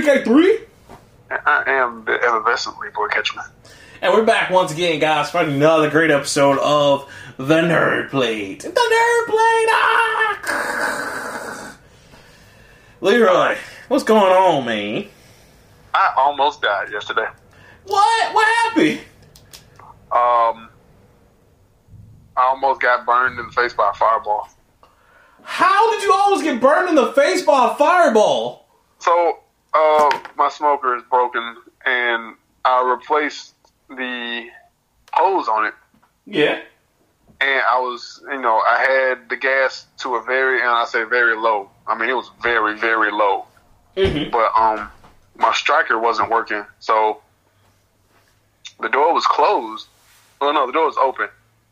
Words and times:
Nice 0.00 0.24
Rockman 0.24 0.24
3K3. 0.24 0.66
I 1.30 1.62
am 1.66 2.04
the 2.04 2.12
effervescently 2.12 2.92
boy 2.92 3.08
Ketchum. 3.08 3.40
And 4.02 4.12
we're 4.14 4.24
back 4.24 4.50
once 4.50 4.72
again, 4.72 4.98
guys, 4.98 5.30
for 5.30 5.40
another 5.42 5.90
great 5.90 6.10
episode 6.10 6.58
of 6.58 7.10
The 7.36 7.60
Nerd 7.60 8.10
Plate. 8.10 8.62
The 8.62 8.68
Nerd 8.68 9.26
Plate! 9.26 9.68
Ah! 9.72 10.96
Leroy, 13.02 13.56
what's 13.88 14.04
going 14.04 14.32
on, 14.32 14.64
man? 14.64 15.06
I 15.94 16.14
almost 16.16 16.62
died 16.62 16.90
yesterday. 16.90 17.26
What? 17.84 18.34
What 18.34 18.46
happened? 18.46 19.00
Um, 20.12 20.68
I 22.36 22.44
almost 22.44 22.80
got 22.80 23.04
burned 23.06 23.38
in 23.38 23.46
the 23.46 23.52
face 23.52 23.72
by 23.74 23.90
a 23.90 23.94
fireball. 23.94 24.48
How 25.42 25.90
did 25.92 26.02
you 26.02 26.12
always 26.12 26.42
get 26.42 26.60
burned 26.60 26.88
in 26.88 26.94
the 26.94 27.12
face 27.12 27.42
by 27.42 27.72
a 27.72 27.74
fireball? 27.74 28.66
So, 28.98 29.40
uh, 29.72 30.20
my 30.36 30.48
smoker 30.48 30.96
is 30.96 31.02
broken, 31.10 31.56
and 31.84 32.34
I 32.64 32.90
replaced 32.90 33.54
the 33.88 34.46
hose 35.12 35.48
on 35.48 35.66
it. 35.66 35.74
Yeah. 36.26 36.60
And 37.40 37.62
I 37.70 37.78
was, 37.80 38.22
you 38.30 38.40
know, 38.40 38.58
I 38.58 38.78
had 38.80 39.30
the 39.30 39.36
gas 39.36 39.86
to 39.98 40.16
a 40.16 40.22
very, 40.22 40.60
and 40.60 40.68
I 40.68 40.84
say 40.84 41.04
very 41.04 41.36
low. 41.36 41.70
I 41.86 41.98
mean, 41.98 42.10
it 42.10 42.14
was 42.14 42.30
very, 42.42 42.76
very 42.78 43.10
low. 43.10 43.46
Mm-hmm. 43.96 44.30
But 44.30 44.52
um, 44.54 44.90
my 45.36 45.52
striker 45.54 45.98
wasn't 45.98 46.30
working, 46.30 46.64
so 46.80 47.22
the 48.80 48.88
door 48.88 49.14
was 49.14 49.26
closed. 49.26 49.88
Well, 50.40 50.52
no, 50.52 50.66
the 50.66 50.72
door 50.72 50.86
was 50.86 50.96
open, 50.96 51.28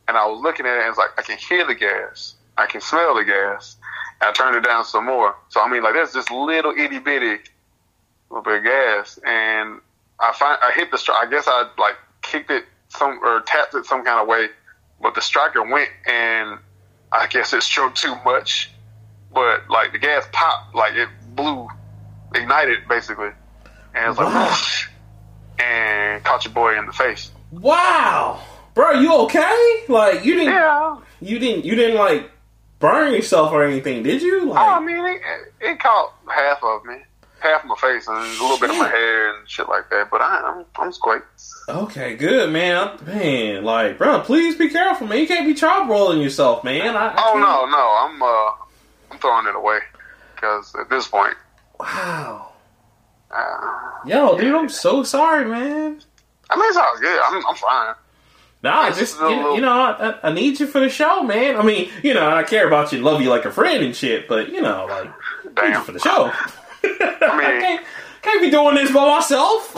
and 0.09 0.17
I 0.17 0.27
was 0.27 0.41
looking 0.41 0.67
at 0.67 0.77
it, 0.77 0.81
and 0.81 0.89
it's 0.89 0.99
like 0.99 1.11
I 1.19 1.23
can 1.23 1.39
hear 1.39 1.67
the 1.67 1.75
gas, 1.75 2.35
I 2.57 2.67
can 2.67 2.81
smell 2.81 3.15
the 3.15 3.25
gas. 3.25 3.77
And 4.21 4.31
I 4.31 4.33
turned 4.33 4.57
it 4.57 4.65
down 4.65 4.85
some 4.85 5.07
more. 5.07 5.37
So 5.49 5.61
I 5.61 5.71
mean, 5.71 5.83
like 5.83 5.95
there's 5.95 6.13
this 6.13 6.29
little 6.31 6.73
itty 6.73 6.99
bitty 6.99 7.39
little 8.31 8.43
bit 8.45 8.59
of 8.59 8.65
gas, 8.65 9.19
and 9.25 9.81
I 10.21 10.33
find 10.35 10.59
I 10.63 10.73
hit 10.75 10.91
the 10.91 11.13
I 11.13 11.29
guess 11.31 11.45
I 11.47 11.69
like 11.79 11.97
kicked 12.23 12.51
it 12.51 12.65
some 12.89 13.21
or 13.23 13.41
tapped 13.43 13.75
it 13.75 13.85
some 13.87 14.05
kind 14.05 14.21
of 14.21 14.29
way, 14.29 14.49
but 15.01 15.15
the 15.15 15.21
striker 15.21 15.63
went, 15.63 15.91
and 16.07 16.59
I 17.13 17.27
guess 17.29 17.53
it 17.53 17.63
stroked 17.63 17.97
too 17.99 18.15
much. 18.25 18.71
But 19.33 19.69
like 19.69 19.93
the 19.93 19.99
gas 19.99 20.27
popped, 20.33 20.75
like 20.75 20.95
it 20.95 21.09
blew, 21.35 21.69
ignited 22.35 22.89
basically, 22.89 23.31
and 23.95 24.05
it 24.05 24.09
was 24.09 24.19
like, 24.19 24.27
Wow. 24.35 24.57
and 25.65 26.25
caught 26.25 26.45
your 26.45 26.55
boy 26.55 26.79
in 26.79 26.87
the 26.87 26.93
face. 26.93 27.31
Wow. 27.51 28.41
Bro, 28.75 29.01
you 29.01 29.15
okay? 29.25 29.85
Like 29.89 30.25
you 30.25 30.35
didn't 30.35 30.55
Yeah. 30.55 30.99
you 31.21 31.39
didn't 31.39 31.65
you 31.65 31.75
didn't 31.75 31.97
like 31.97 32.31
burn 32.79 33.13
yourself 33.13 33.53
or 33.53 33.65
anything, 33.65 34.03
did 34.03 34.23
you? 34.23 34.53
Oh, 34.53 34.57
I 34.57 34.81
mean, 34.81 35.05
it, 35.05 35.21
it 35.61 35.81
caught 35.81 36.15
half 36.31 36.63
of 36.63 36.85
me, 36.85 36.95
half 37.41 37.65
my 37.65 37.75
face, 37.77 38.07
and 38.09 38.17
a 38.17 38.43
little 38.43 38.59
bit 38.59 38.71
of 38.71 38.77
my 38.77 38.89
hair 38.89 39.35
and 39.37 39.49
shit 39.49 39.69
like 39.69 39.89
that. 39.91 40.11
But 40.11 40.21
I, 40.21 40.41
I'm, 40.43 40.65
I'm 40.77 40.93
straight. 40.93 41.23
Okay, 41.69 42.17
good 42.17 42.51
man. 42.53 42.99
Man, 43.07 43.65
like, 43.65 43.99
bro, 43.99 44.21
please 44.21 44.57
be 44.57 44.69
careful, 44.71 45.07
man. 45.07 45.19
You 45.19 45.27
can't 45.27 45.47
be 45.47 45.55
chop 45.55 45.89
rolling 45.89 46.21
yourself, 46.21 46.65
man. 46.65 46.97
I, 46.97 47.09
I 47.09 47.15
Oh 47.17 47.33
can't- 47.33 47.41
no, 47.41 47.67
no, 47.67 47.97
I'm, 48.01 48.23
uh, 48.23 48.51
I'm 49.13 49.19
throwing 49.19 49.47
it 49.47 49.55
away 49.57 49.79
because 50.35 50.75
at 50.81 50.89
this 50.91 51.07
point, 51.09 51.35
Wow. 51.79 52.53
uh, 53.31 53.71
Yo, 54.07 54.37
dude, 54.39 54.55
I'm 54.55 54.69
so 54.69 55.03
sorry, 55.03 55.45
man. 55.45 56.01
I 56.51 56.57
mean, 56.57 56.65
it's 56.69 56.77
all 56.77 56.99
good. 57.01 57.21
I'm, 57.25 57.47
I'm 57.47 57.55
fine. 57.57 57.95
Nah, 58.63 58.89
It's 58.89 58.99
just 58.99 59.21
you, 59.21 59.27
little- 59.29 59.55
you 59.55 59.61
know, 59.61 59.71
I, 59.71 60.15
I- 60.29 60.33
need 60.33 60.59
you 60.59 60.67
for 60.67 60.81
the 60.81 60.89
show, 60.89 61.23
man. 61.23 61.57
I 61.57 61.63
mean, 61.63 61.91
you 62.03 62.15
know, 62.15 62.29
I 62.31 62.43
care 62.43 62.67
about 62.67 62.93
you, 62.93 63.01
love 63.01 63.21
you 63.21 63.29
like 63.31 63.45
a 63.45 63.53
friend 63.53 63.85
and 63.85 63.95
shit, 63.95 64.27
but 64.27 64.49
you 64.49 64.61
know, 64.63 64.87
like, 64.89 65.11
I 65.59 65.63
need 65.63 65.69
you 65.69 65.75
Damn. 65.75 65.85
for 65.85 65.93
the 65.93 65.99
show. 66.01 66.33
I, 66.85 67.37
mean- 67.37 67.61
can't, 67.61 67.87
can't 68.23 68.41
be 68.43 68.51
doing 68.51 68.75
this 68.77 68.91
by 68.93 69.07
myself. 69.07 69.75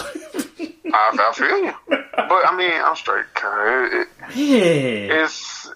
I, 0.93 1.17
I 1.19 1.33
feel 1.35 1.65
you, 1.65 1.75
but 1.89 2.47
I 2.47 2.55
mean, 2.57 2.73
I'm 2.73 2.97
straight. 2.97 3.25
It, 3.37 3.93
it, 3.93 4.37
yeah. 4.37 5.23
it's, 5.25 5.71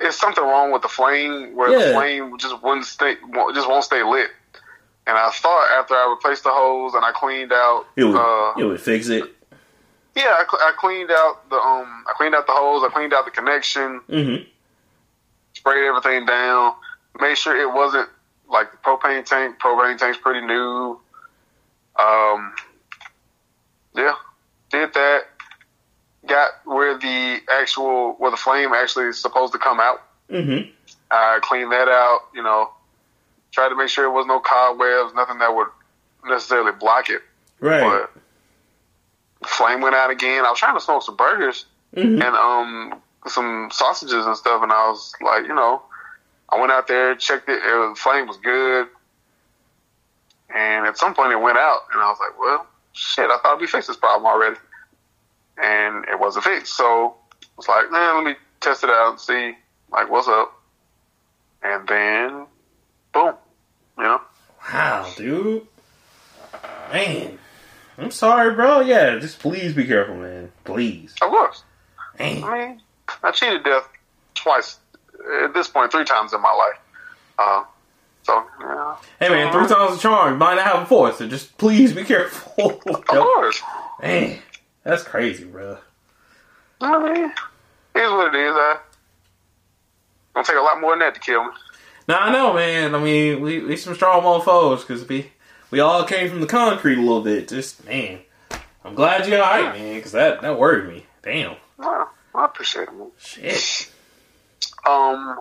it's 0.00 0.16
something 0.18 0.42
wrong 0.42 0.72
with 0.72 0.82
the 0.82 0.88
flame 0.88 1.54
where 1.54 1.70
Yeah. 1.70 1.88
the 1.88 1.92
flame 1.94 2.38
just 2.38 2.62
wouldn't 2.62 2.86
stay, 2.86 3.16
won't- 3.32 3.54
just 3.54 3.68
won't 3.68 3.84
stay 3.84 4.02
lit. 4.02 4.30
And 5.06 5.16
I 5.16 5.30
thought 5.30 5.68
after 5.78 5.94
I 5.94 6.08
replaced 6.10 6.44
the 6.44 6.50
hose 6.50 6.94
and 6.94 7.04
I 7.04 7.12
cleaned 7.12 7.52
out, 7.52 7.86
It 7.96 8.04
would, 8.04 8.16
uh, 8.16 8.52
it 8.58 8.64
would 8.64 8.80
fix 8.80 9.08
it. 9.08 9.24
yeah, 10.14 10.36
I, 10.38 10.44
I 10.50 10.72
cleaned 10.78 11.10
out 11.10 11.48
the 11.50 11.56
um, 11.56 12.04
I 12.06 12.12
cleaned 12.16 12.34
out 12.34 12.46
the 12.46 12.52
hose, 12.52 12.82
I 12.84 12.92
cleaned 12.92 13.12
out 13.14 13.24
the 13.24 13.30
connection, 13.30 14.00
Mm-hmm. 14.08 14.44
sprayed 15.54 15.84
everything 15.84 16.26
down, 16.26 16.74
made 17.20 17.36
sure 17.38 17.56
it 17.56 17.72
wasn't 17.72 18.08
like 18.48 18.70
the 18.72 18.76
propane 18.78 19.24
tank. 19.24 19.58
Propane 19.58 19.98
tank's 19.98 20.18
pretty 20.18 20.46
new. 20.46 20.98
Um, 21.98 22.54
yeah, 23.94 24.14
did 24.70 24.92
that. 24.94 25.20
Got 26.26 26.50
where 26.64 26.98
the 26.98 27.38
actual 27.50 28.14
where 28.18 28.30
the 28.30 28.36
flame 28.36 28.72
actually 28.72 29.06
is 29.06 29.20
supposed 29.20 29.52
to 29.52 29.58
come 29.58 29.80
out. 29.80 30.02
Mm-hmm. 30.30 30.70
I 31.10 31.38
cleaned 31.42 31.72
that 31.72 31.88
out. 31.88 32.20
You 32.34 32.42
know, 32.42 32.70
tried 33.50 33.70
to 33.70 33.76
make 33.76 33.88
sure 33.88 34.04
there 34.04 34.10
was 34.10 34.26
no 34.26 34.40
cobwebs, 34.40 35.14
nothing 35.14 35.38
that 35.38 35.54
would 35.54 35.68
necessarily 36.26 36.72
block 36.72 37.08
it. 37.08 37.22
Right. 37.60 37.80
But 37.80 38.10
the 39.42 39.48
flame 39.48 39.80
went 39.80 39.94
out 39.94 40.10
again. 40.10 40.44
I 40.44 40.50
was 40.50 40.58
trying 40.58 40.74
to 40.76 40.80
smoke 40.80 41.02
some 41.02 41.16
burgers 41.16 41.66
Mhm. 41.96 42.22
and 42.22 42.36
um 42.36 43.02
some 43.26 43.68
sausages 43.72 44.26
and 44.26 44.36
stuff, 44.36 44.62
and 44.62 44.70
I 44.72 44.88
was 44.88 45.12
like, 45.20 45.42
you 45.44 45.54
know, 45.54 45.82
I 46.48 46.58
went 46.58 46.72
out 46.72 46.88
there, 46.88 47.14
checked 47.14 47.48
it. 47.48 47.62
it 47.62 47.78
was, 47.78 47.96
the 47.96 48.00
flame 48.00 48.26
was 48.26 48.38
good, 48.38 48.88
and 50.54 50.86
at 50.86 50.96
some 50.96 51.14
point 51.14 51.32
it 51.32 51.40
went 51.40 51.58
out, 51.58 51.82
and 51.92 52.00
I 52.00 52.08
was 52.08 52.18
like, 52.20 52.38
well, 52.38 52.66
shit, 52.92 53.30
I 53.30 53.38
thought 53.38 53.60
we 53.60 53.66
fixed 53.66 53.88
this 53.88 53.96
problem 53.96 54.26
already, 54.26 54.56
and 55.62 56.04
it 56.06 56.18
wasn't 56.18 56.44
fixed. 56.44 56.74
So 56.76 57.16
I 57.42 57.46
was 57.56 57.68
like, 57.68 57.90
man, 57.90 58.16
let 58.16 58.24
me 58.24 58.34
test 58.60 58.84
it 58.84 58.90
out 58.90 59.10
and 59.10 59.20
see 59.20 59.56
like 59.90 60.10
what's 60.10 60.28
up, 60.28 60.58
and 61.62 61.86
then 61.86 62.46
boom, 63.12 63.34
you 63.98 64.04
know. 64.04 64.20
Wow, 64.72 65.12
dude. 65.16 65.66
Man. 66.92 67.38
I'm 67.98 68.10
sorry, 68.12 68.54
bro. 68.54 68.80
Yeah, 68.80 69.18
just 69.18 69.40
please 69.40 69.74
be 69.74 69.84
careful, 69.84 70.16
man. 70.16 70.52
Please. 70.64 71.14
Of 71.20 71.30
course. 71.30 71.64
Man. 72.18 72.44
I 72.44 72.58
mean, 72.58 72.82
I 73.22 73.32
cheated 73.32 73.64
death 73.64 73.88
twice. 74.34 74.78
At 75.44 75.54
this 75.54 75.68
point, 75.68 75.92
three 75.92 76.04
times 76.04 76.32
in 76.32 76.40
my 76.40 76.52
life. 76.52 76.78
Uh, 77.38 77.64
so, 78.22 78.44
yeah. 78.60 78.96
Hey, 79.20 79.28
man, 79.28 79.52
three 79.52 79.66
times 79.66 79.96
the 79.96 80.00
charm. 80.00 80.38
Might 80.38 80.56
not 80.56 80.66
have 80.66 80.82
a 80.82 80.86
fourth, 80.86 81.16
so 81.16 81.26
just 81.26 81.56
please 81.58 81.92
be 81.92 82.04
careful. 82.04 82.80
Of 82.86 83.06
course. 83.06 83.62
Man, 84.02 84.38
that's 84.84 85.02
crazy, 85.02 85.44
bro. 85.44 85.78
I 86.80 86.98
mean, 87.02 87.32
here's 87.94 88.10
what 88.10 88.34
it 88.34 88.38
is. 88.38 88.54
Uh, 88.54 88.76
gonna 90.34 90.46
take 90.46 90.56
a 90.56 90.60
lot 90.60 90.80
more 90.80 90.92
than 90.92 91.00
that 91.00 91.14
to 91.14 91.20
kill 91.20 91.44
me. 91.44 91.50
Now 92.06 92.20
I 92.20 92.32
know, 92.32 92.54
man. 92.54 92.94
I 92.94 92.98
mean, 92.98 93.40
we 93.40 93.60
we 93.60 93.76
some 93.76 93.94
strong 93.94 94.22
mofos 94.22 94.80
because 94.80 95.06
we 95.08 95.30
we 95.70 95.80
all 95.80 96.04
came 96.04 96.30
from 96.30 96.40
the 96.40 96.46
concrete 96.46 96.96
a 96.98 97.00
little 97.00 97.22
bit. 97.22 97.48
Just 97.48 97.84
man, 97.86 98.20
I'm 98.84 98.94
glad 98.94 99.26
you're 99.26 99.42
alright, 99.42 99.74
man. 99.78 99.96
Because 99.96 100.12
that 100.12 100.42
that 100.42 100.58
worried 100.58 100.88
me. 100.88 101.06
Damn. 101.22 101.56
Well, 101.76 102.10
I 102.34 102.44
appreciate 102.44 102.88
it. 102.88 102.94
Man. 102.94 103.10
Shit. 103.18 103.92
Um, 104.88 105.38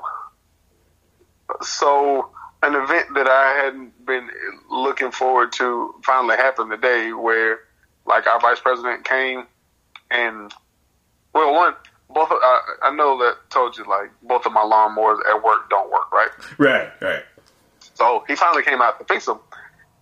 so 1.62 2.30
an 2.64 2.76
event 2.76 3.08
that 3.16 3.28
I 3.28 3.64
hadn't 3.64 4.06
been 4.06 4.30
looking 4.70 5.12
forward 5.12 5.52
to 5.54 5.96
finally 6.04 6.36
happened 6.36 6.72
today, 6.72 7.14
where 7.14 7.60
like 8.06 8.28
our 8.28 8.40
vice 8.40 8.60
president 8.60 9.06
came 9.06 9.46
and 10.12 10.54
well, 11.34 11.54
one 11.54 11.74
both 12.10 12.32
of, 12.32 12.38
I, 12.42 12.62
I 12.84 12.96
know 12.96 13.18
that 13.20 13.38
told 13.50 13.78
you 13.78 13.86
like 13.88 14.10
both 14.24 14.46
of 14.46 14.54
my 14.54 14.62
lawnmowers 14.62 15.20
at 15.30 15.44
work 15.44 15.70
don't 15.70 15.92
work, 15.92 16.12
right? 16.12 16.30
Right. 16.58 16.90
Right. 17.02 17.24
So 17.94 18.24
he 18.28 18.36
finally 18.36 18.64
came 18.64 18.82
out 18.82 19.00
to 19.00 19.06
fix 19.06 19.26
them, 19.26 19.40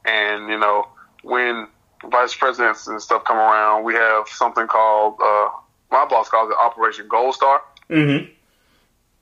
and 0.05 0.49
you 0.49 0.59
know 0.59 0.87
when 1.23 1.67
vice 2.11 2.35
presidents 2.35 2.87
and 2.87 3.01
stuff 3.01 3.23
come 3.25 3.37
around, 3.37 3.83
we 3.83 3.95
have 3.95 4.27
something 4.27 4.67
called 4.67 5.15
uh, 5.21 5.49
my 5.91 6.05
boss 6.05 6.29
calls 6.29 6.49
it 6.49 6.57
Operation 6.61 7.07
Gold 7.07 7.35
Star. 7.35 7.61
Mm-hmm. 7.89 8.31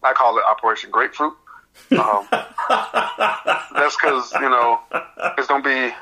I 0.03 0.13
call 0.13 0.38
it 0.38 0.44
Operation 0.50 0.91
Grapefruit. 0.91 1.33
Um, 1.91 2.27
that's 2.31 3.95
because 3.95 4.31
you 4.33 4.50
know 4.50 4.79
it's 5.38 5.47
gonna 5.47 5.63
be 5.63 5.94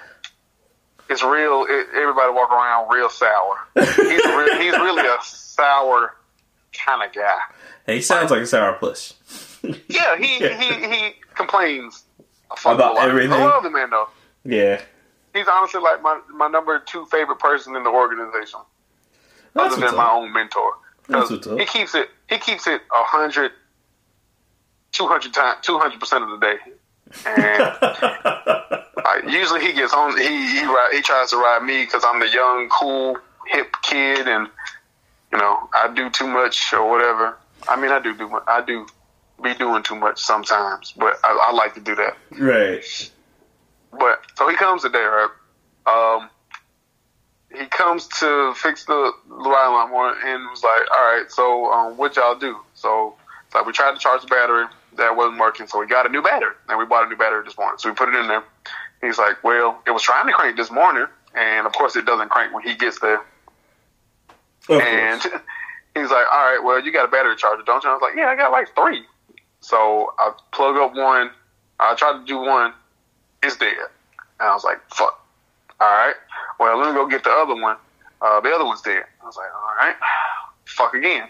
it's 1.09 1.23
real. 1.23 1.65
It, 1.69 1.87
everybody 1.95 2.31
walk 2.33 2.51
around 2.51 2.89
real 2.89 3.09
sour. 3.09 3.57
He's 3.75 3.95
re- 3.95 4.57
he's 4.57 4.73
really 4.73 5.05
a 5.07 5.17
sour 5.23 6.15
kind 6.73 7.03
of 7.03 7.13
guy. 7.13 7.37
Hey, 7.85 7.95
he 7.95 8.01
sounds 8.01 8.31
like 8.31 8.41
a 8.41 8.43
sourpuss. 8.43 9.13
Yeah, 9.87 10.17
he 10.17 10.39
he 10.39 10.87
he 10.87 11.13
complains 11.35 12.03
About 12.65 12.97
everything. 12.97 13.33
I 13.33 13.45
love 13.45 13.61
the 13.61 13.69
man 13.69 13.91
though. 13.91 14.07
Yeah. 14.43 14.81
He's 15.35 15.45
honestly 15.47 15.81
like 15.81 16.01
my 16.01 16.19
my 16.33 16.47
number 16.47 16.79
two 16.79 17.05
favorite 17.05 17.37
person 17.37 17.75
in 17.75 17.83
the 17.83 17.91
organization, 17.91 18.59
That's 19.53 19.75
other 19.75 19.85
than 19.85 19.95
my 19.95 20.09
own 20.11 20.33
mentor. 20.33 20.73
He 21.59 21.65
keeps 21.65 21.93
it 21.93 22.09
he 22.27 22.39
keeps 22.39 22.65
it 22.65 22.81
a 22.81 23.03
hundred, 23.03 23.51
two 24.91 25.07
hundred 25.07 25.33
times, 25.33 25.59
two 25.61 25.77
hundred 25.77 25.99
percent 25.99 26.23
of 26.23 26.29
the 26.29 26.37
day. 26.37 26.57
And 27.25 27.61
I 29.05 29.21
usually 29.27 29.61
he 29.61 29.73
gets 29.73 29.93
on. 29.93 30.17
He 30.17 30.59
he 30.59 30.65
ride, 30.65 30.89
he 30.93 31.01
tries 31.01 31.31
to 31.31 31.37
ride 31.37 31.63
me 31.63 31.83
because 31.83 32.03
I'm 32.05 32.19
the 32.19 32.29
young, 32.29 32.69
cool, 32.69 33.17
hip 33.47 33.75
kid, 33.83 34.27
and 34.27 34.47
you 35.31 35.37
know 35.37 35.69
I 35.73 35.91
do 35.93 36.09
too 36.09 36.27
much 36.27 36.73
or 36.73 36.89
whatever. 36.89 37.37
I 37.67 37.79
mean 37.79 37.91
I 37.91 37.99
do 37.99 38.15
do 38.15 38.39
I 38.47 38.61
do 38.61 38.85
be 39.43 39.53
doing 39.55 39.83
too 39.83 39.95
much 39.95 40.19
sometimes, 40.19 40.93
but 40.95 41.17
I, 41.23 41.47
I 41.49 41.53
like 41.53 41.73
to 41.73 41.79
do 41.81 41.95
that. 41.95 42.17
Right. 42.37 43.11
But 43.91 44.21
so 44.35 44.47
he 44.47 44.55
comes 44.55 44.83
today, 44.83 45.03
right? 45.03 45.29
Um, 45.85 46.29
he 47.53 47.65
comes 47.65 48.07
to 48.19 48.53
fix 48.55 48.85
the 48.85 49.11
ride 49.27 49.67
lawnmower 49.67 50.15
and 50.23 50.49
was 50.49 50.63
like, 50.63 50.83
"All 50.95 51.03
right, 51.03 51.25
so 51.29 51.71
um, 51.71 51.97
what 51.97 52.15
y'all 52.15 52.37
do?" 52.37 52.57
So 52.73 53.15
like 53.53 53.65
we 53.65 53.73
tried 53.73 53.93
to 53.93 53.99
charge 53.99 54.21
the 54.21 54.27
battery, 54.27 54.65
that 54.97 55.15
wasn't 55.15 55.39
working, 55.39 55.67
so 55.67 55.79
we 55.79 55.87
got 55.87 56.05
a 56.05 56.09
new 56.09 56.21
battery, 56.21 56.53
and 56.69 56.77
we 56.77 56.85
bought 56.85 57.05
a 57.05 57.09
new 57.09 57.15
battery 57.15 57.43
this 57.45 57.57
morning. 57.57 57.77
So 57.79 57.89
we 57.89 57.95
put 57.95 58.09
it 58.09 58.15
in 58.15 58.27
there. 58.27 58.43
He's 59.01 59.17
like, 59.17 59.43
"Well, 59.43 59.81
it 59.87 59.91
was 59.91 60.03
trying 60.03 60.27
to 60.27 60.33
crank 60.33 60.57
this 60.57 60.69
morning, 60.71 61.05
and 61.35 61.65
of 61.65 61.73
course 61.73 61.95
it 61.95 62.05
doesn't 62.05 62.29
crank 62.29 62.53
when 62.53 62.63
he 62.63 62.75
gets 62.75 62.99
there." 62.99 63.21
Of 64.69 64.81
And 64.81 65.21
course. 65.21 65.33
he's 65.95 66.09
like, 66.11 66.25
all 66.31 66.51
right, 66.53 66.59
well, 66.63 66.79
you 66.83 66.91
got 66.91 67.05
a 67.05 67.07
battery 67.07 67.35
charger, 67.35 67.63
don't 67.63 67.83
you? 67.83 67.89
I 67.89 67.93
was 67.93 68.01
like, 68.01 68.15
yeah, 68.15 68.27
I 68.27 68.35
got 68.35 68.51
like 68.51 68.73
three. 68.75 69.03
So 69.59 70.13
I 70.19 70.31
plug 70.51 70.77
up 70.77 70.95
one. 70.95 71.31
I 71.79 71.95
tried 71.95 72.19
to 72.19 72.25
do 72.25 72.37
one. 72.37 72.73
It's 73.43 73.57
dead. 73.57 73.73
And 74.39 74.49
I 74.49 74.53
was 74.53 74.63
like, 74.63 74.79
fuck. 74.93 75.19
All 75.79 75.87
right. 75.87 76.13
Well, 76.59 76.77
let 76.77 76.89
me 76.89 76.93
go 76.93 77.07
get 77.07 77.23
the 77.23 77.31
other 77.31 77.55
one. 77.59 77.75
Uh, 78.21 78.39
the 78.39 78.49
other 78.51 78.65
one's 78.65 78.81
dead. 78.81 79.03
I 79.21 79.25
was 79.25 79.35
like, 79.35 79.49
all 79.53 79.75
right. 79.79 79.95
Fuck 80.65 80.93
again. 80.93 81.27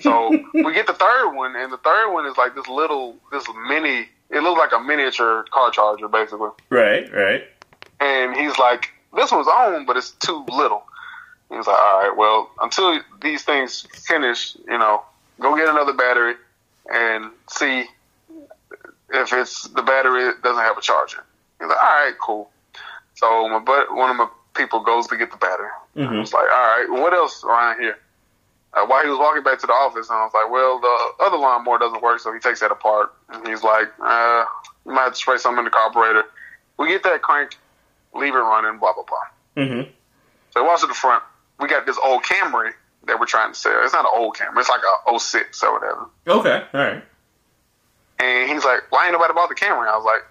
So 0.00 0.30
we 0.52 0.72
get 0.74 0.86
the 0.86 0.92
third 0.94 1.30
one, 1.32 1.56
and 1.56 1.72
the 1.72 1.78
third 1.78 2.12
one 2.12 2.26
is 2.26 2.36
like 2.36 2.54
this 2.54 2.68
little, 2.68 3.16
this 3.32 3.44
mini. 3.68 4.08
It 4.30 4.42
looks 4.42 4.58
like 4.58 4.72
a 4.72 4.82
miniature 4.82 5.44
car 5.50 5.70
charger, 5.70 6.08
basically. 6.08 6.50
Right. 6.70 7.12
Right. 7.12 7.44
And 8.00 8.34
he's 8.36 8.56
like, 8.58 8.90
this 9.14 9.32
one's 9.32 9.48
on, 9.48 9.86
but 9.86 9.96
it's 9.96 10.12
too 10.12 10.44
little. 10.48 10.84
He 11.50 11.56
was 11.56 11.66
like, 11.66 11.76
all 11.78 12.00
right, 12.02 12.16
well, 12.16 12.50
until 12.62 13.00
these 13.22 13.42
things 13.42 13.86
finish, 14.06 14.56
you 14.68 14.78
know, 14.78 15.02
go 15.40 15.56
get 15.56 15.68
another 15.68 15.92
battery 15.92 16.34
and 16.92 17.30
see 17.50 17.84
if 19.12 19.32
it's 19.32 19.64
the 19.68 19.82
battery 19.82 20.30
doesn't 20.42 20.62
have 20.62 20.78
a 20.78 20.80
charger. 20.80 21.24
He's 21.58 21.68
like, 21.68 21.76
all 21.78 21.84
right, 21.84 22.14
cool. 22.20 22.50
So 23.14 23.48
my 23.48 23.58
but 23.58 23.94
one 23.94 24.10
of 24.10 24.16
my 24.16 24.28
people 24.54 24.80
goes 24.80 25.08
to 25.08 25.16
get 25.16 25.30
the 25.32 25.36
battery. 25.38 25.68
I 25.96 25.98
Mhm. 26.00 26.20
was 26.20 26.32
like, 26.32 26.44
all 26.50 26.78
right, 26.78 26.86
what 26.88 27.12
else 27.12 27.42
around 27.44 27.80
here? 27.80 27.98
Uh, 28.72 28.86
while 28.86 29.02
he 29.02 29.10
was 29.10 29.18
walking 29.18 29.42
back 29.42 29.58
to 29.58 29.66
the 29.66 29.72
office, 29.72 30.08
and 30.08 30.18
I 30.18 30.24
was 30.24 30.32
like, 30.32 30.50
well, 30.50 30.78
the 30.78 31.24
other 31.24 31.36
lawnmower 31.36 31.78
doesn't 31.78 32.02
work, 32.02 32.20
so 32.20 32.32
he 32.32 32.38
takes 32.38 32.60
that 32.60 32.70
apart. 32.70 33.12
And 33.28 33.46
he's 33.46 33.64
like, 33.64 33.88
uh, 34.00 34.44
you 34.86 34.92
might 34.92 35.02
have 35.02 35.12
to 35.12 35.18
spray 35.18 35.38
something 35.38 35.58
in 35.58 35.64
the 35.64 35.70
carburetor. 35.70 36.24
We 36.78 36.88
get 36.88 37.02
that 37.02 37.20
crank, 37.22 37.58
leave 38.14 38.34
it 38.34 38.38
running, 38.38 38.78
blah, 38.78 38.92
blah, 38.94 39.04
blah. 39.04 39.64
Mm-hmm. 39.64 39.90
So 40.52 40.60
he 40.62 40.66
walks 40.66 40.82
to 40.82 40.86
the 40.86 40.94
front. 40.94 41.24
We 41.58 41.68
got 41.68 41.84
this 41.84 41.98
old 42.02 42.22
Camry 42.22 42.72
that 43.06 43.18
we're 43.18 43.26
trying 43.26 43.52
to 43.52 43.58
sell. 43.58 43.82
It's 43.82 43.92
not 43.92 44.04
an 44.04 44.12
old 44.14 44.36
Camry. 44.36 44.58
It's 44.58 44.68
like 44.68 44.82
a 45.06 45.18
06 45.18 45.62
or 45.64 45.72
whatever. 45.72 46.06
Okay. 46.28 46.64
All 46.72 46.80
right. 46.80 47.04
And 48.20 48.50
he's 48.50 48.64
like, 48.64 48.90
why 48.90 49.06
ain't 49.06 49.12
nobody 49.12 49.34
bought 49.34 49.48
the 49.48 49.54
Camry? 49.54 49.88
I 49.88 49.96
was 49.96 50.04
like, 50.04 50.22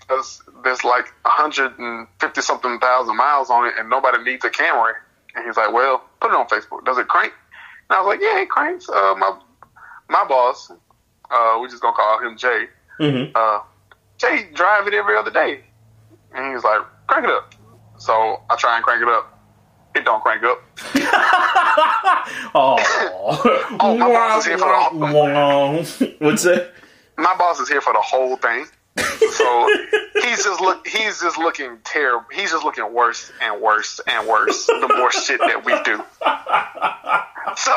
because 0.00 0.42
there's 0.64 0.84
like 0.84 1.06
150 1.22 2.40
something 2.40 2.78
thousand 2.78 3.16
miles 3.16 3.50
on 3.50 3.66
it 3.66 3.74
and 3.78 3.90
nobody 3.90 4.22
needs 4.22 4.44
a 4.44 4.50
Camry. 4.50 4.92
And 5.34 5.44
he's 5.46 5.56
like, 5.56 5.72
well, 5.72 6.04
put 6.20 6.30
it 6.30 6.36
on 6.36 6.46
Facebook. 6.48 6.84
Does 6.84 6.98
it 6.98 7.08
crank? 7.08 7.32
And 7.92 7.98
I 7.98 8.00
was 8.00 8.14
like, 8.16 8.20
yeah, 8.22 8.42
cranks. 8.46 8.88
Uh, 8.88 9.14
my, 9.18 9.38
my 10.08 10.24
boss, 10.26 10.70
uh, 11.30 11.58
we're 11.60 11.68
just 11.68 11.82
going 11.82 11.92
to 11.92 11.96
call 11.96 12.26
him 12.26 12.38
Jay. 12.38 12.64
Mm-hmm. 12.98 13.32
Uh, 13.34 13.58
Jay 14.16 14.48
drive 14.54 14.86
it 14.86 14.94
every 14.94 15.14
other 15.14 15.30
day. 15.30 15.60
And 16.34 16.46
he 16.46 16.54
was 16.54 16.64
like, 16.64 16.80
crank 17.06 17.26
it 17.26 17.30
up. 17.30 17.54
So 17.98 18.40
I 18.48 18.56
try 18.56 18.76
and 18.76 18.84
crank 18.84 19.02
it 19.02 19.08
up. 19.08 19.38
It 19.94 20.06
don't 20.06 20.22
crank 20.22 20.42
up. 20.42 20.62
oh. 22.54 22.78
Oh, 23.80 23.96
my 23.96 24.08
boss 24.08 24.40
is 24.40 24.46
here 24.46 24.58
for 24.58 24.68
the- 24.68 25.06
whole. 25.06 25.76
What's 26.18 26.44
that? 26.44 26.72
my 27.18 27.34
boss 27.36 27.60
is 27.60 27.68
here 27.68 27.80
for 27.82 27.92
the 27.92 28.00
whole 28.00 28.36
thing. 28.36 28.64
So 28.96 29.68
he's 30.22 30.44
just 30.44 30.60
look 30.60 30.86
he's 30.86 31.20
just 31.20 31.38
looking 31.38 31.78
terrible. 31.84 32.26
He's 32.32 32.50
just 32.50 32.64
looking 32.64 32.92
worse 32.92 33.32
and 33.40 33.60
worse 33.62 34.00
and 34.06 34.28
worse 34.28 34.66
the 34.66 34.92
more 34.96 35.10
shit 35.10 35.40
that 35.40 35.64
we 35.64 35.72
do. 35.82 35.96
So 37.56 37.72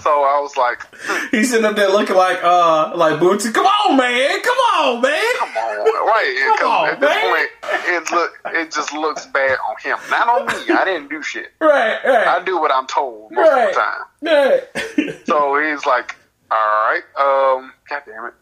so 0.00 0.10
I 0.10 0.40
was 0.40 0.56
like, 0.56 0.80
He's 1.30 1.50
sitting 1.50 1.64
up 1.66 1.76
there 1.76 1.88
looking 1.90 2.16
like 2.16 2.42
uh 2.42 2.92
like 2.96 3.20
Bootsy. 3.20 3.52
Come 3.52 3.66
on, 3.66 3.96
man. 3.96 4.40
Come 4.42 4.56
on, 4.56 5.00
man. 5.02 5.22
come 5.38 5.48
on, 5.56 6.06
right? 6.06 6.54
Come 6.58 6.70
on, 6.70 6.88
at 6.90 7.00
this 7.00 7.10
man. 7.10 7.30
point, 7.30 7.48
it 7.86 8.10
look 8.12 8.32
it 8.46 8.72
just 8.72 8.92
looks 8.92 9.26
bad 9.26 9.58
on 9.68 9.76
him, 9.82 9.98
not 10.10 10.28
on 10.28 10.46
me. 10.46 10.74
I 10.74 10.84
didn't 10.84 11.08
do 11.08 11.22
shit. 11.22 11.52
Right, 11.60 11.98
right. 12.04 12.26
I 12.26 12.42
do 12.44 12.58
what 12.60 12.70
I'm 12.72 12.86
told 12.86 13.32
most 13.32 13.48
Right. 13.48 13.68
of 13.68 13.74
the 13.74 13.80
time. 13.80 14.62
right. 15.06 15.26
So 15.26 15.60
he's 15.62 15.84
like, 15.86 16.16
all 16.50 16.58
right, 16.58 17.02
um, 17.18 17.72
god 17.88 18.02
damn 18.06 18.24
it. 18.26 18.34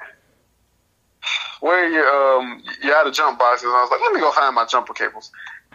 Where 1.60 1.84
are 1.84 1.88
your, 1.88 2.06
um, 2.06 2.62
you 2.82 2.92
had 2.92 3.04
the 3.04 3.10
jump 3.10 3.38
boxes? 3.38 3.64
And 3.64 3.74
I 3.74 3.82
was 3.82 3.90
like, 3.90 4.00
let 4.00 4.12
me 4.12 4.20
go 4.20 4.30
find 4.32 4.54
my 4.54 4.64
jumper 4.64 4.92
cables. 4.92 5.30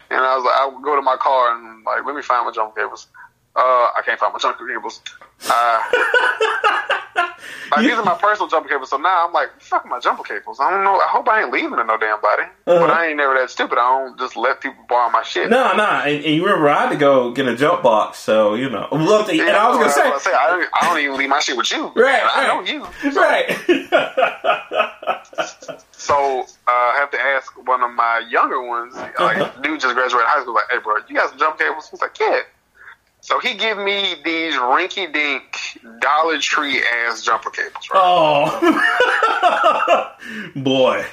And 0.09 0.19
I 0.19 0.35
was 0.35 0.45
like, 0.45 0.56
I 0.56 0.65
would 0.68 0.83
go 0.83 0.95
to 0.95 1.01
my 1.01 1.18
car 1.18 1.56
and 1.56 1.83
like, 1.83 2.06
let 2.06 2.15
me 2.15 2.21
find 2.21 2.45
my 2.45 2.51
jumper 2.51 2.80
cables. 2.81 3.07
Uh, 3.56 3.59
I 3.95 4.01
can't 4.06 4.19
find 4.19 4.33
my 4.33 4.39
jumper 4.39 4.68
cables. 4.68 5.01
Uh, 5.50 5.81
like, 7.71 7.81
these 7.81 7.94
are 7.94 8.03
my 8.03 8.17
personal 8.19 8.48
jumper 8.50 8.69
cables. 8.69 8.89
So 8.89 8.98
now 8.98 9.25
I'm 9.27 9.34
like, 9.34 9.50
fuck 9.60 9.86
my 9.86 10.00
jumper 10.00 10.24
cables. 10.24 10.60
I 10.60 10.69
don't 10.72 10.84
know. 10.84 10.96
I 11.00 11.07
hope 11.07 11.27
I 11.27 11.41
ain't 11.41 11.51
leaving 11.51 11.77
to 11.77 11.84
no 11.84 11.98
damn 11.98 12.22
body. 12.22 12.43
But 12.65 12.77
Uh-huh. 12.84 12.93
I 12.93 13.07
ain't 13.07 13.17
never 13.17 13.34
that 13.36 13.50
stupid. 13.50 13.77
I 13.77 13.81
don't 14.00 14.17
just 14.19 14.36
let 14.38 14.62
people 14.62 14.84
borrow 14.88 15.10
my 15.10 15.24
shit. 15.24 15.50
No, 15.50 15.74
no, 15.74 15.84
and, 15.84 16.24
and 16.24 16.36
you 16.36 16.43
remember 16.46 16.69
I 16.69 16.84
had 16.84 16.89
to 16.91 16.96
go 16.98 17.31
get 17.31 17.48
a 17.48 17.55
jump 17.57 17.84
box, 17.84 18.19
so 18.19 18.53
you 18.55 18.69
know. 18.69 18.88
Look, 18.91 19.29
and 19.29 19.41
I 19.41 19.67
was 19.69 19.77
gonna 19.77 20.19
say, 20.19 20.31
I, 20.34 20.48
don't, 20.50 20.67
I 20.81 20.86
don't 20.88 21.00
even 21.03 21.17
leave 21.17 21.29
my 21.29 21.39
shit 21.39 21.57
with 21.57 21.72
you. 21.72 21.91
Right, 21.96 22.22
I 22.24 22.48
know 22.48 22.62
you. 22.62 22.86
right. 23.19 23.57
So 26.03 26.15
uh, 26.41 26.46
I 26.67 26.96
have 26.98 27.12
to 27.12 27.19
ask 27.19 27.65
one 27.65 27.81
of 27.81 27.91
my 27.93 28.22
younger 28.29 28.62
ones. 28.62 28.93
Like, 29.17 29.62
dude 29.62 29.79
just 29.79 29.96
graduated 29.96 30.27
high 30.27 30.41
school. 30.41 30.53
Like, 30.53 30.65
hey, 30.69 30.79
bro, 30.84 30.96
you 31.07 31.15
got 31.15 31.29
some 31.29 31.39
jump 31.39 31.57
cables? 31.57 31.88
He's 31.89 32.01
like, 32.01 32.19
yeah. 32.19 32.41
So 33.25 33.39
he 33.39 33.53
give 33.53 33.77
me 33.77 34.15
these 34.25 34.53
rinky 34.56 35.10
dink 35.13 35.58
Dollar 36.01 36.39
Tree 36.39 36.84
ass 37.08 37.22
jumper 37.24 37.51
cables. 37.51 37.89
Right? 37.89 38.01
oh, 38.03 40.12
boy. 40.58 41.06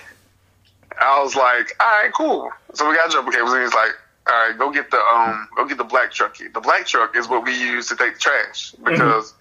I 1.00 1.22
was 1.22 1.36
like, 1.36 1.72
all 1.80 1.86
right, 1.86 2.10
cool. 2.12 2.50
So 2.74 2.88
we 2.88 2.96
got 2.96 3.10
jumper 3.12 3.30
cables, 3.30 3.52
and 3.52 3.62
he's 3.62 3.72
like, 3.74 3.92
all 4.28 4.34
right, 4.48 4.58
go 4.58 4.70
get 4.72 4.90
the 4.90 4.98
um, 4.98 5.48
go 5.56 5.64
get 5.66 5.78
the 5.78 5.84
black 5.84 6.10
truck. 6.12 6.36
The 6.36 6.60
black 6.60 6.84
truck 6.86 7.16
is 7.16 7.26
what 7.28 7.44
we 7.44 7.56
use 7.58 7.86
to 7.88 7.96
take 7.96 8.14
the 8.14 8.20
trash 8.20 8.72
because, 8.84 9.32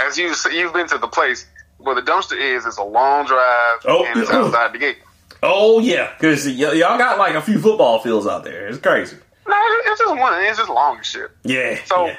as 0.00 0.18
you 0.18 0.34
you've 0.52 0.72
been 0.74 0.88
to 0.88 0.98
the 0.98 1.08
place 1.08 1.46
where 1.78 1.94
the 1.94 2.02
dumpster 2.02 2.36
is, 2.36 2.66
it's 2.66 2.76
a 2.78 2.82
long 2.84 3.26
drive 3.26 3.78
Oh. 3.86 4.04
and 4.04 4.20
it's 4.20 4.30
outside 4.30 4.72
the 4.74 4.78
gate. 4.78 4.98
Oh 5.42 5.78
yeah, 5.78 6.12
because 6.18 6.44
y- 6.46 6.52
y'all 6.52 6.98
got 6.98 7.16
like 7.18 7.34
a 7.36 7.40
few 7.40 7.58
football 7.60 8.00
fields 8.00 8.26
out 8.26 8.42
there. 8.44 8.66
It's 8.66 8.78
crazy. 8.78 9.16
No, 9.48 9.56
it's 9.86 9.98
just 9.98 10.16
one. 10.16 10.44
It's 10.44 10.58
just 10.58 10.70
long 10.70 11.02
shit. 11.02 11.30
Yeah. 11.44 11.78
So 11.86 12.06
yeah. 12.06 12.16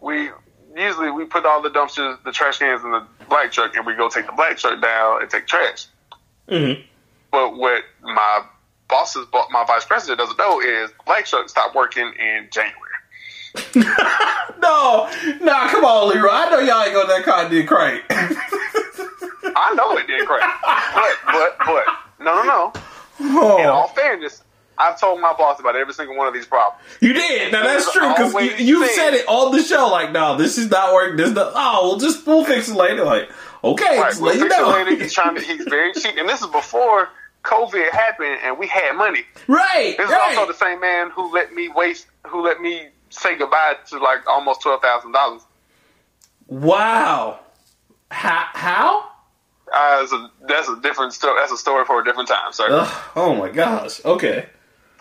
we 0.00 0.30
usually 0.74 1.10
we 1.10 1.24
put 1.26 1.44
all 1.44 1.62
the 1.62 1.70
dumpsters, 1.70 2.22
the 2.24 2.32
trash 2.32 2.58
cans 2.58 2.82
in 2.82 2.90
the 2.90 3.06
black 3.28 3.52
truck, 3.52 3.76
and 3.76 3.86
we 3.86 3.94
go 3.94 4.08
take 4.08 4.26
the 4.26 4.32
black 4.32 4.56
truck 4.56 4.80
down 4.80 5.22
and 5.22 5.30
take 5.30 5.46
trash. 5.46 5.86
Mhm. 6.48 6.82
But 7.30 7.56
what 7.56 7.84
my 8.02 8.42
boss's 8.88 9.26
bo- 9.26 9.48
my 9.50 9.64
vice 9.64 9.84
president 9.84 10.18
doesn't 10.18 10.38
know 10.38 10.60
is 10.60 10.90
the 10.90 11.02
black 11.04 11.26
truck 11.26 11.48
stopped 11.48 11.74
working 11.74 12.12
in 12.18 12.48
January. 12.50 12.82
No, 14.58 15.08
no, 15.42 15.68
come 15.68 15.84
on, 15.84 16.08
Leroy. 16.08 16.30
I 16.30 16.50
know 16.50 16.58
y'all 16.58 16.82
ain't 16.82 16.92
going 16.92 17.08
that 17.08 17.24
car 17.24 17.48
did 17.48 17.68
crank. 17.68 18.02
I 18.10 19.74
know 19.74 19.96
it 19.96 20.06
did 20.06 20.26
great, 20.26 20.40
but 20.94 21.16
but 21.26 21.56
but 21.58 21.84
no 22.18 22.42
no 22.42 22.72
no. 23.20 23.58
In 23.58 23.66
all 23.66 23.88
oh, 23.90 23.94
fairness, 23.94 24.42
I've 24.78 25.00
told 25.00 25.20
my 25.20 25.32
boss 25.32 25.58
about 25.60 25.74
every 25.76 25.94
single 25.94 26.16
one 26.16 26.26
of 26.28 26.34
these 26.34 26.46
problems. 26.46 26.82
you 27.00 27.12
did. 27.12 27.52
Now 27.52 27.62
that's 27.62 27.90
true 27.92 28.08
because 28.08 28.34
you, 28.60 28.86
said 28.88 29.14
it 29.14 29.26
on 29.26 29.54
the 29.56 29.62
show. 29.62 29.88
Like, 29.88 30.12
no, 30.12 30.36
this 30.36 30.58
is 30.58 30.70
not 30.70 30.92
working. 30.92 31.16
This 31.16 31.30
not. 31.32 31.52
Oh, 31.54 31.88
we'll 31.88 31.98
just 31.98 32.26
we'll 32.26 32.44
fix 32.44 32.68
it 32.68 32.74
later. 32.74 33.04
Like, 33.04 33.30
okay, 33.64 33.98
Right, 33.98 34.14
we'll 34.16 34.26
let 34.26 34.36
you 34.36 34.42
fix 34.42 34.54
it 34.54 34.60
know. 34.60 34.68
later. 34.70 34.96
He's 34.96 35.12
trying 35.12 35.34
to. 35.36 35.40
He's 35.40 35.64
very 35.64 35.92
cheap, 35.94 36.16
and 36.18 36.28
this 36.28 36.40
is 36.42 36.48
before 36.48 37.08
COVID 37.44 37.90
happened, 37.90 38.38
and 38.42 38.58
we 38.58 38.66
had 38.66 38.92
money. 38.94 39.22
right, 39.46 39.94
This 39.96 40.08
is 40.10 40.16
also 40.28 40.46
the 40.46 40.54
same 40.58 40.80
man 40.80 41.10
who 41.10 41.32
let 41.32 41.52
me 41.54 41.68
waste, 41.74 42.06
who 42.26 42.42
let 42.42 42.60
me 42.60 42.88
say 43.08 43.36
goodbye 43.38 43.76
to 43.88 43.98
like 43.98 44.26
almost 44.26 44.60
twelve 44.62 44.82
thousand 44.82 45.12
dollars. 45.12 45.42
wow. 46.48 47.40
How? 48.10 48.46
How? 48.52 49.10
Uh, 49.72 50.00
it's 50.02 50.12
a, 50.12 50.30
that's 50.46 50.68
a 50.68 50.80
different 50.80 51.12
story. 51.12 51.34
That's 51.40 51.50
a 51.52 51.56
story 51.56 51.84
for 51.84 52.00
a 52.00 52.04
different 52.04 52.28
time, 52.28 52.52
sir. 52.52 52.66
Oh 53.16 53.34
my 53.36 53.48
gosh. 53.50 54.04
Okay. 54.04 54.46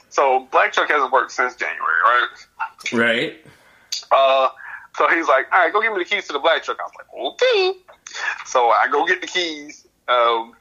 So 0.09 0.47
Black 0.51 0.71
Truck 0.74 0.89
hasn't 0.89 1.12
worked 1.12 1.31
since 1.31 1.55
January, 1.55 1.79
right? 2.03 2.27
Right. 2.93 3.45
Uh, 4.12 4.50
so 4.97 5.09
he's 5.09 5.27
like, 5.27 5.47
"All 5.51 5.59
right, 5.59 5.74
go 5.74 5.81
give 5.81 5.91
me 5.91 6.00
the 6.00 6.05
keys 6.05 6.27
to 6.27 6.33
the 6.33 6.39
Black 6.39 6.63
Truck." 6.63 6.77
I 6.79 6.83
was 6.83 6.93
like, 6.97 7.33
"Okay." 7.33 7.79
So 8.45 8.69
I 8.69 8.88
go 8.89 9.05
get 9.05 9.21
the 9.21 9.27
keys. 9.27 9.85
Um, 10.07 10.53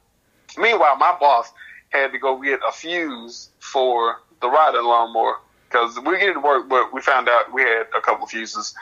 meanwhile, 0.56 0.96
my 0.96 1.16
boss 1.20 1.52
had 1.90 2.10
to 2.12 2.18
go 2.18 2.36
get 2.40 2.60
a 2.66 2.72
fuse 2.72 3.50
for 3.60 4.20
the 4.40 4.48
riding 4.48 4.82
lawnmower 4.82 5.36
because 5.68 5.98
we 6.00 6.18
get 6.18 6.32
to 6.32 6.40
work, 6.40 6.68
but 6.68 6.92
we 6.92 7.00
found 7.00 7.28
out 7.28 7.52
we 7.52 7.62
had 7.62 7.86
a 7.96 8.00
couple 8.00 8.24
of 8.24 8.30
fuses 8.30 8.74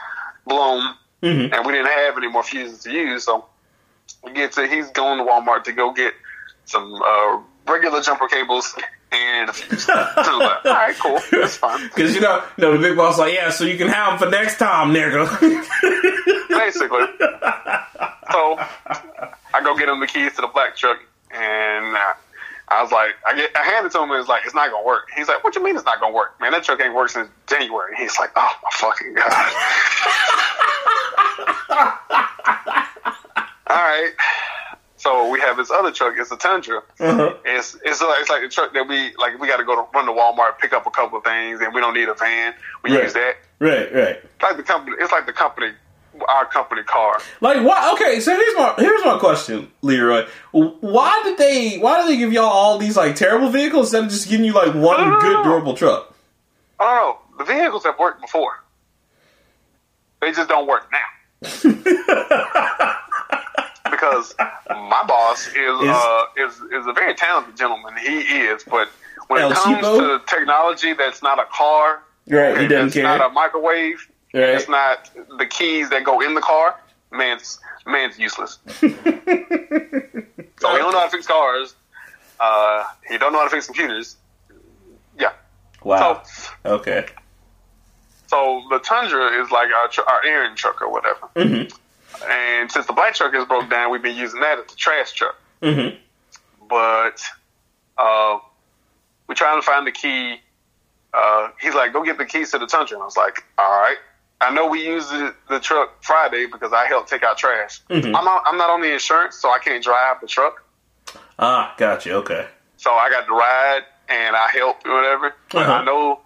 blown, 0.47 0.95
Mhm. 1.21 1.53
and 1.53 1.65
we 1.65 1.73
didn't 1.73 1.91
have 1.91 2.17
any 2.17 2.27
more 2.27 2.43
fuses 2.43 2.79
to 2.83 2.91
use. 2.91 3.25
So 3.25 3.45
we 4.23 4.31
get 4.31 4.53
to 4.53 4.67
he's 4.67 4.89
going 4.91 5.19
to 5.19 5.23
Walmart 5.23 5.63
to 5.65 5.71
go 5.71 5.91
get 5.91 6.13
some 6.65 6.93
uh, 6.95 7.37
regular 7.67 8.01
jumper 8.01 8.27
cables 8.27 8.75
and 9.11 9.49
a 9.49 9.53
fuse. 9.53 9.85
so 9.85 9.93
like, 9.93 10.65
all 10.65 10.71
right, 10.71 10.95
cool, 10.99 11.19
that's 11.31 11.57
fine. 11.57 11.89
Because 11.93 12.15
you 12.15 12.21
know, 12.21 12.43
you 12.57 12.63
know, 12.63 12.77
the 12.77 12.79
big 12.79 12.97
boss 12.97 13.17
like, 13.17 13.33
yeah, 13.33 13.49
so 13.49 13.63
you 13.63 13.77
can 13.77 13.87
have 13.87 14.19
them 14.19 14.29
for 14.29 14.35
next 14.35 14.57
time, 14.57 14.93
nigga. 14.93 15.27
basically. 16.49 17.05
So 18.31 18.57
I 19.53 19.61
go 19.63 19.77
get 19.77 19.89
him 19.89 19.99
the 19.99 20.07
keys 20.07 20.33
to 20.35 20.41
the 20.41 20.47
black 20.47 20.75
truck, 20.75 20.99
and 21.31 21.95
uh, 21.95 22.13
I 22.69 22.81
was 22.81 22.91
like, 22.91 23.11
I 23.27 23.35
get, 23.35 23.55
I 23.55 23.63
handed 23.63 23.89
it 23.89 23.91
to 23.93 24.01
him, 24.01 24.09
and 24.11 24.19
it's 24.19 24.29
like, 24.29 24.45
it's 24.45 24.55
not 24.55 24.71
gonna 24.71 24.85
work. 24.85 25.09
He's 25.15 25.27
like, 25.27 25.43
what 25.43 25.55
you 25.55 25.63
mean 25.63 25.75
it's 25.75 25.85
not 25.85 25.99
gonna 25.99 26.15
work, 26.15 26.39
man? 26.41 26.51
That 26.51 26.63
truck 26.63 26.81
ain't 26.81 26.95
worked 26.95 27.11
since 27.11 27.29
January. 27.47 27.95
He's 27.97 28.17
like, 28.17 28.31
oh 28.35 28.51
my 28.63 28.69
fucking 28.73 29.13
god. 29.13 29.53
All 33.67 33.77
right. 33.77 34.11
So 35.03 35.29
we 35.29 35.41
have 35.41 35.57
this 35.57 35.69
other 35.69 35.91
truck. 35.91 36.13
It's 36.17 36.31
a 36.31 36.37
Tundra. 36.37 36.81
uh-huh. 36.97 37.33
It's 37.43 37.75
it's 37.83 38.01
like, 38.01 38.21
it's 38.21 38.29
like 38.29 38.41
the 38.41 38.47
truck 38.47 38.73
that 38.73 38.87
we 38.87 39.13
like. 39.17 39.37
We 39.37 39.49
got 39.49 39.57
to 39.57 39.65
go 39.65 39.75
to 39.75 39.85
run 39.93 40.05
to 40.05 40.13
Walmart, 40.13 40.59
pick 40.61 40.71
up 40.71 40.87
a 40.87 40.91
couple 40.91 41.17
of 41.17 41.25
things, 41.25 41.59
and 41.59 41.73
we 41.73 41.81
don't 41.81 41.93
need 41.93 42.07
a 42.07 42.13
van. 42.13 42.53
We 42.85 42.95
Right. 42.95 43.03
use 43.03 43.11
that. 43.13 43.33
Right, 43.59 43.93
right. 43.93 44.15
It's 44.23 44.41
like 44.41 44.55
the 44.55 44.63
company. 44.63 44.95
It's 45.01 45.11
like 45.11 45.25
the 45.25 45.33
company, 45.33 45.73
our 46.29 46.45
company 46.45 46.83
car. 46.83 47.19
Like 47.41 47.61
why? 47.67 47.91
Okay, 47.95 48.21
so 48.21 48.31
here's 48.33 48.55
my 48.55 48.75
here's 48.77 49.03
my 49.03 49.17
question, 49.19 49.69
Leroy. 49.81 50.25
Why 50.51 51.19
did 51.25 51.37
they 51.37 51.79
why 51.79 51.99
did 52.01 52.07
they 52.09 52.15
give 52.17 52.31
y'all 52.31 52.45
all 52.45 52.77
these 52.77 52.95
like 52.95 53.17
terrible 53.17 53.49
vehicles 53.49 53.87
instead 53.87 54.05
of 54.05 54.09
just 54.09 54.29
giving 54.29 54.45
you 54.45 54.53
like 54.53 54.73
one 54.73 55.01
No, 55.09 55.19
good 55.19 55.33
no. 55.33 55.43
durable 55.43 55.73
truck? 55.73 56.13
I 56.79 56.85
don't 56.85 56.95
know. 56.95 57.19
The 57.39 57.43
vehicles 57.53 57.83
have 57.83 57.99
worked 57.99 58.21
before. 58.21 58.63
They 60.21 60.31
just 60.31 60.47
don't 60.47 60.65
work 60.65 60.89
now. 60.93 60.99
because 64.03 64.35
my 64.69 65.03
boss 65.07 65.47
is 65.47 65.55
uh, 65.55 66.23
is 66.37 66.53
is 66.71 66.87
a 66.87 66.93
very 66.93 67.13
talented 67.15 67.55
gentleman. 67.57 67.93
He 67.97 68.19
is, 68.19 68.63
but 68.63 68.89
when 69.27 69.41
El 69.41 69.51
it 69.51 69.55
comes 69.55 69.81
to 69.87 70.21
technology 70.27 70.93
that's 70.93 71.21
not 71.23 71.39
a 71.39 71.45
car, 71.45 72.01
Right, 72.27 72.57
he 72.59 72.67
doesn't 72.67 72.87
it's 72.87 72.95
care. 72.95 73.03
not 73.03 73.21
a 73.21 73.29
microwave, 73.33 74.07
Right. 74.33 74.43
it's 74.49 74.67
not 74.69 75.09
the 75.37 75.45
keys 75.45 75.89
that 75.89 76.03
go 76.03 76.21
in 76.21 76.33
the 76.33 76.41
car. 76.41 76.75
Man's 77.11 77.59
man's 77.85 78.17
useless. 78.17 78.57
so 78.67 78.87
he 78.87 78.89
don't 80.57 80.91
know 80.91 80.99
how 80.99 81.05
to 81.05 81.09
fix 81.11 81.27
cars. 81.27 81.75
Uh, 82.39 82.83
he 83.09 83.17
don't 83.17 83.31
know 83.31 83.39
how 83.39 83.45
to 83.45 83.49
fix 83.51 83.67
computers. 83.67 84.17
Yeah. 85.19 85.31
Wow. 85.83 86.23
So 86.25 86.49
Okay. 86.65 87.05
So 88.27 88.63
the 88.71 88.79
Tundra 88.79 89.27
is 89.43 89.51
like 89.51 89.69
our, 89.71 89.89
our 90.07 90.25
errand 90.25 90.57
truck 90.57 90.81
or 90.81 90.91
whatever. 90.91 91.27
Mhm. 91.35 91.71
And 92.29 92.71
since 92.71 92.85
the 92.85 92.93
black 92.93 93.15
truck 93.15 93.33
is 93.35 93.45
broke 93.45 93.69
down, 93.69 93.91
we've 93.91 94.01
been 94.01 94.15
using 94.15 94.39
that 94.41 94.59
as 94.59 94.65
the 94.67 94.75
trash 94.75 95.11
truck. 95.13 95.35
Mhm. 95.61 95.97
But 96.69 97.21
uh, 97.97 98.39
we're 99.27 99.35
trying 99.35 99.59
to 99.59 99.65
find 99.65 99.85
the 99.85 99.91
key. 99.91 100.39
Uh, 101.13 101.49
he's 101.61 101.75
like, 101.75 101.93
go 101.93 102.03
get 102.03 102.17
the 102.17 102.25
keys 102.25 102.51
to 102.51 102.57
the 102.57 102.65
Tundra. 102.67 102.95
And 102.97 103.01
I 103.03 103.05
was 103.05 103.17
like, 103.17 103.43
all 103.57 103.69
right. 103.81 103.97
I 104.41 104.53
know 104.53 104.67
we 104.67 104.85
used 104.85 105.09
the, 105.09 105.33
the 105.47 105.59
truck 105.59 106.03
Friday 106.03 106.47
because 106.51 106.73
I 106.73 106.85
helped 106.85 107.09
take 107.09 107.23
out 107.23 107.37
trash. 107.37 107.81
Mhm. 107.89 108.07
I'm, 108.15 108.25
not, 108.25 108.43
I'm 108.45 108.57
not 108.57 108.69
on 108.69 108.81
the 108.81 108.91
insurance, 108.91 109.35
so 109.35 109.49
I 109.49 109.59
can't 109.59 109.83
drive 109.83 110.19
the 110.21 110.27
truck. 110.27 110.63
Ah, 111.39 111.73
gotcha. 111.77 112.13
Okay. 112.15 112.47
So 112.77 112.91
I 112.91 113.09
got 113.09 113.25
to 113.27 113.31
ride 113.33 113.81
and 114.09 114.35
I 114.35 114.49
helped 114.49 114.85
or 114.85 114.95
whatever. 114.95 115.27
Uh-huh. 115.53 115.71
I 115.71 115.85
know, 115.85 116.19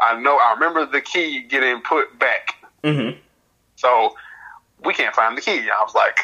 I 0.00 0.18
know, 0.20 0.36
I 0.38 0.54
remember 0.54 0.86
the 0.86 1.00
key 1.02 1.42
getting 1.42 1.80
put 1.82 2.18
back. 2.18 2.54
Mhm. 2.84 3.18
So 3.76 4.14
we 4.84 4.94
can't 4.94 5.14
find 5.14 5.36
the 5.36 5.40
key. 5.40 5.60
I 5.60 5.82
was 5.82 5.94
like, 5.94 6.18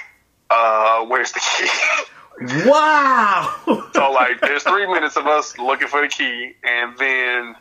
uh, 0.50 1.04
where's 1.06 1.32
the 1.32 1.40
key? 1.40 1.68
Wow. 2.64 3.52
so 3.92 4.12
like, 4.12 4.40
there's 4.40 4.62
three 4.62 4.86
minutes 4.86 5.16
of 5.16 5.26
us 5.26 5.58
looking 5.58 5.88
for 5.88 6.00
the 6.00 6.06
key, 6.06 6.54
and 6.62 6.96
then 6.96 7.56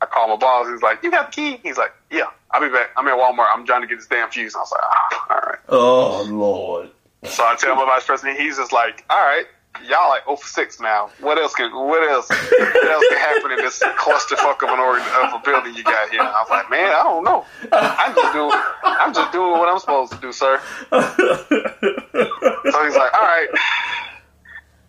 I 0.00 0.06
call 0.06 0.28
my 0.28 0.36
boss. 0.36 0.68
He's 0.68 0.82
like, 0.82 1.02
you 1.02 1.10
got 1.10 1.32
the 1.32 1.32
key? 1.32 1.60
He's 1.64 1.76
like, 1.76 1.92
yeah, 2.12 2.26
I'll 2.52 2.60
be 2.60 2.68
back. 2.68 2.90
I'm 2.96 3.08
at 3.08 3.18
Walmart. 3.18 3.48
I'm 3.52 3.66
trying 3.66 3.82
to 3.82 3.88
get 3.88 3.96
this 3.96 4.06
damn 4.06 4.30
fuse. 4.30 4.54
I 4.54 4.60
was 4.60 4.70
like, 4.70 4.80
ah, 4.84 5.26
all 5.30 5.50
right. 5.50 5.58
oh 5.68 6.26
lord. 6.30 6.90
So 7.24 7.42
I 7.44 7.56
tell 7.56 7.74
my 7.74 7.84
vice 7.84 8.06
president. 8.06 8.38
He's 8.38 8.56
just 8.56 8.72
like, 8.72 9.04
all 9.10 9.18
right. 9.18 9.46
Y'all 9.88 10.10
like 10.10 10.24
0 10.24 10.36
for 10.36 10.46
6 10.46 10.80
now. 10.80 11.10
What 11.20 11.38
else 11.38 11.54
can 11.54 11.72
what 11.72 12.02
else 12.10 12.28
what 12.28 12.90
else 12.90 13.04
can 13.08 13.18
happen 13.18 13.52
in 13.52 13.58
this 13.58 13.78
clusterfuck 13.80 14.62
of 14.62 14.68
an 14.68 14.78
organ 14.80 15.06
of 15.22 15.32
a 15.32 15.42
building 15.44 15.74
you 15.74 15.84
got 15.84 16.10
here? 16.10 16.20
I 16.20 16.42
was 16.42 16.50
like, 16.50 16.68
man, 16.70 16.88
I 16.88 17.02
don't 17.02 17.24
know. 17.24 17.44
I'm 17.72 18.14
just 18.14 18.32
doing 18.32 18.50
I'm 18.82 19.14
just 19.14 19.32
doing 19.32 19.52
what 19.52 19.68
I'm 19.68 19.78
supposed 19.78 20.12
to 20.12 20.18
do, 20.18 20.32
sir. 20.32 20.60
So 20.90 22.84
he's 22.84 22.96
like, 22.96 23.14
all 23.14 23.22
right, 23.22 23.48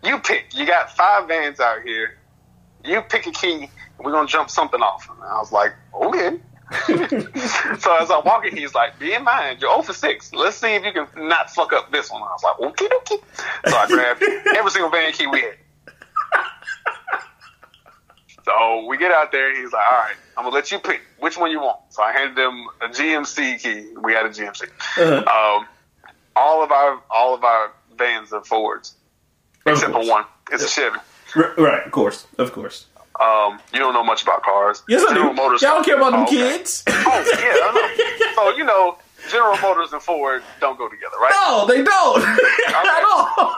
you 0.02 0.18
pick. 0.18 0.54
You 0.54 0.66
got 0.66 0.90
five 0.96 1.28
vans 1.28 1.60
out 1.60 1.82
here. 1.82 2.18
You 2.84 3.02
pick 3.02 3.26
a 3.26 3.32
key. 3.32 3.70
We're 3.98 4.12
gonna 4.12 4.28
jump 4.28 4.50
something 4.50 4.80
off. 4.80 5.08
And 5.08 5.22
I 5.22 5.38
was 5.38 5.52
like, 5.52 5.72
okay. 5.94 6.38
so 7.80 7.96
as 8.00 8.10
I'm 8.10 8.24
walking, 8.24 8.56
he's 8.56 8.74
like, 8.74 8.98
be 8.98 9.12
in 9.12 9.24
mind, 9.24 9.60
you're 9.60 9.70
0 9.70 9.82
for 9.82 9.92
6. 9.92 10.32
Let's 10.32 10.56
see 10.56 10.74
if 10.74 10.84
you 10.84 10.92
can 10.92 11.28
not 11.28 11.50
fuck 11.50 11.72
up 11.72 11.92
this 11.92 12.10
one. 12.10 12.22
I 12.22 12.26
was 12.26 12.42
like, 12.42 12.60
okay, 12.60 12.88
okay. 12.98 13.16
So 13.68 13.76
I 13.76 13.86
grabbed 13.86 14.22
every 14.56 14.70
single 14.70 14.90
van 14.90 15.12
key 15.12 15.26
we 15.26 15.40
had. 15.42 15.54
So 18.44 18.86
we 18.86 18.98
get 18.98 19.12
out 19.12 19.32
there. 19.32 19.54
He's 19.54 19.72
like, 19.72 19.84
all 19.86 19.98
right, 19.98 20.16
I'm 20.36 20.44
gonna 20.44 20.54
let 20.54 20.70
you 20.72 20.78
pick 20.78 21.02
which 21.18 21.38
one 21.38 21.50
you 21.50 21.60
want. 21.60 21.78
So 21.90 22.02
I 22.02 22.12
handed 22.12 22.38
him 22.38 22.66
a 22.80 22.88
GMC 22.88 23.62
key. 23.62 23.94
We 24.02 24.12
had 24.12 24.26
a 24.26 24.30
GMC. 24.30 24.64
Uh-huh. 24.64 25.58
Um, 25.58 25.66
all 26.34 26.64
of 26.64 26.72
our 26.72 27.00
all 27.10 27.34
of 27.34 27.44
our 27.44 27.72
vans 27.96 28.32
are 28.32 28.42
Fords, 28.42 28.94
Of 29.64 29.74
except 29.74 29.92
for 29.92 30.04
one. 30.06 30.24
It's 30.50 30.64
a 30.64 30.68
Chevy. 30.68 30.98
R- 31.36 31.54
right, 31.56 31.86
of 31.86 31.92
course, 31.92 32.26
of 32.38 32.52
course. 32.52 32.86
Um, 33.20 33.60
you 33.72 33.78
don't 33.78 33.92
know 33.92 34.02
much 34.04 34.22
about 34.22 34.42
cars. 34.42 34.82
Yes, 34.88 35.04
I 35.08 35.14
do. 35.14 35.20
Y'all 35.20 35.58
don't 35.60 35.84
care 35.84 35.96
about 35.96 36.12
them 36.12 36.22
Oh, 36.22 36.26
kids. 36.26 36.82
Oh 36.88 36.92
yeah, 36.94 37.52
I 37.64 38.32
know. 38.34 38.34
so 38.52 38.56
you 38.56 38.64
know, 38.64 38.98
General 39.30 39.56
Motors 39.58 39.92
and 39.92 40.02
Ford 40.02 40.42
don't 40.60 40.76
go 40.76 40.88
together, 40.88 41.16
right? 41.20 41.32
No, 41.46 41.66
they 41.66 41.82
don't 41.82 42.22
at 42.68 43.04
all. 43.10 43.54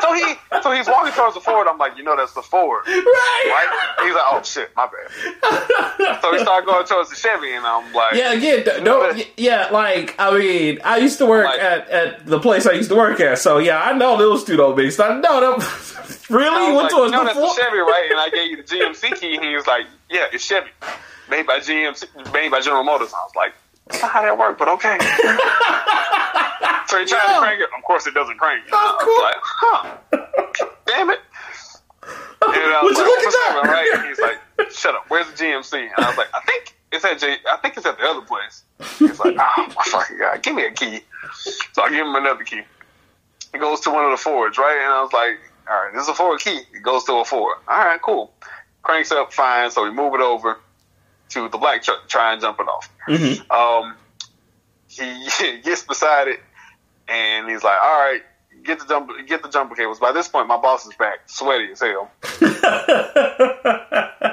So 0.00 0.12
he 0.14 0.34
so 0.62 0.72
he's 0.72 0.86
walking 0.88 1.12
towards 1.12 1.34
the 1.34 1.40
Ford. 1.40 1.66
I'm 1.68 1.78
like, 1.78 1.96
you 1.96 2.02
know, 2.04 2.16
that's 2.16 2.32
the 2.32 2.42
Ford, 2.42 2.82
right. 2.86 3.04
right? 3.06 4.04
He's 4.04 4.14
like, 4.14 4.24
oh 4.26 4.42
shit, 4.42 4.70
my 4.76 4.86
bad. 4.86 6.20
So 6.22 6.32
he 6.32 6.38
started 6.40 6.66
going 6.66 6.86
towards 6.86 7.10
the 7.10 7.16
Chevy, 7.16 7.52
and 7.54 7.64
I'm 7.64 7.92
like, 7.92 8.14
Yeah, 8.14 8.32
again, 8.32 8.64
d- 8.64 8.80
no, 8.82 9.00
y- 9.00 9.26
yeah, 9.36 9.68
like 9.70 10.14
I 10.18 10.36
mean, 10.38 10.78
I 10.84 10.98
used 10.98 11.18
to 11.18 11.26
work 11.26 11.46
Like- 11.46 11.60
at, 11.60 11.88
at 11.88 12.26
the 12.26 12.40
place 12.40 12.66
I 12.66 12.72
used 12.72 12.90
to 12.90 12.96
work 12.96 13.20
at, 13.20 13.38
so 13.38 13.58
yeah, 13.58 13.80
I 13.82 13.92
know 13.92 14.16
those 14.16 14.44
two 14.44 14.56
don't 14.56 14.76
mix. 14.76 14.98
I 15.00 15.18
know 15.20 15.40
them. 15.56 15.68
really 16.28 16.72
went 16.72 16.84
like, 16.84 16.90
towards 16.90 17.12
you 17.12 17.16
know, 17.18 17.24
the 17.32 17.40
that's 17.40 17.56
the 17.56 17.62
Chevy, 17.62 17.78
right? 17.78 18.08
And 18.10 18.18
I 18.20 18.28
gave 18.30 18.50
you 18.50 18.56
the 18.56 18.62
GMC 18.64 19.20
key, 19.20 19.36
and 19.36 19.44
he 19.44 19.54
was 19.54 19.66
like, 19.66 19.86
yeah, 20.10 20.26
it's 20.32 20.44
Chevy, 20.44 20.70
made 21.28 21.46
by 21.46 21.60
GMC, 21.60 22.32
made 22.32 22.50
by 22.50 22.60
General 22.60 22.82
Motors. 22.84 23.12
I 23.12 23.22
was 23.22 23.32
like, 23.36 23.52
that's 23.90 24.02
not 24.02 24.10
how 24.12 24.22
that 24.22 24.36
works, 24.38 24.56
but 24.58 24.68
okay. 24.68 24.96
so 26.86 26.98
he 26.98 27.04
tried 27.06 27.22
Yeah. 27.26 27.34
to 27.34 27.38
crank 27.40 27.60
it. 27.60 27.68
Of 27.76 27.84
course, 27.84 28.06
it 28.06 28.14
doesn't 28.14 28.38
crank. 28.38 28.64
Of 28.66 28.72
was 28.72 29.22
like, 29.22 29.42
huh? 29.42 29.96
Damn 30.86 31.10
it. 31.10 31.20
And 32.42 32.54
I 32.56 32.80
Would 32.82 32.90
was 32.90 32.98
you 32.98 33.04
like, 33.04 33.24
look 33.24 33.26
at 33.26 33.32
that? 33.32 33.62
right? 33.64 33.90
And 33.98 34.08
he's 34.08 34.18
like, 34.18 34.70
shut 34.72 34.94
up. 34.94 35.04
Where's 35.08 35.26
the 35.26 35.32
GMC? 35.44 35.74
And 35.94 36.04
I 36.04 36.08
was 36.08 36.16
like, 36.18 36.28
I 36.34 36.40
think 36.40 36.74
it's 36.92 37.04
at 37.04 37.18
J. 37.18 37.36
I 37.50 37.56
think 37.58 37.76
it's 37.76 37.86
at 37.86 37.98
the 37.98 38.04
other 38.04 38.22
place. 38.22 38.64
He's 38.98 39.18
like, 39.20 39.36
oh 39.38 39.52
my 39.76 39.82
fucking 39.84 40.18
god, 40.18 40.42
give 40.42 40.54
me 40.54 40.64
a 40.64 40.70
key. 40.72 41.00
So 41.72 41.82
I 41.82 41.90
give 41.90 42.06
him 42.06 42.14
another 42.14 42.44
key. 42.44 42.62
He 43.52 43.58
goes 43.58 43.80
to 43.80 43.90
one 43.90 44.04
of 44.04 44.10
the 44.12 44.16
Fords, 44.16 44.56
right? 44.58 44.78
And 44.82 44.92
I 44.92 45.02
was 45.02 45.12
like, 45.12 45.38
all 45.70 45.84
right, 45.84 45.92
this 45.92 46.02
is 46.04 46.08
a 46.08 46.14
Ford 46.14 46.40
key. 46.40 46.60
It 46.72 46.82
goes 46.82 47.04
to 47.04 47.14
a 47.16 47.24
Ford. 47.24 47.56
All 47.68 47.78
right, 47.84 48.00
cool. 48.00 48.32
Cranks 48.82 49.12
up, 49.12 49.32
fine. 49.32 49.70
So 49.70 49.84
we 49.84 49.90
move 49.90 50.14
it 50.14 50.20
over 50.20 50.58
to 51.30 51.48
the 51.48 51.58
black 51.58 51.82
truck, 51.82 52.08
try 52.08 52.32
and 52.32 52.40
jump 52.40 52.60
it 52.60 52.68
off. 52.68 52.88
Mhm. 53.08 53.50
Um, 53.50 53.96
he 54.88 55.60
gets 55.64 55.82
beside 55.82 56.28
it, 56.28 56.40
and 57.08 57.48
he's 57.48 57.62
like, 57.64 57.78
all 57.82 57.98
right, 57.98 58.22
get 58.64 58.78
the 58.80 58.86
jump, 58.86 59.10
get 59.26 59.42
the 59.42 59.48
jumper 59.48 59.74
cables. 59.74 59.98
By 59.98 60.12
this 60.12 60.28
point, 60.28 60.48
my 60.48 60.56
boss 60.58 60.86
is 60.86 60.94
back, 60.94 61.20
sweaty 61.26 61.72
as 61.72 61.80
hell. 61.80 62.10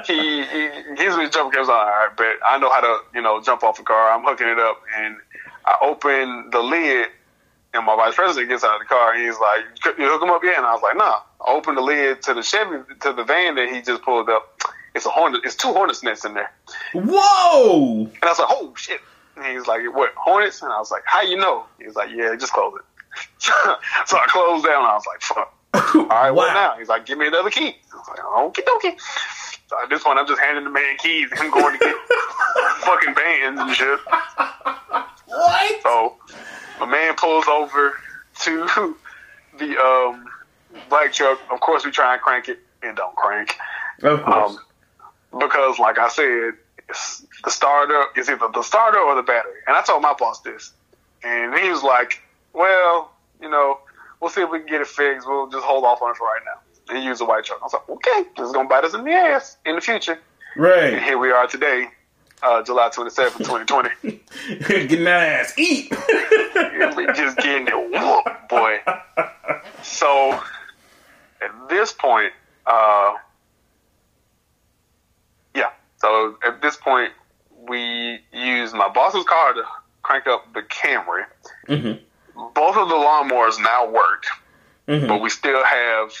he, 0.06 0.42
he 0.44 0.68
gives 0.96 1.16
me 1.16 1.24
the 1.24 1.30
jumper 1.32 1.52
cables. 1.52 1.68
All 1.68 1.84
right, 1.86 2.08
but 2.16 2.26
I 2.46 2.58
know 2.58 2.70
how 2.70 2.80
to, 2.80 2.98
you 3.14 3.22
know, 3.22 3.40
jump 3.40 3.62
off 3.62 3.78
a 3.78 3.82
car. 3.82 4.10
I'm 4.10 4.24
hooking 4.24 4.48
it 4.48 4.58
up, 4.58 4.80
and 4.96 5.16
I 5.64 5.76
open 5.82 6.50
the 6.50 6.60
lid, 6.60 7.08
and 7.74 7.84
my 7.86 7.96
vice 7.96 8.14
president 8.14 8.48
gets 8.50 8.64
out 8.64 8.74
of 8.74 8.80
the 8.80 8.86
car, 8.86 9.12
and 9.12 9.22
he's 9.24 9.38
like, 9.38 9.98
"You 9.98 10.08
hook 10.08 10.22
him 10.22 10.30
up 10.30 10.42
yet?" 10.44 10.58
And 10.58 10.66
I 10.66 10.72
was 10.72 10.82
like, 10.82 10.96
"Nah." 10.96 11.20
I 11.40 11.52
opened 11.52 11.76
the 11.76 11.82
lid 11.82 12.20
to 12.22 12.34
the 12.34 12.42
Chevy, 12.42 12.78
to 13.00 13.12
the 13.12 13.22
van 13.22 13.54
that 13.54 13.68
he 13.68 13.80
just 13.80 14.02
pulled 14.02 14.28
up. 14.28 14.60
It's 14.94 15.06
a 15.06 15.10
Hornet. 15.10 15.42
It's 15.44 15.54
two 15.54 15.72
Hornets 15.72 16.02
nests 16.02 16.24
in 16.24 16.34
there, 16.34 16.50
Whoa! 16.94 18.06
and 18.06 18.24
I 18.24 18.28
was 18.28 18.38
like, 18.38 18.48
"Oh 18.50 18.72
shit!" 18.76 19.00
And 19.36 19.46
he's 19.46 19.66
like, 19.66 19.82
"What 19.94 20.12
Hornets?" 20.16 20.62
And 20.62 20.72
I 20.72 20.78
was 20.78 20.90
like, 20.90 21.02
"How 21.06 21.22
you 21.22 21.36
know?" 21.36 21.64
He 21.78 21.86
was 21.86 21.96
like, 21.96 22.10
"Yeah, 22.10 22.34
just 22.36 22.52
close 22.52 22.74
it." 22.78 22.84
so 23.38 23.52
I 23.52 24.26
closed 24.28 24.64
down. 24.64 24.78
And 24.78 24.86
I 24.86 24.94
was 24.94 25.06
like, 25.06 25.20
"Fuck." 25.22 25.54
All 25.94 26.06
right, 26.06 26.30
what 26.30 26.52
now? 26.54 26.76
He's 26.78 26.88
like, 26.88 27.04
give 27.06 27.18
me 27.18 27.26
another 27.26 27.50
key. 27.50 27.76
I 27.92 27.96
was 27.96 28.08
like, 28.08 28.24
okay, 28.24 28.62
okay. 28.76 28.96
So 29.68 29.76
at 29.82 29.90
this 29.90 30.02
point, 30.02 30.18
I'm 30.18 30.26
just 30.26 30.40
handing 30.40 30.64
the 30.64 30.70
man 30.70 30.96
keys. 30.96 31.30
Him 31.38 31.50
going 31.50 31.78
to 31.78 31.84
get 31.84 31.94
fucking 32.80 33.14
bands 33.14 33.60
and 33.60 33.74
shit. 33.74 34.00
What? 35.26 35.82
So 35.82 36.16
my 36.80 36.86
man 36.86 37.14
pulls 37.16 37.46
over 37.48 37.98
to 38.40 38.96
the 39.58 39.78
um, 39.78 40.24
black 40.88 41.12
truck. 41.12 41.38
Of 41.50 41.60
course, 41.60 41.84
we 41.84 41.90
try 41.90 42.14
and 42.14 42.22
crank 42.22 42.48
it 42.48 42.60
and 42.82 42.96
don't 42.96 43.14
crank. 43.14 43.56
Of 44.02 44.22
course. 44.22 44.52
Um, 44.52 44.58
because, 45.38 45.78
like 45.78 45.98
I 45.98 46.08
said, 46.08 46.52
it's 46.88 47.24
the 47.44 47.50
starter 47.50 48.04
is 48.16 48.28
either 48.28 48.48
the 48.52 48.62
starter 48.62 48.98
or 48.98 49.14
the 49.14 49.22
battery. 49.22 49.60
And 49.66 49.76
I 49.76 49.82
told 49.82 50.02
my 50.02 50.14
boss 50.18 50.40
this, 50.40 50.72
and 51.22 51.54
he 51.54 51.68
was 51.68 51.82
like, 51.82 52.20
"Well, 52.52 53.10
you 53.40 53.48
know, 53.48 53.78
we'll 54.20 54.30
see 54.30 54.42
if 54.42 54.50
we 54.50 54.58
can 54.60 54.68
get 54.68 54.80
it 54.80 54.86
fixed. 54.86 55.26
We'll 55.28 55.48
just 55.48 55.64
hold 55.64 55.84
off 55.84 56.02
on 56.02 56.10
it 56.10 56.16
for 56.16 56.26
right 56.26 56.40
now 56.44 56.94
and 56.94 57.04
use 57.04 57.18
the 57.18 57.24
white 57.24 57.44
truck." 57.44 57.60
I 57.60 57.64
was 57.64 57.72
like, 57.74 57.88
"Okay, 57.88 58.24
this 58.36 58.46
is 58.46 58.52
gonna 58.52 58.68
bite 58.68 58.84
us 58.84 58.94
in 58.94 59.04
the 59.04 59.12
ass 59.12 59.56
in 59.66 59.74
the 59.74 59.80
future." 59.80 60.18
And 60.54 60.64
right. 60.64 61.02
here 61.02 61.18
we 61.18 61.30
are 61.30 61.46
today, 61.46 61.88
uh, 62.42 62.62
July 62.62 62.88
twenty 62.92 63.10
seventh, 63.10 63.46
2020. 63.46 64.20
Getting 64.66 65.04
that 65.04 65.40
ass 65.40 65.58
eat. 65.58 65.92
and 65.92 67.14
just 67.14 67.36
getting 67.36 67.68
it 67.68 67.90
whooped, 67.90 68.48
boy. 68.48 68.80
So 69.82 70.32
at 71.40 71.68
this 71.68 71.92
point, 71.92 72.32
uh. 72.66 73.14
So 75.98 76.36
at 76.44 76.62
this 76.62 76.76
point, 76.76 77.12
we 77.68 78.20
used 78.32 78.74
my 78.74 78.88
boss's 78.88 79.24
car 79.24 79.52
to 79.54 79.62
crank 80.02 80.26
up 80.26 80.52
the 80.54 80.62
Camry. 80.62 81.24
Mhm. 81.66 82.00
Both 82.54 82.76
of 82.76 82.88
the 82.88 82.94
lawnmowers 82.94 83.60
now 83.60 83.86
work, 83.86 84.24
Mhm. 84.86 85.08
but 85.08 85.20
we 85.20 85.28
still 85.28 85.62
have 85.64 86.12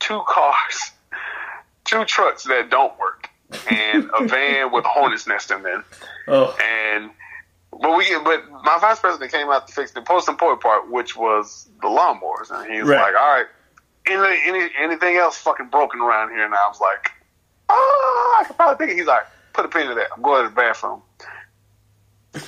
two 0.00 0.20
cars, 0.26 0.90
two 1.84 2.04
trucks 2.04 2.42
that 2.44 2.70
don't 2.70 2.98
work, 2.98 3.28
and 3.70 4.10
a 4.18 4.24
van 4.26 4.72
with 4.72 4.84
a 4.84 4.88
hornet's 4.88 5.26
nest 5.26 5.50
in 5.50 5.62
them. 5.62 5.84
Oh, 6.28 6.56
And 6.60 7.10
but 7.72 7.96
we 7.96 8.14
but 8.24 8.50
my 8.64 8.78
vice 8.80 8.98
president 9.00 9.32
came 9.32 9.48
out 9.48 9.66
to 9.68 9.72
fix 9.72 9.92
the 9.92 10.04
most 10.08 10.28
important 10.28 10.60
part, 10.60 10.90
which 10.90 11.16
was 11.16 11.68
the 11.80 11.88
lawnmowers, 11.88 12.50
and 12.50 12.70
he 12.70 12.80
was 12.80 12.88
Right. 12.90 13.00
like, 13.12 13.14
"All 13.20 13.32
right, 13.34 13.46
any, 14.06 14.42
any 14.44 14.70
anything 14.76 15.16
else 15.16 15.38
fucking 15.38 15.66
broken 15.68 16.00
around 16.00 16.30
here?" 16.30 16.44
And 16.44 16.54
I 16.54 16.66
was 16.68 16.80
like, 16.80 17.12
"Oh, 17.72 18.38
I 18.40 18.44
could 18.44 18.56
probably 18.56 18.86
think." 18.86 18.96
it." 18.96 19.00
He's 19.00 19.06
like, 19.06 19.24
"Put 19.52 19.64
a 19.64 19.68
pin 19.68 19.90
in 19.90 19.96
that. 19.96 20.08
I'm 20.14 20.22
going 20.22 20.44
to 20.44 20.48
the 20.50 20.54
bathroom." 20.54 21.02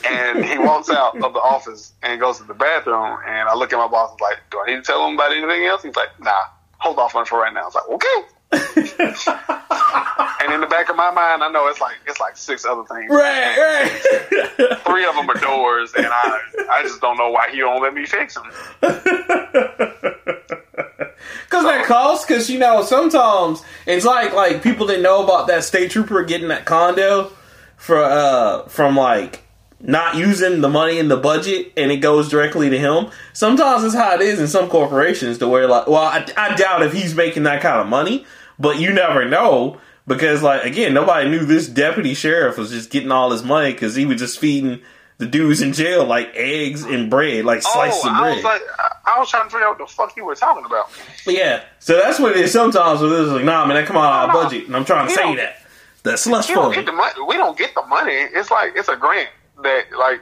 And 0.09 0.45
he 0.45 0.59
walks 0.59 0.89
out 0.89 1.15
of 1.23 1.35
the 1.35 1.41
office 1.41 1.93
and 2.03 2.19
goes 2.19 2.39
to 2.39 2.45
the 2.45 2.55
bathroom, 2.55 3.19
and 3.27 3.49
I 3.49 3.55
look 3.55 3.73
at 3.73 3.77
my 3.77 3.89
boss 3.89 4.11
and 4.13 4.21
like, 4.21 4.39
"Do 4.51 4.61
I 4.61 4.67
need 4.71 4.77
to 4.77 4.83
tell 4.83 5.07
him 5.07 5.15
about 5.15 5.33
anything 5.33 5.65
else?" 5.67 5.83
He's 5.83 5.97
like, 5.97 6.09
"Nah, 6.21 6.45
hold 6.79 6.99
off 6.99 7.15
on 7.15 7.23
it 7.23 7.29
for 7.29 7.41
right 7.41 7.53
now." 7.53 7.63
I 7.63 7.65
was 7.65 7.75
like, 7.75 7.89
"Okay." 7.89 8.25
And 10.45 10.53
in 10.53 10.61
the 10.61 10.67
back 10.67 10.91
of 10.91 10.97
my 10.97 11.11
mind, 11.11 11.43
I 11.43 11.49
know 11.49 11.69
it's 11.69 11.81
like 11.81 11.97
it's 12.07 12.21
like 12.21 12.37
six 12.37 12.67
other 12.67 12.85
things 12.85 13.11
right, 13.11 13.57
right. 13.57 13.91
three 14.85 15.07
of 15.07 15.15
them 15.15 15.31
are 15.31 15.41
doors, 15.41 15.95
and 15.95 16.07
I 16.07 16.41
I 16.71 16.83
just 16.83 17.01
don't 17.01 17.17
know 17.17 17.31
why 17.31 17.49
he 17.51 17.61
don't 17.61 17.81
let 17.81 17.95
me 17.95 18.05
fix 18.05 18.35
them. 18.35 18.51
Cause 21.49 21.65
that 21.65 21.85
costs. 21.87 22.27
Cause 22.27 22.51
you 22.51 22.59
know 22.59 22.83
sometimes 22.83 23.63
it's 23.87 24.05
like 24.05 24.33
like 24.33 24.63
people 24.63 24.87
didn't 24.87 25.03
know 25.03 25.23
about 25.23 25.47
that 25.49 25.65
state 25.65 25.91
trooper 25.91 26.23
getting 26.25 26.49
that 26.49 26.65
condo 26.65 27.33
for 27.77 28.03
uh 28.03 28.67
from 28.69 28.97
like 28.97 29.43
not 29.81 30.17
using 30.17 30.63
the 30.63 30.69
money 30.69 30.99
in 30.99 31.09
the 31.09 31.17
budget 31.17 31.73
and 31.77 31.93
it 31.93 31.99
goes 31.99 32.31
directly 32.31 32.71
to 32.71 32.79
him. 32.79 33.11
Sometimes 33.35 33.83
that's 33.83 33.95
how 33.95 34.15
it 34.15 34.23
is 34.23 34.41
in 34.41 34.49
some 34.49 34.69
corporations 34.69 35.39
to 35.39 35.49
where 35.49 35.67
like 35.67 35.87
well 35.87 36.05
I, 36.05 36.27
I 36.37 36.55
doubt 36.57 36.83
if 36.83 36.93
he's 36.93 37.15
making 37.15 37.43
that 37.45 37.61
kind 37.61 37.81
of 37.81 37.87
money, 37.87 38.25
but 38.59 38.79
you 38.79 38.93
never 38.93 39.29
know 39.29 39.79
because 40.07 40.43
like 40.43 40.65
again 40.65 40.95
nobody 40.95 41.29
knew 41.29 41.45
this 41.45 41.69
deputy 41.69 42.15
sheriff 42.15 42.59
was 42.59 42.71
just 42.71 42.91
getting 42.91 43.13
all 43.13 43.31
his 43.31 43.43
money 43.43 43.73
because 43.73 43.95
he 43.95 44.07
was 44.07 44.19
just 44.19 44.39
feeding 44.39 44.81
the 45.25 45.31
dudes 45.31 45.63
in 45.63 45.73
jail 45.73 46.05
like 46.05 46.31
eggs 46.35 46.83
and 46.85 47.09
bread 47.11 47.45
like 47.45 47.63
slices 47.63 48.01
oh, 48.05 48.09
of 48.11 48.15
I 48.15 48.21
bread. 48.21 48.35
was 48.37 48.45
like, 48.45 48.63
I, 48.79 49.15
I 49.17 49.19
was 49.19 49.31
trying 49.31 49.45
to 49.45 49.51
figure 49.51 49.67
out 49.67 49.79
what 49.79 49.89
the 49.89 49.95
fuck 49.95 50.17
you 50.17 50.25
were 50.25 50.35
talking 50.35 50.65
about. 50.65 50.91
But 51.25 51.35
yeah, 51.35 51.65
so 51.79 51.97
that's 51.99 52.19
what 52.19 52.33
it 52.33 52.39
is 52.39 52.53
sometimes 52.53 53.01
with 53.01 53.11
this. 53.11 53.29
Like, 53.29 53.45
nah, 53.45 53.67
man, 53.67 53.77
that 53.77 53.87
come 53.87 53.97
out 53.97 54.29
of 54.29 54.35
our 54.35 54.43
budget, 54.45 54.67
and 54.67 54.77
I'm 54.77 54.85
trying 54.85 55.09
to 55.09 55.15
say 55.15 55.37
that. 55.37 55.57
That 56.05 56.19
slush 56.19 56.49
fund. 56.49 56.75
get 56.75 56.85
the 56.85 56.93
money. 56.93 57.15
We 57.27 57.37
don't 57.37 57.57
get 57.57 57.75
the 57.75 57.83
money. 57.87 58.13
It's 58.13 58.51
like 58.51 58.75
it's 58.77 58.89
a 58.89 58.97
grant 58.97 59.31
that 59.63 59.85
like 59.99 60.21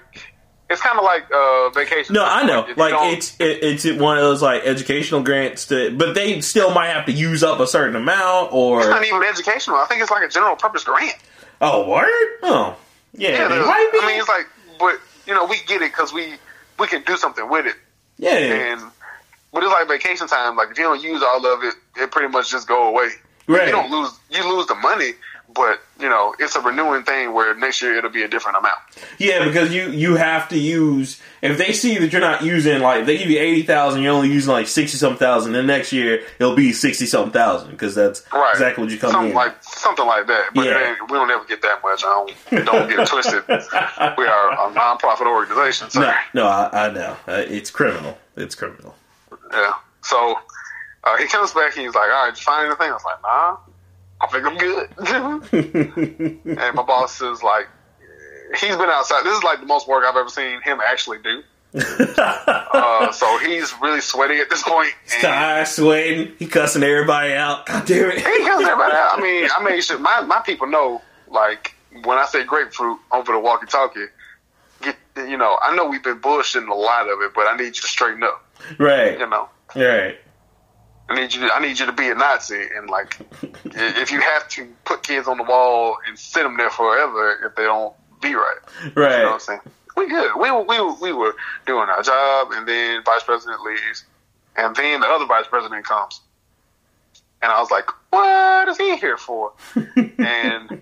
it's 0.71 0.81
kind 0.81 0.97
of 0.97 1.05
like 1.05 1.25
uh, 1.35 1.71
vacation. 1.71 2.15
No, 2.15 2.25
I 2.25 2.45
know. 2.45 2.67
If 2.69 2.77
Like 2.77 2.95
it's 3.13 3.37
it, 3.41 3.63
it's 3.65 3.85
one 4.01 4.17
of 4.17 4.23
those 4.23 4.41
like 4.43 4.63
educational 4.65 5.23
grants 5.23 5.67
to, 5.67 5.91
but 5.97 6.15
they 6.15 6.41
still 6.41 6.73
might 6.73 6.89
have 6.89 7.07
to 7.07 7.13
use 7.13 7.43
up 7.43 7.59
a 7.61 7.67
certain 7.67 7.97
amount 7.97 8.53
or 8.53 8.81
it's 8.81 8.89
not 8.89 9.05
even 9.05 9.23
educational. 9.25 9.77
I 9.77 9.87
think 9.87 10.03
it's 10.03 10.11
like 10.11 10.25
a 10.25 10.29
general 10.29 10.55
purpose 10.57 10.85
grant. 10.85 11.17
Oh, 11.61 11.89
word? 11.89 12.07
Oh, 12.43 12.77
yeah, 13.13 13.31
Yeah, 13.31 13.49
there's- 13.49 13.67
might 13.67 13.89
be. 13.93 13.99
I 14.03 14.07
mean, 14.07 14.19
it's 14.19 14.29
like, 14.29 14.47
but 14.79 15.01
you 15.27 15.35
know, 15.35 15.45
we 15.45 15.59
get 15.67 15.83
it 15.83 15.93
because 15.93 16.13
we 16.13 16.35
we 16.79 16.87
can 16.87 17.03
do 17.03 17.17
something 17.17 17.49
with 17.49 17.67
it, 17.67 17.77
yeah, 18.19 18.31
and 18.31 18.81
but 19.53 19.63
it's 19.63 19.73
like 19.73 19.89
vacation 19.89 20.27
time. 20.27 20.57
Like 20.57 20.71
if 20.71 20.79
you 20.79 20.85
don't 20.85 21.03
use 21.03 21.23
all 21.23 21.45
of 21.47 21.63
it, 21.63 21.75
it 21.97 22.11
pretty 22.11 22.29
much 22.29 22.51
just 22.51 22.67
go 22.67 22.89
away. 22.89 23.11
Right. 23.47 23.67
You 23.67 23.73
don't 23.73 23.91
lose 23.91 24.13
you 24.31 24.57
lose 24.57 24.67
the 24.67 24.75
money, 24.77 25.13
but 25.55 25.81
you 26.01 26.09
know 26.09 26.35
it's 26.39 26.57
a 26.57 26.61
renewing 26.61 27.03
thing 27.05 27.33
where 27.33 27.55
next 27.57 27.83
year 27.83 27.97
it'll 27.97 28.11
be 28.11 28.23
a 28.23 28.29
different 28.29 28.59
amount. 28.59 28.79
yeah, 29.19 29.45
because 29.45 29.73
you 29.73 29.91
you 29.91 30.17
have 30.17 30.49
to 30.49 30.59
use 30.59 31.21
if 31.43 31.59
they 31.59 31.73
see 31.73 31.99
that 31.99 32.13
you're 32.13 32.21
not 32.21 32.43
using 32.43 32.81
like 32.81 33.01
if 33.01 33.07
they 33.07 33.19
give 33.19 33.29
you 33.31 33.39
eighty 33.39 33.63
thousand, 33.63 34.03
you're 34.03 34.13
only 34.13 34.29
using 34.31 34.53
like 34.53 34.67
sixty 34.69 34.97
something 34.97 35.19
thousand. 35.19 35.53
Then 35.53 35.67
next 35.67 35.93
year 35.93 36.23
it'll 36.39 36.57
be 36.57 36.73
sixty 36.73 37.07
something 37.07 37.33
thousand 37.33 37.71
because 37.73 37.95
that's 37.95 38.25
Right. 38.33 38.53
exactly 38.53 38.85
what 38.85 38.93
you 38.93 38.99
come 38.99 39.11
something 39.13 39.31
in. 39.31 39.37
like 39.37 39.55
something 39.63 40.07
like 40.07 40.27
that. 40.27 40.51
But 40.55 40.67
Yeah. 40.67 40.89
ain't, 40.91 41.11
we 41.11 41.17
don't 41.19 41.31
ever 41.31 41.45
get 41.45 41.63
that 41.63 41.81
much. 41.83 42.05
I 42.05 42.09
don't 42.51 42.65
don't 42.67 42.89
get 42.89 43.07
twisted. 43.07 43.43
We 43.49 44.27
are 44.27 44.53
a 44.53 44.73
nonprofit 44.73 45.27
organization, 45.27 45.91
so 45.91 46.01
no, 46.01 46.15
no, 46.35 46.47
I, 46.47 46.87
I 46.89 46.91
know 46.93 47.17
uh, 47.29 47.45
it's 47.49 47.71
criminal. 47.71 48.19
It's 48.37 48.55
criminal. 48.55 48.95
yeah. 49.53 49.73
So 50.03 50.37
uh, 51.05 51.17
he 51.19 51.27
comes 51.27 51.53
back 51.53 51.77
and 51.77 51.85
he's 51.87 51.95
like, 51.95 52.11
"All 52.11 52.25
right, 52.25 52.31
did 52.35 52.39
you 52.41 52.45
find 52.45 52.67
anything?" 52.67 52.91
I 52.91 52.93
was 52.93 53.05
like, 53.05 53.23
"Nah, 53.23 53.57
I 54.23 54.27
think 54.29 54.47
I'm 54.47 54.57
good." 54.57 54.89
and 56.59 56.77
my 56.77 56.83
boss 56.83 57.21
is 57.21 57.43
like, 57.43 57.69
"He's 58.61 58.77
been 58.77 58.89
outside. 58.89 59.25
This 59.25 59.37
is 59.37 59.43
like 59.43 59.61
the 59.61 59.67
most 59.67 59.89
work 59.89 60.05
I've 60.05 60.17
ever 60.17 60.29
seen 60.29 60.61
him 60.63 60.79
actually 60.85 61.19
do." 61.19 61.43
Uh, 61.75 63.11
so 63.13 63.39
he's 63.39 63.73
really 63.81 64.01
sweaty 64.01 64.39
at 64.41 64.51
this 64.51 64.63
point. 64.63 64.93
Eyes 65.25 65.75
sweating. 65.77 66.33
He 66.39 66.47
cussing 66.47 66.83
everybody 66.83 67.33
out. 67.33 67.67
God 67.67 67.87
damn 67.87 68.11
it. 68.11 68.19
he 68.19 68.23
comes 68.45 68.67
everybody 68.67 68.93
out. 68.95 69.19
I 69.19 69.21
mean, 69.21 69.49
I 69.57 69.63
made 69.69 69.83
sure 69.83 69.99
my, 69.99 70.21
my 70.23 70.41
people 70.41 70.67
know, 70.67 71.01
like, 71.29 71.75
when 72.05 72.19
I 72.19 72.27
say 72.27 72.45
grapefruit 72.45 72.99
over 73.11 73.33
the 73.33 73.39
walkie 73.39 73.67
talkie, 73.67 74.07
get 74.83 74.97
you 75.17 75.37
know, 75.37 75.59
I 75.63 75.75
know 75.75 75.87
we've 75.87 76.03
been 76.03 76.21
bullshitting 76.21 76.69
a 76.69 76.75
lot 76.75 77.09
of 77.09 77.21
it, 77.23 77.33
but 77.35 77.47
I 77.47 77.57
need 77.57 77.67
you 77.67 77.73
to 77.73 77.87
straighten 77.87 78.23
up. 78.23 78.45
Right. 78.79 79.19
You 79.19 79.29
know, 79.29 79.49
Right. 79.75 80.19
I 81.09 81.21
need 81.21 81.35
you. 81.35 81.41
To, 81.41 81.53
I 81.53 81.61
need 81.61 81.79
you 81.79 81.87
to 81.87 81.93
be 81.93 82.09
a 82.09 82.15
Nazi, 82.15 82.63
and 82.77 82.89
like, 82.89 83.19
if 83.65 84.11
you 84.11 84.21
have 84.21 84.49
to 84.51 84.67
put 84.85 85.03
kids 85.03 85.29
on 85.29 85.37
the 85.37 85.45
wall 85.45 85.97
and 86.07 86.19
sit 86.19 86.43
them 86.43 86.57
there 86.57 86.71
forever 86.71 87.45
if 87.45 87.55
they 87.55 87.65
don't 87.65 87.95
be 88.21 88.35
right, 88.35 88.57
you 89.19 89.25
know 89.25 89.27
what 89.27 89.35
I'm 89.35 89.41
saying? 89.41 89.61
We 89.97 90.09
good. 90.09 90.33
We 90.37 90.51
were, 90.51 90.63
we 90.63 90.81
we 91.01 91.13
were 91.13 91.35
doing 91.67 91.89
our 91.89 92.03
job, 92.03 92.53
and 92.53 92.67
then 92.67 93.03
vice 93.05 93.25
president 93.25 93.63
leaves, 93.63 94.05
and 94.57 94.75
then 94.75 95.01
the 95.01 95.07
other 95.07 95.27
vice 95.27 95.47
president 95.47 95.85
comes, 95.85 96.21
and 97.43 97.53
I 97.53 97.61
was 97.61 97.71
like, 97.71 97.89
"What 98.11 98.69
is 98.69 98.79
he 98.79 98.97
here 98.97 99.19
for?" 99.19 99.53
and 99.97 100.81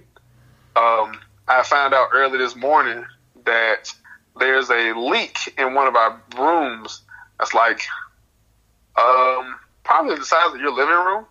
um, 0.77 1.19
I 1.49 1.63
found 1.65 1.95
out 1.95 2.11
early 2.13 2.39
this 2.39 2.55
morning 2.55 3.05
that 3.45 3.93
there's 4.39 4.71
a 4.71 4.93
leak 4.97 5.55
in 5.59 5.75
one 5.75 5.87
of 5.87 5.97
our 5.97 6.21
rooms. 6.39 7.03
That's 7.39 7.55
like, 7.55 7.83
um, 8.97 9.57
probably 9.91 10.15
the 10.17 10.25
size 10.25 10.55
of 10.55 10.61
your 10.61 10.73
living 10.73 10.95
room. 10.95 11.25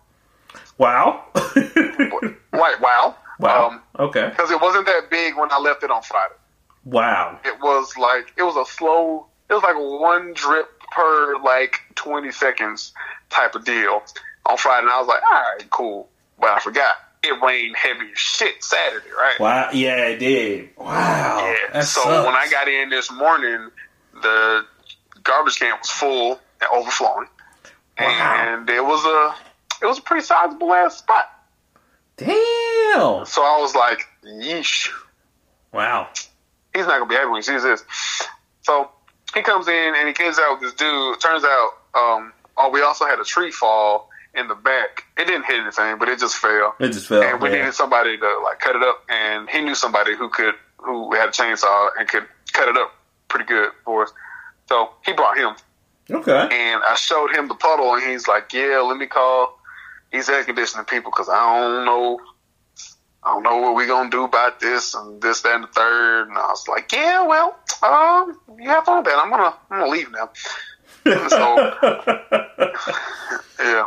Wow. 0.76 1.24
Like, 2.52 2.80
wow, 2.82 3.14
wow. 3.38 3.68
Um, 3.68 3.80
okay. 3.98 4.28
because 4.28 4.50
it 4.50 4.60
wasn't 4.60 4.84
that 4.86 5.08
big 5.10 5.36
when 5.36 5.50
I 5.50 5.58
left 5.58 5.82
it 5.82 5.90
on 5.90 6.02
Friday. 6.02 6.34
Wow. 6.84 7.38
it 7.44 7.58
was 7.60 7.96
like 7.98 8.32
it 8.38 8.42
was 8.42 8.56
a 8.56 8.70
slow 8.70 9.26
it 9.50 9.54
was 9.54 9.62
like 9.62 9.76
one 9.76 10.32
drip 10.32 10.66
per 10.90 11.36
like 11.44 11.80
20 11.94 12.30
seconds 12.32 12.92
type 13.28 13.54
of 13.54 13.66
deal 13.66 14.02
on 14.46 14.56
friday 14.56 14.84
and 14.84 14.90
i 14.90 14.98
was 14.98 15.06
like 15.06 15.20
all 15.30 15.40
right 15.42 15.68
cool 15.70 16.08
but 16.40 16.48
i 16.48 16.58
forgot 16.58 16.94
it 17.22 17.38
rained 17.42 17.76
heavy 17.76 18.10
as 18.10 18.18
shit 18.18 18.64
saturday 18.64 19.10
right 19.10 19.38
Wow. 19.38 19.68
Yeah, 19.74 20.06
it 20.06 20.18
did. 20.20 20.70
Wow. 20.78 21.40
yeah 21.52 21.72
That 21.74 21.84
so 21.84 22.00
sucks. 22.00 22.24
when 22.26 22.34
i 22.34 22.48
got 22.50 22.66
in 22.66 22.88
this 22.88 23.10
morning 23.12 23.68
the 24.22 24.64
garbage 25.22 25.58
can 25.58 25.76
was 25.78 25.90
full 25.90 26.40
and 26.62 26.70
overflowing 26.74 27.26
Wow. 28.06 28.36
and 28.58 28.70
it 28.70 28.84
was 28.84 29.04
a 29.04 29.84
it 29.84 29.86
was 29.86 29.98
a 29.98 30.02
pretty 30.02 30.24
sizable 30.24 30.72
ass 30.72 30.98
spot 30.98 31.30
Damn. 32.16 33.24
so 33.24 33.42
i 33.42 33.58
was 33.60 33.74
like 33.74 34.00
yeesh 34.24 34.88
Wow. 35.72 36.08
he's 36.74 36.86
not 36.86 36.98
gonna 36.98 37.06
be 37.06 37.14
happy 37.14 37.28
when 37.28 37.36
he 37.36 37.42
sees 37.42 37.62
this. 37.62 37.84
So 38.62 38.90
he 39.34 39.42
comes 39.42 39.68
in 39.68 39.94
and 39.96 40.08
he 40.08 40.12
gets 40.12 40.38
out 40.38 40.60
with 40.60 40.62
this 40.62 40.74
dude. 40.74 41.20
Turns 41.20 41.44
out, 41.44 41.70
um, 41.94 42.32
oh, 42.56 42.70
we 42.70 42.82
also 42.82 43.04
had 43.06 43.20
a 43.20 43.24
tree 43.24 43.52
fall 43.52 44.08
in 44.34 44.48
the 44.48 44.56
back. 44.56 45.04
It 45.16 45.26
didn't 45.26 45.44
hit 45.44 45.60
anything, 45.60 45.98
but 45.98 46.08
it 46.08 46.18
just 46.18 46.36
fell. 46.36 46.74
It 46.80 46.88
just 46.90 47.06
fell. 47.06 47.22
and 47.22 47.40
we 47.40 47.50
yeah. 47.50 47.56
needed 47.58 47.74
somebody 47.74 48.18
to 48.18 48.38
like 48.44 48.58
cut 48.58 48.74
it 48.76 48.82
up, 48.82 49.04
and 49.08 49.48
he 49.48 49.60
knew 49.60 49.74
somebody 49.76 50.16
who 50.16 50.28
could 50.28 50.54
who 50.78 51.14
had 51.14 51.28
a 51.28 51.32
chainsaw 51.32 51.90
and 51.98 52.08
could 52.08 52.26
cut 52.52 52.68
it 52.68 52.76
up 52.76 52.92
pretty 53.28 53.46
good 53.46 53.70
for 53.84 54.02
us. 54.02 54.12
So 54.68 54.90
he 55.04 55.12
brought 55.12 55.38
him, 55.38 55.54
Okay. 56.10 56.48
and 56.50 56.82
I 56.82 56.94
showed 56.96 57.30
him 57.34 57.48
the 57.48 57.54
puddle, 57.54 57.94
and 57.94 58.02
he's 58.02 58.26
like, 58.26 58.52
"Yeah, 58.52 58.80
let 58.80 58.96
me 58.96 59.06
call 59.06 59.58
these 60.12 60.28
air 60.28 60.44
conditioning 60.44 60.86
people 60.86 61.10
because 61.10 61.28
I 61.28 61.60
don't 61.60 61.84
know." 61.84 62.20
I 63.22 63.34
don't 63.34 63.42
know 63.42 63.58
what 63.58 63.74
we're 63.74 63.86
gonna 63.86 64.08
do 64.08 64.24
about 64.24 64.60
this 64.60 64.94
and 64.94 65.20
this, 65.20 65.42
that, 65.42 65.54
and 65.54 65.64
the 65.64 65.68
third. 65.68 66.28
And 66.28 66.38
I 66.38 66.46
was 66.48 66.66
like, 66.66 66.90
"Yeah, 66.90 67.26
well, 67.26 67.54
um, 67.82 68.38
you 68.58 68.66
have 68.70 68.86
fun 68.86 68.96
with 68.98 69.06
that. 69.06 69.18
I'm 69.18 69.28
gonna, 69.28 69.54
I'm 69.70 69.78
gonna 69.80 69.90
leave 69.90 70.10
now." 70.10 70.30
so, 71.28 71.56
yeah. 73.62 73.84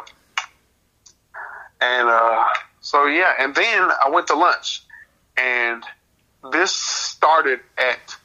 And 1.81 2.07
uh, 2.07 2.45
so 2.81 3.05
yeah, 3.07 3.33
and 3.39 3.55
then 3.55 3.89
I 4.05 4.09
went 4.11 4.27
to 4.27 4.35
lunch, 4.35 4.83
and 5.35 5.83
this 6.51 6.71
started 6.71 7.59
at 7.77 8.15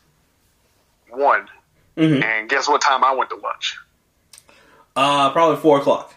one. 1.08 1.48
Mhm. 1.96 2.22
And 2.22 2.48
guess 2.50 2.68
what 2.68 2.80
time 2.80 3.02
I 3.02 3.14
went 3.14 3.30
to 3.30 3.36
lunch? 3.36 3.78
Uh, 4.98 5.30
probably 5.30 5.56
four 5.58 5.78
o'clock. 5.78 6.12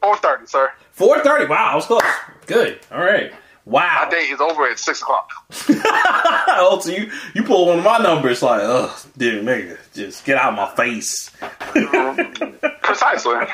Four 0.00 0.16
thirty, 0.18 0.46
sir. 0.46 0.70
Four 0.92 1.18
thirty. 1.18 1.46
Wow, 1.46 1.70
I 1.72 1.74
was 1.74 1.86
close. 1.86 2.00
Good. 2.46 2.78
All 2.92 3.00
right. 3.00 3.32
Wow. 3.64 4.04
My 4.04 4.08
day 4.08 4.26
is 4.26 4.40
over 4.40 4.70
at 4.70 4.78
six 4.78 5.02
o'clock. 5.02 5.28
oh, 5.68 6.78
so 6.80 6.92
you 6.92 7.10
you 7.34 7.42
pull 7.42 7.66
one 7.66 7.80
of 7.80 7.84
my 7.84 7.98
numbers 7.98 8.40
like, 8.40 8.62
ugh, 8.62 8.96
dude, 9.18 9.44
nigga, 9.44 9.78
just 9.94 10.24
get 10.24 10.36
out 10.36 10.52
of 10.52 10.56
my 10.56 10.72
face. 10.76 11.32
Precisely. 12.82 13.34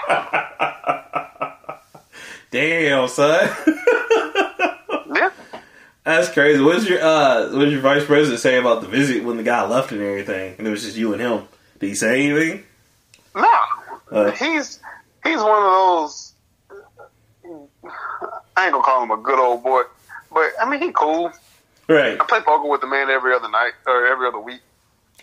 Damn, 2.50 3.08
son. 3.08 3.48
Yeah. 5.14 5.30
That's 6.04 6.28
crazy. 6.30 6.60
What 6.60 6.80
did 6.80 6.88
your 6.90 7.02
uh 7.02 7.48
what 7.50 7.60
did 7.60 7.72
your 7.72 7.80
vice 7.80 8.04
president 8.04 8.40
say 8.40 8.58
about 8.58 8.82
the 8.82 8.88
visit 8.88 9.24
when 9.24 9.38
the 9.38 9.42
guy 9.42 9.66
left 9.66 9.92
and 9.92 10.02
everything? 10.02 10.56
And 10.58 10.66
it 10.66 10.70
was 10.70 10.82
just 10.82 10.98
you 10.98 11.14
and 11.14 11.22
him. 11.22 11.44
Did 11.78 11.88
he 11.88 11.94
say 11.94 12.26
anything? 12.26 12.64
No, 13.34 13.48
Uh, 14.10 14.30
he's 14.30 14.78
he's 15.24 15.38
one 15.38 15.62
of 15.62 15.70
those. 15.70 16.32
I 18.56 18.64
ain't 18.64 18.72
gonna 18.72 18.82
call 18.82 19.02
him 19.02 19.10
a 19.10 19.16
good 19.16 19.38
old 19.38 19.62
boy, 19.62 19.82
but 20.32 20.50
I 20.60 20.68
mean 20.68 20.80
he 20.80 20.92
cool. 20.92 21.32
right. 21.88 22.20
I 22.20 22.24
play 22.24 22.40
poker 22.40 22.68
with 22.68 22.80
the 22.80 22.86
man 22.86 23.10
every 23.10 23.34
other 23.34 23.48
night 23.50 23.72
or 23.86 24.06
every 24.06 24.26
other 24.28 24.40
week, 24.40 24.60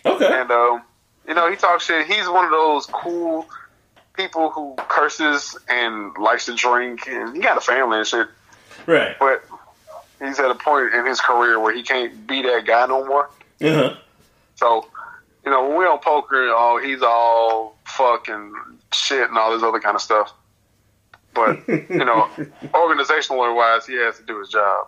Okay. 0.04 0.26
and 0.40 0.50
um, 0.50 0.82
you 1.28 1.34
know 1.34 1.50
he 1.50 1.56
talks 1.56 1.84
shit. 1.86 2.06
He's 2.06 2.28
one 2.28 2.44
of 2.44 2.50
those 2.50 2.86
cool 2.86 3.46
people 4.14 4.50
who 4.50 4.74
curses 4.88 5.56
and 5.68 6.16
likes 6.18 6.46
to 6.46 6.54
drink, 6.54 7.06
and 7.08 7.34
he 7.34 7.42
got 7.42 7.56
a 7.58 7.60
family 7.60 7.98
and 7.98 8.06
shit. 8.06 8.28
Right. 8.86 9.16
But 9.18 9.44
he's 10.20 10.38
at 10.38 10.50
a 10.50 10.54
point 10.54 10.94
in 10.94 11.04
his 11.06 11.20
career 11.20 11.58
where 11.58 11.74
he 11.74 11.82
can't 11.82 12.26
be 12.26 12.42
that 12.42 12.64
guy 12.66 12.86
no 12.86 13.04
more. 13.04 13.28
Uh-huh. 13.60 13.96
So, 14.56 14.86
you 15.44 15.50
know, 15.50 15.66
when 15.68 15.76
we're 15.78 15.90
on 15.90 15.98
poker, 15.98 16.46
oh, 16.54 16.80
he's 16.82 17.02
all 17.02 17.73
fucking 17.84 18.52
shit 18.92 19.28
and 19.28 19.38
all 19.38 19.52
this 19.52 19.62
other 19.62 19.80
kind 19.80 19.94
of 19.94 20.00
stuff. 20.02 20.32
But, 21.34 21.66
you 21.68 22.04
know, 22.04 22.28
organizational 22.74 23.54
wise, 23.56 23.86
he 23.86 23.94
has 23.96 24.18
to 24.18 24.22
do 24.24 24.38
his 24.40 24.48
job. 24.50 24.86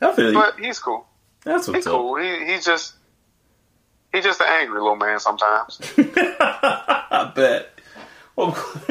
You. 0.00 0.32
But 0.32 0.58
he's 0.60 0.78
cool. 0.78 1.06
That's 1.44 1.66
He's 1.66 1.74
what's 1.74 1.86
up. 1.86 1.92
cool. 1.92 2.16
He, 2.16 2.46
he's 2.52 2.64
just, 2.64 2.94
he's 4.12 4.22
just 4.24 4.40
an 4.40 4.46
angry 4.48 4.80
little 4.80 4.96
man 4.96 5.18
sometimes. 5.18 5.80
I 5.98 7.32
bet. 7.34 7.70
Well, 8.36 8.50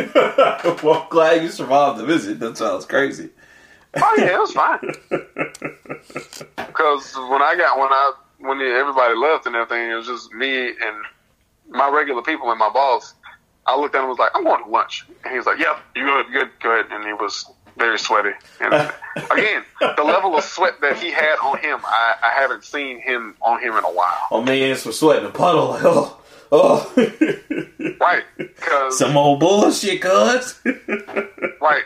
well, 0.84 1.02
I'm 1.04 1.10
glad 1.10 1.42
you 1.44 1.50
survived 1.50 2.00
the 2.00 2.06
visit. 2.06 2.40
That 2.42 2.58
sounds 2.58 2.86
crazy. 2.86 3.30
Oh 3.96 4.16
yeah, 4.18 4.34
it 4.36 4.40
was 4.40 4.52
fine. 4.52 4.80
Because 6.56 7.16
when 7.16 7.42
I 7.42 7.56
got 7.58 7.80
when 7.80 7.88
I 7.90 8.14
when 8.40 8.62
everybody 8.62 9.16
left 9.16 9.46
and 9.46 9.56
everything, 9.56 9.90
it 9.90 9.96
was 9.96 10.08
just 10.08 10.34
me 10.34 10.68
and 10.70 11.06
my 11.70 11.90
regular 11.90 12.22
people 12.22 12.50
and 12.52 12.60
my 12.60 12.70
boss. 12.70 13.14
I 13.68 13.78
looked 13.80 13.96
at 13.96 14.00
him 14.00 14.06
and 14.06 14.10
was 14.10 14.20
like, 14.20 14.32
"I'm 14.34 14.44
going 14.44 14.64
to 14.64 14.70
lunch," 14.70 15.06
and 15.24 15.32
he 15.32 15.38
was 15.38 15.46
like, 15.46 15.60
"Yep, 15.60 15.78
you 15.96 16.06
good, 16.06 16.26
good, 16.32 16.50
good," 16.62 16.86
and 16.92 17.06
he 17.06 17.14
was 17.14 17.46
very 17.78 18.00
sweaty. 18.00 18.32
And 18.60 18.74
again, 19.32 19.64
the 19.80 20.04
level 20.04 20.36
of 20.36 20.44
sweat 20.44 20.82
that 20.82 20.98
he 20.98 21.12
had 21.12 21.36
on 21.44 21.58
him, 21.60 21.80
I, 21.86 22.16
I 22.24 22.32
haven't 22.32 22.64
seen 22.64 23.00
him 23.00 23.36
on 23.42 23.62
him 23.62 23.74
in 23.74 23.84
a 23.84 23.92
while. 23.92 24.28
Oh 24.32 24.42
man, 24.42 24.72
it's 24.72 24.86
was 24.86 25.00
sweating 25.00 25.26
a 25.26 25.30
puddle. 25.32 25.70
Like, 25.70 25.82
oh, 25.86 26.20
oh. 26.52 26.94
Right? 28.00 28.24
Because 28.38 28.98
Some 28.98 29.18
old 29.18 29.40
bullshit, 29.40 30.02
cuz. 30.02 30.60
right, 31.62 31.84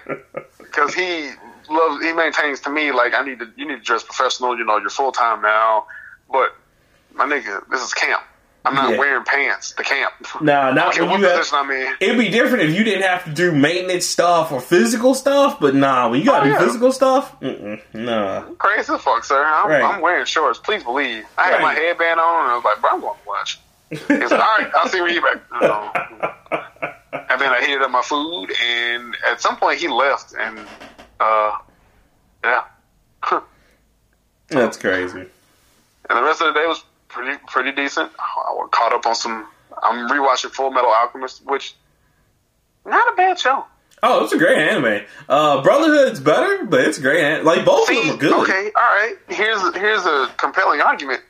because 0.57 0.93
he 0.93 1.31
loves 1.69 2.03
he 2.03 2.11
maintains 2.13 2.59
to 2.61 2.69
me 2.69 2.91
like 2.91 3.13
I 3.13 3.23
need 3.23 3.39
to 3.39 3.49
you 3.55 3.67
need 3.67 3.77
to 3.77 3.83
dress 3.83 4.03
professional. 4.03 4.57
You 4.57 4.65
know, 4.65 4.77
you're 4.77 4.89
full 4.89 5.11
time 5.11 5.41
now, 5.41 5.85
but 6.31 6.55
my 7.13 7.25
nigga, 7.25 7.67
this 7.69 7.81
is 7.81 7.93
camp. 7.93 8.23
I'm 8.63 8.75
not 8.75 8.91
Yeah. 8.91 8.97
wearing 8.99 9.23
pants 9.23 9.71
to 9.71 9.83
camp. 9.83 10.13
Nah, 10.39 10.69
not 10.71 10.89
Okay, 10.89 11.01
when 11.01 11.19
you 11.19 11.27
have, 11.27 11.71
in. 11.71 11.95
It'd 11.99 12.17
be 12.17 12.29
different 12.29 12.65
if 12.69 12.75
you 12.77 12.83
didn't 12.83 13.01
have 13.03 13.23
to 13.25 13.31
do 13.31 13.51
maintenance 13.51 14.05
stuff 14.05 14.51
or 14.51 14.61
physical 14.61 15.15
stuff, 15.15 15.59
but 15.59 15.73
nah, 15.73 16.09
when 16.09 16.19
you 16.19 16.25
gotta 16.27 16.41
Oh, 16.41 16.45
do 16.45 16.49
yeah. 16.51 16.59
physical 16.59 16.91
stuff, 16.91 17.39
mm-mm, 17.39 17.81
nah. 17.93 18.41
Crazy 18.59 18.93
as 18.93 19.01
fuck, 19.01 19.23
sir. 19.23 19.43
I'm, 19.43 19.67
Right. 19.69 19.83
I'm 19.83 19.99
wearing 19.99 20.25
shorts. 20.25 20.59
Please 20.59 20.83
believe. 20.83 21.25
I 21.39 21.49
had 21.51 21.61
my 21.61 21.73
headband 21.73 22.19
on, 22.19 22.43
and 22.43 22.51
I 22.51 22.55
was 22.55 22.63
like, 22.63 22.81
bro, 22.81 22.89
I'm 22.91 23.01
going 23.01 23.15
to 23.19 23.27
watch. 23.27 23.59
He 23.89 23.97
said, 23.97 24.31
all 24.33 24.37
right, 24.57 24.71
I'll 24.75 24.87
see 24.89 25.01
when 25.01 25.13
you 25.15 25.21
back. 25.21 25.41
Know. 25.59 25.91
and 27.29 27.41
then 27.41 27.51
I 27.51 27.61
heated 27.61 27.81
up 27.81 27.89
my 27.89 28.03
food, 28.03 28.51
and 28.63 29.17
at 29.27 29.41
some 29.41 29.57
point 29.57 29.79
he 29.79 29.87
left, 29.87 30.33
and 30.39 30.59
uh, 31.19 31.57
yeah. 32.43 32.63
That's 34.49 34.77
crazy. 34.77 35.25
And 36.09 36.17
the 36.17 36.23
rest 36.23 36.41
of 36.41 36.53
the 36.53 36.59
day 36.59 36.67
was 36.67 36.83
pretty 37.11 37.37
pretty 37.47 37.71
decent. 37.71 38.11
I 38.19 38.65
caught 38.71 38.93
up 38.93 39.05
on 39.05 39.15
some. 39.15 39.47
I'm 39.83 40.07
rewatching 40.09 40.51
Full 40.51 40.71
Metal 40.71 40.89
Alchemist, 40.91 41.45
which 41.45 41.75
not 42.85 43.11
a 43.11 43.15
bad 43.15 43.39
show. 43.39 43.65
Oh, 44.03 44.23
it's 44.23 44.33
a 44.33 44.37
great 44.37 44.57
anime. 44.57 45.05
Uh, 45.29 45.61
Brotherhood's 45.61 46.19
better, 46.19 46.65
but 46.65 46.81
it's 46.81 46.97
a 46.97 47.01
great. 47.01 47.23
An- 47.23 47.45
like 47.45 47.63
both 47.65 47.89
of 47.89 47.95
them 47.95 48.15
are 48.15 48.17
good. 48.17 48.33
okay, 48.33 48.71
all 48.75 48.81
right. 48.81 49.15
Here's 49.29 49.61
here's 49.75 50.05
a 50.05 50.29
compelling 50.37 50.81
argument. 50.81 51.21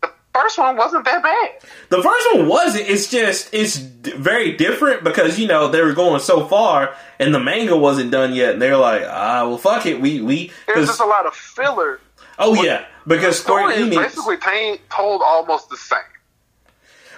The 0.00 0.10
first 0.34 0.56
one 0.58 0.76
wasn't 0.76 1.04
that 1.04 1.22
bad. 1.22 1.50
The 1.90 2.02
first 2.02 2.34
one 2.34 2.48
wasn't. 2.48 2.88
It's 2.88 3.10
just 3.10 3.52
it's 3.52 3.76
d- 3.78 4.12
very 4.16 4.56
different 4.56 5.04
because 5.04 5.38
you 5.38 5.46
know 5.46 5.68
they 5.68 5.82
were 5.82 5.92
going 5.92 6.20
so 6.20 6.46
far 6.46 6.94
and 7.18 7.34
the 7.34 7.40
manga 7.40 7.76
wasn't 7.76 8.10
done 8.10 8.32
yet, 8.32 8.54
and 8.54 8.62
they're 8.62 8.78
like, 8.78 9.02
ah, 9.06 9.46
well, 9.46 9.58
fuck 9.58 9.84
it, 9.84 10.00
we 10.00 10.22
we. 10.22 10.50
There's 10.66 10.86
just 10.86 11.00
a 11.00 11.04
lot 11.04 11.26
of 11.26 11.34
filler. 11.34 12.00
oh 12.38 12.62
yeah, 12.62 12.86
because 13.06 13.36
The 13.38 13.42
story 13.44 13.74
is 13.74 13.88
Enix, 13.88 14.02
basically 14.02 14.80
told 14.90 15.22
almost 15.22 15.68
the 15.70 15.76
same. 15.76 15.98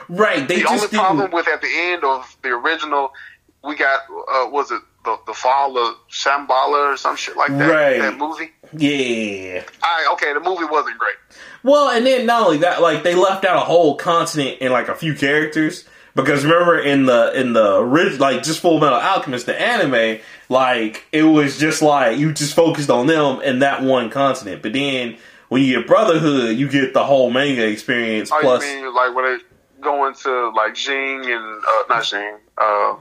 right? 0.09 0.47
They 0.47 0.61
The 0.61 0.69
only 0.69 0.81
just 0.81 0.93
problem 0.93 1.19
didn't. 1.19 1.35
with 1.35 1.49
at 1.49 1.61
the 1.61 1.69
end 1.75 2.05
of 2.05 2.37
the 2.43 2.51
original, 2.51 3.13
we 3.65 3.77
got 3.77 4.01
uh, 4.11 4.49
was 4.51 4.71
it 4.71 4.81
the 5.05 5.19
the 5.27 5.35
fall 5.35 5.77
of 5.79 5.95
Shamballa 6.11 6.93
or 6.93 6.97
some 6.97 7.17
shit 7.17 7.37
like 7.37 7.49
that? 7.57 7.71
Right. 7.71 7.99
That 8.01 8.17
movie. 8.19 8.51
Yeah. 8.77 9.63
Okay, 10.13 10.33
the 10.33 10.41
movie 10.41 10.65
wasn't 10.65 10.99
great. 10.99 11.15
Well, 11.63 11.91
and 11.91 12.07
then 12.07 12.27
not 12.27 12.45
only 12.47 12.59
that, 12.59 12.81
like 12.83 13.03
they 13.03 13.15
left 13.15 13.45
out 13.45 13.57
a 13.57 13.61
whole 13.61 13.97
continent 13.97 14.59
and 14.61 14.73
like 14.73 14.89
a 14.89 14.95
few 14.95 15.15
characters. 15.15 15.85
Because 16.15 16.45
remember 16.45 16.79
in 16.79 17.07
the 17.07 17.33
in 17.41 17.55
the 17.55 17.77
original, 17.79 18.21
like 18.21 18.43
just 18.43 18.61
Full 18.61 18.79
Metal 18.81 18.99
Alchemist, 18.99 19.47
the 19.47 19.59
anime, 19.59 20.21
like 20.51 21.05
it 21.11 21.23
was 21.23 21.59
just 21.59 21.81
like 21.81 22.19
you 22.19 22.33
just 22.33 22.55
focused 22.55 22.91
on 22.91 23.07
them 23.07 23.41
and 23.43 23.63
that 23.63 23.83
one 23.83 24.11
continent. 24.11 24.61
But 24.63 24.75
then 24.75 25.17
when 25.53 25.63
you 25.63 25.77
get 25.79 25.87
Brotherhood, 25.87 26.57
you 26.57 26.67
get 26.69 26.95
the 26.95 27.05
whole 27.05 27.31
manga 27.31 27.67
experience 27.67 28.31
Oh, 28.33 28.39
plus. 28.41 28.65
you 28.65 28.85
mean 28.85 28.95
like 28.95 29.15
when 29.15 29.25
they 29.25 29.45
go 29.83 30.07
into 30.07 30.49
like 30.51 30.75
Jing 30.75 31.21
and 31.27 31.63
uh, 31.65 31.83
not 31.91 32.05
Jing, 32.05 32.37
uh, 32.57 32.95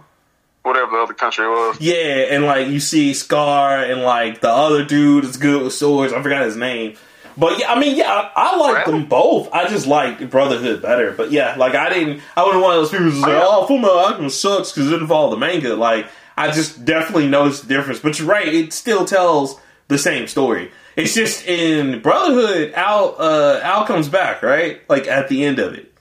whatever 0.64 0.92
the 0.92 0.98
other 0.98 1.14
country 1.14 1.48
was. 1.48 1.80
Yeah, 1.80 1.94
and 2.34 2.44
like 2.46 2.68
you 2.68 2.80
see 2.82 3.14
Scar 3.14 3.82
and 3.84 4.02
like 4.02 4.42
the 4.42 4.50
other 4.50 4.84
dude 4.84 5.24
is 5.24 5.38
good 5.38 5.64
with 5.64 5.74
swords. 5.74 6.12
I 6.14 6.22
forgot 6.22 6.44
his 6.44 6.58
name. 6.58 6.98
But 7.38 7.58
yeah, 7.60 7.72
I 7.72 7.80
mean, 7.80 7.96
yeah, 7.96 8.12
I, 8.12 8.32
I 8.36 8.58
like 8.58 8.86
Really? 8.88 9.00
them 9.00 9.08
both. 9.10 9.48
I 9.54 9.66
just 9.70 9.88
like 9.88 10.30
Brotherhood 10.30 10.82
better. 10.82 11.14
But 11.14 11.32
yeah, 11.32 11.56
like 11.58 11.76
I 11.76 11.90
didn't, 11.90 12.22
I 12.36 12.44
wasn't 12.44 12.62
one 12.64 12.76
of 12.76 12.82
those 12.82 12.90
people 12.92 13.06
who's 13.06 13.22
like, 13.22 13.42
oh, 13.42 13.66
Full 13.68 13.78
Metal 13.78 13.98
Alchemist 13.98 14.42
sucks 14.42 14.72
because 14.74 14.90
it 14.90 14.92
didn't 14.92 15.08
follow 15.08 15.30
the 15.32 15.38
manga. 15.38 15.74
Like 15.76 16.08
I 16.38 16.52
just 16.52 16.84
definitely 16.84 17.30
noticed 17.30 17.66
the 17.68 17.74
difference. 17.74 18.00
But 18.00 18.20
you're 18.20 18.28
right, 18.28 18.48
it 18.48 18.74
still 18.74 19.06
tells 19.06 19.60
the 19.92 19.98
same 19.98 20.26
story. 20.26 20.72
It's 20.96 21.14
just 21.14 21.46
in 21.46 22.02
Brotherhood, 22.02 22.74
Al 22.74 23.16
uh, 23.20 23.60
Al 23.62 23.86
comes 23.86 24.10
back, 24.10 24.42
right? 24.42 24.82
Like 24.90 25.08
at 25.08 25.28
the 25.28 25.46
end 25.46 25.60
of 25.60 25.74
it. 25.74 25.94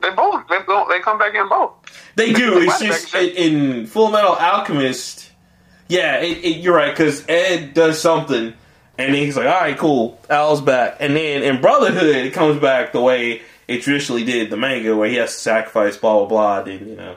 They 0.00 0.10
both 0.10 0.46
they 0.48 0.58
they 0.58 1.00
come 1.00 1.18
back 1.18 1.34
in 1.34 1.48
both. 1.48 1.72
They 2.16 2.32
do. 2.32 2.60
It's 2.60 2.80
just 2.80 3.14
in, 3.14 3.86
Full 3.86 4.10
Metal 4.10 4.34
Alchemist. 4.34 5.30
Yeah, 5.88 6.20
it, 6.20 6.38
it, 6.38 6.56
you're 6.58 6.74
right 6.74 6.90
because 6.90 7.24
Ed 7.28 7.74
does 7.74 8.00
something, 8.00 8.54
and 8.98 9.14
then 9.14 9.14
he's 9.14 9.36
like, 9.36 9.46
"All 9.46 9.60
right, 9.60 9.76
cool, 9.76 10.20
Al's 10.28 10.60
back." 10.60 10.96
And 11.00 11.14
then 11.16 11.42
in 11.42 11.60
Brotherhood, 11.60 12.16
it 12.16 12.32
comes 12.32 12.60
back 12.60 12.92
the 12.92 13.00
way 13.00 13.42
it 13.68 13.82
traditionally 13.82 14.24
did 14.24 14.50
the 14.50 14.56
manga, 14.56 14.96
where 14.96 15.08
he 15.08 15.16
has 15.16 15.32
to 15.32 15.38
sacrifice, 15.38 15.96
blah 15.96 16.18
blah 16.18 16.26
blah. 16.26 16.62
Then 16.62 16.88
you 16.88 16.96
know, 16.96 17.16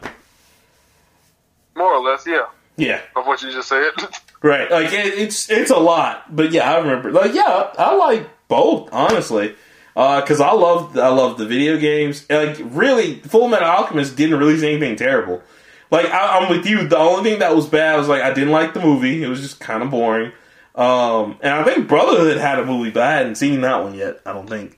More 1.76 1.94
or 1.94 2.02
less, 2.02 2.26
yeah. 2.26 2.46
Yeah. 2.78 3.02
of 3.16 3.26
what 3.26 3.42
you 3.42 3.52
just 3.52 3.70
said. 3.70 3.92
Right, 4.44 4.70
like 4.70 4.94
it, 4.94 5.06
it's 5.18 5.50
it's 5.50 5.72
a 5.72 5.78
lot, 5.78 6.36
but 6.36 6.52
yeah, 6.52 6.72
I 6.72 6.78
remember. 6.78 7.12
Like, 7.12 7.34
yeah, 7.34 7.72
I 7.78 7.96
like 7.96 8.30
both 8.48 8.90
honestly, 8.92 9.56
because 9.96 10.40
I 10.40 10.52
love 10.52 10.98
I 10.98 11.10
love 11.10 11.38
the 11.38 11.46
video 11.46 11.78
games. 11.78 12.26
Like, 12.30 12.58
really, 12.62 13.16
Full 13.22 13.48
Metal 13.48 13.68
Alchemist 13.68 14.16
didn't 14.16 14.38
release 14.38 14.62
anything 14.62 14.96
terrible. 14.96 15.42
Like, 15.90 16.06
I, 16.08 16.40
I'm 16.40 16.50
with 16.52 16.66
you. 16.66 16.88
The 16.88 16.98
only 16.98 17.30
thing 17.30 17.40
that 17.40 17.56
was 17.56 17.66
bad 17.66 17.98
was 17.98 18.08
like 18.08 18.22
I 18.22 18.32
didn't 18.34 18.52
like 18.52 18.74
the 18.74 18.80
movie. 18.80 19.24
It 19.24 19.28
was 19.28 19.42
just 19.42 19.60
kind 19.60 19.82
of 19.82 19.90
boring. 19.90 20.32
Um, 20.76 21.40
and 21.42 21.54
I 21.56 21.64
think 21.64 21.88
Brotherhood 21.88 22.38
had 22.38 22.60
a 22.60 22.66
movie, 22.66 22.92
but 22.92 23.02
I 23.02 23.14
hadn't 23.14 23.36
seen 23.36 23.62
that 23.62 23.84
one 23.84 23.96
yet. 23.96 24.22
I 24.24 24.34
don't 24.34 24.48
think. 24.48 24.78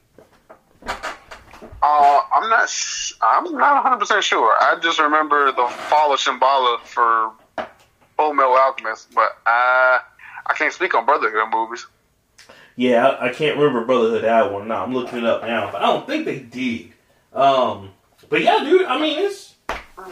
Uh, 1.81 2.19
I'm 2.33 2.49
not. 2.49 2.69
Sh- 2.69 3.13
I'm 3.21 3.43
not 3.57 3.83
100 3.83 3.97
percent 3.97 4.23
sure. 4.23 4.55
I 4.61 4.79
just 4.81 4.99
remember 4.99 5.51
the 5.51 5.67
fall 5.67 6.13
of 6.13 6.19
Shamballa 6.19 6.79
for 6.83 7.31
Full 8.19 8.33
Metal 8.33 8.51
Alchemist, 8.51 9.13
but 9.15 9.37
I 9.45 10.01
I 10.45 10.53
can't 10.53 10.73
speak 10.73 10.93
on 10.93 11.05
Brotherhood 11.05 11.47
movies. 11.53 11.87
Yeah, 12.75 13.07
I, 13.07 13.27
I 13.27 13.33
can't 13.33 13.57
remember 13.57 13.85
Brotherhood 13.85 14.25
had 14.25 14.51
one. 14.51 14.67
Now 14.67 14.83
I'm 14.83 14.93
looking 14.93 15.19
it 15.19 15.23
up 15.23 15.41
now, 15.43 15.71
but 15.71 15.81
I 15.81 15.85
don't 15.85 16.05
think 16.05 16.25
they 16.25 16.39
did. 16.39 16.91
Um, 17.31 17.91
but 18.27 18.41
yeah, 18.41 18.59
dude. 18.59 18.85
I 18.87 18.99
mean, 18.99 19.19
it's 19.19 19.55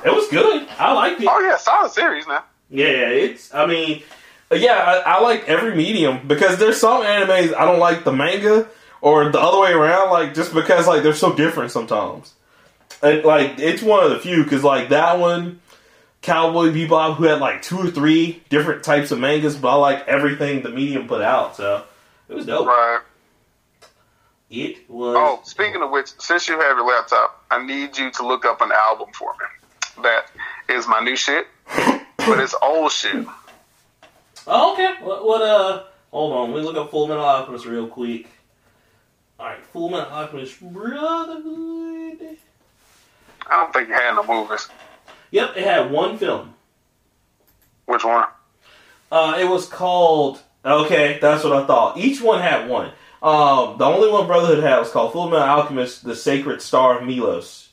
it 0.05 0.13
was 0.13 0.29
good. 0.29 0.69
I 0.79 0.93
liked 0.93 1.19
it. 1.19 1.27
Oh 1.29 1.39
yeah, 1.41 1.57
solid 1.57 1.91
series 1.91 2.25
now. 2.25 2.45
Yeah, 2.69 3.09
it's. 3.09 3.53
I 3.53 3.65
mean, 3.65 4.03
yeah, 4.51 5.01
I, 5.05 5.15
I 5.15 5.21
like 5.21 5.43
every 5.49 5.75
medium 5.75 6.29
because 6.29 6.59
there's 6.59 6.79
some 6.79 7.03
animes 7.03 7.53
I 7.53 7.65
don't 7.65 7.79
like 7.79 8.05
the 8.05 8.13
manga 8.13 8.69
or 9.01 9.29
the 9.29 9.39
other 9.39 9.59
way 9.59 9.73
around. 9.73 10.11
Like 10.11 10.33
just 10.33 10.53
because 10.53 10.87
like 10.87 11.03
they're 11.03 11.13
so 11.13 11.33
different 11.35 11.71
sometimes. 11.71 12.35
And 13.03 13.25
like 13.25 13.59
it's 13.59 13.83
one 13.83 14.05
of 14.05 14.11
the 14.11 14.19
few 14.19 14.45
because 14.45 14.63
like 14.63 14.87
that 14.89 15.19
one, 15.19 15.59
Cowboy 16.27 16.71
Bebop, 16.71 17.15
who 17.15 17.23
had 17.23 17.39
like 17.39 17.61
two 17.61 17.77
or 17.77 17.89
three 17.89 18.43
different 18.49 18.83
types 18.83 19.11
of 19.11 19.19
mangas, 19.19 19.55
but 19.55 19.69
I 19.69 19.75
like 19.75 20.07
everything 20.09 20.61
the 20.61 20.69
medium 20.69 21.07
put 21.07 21.21
out. 21.21 21.55
So 21.55 21.85
it 22.27 22.33
was 22.33 22.45
dope. 22.45 22.67
Right. 22.67 22.99
It 24.49 24.89
was. 24.89 25.15
Oh, 25.17 25.39
speaking 25.45 25.81
of 25.81 25.89
which, 25.89 26.09
since 26.19 26.49
you 26.49 26.59
have 26.59 26.75
your 26.75 26.85
laptop, 26.85 27.45
I 27.49 27.65
need 27.65 27.97
you 27.97 28.11
to 28.11 28.27
look 28.27 28.43
up 28.43 28.59
an 28.59 28.73
album 28.73 29.07
for 29.13 29.31
me. 29.39 30.03
That 30.03 30.25
is 30.67 30.85
my 30.85 30.99
new 30.99 31.15
shit, 31.15 31.47
but 32.17 32.39
it's 32.39 32.53
old 32.61 32.91
shit. 32.91 33.25
Oh, 34.45 34.73
okay. 34.73 34.95
What, 35.01 35.25
what? 35.25 35.41
Uh, 35.41 35.83
hold 36.11 36.33
on. 36.33 36.51
Let 36.51 36.59
me 36.59 36.65
look 36.65 36.75
up 36.75 36.91
Full 36.91 37.07
Metal 37.07 37.23
Alchemist 37.23 37.65
real 37.65 37.87
quick. 37.87 38.27
All 39.39 39.45
right, 39.45 39.65
Full 39.67 39.89
Metal 39.91 40.11
Alchemist 40.11 40.59
Brotherhood. 40.59 42.37
I 43.49 43.55
don't 43.61 43.71
think 43.71 43.87
you 43.87 43.93
had 43.93 44.13
no 44.15 44.25
movies. 44.25 44.67
Yep, 45.31 45.57
it 45.57 45.63
had 45.63 45.91
one 45.91 46.17
film. 46.17 46.53
Which 47.85 48.03
one? 48.03 48.25
Uh, 49.11 49.37
it 49.39 49.45
was 49.45 49.67
called. 49.67 50.41
Okay, 50.65 51.17
that's 51.21 51.43
what 51.43 51.53
I 51.53 51.65
thought. 51.65 51.97
Each 51.97 52.21
one 52.21 52.41
had 52.41 52.69
one. 52.69 52.91
Um, 53.21 53.77
the 53.77 53.85
only 53.85 54.11
one 54.11 54.27
Brotherhood 54.27 54.63
had 54.63 54.79
was 54.79 54.91
called 54.91 55.13
Full 55.13 55.29
Metal 55.29 55.45
Alchemist: 55.47 56.03
The 56.03 56.15
Sacred 56.15 56.61
Star 56.61 56.99
of 56.99 57.05
Milos. 57.07 57.69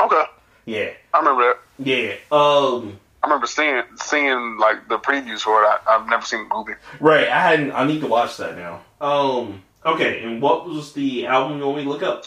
Okay, 0.00 0.22
Yeah, 0.66 0.90
I 1.14 1.18
remember 1.18 1.54
that. 1.54 1.86
yeah. 1.86 2.14
Um, 2.32 2.98
I 3.22 3.26
remember 3.28 3.46
seeing 3.46 3.82
seeing 3.96 4.58
like 4.58 4.88
the 4.88 4.98
previews 4.98 5.40
for 5.40 5.62
it. 5.62 5.66
I, 5.66 5.78
I've 5.86 6.08
never 6.08 6.24
seen 6.24 6.48
the 6.48 6.54
movie. 6.54 6.72
right. 7.00 7.28
I 7.28 7.40
hadn't. 7.40 7.72
I 7.72 7.86
need 7.86 8.00
to 8.00 8.08
watch 8.08 8.36
that 8.38 8.56
now. 8.56 8.80
Um, 9.00 9.62
okay. 9.86 10.24
And 10.24 10.42
what 10.42 10.66
was 10.68 10.92
the 10.92 11.26
album 11.26 11.58
you 11.58 11.64
want 11.66 11.78
me 11.78 11.84
to 11.84 11.88
look 11.90 12.02
up? 12.02 12.24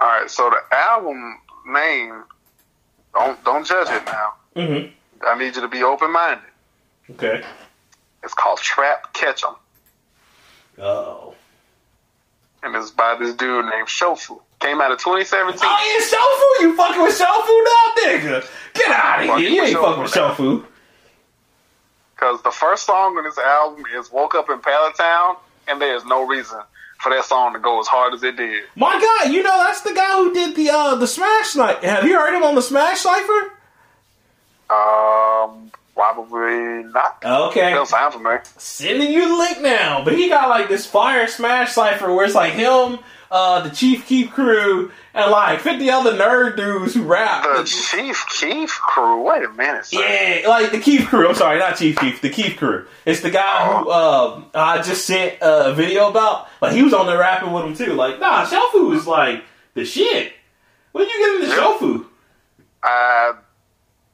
All 0.00 0.06
right, 0.08 0.28
so 0.30 0.50
the 0.50 0.76
album 0.76 1.38
name, 1.66 2.24
don't 3.14 3.42
don't 3.44 3.66
judge 3.66 3.88
it 3.90 4.04
now. 4.06 4.32
Mm-hmm. 4.56 4.92
I 5.26 5.38
need 5.38 5.54
you 5.56 5.62
to 5.62 5.68
be 5.68 5.82
open 5.82 6.12
minded. 6.12 6.44
Okay. 7.10 7.42
It's 8.24 8.34
called 8.34 8.58
Trap 8.58 9.12
Ketchum, 9.14 9.54
Oh. 10.80 11.34
and 12.62 12.74
it's 12.76 12.90
by 12.90 13.16
this 13.18 13.34
dude 13.34 13.64
named 13.66 13.88
Shofu. 13.88 14.40
Came 14.60 14.80
out 14.80 14.92
of 14.92 14.98
2017. 14.98 15.58
Oh 15.62 16.58
yeah, 16.60 16.62
Shofu! 16.62 16.62
You 16.62 16.76
fucking 16.76 17.02
with 17.02 17.18
Shofu 17.18 17.64
now, 17.64 18.40
nigga? 18.40 18.48
Get 18.74 18.90
out 18.92 19.18
of 19.28 19.38
here! 19.40 19.48
You 19.50 19.62
ain't 19.64 19.76
fucking 19.76 20.02
with 20.02 20.12
Shofu 20.12 20.36
Shofu. 20.36 20.64
Because 22.14 22.42
the 22.42 22.52
first 22.52 22.86
song 22.86 23.16
on 23.18 23.24
this 23.24 23.38
album 23.38 23.84
is 23.98 24.12
Woke 24.12 24.36
Up 24.36 24.48
in 24.50 24.60
Pallet 24.60 24.94
Town, 24.94 25.36
and 25.66 25.80
there's 25.82 26.04
no 26.04 26.24
reason 26.26 26.60
for 27.02 27.10
that 27.10 27.24
song 27.24 27.52
to 27.54 27.58
go 27.58 27.80
as 27.80 27.86
hard 27.86 28.14
as 28.14 28.22
it 28.22 28.36
did. 28.36 28.62
My 28.76 28.92
God, 29.00 29.32
you 29.32 29.42
know 29.42 29.58
that's 29.64 29.80
the 29.82 29.92
guy 29.92 30.16
who 30.16 30.32
did 30.32 30.54
the 30.56 30.70
uh 30.70 30.94
the 30.94 31.06
Smash 31.06 31.54
Night. 31.56 31.82
Have 31.84 32.04
you 32.04 32.16
heard 32.18 32.34
him 32.34 32.42
on 32.42 32.54
the 32.54 32.62
Smash 32.62 33.00
Cipher? 33.00 33.52
Um, 34.70 35.70
probably 35.94 36.84
not. 36.84 37.18
Okay, 37.24 37.70
Doesn't 37.74 37.86
sound 37.94 38.14
familiar. 38.14 38.42
sending 38.56 39.12
you 39.12 39.28
the 39.28 39.36
link 39.36 39.60
now. 39.60 40.02
But 40.04 40.14
he 40.14 40.28
got 40.28 40.48
like 40.48 40.68
this 40.68 40.86
fire 40.86 41.26
Smash 41.26 41.72
Cipher 41.72 42.12
where 42.14 42.24
it's 42.24 42.34
like 42.34 42.54
him, 42.54 42.98
uh, 43.32 43.60
the 43.66 43.70
Chief 43.70 44.06
Keef 44.06 44.30
crew, 44.30 44.92
and 45.14 45.30
like 45.30 45.60
fifty 45.60 45.90
other 45.90 46.12
nerd 46.12 46.56
dudes 46.56 46.94
who 46.94 47.02
rap. 47.02 47.42
The 47.44 47.64
Chief 47.64 48.22
Keef 48.38 48.70
crew. 48.70 49.22
Wait 49.22 49.42
a 49.42 49.48
minute. 49.50 49.86
Sir. 49.86 49.98
Yeah, 50.00 50.46
like 50.48 50.70
the 50.70 50.78
Keef 50.78 51.08
crew. 51.08 51.28
I'm 51.28 51.34
sorry, 51.34 51.58
not 51.58 51.76
Chief 51.76 51.96
Keef. 51.96 52.20
The 52.20 52.28
Keef 52.28 52.58
crew. 52.58 52.86
It's 53.06 53.20
the 53.22 53.30
guy 53.30 53.66
who 53.66 53.90
um, 53.90 54.46
I 54.54 54.82
just 54.82 55.06
sent 55.06 55.38
a 55.40 55.72
video 55.72 56.10
about. 56.10 56.48
Like 56.60 56.72
he 56.72 56.82
was 56.82 56.92
on 56.92 57.06
there 57.06 57.18
rapping 57.18 57.52
with 57.52 57.64
him 57.64 57.74
too. 57.74 57.94
Like, 57.94 58.20
nah, 58.20 58.44
Shofu 58.46 58.94
is 58.94 59.06
like 59.06 59.42
the 59.74 59.84
shit. 59.84 60.34
When 60.92 61.08
you 61.08 61.18
get 61.18 61.34
into 61.42 61.56
Yeah. 61.56 61.62
Shofu? 61.62 62.06
Uh, 62.82 63.32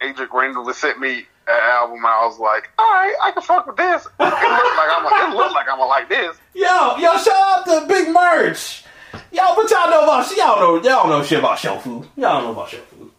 Adric 0.00 0.33
Randall 0.33 0.72
sent 0.72 1.00
me 1.00 1.26
an 1.48 1.61
album, 1.61 1.96
and 1.96 2.07
I 2.07 2.24
was 2.26 2.38
like, 2.38 2.70
all 2.78 2.85
right, 2.87 3.14
I 3.22 3.31
can 3.33 3.42
fuck 3.42 3.66
with 3.66 3.76
this. 3.76 4.04
It 4.04 4.11
looked 4.20 4.20
like 4.20 4.40
I'm. 4.40 5.33
It 5.33 5.37
looked 5.37 5.54
like 5.54 5.66
I'm 5.68 5.78
gonna 5.78 5.87
like 5.87 6.09
this. 6.09 6.37
Yo, 6.54 6.96
yo, 6.98 7.16
shout 7.18 7.35
out 7.35 7.64
to 7.66 7.87
Big 7.88 8.09
Merch. 8.12 8.85
Y'all, 9.33 9.57
what 9.57 9.70
y'all 9.70 9.90
know 9.90 10.04
about? 10.04 10.37
Y'all 10.37 10.61
know, 10.61 10.83
y'all 10.83 11.09
know 11.09 11.22
shit 11.22 11.38
about 11.38 11.59
Shofu. 11.59 12.07
Y'all 12.16 12.42
know 12.42 12.52
about 12.52 12.68
Shofu. 12.68 13.11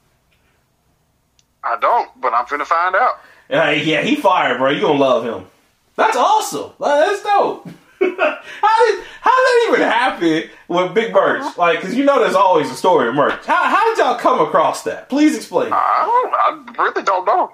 I 1.63 1.77
don't, 1.79 2.09
but 2.21 2.33
I'm 2.33 2.45
finna 2.45 2.65
find 2.65 2.95
out. 2.95 3.19
Uh, 3.51 3.71
yeah, 3.71 4.01
he 4.01 4.15
fired, 4.15 4.57
bro. 4.57 4.69
You 4.71 4.81
gonna 4.81 4.99
love 4.99 5.23
him. 5.25 5.47
That's 5.95 6.15
awesome. 6.15 6.71
Like, 6.79 7.05
that's 7.07 7.23
dope. 7.23 7.67
how 7.99 8.05
did 8.07 9.03
how 9.19 9.35
did 9.35 9.45
that 9.45 9.65
even 9.67 9.81
happen 9.81 10.49
with 10.69 10.93
Big 10.93 11.11
Merch? 11.11 11.57
Like, 11.57 11.81
cause 11.81 11.93
you 11.93 12.05
know 12.05 12.19
there's 12.19 12.35
always 12.35 12.71
a 12.71 12.75
story 12.75 13.09
of 13.09 13.15
merch. 13.15 13.45
How 13.45 13.65
how 13.65 13.89
did 13.89 13.97
y'all 13.97 14.17
come 14.17 14.39
across 14.39 14.83
that? 14.83 15.09
Please 15.09 15.35
explain. 15.35 15.73
I, 15.73 16.05
don't, 16.05 16.77
I 16.77 16.83
really 16.83 17.03
don't 17.03 17.25
know. 17.25 17.51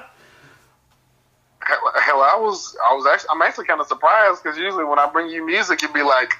hell, 2.02 2.20
I 2.20 2.36
was, 2.40 2.76
I 2.88 2.94
was 2.94 3.06
actually, 3.06 3.28
I'm 3.32 3.42
actually 3.42 3.66
kind 3.66 3.80
of 3.80 3.86
surprised 3.86 4.42
because 4.42 4.58
usually 4.58 4.84
when 4.84 4.98
I 4.98 5.08
bring 5.10 5.28
you 5.28 5.44
music, 5.46 5.82
you'd 5.82 5.92
be 5.94 6.02
like, 6.02 6.34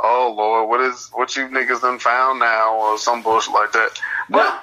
"Oh 0.00 0.34
Lord, 0.36 0.68
what 0.68 0.80
is 0.80 1.08
what 1.12 1.34
you 1.36 1.48
niggas 1.48 1.80
done 1.82 1.98
found 1.98 2.40
now?" 2.40 2.74
or 2.76 2.98
some 2.98 3.22
bullshit 3.22 3.52
like 3.54 3.72
that. 3.72 3.90
But 4.28 4.62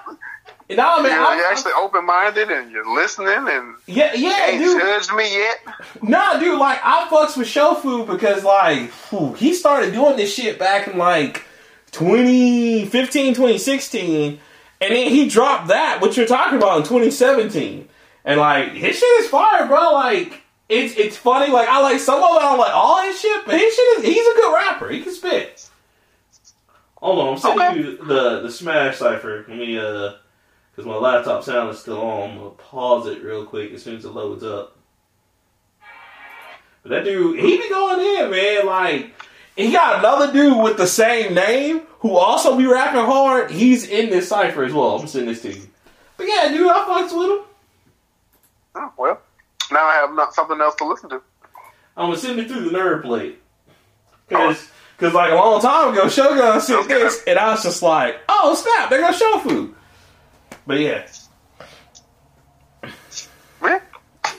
Nah, 0.72 1.02
man, 1.02 1.12
you're, 1.12 1.26
I- 1.26 1.36
you're 1.36 1.48
actually 1.48 1.72
open 1.82 2.06
minded 2.06 2.52
and 2.52 2.72
you're 2.72 2.94
listening 2.96 3.48
and 3.50 3.74
yeah, 3.88 4.14
yeah, 4.14 4.48
ain't 4.50 4.64
dude. 4.64 4.80
judged 4.80 5.12
me 5.14 5.36
yet. 5.36 5.58
Nah, 6.04 6.40
dude, 6.40 6.60
like 6.60 6.80
I 6.84 7.08
fucks 7.10 7.36
with 7.36 7.48
Shofu 7.48 8.06
because 8.06 8.44
like 8.44 8.92
whew, 9.10 9.34
he 9.34 9.56
started 9.56 9.94
doing 9.94 10.16
this 10.16 10.32
shit 10.34 10.60
back 10.60 10.88
in 10.88 10.98
like 11.00 11.44
2015, 11.92 13.34
2016, 13.34 14.40
and 14.82 14.96
then 14.96 15.10
he 15.10 15.28
dropped 15.28 15.68
that, 15.70 16.00
what 16.02 16.16
you're 16.16 16.28
talking 16.28 16.58
about 16.58 16.78
in 16.78 16.84
2017. 16.84 17.88
And 18.26 18.40
like 18.40 18.74
his 18.74 18.98
shit 18.98 19.20
is 19.22 19.28
fire, 19.30 19.66
bro. 19.68 19.94
Like 19.94 20.42
it's 20.68 20.96
it's 20.98 21.18
funny. 21.18 21.52
Like 21.52 21.68
I 21.68 21.82
like 21.82 22.00
some 22.00 22.22
of 22.24 22.30
it, 22.32 22.40
I 22.44 22.50
don't 22.50 22.60
like 22.60 22.74
all 22.76 23.02
his 23.04 23.20
shit, 23.20 23.46
but 23.46 23.56
his 23.60 23.74
shit 23.76 24.00
is 24.00 24.06
he's 24.06 24.28
a 24.28 24.36
good 24.36 24.54
rapper. 24.54 24.90
He 24.90 25.02
can 25.02 25.14
spit. 25.14 25.70
Hold 26.98 27.20
on, 27.20 27.34
I'm 27.34 27.38
sending 27.40 27.62
Okay. 27.66 27.78
you 27.80 27.98
the 28.06 28.42
the 28.42 28.52
Smash 28.52 28.98
cipher. 28.98 29.46
Let 29.48 29.58
me 29.58 29.78
uh, 29.80 30.14
because 30.72 30.86
my 30.86 30.96
laptop 30.96 31.44
sound 31.44 31.70
is 31.70 31.80
still 31.80 32.02
on. 32.02 32.32
I'm 32.32 32.38
gonna 32.38 32.50
pause 32.52 33.08
it 33.08 33.24
real 33.24 33.46
quick 33.46 33.72
as 33.74 33.84
soon 33.84 33.96
as 33.98 34.06
it 34.06 34.10
loads 34.12 34.44
up. 34.44 34.76
But 36.84 36.90
that 36.90 37.04
dude, 37.06 37.40
he 37.40 37.58
be 37.58 37.70
going 37.70 38.00
in, 38.00 38.32
man. 38.32 38.66
Like, 38.66 39.12
he 39.56 39.72
got 39.72 40.00
another 40.00 40.32
dude 40.32 40.62
with 40.64 40.78
the 40.78 40.88
same 40.88 41.34
name 41.34 41.82
who 42.00 42.16
also 42.16 42.58
be 42.58 42.66
rapping 42.66 43.02
hard. 43.04 43.52
He's 43.52 43.88
in 43.88 44.10
this 44.10 44.30
cipher 44.30 44.64
as 44.64 44.72
well. 44.74 44.98
I'm 45.00 45.08
sending 45.08 45.30
this 45.30 45.42
to 45.42 45.52
you. 45.54 45.68
But 46.16 46.28
yeah, 46.28 46.48
dude, 46.50 46.70
I 46.70 46.86
fucks 46.86 47.18
with 47.18 47.30
him. 47.40 47.46
Oh, 48.80 48.92
well, 48.98 49.20
now 49.72 49.86
I 49.86 49.96
have 49.96 50.13
not 50.13 50.34
something 50.34 50.60
else 50.60 50.76
to 50.76 50.88
listen 50.88 51.10
to. 51.10 51.22
I'm 51.98 52.08
gonna 52.08 52.18
send 52.18 52.39
it 52.39 52.48
through 52.48 52.70
the 52.70 52.78
nerd 52.78 53.04
plate. 53.04 53.39
Cause, 54.30 54.70
cause 54.98 55.13
like 55.13 55.32
a 55.32 55.36
long 55.36 55.62
time 55.62 55.94
ago, 55.94 56.08
Shogun 56.08 56.62
sent 56.62 56.86
Okay. 56.86 56.94
this, 56.96 57.24
and 57.28 57.38
I 57.38 57.52
was 57.52 57.63
just 57.63 57.82
like, 57.82 58.18
oh 58.30 58.56
snap, 58.56 58.89
there 58.89 59.12
show 59.12 59.39
food. 59.39 59.76
But 60.65 60.80
yeah, 60.80 61.06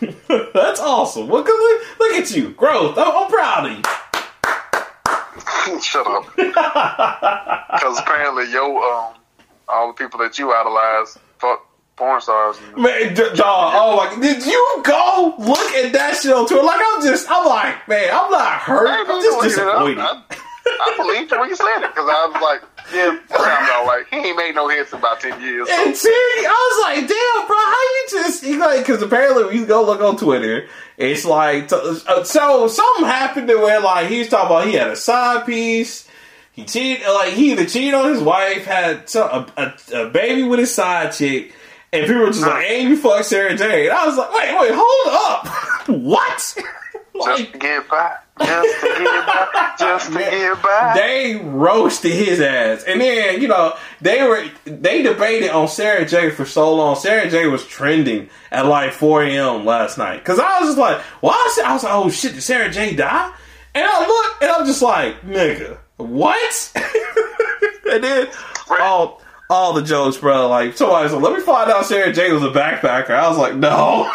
that's 0.54 0.80
awesome. 0.80 1.26
Look, 1.28 1.46
look, 1.46 1.82
look 1.98 2.12
at 2.12 2.30
you, 2.30 2.50
growth. 2.50 2.96
I'm, 2.96 3.14
I'm 3.14 3.30
proud 3.30 3.66
of 3.70 3.76
you. 3.76 3.82
Shut 5.80 6.06
up. 6.06 6.24
Because 7.72 7.98
apparently, 8.00 8.50
yo, 8.52 8.76
um, 8.76 9.14
all 9.68 9.86
the 9.88 9.92
people 9.94 10.18
that 10.20 10.38
you 10.38 10.52
idolize 10.52 11.16
fuck 11.38 11.66
porn 12.00 12.20
stars. 12.20 12.56
Man, 12.76 13.12
d- 13.12 13.36
dog, 13.36 13.74
oh 13.76 13.96
my! 14.00 14.20
Did 14.20 14.46
you 14.46 14.82
go 14.84 15.34
look 15.38 15.70
at 15.76 15.92
that 15.92 16.16
shit 16.16 16.32
on 16.32 16.48
Twitter? 16.48 16.64
Like 16.64 16.80
I'm 16.80 17.02
just, 17.02 17.30
I'm 17.30 17.46
like, 17.46 17.86
man, 17.86 18.08
I'm 18.10 18.30
not 18.30 18.58
hurt. 18.64 18.88
I 18.88 19.04
I'm 19.04 19.20
just 19.22 19.36
looked 19.36 19.52
it 19.52 19.58
up. 19.60 19.84
disappointed. 19.84 19.98
I, 20.00 20.22
I 20.66 20.96
believed 20.96 21.30
you 21.30 21.40
when 21.40 21.48
you 21.50 21.56
said 21.56 21.82
it 21.82 21.90
because 21.94 22.08
I 22.08 22.26
was 22.32 22.42
like, 22.42 22.62
yeah, 22.94 23.18
all 23.36 23.86
right. 23.86 24.04
He 24.10 24.16
ain't 24.16 24.36
made 24.36 24.54
no 24.54 24.68
hits 24.68 24.92
in 24.92 24.98
about 24.98 25.20
ten 25.20 25.40
years. 25.40 25.68
So. 25.68 25.74
And 25.74 25.94
Terry, 25.94 26.46
I 26.46 26.68
was 26.70 26.82
like, 26.84 27.08
damn, 27.08 27.46
bro, 27.46 27.56
how 27.56 27.82
you 27.82 28.06
just, 28.10 28.44
he 28.44 28.56
like, 28.56 28.86
because 28.86 29.02
apparently 29.02 29.44
when 29.44 29.56
you 29.56 29.66
go 29.66 29.84
look 29.84 30.00
on 30.00 30.16
Twitter, 30.16 30.68
it's 30.96 31.24
like, 31.24 31.72
uh, 31.72 32.24
so 32.24 32.68
something 32.68 33.04
happened 33.06 33.48
to 33.48 33.56
where, 33.56 33.80
like, 33.80 34.08
he 34.08 34.20
was 34.20 34.28
talking 34.28 34.46
about 34.46 34.66
he 34.66 34.74
had 34.74 34.88
a 34.88 34.96
side 34.96 35.46
piece, 35.46 36.06
he 36.52 36.64
cheated, 36.64 37.06
like, 37.06 37.32
he 37.32 37.52
either 37.52 37.64
cheated 37.64 37.94
on 37.94 38.10
his 38.10 38.22
wife, 38.22 38.66
had 38.66 39.08
some, 39.08 39.28
a, 39.56 39.74
a, 39.92 40.02
a 40.02 40.10
baby 40.10 40.42
with 40.42 40.58
his 40.58 40.74
side 40.74 41.12
chick, 41.12 41.54
and 41.92 42.06
people 42.06 42.22
were 42.22 42.26
just 42.26 42.42
like, 42.42 42.66
hey, 42.66 42.82
you 42.82 42.96
fuck 42.96 43.24
Sarah 43.24 43.56
Jane. 43.56 43.86
And 43.86 43.92
I 43.92 44.06
was 44.06 44.16
like, 44.16 44.32
wait, 44.32 44.60
wait, 44.60 44.72
hold 44.74 45.14
up. 45.14 45.88
what? 45.88 46.56
just 47.24 47.52
to 47.52 47.58
get 47.58 47.88
by, 47.88 48.16
just 48.38 48.80
to 48.80 48.86
get 48.86 49.26
by, 49.26 49.74
just 49.78 50.12
to 50.12 50.18
get 50.18 50.62
by. 50.62 50.92
they 50.94 51.36
roasted 51.36 52.12
his 52.12 52.40
ass, 52.40 52.84
and 52.84 53.00
then 53.00 53.40
you 53.40 53.48
know 53.48 53.76
they 54.00 54.22
were 54.22 54.48
they 54.64 55.02
debated 55.02 55.50
on 55.50 55.68
Sarah 55.68 56.06
J 56.06 56.30
for 56.30 56.44
so 56.44 56.74
long. 56.74 56.96
Sarah 56.96 57.28
J 57.28 57.46
was 57.46 57.66
trending 57.66 58.30
at 58.50 58.66
like 58.66 58.92
4 58.92 59.24
a.m. 59.24 59.64
last 59.66 59.98
night 59.98 60.18
because 60.18 60.38
I 60.38 60.60
was 60.60 60.70
just 60.70 60.78
like, 60.78 61.00
why? 61.20 61.46
Is 61.50 61.62
I 61.62 61.72
was 61.72 61.84
like, 61.84 61.94
oh 61.94 62.10
shit, 62.10 62.34
did 62.34 62.42
Sarah 62.42 62.70
J 62.70 62.94
die? 62.94 63.32
And 63.74 63.84
I 63.84 64.06
look, 64.06 64.42
and 64.42 64.50
I'm 64.50 64.66
just 64.66 64.82
like, 64.82 65.20
nigga, 65.22 65.78
what? 65.96 66.72
and 67.90 68.02
then 68.02 68.28
all 68.80 69.20
oh, 69.20 69.24
all 69.50 69.72
the 69.74 69.82
jokes, 69.82 70.16
bro. 70.16 70.48
Like 70.48 70.76
somebody's 70.76 71.12
like, 71.12 71.22
let 71.22 71.34
me 71.36 71.40
find 71.42 71.70
out 71.70 71.84
Sarah 71.84 72.12
J 72.12 72.32
was 72.32 72.42
a 72.42 72.48
backpacker. 72.50 73.10
I 73.10 73.28
was 73.28 73.36
like, 73.36 73.56
no, 73.56 74.10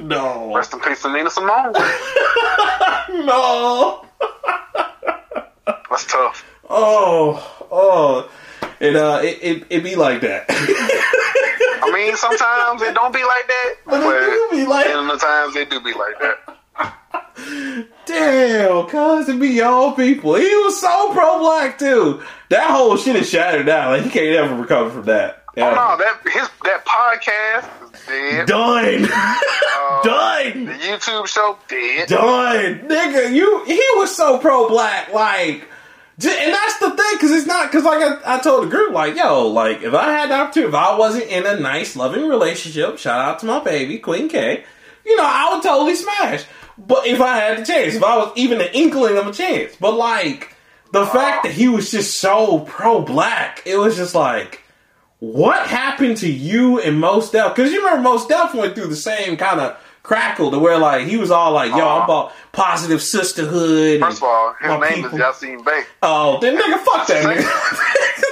no, 0.06 0.54
Rest 0.54 0.72
in 0.72 0.80
peace, 0.80 1.02
to 1.02 1.12
Nina 1.12 1.28
Simone. 1.28 1.72
no. 3.26 4.06
That's 5.90 6.06
tough. 6.06 6.44
Oh, 6.70 7.66
oh, 7.70 8.30
it 8.80 8.96
uh, 8.96 9.20
it 9.22 9.38
it, 9.42 9.66
it 9.70 9.84
be 9.84 9.96
like 9.96 10.20
that. 10.22 10.46
I 10.48 11.90
mean, 11.92 12.16
sometimes 12.16 12.82
it 12.82 12.94
don't 12.94 13.12
be 13.12 13.22
like 13.22 13.46
that, 13.48 13.74
But 13.86 14.02
but, 14.02 14.14
it 14.22 14.50
do 14.50 14.56
be 14.58 14.66
like- 14.66 14.86
and 14.86 15.08
the 15.10 15.16
times 15.16 15.56
it 15.56 15.70
do 15.70 15.80
be 15.80 15.92
like 15.94 16.18
that. 16.20 16.38
Damn, 18.06 18.86
cuz 18.86 19.28
it 19.28 19.38
be 19.38 19.48
your 19.48 19.94
people. 19.94 20.34
He 20.34 20.48
was 20.56 20.80
so 20.80 21.12
pro 21.12 21.38
black 21.38 21.78
too. 21.78 22.22
That 22.48 22.70
whole 22.70 22.96
shit 22.96 23.16
is 23.16 23.28
shattered 23.28 23.66
now. 23.66 23.90
Like 23.90 24.02
he 24.02 24.10
can't 24.10 24.36
ever 24.36 24.54
recover 24.54 24.90
from 24.90 25.04
that. 25.04 25.42
Oh 25.58 25.70
no, 25.70 25.96
that 25.96 26.20
his 26.24 26.48
that 26.64 26.84
podcast 26.84 27.94
is 27.94 28.06
dead. 28.06 28.46
Done. 28.46 29.08
Uh, 29.12 30.02
Done. 30.02 30.64
The 30.66 30.72
YouTube 30.72 31.26
show 31.26 31.58
dead. 31.68 32.08
Done. 32.08 32.88
Nigga, 32.88 33.32
you 33.34 33.64
he 33.64 33.82
was 33.94 34.14
so 34.14 34.38
pro 34.38 34.68
black, 34.68 35.12
like 35.12 35.68
and 36.18 36.54
that's 36.54 36.78
the 36.78 36.90
thing, 36.90 37.12
because 37.12 37.30
it's 37.30 37.46
not 37.46 37.70
because 37.70 37.84
like 37.84 38.00
I, 38.02 38.36
I 38.36 38.40
told 38.40 38.64
the 38.64 38.70
group, 38.70 38.94
like, 38.94 39.16
yo, 39.16 39.48
like 39.48 39.82
if 39.82 39.92
I 39.92 40.12
had 40.12 40.30
the 40.30 40.34
opportunity, 40.34 40.70
if 40.70 40.74
I 40.74 40.96
wasn't 40.96 41.24
in 41.24 41.44
a 41.44 41.60
nice, 41.60 41.94
loving 41.94 42.26
relationship, 42.26 42.96
shout 42.96 43.20
out 43.20 43.38
to 43.40 43.46
my 43.46 43.62
baby, 43.62 43.98
Queen 43.98 44.28
K, 44.30 44.64
you 45.04 45.16
know, 45.16 45.24
I 45.26 45.52
would 45.52 45.62
totally 45.62 45.94
smash. 45.94 46.44
But 46.78 47.06
if 47.06 47.20
I 47.20 47.38
had 47.38 47.58
the 47.58 47.64
chance, 47.64 47.94
if 47.94 48.02
I 48.02 48.16
was 48.16 48.32
even 48.36 48.60
an 48.60 48.68
inkling 48.72 49.16
of 49.16 49.26
a 49.26 49.32
chance. 49.32 49.76
But 49.76 49.94
like 49.94 50.54
the 50.92 51.06
fact 51.06 51.44
that 51.44 51.52
he 51.52 51.68
was 51.68 51.90
just 51.90 52.20
so 52.20 52.60
pro 52.60 53.00
black, 53.02 53.62
it 53.64 53.76
was 53.76 53.96
just 53.96 54.14
like 54.14 54.62
what 55.18 55.66
happened 55.66 56.18
to 56.18 56.30
you 56.30 56.80
and 56.80 57.00
Mos 57.00 57.30
Def? 57.30 57.54
Because 57.54 57.72
you 57.72 57.84
remember 57.84 58.10
Mos 58.10 58.26
Def 58.26 58.54
went 58.54 58.74
through 58.74 58.88
the 58.88 58.96
same 58.96 59.36
kind 59.36 59.60
of 59.60 59.78
crackle 60.02 60.50
to 60.50 60.58
where 60.58 60.78
like 60.78 61.06
he 61.06 61.16
was 61.16 61.30
all 61.30 61.52
like, 61.52 61.70
"Yo, 61.70 61.78
I'm 61.78 62.02
uh-huh. 62.02 62.04
about 62.04 62.32
positive 62.56 63.02
sisterhood." 63.02 64.00
First 64.00 64.18
of 64.18 64.24
all, 64.24 64.54
his 64.60 64.68
name 64.80 65.04
people- 65.04 65.10
is 65.14 65.22
Yasiin 65.22 65.64
Bey. 65.64 65.82
Oh, 66.02 66.40
then 66.40 66.56
nigga, 66.56 66.78
fuck 66.84 67.06
that 67.06 67.24
nigga. 67.24 67.42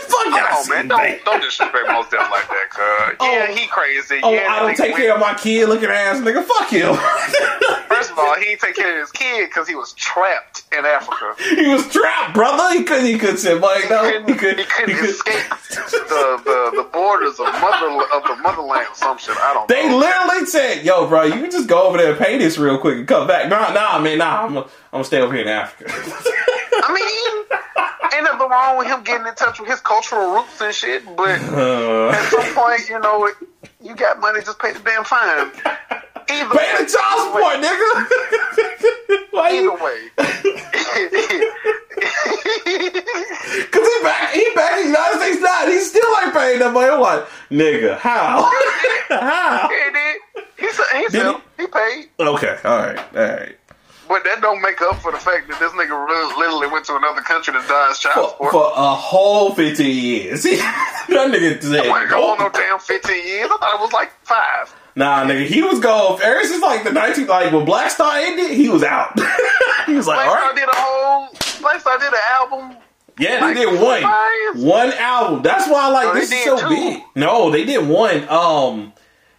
fuck 0.08 0.26
y'all, 0.26 0.58
on, 0.62 0.68
man. 0.68 0.88
Don't, 0.88 1.24
don't 1.24 1.40
disrespect 1.42 1.87
Mos 1.88 2.08
Def 2.10 2.20
like 2.30 2.48
that, 2.48 2.70
cuz. 2.70 3.16
Oh. 3.20 3.30
yeah, 3.32 3.46
he 3.52 3.66
crazy. 3.68 4.20
Oh, 4.22 4.32
yeah, 4.32 4.48
I 4.50 4.60
don't 4.60 4.76
take 4.76 4.96
care 4.96 5.14
of 5.14 5.20
my 5.20 5.34
kid 5.34 5.68
looking 5.68 5.88
ass 5.90 6.18
nigga. 6.20 6.42
Fuck 6.42 6.72
you. 6.72 6.94
First 7.94 8.10
of 8.10 8.18
all, 8.18 8.34
he 8.37 8.44
didn't 8.46 8.60
take 8.60 8.74
care 8.74 8.92
of 8.94 9.00
his 9.00 9.10
kid 9.12 9.48
because 9.48 9.68
he 9.68 9.74
was 9.76 9.92
trapped 9.92 10.62
in 10.76 10.84
Africa. 10.84 11.34
he 11.38 11.68
was 11.68 11.87
trapped, 11.88 12.34
brother. 12.34 12.76
He 12.76 12.82
couldn't. 12.84 13.06
He 13.06 13.18
couldn't 13.18 13.37
sit 13.38 13.60
like 13.60 13.88
no. 13.88 14.04
He 14.04 14.10
couldn't, 14.12 14.28
He 14.28 14.34
could. 14.34 14.58
he 14.58 14.64
couldn't 14.64 15.04
escape 15.04 15.44
the, 15.70 16.40
the, 16.44 16.82
the 16.82 16.88
borders 16.92 17.38
of 17.38 17.46
mother 17.60 18.02
of 18.14 18.22
the 18.24 18.37
motherland 18.42 18.87
or 18.90 18.94
some 18.94 19.18
shit. 19.18 19.37
I 19.37 19.54
don't 19.54 19.68
They 19.68 19.88
know. 19.88 19.98
literally 19.98 20.46
said, 20.46 20.84
"Yo, 20.84 21.06
bro, 21.06 21.24
you 21.24 21.32
can 21.34 21.50
just 21.50 21.68
go 21.68 21.82
over 21.87 21.98
there 21.98 22.10
and 22.10 22.18
pay 22.18 22.37
this 22.38 22.58
real 22.58 22.78
quick 22.78 22.96
and 22.98 23.06
come 23.08 23.26
back." 23.28 23.48
Nah, 23.48 23.72
nah, 23.72 23.98
man, 24.00 24.13
nah. 24.16 24.44
I'm 24.44 24.55
gonna, 24.92 25.05
stay 25.05 25.20
over 25.20 25.33
here 25.33 25.42
in 25.42 25.48
Africa. 25.48 25.90
I 25.92 26.92
mean, 26.92 28.14
ain't 28.14 28.24
nothing 28.24 28.48
wrong 28.48 28.79
with 28.79 28.87
him 28.87 29.03
getting 29.03 29.27
in 29.27 29.35
touch 29.35 29.61
with 29.61 29.68
his 29.68 29.81
cultural 29.81 30.35
roots 30.35 30.61
and 30.61 30.74
shit, 30.74 31.05
but 31.16 31.40
Uh, 31.55 32.11
at 32.11 32.31
some 32.31 32.55
point, 32.55 32.88
you 32.88 32.98
know, 33.00 33.31
you 33.83 33.94
got 33.94 34.20
money, 34.20 34.40
just 34.40 34.59
pay 34.59 34.72
the 34.72 34.81
damn 34.81 35.05
fine. 35.05 35.50
Either 36.29 36.55
pay 36.57 36.85
the 36.85 36.87
child 36.90 37.33
support, 37.33 37.57
nigga. 37.61 38.07
Why 39.31 39.50
Either 39.50 39.62
you? 39.62 39.74
way. 39.74 40.11
Cause 43.70 43.87
he 43.87 44.03
back, 44.03 44.33
he 44.35 44.46
back 44.55 44.72
in 44.79 44.83
the 44.83 44.88
United 44.88 45.18
States 45.18 45.40
now. 45.42 45.66
He 45.66 45.79
still 45.81 46.16
ain't 46.22 46.33
paying 46.35 46.59
that 46.61 46.72
money. 46.72 46.90
I'm 46.90 47.00
like, 47.00 47.27
nigga, 47.50 47.98
how? 47.98 48.50
how? 49.11 49.68
he 49.68 49.92
did. 49.92 50.16
He 50.59 50.66
he, 50.66 51.09
said 51.11 51.40
he 51.59 51.66
paid. 51.66 52.09
Okay, 52.18 52.59
all 52.64 52.79
right, 52.79 52.98
all 52.98 53.22
right. 53.22 53.57
But 54.09 54.23
that 54.25 54.40
don't 54.43 54.61
make 54.61 54.81
up 54.83 54.97
for 55.01 55.12
the 55.12 55.19
fact 55.19 55.49
that 55.49 55.59
this 55.59 55.73
nigga 55.73 55.90
really, 56.07 56.37
literally 56.38 56.67
went 56.69 56.85
to 56.87 56.97
another 56.97 57.23
country 57.23 57.55
to 57.55 57.61
dodge 57.67 58.01
child 58.01 58.14
For, 58.14 58.31
support. 58.31 58.53
for 58.53 58.73
a 58.77 58.95
whole 58.95 59.55
15 59.55 60.05
years. 60.05 60.43
that 60.43 61.09
nigga 61.09 61.62
said, 61.62 61.87
I 61.87 61.88
wasn't 61.90 62.11
going 62.11 62.38
no 62.40 62.49
damn 62.51 62.79
15 62.79 63.27
years. 63.27 63.49
I 63.51 63.57
thought 63.57 63.75
it 63.75 63.81
was 63.81 63.93
like 63.93 64.12
five. 64.23 64.75
Nah, 64.97 65.25
nigga, 65.25 65.47
he 65.47 65.62
was 65.62 65.81
gone 65.81 66.21
ever 66.23 66.45
since 66.45 66.62
like 66.62 66.85
the 66.85 66.90
19th, 66.90 67.29
like 67.29 67.53
when 67.53 67.64
Black 67.64 67.90
Star 67.90 68.17
ended. 68.19 68.51
He 68.51 68.69
was 68.69 68.83
out. 68.83 69.19
he 69.87 69.95
was 69.95 70.07
like, 70.07 70.17
Black 70.25 70.29
all 70.29 70.37
Star 70.37 70.55
did 70.55 70.69
a 70.69 70.77
whole. 70.77 71.29
Black 71.62 71.81
Star 71.81 71.99
did 71.99 72.12
an 72.12 72.21
album. 72.31 72.77
yeah, 73.19 73.40
like 73.40 73.57
they 73.57 73.64
did 73.64 73.81
one, 73.81 74.03
five 74.03 74.62
one 74.62 74.93
album. 74.93 75.43
That's 75.43 75.69
why 75.69 75.85
I 75.85 75.88
like 75.88 76.14
this 76.14 76.31
is 76.31 76.45
so 76.45 76.59
two. 76.61 76.69
big. 76.69 77.03
No, 77.17 77.51
they 77.51 77.64
did 77.64 77.88
one. 77.88 78.29
Um, 78.29 78.93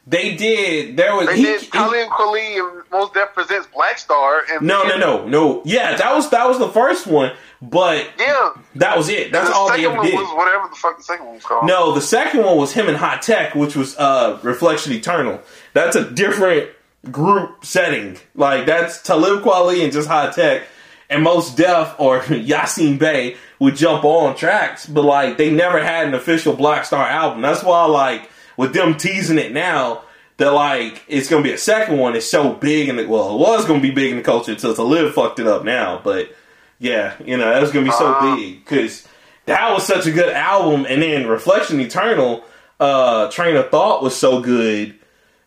they 0.08 0.36
did. 0.36 0.98
There 0.98 1.16
was 1.16 1.28
They 1.28 1.38
he, 1.38 1.44
did 1.44 1.62
Talib 1.72 2.10
Kweli 2.10 2.60
and 2.60 2.84
Mos 2.92 3.12
Def 3.12 3.34
presents 3.34 3.68
Black 3.74 3.98
Star. 3.98 4.44
And 4.52 4.62
no, 4.62 4.84
no, 4.84 4.98
no, 4.98 5.28
no. 5.28 5.62
Yeah, 5.66 5.96
that 5.96 6.14
was 6.14 6.30
that 6.30 6.48
was 6.48 6.60
the 6.60 6.70
first 6.70 7.08
one, 7.08 7.34
but 7.62 8.08
Yeah. 8.20 8.52
that 8.76 8.98
was 8.98 9.10
it. 9.10 9.32
That's 9.32 9.50
the 9.50 9.56
all 9.56 9.70
they 9.72 9.84
ever 9.86 9.96
one 9.96 10.06
did. 10.06 10.14
was 10.16 10.30
whatever 10.36 10.68
the 10.70 10.76
fuck 10.76 10.98
the 10.98 11.04
second 11.04 11.26
one 11.26 11.36
was 11.36 11.44
called. 11.44 11.66
No, 11.66 11.92
the 11.94 12.02
second 12.02 12.44
one 12.44 12.58
was 12.58 12.72
him 12.74 12.88
and 12.88 12.98
Hi-Tek, 12.98 13.56
which 13.56 13.76
was 13.76 13.98
uh 13.98 14.40
Reflection 14.44 14.94
Eternal. 14.94 15.42
That's 15.74 15.96
a 15.96 16.10
different 16.10 16.70
group 17.12 17.66
setting. 17.66 18.18
Like 18.36 18.66
that's 18.68 19.02
Talib 19.02 19.44
Kweli 19.44 19.84
and 19.84 19.92
just 19.92 20.08
Hi-Tek. 20.08 20.64
And 21.10 21.24
Mos 21.24 21.54
Def 21.54 21.96
or 22.00 22.20
Yasiin 22.22 22.98
Bey 23.00 23.38
would 23.60 23.76
jump 23.76 24.04
on 24.04 24.36
tracks, 24.36 24.86
but 24.86 25.04
like 25.04 25.38
they 25.38 25.52
never 25.52 25.82
had 25.84 26.08
an 26.08 26.14
official 26.14 26.54
Black 26.54 26.86
Star 26.86 27.08
album. 27.08 27.42
That's 27.42 27.64
why 27.64 27.86
like 27.86 28.30
with 28.58 28.74
them 28.74 28.98
teasing 28.98 29.38
it 29.38 29.52
now, 29.52 30.04
that 30.38 30.52
like 30.52 31.04
it's 31.08 31.30
gonna 31.30 31.44
be 31.44 31.52
a 31.54 31.58
second 31.58 31.98
one. 31.98 32.16
It's 32.16 32.30
so 32.30 32.54
big 32.54 32.90
and 32.90 32.98
well, 33.10 33.36
it 33.36 33.40
was 33.40 33.66
gonna 33.66 33.80
be 33.82 33.92
big 33.92 34.12
in 34.12 34.18
the 34.18 34.24
culture 34.24 34.52
until 34.52 34.76
Talib 34.76 35.14
fucked 35.14 35.40
it 35.40 35.48
up 35.48 35.64
now. 35.64 36.02
But 36.04 36.34
yeah, 36.80 37.14
you 37.24 37.38
know, 37.38 37.46
that 37.50 37.62
was 37.62 37.72
gonna 37.72 37.86
be 37.86 37.92
so 37.92 38.14
Uh. 38.14 38.36
big 38.36 38.64
because 38.66 39.08
that 39.46 39.72
was 39.74 39.86
such 39.86 40.06
a 40.08 40.12
good 40.12 40.34
album. 40.34 40.86
And 40.90 41.02
then 41.02 41.28
Reflection 41.28 41.80
Eternal, 41.80 42.44
uh, 42.80 43.30
Train 43.32 43.56
of 43.56 43.70
Thought 43.70 44.04
was 44.04 44.16
so 44.16 44.42
good. 44.42 44.96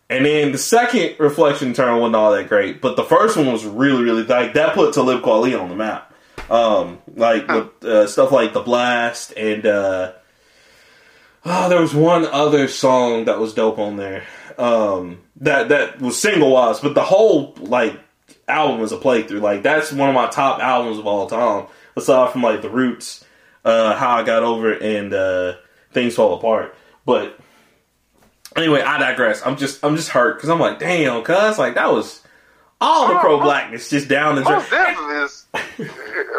And 0.09 0.25
then 0.25 0.51
the 0.53 0.57
second 0.57 1.17
Reflection 1.19 1.69
Eternal 1.71 1.99
wasn't 1.99 2.15
all 2.15 2.31
that 2.31 2.49
great, 2.49 2.81
but 2.81 2.95
the 2.95 3.03
first 3.03 3.37
one 3.37 3.51
was 3.51 3.63
really, 3.63 4.01
really 4.01 4.23
like 4.23 4.53
that 4.53 4.73
put 4.73 4.93
Talib 4.95 5.21
Kweli 5.21 5.59
on 5.59 5.69
the 5.69 5.75
map. 5.75 6.11
Um, 6.49 6.97
like 7.15 7.47
with 7.47 7.83
uh, 7.85 8.07
stuff 8.07 8.31
like 8.31 8.53
the 8.53 8.61
Blast 8.61 9.33
and 9.37 9.67
uh, 9.67 10.13
oh, 11.45 11.69
there 11.69 11.81
was 11.81 11.93
one 11.93 12.25
other 12.25 12.67
song 12.67 13.25
that 13.25 13.39
was 13.39 13.53
dope 13.53 13.79
on 13.79 13.97
there. 13.97 14.23
Um, 14.57 15.21
that 15.37 15.69
that 15.69 16.01
was 16.01 16.21
single 16.21 16.51
wise, 16.51 16.79
but 16.79 16.95
the 16.95 17.03
whole 17.03 17.55
like 17.59 17.97
album 18.47 18.79
was 18.79 18.91
a 18.91 18.97
playthrough. 18.97 19.41
Like 19.41 19.63
that's 19.63 19.91
one 19.91 20.09
of 20.09 20.15
my 20.15 20.27
top 20.27 20.59
albums 20.59 20.97
of 20.97 21.07
all 21.07 21.27
time. 21.27 21.67
Aside 21.95 22.31
from 22.31 22.43
like 22.43 22.61
the 22.61 22.69
Roots, 22.69 23.25
uh, 23.65 23.95
How 23.95 24.17
I 24.17 24.23
Got 24.23 24.43
Over 24.43 24.73
It, 24.73 24.81
and 24.81 25.13
uh, 25.13 25.55
Things 25.91 26.15
Fall 26.15 26.37
Apart. 26.37 26.75
But 27.05 27.37
anyway, 28.55 28.81
I 28.81 28.97
digress. 28.99 29.45
I'm 29.45 29.57
just 29.57 29.83
I'm 29.83 29.95
just 29.95 30.09
hurt 30.09 30.35
because 30.35 30.49
I'm 30.49 30.59
like, 30.59 30.79
damn, 30.79 31.23
cuz 31.23 31.57
like 31.57 31.75
that 31.75 31.91
was 31.91 32.21
all 32.81 33.07
the 33.07 33.19
pro 33.19 33.39
blackness 33.39 33.89
just 33.89 34.07
down 34.07 34.35
the 34.35 34.41
Most 34.41 34.69
drain. 34.69 34.95
Def 34.95 35.23
is 35.23 35.45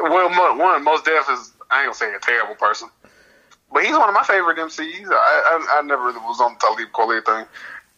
well, 0.03 0.59
one 0.59 0.85
Mos 0.85 1.03
Def 1.03 1.29
is 1.31 1.53
I 1.71 1.85
ain't 1.85 1.87
gonna 1.87 1.95
say 1.95 2.15
a 2.15 2.19
terrible 2.19 2.55
person, 2.55 2.89
but 3.73 3.85
he's 3.85 3.97
one 3.97 4.09
of 4.09 4.15
my 4.15 4.25
favorite 4.25 4.59
MCs. 4.59 5.07
I 5.11 5.13
I, 5.13 5.79
I 5.79 5.83
never 5.83 6.05
was 6.13 6.41
on 6.41 6.55
the 6.55 6.59
Talib 6.59 6.89
Kweli 6.93 7.25
thing. 7.25 7.47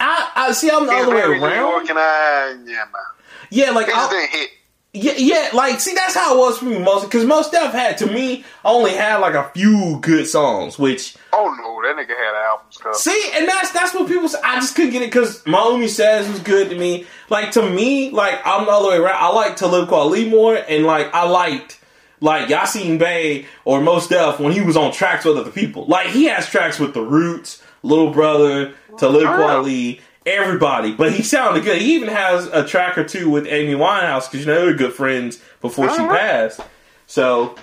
I, 0.00 0.30
I 0.34 0.52
see. 0.52 0.70
I'm 0.70 0.86
the 0.86 0.92
He's 0.92 1.02
other 1.04 1.14
way 1.14 1.22
around. 1.22 1.88
And 1.88 1.98
I 1.98 2.56
yeah, 2.66 2.84
man. 2.84 3.02
Yeah, 3.50 3.70
like 3.70 3.88
I, 3.88 4.10
didn't 4.10 4.30
hit. 4.30 4.50
yeah, 4.94 5.12
yeah, 5.16 5.50
like 5.52 5.78
see, 5.78 5.94
that's 5.94 6.14
how 6.14 6.34
it 6.34 6.38
was 6.38 6.58
for 6.58 6.64
me 6.64 6.78
most. 6.78 7.04
Because 7.04 7.24
most 7.24 7.48
stuff 7.50 7.72
had 7.72 7.98
to 7.98 8.06
me 8.06 8.44
only 8.64 8.92
had 8.92 9.18
like 9.18 9.34
a 9.34 9.50
few 9.50 9.98
good 10.00 10.26
songs, 10.26 10.78
which 10.78 11.16
Oh 11.32 11.54
no, 11.58 11.80
that 11.82 11.96
nigga 11.96 12.16
had 12.16 12.34
albums. 12.48 12.78
Cause 12.78 13.02
See, 13.02 13.30
and 13.34 13.46
that's 13.46 13.70
that's 13.72 13.94
what 13.94 14.08
people 14.08 14.28
say. 14.28 14.38
I 14.42 14.56
just 14.56 14.74
couldn't 14.74 14.92
get 14.92 15.02
it 15.02 15.06
because 15.06 15.42
Maumi 15.44 15.88
says 15.88 16.28
was 16.28 16.40
good 16.40 16.70
to 16.70 16.78
me. 16.78 17.06
Like 17.28 17.52
to 17.52 17.68
me, 17.68 18.10
like 18.10 18.40
I'm 18.44 18.64
the 18.66 18.72
other 18.72 18.88
way 18.88 18.96
around. 18.96 19.22
I 19.22 19.28
like 19.28 19.56
to 19.56 19.66
live 19.66 19.88
Kweli 19.88 20.28
more, 20.30 20.56
and 20.56 20.84
like 20.84 21.14
I 21.14 21.28
liked 21.28 21.78
like 22.22 22.48
Yasiin 22.48 22.98
Bey 22.98 23.44
or 23.66 23.80
Mos 23.82 24.08
Def 24.08 24.40
when 24.40 24.52
he 24.52 24.60
was 24.62 24.76
on 24.76 24.92
tracks 24.92 25.24
with 25.26 25.36
other 25.36 25.50
people. 25.50 25.84
Like 25.86 26.06
he 26.08 26.24
has 26.24 26.48
tracks 26.48 26.78
with 26.78 26.94
the 26.94 27.02
Roots, 27.02 27.62
Little 27.82 28.10
Brother, 28.10 28.72
Talib 28.96 29.26
Kweli, 29.26 30.00
everybody. 30.24 30.92
But 30.92 31.12
he 31.12 31.22
sounded 31.22 31.64
good. 31.64 31.82
He 31.82 31.94
even 31.96 32.08
has 32.08 32.46
a 32.46 32.66
track 32.66 32.96
or 32.96 33.04
two 33.04 33.28
with 33.28 33.46
Amy 33.46 33.74
Winehouse 33.74 34.30
because 34.30 34.46
you 34.46 34.52
know 34.52 34.60
they 34.60 34.66
were 34.72 34.72
good 34.78 34.92
friends 34.94 35.42
before 35.60 35.90
she 35.90 36.00
Uh-huh. 36.00 36.08
passed. 36.16 36.60
So 37.06 37.56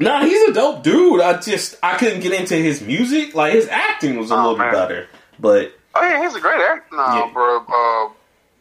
Nah, 0.00 0.24
he's 0.24 0.48
a 0.48 0.52
dope 0.52 0.82
dude. 0.82 1.20
I 1.20 1.38
just 1.40 1.76
I 1.82 1.96
couldn't 1.96 2.20
get 2.20 2.32
into 2.32 2.54
his 2.54 2.80
music. 2.80 3.34
Like 3.34 3.52
his 3.52 3.68
acting 3.68 4.18
was 4.18 4.30
a 4.30 4.34
Oh, 4.34 4.38
little 4.38 4.56
man. 4.56 4.72
bit 4.72 4.76
better, 4.76 5.08
but 5.38 5.72
oh 5.94 6.02
yeah, 6.02 6.22
he's 6.22 6.34
a 6.34 6.40
great 6.40 6.60
actor. 6.60 6.96
Nah, 6.96 7.26
Yeah. 7.26 7.30
bro. 7.32 7.58
Uh, 7.68 8.08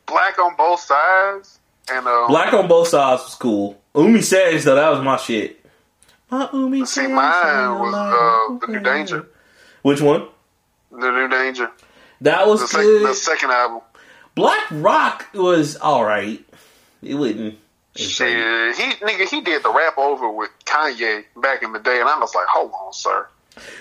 black 0.06 0.40
on 0.40 0.56
both 0.56 0.80
sides, 0.80 1.60
and 1.90 2.06
uh, 2.08 2.28
Black 2.28 2.54
on 2.54 2.68
both 2.68 2.88
sides 2.90 3.24
was 3.24 3.36
cool. 3.36 3.80
Umi 3.96 4.22
says 4.22 4.64
though 4.66 4.76
that 4.76 4.90
was 4.90 5.02
my 5.02 5.18
shit. 5.18 5.66
My 6.30 6.50
Umi 6.54 6.80
See, 6.82 6.86
says 7.02 7.10
mine 7.10 7.80
was 7.80 7.94
uh, 7.94 8.66
the 8.66 8.72
New 8.74 8.80
Danger. 8.80 9.28
Which 9.82 10.02
one? 10.02 10.28
The 10.92 11.12
New 11.12 11.28
Danger. 11.30 11.72
That 12.22 12.48
was 12.48 12.62
The, 12.62 12.68
sec- 12.68 12.82
the 12.82 13.14
second 13.14 13.52
album. 13.52 13.82
Black 14.36 14.66
Rock 14.72 15.28
was 15.34 15.76
all 15.78 16.04
right. 16.04 16.44
It 17.02 17.16
wouldn't. 17.16 17.58
Shit, 17.96 18.76
he 18.76 18.84
nigga, 19.04 19.28
he 19.28 19.42
did 19.42 19.64
the 19.64 19.72
rap 19.74 19.98
over 19.98 20.30
with 20.30 20.52
Kanye 20.66 21.24
back 21.38 21.64
in 21.64 21.74
the 21.74 21.80
day, 21.80 22.00
and 22.00 22.08
I 22.08 22.20
was 22.20 22.36
like, 22.36 22.46
hold 22.48 22.72
on, 22.74 22.94
sir, 22.94 23.28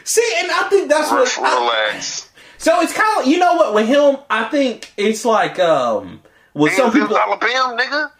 See, 0.04 0.34
and 0.38 0.50
I 0.50 0.68
think 0.70 0.88
that's 0.88 1.10
what. 1.10 1.38
I- 1.38 1.60
relax. 1.60 2.30
so 2.56 2.80
it's 2.80 2.94
kind 2.94 3.20
of 3.20 3.26
you 3.26 3.38
know 3.38 3.54
what 3.56 3.74
with 3.74 3.86
him. 3.86 4.16
I 4.30 4.44
think 4.44 4.90
it's 4.96 5.26
like 5.26 5.58
um 5.58 6.22
with 6.56 6.72
some 6.72 6.92
people. 6.92 7.16
Alabama, 7.16 7.76
nigga. 7.80 8.10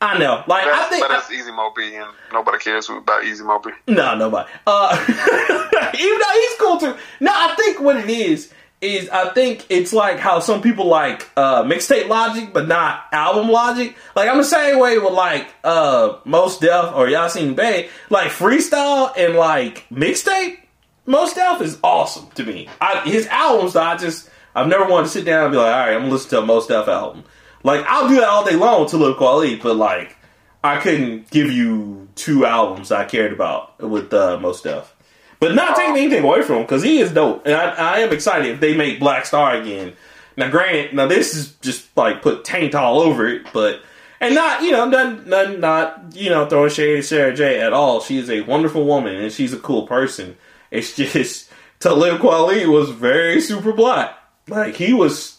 I 0.00 0.18
know, 0.18 0.44
like 0.46 0.66
I 0.66 0.88
think 0.90 1.02
but 1.02 1.08
that's 1.08 1.30
Easy 1.30 1.50
Moby, 1.50 1.94
and 1.94 2.10
nobody 2.30 2.58
cares 2.58 2.88
about 2.90 3.24
Easy 3.24 3.42
Moby. 3.42 3.70
No, 3.88 4.14
nobody. 4.14 4.46
Uh, 4.66 4.94
even 5.98 6.18
though 6.18 6.32
he's 6.34 6.58
cool 6.58 6.78
too. 6.78 6.96
No, 7.20 7.32
I 7.32 7.54
think 7.56 7.80
what 7.80 7.96
it 7.96 8.10
is 8.10 8.52
is 8.82 9.08
I 9.08 9.30
think 9.30 9.64
it's 9.70 9.94
like 9.94 10.18
how 10.18 10.40
some 10.40 10.60
people 10.60 10.86
like 10.86 11.30
uh, 11.34 11.62
mixtape 11.62 12.08
logic, 12.08 12.52
but 12.52 12.68
not 12.68 13.06
album 13.10 13.48
logic. 13.48 13.96
Like 14.14 14.28
I'm 14.28 14.36
the 14.36 14.44
same 14.44 14.78
way 14.78 14.98
with 14.98 15.14
like 15.14 15.48
uh, 15.64 16.18
Mos 16.26 16.58
Def 16.58 16.92
or 16.94 17.06
Yasiin 17.06 17.56
Bey. 17.56 17.88
Like 18.10 18.28
freestyle 18.28 19.12
and 19.16 19.34
like 19.34 19.86
mixtape. 19.88 20.58
Mos 21.06 21.32
Def 21.32 21.62
is 21.62 21.78
awesome 21.82 22.28
to 22.34 22.44
me. 22.44 22.68
I, 22.82 23.00
his 23.08 23.26
albums, 23.28 23.76
I 23.76 23.96
just 23.96 24.28
I've 24.54 24.68
never 24.68 24.84
wanted 24.84 25.04
to 25.04 25.10
sit 25.12 25.24
down 25.24 25.44
and 25.44 25.52
be 25.52 25.56
like, 25.56 25.72
all 25.72 25.80
right, 25.80 25.94
I'm 25.94 26.02
gonna 26.02 26.12
listen 26.12 26.30
to 26.30 26.38
a 26.40 26.46
Mos 26.46 26.66
Def 26.66 26.86
album. 26.86 27.24
Like 27.66 27.84
I'll 27.88 28.08
do 28.08 28.14
that 28.14 28.28
all 28.28 28.44
day 28.44 28.54
long 28.54 28.86
to 28.86 28.96
Lil 28.96 29.16
Quali, 29.16 29.56
but 29.56 29.74
like 29.74 30.16
I 30.62 30.78
couldn't 30.78 31.28
give 31.30 31.50
you 31.50 32.08
two 32.14 32.46
albums 32.46 32.92
I 32.92 33.04
cared 33.06 33.32
about 33.32 33.82
with 33.82 34.14
uh, 34.14 34.38
most 34.38 34.60
stuff. 34.60 34.94
But 35.40 35.56
not 35.56 35.74
taking 35.74 35.96
anything 35.96 36.22
away 36.22 36.42
from 36.42 36.58
him 36.58 36.62
because 36.62 36.84
he 36.84 37.00
is 37.00 37.12
dope, 37.12 37.44
and 37.44 37.56
I, 37.56 37.96
I 37.96 37.98
am 37.98 38.12
excited 38.12 38.52
if 38.52 38.60
they 38.60 38.76
make 38.76 39.00
Black 39.00 39.26
Star 39.26 39.56
again. 39.56 39.94
Now, 40.36 40.48
granted, 40.48 40.94
now 40.94 41.08
this 41.08 41.34
is 41.34 41.54
just 41.56 41.94
like 41.96 42.22
put 42.22 42.44
taint 42.44 42.76
all 42.76 43.00
over 43.00 43.26
it, 43.26 43.48
but 43.52 43.82
and 44.20 44.36
not 44.36 44.62
you 44.62 44.70
know 44.70 44.88
none, 44.88 45.28
none 45.28 45.58
not 45.58 46.14
you 46.14 46.30
know 46.30 46.48
throwing 46.48 46.70
shade 46.70 46.98
at 46.98 47.04
Sarah 47.04 47.34
J 47.34 47.60
at 47.60 47.72
all. 47.72 48.00
She 48.00 48.16
is 48.16 48.30
a 48.30 48.42
wonderful 48.42 48.84
woman 48.84 49.16
and 49.16 49.32
she's 49.32 49.52
a 49.52 49.58
cool 49.58 49.88
person. 49.88 50.36
It's 50.70 50.94
just 50.96 51.50
Talib 51.80 52.20
Kweli 52.20 52.64
was 52.66 52.90
very 52.90 53.40
super 53.40 53.72
black, 53.72 54.16
like 54.46 54.76
he 54.76 54.92
was 54.92 55.35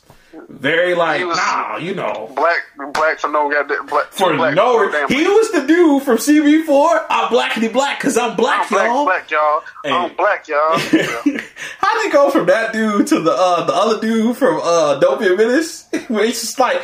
very 0.49 0.95
like 0.95 1.21
nah, 1.21 1.77
you 1.77 1.93
know. 1.93 2.31
Black, 2.35 2.59
black 2.93 3.19
for 3.19 3.29
no 3.29 3.49
goddamn 3.49 3.85
black 3.85 4.11
For 4.11 4.35
black 4.35 4.55
no, 4.55 4.87
he 5.07 5.27
was 5.27 5.51
the 5.51 5.65
dude 5.67 6.03
from 6.03 6.17
CB4. 6.17 7.05
I'm 7.09 7.29
blackity 7.31 7.71
black 7.71 7.99
because 7.99 8.17
I'm 8.17 8.35
black, 8.35 8.71
I'm 8.71 8.73
black, 8.73 8.87
y'all. 8.87 9.05
black, 9.05 9.31
y'all. 9.31 9.63
Hey. 9.83 9.91
I'm 9.91 10.15
black, 10.15 10.47
y'all. 10.47 10.77
How 11.79 12.01
did 12.01 12.07
it 12.07 12.13
go 12.13 12.29
from 12.29 12.47
that 12.47 12.73
dude 12.73 13.07
to 13.07 13.19
the 13.19 13.31
uh, 13.31 13.65
the 13.65 13.73
other 13.73 13.99
dude 13.99 14.37
from 14.37 14.59
uh, 14.63 14.99
Dopey 14.99 15.35
Menace? 15.35 15.87
Where 16.07 16.25
he's 16.25 16.41
just 16.41 16.59
like, 16.59 16.81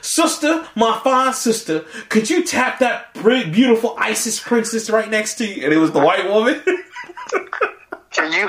sister, 0.00 0.66
my 0.74 1.00
fine 1.02 1.32
sister, 1.32 1.84
could 2.08 2.30
you 2.30 2.44
tap 2.44 2.78
that 2.80 3.12
beautiful 3.14 3.94
ISIS 3.98 4.40
princess 4.40 4.90
right 4.90 5.10
next 5.10 5.34
to 5.36 5.46
you? 5.46 5.64
And 5.64 5.72
it 5.72 5.78
was 5.78 5.92
the 5.92 6.00
white 6.00 6.28
woman. 6.28 6.62
Can 8.18 8.32
you, 8.32 8.48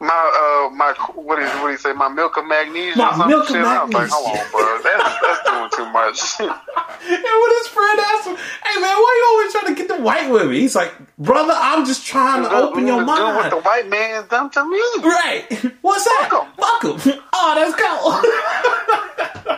my, 0.00 0.08
uh, 0.08 0.74
my, 0.74 0.94
what 1.14 1.38
is, 1.38 1.50
what 1.60 1.66
do 1.66 1.72
you 1.72 1.78
say, 1.78 1.92
my 1.92 2.08
milk 2.08 2.36
of 2.38 2.46
magnesia? 2.46 2.96
My 2.96 3.12
or 3.24 3.28
milk 3.28 3.50
of 3.50 3.54
shit? 3.54 3.64
I 3.64 3.84
was 3.84 3.92
like, 3.92 4.08
hold 4.08 4.26
on, 4.32 4.50
bro, 4.50 4.80
that's, 4.82 5.20
that's 5.20 5.42
doing 5.44 5.70
too 5.76 5.92
much. 5.92 6.40
and 6.40 7.36
when 7.42 7.50
his 7.60 7.68
friend 7.68 8.00
asked 8.00 8.26
him, 8.26 8.36
"Hey 8.36 8.80
man, 8.80 8.96
why 8.96 9.12
you 9.18 9.24
always 9.36 9.52
trying 9.52 9.74
to 9.74 9.74
get 9.74 9.88
the 9.88 10.02
white 10.02 10.30
women?" 10.30 10.54
He's 10.54 10.74
like, 10.74 10.92
"Brother, 11.18 11.52
I'm 11.54 11.84
just 11.84 12.06
trying 12.06 12.42
to 12.44 12.50
open 12.50 12.86
your 12.86 13.04
mind." 13.04 13.36
what 13.36 13.50
the 13.50 13.60
white 13.60 13.88
man's 13.88 14.26
done 14.28 14.48
to 14.50 14.64
me. 14.64 14.80
Right. 15.02 15.46
What's 15.82 16.04
that? 16.04 16.28
Fuck 16.56 16.84
'em. 16.84 16.98
Fuck 16.98 17.06
'em. 17.06 17.22
Oh, 17.32 17.54
that's 17.54 17.74
cool. 17.80 19.56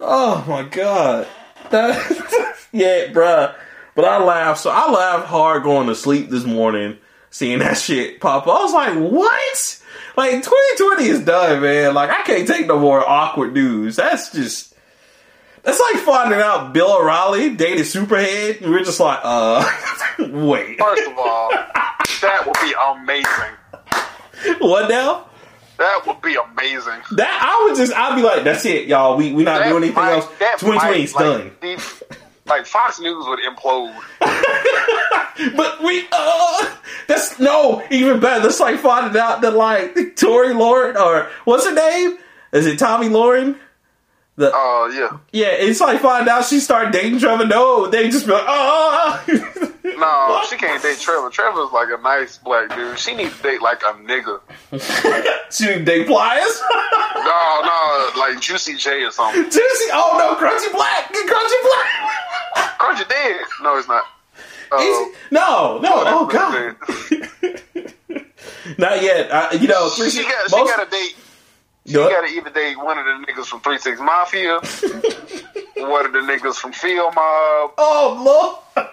oh 0.00 0.44
my 0.48 0.62
god. 0.64 1.26
That- 1.70 2.56
yeah, 2.72 3.06
bruh. 3.12 3.54
But 3.94 4.04
I 4.06 4.22
laughed. 4.24 4.60
So 4.60 4.70
I 4.70 4.90
laughed 4.90 5.26
hard 5.26 5.62
going 5.64 5.86
to 5.88 5.94
sleep 5.94 6.30
this 6.30 6.44
morning, 6.44 6.96
seeing 7.32 7.58
that 7.58 7.76
shit 7.76 8.20
pop 8.20 8.46
up. 8.46 8.56
I 8.56 8.62
was 8.62 8.72
like, 8.72 8.94
what? 8.96 9.78
Like 10.16 10.30
2020 10.44 11.04
is 11.06 11.20
done, 11.24 11.60
man. 11.62 11.94
Like 11.94 12.10
I 12.10 12.22
can't 12.22 12.46
take 12.46 12.66
no 12.68 12.78
more 12.78 13.00
awkward 13.08 13.52
news. 13.52 13.96
That's 13.96 14.30
just. 14.30 14.68
That's 15.64 15.78
like 15.92 16.02
finding 16.02 16.40
out 16.40 16.72
Bill 16.72 16.92
O'Reilly 16.92 17.54
dated 17.54 17.86
Superhead. 17.86 18.60
And 18.62 18.72
we're 18.72 18.82
just 18.82 18.98
like, 18.98 19.20
uh, 19.22 19.64
wait. 20.18 20.76
First 20.78 21.06
of 21.08 21.16
all, 21.16 21.50
that 22.20 22.42
would 22.44 22.56
be 22.60 22.74
amazing. 22.88 24.58
What 24.60 24.88
now? 24.90 25.28
That 25.78 26.04
would 26.06 26.20
be 26.20 26.34
amazing. 26.36 27.00
That 27.12 27.40
I 27.42 27.64
would 27.68 27.76
just 27.76 27.92
I'd 27.94 28.16
be 28.16 28.22
like, 28.22 28.42
that's 28.44 28.64
it, 28.66 28.86
y'all. 28.88 29.16
We 29.16 29.32
we 29.32 29.44
not 29.44 29.60
That 29.60 29.68
doing 29.70 29.84
anything 29.84 30.02
might- 30.02 30.12
else. 30.14 30.26
2020 30.60 31.02
is 31.04 31.14
like, 31.14 31.24
done. 31.24 31.52
the- 31.60 32.11
like 32.46 32.66
Fox 32.66 33.00
News 33.00 33.24
would 33.26 33.40
implode. 33.40 33.94
But 35.56 35.82
we 35.82 36.06
uh 36.12 36.76
that's 37.08 37.38
no 37.38 37.82
even 37.90 38.20
better. 38.20 38.42
That's 38.42 38.60
like 38.60 38.78
finding 38.78 39.18
out 39.20 39.40
that 39.40 39.54
like 39.54 40.14
Tori 40.16 40.52
Lauren 40.52 40.96
or 40.96 41.30
what's 41.44 41.66
her 41.66 41.74
name? 41.74 42.18
Is 42.52 42.66
it 42.66 42.78
Tomi 42.78 43.08
Lahren? 43.08 43.58
The 44.36 44.50
Oh 44.54 44.90
yeah. 44.92 45.18
yeah, 45.32 45.52
it's 45.52 45.80
like 45.80 46.00
finding 46.00 46.30
out 46.32 46.44
she 46.46 46.58
started 46.58 46.90
dating 46.92 47.18
Trevor. 47.18 47.44
No, 47.46 47.86
they 47.88 48.08
just 48.08 48.26
be 48.26 48.32
like, 48.32 48.44
oh. 48.46 49.22
No, 49.84 50.42
she 50.48 50.56
can't 50.56 50.82
date 50.82 50.98
Trevor. 50.98 51.28
Trevor's 51.30 51.70
like 51.70 51.88
a 51.96 52.00
nice 52.02 52.38
black 52.38 52.74
dude. 52.74 52.98
She 52.98 53.14
needs 53.14 53.36
to 53.36 53.42
date 53.42 53.60
like 53.62 53.82
a 53.82 53.92
nigga. 53.94 54.40
she 55.52 55.66
didn't 55.66 55.84
date 55.84 56.06
Plies. 56.06 56.62
No, 57.14 57.60
no, 57.62 58.10
like 58.18 58.40
Juicy 58.40 58.76
J 58.76 59.04
or 59.04 59.10
something. 59.12 59.44
Juicy. 59.44 59.90
Oh 59.92 60.16
no, 60.18 60.34
Crunchy 60.44 60.72
Black. 60.72 61.12
Get 61.12 61.28
Crunchy 61.28 61.62
Black. 61.62 62.78
Crunchy 62.80 63.08
dead. 63.08 63.40
No, 63.62 63.76
it's 63.78 63.86
not. 63.86 64.04
Uh, 64.72 65.04
No, 65.30 65.78
no. 65.78 66.02
Oh 66.04 66.26
god. 66.26 66.74
Not 68.78 69.02
yet. 69.02 69.32
I, 69.32 69.52
you 69.52 69.68
know, 69.68 69.88
three, 69.90 70.10
she 70.10 70.22
got 70.24 70.50
she 70.50 70.56
most- 70.56 70.74
got 70.76 70.84
to 70.84 70.90
date. 70.90 71.14
She 71.86 71.96
What? 71.98 72.10
got 72.10 72.20
to 72.26 72.32
either 72.32 72.50
date 72.50 72.76
one 72.78 72.98
of 72.98 73.04
the 73.04 73.26
niggas 73.26 73.46
from 73.46 73.60
Three 73.60 73.78
Six 73.78 73.98
Mafia, 74.00 74.54
one 75.76 76.06
of 76.06 76.12
the 76.12 76.20
niggas 76.20 76.54
from 76.56 76.72
Field 76.72 77.14
Mob, 77.14 77.72
Oh 77.78 78.62
look! 78.74 78.86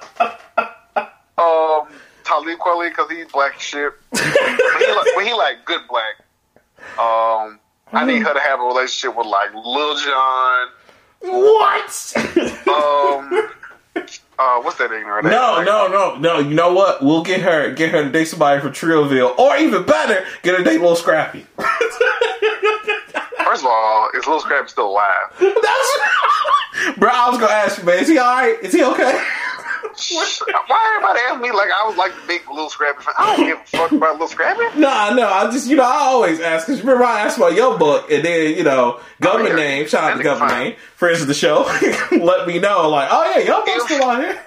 um, 1.38 1.88
Talib 2.24 2.58
Kweli 2.60 2.90
because 2.90 3.10
he's 3.12 3.28
black 3.32 3.60
shit. 3.60 3.94
but, 4.12 4.20
he 4.22 4.88
like, 4.92 5.08
but 5.16 5.26
he 5.26 5.34
like 5.34 5.66
good 5.66 5.82
black. 5.90 6.16
Um, 6.98 7.60
I 7.92 8.06
need 8.06 8.20
her 8.24 8.34
to 8.34 8.40
have 8.40 8.60
a 8.60 8.64
relationship 8.64 9.16
with 9.18 9.28
like 9.28 9.54
Lil 9.54 9.96
Jon. 9.98 10.68
What? 11.22 12.14
Um, 12.70 13.50
uh, 14.38 14.62
what's 14.62 14.78
that 14.78 14.92
ignorant? 14.92 15.26
No, 15.26 15.62
no, 15.64 15.88
no, 15.88 16.16
no. 16.18 16.40
You 16.40 16.54
know 16.56 16.74
what? 16.74 17.04
We'll 17.04 17.24
get 17.24 17.42
her, 17.42 17.74
get 17.74 17.90
her 17.92 18.04
to 18.04 18.10
date 18.10 18.26
somebody 18.26 18.62
from 18.62 18.72
Trillville, 18.72 19.38
or 19.38 19.58
even 19.58 19.84
better, 19.84 20.26
get 20.44 20.54
her 20.58 20.64
to 20.64 20.70
date 20.70 20.80
Lil 20.82 20.96
Scrappy. 20.96 21.46
First 23.50 23.64
of 23.64 23.68
all, 23.72 24.10
is 24.14 24.28
Lil 24.28 24.40
Scrappy 24.42 24.68
still 24.70 24.90
alive? 24.92 25.10
That's, 25.40 26.00
bro. 27.00 27.10
I 27.10 27.30
was 27.32 27.40
gonna 27.40 27.52
ask 27.52 27.80
you, 27.80 27.84
man. 27.84 27.98
Is 28.00 28.08
he 28.08 28.18
all 28.20 28.32
right? 28.32 28.60
Is 28.62 28.74
he 28.74 28.84
okay? 28.84 29.24
Why 30.68 30.94
everybody 30.96 31.20
ask 31.28 31.42
me 31.42 31.52
like 31.52 31.70
I 31.72 31.88
was 31.88 31.98
like 31.98 32.14
the 32.14 32.28
big 32.28 32.48
little 32.48 32.70
scrappy 32.70 33.02
fan? 33.04 33.14
I 33.18 33.36
don't 33.36 33.46
give 33.48 33.58
a 33.58 33.64
fuck 33.66 33.92
about 33.92 34.14
little 34.14 34.28
scrappy. 34.28 34.62
Nah, 34.80 35.14
no, 35.16 35.28
I 35.28 35.50
just 35.52 35.68
you 35.68 35.78
know 35.78 35.84
I 35.84 35.98
always 35.98 36.40
ask 36.40 36.68
because 36.68 36.82
remember 36.82 37.04
I 37.06 37.22
asked 37.22 37.38
about 37.38 37.56
your 37.56 37.76
book 37.78 38.10
and 38.12 38.24
then 38.24 38.56
you 38.56 38.64
know 38.64 39.00
government 39.20 39.56
Oh, 39.56 39.58
yeah. 39.58 39.64
name, 39.64 39.88
shout 39.88 40.04
out 40.12 40.18
to 40.18 40.24
government 40.24 40.52
fine. 40.52 40.64
name, 40.70 40.76
friends 40.96 41.22
of 41.22 41.28
the 41.28 41.34
show, 41.34 41.64
let 42.12 42.48
me 42.48 42.60
know 42.60 42.88
like 42.88 43.10
oh 43.12 43.34
yeah 43.36 43.44
your 43.46 43.66
book's 43.66 43.86
still 43.86 44.04
on 44.04 44.22
here. 44.22 44.40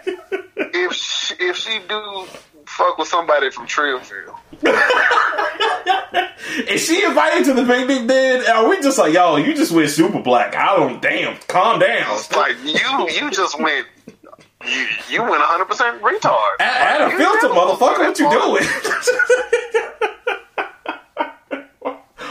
If 0.57 0.92
she, 0.92 1.34
if 1.40 1.57
she 1.57 1.80
do 1.88 2.26
fuck 2.66 2.98
with 2.98 3.08
somebody 3.08 3.50
from 3.50 3.66
Trillville, 3.66 4.38
Is 6.68 6.84
she 6.84 7.02
invited 7.04 7.44
to 7.46 7.54
the 7.54 7.64
picnic 7.64 8.06
then? 8.06 8.46
Are 8.50 8.68
we 8.68 8.80
just 8.80 8.98
like 8.98 9.12
yo 9.14 9.36
you 9.36 9.54
just 9.54 9.72
went 9.72 9.90
super 9.90 10.20
black? 10.20 10.54
I 10.54 10.76
don't 10.76 11.00
damn 11.00 11.36
calm 11.48 11.78
down. 11.80 12.16
it's 12.16 12.32
like 12.34 12.56
you 12.64 13.08
you 13.10 13.30
just 13.30 13.58
went. 13.60 13.86
You, 14.64 14.86
you 15.10 15.20
went 15.20 15.32
100 15.40 15.64
percent 15.64 16.02
retard. 16.02 16.56
Add, 16.60 17.00
add 17.00 17.12
a 17.12 17.16
filter, 17.16 17.48
motherfucker. 17.48 17.98
What 17.98 18.18
you 18.18 18.30
doing? 18.30 18.62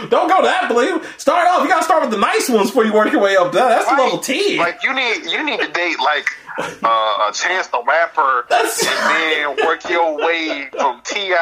Don't 0.09 0.27
go 0.27 0.41
that 0.43 0.67
blue. 0.69 1.01
Start 1.17 1.47
off. 1.47 1.61
You 1.63 1.69
gotta 1.69 1.83
start 1.83 2.01
with 2.01 2.11
the 2.11 2.17
nice 2.17 2.49
ones 2.49 2.69
before 2.69 2.83
you 2.85 2.93
work 2.93 3.11
your 3.13 3.21
way 3.21 3.37
up. 3.37 3.51
That- 3.53 3.69
That's 3.69 3.85
Right. 3.87 3.99
level 3.99 4.19
ten. 4.19 4.57
Like 4.57 4.83
you 4.83 4.93
need 4.93 5.25
you 5.25 5.43
need 5.43 5.59
to 5.61 5.67
date 5.69 5.99
like 5.99 6.27
uh, 6.59 7.29
a 7.29 7.31
Chance 7.33 7.67
the 7.67 7.81
Rapper, 7.87 8.45
That's- 8.49 8.85
and 8.85 9.57
then 9.57 9.65
work 9.67 9.87
your 9.89 10.17
way 10.17 10.67
from 10.77 11.01
Ti 11.03 11.33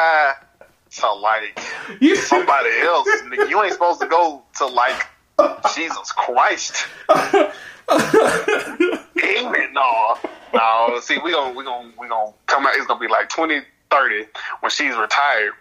to 0.92 1.12
like 1.12 1.58
you, 2.00 2.16
somebody 2.16 2.70
else. 2.80 3.08
Nigga, 3.24 3.48
you 3.48 3.62
ain't 3.62 3.72
supposed 3.72 4.00
to 4.00 4.06
go 4.08 4.42
to 4.58 4.66
like 4.66 5.06
Jesus 5.74 6.12
Christ. 6.12 6.86
Amen. 7.90 9.72
No, 9.72 10.16
no. 10.54 11.00
See, 11.00 11.18
we 11.18 11.32
gonna 11.32 11.54
we 11.56 11.64
gonna 11.64 11.90
we 11.98 12.08
gonna 12.08 12.32
come 12.46 12.66
out. 12.66 12.72
It's 12.76 12.86
gonna 12.86 13.00
be 13.00 13.08
like 13.08 13.28
twenty 13.28 13.60
thirty 13.90 14.26
when 14.60 14.70
she's 14.70 14.96
retired. 14.96 15.52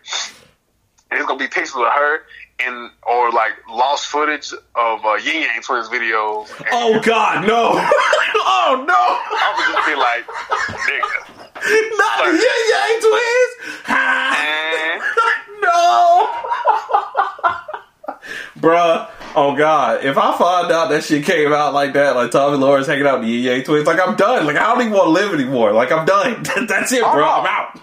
And 1.12 1.20
it's 1.20 1.28
gonna 1.28 1.40
be 1.40 1.48
pictures 1.48 1.74
of 1.76 1.82
her 1.92 2.20
and 2.66 2.92
or 3.08 3.32
like 3.32 3.54
lost 3.70 4.08
footage 4.08 4.52
of 4.76 5.06
uh, 5.06 5.14
Yin 5.16 5.42
Yang 5.44 5.62
Twins 5.64 5.88
videos. 5.90 6.50
And 6.60 6.68
oh 6.72 7.00
God, 7.02 7.48
no! 7.48 7.72
oh 7.76 8.84
no! 8.88 8.94
I 8.96 9.54
would 9.56 9.66
just 9.74 9.88
be 9.88 9.96
like, 9.96 10.26
nigga. 10.88 11.18
Not 11.98 12.26
the 12.26 12.32
Yin 12.38 12.62
Yang 12.70 12.96
Twins! 13.02 13.52
No! 15.62 16.30
Bruh, 18.58 19.10
oh 19.36 19.56
God, 19.58 20.04
if 20.06 20.18
I 20.18 20.38
find 20.38 20.72
out 20.72 20.90
that 20.90 21.04
shit 21.04 21.26
came 21.26 21.54
out 21.54 21.74
like 21.74 21.94
that, 21.94 22.16
like 22.16 22.32
Tomi 22.32 22.58
Lahren 22.58 22.86
hanging 22.86 23.06
out 23.06 23.20
with 23.20 23.28
the 23.28 23.34
Yin 23.34 23.44
Yang 23.44 23.64
Twins, 23.64 23.88
like 23.88 24.00
I'm 24.00 24.16
done. 24.16 24.46
Like 24.46 24.56
I 24.58 24.74
don't 24.74 24.82
even 24.82 24.94
want 24.94 25.08
to 25.08 25.12
live 25.12 25.34
anymore. 25.34 25.72
Like 25.74 25.92
I'm 25.92 26.06
done. 26.06 26.44
That's 26.68 26.92
it, 26.92 27.02
bro. 27.02 27.24
I'm 27.24 27.46
out. 27.46 27.80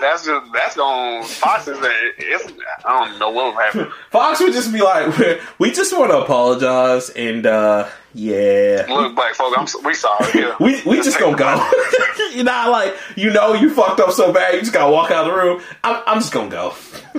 That's 0.00 0.24
just 0.24 0.52
that's 0.52 0.76
gonna 0.76 1.24
Fox 1.24 1.68
is 1.68 1.78
it's 1.80 2.52
I 2.84 3.04
don't 3.04 3.18
know 3.18 3.30
what 3.30 3.54
would 3.54 3.62
happen. 3.62 3.92
Fox 4.10 4.40
would 4.40 4.52
just 4.52 4.72
be 4.72 4.82
like, 4.82 5.40
we 5.58 5.72
just 5.72 5.96
want 5.96 6.10
to 6.10 6.18
apologize 6.18 7.10
and 7.10 7.46
uh 7.46 7.88
yeah. 8.14 8.86
Look, 8.88 9.16
black 9.16 9.34
folk, 9.34 9.54
I'm 9.56 9.66
we 9.84 9.94
sorry. 9.94 10.26
Yeah. 10.34 10.54
We 10.60 10.82
we 10.84 10.96
just 10.96 11.18
gonna 11.18 11.36
go. 11.36 11.70
You're 12.32 12.44
not 12.44 12.70
like 12.70 12.94
you 13.16 13.30
know 13.30 13.54
you 13.54 13.72
fucked 13.74 14.00
up 14.00 14.12
so 14.12 14.32
bad 14.32 14.54
you 14.54 14.60
just 14.60 14.72
gotta 14.72 14.92
walk 14.92 15.10
out 15.10 15.26
of 15.26 15.34
the 15.34 15.40
room. 15.40 15.62
I'm, 15.82 16.02
I'm 16.06 16.18
just 16.18 16.32
gonna 16.32 16.50
go. 16.50 16.74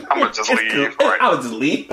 I'm 0.10 0.20
gonna 0.20 0.34
just 0.34 0.50
leave. 0.50 0.96
Right. 1.00 1.22
I'll 1.22 1.38
just 1.38 1.54
leave. 1.54 1.92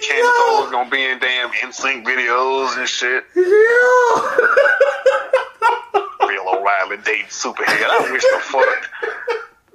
Candace 0.00 0.32
Owens 0.40 0.70
gonna 0.72 0.90
be 0.90 1.04
in 1.04 1.18
damn 1.18 1.50
NSYNC 1.50 2.04
videos 2.04 2.78
and 2.78 2.88
shit. 2.88 3.24
Yeah. 3.36 5.46
Bill 5.92 6.48
O'Reilly 6.54 6.96
dating 7.04 7.26
superhead. 7.26 7.88
I 7.88 8.10
wish 8.12 8.22
the 8.22 8.40
fuck. 8.40 8.90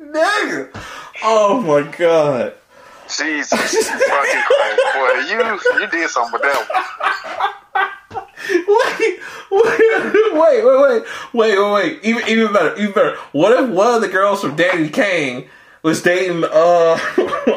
Nigga. 0.01 0.69
Oh 1.23 1.61
my 1.61 1.89
god. 1.97 2.53
Jesus 3.07 3.49
fucking 3.51 4.41
Christ, 4.41 4.81
boy, 4.95 5.11
you 5.29 5.59
you 5.79 5.87
did 5.91 6.09
something 6.09 6.33
with 6.33 6.41
that 6.41 6.57
one. 6.69 7.91
Wait, 8.47 9.19
wait, 9.51 9.69
wait, 10.33 10.33
wait, 10.33 10.65
wait, 10.65 11.03
wait, 11.33 11.59
wait, 11.59 11.71
wait. 11.73 11.99
Even, 12.03 12.27
even 12.27 12.53
better, 12.53 12.75
even 12.75 12.91
better. 12.93 13.15
What 13.31 13.51
if 13.63 13.69
one 13.69 13.95
of 13.95 14.01
the 14.01 14.07
girls 14.07 14.41
from 14.41 14.55
Danity 14.55 14.93
Kane 14.93 15.47
was 15.83 16.01
dating? 16.01 16.43
Uh, 16.43 16.49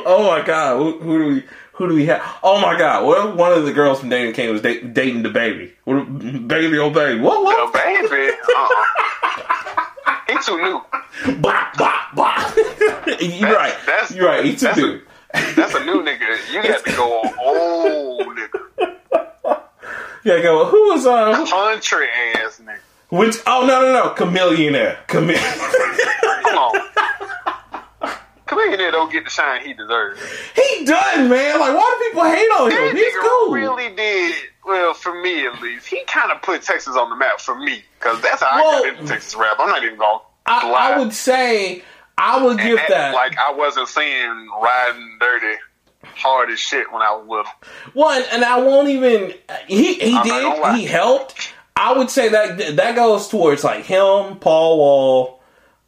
oh 0.06 0.24
my 0.26 0.44
god, 0.44 0.78
who, 0.78 0.98
who 1.00 1.18
do 1.18 1.34
we? 1.34 1.44
Who 1.78 1.88
do 1.88 1.94
we 1.94 2.06
have? 2.06 2.20
Oh 2.42 2.60
my 2.60 2.76
god, 2.76 3.06
what 3.06 3.26
if 3.28 3.34
one 3.36 3.52
of 3.52 3.64
the 3.64 3.72
girls 3.72 4.00
from 4.00 4.10
Danity 4.10 4.34
Kane 4.34 4.50
was 4.52 4.60
da- 4.62 4.80
dating 4.82 5.22
the 5.22 5.30
baby? 5.30 5.72
What 5.84 6.04
baby, 6.48 6.76
oh 6.78 6.90
baby, 6.90 7.20
what? 7.20 7.42
What? 7.44 7.72
The 7.72 7.78
baby, 7.78 8.32
uh-uh. 8.56 10.16
he 10.26 10.38
too 10.44 10.58
new. 10.60 11.34
Bah, 11.40 11.70
bah, 11.78 12.08
bah. 12.14 12.52
You're 13.20 13.54
right. 13.54 13.74
that's- 13.86 14.10
You're 14.14 14.26
right. 14.26 14.44
He 14.44 14.56
too 14.56 14.66
that's 14.66 14.78
a- 14.78 14.80
new. 14.82 15.00
That's 15.54 15.74
a 15.74 15.84
new 15.84 16.02
nigga. 16.02 16.52
You 16.52 16.62
got 16.62 16.84
to 16.84 16.92
go 16.96 17.22
old 17.44 18.26
nigga, 18.36 19.60
Yeah, 20.24 20.40
go. 20.42 20.64
Who 20.66 20.88
was 20.90 21.06
uh? 21.06 21.44
country 21.46 22.06
ass 22.36 22.60
nigga. 22.64 22.78
Which? 23.10 23.36
Oh 23.46 23.64
no, 23.66 23.80
no, 23.80 23.92
no. 23.92 24.14
Chamillionaire. 24.14 25.06
Chameleon. 25.06 25.38
Come 26.42 26.58
on. 26.58 26.80
Chameleon 28.48 28.92
don't 28.92 29.12
get 29.12 29.24
the 29.24 29.30
shine 29.30 29.64
he 29.64 29.72
deserves. 29.74 30.20
he 30.56 30.84
done, 30.84 31.28
man. 31.28 31.60
Like, 31.60 31.74
why 31.76 31.96
do 31.98 32.08
people 32.08 32.24
hate 32.24 32.48
on 32.60 32.68
That 32.70 32.90
him? 32.90 32.96
He's 32.96 33.14
nigga 33.14 33.20
cool. 33.28 33.52
really 33.52 33.94
did. 33.94 34.34
Well, 34.66 34.94
for 34.94 35.20
me 35.22 35.46
at 35.46 35.60
least, 35.62 35.86
he 35.86 36.02
kind 36.04 36.32
of 36.32 36.42
put 36.42 36.62
Texas 36.62 36.96
on 36.96 37.10
the 37.10 37.16
map 37.16 37.40
for 37.40 37.54
me 37.54 37.82
because 37.98 38.20
that's 38.22 38.42
how 38.42 38.56
Well- 38.60 38.84
I 38.84 38.88
got 38.90 38.98
into 38.98 39.12
Texas 39.12 39.34
rap. 39.34 39.56
I'm 39.58 39.68
not 39.68 39.84
even 39.84 39.98
gonna 39.98 40.18
I, 40.46 40.70
lie. 40.70 40.90
I 40.94 40.98
would 40.98 41.12
say 41.12 41.82
I 42.16 42.42
would 42.42 42.58
give 42.58 42.78
And 42.78 42.88
that 42.92 43.14
like 43.14 43.36
I 43.38 43.52
wasn't 43.52 43.88
seeing 43.88 44.48
riding 44.62 45.18
dirty 45.20 45.56
hard 46.16 46.50
as 46.50 46.58
shit 46.58 46.90
when 46.92 47.02
I 47.02 47.12
was 47.14 47.26
little. 47.28 47.52
one, 47.92 48.22
and 48.32 48.44
I 48.44 48.58
won't 48.60 48.88
even. 48.88 49.34
He 49.66 49.94
he 49.94 50.16
I'm 50.16 50.22
did. 50.24 50.76
He 50.76 50.84
helped. 50.86 51.52
I 51.76 51.96
would 51.96 52.10
say 52.10 52.28
that 52.30 52.76
that 52.76 52.96
goes 52.96 53.28
towards 53.28 53.62
like 53.62 53.84
him, 53.84 54.36
Paul 54.36 54.78
Wall. 54.78 55.37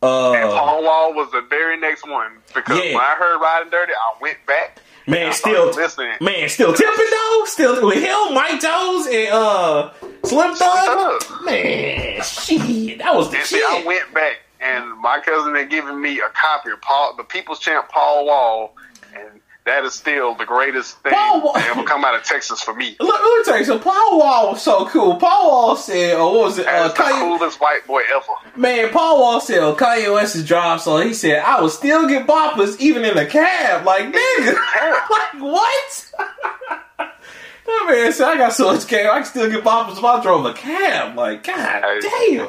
Uh, 0.02 0.32
And 0.32 0.50
Paul 0.50 0.82
Wall 0.82 1.14
was 1.14 1.30
the 1.30 1.42
very 1.42 1.76
next 1.78 2.08
one 2.08 2.32
because 2.54 2.78
Yeah. 2.78 2.94
when 2.94 3.04
I 3.04 3.14
heard 3.18 3.38
riding 3.40 3.70
dirty, 3.70 3.92
I 3.92 4.14
went 4.20 4.38
back. 4.46 4.78
man, 5.06 5.32
still 5.32 5.66
listening. 5.72 6.14
man, 6.20 6.48
still 6.48 6.72
tipping 6.72 7.06
though. 7.10 7.44
Still 7.46 7.86
with 7.86 8.02
him, 8.02 8.34
Mike 8.34 8.60
Jones, 8.60 9.06
and 9.08 9.28
uh, 9.32 9.90
Slim 10.24 10.54
Thug. 10.54 11.20
Thug. 11.20 11.44
Man, 11.44 12.22
shit, 12.22 12.98
that 12.98 13.14
was 13.14 13.30
the 13.30 13.38
And 13.38 13.46
shit. 13.46 13.60
see, 13.60 13.64
I 13.66 13.82
went 13.84 14.12
back, 14.14 14.40
and 14.60 14.96
my 14.98 15.20
cousin 15.20 15.54
had 15.54 15.68
given 15.70 16.00
me 16.00 16.20
a 16.20 16.28
copy 16.30 16.70
of 16.70 16.80
Paul, 16.80 17.14
the 17.16 17.24
People's 17.24 17.58
Champ 17.58 17.88
Paul 17.88 18.24
Wall, 18.26 18.74
and 19.14 19.40
that 19.66 19.84
is 19.84 19.94
still 19.94 20.34
the 20.34 20.44
greatest 20.46 20.98
thing 21.00 21.12
Paul 21.12 21.56
ever 21.56 21.82
come 21.84 22.04
out 22.04 22.14
of 22.14 22.22
Texas 22.24 22.60
for 22.62 22.74
me. 22.74 22.96
Look, 23.00 23.20
let 23.20 23.38
me 23.38 23.44
tell 23.44 23.58
you 23.58 23.64
something. 23.64 23.84
Paul 23.90 24.18
Wall 24.18 24.52
was 24.52 24.62
so 24.62 24.86
cool. 24.86 25.16
Paul 25.16 25.48
Wall 25.50 25.76
said, 25.76 26.16
or 26.16 26.24
what 26.32 26.40
was 26.40 26.58
it? 26.58 26.66
Uh, 26.66 26.88
the 26.88 26.94
Kanye, 26.94 27.20
coolest 27.38 27.60
white 27.60 27.86
boy 27.86 28.02
ever. 28.14 28.58
man, 28.60 28.88
Paul 28.90 29.20
Wall 29.20 29.40
said, 29.40 29.58
oh, 29.58 29.74
Kanye 29.76 30.12
West's 30.12 30.42
drop 30.44 30.80
song. 30.80 31.02
He 31.02 31.14
said, 31.14 31.42
I 31.44 31.60
would 31.60 31.70
still 31.72 32.08
get 32.08 32.26
boppers 32.26 32.80
even 32.80 33.04
in 33.04 33.16
a 33.18 33.26
cab. 33.26 33.84
Like, 33.84 34.12
nigga. 34.12 34.54
like, 35.10 35.34
what? 35.42 36.10
that 36.98 37.86
man 37.88 38.12
said, 38.12 38.28
I 38.28 38.36
got 38.38 38.52
so 38.52 38.72
much 38.72 38.86
cab, 38.88 39.06
I 39.12 39.16
can 39.18 39.24
still 39.26 39.50
get 39.50 39.62
boppers 39.62 39.98
if 39.98 40.04
I 40.04 40.22
drove 40.22 40.44
a 40.46 40.52
cab. 40.54 41.16
Like, 41.16 41.44
god 41.44 41.82
Hey. 41.84 42.00
damn. 42.36 42.48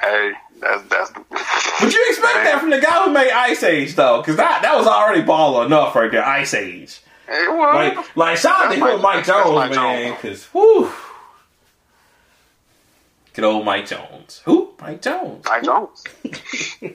Hey, 0.00 0.32
that's 0.60 0.82
that's. 0.84 1.10
But 1.80 1.92
you 1.92 2.04
expect 2.08 2.34
that 2.44 2.58
from 2.60 2.70
the 2.70 2.80
guy 2.80 3.04
who 3.04 3.10
made 3.12 3.30
Ice 3.30 3.62
Age, 3.62 3.94
though, 3.94 4.20
because 4.20 4.36
that, 4.36 4.62
that 4.62 4.76
was 4.76 4.86
already 4.86 5.22
baller 5.22 5.66
enough 5.66 5.94
right 5.94 6.10
there, 6.10 6.24
Ice 6.24 6.54
Age. 6.54 7.00
It 7.28 7.52
was. 7.52 7.74
Like, 7.96 8.16
like 8.16 8.36
shout 8.38 8.66
out 8.66 8.72
to 8.72 8.78
Mike- 8.78 9.00
Mike 9.00 9.24
Jones, 9.24 9.50
Mike 9.54 9.70
man, 9.72 10.14
because 10.14 10.44
whoo, 10.54 10.90
good 13.32 13.44
old 13.44 13.64
Mike 13.64 13.86
Jones. 13.86 14.42
Who? 14.44 14.72
Mike 14.80 15.02
Jones. 15.02 15.44
Mike 15.46 15.62
Jones. 15.64 16.04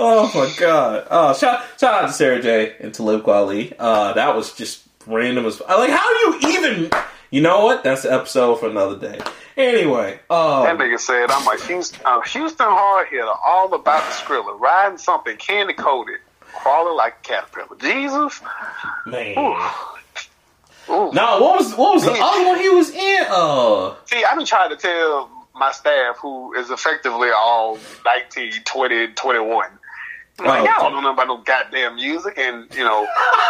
Oh 0.00 0.30
my 0.32 0.54
god. 0.60 1.08
Oh, 1.10 1.34
shout 1.34 1.60
shout 1.76 2.04
out 2.04 2.06
to 2.06 2.12
Sarah 2.12 2.40
J 2.40 2.76
and 2.78 2.94
Talib 2.94 3.24
Kweli. 3.24 3.74
Uh, 3.76 4.12
that 4.12 4.36
was 4.36 4.52
just 4.54 4.84
random 5.08 5.44
as 5.44 5.60
like. 5.60 5.90
How 5.90 6.30
do 6.30 6.46
you 6.46 6.56
even? 6.56 6.90
You 7.32 7.40
know 7.40 7.64
what? 7.64 7.82
That's 7.82 8.02
the 8.02 8.12
episode 8.12 8.60
for 8.60 8.68
another 8.68 8.96
day. 8.96 9.18
Anyway, 9.58 10.20
That 10.28 10.34
um, 10.34 10.78
nigga 10.78 10.98
said, 11.00 11.30
"I'm 11.30 11.46
a 11.46 11.60
Houston, 11.66 12.00
uh, 12.04 12.20
Houston 12.22 12.66
hard 12.66 13.08
hitter, 13.08 13.26
all 13.44 13.74
about 13.74 14.04
the 14.04 14.12
skrilla, 14.14 14.58
riding 14.58 14.98
something 14.98 15.36
candy 15.36 15.74
coated, 15.74 16.20
crawling 16.40 16.96
like 16.96 17.14
a 17.24 17.28
caterpillar." 17.28 17.76
Jesus. 17.80 18.40
man. 19.06 19.36
Ooh. 20.90 21.12
No, 21.12 21.40
what 21.42 21.58
was 21.58 21.74
what 21.74 21.94
was 21.94 22.04
the 22.04 22.12
other 22.12 22.46
one 22.46 22.58
he 22.58 22.68
was 22.70 22.90
in? 22.90 23.26
Uh, 23.28 23.94
See, 24.06 24.24
I've 24.24 24.36
been 24.38 24.46
trying 24.46 24.70
to 24.70 24.76
tell 24.76 25.28
my 25.54 25.72
staff, 25.72 26.16
who 26.18 26.54
is 26.54 26.70
effectively 26.70 27.28
all 27.30 27.78
19, 28.06 28.52
20, 28.64 29.08
21. 29.08 29.66
I'm 30.40 30.46
Like, 30.46 30.60
Oh, 30.60 30.64
y'all 30.64 30.90
don't 30.90 31.02
know 31.02 31.12
about 31.12 31.26
no 31.26 31.38
goddamn 31.38 31.96
music, 31.96 32.38
and 32.38 32.72
you 32.74 32.84
know, 32.84 33.06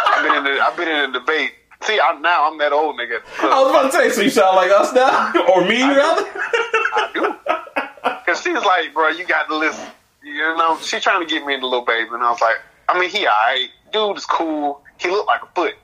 I've 0.07 0.23
been 0.23 0.35
in 0.35 0.43
the, 0.43 0.59
I've 0.59 0.75
been 0.75 0.87
in 0.87 1.09
a 1.11 1.13
debate. 1.13 1.53
See, 1.83 1.97
I'm, 1.99 2.21
now 2.21 2.49
I'm 2.51 2.57
that 2.59 2.73
old 2.73 2.97
nigga. 2.99 3.21
I 3.39 3.61
was 3.61 3.69
about 3.69 3.83
to 3.83 3.91
say, 3.91 4.09
so 4.09 4.21
you 4.21 4.29
sound 4.29 4.55
like 4.57 4.69
us 4.71 4.93
now, 4.93 5.31
or 5.55 5.65
me 5.65 5.81
rather. 5.81 6.25
I 6.33 7.09
do. 7.13 7.35
Cause 8.25 8.41
she's 8.41 8.53
like, 8.53 8.93
bro, 8.93 9.09
you 9.09 9.25
got 9.25 9.47
to 9.47 9.55
listen. 9.57 9.87
You 10.23 10.33
know, 10.57 10.77
she 10.81 10.99
trying 10.99 11.25
to 11.25 11.33
get 11.33 11.45
me 11.45 11.53
into 11.55 11.67
little 11.67 11.85
baby, 11.85 12.09
and 12.11 12.21
I 12.21 12.29
was 12.31 12.41
like, 12.41 12.57
I 12.89 12.99
mean, 12.99 13.09
he 13.09 13.19
alright, 13.25 13.69
dude 13.93 14.17
is 14.17 14.25
cool. 14.25 14.81
He 14.99 15.09
looked 15.09 15.27
like 15.27 15.41
a 15.41 15.47
foot. 15.55 15.75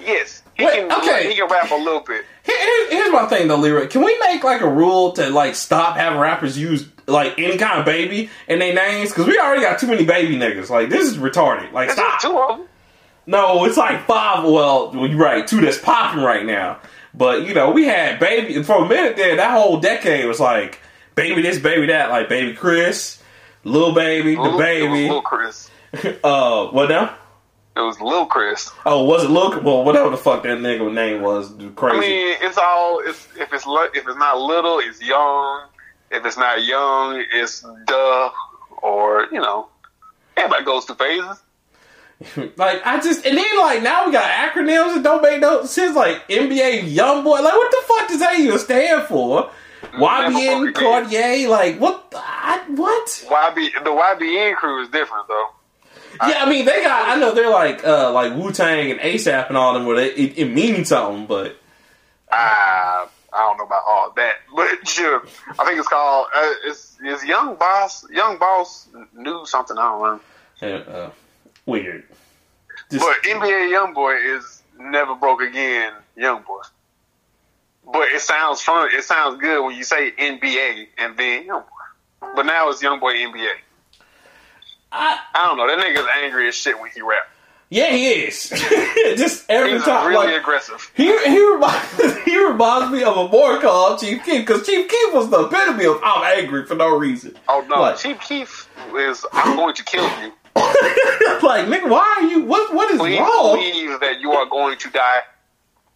Yes, 0.00 0.42
he 0.54 0.64
Wait, 0.66 0.88
can. 0.88 0.92
okay. 1.00 1.30
He 1.30 1.36
can 1.36 1.48
rap 1.48 1.70
a 1.70 1.76
little 1.76 2.00
bit. 2.00 2.24
Here- 2.42 2.58
here- 2.58 2.90
here's 2.90 3.12
my 3.12 3.26
thing 3.26 3.46
though, 3.46 3.56
Leroy. 3.56 3.86
Can 3.86 4.02
we 4.04 4.18
make 4.18 4.42
like 4.42 4.60
a 4.60 4.68
rule 4.68 5.12
to 5.12 5.30
like 5.30 5.54
stop 5.54 5.96
having 5.96 6.18
rappers 6.18 6.58
use 6.58 6.86
like 7.06 7.38
any 7.38 7.56
kind 7.56 7.78
of 7.78 7.86
baby 7.86 8.28
in 8.48 8.58
their 8.58 8.74
names? 8.74 9.10
Because 9.10 9.28
we 9.28 9.38
already 9.38 9.62
got 9.62 9.78
too 9.78 9.86
many 9.86 10.04
baby 10.04 10.36
niggas. 10.36 10.68
Like 10.68 10.88
this 10.88 11.06
is 11.08 11.16
retarded. 11.16 11.70
Like 11.72 11.94
There's 11.94 11.98
stop. 12.00 12.20
two 12.20 12.36
of 12.36 12.58
them. 12.58 12.68
No, 13.26 13.64
it's 13.64 13.76
like 13.76 14.06
five. 14.06 14.44
Well, 14.44 14.92
you're 14.94 15.16
right, 15.18 15.46
two 15.46 15.60
that's 15.60 15.78
popping 15.78 16.22
right 16.22 16.44
now. 16.44 16.78
But 17.14 17.46
you 17.46 17.54
know, 17.54 17.70
we 17.70 17.84
had 17.84 18.18
baby 18.18 18.62
for 18.62 18.84
a 18.84 18.88
minute 18.88 19.16
there. 19.16 19.36
That 19.36 19.52
whole 19.52 19.78
decade 19.78 20.26
was 20.26 20.40
like 20.40 20.80
baby 21.14 21.42
this, 21.42 21.58
baby 21.58 21.86
that. 21.86 22.10
Like 22.10 22.28
baby 22.28 22.54
Chris, 22.54 23.22
little 23.62 23.94
baby, 23.94 24.34
the 24.34 24.42
Lil- 24.42 24.58
baby. 24.58 25.08
Lil 25.08 25.22
Chris. 25.22 25.70
Uh, 26.24 26.66
what 26.68 26.88
now? 26.88 27.16
It 27.76 27.80
was 27.80 28.00
Lil 28.00 28.26
Chris. 28.26 28.70
Oh, 28.84 29.04
was 29.04 29.24
it 29.24 29.30
Luke? 29.30 29.62
Well, 29.62 29.84
whatever 29.84 30.10
the 30.10 30.16
fuck 30.16 30.42
that 30.42 30.58
nigga 30.58 30.92
name 30.92 31.22
was, 31.22 31.52
crazy. 31.76 31.96
I 31.96 32.00
mean, 32.00 32.36
it's 32.40 32.58
all. 32.58 33.00
It's 33.04 33.28
if 33.38 33.52
it's 33.52 33.64
if 33.94 34.08
it's 34.08 34.18
not 34.18 34.38
little, 34.38 34.80
it's 34.80 35.00
young. 35.00 35.66
If 36.10 36.24
it's 36.24 36.36
not 36.36 36.64
young, 36.64 37.24
it's 37.32 37.64
duh, 37.86 38.30
or 38.82 39.26
you 39.30 39.40
know, 39.40 39.68
everybody 40.36 40.64
goes 40.64 40.84
through 40.84 40.96
phases. 40.96 41.40
Like 42.56 42.80
I 42.86 43.00
just 43.00 43.26
and 43.26 43.36
then 43.36 43.58
like 43.58 43.82
now 43.82 44.06
we 44.06 44.12
got 44.12 44.24
acronyms 44.24 44.94
that 44.94 45.02
don't 45.02 45.22
make 45.22 45.40
no 45.40 45.64
sense 45.64 45.94
like 45.96 46.26
NBA 46.28 46.92
Young 46.92 47.24
Boy. 47.24 47.40
like 47.40 47.52
what 47.54 47.70
the 47.70 47.82
fuck 47.86 48.08
does 48.08 48.20
that 48.20 48.38
even 48.38 48.58
stand 48.58 49.06
for? 49.08 49.50
YBN 49.92 50.74
Cartier 50.74 51.48
like 51.48 51.78
what 51.78 52.10
the- 52.10 52.18
I, 52.22 52.62
what? 52.68 53.06
YB 53.28 53.72
the 53.84 53.90
YBN 53.90 54.56
crew 54.56 54.82
is 54.82 54.88
different 54.88 55.28
though. 55.28 55.48
Yeah, 56.26 56.44
I 56.44 56.48
mean 56.48 56.64
they 56.64 56.82
got 56.82 57.08
I 57.08 57.16
know 57.20 57.32
they're 57.34 57.50
like 57.50 57.84
uh 57.84 58.12
like 58.12 58.34
Wu 58.34 58.52
Tang 58.52 58.90
and 58.92 59.00
ASAP 59.00 59.48
and 59.48 59.56
all 59.56 59.74
them 59.74 59.84
where 59.84 59.96
they, 59.96 60.10
it, 60.12 60.38
it 60.38 60.44
means 60.52 60.88
something 60.88 61.26
but 61.26 61.56
Ah, 62.30 63.08
I 63.32 63.38
don't 63.40 63.58
know 63.58 63.64
about 63.64 63.82
all 63.86 64.12
that, 64.16 64.34
but 64.54 64.88
sure. 64.88 65.22
I 65.58 65.64
think 65.64 65.78
it's 65.78 65.88
called 65.88 66.26
uh, 66.34 66.54
it's 66.64 66.96
it's 67.02 67.24
Young 67.24 67.56
Boss. 67.56 68.08
Young 68.10 68.38
Boss 68.38 68.88
knew 69.14 69.44
something. 69.46 69.76
I 69.78 69.82
don't 69.82 70.02
know. 70.62 70.68
uh, 70.68 70.90
uh, 70.90 71.10
weird. 71.66 72.04
Just, 72.90 73.04
But 73.04 73.22
NBA 73.22 73.72
YoungBoy 73.72 74.36
is 74.38 74.62
never 74.78 75.14
broke 75.14 75.40
again. 75.42 75.92
YoungBoy. 76.18 76.62
But 77.92 78.08
it 78.08 78.20
sounds 78.20 78.60
fun. 78.62 78.88
It 78.92 79.04
sounds 79.04 79.40
good 79.40 79.64
when 79.64 79.76
you 79.76 79.84
say 79.84 80.10
NBA 80.12 80.88
and 80.98 81.16
then 81.16 81.46
YoungBoy. 81.46 81.64
But 82.34 82.46
now 82.46 82.70
it's 82.70 82.82
YoungBoy 82.82 83.30
NBA. 83.32 83.50
I, 84.92 85.18
I 85.34 85.46
don't 85.48 85.56
know. 85.56 85.66
That 85.66 85.84
nigga's 85.84 86.06
angry 86.22 86.48
as 86.48 86.54
shit 86.54 86.78
when 86.80 86.90
he 86.92 87.02
rap. 87.02 87.28
yeah, 87.68 87.90
he 87.90 88.06
is. 88.12 88.48
just 89.18 89.44
every 89.50 89.72
He's 89.72 89.82
time 89.84 90.06
really 90.08 90.28
like, 90.32 90.40
aggressive. 90.40 90.90
He 90.94 91.04
he 91.06 91.52
reminds, 91.52 92.16
he 92.24 92.44
reminds 92.44 92.92
me 92.92 93.02
of 93.02 93.16
a 93.16 93.26
boy 93.28 93.58
called 93.60 93.98
Chief 94.00 94.22
Keef 94.24 94.46
because 94.46 94.64
Chief 94.66 94.88
Keef 94.88 95.12
was 95.14 95.30
the 95.30 95.46
epitome 95.46 95.86
of 95.86 96.00
I'm 96.04 96.38
angry 96.38 96.64
for 96.66 96.76
no 96.76 96.96
reason. 96.96 97.36
Oh 97.48 97.64
no, 97.68 97.80
Like- 97.80 97.98
Chief 97.98 98.20
Keef 98.20 98.68
is 98.96 99.26
I'm 99.32 99.56
going 99.56 99.74
to 99.74 99.82
kill 99.84 100.04
you. 100.22 100.32
like 101.42 101.66
nigga, 101.66 101.88
why 101.88 102.18
are 102.20 102.26
you? 102.26 102.44
What 102.44 102.74
what 102.74 102.90
is 102.92 102.98
Please 102.98 103.18
wrong? 103.18 103.56
believe 103.56 104.00
that 104.00 104.20
you 104.20 104.32
are 104.32 104.46
going 104.46 104.78
to 104.78 104.90
die 104.90 105.20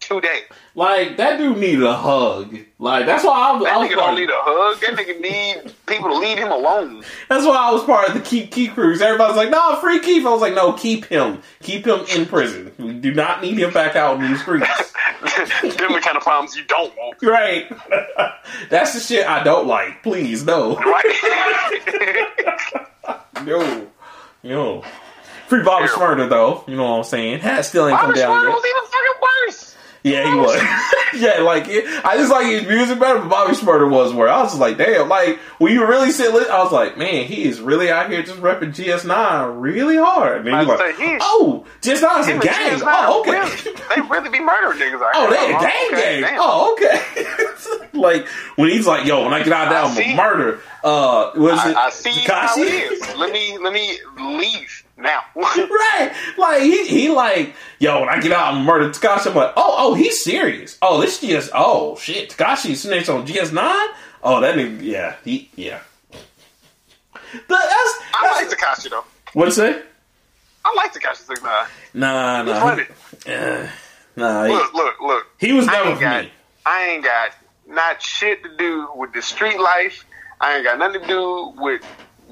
today. 0.00 0.42
Like 0.74 1.16
that 1.16 1.38
dude 1.38 1.58
needed 1.58 1.82
a 1.84 1.94
hug. 1.96 2.56
Like 2.78 3.06
that's 3.06 3.24
why 3.24 3.50
I 3.50 3.52
was. 3.52 3.64
That 3.64 3.74
I 3.74 3.78
was 3.78 3.88
nigga 3.88 3.94
part 3.96 4.06
don't 4.06 4.20
need 4.20 4.30
a 4.30 4.36
hug. 4.36 4.80
That 4.80 4.96
nigga 4.96 5.20
need 5.20 5.74
people 5.86 6.08
to 6.10 6.16
leave 6.16 6.38
him 6.38 6.50
alone. 6.52 7.02
that's 7.28 7.44
why 7.44 7.56
I 7.56 7.70
was 7.72 7.82
part 7.84 8.08
of 8.08 8.14
the 8.14 8.20
Keep 8.20 8.50
Keep 8.52 8.74
cruise. 8.74 9.00
Everybody's 9.02 9.36
like, 9.36 9.50
"Nah, 9.50 9.80
free 9.80 10.00
Keith." 10.00 10.24
I 10.26 10.30
was 10.30 10.40
like, 10.40 10.54
"No, 10.54 10.72
keep 10.72 11.04
him. 11.06 11.42
Keep 11.62 11.86
him 11.86 12.00
in 12.14 12.26
prison. 12.26 12.72
We 12.78 12.92
do 12.94 13.12
not 13.12 13.42
need 13.42 13.58
him 13.58 13.72
back 13.72 13.96
out 13.96 14.20
in 14.22 14.32
the 14.32 14.38
streets." 14.38 14.66
Them 15.62 15.92
the 15.92 16.00
kind 16.00 16.16
of 16.16 16.22
problems 16.22 16.56
you 16.56 16.64
don't 16.64 16.94
want. 16.96 17.20
right. 17.22 17.66
that's 18.70 18.94
the 18.94 19.00
shit 19.00 19.26
I 19.26 19.42
don't 19.42 19.66
like. 19.66 20.02
Please, 20.02 20.44
no, 20.44 20.76
Right? 20.76 21.04
no, 23.44 23.86
no. 24.42 24.82
Free 25.48 25.62
Bobby. 25.62 25.86
Shmurda 25.88 26.28
though. 26.28 26.64
You 26.66 26.76
know 26.76 26.84
what 26.90 26.98
I'm 26.98 27.04
saying? 27.04 27.40
Hat 27.40 27.64
still 27.64 27.88
ain't 27.88 27.98
come 27.98 28.10
Bobby 28.10 28.20
down 28.20 28.30
Shmurda 28.36 28.48
yet. 28.48 28.54
was 28.54 28.64
even 28.64 28.82
fucking 28.90 29.22
worse. 29.22 29.67
Yeah, 30.04 30.30
he 30.30 30.38
was. 30.38 30.60
yeah, 31.20 31.40
like 31.40 31.64
it, 31.68 31.84
I 32.04 32.16
just 32.16 32.30
like 32.30 32.46
his 32.46 32.66
music 32.66 32.98
better, 33.00 33.18
but 33.18 33.28
Bobby 33.28 33.54
Shmurda 33.54 33.90
was 33.90 34.12
where 34.12 34.28
I 34.28 34.42
was 34.42 34.50
just 34.52 34.60
like, 34.60 34.78
damn, 34.78 35.08
like 35.08 35.38
when 35.58 35.72
you 35.72 35.86
really 35.86 36.10
sit, 36.12 36.30
I 36.32 36.62
was 36.62 36.72
like, 36.72 36.96
man, 36.96 37.24
he 37.26 37.44
is 37.44 37.60
really 37.60 37.90
out 37.90 38.10
here 38.10 38.22
just 38.22 38.40
repping 38.40 38.72
GS9 38.74 39.60
really 39.60 39.96
hard. 39.96 40.38
And 40.38 40.46
then 40.46 40.54
I 40.54 40.62
you're 40.62 40.76
like, 40.78 40.96
he- 40.96 41.18
oh, 41.20 41.64
GS9 41.82 42.20
is 42.20 42.28
a 42.28 42.38
gang. 42.38 42.78
GS9 42.78 42.82
Oh, 42.86 43.20
okay. 43.20 43.30
really- 43.32 43.78
they 43.94 44.00
really 44.08 44.28
be 44.30 44.40
murdering 44.40 44.78
niggas 44.78 45.02
out 45.02 45.10
Oh, 45.14 45.30
they 45.30 45.46
a 45.46 45.60
gang 45.60 45.92
okay, 45.92 46.20
gang. 46.20 46.22
damn. 46.22 46.40
Oh, 46.40 46.72
okay. 46.74 47.88
like 47.98 48.26
when 48.56 48.68
he's 48.70 48.86
like, 48.86 49.04
yo, 49.06 49.24
when 49.24 49.34
I 49.34 49.42
get 49.42 49.52
out 49.52 49.68
of 49.68 49.72
I 49.74 49.80
I'm 49.82 49.94
gonna 49.94 50.16
murder. 50.16 50.60
Uh, 50.84 51.32
was 51.34 51.52
it 51.66 51.76
I, 51.76 51.86
I 51.86 51.90
see 51.90 52.10
how 52.24 52.54
it 52.56 52.60
is. 52.92 53.16
Let 53.16 53.32
me 53.32 53.58
let 53.58 53.72
me 53.72 53.98
leave 54.16 54.77
now. 54.98 55.22
right. 55.36 56.12
Like 56.36 56.62
he 56.62 56.86
he 56.86 57.08
like, 57.10 57.54
yo, 57.78 58.00
when 58.00 58.08
I 58.08 58.20
get 58.20 58.32
out 58.32 58.54
and 58.54 58.64
murder 58.64 58.90
Tekashi, 58.90 59.28
I'm 59.28 59.34
like, 59.34 59.52
oh, 59.56 59.74
oh, 59.78 59.94
he's 59.94 60.22
serious. 60.22 60.78
Oh, 60.82 61.00
this 61.00 61.20
GS 61.20 61.50
oh 61.54 61.96
shit, 61.96 62.30
Tekashi 62.30 62.76
snitched 62.76 63.08
on 63.08 63.24
GS 63.26 63.52
nine? 63.52 63.88
Oh 64.22 64.40
that 64.40 64.56
nigga 64.56 64.82
yeah, 64.82 65.16
he 65.24 65.50
yeah. 65.56 65.80
The, 67.32 67.40
that's, 67.48 67.50
I 67.50 68.20
that's 68.22 68.50
like 68.50 68.58
Tekashi 68.58 68.90
though. 68.90 69.04
what's 69.32 69.58
it? 69.58 69.84
I 70.64 70.74
like 70.76 70.92
Tekashi 70.92 71.26
Six 71.26 71.42
Nine. 71.42 71.66
Nah, 71.94 72.44
He's 72.44 72.52
nah. 72.52 72.76
He, 72.76 73.32
uh, 73.32 73.68
nah, 74.16 74.44
he, 74.44 74.52
Look, 74.52 74.74
look, 74.74 75.00
look. 75.00 75.26
he 75.38 75.52
was 75.52 75.68
I 75.68 75.72
never 75.72 75.94
for 75.94 76.00
got 76.00 76.24
me. 76.24 76.32
I 76.66 76.88
ain't 76.88 77.04
got 77.04 77.30
not 77.66 78.02
shit 78.02 78.42
to 78.42 78.56
do 78.56 78.88
with 78.94 79.12
the 79.12 79.22
street 79.22 79.58
life. 79.58 80.04
I 80.40 80.56
ain't 80.56 80.64
got 80.64 80.78
nothing 80.78 81.02
to 81.02 81.06
do 81.06 81.54
with 81.56 81.82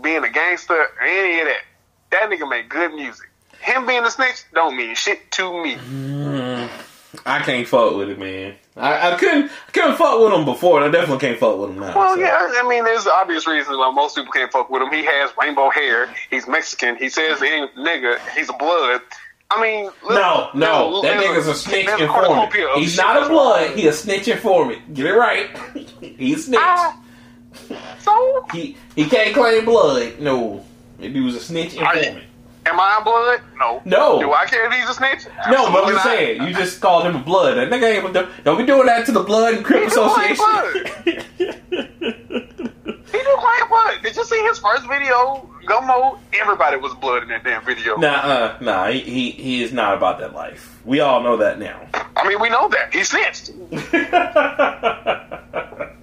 being 0.02 0.22
a 0.24 0.28
gangster 0.30 0.74
or 0.74 1.02
any 1.02 1.40
of 1.40 1.46
that. 1.46 1.62
That 2.10 2.30
nigga 2.30 2.48
make 2.48 2.68
good 2.68 2.94
music. 2.94 3.28
Him 3.60 3.86
being 3.86 4.04
a 4.04 4.10
snitch 4.10 4.44
don't 4.54 4.76
mean 4.76 4.94
shit 4.94 5.30
to 5.32 5.62
me. 5.62 5.74
Mm, 5.74 6.68
I 7.24 7.40
can't 7.40 7.66
fuck 7.66 7.96
with 7.96 8.10
it, 8.10 8.18
man. 8.18 8.54
I, 8.76 9.12
I 9.12 9.16
couldn't 9.16 9.50
I 9.68 9.70
couldn't 9.72 9.96
fuck 9.96 10.20
with 10.20 10.32
him 10.32 10.44
before, 10.44 10.82
and 10.82 10.84
I 10.86 10.90
definitely 10.98 11.26
can't 11.26 11.38
fuck 11.38 11.58
with 11.58 11.70
him 11.70 11.78
now. 11.80 11.96
Well, 11.96 12.14
so. 12.14 12.20
yeah, 12.20 12.36
I 12.38 12.68
mean, 12.68 12.84
there's 12.84 13.06
obvious 13.06 13.46
reasons 13.46 13.76
why 13.78 13.90
most 13.90 14.14
people 14.16 14.32
can't 14.32 14.52
fuck 14.52 14.68
with 14.68 14.82
him. 14.82 14.92
He 14.92 15.04
has 15.04 15.30
rainbow 15.40 15.70
hair. 15.70 16.14
He's 16.30 16.46
Mexican. 16.46 16.96
He 16.96 17.08
says 17.08 17.40
he 17.40 17.46
ain't 17.46 17.74
nigga. 17.74 18.18
He's 18.36 18.50
a 18.50 18.52
blood. 18.52 19.00
I 19.48 19.62
mean, 19.62 19.90
No, 20.08 20.50
no, 20.54 21.02
that 21.02 21.20
there's 21.20 21.46
nigga's 21.46 21.46
a 21.46 21.54
snitch 21.54 21.88
informant. 22.00 22.52
He's 22.76 22.96
not 22.96 23.24
a 23.24 23.28
blood. 23.28 23.76
He 23.76 23.86
a 23.86 23.92
snitch 23.92 24.26
informant. 24.28 24.92
Get 24.92 25.06
it 25.06 25.14
right. 25.14 25.56
He's 26.00 26.40
a 26.40 26.42
snitch. 26.42 26.60
Ah, 26.60 27.00
so, 28.00 28.44
He 28.52 28.76
he 28.96 29.06
can't 29.08 29.34
claim 29.34 29.64
blood. 29.64 30.18
No, 30.18 30.65
that 30.98 31.10
he 31.10 31.20
was 31.20 31.34
a 31.34 31.40
snitch 31.40 31.74
informant. 31.74 32.24
am 32.66 32.80
I 32.80 32.98
a 33.00 33.04
blood? 33.04 33.40
No. 33.58 33.82
No. 33.84 34.20
Do 34.20 34.32
I 34.32 34.46
care 34.46 34.66
if 34.66 34.72
he's 34.72 34.88
a 34.88 34.94
snitch? 34.94 35.26
No, 35.50 35.70
but 35.70 35.84
I'm 35.84 35.92
just 35.92 36.04
not. 36.04 36.16
saying, 36.16 36.42
you 36.42 36.54
just 36.54 36.80
called 36.80 37.04
him 37.06 37.16
a 37.16 37.20
blood. 37.20 37.56
That 37.56 37.70
nigga 37.70 38.02
ain't 38.04 38.12
do, 38.12 38.28
don't 38.44 38.58
be 38.58 38.66
doing 38.66 38.86
that 38.86 39.06
to 39.06 39.12
the 39.12 39.22
Blood 39.22 39.54
and 39.54 39.64
Crip 39.64 39.80
He 39.80 39.86
Association. 39.86 41.24
He 43.16 43.18
do 43.22 43.36
claim 43.38 43.68
blood. 43.68 44.02
Did 44.02 44.16
you 44.16 44.24
see 44.24 44.42
his 44.42 44.58
first 44.58 44.86
video? 44.88 45.48
Gummo. 45.64 46.18
Everybody 46.34 46.76
was 46.76 46.92
blood 46.94 47.22
in 47.22 47.28
that 47.28 47.44
damn 47.44 47.64
video. 47.64 47.96
nah, 47.96 48.08
uh, 48.08 48.58
nah, 48.60 48.88
he, 48.90 49.00
he 49.00 49.30
he 49.30 49.62
is 49.62 49.72
not 49.72 49.96
about 49.96 50.18
that 50.18 50.34
life. 50.34 50.80
We 50.84 51.00
all 51.00 51.22
know 51.22 51.36
that 51.38 51.58
now. 51.58 51.80
I 52.16 52.28
mean, 52.28 52.40
we 52.40 52.48
know 52.50 52.68
that 52.68 52.92
he 52.92 53.04
snitched. 53.04 53.52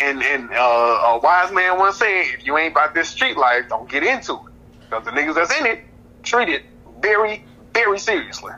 And 0.00 0.22
and 0.22 0.50
uh, 0.50 0.54
a 0.56 1.18
wise 1.18 1.52
man 1.52 1.78
once 1.78 1.98
said, 1.98 2.24
if 2.34 2.46
you 2.46 2.56
ain't 2.56 2.72
about 2.72 2.94
this 2.94 3.08
street 3.08 3.36
life, 3.36 3.68
don't 3.68 3.88
get 3.88 4.02
into 4.02 4.34
it. 4.34 4.52
Because 4.88 5.04
the 5.04 5.10
niggas 5.10 5.34
that's 5.34 5.58
in 5.58 5.66
it 5.66 5.80
treat 6.22 6.48
it 6.48 6.62
very, 7.00 7.44
very 7.74 7.98
seriously. 7.98 8.52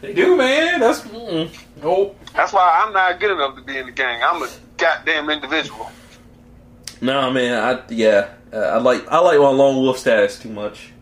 they 0.00 0.12
do, 0.12 0.36
man. 0.36 0.80
That's 0.80 1.00
mm, 1.00 1.50
nope. 1.82 2.18
That's 2.34 2.52
why 2.52 2.82
I'm 2.84 2.92
not 2.92 3.18
good 3.20 3.30
enough 3.30 3.56
to 3.56 3.62
be 3.62 3.78
in 3.78 3.86
the 3.86 3.92
gang. 3.92 4.22
I'm 4.22 4.42
a 4.42 4.48
goddamn 4.76 5.30
individual. 5.30 5.90
No, 7.00 7.30
man. 7.30 7.54
I 7.54 7.82
yeah. 7.92 8.28
Uh, 8.52 8.58
I 8.58 8.78
like 8.78 9.06
I 9.10 9.18
like 9.18 9.38
my 9.38 9.48
lone 9.48 9.76
wolf 9.76 9.98
status 9.98 10.38
too 10.38 10.50
much. 10.50 10.92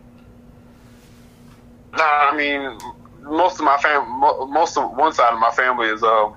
Nah, 1.93 2.03
I 2.03 2.35
mean, 2.35 2.77
most 3.21 3.59
of 3.59 3.65
my 3.65 3.77
fam, 3.77 4.09
mo- 4.09 4.47
most 4.47 4.77
of 4.77 4.95
one 4.95 5.11
side 5.13 5.33
of 5.33 5.39
my 5.39 5.51
family 5.51 5.87
is 5.87 6.01
uh, 6.01 6.31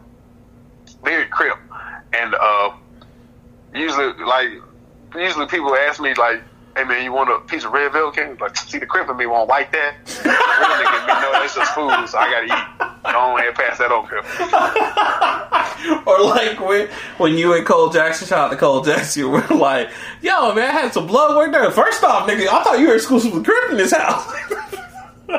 very 1.04 1.26
crip, 1.26 1.56
and 2.12 2.34
uh, 2.34 2.72
usually 3.74 4.12
like 4.24 4.48
usually 5.14 5.46
people 5.46 5.74
ask 5.74 6.00
me 6.00 6.14
like, 6.14 6.42
"Hey 6.76 6.84
man, 6.84 7.04
you 7.04 7.12
want 7.12 7.30
a 7.30 7.40
piece 7.46 7.64
of 7.64 7.72
red 7.72 7.92
velvet 7.92 8.16
cake?" 8.16 8.40
Like, 8.40 8.56
see 8.56 8.78
the 8.78 8.86
crip 8.86 9.08
in 9.08 9.16
me 9.16 9.26
won't 9.26 9.48
like 9.48 9.72
that. 9.72 9.94
Real 10.24 10.34
nigga 10.34 11.06
me 11.06 11.12
know 11.22 11.32
that's 11.32 11.54
just 11.54 11.74
food, 11.74 12.08
so 12.08 12.18
I 12.18 12.30
gotta 12.30 12.46
eat. 12.46 12.64
Don't 13.12 13.38
ahead 13.38 13.54
pass 13.54 13.78
that 13.78 13.92
on, 13.92 14.06
crip. 14.06 14.24
or 16.06 16.20
like 16.24 16.58
when 16.60 16.88
when 17.18 17.38
you 17.38 17.54
and 17.54 17.66
Cole 17.66 17.90
Jackson 17.90 18.26
shout 18.26 18.38
out 18.38 18.50
to 18.50 18.56
Cole 18.56 18.82
Jackson, 18.82 19.30
we're 19.30 19.46
like, 19.48 19.90
"Yo, 20.22 20.54
man, 20.54 20.68
I 20.70 20.72
had 20.72 20.92
some 20.92 21.06
blood 21.06 21.36
work 21.36 21.52
there." 21.52 21.70
First 21.70 22.02
off, 22.02 22.28
nigga, 22.28 22.48
I 22.48 22.64
thought 22.64 22.78
you 22.78 22.88
were 22.88 22.94
exclusive 22.94 23.32
with 23.32 23.44
Crip 23.44 23.70
in 23.70 23.76
this 23.76 23.92
house. 23.92 24.32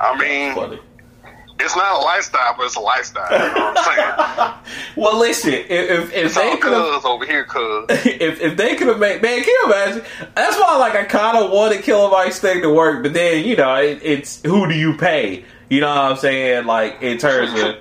I 0.00 0.16
mean, 0.18 0.54
Funny. 0.54 0.80
It's 1.60 1.76
not 1.76 1.96
a 1.96 1.98
lifestyle, 1.98 2.54
but 2.56 2.66
it's 2.66 2.76
a 2.76 2.80
lifestyle. 2.80 3.30
You 3.32 3.54
know 3.54 3.64
what 3.64 3.78
I'm 3.78 3.84
saying? 3.84 4.54
Well, 4.96 5.18
listen, 5.18 5.52
if 5.52 5.70
if, 5.70 6.12
if 6.12 6.34
they 6.34 6.56
could 6.56 6.72
have 6.72 7.04
over 7.04 7.24
here, 7.24 7.44
cuz. 7.44 7.86
if 7.88 8.40
if 8.40 8.56
they 8.56 8.74
could 8.74 8.88
have 8.88 8.98
made 8.98 9.22
man, 9.22 9.42
can 9.42 9.48
you 9.48 9.62
imagine? 9.66 10.02
That's 10.34 10.56
why 10.56 10.76
like 10.76 10.94
I 10.94 11.04
kind 11.04 11.38
of 11.38 11.50
wanted 11.50 11.82
Killer 11.82 12.10
Mike's 12.10 12.40
thing 12.40 12.62
to 12.62 12.72
work, 12.72 13.02
but 13.02 13.12
then 13.12 13.44
you 13.44 13.56
know 13.56 13.76
it, 13.76 14.00
it's 14.02 14.42
who 14.42 14.68
do 14.68 14.74
you 14.74 14.96
pay? 14.96 15.44
You 15.70 15.80
know 15.80 15.88
what 15.88 15.98
I'm 15.98 16.16
saying? 16.16 16.66
Like 16.66 17.00
in 17.02 17.18
terms 17.18 17.52
of 17.60 17.76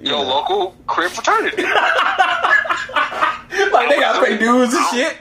Your 0.00 0.24
local 0.24 0.76
crib 0.86 1.10
fraternity. 1.10 1.62
like 3.72 3.88
they 3.88 3.96
got 4.00 4.20
to 4.20 4.26
pay 4.26 4.36
dues 4.38 4.74
and 4.74 4.86
shit. 4.90 5.16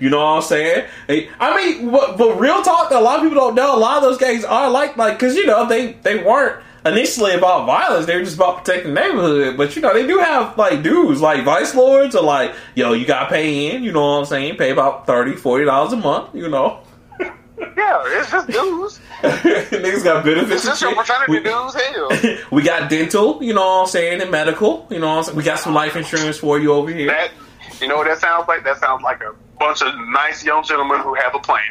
you 0.00 0.10
know 0.10 0.18
what 0.18 0.36
I'm 0.36 0.42
saying? 0.42 0.86
I 1.08 1.56
mean, 1.56 1.90
but, 1.90 2.16
but 2.16 2.38
real 2.38 2.62
talk, 2.62 2.90
a 2.90 2.98
lot 2.98 3.18
of 3.18 3.22
people 3.22 3.36
don't 3.36 3.54
know. 3.54 3.76
A 3.76 3.78
lot 3.78 3.98
of 3.98 4.02
those 4.02 4.18
gangs 4.18 4.44
are 4.44 4.70
like 4.70 4.96
like 4.96 5.18
because 5.18 5.36
you 5.36 5.46
know 5.46 5.66
they 5.66 5.92
they 6.02 6.22
weren't 6.22 6.62
initially 6.84 7.34
about 7.34 7.66
violence. 7.66 8.06
They 8.06 8.16
were 8.16 8.24
just 8.24 8.36
about 8.36 8.64
protecting 8.64 8.94
the 8.94 9.00
neighborhood. 9.00 9.56
But 9.56 9.74
you 9.76 9.82
know 9.82 9.92
they 9.92 10.06
do 10.06 10.18
have 10.18 10.56
like 10.58 10.82
dues 10.82 11.20
like 11.20 11.44
vice 11.44 11.74
lords 11.74 12.14
are 12.14 12.22
like 12.22 12.54
yo 12.74 12.92
you 12.92 13.06
got 13.06 13.24
to 13.24 13.28
pay 13.30 13.74
in. 13.74 13.82
You 13.82 13.92
know 13.92 14.00
what 14.00 14.18
I'm 14.20 14.24
saying? 14.24 14.56
Pay 14.56 14.70
about 14.70 15.06
30 15.06 15.36
40 15.36 15.64
dollars 15.64 15.92
a 15.92 15.96
month. 15.96 16.34
You 16.34 16.48
know. 16.48 16.80
yeah, 17.20 18.02
it's 18.06 18.30
just 18.30 18.46
dudes. 18.48 19.00
Niggas 19.22 20.04
got 20.04 20.24
benefits. 20.24 20.52
It's 20.52 20.64
just 20.64 20.80
your 20.82 20.94
fraternity 20.94 21.32
We- 21.32 21.40
dudes. 21.40 21.74
Hell. 21.74 22.08
we 22.52 22.62
got 22.62 22.88
dental, 22.88 23.42
you 23.42 23.52
know 23.52 23.66
what 23.66 23.80
I'm 23.82 23.86
saying, 23.88 24.20
and 24.22 24.30
medical, 24.30 24.86
you 24.90 25.00
know 25.00 25.08
what 25.08 25.16
I'm 25.18 25.22
saying. 25.24 25.36
We 25.36 25.42
got 25.42 25.58
some 25.58 25.74
life 25.74 25.96
insurance 25.96 26.38
for 26.38 26.60
you 26.60 26.72
over 26.72 26.90
here. 26.90 27.08
That 27.08 27.32
you 27.80 27.88
know 27.88 27.96
what 27.96 28.06
that 28.06 28.18
sounds 28.20 28.46
like? 28.46 28.62
That 28.64 28.78
sounds 28.78 29.02
like 29.02 29.20
a 29.22 29.34
bunch 29.58 29.82
of 29.82 29.92
nice 30.10 30.44
young 30.44 30.62
gentlemen 30.62 31.00
who 31.00 31.14
have 31.14 31.34
a 31.34 31.38
plan. 31.40 31.62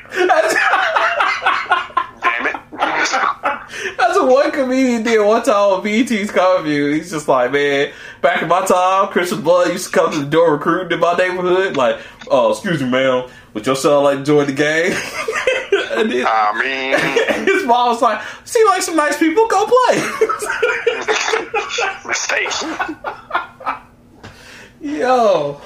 That's 3.98 4.18
what 4.18 4.28
one 4.28 4.52
comedian 4.52 5.04
did 5.04 5.20
one 5.26 5.44
time 5.44 5.56
on 5.56 5.84
BET's 5.84 6.32
Comedy 6.32 6.70
View. 6.70 6.92
He's 6.92 7.12
just 7.12 7.28
like, 7.28 7.52
man, 7.52 7.92
back 8.22 8.42
in 8.42 8.48
my 8.48 8.66
time, 8.66 9.10
Christian 9.10 9.42
Blood 9.42 9.72
used 9.72 9.88
to 9.88 9.92
come 9.92 10.12
to 10.12 10.20
the 10.20 10.26
door 10.26 10.54
recruiting 10.54 10.92
in 10.94 11.00
my 11.00 11.16
neighborhood. 11.16 11.76
Like, 11.76 12.00
oh, 12.30 12.52
excuse 12.52 12.82
me, 12.82 12.90
ma'am, 12.90 13.30
would 13.54 13.66
your 13.66 13.76
son 13.76 14.04
like 14.04 14.20
to 14.20 14.24
join 14.24 14.46
the 14.48 14.54
gang? 14.54 14.92
and 15.98 16.12
then 16.12 16.26
I 16.28 16.54
mean, 17.38 17.46
his 17.48 17.66
mom 17.66 17.90
was 17.90 18.02
like, 18.02 18.22
"See, 18.46 18.64
like 18.66 18.82
some 18.82 18.96
nice 18.96 19.18
people, 19.18 19.48
go 19.48 19.66
play. 19.66 19.96
mistake. 22.06 22.52
Yo. 24.82 25.60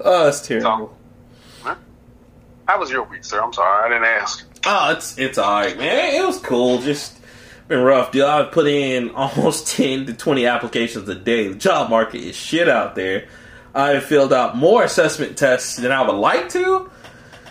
Oh, 0.00 0.24
that's 0.24 0.46
terrible. 0.46 0.96
How 2.66 2.78
was 2.78 2.90
your 2.90 3.04
week, 3.04 3.24
sir? 3.24 3.42
I'm 3.42 3.52
sorry, 3.52 3.84
I 3.84 3.88
didn't 3.88 4.04
ask. 4.04 4.43
Oh, 4.66 4.92
it's 4.92 5.18
it's 5.18 5.38
alright, 5.38 5.76
man. 5.76 6.14
It 6.14 6.26
was 6.26 6.38
cool. 6.38 6.80
Just 6.80 7.18
been 7.68 7.80
rough, 7.80 8.12
dude. 8.12 8.22
I've 8.22 8.50
put 8.52 8.66
in 8.66 9.10
almost 9.14 9.68
ten 9.68 10.06
to 10.06 10.14
twenty 10.14 10.46
applications 10.46 11.08
a 11.08 11.14
day. 11.14 11.48
The 11.48 11.54
job 11.54 11.90
market 11.90 12.20
is 12.20 12.36
shit 12.36 12.68
out 12.68 12.94
there. 12.94 13.28
I've 13.74 14.04
filled 14.04 14.32
out 14.32 14.56
more 14.56 14.84
assessment 14.84 15.36
tests 15.36 15.76
than 15.76 15.90
I 15.90 16.02
would 16.02 16.14
like 16.14 16.48
to, 16.50 16.90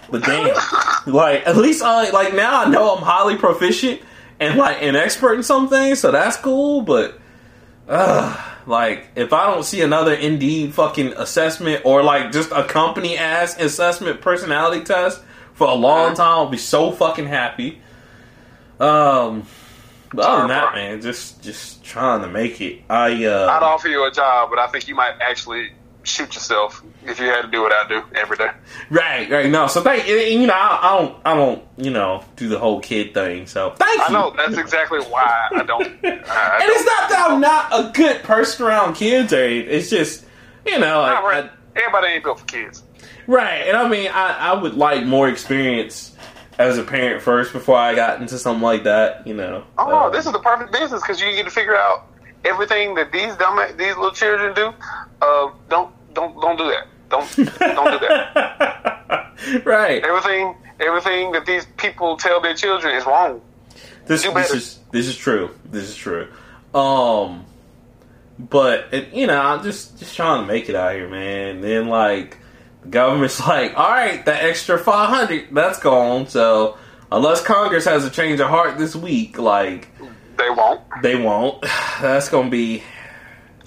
but 0.10 0.24
damn, 0.24 0.56
like 1.06 1.46
at 1.46 1.58
least 1.58 1.84
I 1.84 2.10
like 2.12 2.34
now 2.34 2.64
I 2.66 2.70
know 2.70 2.96
I'm 2.96 3.04
highly 3.04 3.36
proficient 3.36 4.02
and 4.40 4.58
like 4.58 4.82
an 4.82 4.96
expert 4.96 5.34
in 5.34 5.44
something, 5.44 5.96
so 5.96 6.12
that's 6.12 6.38
cool. 6.38 6.82
But 6.82 7.20
uh, 7.88 8.52
like 8.66 9.10
if 9.16 9.34
I 9.34 9.54
don't 9.54 9.64
see 9.64 9.82
another 9.82 10.14
Indeed 10.14 10.74
fucking 10.74 11.14
assessment 11.14 11.86
or 11.86 12.02
like 12.04 12.32
just 12.32 12.52
a 12.52 12.64
company 12.64 13.18
ass 13.18 13.60
assessment 13.60 14.22
personality 14.22 14.84
test 14.84 15.22
for 15.54 15.68
a 15.68 15.74
long 15.76 16.16
time, 16.16 16.28
I'll 16.28 16.50
be 16.50 16.58
so 16.58 16.92
fucking 16.92 17.28
happy. 17.28 17.82
Um, 18.80 19.46
but 20.14 20.26
other 20.26 20.40
than 20.42 20.48
that, 20.50 20.74
man, 20.76 21.02
just 21.02 21.42
just 21.44 21.84
trying 21.84 22.22
to 22.22 22.28
make 22.28 22.62
it. 22.62 22.82
I 22.90 23.26
uh, 23.26 23.48
I'd 23.50 23.64
offer 23.64 23.88
you 23.88 24.06
a 24.06 24.12
job, 24.12 24.50
but 24.50 24.60
I 24.60 24.68
think 24.68 24.88
you 24.88 24.96
might 24.96 25.16
actually 25.22 25.72
shoot 26.06 26.36
yourself 26.36 26.84
if 27.06 27.18
you 27.18 27.28
had 27.28 27.44
to 27.44 27.48
do 27.48 27.62
what 27.62 27.72
I 27.72 27.88
do 27.88 28.04
every 28.14 28.36
day. 28.36 28.50
right, 28.90 29.30
right. 29.30 29.50
No, 29.50 29.68
so 29.68 29.82
thank 29.82 30.06
and, 30.08 30.42
you 30.42 30.48
know 30.48 30.54
I, 30.54 30.80
I 30.82 30.98
don't 31.00 31.18
I 31.26 31.34
don't 31.36 31.64
you 31.78 31.92
know 31.92 32.24
do 32.36 32.50
the 32.50 32.60
whole 32.60 32.80
kid 32.82 33.14
thing. 33.14 33.48
So 33.48 33.72
thank 33.78 33.98
you. 34.00 34.04
I 34.06 34.10
know 34.12 34.34
that's 34.36 34.58
exactly 34.58 35.00
why 35.00 35.48
I 35.54 35.64
don't. 35.64 35.84
I, 35.84 35.88
I 36.04 36.10
And 36.12 36.24
don't- 36.24 36.70
it's 36.72 36.86
not 36.86 37.10
that 37.10 37.28
I'm 37.32 37.40
not 37.42 37.68
a 37.72 37.92
good 37.94 38.22
person 38.24 38.66
around 38.66 38.96
kids 38.96 39.32
or. 39.34 39.44
It's 39.46 39.90
just 39.90 40.26
you 40.66 40.78
know 40.80 41.02
like, 41.02 41.24
right. 41.24 41.44
I- 41.46 41.50
Everybody 41.80 42.08
ain't 42.10 42.24
built 42.24 42.40
for 42.40 42.46
kids. 42.46 42.84
Right, 43.28 43.68
and 43.68 43.78
I 43.78 43.88
mean, 43.88 44.10
I, 44.10 44.52
I 44.52 44.54
would 44.54 44.76
like 44.76 45.06
more 45.06 45.30
experience 45.30 46.16
as 46.58 46.78
a 46.78 46.84
parent 46.84 47.22
first 47.22 47.54
before 47.54 47.78
I 47.78 47.96
got 47.96 48.22
into 48.22 48.38
something 48.38 48.62
like 48.62 48.84
that. 48.84 49.26
You 49.26 49.34
know. 49.34 49.64
Oh, 49.78 50.12
this 50.12 50.26
is 50.26 50.32
the 50.32 50.40
perfect 50.40 50.72
business 50.72 51.02
because 51.02 51.22
you 51.22 51.32
get 51.32 51.46
to 51.46 51.52
figure 51.52 51.76
out 51.76 52.08
everything 52.46 52.96
that 52.96 53.12
these 53.12 53.36
dumb 53.38 53.60
these 53.78 53.96
little 53.96 54.12
children 54.12 54.54
do. 54.54 54.74
Uh, 55.22 55.52
don't 55.70 55.94
don't 56.14 56.40
don't 56.42 56.58
do 56.58 56.66
that. 56.66 56.88
Don't 57.10 57.36
don't 57.36 58.00
do 58.00 58.08
that. 58.08 59.34
right. 59.66 60.04
Everything 60.04 60.56
everything 60.80 61.32
that 61.32 61.46
these 61.46 61.66
people 61.78 62.18
tell 62.18 62.42
their 62.42 62.56
children 62.56 62.96
is 62.96 63.06
wrong. 63.06 63.42
This, 64.06 64.24
this 64.24 64.52
is 64.52 64.80
this 64.92 65.08
is 65.08 65.16
true. 65.16 65.50
This 65.66 65.84
is 65.84 65.96
true. 65.96 66.28
Um, 66.74 67.46
but 68.38 68.94
it, 68.94 69.14
you 69.14 69.28
know, 69.28 69.40
I'm 69.40 69.64
just 69.64 69.98
just 69.98 70.16
trying 70.16 70.42
to 70.42 70.48
make 70.48 70.70
it 70.70 70.76
out 70.76 70.94
here, 70.94 71.08
man. 71.08 71.62
then 71.62 71.88
like 71.88 72.38
the 72.84 72.90
government's 72.90 73.40
like, 73.48 73.78
all 73.78 73.90
right, 73.90 74.24
that 74.26 74.44
extra 74.44 74.78
five 74.78 75.10
hundred 75.10 75.48
that's 75.52 75.80
gone. 75.80 76.28
So 76.28 76.78
unless 77.12 77.42
Congress 77.44 77.86
has 77.86 78.06
a 78.06 78.10
change 78.10 78.40
of 78.40 78.50
heart 78.50 78.78
this 78.78 78.96
week, 78.96 79.38
like 79.38 79.90
They 80.38 80.50
won't. 80.50 80.82
They 81.02 81.16
won't. 81.16 81.62
That's 82.02 82.30
gonna 82.30 82.50
be 82.50 82.84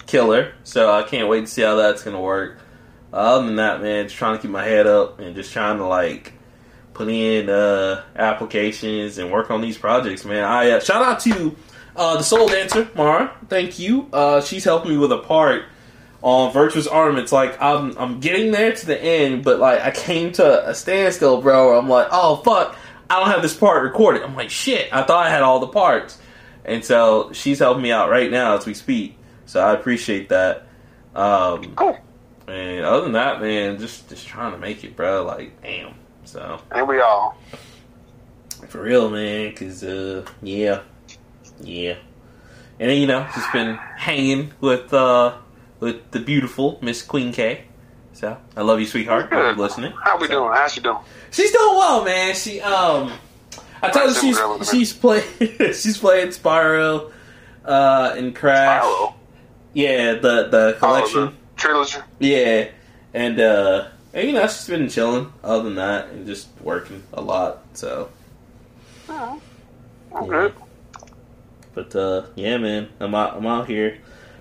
killer. 0.05 0.53
So 0.63 0.91
I 0.91 1.03
can't 1.03 1.27
wait 1.27 1.41
to 1.41 1.47
see 1.47 1.61
how 1.61 1.75
that's 1.75 2.03
gonna 2.03 2.21
work. 2.21 2.59
Other 3.13 3.45
than 3.45 3.55
that, 3.57 3.81
man, 3.81 4.05
just 4.05 4.15
trying 4.15 4.35
to 4.37 4.41
keep 4.41 4.51
my 4.51 4.63
head 4.63 4.87
up 4.87 5.19
and 5.19 5.35
just 5.35 5.51
trying 5.53 5.77
to 5.77 5.85
like 5.85 6.33
put 6.93 7.07
in 7.07 7.49
uh, 7.49 8.03
applications 8.15 9.17
and 9.17 9.31
work 9.31 9.51
on 9.51 9.61
these 9.61 9.77
projects, 9.77 10.25
man. 10.25 10.43
I 10.43 10.71
uh, 10.71 10.79
shout 10.79 11.03
out 11.03 11.19
to 11.21 11.55
uh, 11.95 12.17
the 12.17 12.23
Soul 12.23 12.47
Dancer 12.47 12.89
Mara. 12.95 13.35
Thank 13.49 13.79
you. 13.79 14.09
Uh, 14.11 14.41
she's 14.41 14.63
helping 14.63 14.91
me 14.91 14.97
with 14.97 15.11
a 15.11 15.19
part 15.19 15.65
on 16.21 16.51
Virtuous 16.51 16.87
Armaments. 16.87 17.31
Like 17.31 17.61
I'm, 17.61 17.97
I'm 17.97 18.19
getting 18.19 18.51
there 18.51 18.71
to 18.73 18.85
the 18.85 19.01
end, 19.01 19.43
but 19.43 19.59
like 19.59 19.81
I 19.81 19.91
came 19.91 20.31
to 20.33 20.67
a 20.69 20.73
standstill, 20.75 21.41
bro. 21.41 21.69
Where 21.69 21.77
I'm 21.77 21.87
like, 21.89 22.07
oh 22.11 22.37
fuck, 22.37 22.75
I 23.09 23.19
don't 23.19 23.29
have 23.31 23.41
this 23.41 23.55
part 23.55 23.83
recorded. 23.83 24.23
I'm 24.23 24.35
like, 24.35 24.49
shit, 24.49 24.89
I 24.93 25.03
thought 25.03 25.25
I 25.25 25.29
had 25.29 25.41
all 25.43 25.59
the 25.59 25.67
parts. 25.67 26.17
And 26.65 26.83
so 26.83 27.31
she's 27.31 27.59
helping 27.59 27.81
me 27.83 27.91
out 27.91 28.09
right 28.09 28.29
now 28.29 28.57
as 28.57 28.65
we 28.65 28.73
speak. 28.73 29.17
So 29.45 29.61
I 29.61 29.73
appreciate 29.73 30.29
that. 30.29 30.67
Um, 31.15 31.73
Cool. 31.75 31.97
and 32.47 32.83
other 32.85 33.03
than 33.03 33.13
that, 33.13 33.39
man, 33.41 33.79
just 33.79 34.09
just 34.09 34.27
trying 34.27 34.51
to 34.51 34.57
make 34.57 34.83
it, 34.83 34.95
bro. 34.95 35.23
Like, 35.23 35.61
damn. 35.61 35.93
So 36.25 36.59
here 36.73 36.83
we 36.83 36.99
are. 36.99 37.33
for 38.67 38.81
real, 38.81 39.09
man. 39.09 39.53
Cause 39.55 39.83
uh, 39.83 40.25
yeah, 40.41 40.81
yeah. 41.61 41.95
And 42.79 42.89
then, 42.91 42.97
you 43.01 43.07
know, 43.07 43.25
just 43.33 43.51
been 43.53 43.75
hanging 43.75 44.51
with 44.59 44.93
uh 44.93 45.37
with 45.79 46.11
the 46.11 46.19
beautiful 46.19 46.79
Miss 46.81 47.01
Queen 47.01 47.31
K. 47.31 47.63
So 48.13 48.37
I 48.55 48.61
love 48.61 48.79
you, 48.79 48.85
sweetheart. 48.87 49.23
Hope 49.31 49.31
you're 49.31 49.55
listening. 49.55 49.93
How 50.03 50.17
we 50.17 50.27
So- 50.27 50.33
doing? 50.33 50.51
How's 50.53 50.73
she 50.73 50.81
doing? 50.81 50.97
She's 51.31 51.51
doing 51.51 51.75
well, 51.77 52.03
man. 52.03 52.33
She 52.35 52.61
um, 52.61 53.11
I 53.81 53.89
told 53.91 54.09
her 54.09 54.13
she's 54.19 54.37
Irrelevant. 54.37 54.69
she's 54.69 54.93
playing 54.93 55.23
she's 55.73 55.97
playing 55.97 56.29
Spyro, 56.29 57.11
uh, 57.65 58.13
and 58.17 58.35
Crash. 58.35 58.83
Spyro. 58.83 59.13
Yeah, 59.73 60.13
the 60.13 60.47
the 60.49 60.75
collection. 60.79 61.19
Oh, 61.19 61.25
the 61.27 61.33
trilogy. 61.55 61.97
Yeah, 62.19 62.69
and 63.13 63.39
uh, 63.39 63.87
and, 64.13 64.27
you 64.27 64.33
know, 64.33 64.47
she's 64.47 64.67
been 64.67 64.89
chilling. 64.89 65.31
Other 65.43 65.63
than 65.65 65.75
that, 65.75 66.07
and 66.09 66.25
just 66.25 66.47
working 66.61 67.03
a 67.13 67.21
lot. 67.21 67.59
So, 67.73 68.09
Oh, 69.09 69.39
I'm 70.15 70.23
Yeah. 70.23 70.29
good. 70.29 70.53
but 71.75 71.95
uh, 71.95 72.23
yeah, 72.35 72.57
man, 72.57 72.89
I'm 72.99 73.13
out. 73.13 73.35
I'm 73.37 73.45
out 73.45 73.67
here. 73.67 73.99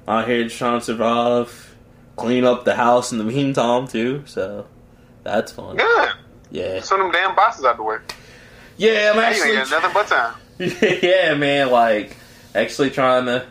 Out 0.08 0.28
here 0.28 0.48
trying 0.48 0.78
to 0.80 0.84
survive, 0.84 1.74
clean 2.16 2.44
up 2.44 2.64
the 2.64 2.74
house 2.74 3.12
in 3.12 3.18
the 3.18 3.24
meantime 3.34 3.88
too. 3.88 4.22
So 4.26 4.66
that's 5.24 5.52
fun. 5.52 5.76
Good. 5.76 6.10
Yeah, 6.50 6.80
Send 6.80 7.02
them 7.02 7.10
damn 7.10 7.34
boxes 7.34 7.64
out 7.64 7.76
the 7.76 7.82
way. 7.82 7.96
yeah. 8.76 9.12
I'm 9.14 9.18
actually. 9.20 9.54
got 9.54 9.70
nothing 9.70 9.90
but 9.92 10.06
time. 10.06 10.34
yeah, 11.02 11.34
man, 11.34 11.70
like 11.70 12.16
actually 12.54 12.90
trying 12.90 13.26
to 13.26 13.46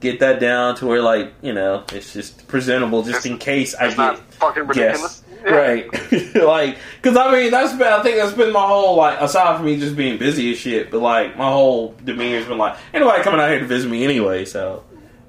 get 0.00 0.20
that 0.20 0.38
down 0.40 0.76
to 0.76 0.86
where 0.86 1.00
like 1.00 1.32
you 1.40 1.52
know 1.54 1.84
it's 1.92 2.12
just 2.12 2.46
presentable, 2.46 3.02
just 3.02 3.20
It's- 3.20 3.26
in 3.26 3.38
case 3.38 3.74
I 3.74 3.88
get 3.88 3.96
not 3.96 4.18
fucking 4.34 4.66
ridiculous. 4.66 5.22
Yes, 5.44 5.50
right. 5.50 6.34
like, 6.44 6.78
because 7.02 7.16
I 7.16 7.32
mean 7.32 7.50
that's 7.50 7.72
been 7.72 7.88
I 7.92 8.02
think 8.02 8.16
that's 8.18 8.34
been 8.36 8.52
my 8.52 8.66
whole 8.66 8.96
like 8.96 9.18
aside 9.20 9.56
from 9.56 9.64
me 9.66 9.80
just 9.80 9.96
being 9.96 10.18
busy 10.18 10.52
as 10.52 10.58
shit, 10.58 10.90
but 10.90 11.00
like 11.00 11.36
my 11.38 11.50
whole 11.50 11.94
demeanor's 12.04 12.44
been 12.46 12.58
like 12.58 12.76
anybody 12.92 13.22
coming 13.22 13.40
out 13.40 13.48
here 13.48 13.60
to 13.60 13.66
visit 13.66 13.90
me 13.90 14.04
anyway, 14.04 14.44
so 14.44 14.84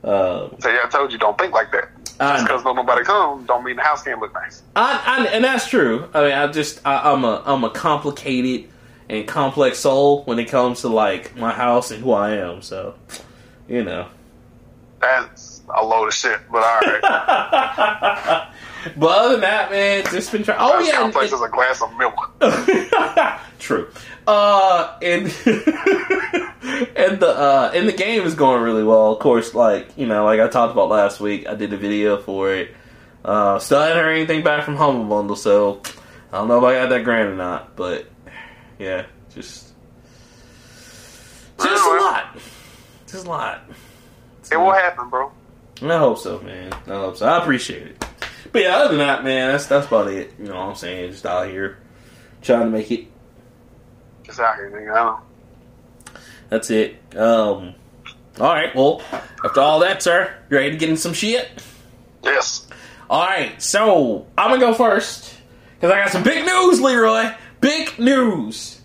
Uh, 0.06 0.50
So 0.60 0.70
yeah, 0.70 0.80
I 0.86 0.90
told 0.90 1.12
you 1.12 1.18
don't 1.18 1.38
think 1.38 1.54
like 1.54 1.72
that. 1.72 1.90
Just 2.18 2.46
because 2.46 2.64
no 2.64 2.72
nobody 2.72 3.04
come, 3.04 3.46
don't 3.46 3.66
mean 3.66 3.76
the 3.76 3.82
house 3.82 4.04
can't 4.04 4.22
look 4.22 4.34
nice. 4.34 4.64
I, 4.76 5.02
I, 5.06 5.26
and 5.34 5.44
that's 5.44 5.68
true. 5.68 6.08
I 6.14 6.22
mean, 6.24 6.32
I 6.32 6.48
just 6.48 6.80
I, 6.86 7.12
I'm 7.12 7.26
a 7.26 7.44
I'm 7.46 7.64
a 7.66 7.70
complicated 7.70 8.70
and 9.10 9.28
complex 9.28 9.80
soul 9.80 10.24
when 10.24 10.40
it 10.40 10.46
comes 10.46 10.82
to 10.82 10.88
like 10.88 11.36
my 11.36 11.52
house 11.52 11.92
and 11.92 12.02
who 12.02 12.14
I 12.14 12.32
am. 12.38 12.62
So, 12.62 12.96
you 13.68 13.84
know. 13.84 14.08
That's 15.02 15.62
a 15.76 15.84
load 15.86 16.08
of 16.08 16.14
shit. 16.14 16.40
But 16.50 16.64
all 16.64 16.80
right, 16.82 18.48
But 18.98 19.08
other 19.08 19.30
than 19.34 19.42
that, 19.42 19.72
man, 19.72 20.04
just 20.12 20.32
been 20.32 20.44
trying. 20.44 20.58
Oh 20.60 20.78
That's 20.78 20.88
yeah, 20.90 21.04
and- 21.04 21.14
complex 21.14 21.34
as 21.34 21.42
a 21.42 21.50
glass 21.50 21.82
of 21.82 21.92
milk. 21.98 22.32
True. 23.60 23.90
Uh, 24.28 24.98
and 25.02 25.24
and 26.96 27.20
the 27.20 27.34
uh, 27.38 27.72
and 27.74 27.88
the 27.88 27.94
game 27.96 28.24
is 28.24 28.36
going 28.36 28.62
really 28.64 28.84
well. 28.84 29.12
Of 29.14 29.20
course, 29.20 29.54
like 29.54 29.98
you 29.98 30.06
know, 30.08 30.26
like 30.26 30.40
I 30.40 30.48
talked 30.48 30.72
about 30.74 30.90
last 30.90 31.20
week, 31.20 31.48
I 31.48 31.56
did 31.56 31.74
a 31.74 31.78
video 31.78 32.18
for 32.18 32.52
it. 32.54 32.72
Uh, 33.24 33.58
still 33.60 33.80
haven't 33.82 34.04
heard 34.04 34.12
anything 34.16 34.44
back 34.44 34.64
from 34.66 34.76
Humble 34.76 35.06
Bundle, 35.06 35.36
so 35.36 35.82
I 36.32 36.38
don't 36.38 36.48
know 36.48 36.58
if 36.60 36.64
I 36.64 36.74
got 36.76 36.90
that 36.90 37.04
grant 37.04 37.30
or 37.30 37.36
not. 37.36 37.76
But 37.76 38.08
yeah, 38.78 39.06
just 39.34 39.74
just 41.60 41.86
a 41.86 41.90
lot, 41.96 42.38
just 43.08 43.26
a 43.26 43.30
lot. 43.30 43.62
It 44.52 44.58
will 44.58 44.72
happen, 44.74 45.10
bro. 45.10 45.32
I 45.82 45.98
hope 45.98 46.20
so, 46.20 46.40
man. 46.40 46.72
I 46.74 46.94
hope 46.94 47.18
so. 47.18 47.28
I 47.28 47.42
appreciate 47.42 47.88
it. 47.88 48.05
But 48.56 48.62
yeah, 48.64 48.78
other 48.78 48.96
than 48.96 49.00
that, 49.00 49.26
man, 49.26 49.52
that's 49.52 49.66
that's 49.66 49.86
about 49.86 50.08
it. 50.08 50.32
You 50.40 50.46
know 50.46 50.56
what 50.56 50.70
I'm 50.70 50.76
saying? 50.76 51.12
Just 51.12 51.26
out 51.26 51.50
here 51.50 51.78
trying 52.42 52.62
to 52.62 52.70
make 52.70 52.90
it 52.90 53.08
Just 54.24 54.40
out 54.40 54.56
here, 54.56 54.72
nigga. 54.72 54.96
Know. 54.96 55.20
That's 56.48 56.70
it. 56.70 56.96
Um. 57.18 57.76
All 58.40 58.54
right. 58.54 58.74
Well, 58.74 59.02
after 59.44 59.60
all 59.60 59.82
that, 59.82 60.02
sir, 60.02 60.34
you 60.50 60.56
ready 60.56 60.72
to 60.72 60.78
get 60.78 60.88
in 60.88 60.96
some 60.96 61.12
shit? 61.12 61.50
Yes. 62.24 62.66
All 63.10 63.26
right. 63.26 63.62
So 63.62 64.26
I'm 64.38 64.52
gonna 64.52 64.62
go 64.62 64.74
first 64.74 65.36
because 65.74 65.92
I 65.92 65.98
got 65.98 66.12
some 66.12 66.24
big 66.24 66.46
news, 66.46 66.80
Leroy. 66.80 67.34
Big 67.60 68.00
news. 68.00 68.80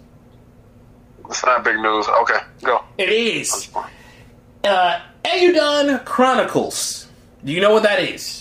It's 1.26 1.44
not 1.44 1.62
big 1.62 1.76
news. 1.76 2.08
Okay, 2.08 2.38
go. 2.64 2.82
It 2.98 3.10
is 3.10 3.70
uh, 4.64 5.00
Eiyuden 5.24 6.04
Chronicles. 6.04 7.06
Do 7.44 7.52
you 7.52 7.60
know 7.60 7.70
what 7.72 7.84
that 7.84 8.00
is? 8.00 8.39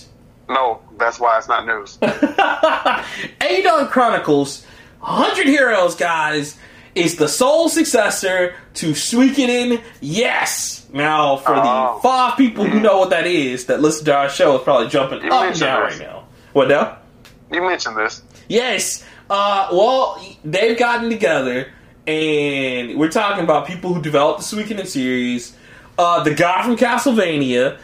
No, 0.49 0.81
that's 0.97 1.19
why 1.19 1.37
it's 1.37 1.47
not 1.47 1.65
news. 1.67 1.97
Eiyuden 2.01 3.89
Chronicles, 3.89 4.65
100 5.01 5.45
Heroes, 5.47 5.95
guys, 5.95 6.57
is 6.95 7.15
the 7.17 7.27
sole 7.27 7.69
successor 7.69 8.55
to 8.75 8.91
Suikoden 8.91 9.81
Yes! 10.01 10.85
Now, 10.91 11.37
for 11.37 11.53
Oh. 11.55 11.95
the 11.95 12.01
five 12.01 12.35
people 12.37 12.65
who 12.65 12.79
know 12.79 12.97
what 12.99 13.11
that 13.11 13.27
is, 13.27 13.65
that 13.67 13.79
listen 13.79 14.05
to 14.05 14.15
our 14.15 14.29
show, 14.29 14.57
is 14.57 14.63
probably 14.63 14.87
jumping 14.87 15.21
You 15.23 15.29
up 15.31 15.43
and 15.51 15.59
down 15.59 15.89
this. 15.89 15.99
right 15.99 16.07
now. 16.07 16.23
What 16.53 16.67
now? 16.67 16.97
You 17.51 17.61
mentioned 17.61 17.95
this. 17.95 18.23
Yes. 18.47 19.03
Uh, 19.29 19.67
well, 19.71 20.19
they've 20.43 20.77
gotten 20.77 21.11
together, 21.11 21.71
and 22.07 22.97
we're 22.97 23.11
talking 23.11 23.43
about 23.43 23.67
people 23.67 23.93
who 23.93 24.01
developed 24.01 24.39
the 24.41 24.45
Suikoden 24.57 24.87
series. 24.87 25.55
Uh, 25.99 26.23
the 26.23 26.33
guy 26.33 26.63
from 26.63 26.75
Castlevania, 26.75 27.77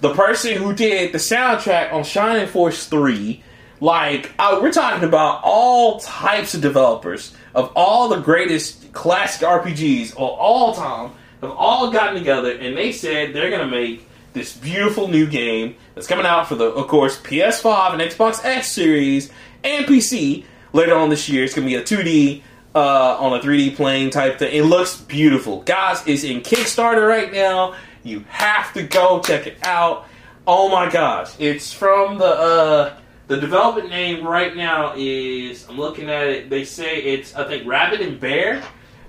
the 0.00 0.14
person 0.14 0.54
who 0.54 0.72
did 0.74 1.12
the 1.12 1.18
soundtrack 1.18 1.92
on 1.92 2.04
Shining 2.04 2.46
Force 2.46 2.86
3. 2.86 3.42
Like, 3.80 4.32
uh, 4.38 4.58
we're 4.62 4.72
talking 4.72 5.06
about 5.06 5.40
all 5.44 6.00
types 6.00 6.54
of 6.54 6.62
developers 6.62 7.34
of 7.54 7.72
all 7.76 8.08
the 8.08 8.20
greatest 8.20 8.92
classic 8.92 9.46
RPGs 9.46 10.12
of 10.12 10.18
all 10.18 10.74
time 10.74 11.10
have 11.42 11.50
all 11.50 11.90
gotten 11.90 12.14
together, 12.14 12.52
and 12.52 12.76
they 12.76 12.92
said 12.92 13.34
they're 13.34 13.50
going 13.50 13.68
to 13.68 13.74
make 13.74 14.08
this 14.32 14.54
beautiful 14.56 15.08
new 15.08 15.26
game 15.26 15.74
that's 15.94 16.06
coming 16.06 16.26
out 16.26 16.48
for 16.48 16.54
the, 16.54 16.66
of 16.66 16.88
course, 16.88 17.20
PS5 17.20 17.94
and 17.94 18.02
Xbox 18.02 18.44
X 18.44 18.70
series 18.72 19.30
and 19.64 19.86
PC 19.86 20.44
later 20.72 20.94
on 20.94 21.08
this 21.08 21.28
year. 21.28 21.44
It's 21.44 21.54
going 21.54 21.66
to 21.68 21.74
be 21.74 21.76
a 21.76 21.82
2D 21.82 22.42
uh, 22.74 23.16
on 23.18 23.38
a 23.38 23.42
3D 23.42 23.76
plane 23.76 24.10
type 24.10 24.38
thing. 24.38 24.54
It 24.54 24.64
looks 24.64 24.96
beautiful, 24.96 25.62
guys. 25.62 26.02
It's 26.06 26.24
in 26.24 26.42
Kickstarter 26.42 27.08
right 27.08 27.32
now. 27.32 27.74
You 28.06 28.24
have 28.28 28.72
to 28.74 28.84
go 28.84 29.20
check 29.20 29.48
it 29.48 29.58
out. 29.62 30.06
Oh 30.46 30.68
my 30.68 30.88
gosh! 30.88 31.34
It's 31.40 31.72
from 31.72 32.18
the 32.18 32.24
uh, 32.24 32.96
the 33.26 33.36
development 33.36 33.90
name 33.90 34.24
right 34.24 34.54
now 34.54 34.94
is 34.96 35.68
I'm 35.68 35.76
looking 35.76 36.08
at 36.08 36.28
it. 36.28 36.48
They 36.48 36.64
say 36.64 37.02
it's 37.02 37.34
I 37.34 37.48
think 37.48 37.66
Rabbit 37.66 38.00
and 38.00 38.20
Bear, 38.20 38.62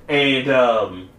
and 0.09 0.49
um, 0.49 1.09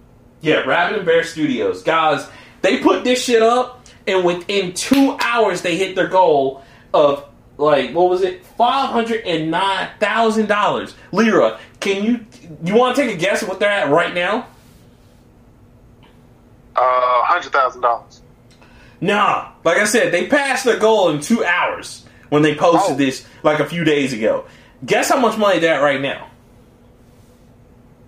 yeah, 0.41 0.63
Rabbit 0.63 0.99
and 0.99 1.07
Bear 1.07 1.23
Studios. 1.23 1.85
Guys, 1.85 2.27
they 2.63 2.81
put 2.83 3.05
this 3.05 3.23
shit 3.23 3.43
up, 3.43 3.87
and 4.09 4.25
within 4.25 4.73
two 4.75 5.17
hours, 5.21 5.63
they 5.63 5.77
hit 5.77 5.95
their 5.95 6.09
goal 6.09 6.65
of 6.93 7.29
like 7.59 7.95
what 7.95 8.11
was 8.11 8.23
it, 8.23 8.45
five 8.45 8.91
hundred 8.91 9.25
and 9.25 9.53
nine 9.53 9.89
thousand 10.01 10.49
dollars. 10.49 10.97
Lira, 11.13 11.61
can 11.79 12.03
you 12.03 12.27
you 12.65 12.75
want 12.75 12.97
to 12.97 13.03
take 13.03 13.15
a 13.15 13.19
guess 13.19 13.45
at 13.45 13.49
what 13.49 13.61
they're 13.61 13.71
at 13.71 13.89
right 13.89 14.13
now? 14.15 14.49
Uh, 16.81 17.25
hundred 17.25 17.53
thousand 17.53 17.81
dollars. 17.81 18.23
Nah, 19.01 19.53
like 19.65 19.79
I 19.79 19.85
said, 19.85 20.13
they 20.13 20.27
passed 20.29 20.65
their 20.65 20.79
goal 20.79 21.11
in 21.11 21.21
two 21.21 21.45
hours 21.45 22.05
when 22.29 22.43
they 22.43 22.55
posted 22.55 22.95
Oh. 22.95 22.99
this 22.99 23.27
like 23.43 23.59
a 23.61 23.67
few 23.67 23.83
days 23.85 24.13
ago. 24.13 24.45
Guess 24.87 25.09
how 25.09 25.19
much 25.19 25.37
money 25.37 25.59
they're 25.59 25.75
at 25.75 25.83
right 25.83 26.01
now? 26.01 26.29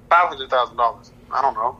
Five 0.08 0.28
hundred 0.28 0.50
thousand 0.50 0.76
dollars. 0.76 1.10
I 1.32 1.42
don't 1.42 1.54
know. 1.54 1.76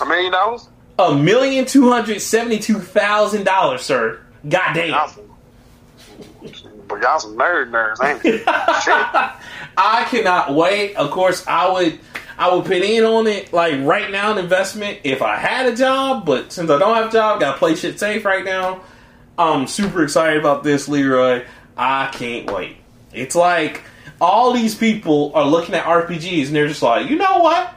A 0.00 0.06
million 0.06 0.32
dollars? 0.32 0.68
A 0.98 1.14
million 1.14 1.64
two 1.64 1.90
hundred 1.90 2.20
seventy-two 2.20 2.78
thousand 2.80 3.44
dollars, 3.44 3.82
sir. 3.82 4.20
God 4.48 4.72
damn. 4.74 5.08
But 6.88 7.02
y'all 7.02 7.18
some 7.18 7.36
nerd 7.36 7.70
nerds, 7.70 8.02
ain't 8.04 8.24
it? 8.24 8.38
Shit. 8.82 9.26
I 9.76 10.06
cannot 10.08 10.54
wait. 10.54 10.94
Of 10.96 11.10
course, 11.10 11.46
I 11.46 11.70
would 11.70 11.98
I 12.38 12.54
would 12.54 12.64
put 12.64 12.76
in 12.76 13.04
on 13.04 13.26
it 13.26 13.52
like 13.52 13.74
right 13.82 14.10
now 14.10 14.30
an 14.32 14.38
investment 14.38 15.00
if 15.02 15.22
I 15.22 15.36
had 15.36 15.66
a 15.66 15.74
job, 15.76 16.24
but 16.24 16.52
since 16.52 16.70
I 16.70 16.78
don't 16.78 16.94
have 16.94 17.08
a 17.08 17.12
job, 17.12 17.40
gotta 17.40 17.58
play 17.58 17.74
shit 17.74 17.98
safe 17.98 18.24
right 18.24 18.44
now. 18.44 18.82
I'm 19.36 19.66
super 19.66 20.02
excited 20.04 20.38
about 20.38 20.62
this, 20.62 20.88
Leroy. 20.88 21.44
I 21.76 22.08
can't 22.12 22.50
wait. 22.50 22.76
It's 23.12 23.34
like 23.34 23.82
all 24.20 24.52
these 24.52 24.74
people 24.74 25.32
are 25.34 25.44
looking 25.44 25.74
at 25.74 25.84
RPGs 25.84 26.46
and 26.46 26.56
they're 26.56 26.68
just 26.68 26.82
like, 26.82 27.10
you 27.10 27.16
know 27.16 27.38
what? 27.38 27.74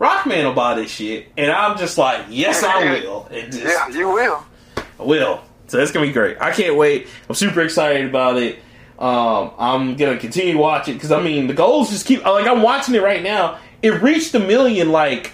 Rockman 0.00 0.44
will 0.44 0.54
buy 0.54 0.74
this 0.74 0.90
shit, 0.90 1.28
and 1.36 1.52
I'm 1.52 1.78
just 1.78 1.96
like, 1.96 2.26
yes, 2.28 2.62
I 2.64 3.00
will. 3.00 3.28
And 3.30 3.52
just, 3.52 3.64
Yeah, 3.64 3.88
you 3.88 4.08
will. 4.08 4.44
I 4.76 5.02
will. 5.02 5.42
So 5.68 5.78
that's 5.78 5.92
gonna 5.92 6.06
be 6.06 6.12
great. 6.12 6.36
I 6.40 6.50
can't 6.52 6.76
wait. 6.76 7.06
I'm 7.28 7.34
super 7.34 7.60
excited 7.60 8.06
about 8.06 8.36
it. 8.38 8.58
Um, 8.98 9.52
I'm 9.58 9.96
gonna 9.96 10.18
continue 10.18 10.58
watching 10.58 10.94
because 10.94 11.10
I 11.10 11.22
mean 11.22 11.46
the 11.46 11.54
goals 11.54 11.90
just 11.90 12.06
keep 12.06 12.24
like 12.24 12.46
I'm 12.46 12.62
watching 12.62 12.94
it 12.94 13.02
right 13.02 13.22
now. 13.22 13.58
It 13.84 14.02
reached 14.02 14.34
a 14.34 14.40
million 14.40 14.90
like 14.90 15.32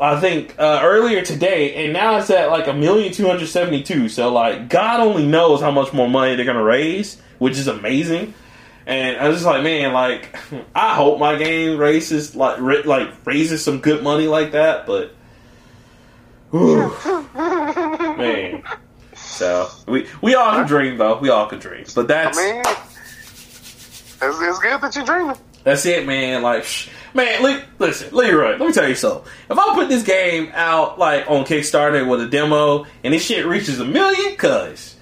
I 0.00 0.18
think 0.18 0.58
uh, 0.58 0.80
earlier 0.82 1.22
today, 1.22 1.84
and 1.84 1.92
now 1.92 2.16
it's 2.16 2.30
at 2.30 2.50
like 2.50 2.68
a 2.68 2.72
million 2.72 3.12
two 3.12 3.26
hundred 3.26 3.48
seventy 3.48 3.82
two. 3.82 4.08
So 4.08 4.32
like 4.32 4.70
God 4.70 5.00
only 5.00 5.26
knows 5.26 5.60
how 5.60 5.70
much 5.70 5.92
more 5.92 6.08
money 6.08 6.36
they're 6.36 6.46
gonna 6.46 6.64
raise, 6.64 7.20
which 7.38 7.58
is 7.58 7.66
amazing. 7.66 8.32
And 8.86 9.18
I 9.18 9.28
was 9.28 9.36
just 9.36 9.46
like, 9.46 9.62
man, 9.62 9.92
like 9.92 10.34
I 10.74 10.94
hope 10.94 11.20
my 11.20 11.36
game 11.36 11.76
raises 11.76 12.34
like 12.34 12.60
like 12.86 13.10
raises 13.26 13.62
some 13.62 13.80
good 13.80 14.02
money 14.02 14.26
like 14.26 14.52
that, 14.52 14.86
but. 14.86 15.14
Man. 16.52 18.62
So 19.14 19.68
we 19.86 20.08
we 20.22 20.34
all 20.34 20.52
can 20.52 20.66
dream 20.66 20.96
though. 20.96 21.18
We 21.18 21.28
all 21.28 21.46
can 21.46 21.58
dream. 21.58 21.84
But 21.94 22.06
I 22.06 22.08
that's 22.08 22.38
mean, 22.38 22.60
it's, 22.60 24.22
it's 24.22 24.58
good 24.58 24.80
that 24.80 24.96
you're 24.96 25.04
dreaming. 25.04 25.36
That's 25.64 25.86
it, 25.86 26.06
man. 26.06 26.42
Like, 26.42 26.64
sh- 26.64 26.88
man, 27.14 27.42
li- 27.42 27.62
listen, 27.78 28.14
Leroy. 28.14 28.50
Let 28.56 28.60
me 28.60 28.72
tell 28.72 28.88
you 28.88 28.94
something. 28.94 29.30
If 29.50 29.58
I 29.58 29.74
put 29.74 29.88
this 29.88 30.02
game 30.02 30.50
out 30.54 30.98
like 30.98 31.28
on 31.30 31.44
Kickstarter 31.44 32.08
with 32.08 32.20
a 32.22 32.26
demo 32.28 32.86
and 33.04 33.14
this 33.14 33.24
shit 33.24 33.46
reaches 33.46 33.80
a 33.80 33.84
million, 33.84 34.36
cuz 34.36 34.96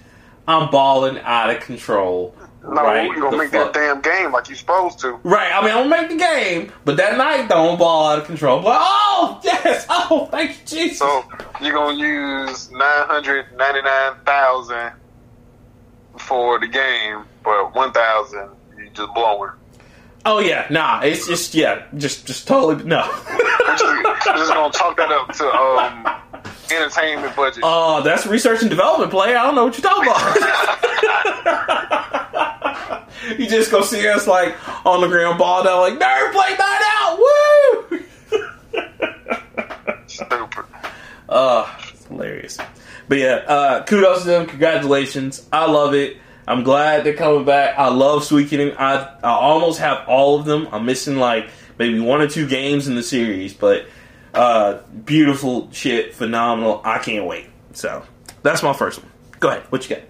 I'm 0.46 0.70
balling 0.70 1.18
out 1.20 1.50
of 1.50 1.60
control. 1.60 2.34
No, 2.64 2.82
right, 2.82 3.06
you're 3.06 3.20
gonna 3.20 3.36
make 3.38 3.50
fuck. 3.50 3.72
that 3.72 3.80
damn 3.80 4.00
game 4.02 4.32
like 4.32 4.48
you're 4.48 4.56
supposed 4.56 4.98
to. 5.00 5.18
Right, 5.22 5.50
I 5.52 5.62
mean, 5.62 5.70
I'm 5.70 5.88
gonna 5.88 6.02
make 6.02 6.08
the 6.10 6.16
game, 6.16 6.72
but 6.84 6.96
that 6.98 7.16
night 7.16 7.48
don't 7.48 7.78
ball 7.78 8.08
out 8.08 8.18
of 8.18 8.26
control. 8.26 8.60
But 8.60 8.76
oh 8.80 9.40
yes, 9.44 9.86
oh 9.90 10.28
thank 10.30 10.50
you, 10.50 10.56
Jesus. 10.66 10.98
So 10.98 11.24
you're 11.62 11.72
gonna 11.72 11.96
use 11.96 12.70
nine 12.70 13.06
hundred 13.06 13.46
ninety 13.56 13.80
nine 13.82 14.14
thousand 14.26 14.92
for 16.18 16.58
the 16.58 16.66
game, 16.66 17.24
but 17.44 17.74
one 17.74 17.92
thousand 17.92 18.50
you 18.76 18.90
just 18.90 19.14
blowing. 19.14 19.52
Oh 20.28 20.38
yeah, 20.40 20.66
nah, 20.70 21.00
it's 21.00 21.26
just 21.26 21.54
yeah, 21.54 21.84
just 21.96 22.26
just 22.26 22.46
totally 22.46 22.84
no. 22.84 23.00
We're 23.28 23.76
just, 24.36 24.52
gonna 24.52 24.72
chalk 24.72 24.96
that 24.98 25.10
up 25.10 25.32
to 25.34 25.46
um 25.50 26.06
entertainment 26.70 27.34
budget. 27.34 27.62
Oh, 27.64 28.02
that's 28.02 28.26
research 28.26 28.60
and 28.60 28.68
development 28.70 29.10
play. 29.10 29.34
I 29.34 29.44
don't 29.44 29.54
know 29.54 29.64
what 29.64 29.78
you're 29.78 29.90
talking 29.90 30.10
about. 30.10 30.28
you 33.38 33.48
just 33.48 33.70
go 33.70 33.82
see 33.82 34.06
us 34.06 34.26
like 34.26 34.54
on 34.86 35.00
the 35.00 35.08
ground 35.08 35.38
ball 35.38 35.64
down 35.64 35.80
like 35.80 35.94
nerd 35.94 36.32
play 36.32 36.50
night 36.58 36.82
out. 36.98 37.18
Woo! 37.18 38.00
Stupid. 40.06 40.64
uh 41.28 41.74
it's 41.90 42.06
hilarious. 42.06 42.58
But 43.08 43.18
yeah, 43.18 43.36
uh, 43.46 43.84
kudos 43.84 44.22
to 44.22 44.28
them. 44.28 44.46
Congratulations. 44.46 45.48
I 45.50 45.64
love 45.64 45.94
it. 45.94 46.18
I'm 46.48 46.62
glad 46.62 47.04
they're 47.04 47.12
coming 47.14 47.44
back. 47.44 47.78
I 47.78 47.88
love 47.88 48.22
Suikoden. 48.22 48.74
I 48.78 49.16
I 49.22 49.30
almost 49.30 49.80
have 49.80 50.08
all 50.08 50.40
of 50.40 50.46
them. 50.46 50.66
I'm 50.72 50.86
missing 50.86 51.18
like 51.18 51.50
maybe 51.78 52.00
one 52.00 52.22
or 52.22 52.26
two 52.26 52.48
games 52.48 52.88
in 52.88 52.94
the 52.94 53.02
series, 53.02 53.52
but 53.52 53.86
uh, 54.32 54.78
beautiful 55.04 55.70
shit, 55.72 56.14
phenomenal. 56.14 56.80
I 56.84 57.00
can't 57.00 57.26
wait. 57.26 57.50
So 57.74 58.02
that's 58.42 58.62
my 58.62 58.72
first 58.72 59.02
one. 59.02 59.12
Go 59.40 59.50
ahead. 59.50 59.64
What 59.68 59.88
you 59.88 59.96
got? 59.96 60.04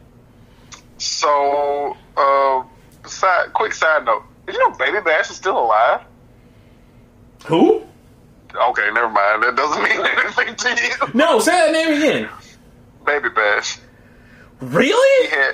So, 0.99 1.97
uh, 2.16 2.62
side, 3.09 3.53
quick 3.53 3.72
side 3.72 4.05
note. 4.05 4.22
Did 4.47 4.55
you 4.55 4.61
know 4.61 4.76
Baby 4.76 5.01
Bash 5.01 5.30
is 5.30 5.36
still 5.36 5.59
alive? 5.59 6.03
Who? 7.47 7.82
Okay, 8.55 8.91
never 8.93 9.09
mind. 9.09 9.43
That 9.43 9.57
doesn't 9.57 9.82
mean 9.82 10.07
anything 10.07 10.55
to 10.55 10.84
you. 10.84 11.12
No, 11.14 11.41
say 11.41 11.51
that 11.51 11.72
name 11.72 11.97
again. 11.99 12.28
Baby 13.05 13.28
Bash. 13.30 13.78
Really? 14.61 15.28
Yeah, 15.32 15.53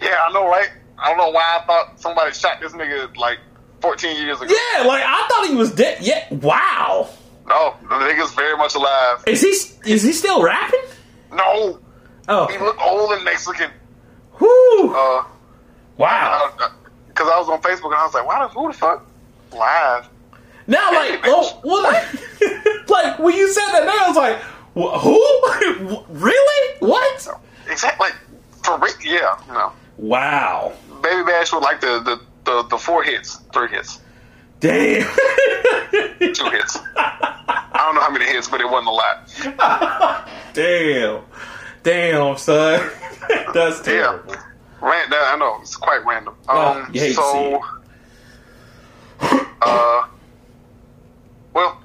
yeah, 0.00 0.16
I 0.28 0.32
know, 0.32 0.46
right? 0.48 0.68
I 0.98 1.08
don't 1.08 1.18
know 1.18 1.30
why 1.30 1.58
I 1.60 1.64
thought 1.66 2.00
somebody 2.00 2.32
shot 2.32 2.60
this 2.60 2.72
nigga 2.72 3.14
like 3.16 3.38
14 3.80 4.16
years 4.16 4.40
ago. 4.40 4.52
Yeah, 4.52 4.84
like 4.84 5.02
I 5.04 5.26
thought 5.28 5.46
he 5.48 5.54
was 5.54 5.72
dead. 5.72 5.98
Yeah, 6.00 6.26
wow. 6.34 7.08
No, 7.46 7.74
the 7.82 7.94
nigga's 7.96 8.32
very 8.34 8.56
much 8.56 8.74
alive. 8.74 9.22
Is 9.26 9.40
he 9.42 9.90
is 9.90 10.02
he 10.02 10.12
still 10.12 10.42
rapping? 10.42 10.80
No, 11.32 11.78
Oh, 12.28 12.46
he 12.48 12.58
look 12.58 12.80
old 12.84 13.12
and 13.12 13.24
Mexican. 13.24 13.70
whoo! 14.40 14.94
Uh, 14.94 15.24
wow. 15.96 16.50
because 17.08 17.28
I 17.30 17.38
was 17.38 17.48
on 17.48 17.60
Facebook 17.62 17.86
and 17.86 17.94
I 17.94 18.04
was 18.04 18.14
like, 18.14 18.26
why 18.26 18.40
the 18.42 18.48
who 18.48 18.66
the 18.68 18.74
fuck 18.76 19.06
live? 19.52 20.08
Now, 20.66 20.90
like, 20.92 21.20
oh, 21.24 21.60
well, 21.62 21.82
like, 22.88 23.18
when 23.20 23.34
you 23.36 23.52
said 23.52 23.70
that, 23.70 23.86
name, 23.86 23.90
I 23.96 24.08
was 24.08 24.16
like, 24.16 24.38
who? 24.74 26.04
really? 26.08 26.76
What? 26.80 27.28
Exactly, 27.70 28.06
like 28.08 28.16
for 28.64 28.76
re- 28.78 28.90
yeah, 29.04 29.38
no. 29.48 29.72
Wow. 29.98 30.72
Baby 31.02 31.22
Bash 31.24 31.52
with 31.52 31.62
like 31.62 31.80
the 31.80 32.00
the, 32.00 32.20
the, 32.44 32.62
the 32.68 32.78
four 32.78 33.02
hits, 33.02 33.36
three 33.52 33.68
hits, 33.68 34.00
Damn. 34.60 35.02
two 36.18 36.50
hits. 36.50 36.78
I 36.96 37.72
don't 37.74 37.94
know 37.94 38.00
how 38.00 38.10
many 38.10 38.24
hits, 38.26 38.48
but 38.48 38.60
it 38.60 38.68
wasn't 38.68 38.88
a 38.88 38.90
lot. 38.90 40.28
Damn. 40.54 41.22
Damn, 41.82 42.36
son. 42.36 42.90
That's 43.54 43.80
terrible. 43.80 44.34
Ran- 44.80 45.10
that- 45.10 45.32
I 45.34 45.36
know 45.38 45.58
it's 45.60 45.76
quite 45.76 46.04
random. 46.04 46.34
Oh, 46.48 46.72
Um, 46.82 46.90
you 46.92 47.00
hate 47.00 47.08
to 47.08 47.14
see 47.14 47.20
so, 47.20 47.62
uh, 49.62 50.06
well, 51.54 51.80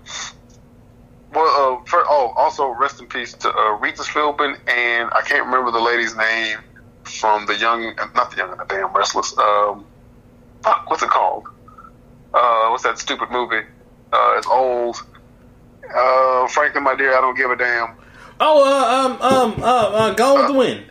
well, 1.34 1.80
uh, 1.82 1.86
for, 1.86 2.04
oh, 2.08 2.34
also 2.36 2.68
rest 2.68 3.00
in 3.00 3.08
peace 3.08 3.34
to 3.34 3.50
uh, 3.56 3.72
Regis 3.78 4.08
Philbin 4.08 4.58
and 4.68 5.10
I 5.14 5.22
can't 5.26 5.46
remember 5.46 5.72
the 5.72 5.80
lady's 5.80 6.16
name 6.16 6.60
from 7.04 7.46
the 7.46 7.56
young, 7.56 7.96
not 8.16 8.32
the 8.32 8.38
young 8.38 8.52
and 8.52 8.60
the 8.60 8.66
damn 8.66 8.94
restless. 8.94 9.38
Um, 9.38 9.86
fuck, 10.64 10.90
what's 10.90 11.04
it 11.04 11.10
called? 11.10 11.48
Uh, 12.34 12.70
what's 12.70 12.84
that 12.84 12.98
stupid 13.00 13.30
movie? 13.32 13.66
Uh, 14.14 14.34
it's 14.38 14.48
old. 14.48 15.04
Uh, 15.94 16.48
Franklin, 16.48 16.84
my 16.84 16.96
dear, 16.96 17.18
I 17.18 17.22
don't 17.22 17.36
give 17.36 17.52
a 17.52 17.56
damn. 17.56 17.96
Oh, 18.40 18.64
uh, 18.64 19.06
um, 19.06 19.22
um, 19.22 19.64
uh, 19.64 19.66
uh, 19.66 20.14
Gone 20.14 20.40
with 20.40 20.48
the 20.48 20.54
Wind. 20.54 20.84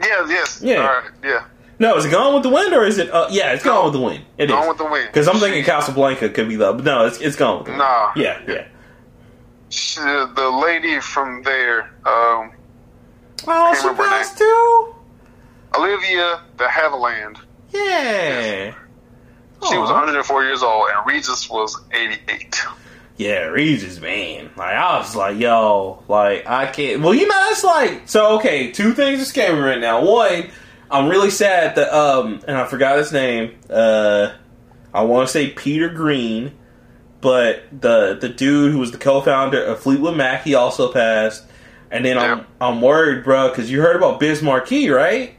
Yes, 0.00 0.28
yes. 0.28 0.60
Yeah. 0.62 0.86
Right, 0.86 1.10
yeah. 1.24 1.44
No, 1.78 1.96
is 1.96 2.04
it 2.04 2.10
Gone 2.10 2.34
with 2.34 2.42
the 2.42 2.48
Wind 2.48 2.72
or 2.74 2.84
is 2.84 2.98
it? 2.98 3.10
Uh, 3.10 3.26
yeah, 3.30 3.52
it's 3.52 3.64
Gone 3.64 3.74
No. 3.74 3.84
with 3.84 3.92
the 3.94 4.00
Wind. 4.00 4.24
It 4.38 4.44
is. 4.44 4.50
Gone 4.50 4.68
with 4.68 4.78
the 4.78 4.84
Wind. 4.84 5.06
Because 5.08 5.26
I'm 5.28 5.36
thinking 5.38 5.64
Casablanca 5.64 6.28
could 6.28 6.48
be 6.48 6.56
the. 6.56 6.72
But 6.72 6.84
no, 6.84 7.06
it's 7.06 7.20
it's 7.20 7.34
Gone 7.36 7.58
with 7.58 7.66
the 7.66 7.72
Wind. 7.72 7.78
Nah. 7.80 8.12
Yeah, 8.14 8.40
yeah. 8.46 8.66
She, 9.70 10.00
the 10.00 10.60
lady 10.62 11.00
from 11.00 11.42
there, 11.42 11.84
um, 12.04 12.52
Oh, 13.46 13.74
she 13.74 13.88
passed 13.96 14.38
too. 14.38 14.94
Olivia 15.76 16.40
de 16.56 16.64
Havilland. 16.64 17.38
Yeah. 17.70 18.74
She 19.68 19.78
was 19.78 19.90
104 19.90 20.44
years 20.44 20.62
old, 20.62 20.88
and 20.94 21.06
Regis 21.06 21.48
was 21.48 21.80
88. 21.92 22.60
Yeah, 23.16 23.44
Regis, 23.44 24.00
man. 24.00 24.50
Like 24.56 24.74
I 24.74 24.98
was 24.98 25.14
like, 25.14 25.38
yo, 25.38 26.02
like 26.08 26.46
I 26.46 26.66
can't. 26.66 27.02
Well, 27.02 27.14
you 27.14 27.28
know, 27.28 27.48
it's 27.50 27.62
like 27.62 28.08
so. 28.08 28.38
Okay, 28.38 28.72
two 28.72 28.94
things 28.94 29.20
are 29.20 29.24
scaring 29.24 29.56
me 29.56 29.62
right 29.62 29.78
now. 29.78 30.04
One, 30.04 30.50
I'm 30.90 31.08
really 31.08 31.30
sad 31.30 31.76
that 31.76 31.94
um, 31.96 32.40
and 32.48 32.56
I 32.56 32.66
forgot 32.66 32.98
his 32.98 33.12
name. 33.12 33.56
Uh, 33.70 34.32
I 34.92 35.02
want 35.02 35.28
to 35.28 35.32
say 35.32 35.50
Peter 35.50 35.88
Green, 35.88 36.52
but 37.20 37.62
the 37.70 38.18
the 38.20 38.28
dude 38.28 38.72
who 38.72 38.78
was 38.78 38.90
the 38.90 38.98
co-founder 38.98 39.62
of 39.62 39.80
Fleetwood 39.80 40.16
Mac, 40.16 40.42
he 40.42 40.54
also 40.54 40.92
passed. 40.92 41.44
And 41.90 42.04
then 42.04 42.18
I'm 42.18 42.46
I'm 42.60 42.80
worried, 42.80 43.22
bro, 43.22 43.50
because 43.50 43.70
you 43.70 43.82
heard 43.82 43.96
about 43.96 44.18
Biz 44.18 44.42
Markie, 44.42 44.88
right? 44.88 45.36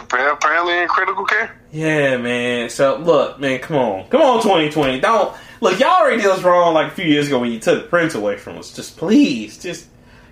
Apparently 0.00 0.78
in 0.78 0.88
critical 0.88 1.24
care. 1.24 1.54
Yeah, 1.72 2.16
man. 2.16 2.70
So 2.70 2.96
look, 2.98 3.38
man, 3.40 3.58
come 3.60 3.76
on, 3.76 4.08
come 4.08 4.22
on, 4.22 4.42
2020. 4.42 5.00
Don't 5.00 5.36
look. 5.60 5.78
Y'all 5.78 5.90
already 5.90 6.22
did 6.22 6.30
us 6.30 6.42
wrong 6.42 6.74
like 6.74 6.92
a 6.92 6.94
few 6.94 7.04
years 7.04 7.26
ago 7.26 7.38
when 7.40 7.52
you 7.52 7.58
took 7.60 7.90
Prince 7.90 8.14
away 8.14 8.36
from 8.36 8.58
us. 8.58 8.72
Just 8.72 8.96
please, 8.96 9.58
just 9.58 9.86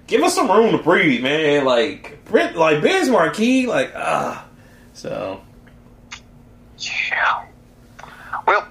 give 0.06 0.22
us 0.22 0.34
some 0.34 0.50
room 0.50 0.72
to 0.72 0.78
breathe, 0.82 1.22
man. 1.22 1.64
Like 1.64 2.24
Prince, 2.24 2.56
like 2.56 2.82
Biz 2.82 3.10
Markie, 3.10 3.66
like 3.66 3.92
ah. 3.94 4.46
So 4.94 5.40
Yeah. 6.78 7.44
Well, 8.46 8.66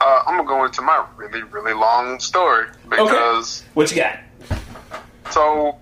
uh, 0.00 0.22
I'm 0.26 0.36
gonna 0.36 0.48
go 0.48 0.64
into 0.64 0.82
my 0.82 1.04
really, 1.16 1.42
really 1.42 1.72
long 1.72 2.20
story 2.20 2.66
because 2.88 3.62
what 3.74 3.90
you 3.90 3.96
got? 3.96 4.18
so 5.30 5.76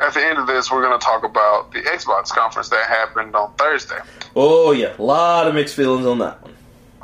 at 0.00 0.14
the 0.14 0.24
end 0.24 0.38
of 0.38 0.46
this, 0.46 0.70
we're 0.70 0.82
gonna 0.82 0.98
talk 0.98 1.24
about 1.24 1.72
the 1.72 1.80
Xbox 1.80 2.28
conference 2.30 2.68
that 2.70 2.86
happened 2.86 3.34
on 3.34 3.52
Thursday. 3.54 3.98
Oh 4.34 4.72
yeah, 4.72 4.94
a 4.98 5.02
lot 5.02 5.46
of 5.46 5.54
mixed 5.54 5.74
feelings 5.76 6.06
on 6.06 6.18
that 6.18 6.42
one. 6.42 6.52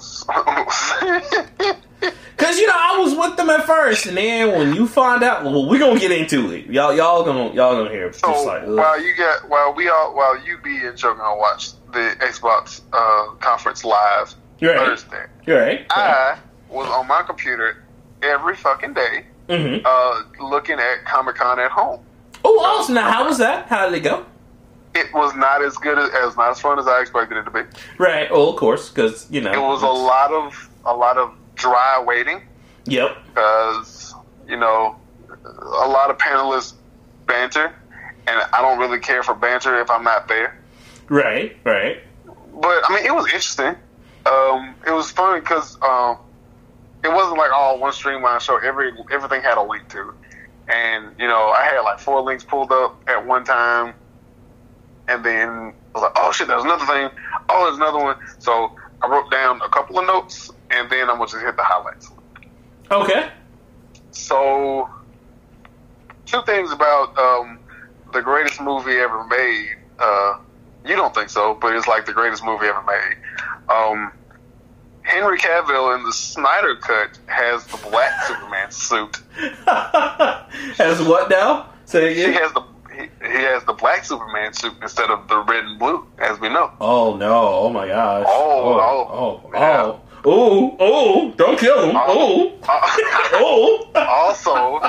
Cause 2.36 2.59
you 2.59 2.66
know 2.66 2.74
I 2.74 2.99
was 2.99 3.14
with 3.14 3.36
them 3.36 3.51
at 3.51 3.64
first, 3.66 4.07
and 4.07 4.16
then 4.16 4.59
when 4.59 4.74
you 4.74 4.88
find 4.88 5.22
out, 5.22 5.45
well, 5.45 5.68
we're 5.68 5.78
gonna 5.78 6.01
get 6.01 6.11
into 6.11 6.51
it. 6.53 6.66
Y'all, 6.66 6.95
y'all 6.95 7.22
gonna, 7.22 7.53
y'all 7.53 7.76
gonna 7.76 7.91
hear. 7.91 8.07
it. 8.09 8.14
So 8.14 8.28
Just 8.28 8.47
like, 8.47 8.62
ugh. 8.62 8.70
while 8.70 9.05
you 9.05 9.14
get, 9.14 9.47
while 9.49 9.74
we 9.74 9.88
all 9.91 10.14
while 10.14 10.43
you 10.43 10.57
be 10.59 10.78
and 10.86 10.97
Joe 10.97 11.14
gonna 11.14 11.38
watch 11.38 11.72
the 11.93 12.16
Xbox 12.20 12.80
uh, 12.93 13.34
conference 13.41 13.84
live 13.84 14.34
You're 14.59 14.74
right. 14.74 14.86
Thursday, 14.86 15.26
You're 15.47 15.61
right. 15.61 15.86
I 15.91 16.38
was 16.70 16.88
on 16.88 17.07
my 17.07 17.22
computer 17.22 17.84
every 18.22 18.57
fucking 18.57 18.95
day 18.95 19.26
mm-hmm. 19.49 19.84
uh, 19.84 20.49
looking 20.49 20.78
at 20.78 21.05
Comic 21.05 21.36
Con 21.36 21.59
at 21.59 21.70
home. 21.70 22.01
Oh! 22.62 22.86
Now, 22.92 23.11
how 23.11 23.26
was 23.26 23.38
that? 23.38 23.66
How 23.66 23.88
did 23.88 23.96
it 23.96 24.00
go? 24.00 24.26
It 24.94 25.12
was 25.14 25.34
not 25.36 25.62
as 25.62 25.76
good 25.76 25.98
as, 25.98 26.11
as 26.11 26.36
not 26.36 26.50
as 26.50 26.61
fun 26.61 26.78
as 26.78 26.86
I 26.88 27.00
expected 27.00 27.38
it 27.38 27.44
to 27.44 27.50
be. 27.50 27.61
Right. 27.98 28.30
Well, 28.30 28.48
of 28.50 28.56
course, 28.56 28.88
because 28.90 29.30
you 29.30 29.40
know 29.40 29.52
It 29.52 29.61
was 29.61 29.82
a 29.82 29.86
lot 29.86 30.32
of 30.32 30.68
a 30.84 30.94
lot 30.94 31.16
of 31.16 31.32
dry 31.54 32.02
waiting 32.04 32.42
Yep. 32.86 33.16
because 33.26 34.14
you 34.48 34.56
know 34.56 34.96
a 35.44 35.88
lot 35.88 36.11
of 36.11 36.18
panelists 36.18 36.74
banter, 37.26 37.72
and 38.26 38.40
I 38.52 38.61
don't 38.62 38.78
really 38.80 38.98
care 38.98 39.22
for 39.22 39.34
banter 39.34 39.80
if 39.80 39.88
I'm 39.90 40.02
not 40.02 40.26
there. 40.26 40.58
Right. 41.08 41.56
Right. 41.64 42.02
but 42.61 42.82
I 42.88 42.94
mean, 42.96 43.04
it 43.06 43.14
was 43.14 43.26
interesting. 43.26 43.76
Um, 44.26 44.74
it 44.86 44.90
was 44.92 45.11
fun 45.12 45.38
because 45.40 45.78
um, 45.82 46.18
it 47.04 47.08
wasn't 47.12 47.38
like 47.38 47.52
all 47.52 47.78
one 47.78 47.92
streamline 47.92 48.40
show. 48.40 48.58
Every 48.58 48.92
everything 49.12 49.40
had 49.42 49.56
a 49.56 49.62
link 49.62 49.88
to, 49.90 50.08
it. 50.11 50.14
And 50.72 51.14
you 51.18 51.26
know, 51.26 51.50
I 51.50 51.64
had 51.64 51.80
like 51.80 51.98
four 51.98 52.22
links 52.22 52.44
pulled 52.44 52.72
up 52.72 53.02
at 53.08 53.26
one 53.26 53.44
time, 53.44 53.94
and 55.08 55.24
then 55.24 55.48
I 55.48 55.72
was 55.94 56.02
like, 56.02 56.12
oh 56.16 56.32
shit, 56.32 56.48
there's 56.48 56.64
another 56.64 56.86
thing. 56.86 57.10
Oh, 57.48 57.64
there's 57.66 57.76
another 57.76 57.98
one. 57.98 58.16
So 58.38 58.76
I 59.02 59.08
wrote 59.08 59.30
down 59.30 59.60
a 59.62 59.68
couple 59.68 59.98
of 59.98 60.06
notes, 60.06 60.50
and 60.70 60.90
then 60.90 61.10
I'm 61.10 61.18
gonna 61.18 61.26
just 61.26 61.44
hit 61.44 61.56
the 61.56 61.64
highlights. 61.64 62.10
Okay. 62.90 63.28
So, 64.10 64.88
two 66.26 66.42
things 66.42 66.72
about 66.72 67.16
um, 67.18 67.58
the 68.12 68.20
greatest 68.20 68.60
movie 68.60 68.96
ever 68.96 69.24
made. 69.24 69.76
Uh, 69.98 70.38
you 70.84 70.96
don't 70.96 71.14
think 71.14 71.30
so, 71.30 71.54
but 71.60 71.74
it's 71.74 71.86
like 71.86 72.06
the 72.06 72.12
greatest 72.12 72.44
movie 72.44 72.66
ever 72.66 72.82
made. 72.82 73.16
Um, 73.68 74.12
Henry 75.03 75.38
Cavill 75.38 75.96
in 75.96 76.05
the 76.05 76.12
Snyder 76.12 76.76
Cut 76.76 77.18
has 77.26 77.66
the 77.66 77.76
black 77.88 78.24
Superman 78.26 78.70
suit. 78.70 79.20
Has 80.76 81.03
what 81.03 81.30
now? 81.30 81.70
Say 81.84 82.14
He 82.14 82.32
has 82.32 82.53
the 82.53 82.62
he, 82.94 83.03
he 83.22 83.42
has 83.42 83.64
the 83.64 83.72
black 83.72 84.05
Superman 84.05 84.53
suit 84.53 84.74
instead 84.82 85.11
of 85.11 85.28
the 85.28 85.38
red 85.38 85.64
and 85.64 85.78
blue, 85.78 86.07
as 86.18 86.38
we 86.40 86.48
know. 86.48 86.72
Oh 86.80 87.16
no! 87.16 87.32
Oh 87.32 87.70
my 87.70 87.86
gosh! 87.86 88.26
Oh, 88.28 88.80
oh, 88.80 89.09
oh, 89.11 89.40
oh! 89.44 89.51
yeah. 89.55 89.96
oh. 90.24 90.76
Oh, 90.78 91.32
don't 91.36 91.59
kill 91.59 91.88
him. 91.88 91.96
Oh, 91.96 92.53
oh. 92.68 93.90
also, 93.94 94.80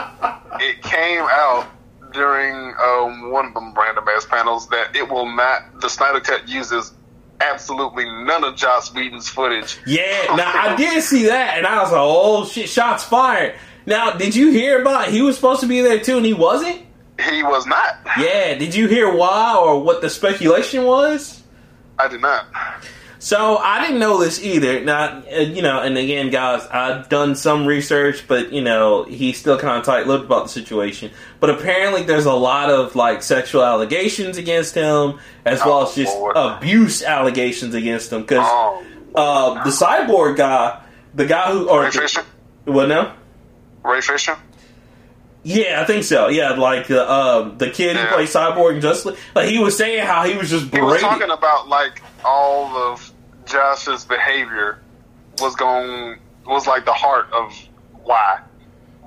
it 0.59 0.82
came 0.82 1.22
out 1.22 1.68
during 2.12 2.74
um, 2.82 3.32
one 3.32 3.45
of 3.45 3.53
them 3.53 3.74
random 3.74 4.05
ass 4.09 4.26
panels 4.26 4.68
that 4.70 4.95
it 4.95 5.09
will 5.09 5.34
not. 5.34 5.80
The 5.80 5.89
Snyder 5.89 6.20
Cut 6.20 6.49
uses 6.49 6.93
absolutely 7.41 8.05
none 8.05 8.43
of 8.43 8.55
Joss 8.55 8.93
Whedon's 8.93 9.29
footage. 9.29 9.79
Yeah, 9.85 10.35
now 10.35 10.51
I 10.53 10.75
did 10.75 11.03
see 11.03 11.25
that, 11.25 11.57
and 11.57 11.67
I 11.67 11.81
was 11.81 11.91
like, 11.91 11.99
"Oh 12.01 12.45
shit, 12.45 12.69
shots 12.69 13.03
fired." 13.03 13.55
Now, 13.85 14.11
did 14.11 14.35
you 14.35 14.51
hear 14.51 14.81
about? 14.81 15.09
He 15.09 15.21
was 15.21 15.35
supposed 15.35 15.61
to 15.61 15.67
be 15.67 15.81
there 15.81 15.99
too, 15.99 16.17
and 16.17 16.25
he 16.25 16.33
wasn't. 16.33 16.83
He 17.29 17.43
was 17.43 17.65
not. 17.65 17.99
Yeah, 18.17 18.55
did 18.55 18.73
you 18.73 18.87
hear 18.87 19.13
why 19.13 19.55
or 19.55 19.81
what 19.81 20.01
the 20.01 20.09
speculation 20.09 20.85
was? 20.85 21.41
I 21.99 22.07
did 22.07 22.21
not. 22.21 22.45
So 23.24 23.57
I 23.57 23.82
didn't 23.86 23.99
know 23.99 24.17
this 24.17 24.43
either. 24.43 24.84
Now, 24.84 25.22
uh, 25.32 25.41
you 25.41 25.61
know, 25.61 25.80
and 25.80 25.95
again, 25.95 26.32
guys, 26.32 26.65
I've 26.72 27.07
done 27.07 27.36
some 27.36 27.67
research, 27.67 28.28
but 28.28 28.51
you 28.51 28.61
know, 28.63 29.03
he's 29.03 29.38
still 29.38 29.59
kind 29.59 29.78
of 29.78 29.86
tight-lipped 29.86 30.26
about 30.26 30.43
the 30.45 30.49
situation. 30.49 31.11
But 31.39 31.51
apparently, 31.51 32.01
there's 32.01 32.26
a 32.26 32.34
lot 32.34 32.72
of 32.72 32.95
like 32.95 33.22
sexual 33.22 33.63
allegations 33.63 34.38
against 34.38 34.74
him, 34.74 35.19
as 35.45 35.59
well 35.59 35.82
Oh, 35.82 35.84
as 35.88 35.93
just 35.93 36.15
Lord. 36.17 36.36
abuse 36.36 37.03
allegations 37.03 37.76
against 37.76 38.11
him. 38.11 38.22
Because 38.22 38.39
Oh, 38.49 38.84
uh, 39.13 39.63
the 39.65 39.69
cyborg 39.69 40.38
guy, 40.38 40.82
the 41.13 41.28
guy 41.28 41.51
who 41.51 41.69
or 41.69 41.84
Ray 41.84 41.91
Fisher. 41.91 42.26
what 42.65 42.88
now? 42.88 43.15
Ray 43.84 44.01
Fisher. 44.01 44.36
Yeah, 45.43 45.80
I 45.82 45.86
think 45.86 46.05
so. 46.05 46.28
Yeah, 46.28 46.51
like 46.53 46.88
the 46.88 47.07
um, 47.11 47.57
the 47.59 47.69
kid 47.69 47.97
who 47.97 48.05
played 48.07 48.28
Cyborg 48.30 48.74
and 48.74 48.82
Justice 48.82 49.05
League. 49.05 49.17
Like 49.36 49.49
he 49.49 49.59
was 49.59 49.78
saying 49.78 50.05
how 50.05 50.24
he 50.24 50.36
was 50.38 50.49
just 50.49 50.74
He 50.74 50.82
was 50.82 51.01
talking 51.01 51.30
about 51.32 51.67
like 51.67 52.01
all 52.24 52.76
of 52.78 53.11
Josh's 53.52 54.06
behavior 54.06 54.82
was 55.39 55.56
going 55.56 56.20
was 56.45 56.68
like 56.68 56.86
the 56.86 56.93
heart 56.93 57.32
of 57.32 57.54
why. 58.04 58.41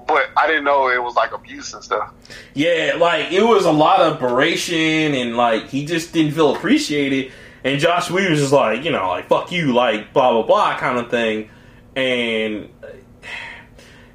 But 0.06 0.28
I 0.36 0.46
didn't 0.46 0.64
know 0.64 0.88
it 0.90 1.02
was 1.02 1.14
like 1.14 1.32
abuse 1.32 1.72
and 1.72 1.82
stuff. 1.82 2.12
Yeah, 2.52 2.94
like 2.98 3.32
it 3.32 3.42
was 3.42 3.64
a 3.64 3.72
lot 3.72 4.00
of 4.00 4.20
beration 4.20 5.14
and 5.14 5.36
like 5.36 5.68
he 5.68 5.86
just 5.86 6.12
didn't 6.12 6.32
feel 6.32 6.54
appreciated. 6.54 7.32
And 7.64 7.80
Josh 7.80 8.10
Whedon 8.10 8.32
was 8.32 8.40
just 8.40 8.52
like, 8.52 8.84
you 8.84 8.92
know, 8.92 9.08
like 9.08 9.28
fuck 9.28 9.50
you, 9.50 9.72
like 9.72 10.12
blah 10.12 10.32
blah 10.32 10.42
blah 10.42 10.78
kind 10.78 10.98
of 10.98 11.10
thing. 11.10 11.48
And 11.96 12.68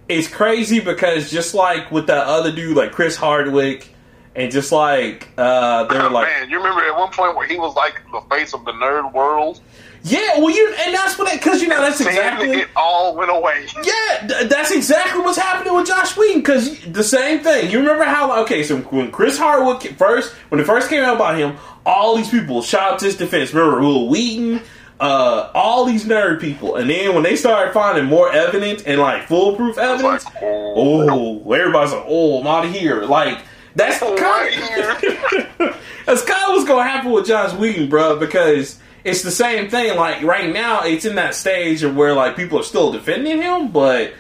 it's 0.08 0.28
crazy 0.28 0.80
because 0.80 1.32
just 1.32 1.56
like 1.56 1.92
with 1.92 2.08
that 2.08 2.28
other 2.28 2.52
dude, 2.52 2.78
like 2.78 2.92
Chris 2.92 3.16
Hardwick, 3.16 3.90
and 4.36 4.52
just 4.52 4.72
like 4.72 5.30
uh 5.38 5.86
they're 5.86 6.10
like 6.10 6.28
man, 6.28 6.50
you 6.50 6.58
remember 6.58 6.82
at 6.82 6.96
one 6.96 7.12
point 7.12 7.36
where 7.36 7.48
he 7.48 7.58
was 7.58 7.76
like 7.76 8.02
the 8.12 8.22
face 8.30 8.54
of 8.54 8.64
the 8.66 8.72
nerd 8.74 9.12
world? 9.12 9.60
Yeah, 10.04 10.40
well 10.40 10.50
you 10.50 10.74
and 10.80 10.94
that's 10.96 11.18
what 11.18 11.28
it 11.34 11.40
because 11.42 11.62
you 11.62 11.68
know 11.68 11.82
that's 11.82 12.00
exactly 12.00 12.52
it 12.52 12.70
all 12.76 13.16
went 13.16 13.30
away. 13.32 13.66
Yeah, 13.84 14.28
th- 14.28 14.50
that's 14.50 14.72
exactly 14.72 15.22
what's 15.22 15.38
happening 15.38 15.76
with 15.76 15.88
Josh 15.88 16.16
Whedon. 16.16 16.40
Because 16.42 16.80
the 16.82 17.04
same 17.04 17.40
thing. 17.42 17.70
You 17.70 17.80
remember 17.80 18.06
how? 18.06 18.42
Okay, 18.44 18.64
so 18.64 18.78
when 18.78 19.12
Chris 19.12 19.38
Hardwick 19.38 19.94
first, 19.98 20.34
when 20.50 20.62
it 20.62 20.66
first 20.66 20.90
came 20.90 21.04
out 21.04 21.16
about 21.18 21.38
him, 21.38 21.58
all 21.86 22.16
these 22.16 22.30
people 22.30 22.62
shot 22.62 22.94
up 22.94 23.00
to 23.00 23.06
his 23.06 23.18
defense. 23.18 23.54
Remember 23.54 23.82
Wil 23.82 24.08
Wheaton, 24.08 24.62
uh, 25.02 25.52
all 25.54 25.84
these 25.86 26.06
nerd 26.06 26.40
people, 26.40 26.78
and 26.78 26.90
then 26.90 27.14
when 27.14 27.24
they 27.24 27.36
started 27.36 27.74
finding 27.74 28.06
more 28.06 28.32
evidence 28.32 28.82
and 28.84 29.02
like 29.02 29.28
foolproof 29.28 29.78
evidence, 29.78 30.24
like, 30.26 30.34
oh, 30.42 31.44
oh, 31.46 31.52
everybody's 31.52 31.92
like, 31.94 32.06
oh, 32.08 32.40
I'm 32.40 32.48
out 32.48 32.66
of 32.66 32.72
here. 32.72 33.04
Like 33.04 33.40
that's 33.76 34.02
Oh, 34.02 34.16
kind 34.16 34.54
of 34.56 35.78
that's 36.06 36.24
kind 36.24 36.44
of 36.46 36.56
what's 36.56 36.66
gonna 36.68 36.84
happen 36.88 37.12
with 37.12 37.26
Josh 37.28 37.54
Whedon, 37.54 37.90
bro. 37.90 38.18
Because 38.18 38.80
it's 39.04 39.22
the 39.22 39.32
same 39.32 39.70
thing. 39.70 39.98
Like 39.98 40.24
right 40.24 40.52
now, 40.52 40.82
it's 40.84 41.06
in 41.06 41.16
that 41.16 41.36
stage 41.36 41.84
of 41.84 41.96
where 41.96 42.14
like 42.14 42.36
people 42.36 42.60
are 42.60 42.64
still 42.64 42.92
defending 42.92 43.42
him, 43.42 43.72
but 43.72 44.14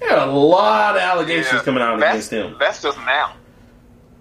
there 0.00 0.16
are 0.16 0.28
a 0.28 0.32
lot 0.32 0.96
of 0.96 1.02
allegations 1.02 1.54
yeah. 1.54 1.62
coming 1.62 1.82
out 1.82 1.96
against 1.96 2.30
him. 2.30 2.56
That's 2.58 2.82
just 2.82 2.98
now. 2.98 3.34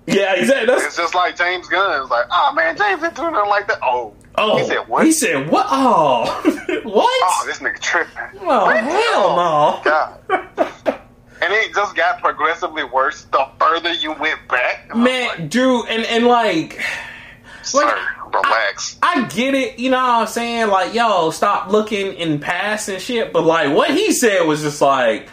Yeah, 0.08 0.36
exactly. 0.36 0.68
That's, 0.68 0.86
It's 0.86 0.98
just 0.98 1.16
like 1.16 1.36
James 1.36 1.68
Gunn. 1.68 2.02
It's 2.02 2.12
like, 2.12 2.26
oh 2.32 2.54
man, 2.54 2.78
James 2.78 3.02
didn't 3.02 3.16
do 3.16 3.24
nothing 3.24 3.50
like 3.50 3.68
that. 3.68 3.80
Oh, 3.82 4.14
oh, 4.36 4.58
he 4.58 4.66
said 4.66 4.88
what? 4.88 5.06
He 5.06 5.12
said 5.12 5.50
what? 5.50 5.66
Oh, 5.70 6.26
what? 6.84 7.24
oh, 7.24 7.44
this 7.48 7.60
nigga 7.60 7.80
tripping. 7.80 8.40
Oh, 8.42 8.70
hell 8.70 9.36
no. 9.36 9.80
Oh, 9.80 9.82
God. 9.84 10.20
and 11.42 11.54
it 11.54 11.74
just 11.74 11.96
got 11.96 12.22
progressively 12.22 12.84
worse 12.84 13.24
the 13.26 13.48
further 13.60 13.94
you 13.94 14.14
went 14.14 14.48
back. 14.48 14.88
And 14.92 15.02
I 15.02 15.28
like, 15.28 15.40
Man, 15.40 15.50
Drew, 15.50 15.86
and 15.88 16.06
and 16.06 16.28
like. 16.28 16.80
Sir, 17.64 18.00
relax. 18.44 18.98
I 19.02 19.26
get 19.28 19.54
it, 19.54 19.80
you 19.80 19.90
know 19.90 19.98
what 19.98 20.22
I'm 20.22 20.28
saying? 20.28 20.68
Like, 20.70 20.94
yo, 20.94 21.32
stop 21.32 21.72
looking 21.72 22.14
in 22.14 22.40
past 22.40 22.90
and 22.90 23.02
shit. 23.02 23.34
But 23.34 23.44
like, 23.44 23.76
what 23.76 23.92
he 23.92 24.12
said 24.12 24.42
was 24.42 24.62
just 24.62 24.82
like, 24.82 25.30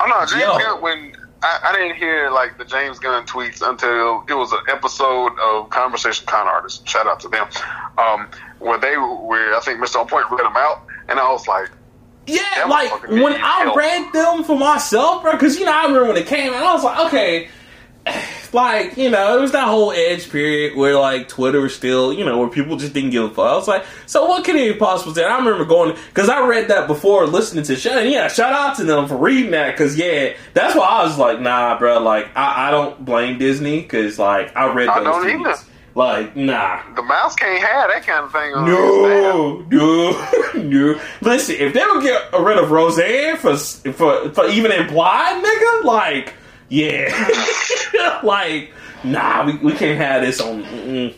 oh 0.00 0.06
no, 0.06 0.26
James 0.26 0.42
Yo. 0.42 0.58
Gunn. 0.58 0.82
When 0.82 1.16
I, 1.42 1.60
I 1.64 1.72
didn't 1.76 1.96
hear 1.96 2.30
like 2.30 2.56
the 2.56 2.64
James 2.64 2.98
Gunn 2.98 3.26
tweets 3.26 3.66
until 3.66 4.24
it 4.28 4.34
was 4.34 4.52
an 4.52 4.60
episode 4.68 5.38
of 5.38 5.68
Conversation 5.70 6.26
Con 6.26 6.46
Artists. 6.46 6.88
Shout 6.88 7.06
out 7.06 7.20
to 7.20 7.28
them. 7.28 7.46
Um, 7.98 8.28
where 8.58 8.78
they 8.78 8.96
where 8.96 9.54
I 9.54 9.60
think 9.60 9.80
Mr. 9.80 10.00
On 10.00 10.06
Point 10.06 10.30
read 10.30 10.40
them 10.40 10.56
out, 10.56 10.86
and 11.08 11.20
I 11.20 11.30
was 11.30 11.46
like, 11.46 11.70
yeah, 12.26 12.64
like 12.68 13.08
when 13.08 13.34
I 13.34 13.64
help. 13.64 13.76
read 13.76 14.12
them 14.12 14.44
for 14.44 14.58
myself, 14.58 15.22
bro. 15.22 15.32
Because 15.32 15.58
you 15.58 15.66
know, 15.66 15.72
I 15.72 15.84
remember 15.84 16.08
when 16.08 16.16
it 16.16 16.26
came 16.26 16.52
out, 16.52 16.62
I 16.62 16.72
was 16.72 16.84
like, 16.84 17.06
okay. 17.06 17.48
Like, 18.52 18.96
you 18.96 19.10
know, 19.10 19.36
it 19.36 19.40
was 19.40 19.50
that 19.50 19.64
whole 19.66 19.90
edge 19.90 20.30
period 20.30 20.76
where, 20.76 20.96
like, 20.96 21.26
Twitter 21.26 21.60
was 21.60 21.74
still, 21.74 22.12
you 22.12 22.24
know, 22.24 22.38
where 22.38 22.48
people 22.48 22.76
just 22.76 22.92
didn't 22.92 23.10
give 23.10 23.24
a 23.24 23.28
fuck. 23.30 23.50
I 23.50 23.54
was 23.56 23.66
like, 23.66 23.84
so 24.06 24.26
what 24.26 24.44
could 24.44 24.54
it 24.54 24.78
possibly 24.78 25.14
say? 25.14 25.24
I 25.24 25.36
remember 25.38 25.64
going, 25.64 25.96
because 26.10 26.28
I 26.28 26.46
read 26.46 26.68
that 26.68 26.86
before 26.86 27.26
listening 27.26 27.64
to 27.64 27.74
show, 27.74 27.98
yeah, 27.98 28.28
shout 28.28 28.52
out 28.52 28.76
to 28.76 28.84
them 28.84 29.08
for 29.08 29.16
reading 29.16 29.50
that, 29.50 29.72
because, 29.72 29.98
yeah, 29.98 30.34
that's 30.52 30.76
why 30.76 30.86
I 30.86 31.02
was 31.02 31.18
like, 31.18 31.40
nah, 31.40 31.76
bro, 31.78 31.98
like, 32.00 32.28
I, 32.36 32.68
I 32.68 32.70
don't 32.70 33.04
blame 33.04 33.38
Disney, 33.38 33.80
because, 33.80 34.20
like, 34.20 34.54
I 34.56 34.72
read 34.72 34.88
I 34.88 35.02
those 35.02 35.24
don't 35.24 35.24
tweets. 35.24 35.48
either. 35.50 35.58
Like, 35.96 36.36
nah. 36.36 36.82
the 36.94 37.02
mouse 37.02 37.34
can't 37.34 37.60
have 37.60 37.90
that 37.90 38.04
kind 38.06 38.24
of 38.24 38.32
thing 38.32 38.52
on 38.52 38.66
No, 38.66 39.64
no, 39.68 40.10
no. 40.60 41.00
Listen, 41.22 41.56
if 41.56 41.72
they 41.72 41.84
would 41.84 42.02
get 42.02 42.32
rid 42.32 42.58
of 42.58 42.70
Roseanne 42.70 43.36
for 43.36 43.56
for 43.56 44.30
for 44.30 44.46
even 44.48 44.70
implied, 44.72 45.42
nigga, 45.42 45.84
like, 45.84 46.34
yeah, 46.68 48.20
like, 48.22 48.72
nah, 49.04 49.46
we, 49.46 49.56
we 49.58 49.72
can't 49.72 49.98
have 49.98 50.22
this 50.22 50.40
on. 50.40 50.62
Mm-mm. 50.64 51.14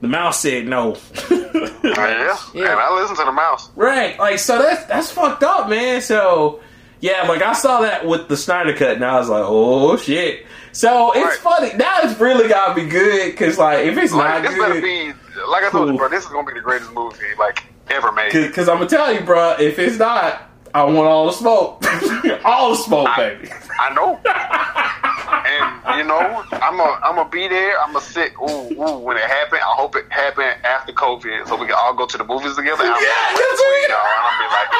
The 0.00 0.08
mouse 0.08 0.40
said 0.40 0.66
no. 0.66 0.96
Oh, 1.82 1.88
yeah. 1.96 2.36
Yeah. 2.54 2.70
and 2.72 2.78
I 2.80 2.94
listen 3.00 3.16
to 3.16 3.24
the 3.24 3.32
mouse. 3.32 3.70
Right, 3.74 4.18
like 4.18 4.38
so 4.38 4.58
that's 4.62 4.84
that's 4.84 5.10
fucked 5.10 5.42
up, 5.42 5.68
man. 5.68 6.00
So 6.02 6.60
yeah, 7.00 7.22
like 7.26 7.42
I 7.42 7.54
saw 7.54 7.80
that 7.80 8.06
with 8.06 8.28
the 8.28 8.36
Snyder 8.36 8.74
cut, 8.74 8.92
and 8.96 9.04
I 9.04 9.18
was 9.18 9.28
like, 9.28 9.44
oh 9.46 9.96
shit. 9.96 10.46
So 10.72 11.12
it's 11.12 11.24
Right. 11.24 11.38
funny 11.38 11.72
now. 11.76 11.96
It's 12.02 12.18
really 12.20 12.48
gotta 12.48 12.74
be 12.74 12.86
good 12.88 13.32
because 13.32 13.58
like 13.58 13.86
if 13.86 13.96
it's 13.98 14.12
Like, 14.12 14.42
not 14.42 14.48
this 14.50 14.58
better 14.58 14.74
good, 14.74 14.82
be 14.82 15.06
like 15.48 15.64
I 15.64 15.70
told 15.70 15.72
Cool. 15.86 15.92
you, 15.92 15.98
bro. 15.98 16.08
This 16.10 16.24
is 16.24 16.30
gonna 16.30 16.46
be 16.46 16.52
the 16.54 16.60
greatest 16.60 16.92
movie 16.92 17.16
like 17.38 17.64
ever 17.88 18.12
made. 18.12 18.32
Because 18.32 18.68
I'm 18.68 18.76
gonna 18.76 18.88
tell 18.88 19.12
you, 19.12 19.20
bro, 19.22 19.56
if 19.58 19.78
it's 19.78 19.98
not, 19.98 20.42
I 20.74 20.84
want 20.84 20.98
all 21.08 21.26
the 21.26 21.32
smoke, 21.32 21.82
all 22.44 22.74
smoke, 22.74 23.08
baby. 23.16 23.48
I 23.78 23.94
know. 23.94 24.20
and 24.24 25.98
you 25.98 26.04
know, 26.06 26.44
I'm 26.52 26.80
a 26.80 26.98
I'm 27.02 27.16
gonna 27.16 27.28
be 27.28 27.48
there. 27.48 27.78
I'm 27.80 27.92
gonna 27.92 28.04
sit. 28.04 28.32
Ooh, 28.40 28.72
ooh. 28.72 28.98
When 28.98 29.16
it 29.16 29.22
happen, 29.24 29.58
I 29.58 29.74
hope 29.76 29.96
it 29.96 30.06
happen 30.10 30.44
after 30.64 30.92
COVID, 30.92 31.46
so 31.48 31.56
we 31.56 31.66
can 31.66 31.74
all 31.78 31.94
go 31.94 32.06
to 32.06 32.18
the 32.18 32.24
movies 32.24 32.56
together. 32.56 32.84
I'm 32.84 32.88
Yeah, 33.02 33.34
that's 33.34 33.60
what- 33.60 33.88
y'all, 33.88 33.98
and 33.98 34.20
I'll 34.22 34.38
be 34.38 34.46
like, 34.54 34.70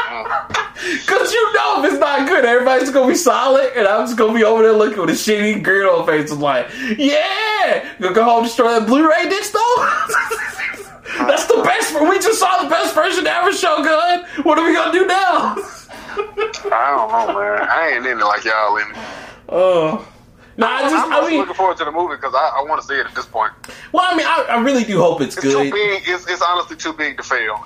mm. 0.60 1.06
Cause 1.06 1.32
you 1.32 1.52
know 1.54 1.82
if 1.84 1.90
it's 1.92 2.00
not 2.00 2.26
good, 2.28 2.44
everybody's 2.44 2.90
gonna 2.90 3.08
be 3.08 3.14
solid, 3.14 3.72
and 3.76 3.86
I'm 3.88 4.06
just 4.06 4.16
gonna 4.16 4.34
be 4.34 4.44
over 4.44 4.62
there 4.62 4.72
looking 4.72 5.00
with 5.00 5.10
a 5.10 5.12
shitty 5.14 5.62
grin 5.62 5.86
on 5.86 6.06
face. 6.06 6.30
I'm 6.30 6.40
like, 6.40 6.68
yeah, 6.96 7.84
gonna 8.00 8.14
go 8.14 8.24
home 8.24 8.38
and 8.38 8.46
destroy 8.46 8.68
that 8.78 8.86
Blu-ray 8.86 9.28
disc 9.28 9.52
though. 9.52 9.74
That's 11.26 11.44
the 11.46 11.60
best. 11.62 11.92
We 12.00 12.18
just 12.18 12.38
saw 12.38 12.62
the 12.62 12.68
best 12.70 12.94
version 12.94 13.26
ever, 13.26 13.52
Shogun. 13.52 14.24
What 14.44 14.58
are 14.58 14.64
we 14.64 14.72
gonna 14.74 14.92
do 14.92 15.06
now? 15.06 15.56
I 16.16 16.94
don't 16.96 17.10
know, 17.34 17.38
man. 17.40 17.68
I 17.70 17.92
ain't 17.94 18.06
in 18.06 18.18
it 18.18 18.24
like 18.24 18.44
y'all 18.44 18.76
in 18.76 18.90
it. 18.90 18.96
Oh. 19.48 20.06
No, 20.56 20.66
I 20.66 20.82
just, 20.82 20.94
I'm 20.94 21.12
I 21.24 21.26
mean, 21.26 21.38
looking 21.38 21.54
forward 21.54 21.78
to 21.78 21.86
the 21.86 21.92
movie 21.92 22.16
because 22.16 22.34
I, 22.34 22.58
I 22.58 22.64
want 22.68 22.82
to 22.82 22.86
see 22.86 22.94
it 22.94 23.06
at 23.06 23.14
this 23.14 23.24
point. 23.24 23.50
well, 23.92 24.04
I 24.06 24.14
mean, 24.14 24.26
I, 24.26 24.44
I 24.50 24.60
really 24.60 24.84
do 24.84 24.98
hope 24.98 25.22
it's 25.22 25.34
It's 25.38 25.46
too 25.46 25.52
good. 25.52 25.72
big. 25.72 26.02
It's, 26.06 26.28
it's 26.28 26.42
honestly 26.42 26.76
too 26.76 26.92
big 26.92 27.16
to 27.16 27.22
fail. 27.22 27.64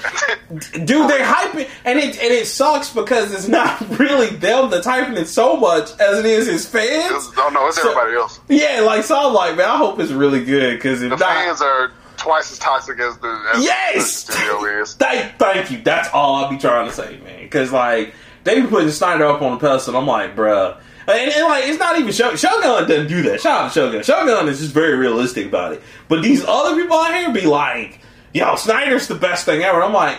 Dude, 0.84 1.10
they 1.10 1.20
hype 1.22 1.56
it, 1.56 1.70
and 1.84 1.98
it 1.98 2.16
and 2.20 2.32
it 2.32 2.46
sucks 2.46 2.90
because 2.92 3.34
it's 3.34 3.48
not 3.48 3.80
really 3.98 4.28
them 4.36 4.70
that's 4.70 4.86
hyping 4.86 5.16
it 5.16 5.26
so 5.26 5.56
much 5.56 5.90
as 5.98 6.20
it 6.20 6.26
is 6.26 6.46
his 6.46 6.68
fans. 6.68 7.06
It's- 7.06 7.30
oh 7.36 7.50
no, 7.52 7.66
it's 7.66 7.82
So- 7.82 7.90
everybody 7.90 8.14
else. 8.16 8.38
Yeah, 8.48 8.82
like 8.86 9.02
so, 9.02 9.28
I'm 9.28 9.34
like, 9.34 9.56
man, 9.56 9.68
I 9.70 9.76
hope 9.76 9.98
it's 9.98 10.12
really 10.12 10.44
good 10.44 10.76
because 10.76 11.02
if 11.02 11.10
The 11.10 11.16
not, 11.16 11.34
fans 11.34 11.62
are 11.62 11.90
twice 12.16 12.52
as 12.52 12.60
toxic 12.60 13.00
as 13.00 13.18
the 13.18 13.50
as 13.56 13.64
Yes! 13.64 14.22
the 14.24 14.32
studio 14.34 14.82
is. 14.82 14.94
thank, 14.94 15.36
thank 15.38 15.70
you. 15.72 15.82
That's 15.82 16.08
all 16.12 16.36
I'll 16.36 16.50
be 16.50 16.58
trying 16.58 16.86
to 16.86 16.92
say, 16.94 17.18
man. 17.24 17.42
Because 17.42 17.72
like 17.72 18.14
they 18.44 18.60
be 18.60 18.66
putting 18.66 18.90
Snyder 18.90 19.26
up 19.26 19.42
on 19.42 19.52
the 19.52 19.58
pedestal. 19.58 19.96
I'm 19.96 20.06
like, 20.06 20.36
bruh. 20.36 20.78
And, 21.06 21.32
and 21.32 21.44
like 21.44 21.64
it's 21.64 21.78
not 21.78 21.98
even 21.98 22.12
Shogun. 22.12 22.36
Shogun 22.36 22.88
doesn't 22.88 23.08
do 23.08 23.22
that. 23.22 23.40
Shout 23.40 23.62
out 23.62 23.72
to 23.72 23.74
Shogun. 23.74 24.02
Shogun 24.02 24.48
is 24.48 24.60
just 24.60 24.72
very 24.72 24.96
realistic 24.96 25.46
about 25.46 25.72
it. 25.72 25.82
But 26.08 26.22
these 26.22 26.44
other 26.44 26.80
people 26.80 26.96
out 26.96 27.14
here 27.14 27.32
be 27.32 27.46
like, 27.46 28.00
"Yo, 28.32 28.56
Snyder's 28.56 29.06
the 29.08 29.14
best 29.14 29.44
thing 29.44 29.62
ever." 29.62 29.82
I'm 29.82 29.92
like, 29.92 30.18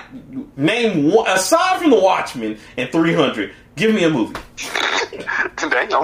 name 0.57 1.11
one 1.11 1.27
aside 1.27 1.81
from 1.81 1.89
the 1.89 1.99
Watchmen 1.99 2.59
and 2.77 2.91
300. 2.91 3.51
Give 3.75 3.93
me 3.93 4.03
a 4.03 4.09
movie. 4.09 4.39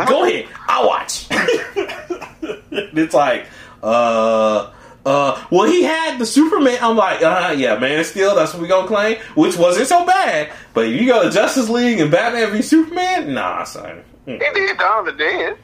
Go 0.07 0.25
ahead. 0.25 0.47
I'll 0.67 0.87
watch. 0.87 1.27
it's 1.31 3.13
like, 3.13 3.45
uh, 3.81 4.71
uh, 5.05 5.43
well, 5.49 5.65
he 5.65 5.83
had 5.83 6.19
the 6.19 6.25
Superman. 6.25 6.77
I'm 6.81 6.95
like, 6.95 7.23
uh, 7.23 7.55
yeah, 7.57 7.77
Man 7.79 7.99
of 7.99 8.05
Steel. 8.05 8.35
That's 8.35 8.53
what 8.53 8.61
we 8.61 8.67
gonna 8.67 8.87
claim, 8.87 9.17
which 9.35 9.57
wasn't 9.57 9.87
so 9.87 10.05
bad. 10.05 10.51
But 10.73 10.85
if 10.85 11.01
you 11.01 11.07
go 11.07 11.23
to 11.23 11.31
Justice 11.31 11.69
League 11.69 11.99
and 11.99 12.11
Batman 12.11 12.51
v 12.51 12.61
Superman, 12.61 13.33
nah, 13.33 13.63
son. 13.63 14.03
Mm. 14.27 14.33
He 14.33 14.53
did 14.53 14.77
Dawn 14.77 15.07
of 15.07 15.17
the 15.17 15.23
Dead. 15.23 15.57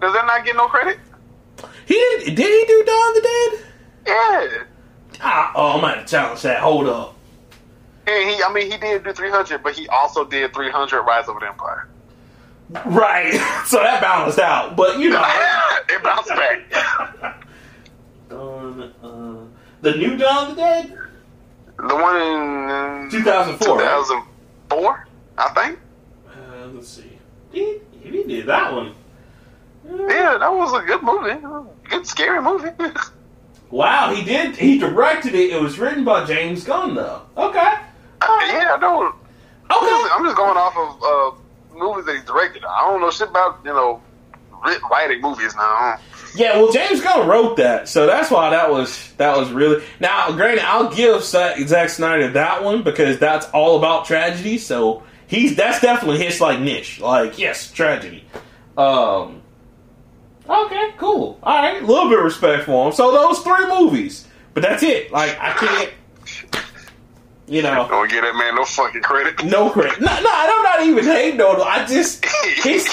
Does 0.00 0.14
that 0.14 0.26
not 0.26 0.44
get 0.44 0.54
no 0.54 0.68
credit? 0.68 0.98
He 1.86 1.94
didn't. 1.94 2.36
did 2.36 2.38
he 2.38 2.64
do 2.66 2.84
Dawn 2.84 3.08
of 3.08 3.14
the 3.14 3.20
Dead? 3.22 3.66
Yeah. 4.06 4.64
Ah, 5.20 5.52
oh, 5.56 5.72
I'm 5.72 5.80
gonna 5.80 6.06
challenge 6.06 6.42
that. 6.42 6.60
Hold 6.60 6.88
up. 6.88 7.16
And 8.06 8.30
he, 8.30 8.42
I 8.42 8.52
mean, 8.52 8.70
he 8.70 8.78
did 8.78 9.02
do 9.04 9.12
300, 9.12 9.62
but 9.62 9.74
he 9.74 9.88
also 9.88 10.24
did 10.24 10.54
300 10.54 11.02
Rise 11.02 11.28
of 11.28 11.36
an 11.36 11.42
Empire. 11.44 11.88
Right. 12.86 13.34
So 13.68 13.82
that 13.82 14.00
balanced 14.00 14.38
out. 14.38 14.76
But 14.76 14.98
you 14.98 15.10
know, 15.10 15.22
it 15.90 16.02
bounced 16.02 16.30
back. 16.30 17.44
Dawn, 18.76 18.92
uh, 19.02 19.58
the 19.82 19.96
new 19.96 20.16
Dawn 20.16 20.50
of 20.50 20.56
the 20.56 20.62
Dead, 20.62 20.98
The 21.76 21.94
one 21.94 22.16
in 23.04 23.10
2004. 23.10 23.76
right? 23.78 24.04
2004, 24.68 25.06
I 25.38 25.48
think. 25.50 25.78
Uh, 26.28 26.66
let's 26.74 26.88
see. 26.88 27.18
He, 27.52 27.78
he 28.02 28.10
did 28.24 28.46
that 28.46 28.72
one. 28.72 28.88
Uh, 29.88 30.06
Yeah, 30.08 30.36
that 30.38 30.52
was 30.52 30.72
a 30.74 30.84
good 30.84 31.02
movie. 31.02 31.68
Good 31.88 32.06
scary 32.06 32.42
movie. 32.42 32.70
Wow, 33.70 34.14
he 34.14 34.24
did. 34.24 34.56
He 34.56 34.78
directed 34.78 35.34
it. 35.34 35.50
It 35.50 35.60
was 35.60 35.78
written 35.78 36.02
by 36.02 36.24
James 36.24 36.64
Gunn, 36.64 36.94
though. 36.94 37.20
Okay. 37.36 37.58
yeah, 37.60 37.82
I 38.22 38.78
know. 38.80 39.12
I'm 39.68 39.76
Okay. 39.76 39.90
just, 39.90 40.14
I'm 40.14 40.24
just 40.24 40.36
going 40.38 40.56
off 40.56 40.74
of 40.74 41.02
uh, 41.04 41.78
movies 41.78 42.06
that 42.06 42.16
he 42.16 42.22
directed. 42.24 42.64
I 42.64 42.80
don't 42.90 43.02
know 43.02 43.10
shit 43.10 43.28
about 43.28 43.58
you 43.66 43.72
know 43.74 44.00
writing 44.90 45.20
movies 45.20 45.54
now. 45.56 45.98
Yeah, 46.34 46.56
well, 46.56 46.72
James 46.72 47.00
Gunn 47.00 47.26
wrote 47.26 47.56
that, 47.56 47.88
so 47.88 48.06
that's 48.06 48.30
why 48.30 48.50
that 48.50 48.70
was 48.70 49.12
that 49.14 49.36
was 49.36 49.50
really. 49.50 49.82
Now, 49.98 50.30
granted, 50.32 50.64
I'll 50.64 50.94
give 50.94 51.22
Zack 51.24 51.88
Snyder 51.88 52.30
that 52.32 52.62
one 52.62 52.82
because 52.82 53.18
that's 53.18 53.46
all 53.50 53.78
about 53.78 54.04
tragedy. 54.04 54.58
So 54.58 55.02
he's 55.26 55.56
that's 55.56 55.80
definitely 55.80 56.24
his 56.24 56.40
like 56.40 56.60
niche. 56.60 57.00
Like, 57.00 57.38
yes, 57.38 57.72
tragedy. 57.72 58.24
Um. 58.76 59.42
Okay, 60.48 60.94
cool. 60.96 61.38
All 61.42 61.58
right, 61.58 61.82
a 61.82 61.86
little 61.86 62.08
bit 62.08 62.18
of 62.18 62.24
respect 62.24 62.64
for 62.64 62.86
him. 62.86 62.92
So 62.92 63.12
those 63.12 63.40
three 63.40 63.66
movies, 63.66 64.26
but 64.54 64.62
that's 64.62 64.82
it. 64.82 65.10
Like, 65.12 65.36
I 65.40 65.52
can't. 65.52 65.92
You 67.46 67.62
know. 67.62 67.88
Don't 67.88 68.10
give 68.10 68.22
that 68.22 68.34
man 68.34 68.54
no 68.54 68.64
fucking 68.64 69.02
credit. 69.02 69.42
No 69.44 69.70
credit. 69.70 70.00
No, 70.00 70.06
no, 70.06 70.30
I'm 70.30 70.62
not 70.62 70.82
even 70.84 71.04
hating 71.04 71.40
on 71.40 71.56
him. 71.56 71.62
I 71.66 71.86
just 71.86 72.24
his 72.62 72.86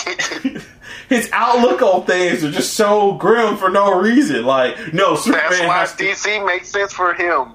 his 1.10 1.30
outlook 1.32 1.82
on 1.82 2.06
things 2.06 2.44
are 2.44 2.52
just 2.52 2.73
so 2.73 3.14
grim 3.14 3.57
for 3.57 3.69
no 3.69 3.99
reason. 3.99 4.45
Like, 4.45 4.94
no, 4.94 5.15
Superman 5.15 5.49
That's 5.49 5.61
why 5.61 5.77
has 5.77 5.95
to. 5.95 6.03
DC 6.03 6.45
makes 6.45 6.69
sense 6.69 6.94
for 6.94 7.14
him. 7.14 7.53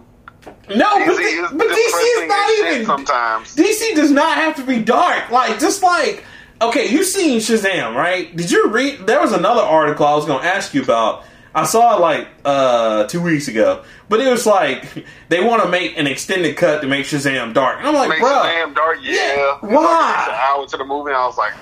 No, 0.68 0.98
but, 0.98 1.08
DC 1.08 1.18
D- 1.18 1.24
is 1.24 1.50
but 1.50 1.66
DC 1.66 2.22
is 2.22 2.28
not 2.28 2.50
even. 2.58 2.86
sometimes. 2.86 3.56
DC 3.56 3.94
does 3.94 4.10
not 4.10 4.36
have 4.36 4.56
to 4.56 4.62
be 4.62 4.80
dark. 4.82 5.30
Like, 5.30 5.58
just 5.58 5.82
like 5.82 6.24
okay, 6.60 6.88
you 6.88 7.04
seen 7.04 7.40
Shazam, 7.40 7.94
right? 7.94 8.34
Did 8.34 8.50
you 8.50 8.68
read? 8.68 9.06
There 9.06 9.20
was 9.20 9.32
another 9.32 9.62
article 9.62 10.06
I 10.06 10.14
was 10.14 10.26
going 10.26 10.42
to 10.42 10.48
ask 10.48 10.74
you 10.74 10.82
about. 10.82 11.24
I 11.52 11.64
saw 11.64 11.96
it 11.96 12.00
like 12.00 12.28
uh, 12.44 13.04
two 13.08 13.20
weeks 13.20 13.48
ago, 13.48 13.82
but 14.08 14.20
it 14.20 14.30
was 14.30 14.46
like 14.46 15.04
they 15.28 15.44
want 15.44 15.62
to 15.62 15.68
make 15.68 15.98
an 15.98 16.06
extended 16.06 16.56
cut 16.56 16.80
to 16.82 16.86
make 16.86 17.06
Shazam 17.06 17.54
dark, 17.54 17.78
and 17.78 17.88
I'm 17.88 17.94
like, 17.94 18.20
bro, 18.20 18.42
damn 18.44 18.72
dark. 18.72 18.98
Yeah. 19.02 19.14
Yeah, 19.14 19.58
why? 19.62 20.26
An 20.28 20.34
hour 20.34 20.66
to 20.66 20.76
the 20.76 20.84
movie, 20.84 21.10
I 21.12 21.26
was 21.26 21.36
like, 21.36 21.54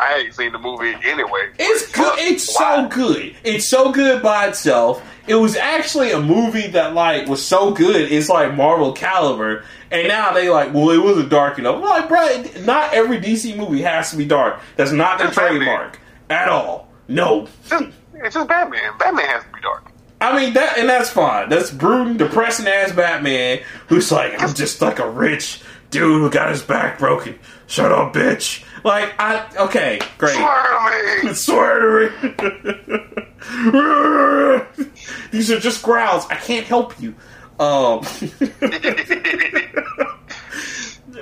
I 0.00 0.18
ain't 0.18 0.34
seen 0.34 0.52
the 0.52 0.58
movie 0.58 0.94
anyway. 1.04 1.50
It's 1.58 1.92
good. 1.92 2.18
It's 2.18 2.56
why? 2.58 2.76
so 2.76 2.88
good. 2.88 3.36
It's 3.44 3.68
so 3.68 3.92
good 3.92 4.22
by 4.22 4.48
itself. 4.48 5.02
It 5.26 5.34
was 5.34 5.56
actually 5.56 6.10
a 6.12 6.20
movie 6.20 6.68
that 6.68 6.94
like 6.94 7.28
was 7.28 7.44
so 7.44 7.72
good. 7.72 8.10
It's 8.10 8.28
like 8.30 8.54
Marvel 8.54 8.92
caliber. 8.92 9.64
And 9.90 10.08
now 10.08 10.32
they 10.32 10.48
like, 10.48 10.72
well, 10.72 10.90
it 10.90 10.98
wasn't 10.98 11.28
dark 11.28 11.58
enough. 11.58 11.76
I'm 11.76 11.82
like, 11.82 12.08
bro, 12.08 12.44
not 12.64 12.94
every 12.94 13.18
DC 13.18 13.56
movie 13.56 13.82
has 13.82 14.10
to 14.12 14.16
be 14.16 14.24
dark. 14.24 14.60
That's 14.76 14.92
not 14.92 15.18
their 15.18 15.28
Batman. 15.28 15.48
trademark 15.50 15.98
at 16.30 16.48
all. 16.48 16.88
No. 17.06 17.46
Just, 17.68 17.84
it's 18.14 18.34
just 18.34 18.48
Batman. 18.48 18.92
Batman 18.98 19.26
has 19.26 19.44
to 19.44 19.50
be 19.52 19.60
dark. 19.60 19.90
I 20.22 20.36
mean 20.36 20.54
that, 20.54 20.78
and 20.78 20.88
that's 20.88 21.10
fine. 21.10 21.48
That's 21.48 21.70
brooding, 21.70 22.16
depressing 22.16 22.66
ass 22.66 22.92
Batman 22.92 23.60
who's 23.88 24.10
like, 24.12 24.40
I'm 24.40 24.54
just 24.54 24.80
like 24.80 24.98
a 24.98 25.08
rich 25.10 25.60
dude 25.90 26.22
who 26.22 26.30
got 26.30 26.50
his 26.50 26.62
back 26.62 26.98
broken. 26.98 27.38
Shut 27.66 27.90
up, 27.92 28.14
bitch. 28.14 28.64
Like, 28.84 29.14
I 29.18 29.46
okay, 29.56 29.98
great. 30.18 30.34
Swear 30.36 31.20
to 31.22 31.26
me. 31.26 31.34
Swear 31.34 32.10
to 32.10 34.66
me. 34.76 34.84
These 35.30 35.50
are 35.50 35.58
just 35.60 35.82
growls. 35.82 36.26
I 36.30 36.36
can't 36.36 36.66
help 36.66 37.00
you. 37.00 37.14
Um, 37.58 38.00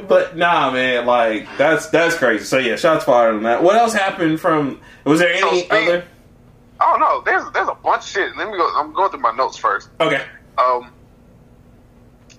but 0.08 0.36
nah, 0.36 0.70
man, 0.70 1.06
like 1.06 1.48
that's 1.56 1.88
that's 1.88 2.16
crazy. 2.16 2.44
So 2.44 2.58
yeah, 2.58 2.76
shots 2.76 3.04
fired 3.04 3.34
on 3.34 3.42
that. 3.42 3.62
What 3.62 3.76
else 3.76 3.92
happened 3.92 4.40
from? 4.40 4.80
Was 5.04 5.20
there 5.20 5.32
any 5.32 5.60
speak- 5.60 5.72
other? 5.72 6.04
Oh 6.80 6.96
no, 7.00 7.20
there's 7.22 7.42
there's 7.52 7.68
a 7.68 7.74
bunch 7.74 8.02
of 8.04 8.08
shit. 8.08 8.36
Let 8.36 8.50
me 8.50 8.56
go. 8.56 8.72
I'm 8.76 8.92
going 8.92 9.10
through 9.10 9.20
my 9.20 9.32
notes 9.32 9.56
first. 9.56 9.90
Okay. 10.00 10.24
Um, 10.58 10.92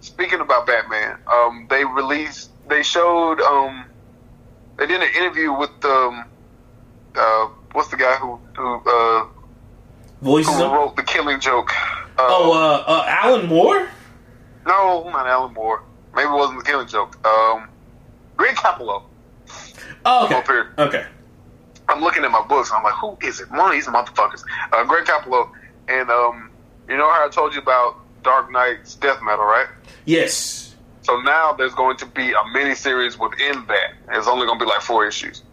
speaking 0.01 0.39
about 0.39 0.65
Batman, 0.65 1.17
um, 1.27 1.67
they 1.69 1.85
released, 1.85 2.51
they 2.67 2.83
showed, 2.83 3.39
um, 3.41 3.85
they 4.79 4.87
did 4.87 5.01
an 5.01 5.09
interview 5.15 5.51
with 5.53 5.69
um, 5.83 6.25
uh, 7.15 7.47
what's 7.73 7.89
the 7.89 7.97
guy 7.97 8.15
who 8.15 8.39
who 8.55 8.81
uh, 8.85 9.27
Voices. 10.21 10.55
who 10.55 10.63
wrote 10.63 10.95
the 10.95 11.03
Killing 11.03 11.39
Joke? 11.39 11.71
Uh, 12.17 12.27
oh, 12.27 12.53
uh, 12.53 12.83
uh, 12.91 13.05
Alan 13.07 13.45
Moore. 13.47 13.87
no, 14.65 15.09
not 15.09 15.27
Alan 15.27 15.53
Moore. 15.53 15.83
Maybe 16.15 16.27
it 16.27 16.33
wasn't 16.33 16.59
the 16.59 16.65
Killing 16.65 16.87
Joke. 16.87 17.15
Um, 17.25 17.69
Greg 18.35 18.55
Capullo. 18.55 19.03
Oh, 20.05 20.25
okay. 20.25 20.35
Up 20.35 20.47
here. 20.47 20.73
Okay. 20.77 21.05
I'm 21.89 22.01
looking 22.01 22.23
at 22.23 22.31
my 22.31 22.45
books 22.47 22.69
and 22.69 22.77
I'm 22.77 22.83
like, 22.83 22.93
who 22.93 23.17
is 23.21 23.41
it? 23.41 23.49
One 23.51 23.67
of 23.67 23.71
these 23.71 23.87
motherfuckers. 23.87 24.43
Uh, 24.71 24.83
Greg 24.85 25.05
Capullo. 25.05 25.51
And 25.87 26.09
um, 26.09 26.51
you 26.87 26.97
know 26.97 27.09
how 27.11 27.25
I 27.25 27.29
told 27.29 27.53
you 27.53 27.61
about 27.61 27.97
Dark 28.23 28.51
Nights 28.51 28.95
Death 28.95 29.19
Metal, 29.23 29.43
right? 29.43 29.67
Yes. 30.05 30.68
So 31.01 31.19
now 31.21 31.53
there's 31.53 31.73
going 31.73 31.97
to 31.97 32.05
be 32.05 32.31
a 32.31 32.43
mini 32.53 32.75
series 32.75 33.17
within 33.17 33.65
that. 33.67 33.93
It's 34.11 34.27
only 34.27 34.45
going 34.45 34.59
to 34.59 34.65
be 34.65 34.69
like 34.69 34.81
four 34.81 35.07
issues, 35.07 35.43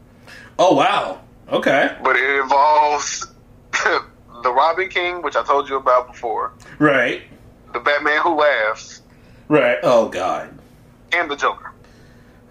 Oh 0.59 0.75
wow. 0.75 1.21
Okay. 1.51 1.97
but 2.03 2.17
it 2.17 2.41
involves 2.41 3.27
the 3.85 4.53
Robin 4.53 4.89
King, 4.89 5.23
which 5.23 5.37
I 5.37 5.45
told 5.45 5.69
you 5.69 5.77
about 5.77 6.09
before, 6.09 6.53
Right. 6.79 7.23
the 7.73 7.81
Batman 7.81 8.21
Who 8.23 8.35
Laughs, 8.37 9.03
Right. 9.49 9.79
Oh 9.83 10.09
god. 10.09 10.59
and 11.13 11.31
the 11.31 11.37
Joker. 11.37 11.73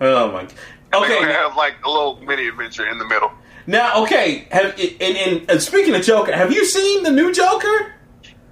Oh 0.01 0.31
my. 0.31 0.43
Okay. 0.93 1.19
gonna 1.19 1.33
have 1.33 1.55
like 1.57 1.75
a 1.83 1.89
little 1.89 2.17
mini 2.21 2.47
adventure 2.47 2.87
in 2.87 2.97
the 2.99 3.05
middle. 3.05 3.31
now, 3.67 4.03
okay. 4.03 4.47
Have 4.51 4.79
and, 4.79 5.01
and, 5.17 5.49
and 5.51 5.61
speaking 5.61 5.93
of 5.95 6.03
Joker, 6.03 6.31
have 6.31 6.53
you 6.53 6.63
seen 6.65 7.03
the 7.03 7.11
new 7.11 7.33
Joker? 7.33 7.94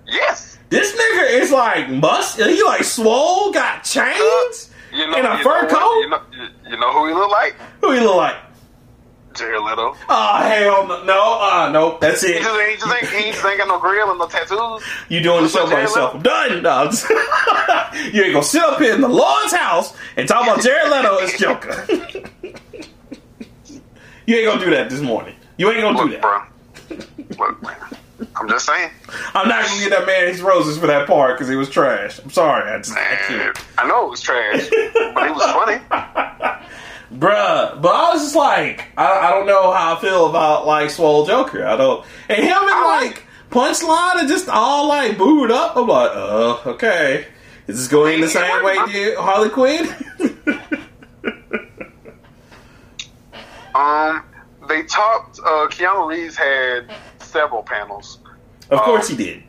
Yes. 0.07 0.57
This 0.69 0.91
nigga 0.93 1.41
is 1.41 1.51
like 1.51 1.89
must. 1.89 2.39
He 2.39 2.63
like 2.63 2.84
swole, 2.84 3.51
got 3.51 3.84
chains, 3.84 4.69
You 4.91 5.07
know, 5.07 5.17
and 5.17 5.27
a 5.27 5.38
fur 5.43 5.61
know 5.63 5.67
what- 5.67 5.69
coat. 5.69 5.99
You 6.01 6.09
know, 6.09 6.21
you, 6.31 6.71
you 6.71 6.77
know 6.77 6.91
who 6.93 7.07
he 7.07 7.13
look 7.13 7.30
like? 7.31 7.55
Who 7.81 7.91
he 7.91 7.99
look 7.99 8.15
like? 8.15 8.35
Jared 9.35 9.61
Leto. 9.63 9.95
Oh 10.09 10.38
hell 10.38 10.88
no! 10.88 11.03
No, 11.05 11.39
uh, 11.41 11.69
nope. 11.71 11.99
That's 12.01 12.21
He 12.21 12.34
it. 12.34 12.43
just, 12.43 12.61
he 12.69 12.75
just 12.77 12.85
ain't, 13.13 13.23
he 13.25 13.31
just 13.31 13.43
ain't 13.43 13.57
got 13.57 13.67
no 13.67 13.80
grill 13.80 14.09
and 14.11 14.19
no 14.19 14.27
tattoos. 14.27 14.84
You 15.09 15.21
doing 15.21 15.38
the 15.38 15.41
Looks 15.43 15.53
show 15.55 15.67
by 15.67 15.81
yourself? 15.81 16.13
I'm 16.13 16.21
done. 16.21 16.61
No, 16.61 16.69
I'm 16.69 16.91
just- 16.91 17.09
you 18.13 18.21
ain't 18.23 18.34
gonna 18.34 18.43
sit 18.43 18.61
up 18.61 18.80
here 18.80 18.93
in 18.93 19.01
the 19.01 19.07
Lord's 19.07 19.51
house 19.53 19.95
and 20.17 20.27
talk 20.27 20.43
about 20.43 20.61
Jared 20.61 20.91
Leto 20.91 21.17
as 21.17 21.34
Joker. 21.39 21.85
you 24.27 24.35
ain't 24.38 24.47
gonna 24.47 24.63
do 24.63 24.69
that 24.71 24.89
this 24.91 25.01
morning. 25.01 25.35
You 25.57 25.71
ain't 25.71 25.81
gonna 25.81 25.97
do 26.11 26.11
that. 26.11 26.21
bro. 26.21 26.41
Look, 27.39 27.61
man. 27.63 27.75
I'm 28.35 28.48
just 28.48 28.65
saying. 28.65 28.91
I'm 29.34 29.48
not 29.48 29.65
gonna 29.65 29.80
get 29.80 29.90
that 29.91 30.06
man 30.06 30.27
his 30.27 30.41
roses 30.41 30.77
for 30.77 30.88
that 30.88 31.07
part 31.07 31.35
because 31.35 31.49
he 31.49 31.56
was 31.56 31.69
trash. 31.69 32.19
I'm 32.19 32.30
sorry. 32.30 32.72
I 32.72 32.77
just 32.77 32.94
Man, 32.94 33.18
can't. 33.27 33.57
I 33.77 33.88
know 33.88 34.07
it 34.07 34.10
was 34.11 34.22
trash, 34.22 34.69
but 34.69 35.27
it 35.27 35.34
was 35.34 35.44
funny. 35.44 35.77
Bruh, 37.14 37.80
but 37.81 37.90
I 37.90 38.14
was 38.14 38.23
just 38.23 38.35
like, 38.35 38.88
I, 38.98 39.27
I 39.27 39.30
don't 39.31 39.45
know 39.45 39.72
how 39.72 39.95
I 39.95 39.99
feel 40.02 40.30
about 40.30 40.65
like 40.65 40.90
Swole 40.90 41.26
Joker. 41.26 41.65
I 41.65 41.76
don't, 41.76 42.06
and 42.30 42.38
him 42.40 42.57
and 42.57 42.69
I 42.69 43.02
like 43.02 43.23
Punchline 43.49 44.23
are 44.23 44.27
just 44.27 44.49
all 44.49 44.88
like 44.88 45.18
booed 45.18 45.52
up. 45.52 45.76
I'm 45.76 45.88
like, 45.88 46.11
oh, 46.14 46.61
okay. 46.65 47.27
Is 47.68 47.77
this 47.77 47.88
going 47.88 48.19
the 48.19 48.27
same 48.27 48.64
way 48.64 48.76
to 48.76 49.15
Harley 49.19 49.49
Quinn? 49.49 49.94
Um, 53.76 54.23
they 54.69 54.84
talked. 54.84 55.40
Uh, 55.40 55.68
Keanu 55.68 56.07
Reeves 56.07 56.35
had 56.35 56.94
several 57.34 57.64
panels. 57.64 58.19
of 58.69 58.80
course 58.81 59.10
he 59.10 59.15
did. 59.18 59.43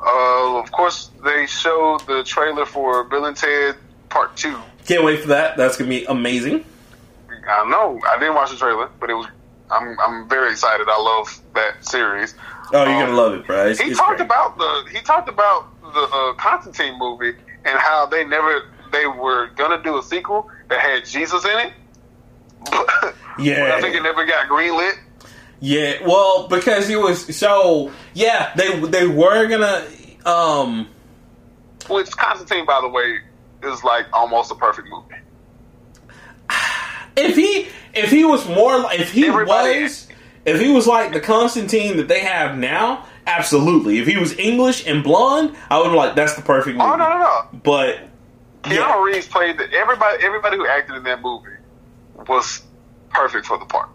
Uh, 0.00 0.58
of 0.58 0.70
course, 0.70 1.10
they 1.24 1.46
showed 1.46 2.00
the 2.06 2.22
trailer 2.24 2.66
for 2.66 3.04
Bill 3.04 3.24
and 3.24 3.36
Ted 3.36 3.76
Part 4.10 4.36
Two. 4.36 4.56
Can't 4.86 5.02
wait 5.04 5.20
for 5.22 5.28
that. 5.28 5.56
That's 5.56 5.76
gonna 5.76 5.88
be 5.90 6.04
amazing. 6.04 6.64
I 7.48 7.68
know 7.68 7.98
I 8.06 8.18
didn't 8.18 8.34
watch 8.34 8.50
the 8.50 8.56
trailer, 8.56 8.90
but 9.00 9.08
it 9.10 9.14
was. 9.14 9.26
I'm 9.70 9.98
I'm 10.00 10.28
very 10.28 10.50
excited. 10.52 10.86
I 10.88 11.00
love 11.00 11.40
that 11.54 11.84
series. 11.84 12.34
Oh, 12.72 12.84
you're 12.84 12.92
Um, 12.94 13.00
gonna 13.00 13.14
love 13.16 13.34
it, 13.34 13.46
bro. 13.46 13.66
It's, 13.68 13.80
he 13.80 13.90
it's 13.90 13.98
talked 13.98 14.18
great. 14.18 14.26
about 14.26 14.56
the 14.58 14.84
he 14.92 15.00
talked 15.00 15.28
about 15.28 15.66
the 15.82 16.00
uh, 16.02 16.32
Constantine 16.34 16.98
movie 16.98 17.34
and 17.64 17.78
how 17.78 18.06
they 18.06 18.24
never 18.24 18.62
they 18.92 19.06
were 19.06 19.48
gonna 19.56 19.82
do 19.82 19.98
a 19.98 20.02
sequel 20.02 20.48
that 20.68 20.80
had 20.80 21.04
Jesus 21.04 21.44
in 21.44 21.58
it. 21.58 21.72
But, 22.70 23.14
Yeah. 23.38 23.60
but 23.62 23.70
I 23.72 23.80
think 23.80 23.94
it 23.96 24.02
never 24.02 24.24
got 24.26 24.48
greenlit. 24.48 24.94
Yeah, 25.60 26.06
well, 26.06 26.46
because 26.48 26.88
it 26.88 26.96
was 27.00 27.36
so. 27.36 27.90
Yeah, 28.14 28.52
they 28.54 28.78
they 28.80 29.06
were 29.06 29.46
gonna. 29.48 29.86
Um, 30.24 30.88
Which 31.88 32.10
Constantine, 32.12 32.64
by 32.64 32.80
the 32.80 32.88
way, 32.88 33.18
is 33.64 33.82
like 33.82 34.06
almost 34.12 34.50
a 34.52 34.54
perfect 34.54 34.88
movie. 34.88 35.14
if 37.16 37.34
he 37.36 37.68
if 37.94 38.10
he 38.10 38.24
was 38.24 38.46
more 38.48 38.84
if 38.92 39.10
he 39.12 39.26
Everybody- 39.26 39.82
was 39.82 40.08
if 40.44 40.60
he 40.60 40.70
was 40.72 40.86
like 40.86 41.12
the 41.12 41.20
Constantine 41.20 41.96
that 41.96 42.08
they 42.08 42.20
have 42.20 42.56
now, 42.56 43.04
absolutely. 43.26 43.98
If 43.98 44.06
he 44.06 44.16
was 44.16 44.38
English 44.38 44.86
and 44.86 45.02
blonde, 45.02 45.56
I 45.70 45.78
would 45.80 45.90
be 45.90 45.96
like 45.96 46.14
that's 46.14 46.34
the 46.34 46.42
perfect 46.42 46.76
movie. 46.78 46.88
Oh 46.90 46.96
no, 46.96 47.08
no, 47.08 47.18
no! 47.18 47.60
But 47.64 47.98
Keanu 48.62 48.74
yeah, 48.76 49.02
Reeves 49.02 49.26
played 49.26 49.58
the, 49.58 49.70
everybody. 49.72 50.24
Everybody 50.24 50.56
who 50.56 50.66
acted 50.66 50.96
in 50.96 51.02
that 51.02 51.20
movie 51.20 51.48
was 52.28 52.62
perfect 53.10 53.46
for 53.46 53.58
the 53.58 53.64
part. 53.66 53.88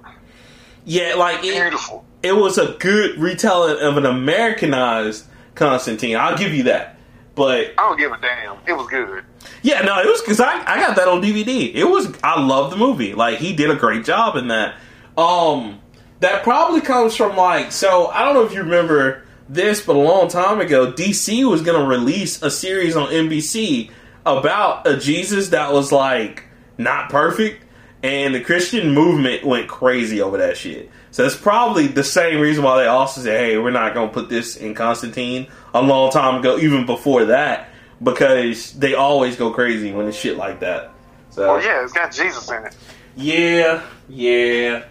Yeah, 0.86 1.16
like 1.16 1.44
it, 1.44 1.54
Beautiful. 1.54 2.06
it 2.22 2.34
was 2.34 2.58
a 2.58 2.76
good 2.80 3.18
retelling 3.18 3.80
of 3.80 3.98
an 3.98 4.06
Americanized 4.06 5.26
Constantine. 5.56 6.18
I'll 6.18 6.38
give 6.38 6.54
you 6.54 6.64
that. 6.64 6.98
But 7.36 7.74
I 7.78 7.90
don't 7.90 7.98
give 7.98 8.12
a 8.12 8.18
damn. 8.20 8.58
It 8.68 8.74
was 8.74 8.88
good. 8.88 9.24
Yeah, 9.64 9.82
no, 9.82 10.00
it 10.00 10.06
was 10.06 10.22
because 10.22 10.40
I, 10.40 10.60
I 10.60 10.78
got 10.78 10.96
that 10.98 11.08
on 11.08 11.22
DVD. 11.22 11.74
It 11.74 11.86
was 11.86 12.14
I 12.24 12.40
love 12.40 12.70
the 12.70 12.78
movie. 12.78 13.14
Like 13.14 13.40
he 13.40 13.56
did 13.56 13.72
a 13.72 13.76
great 13.76 14.06
job 14.06 14.36
in 14.36 14.50
that. 14.50 14.76
Um, 15.18 15.80
that 16.20 16.44
probably 16.44 16.82
comes 16.82 17.16
from 17.16 17.36
like 17.36 17.72
so 17.72 18.08
I 18.08 18.24
don't 18.24 18.36
know 18.36 18.44
if 18.44 18.54
you 18.54 18.62
remember 18.62 19.24
this, 19.50 19.82
but 19.82 19.96
a 19.96 20.00
long 20.00 20.28
time 20.28 20.62
ago, 20.62 20.92
DC 20.92 21.50
was 21.50 21.62
gonna 21.62 21.86
release 21.86 22.42
a 22.42 22.52
series 22.52 22.96
on 22.96 23.08
NBC 23.10 23.90
about 24.26 24.88
a 24.88 24.98
Jesus 24.98 25.50
that 25.50 25.74
was 25.74 25.92
like 25.92 26.46
not 26.78 27.10
perfect, 27.10 27.66
and 28.04 28.36
the 28.36 28.42
Christian 28.42 28.94
movement 28.94 29.44
went 29.46 29.68
crazy 29.68 30.22
over 30.22 30.38
that 30.38 30.58
shit. 30.58 30.92
So 31.12 31.24
that's 31.24 31.36
probably 31.36 31.88
the 31.88 32.04
same 32.04 32.40
reason 32.40 32.64
why 32.64 32.82
they 32.82 32.88
also 32.88 33.22
said, 33.22 33.40
"Hey, 33.40 33.58
we're 33.58 33.72
not 33.72 33.94
gonna 33.94 34.12
put 34.12 34.30
this 34.30 34.56
in 34.58 34.74
Constantine." 34.76 35.48
A 35.74 35.82
long 35.82 36.12
time 36.12 36.36
ago, 36.40 36.58
even 36.60 36.86
before 36.86 37.26
that, 37.26 37.70
because 38.02 38.74
they 38.74 38.94
always 38.94 39.36
go 39.36 39.52
crazy 39.52 39.92
when 39.92 40.08
it's 40.08 40.18
shit 40.18 40.38
like 40.38 40.60
that. 40.60 40.92
So 41.32 41.54
Well, 41.56 41.64
yeah, 41.64 41.84
it's 41.84 41.94
got 41.94 42.12
Jesus 42.12 42.50
in 42.52 42.66
it. 42.66 42.76
yeah, 43.16 43.82
yeah, 44.10 44.84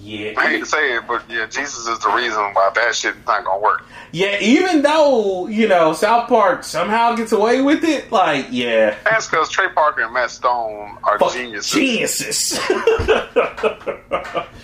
yeah. 0.00 0.32
I 0.36 0.48
hate 0.48 0.60
to 0.60 0.66
say 0.66 0.96
it, 0.96 1.02
but 1.06 1.22
yeah, 1.30 1.46
Jesus 1.46 1.86
is 1.86 1.98
the 2.00 2.10
reason 2.10 2.40
why 2.54 2.70
that 2.74 2.94
shit's 2.94 3.18
not 3.26 3.44
gonna 3.44 3.60
work. 3.60 3.82
Yeah, 4.12 4.38
even 4.40 4.82
though, 4.82 5.46
you 5.46 5.68
know, 5.68 5.92
South 5.92 6.28
Park 6.28 6.64
somehow 6.64 7.14
gets 7.14 7.30
away 7.32 7.60
with 7.60 7.84
it, 7.84 8.10
like, 8.10 8.46
yeah. 8.50 8.96
That's 9.04 9.28
because 9.28 9.48
Trey 9.50 9.68
Parker 9.68 10.02
and 10.02 10.12
Matt 10.12 10.30
Stone 10.30 10.98
are 11.04 11.18
Fuck, 11.18 11.32
geniuses. 11.34 11.70
Geniuses. 11.70 12.58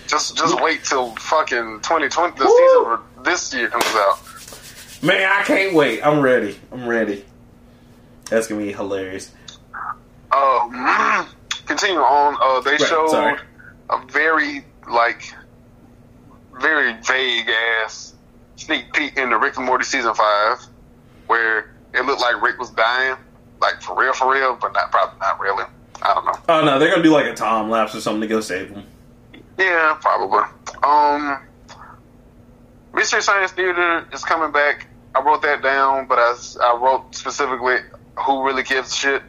Just, 0.07 0.37
just 0.37 0.61
wait 0.61 0.83
till 0.85 1.13
fucking 1.17 1.81
2020, 1.81 2.37
the 2.39 2.45
Woo. 2.45 2.97
season 3.03 3.23
this 3.25 3.53
year 3.53 3.67
comes 3.67 3.83
out. 3.85 4.19
Man, 5.03 5.29
I 5.29 5.43
can't 5.43 5.75
wait. 5.75 6.01
I'm 6.05 6.21
ready. 6.21 6.57
I'm 6.71 6.87
ready. 6.87 7.25
That's 8.29 8.47
gonna 8.47 8.61
be 8.63 8.71
hilarious. 8.71 9.33
Uh, 10.31 11.25
continue 11.65 11.99
on. 11.99 12.37
Uh, 12.41 12.61
they 12.61 12.71
Right, 12.71 12.79
showed 12.81 13.09
sorry. 13.09 13.39
a 13.89 13.99
very 14.07 14.63
like 14.89 15.33
very 16.59 16.93
vague 17.03 17.49
ass 17.83 18.13
sneak 18.55 18.91
peek 18.93 19.17
into 19.17 19.37
Rick 19.37 19.57
and 19.57 19.65
Morty 19.65 19.83
season 19.83 20.13
five, 20.13 20.59
where 21.27 21.71
it 21.93 22.05
looked 22.05 22.21
like 22.21 22.41
Rick 22.41 22.59
was 22.59 22.69
dying, 22.71 23.17
like 23.61 23.81
for 23.81 23.99
real, 23.99 24.13
for 24.13 24.31
real, 24.31 24.57
but 24.59 24.73
not 24.73 24.91
probably 24.91 25.19
not 25.19 25.39
really. 25.39 25.65
I 26.01 26.13
don't 26.13 26.25
know. 26.25 26.33
Oh 26.49 26.65
no, 26.65 26.79
they're 26.79 26.89
gonna 26.89 27.03
do 27.03 27.11
like 27.11 27.25
a 27.25 27.33
time 27.33 27.69
lapse 27.69 27.95
or 27.95 28.01
something 28.01 28.21
to 28.21 28.27
go 28.27 28.41
save 28.41 28.69
him. 28.69 28.83
Yeah, 29.57 29.97
probably. 29.99 30.43
Um, 30.83 31.39
Mystery 32.93 33.21
Science 33.21 33.51
Theater 33.51 34.07
is 34.13 34.23
coming 34.23 34.51
back. 34.51 34.87
I 35.15 35.21
wrote 35.21 35.41
that 35.41 35.63
down, 35.63 36.07
but 36.07 36.19
I, 36.19 36.35
I 36.61 36.79
wrote 36.79 37.15
specifically 37.15 37.77
who 38.15 38.45
really 38.45 38.63
gives 38.63 38.91
a 38.91 38.95
shit. 38.95 39.23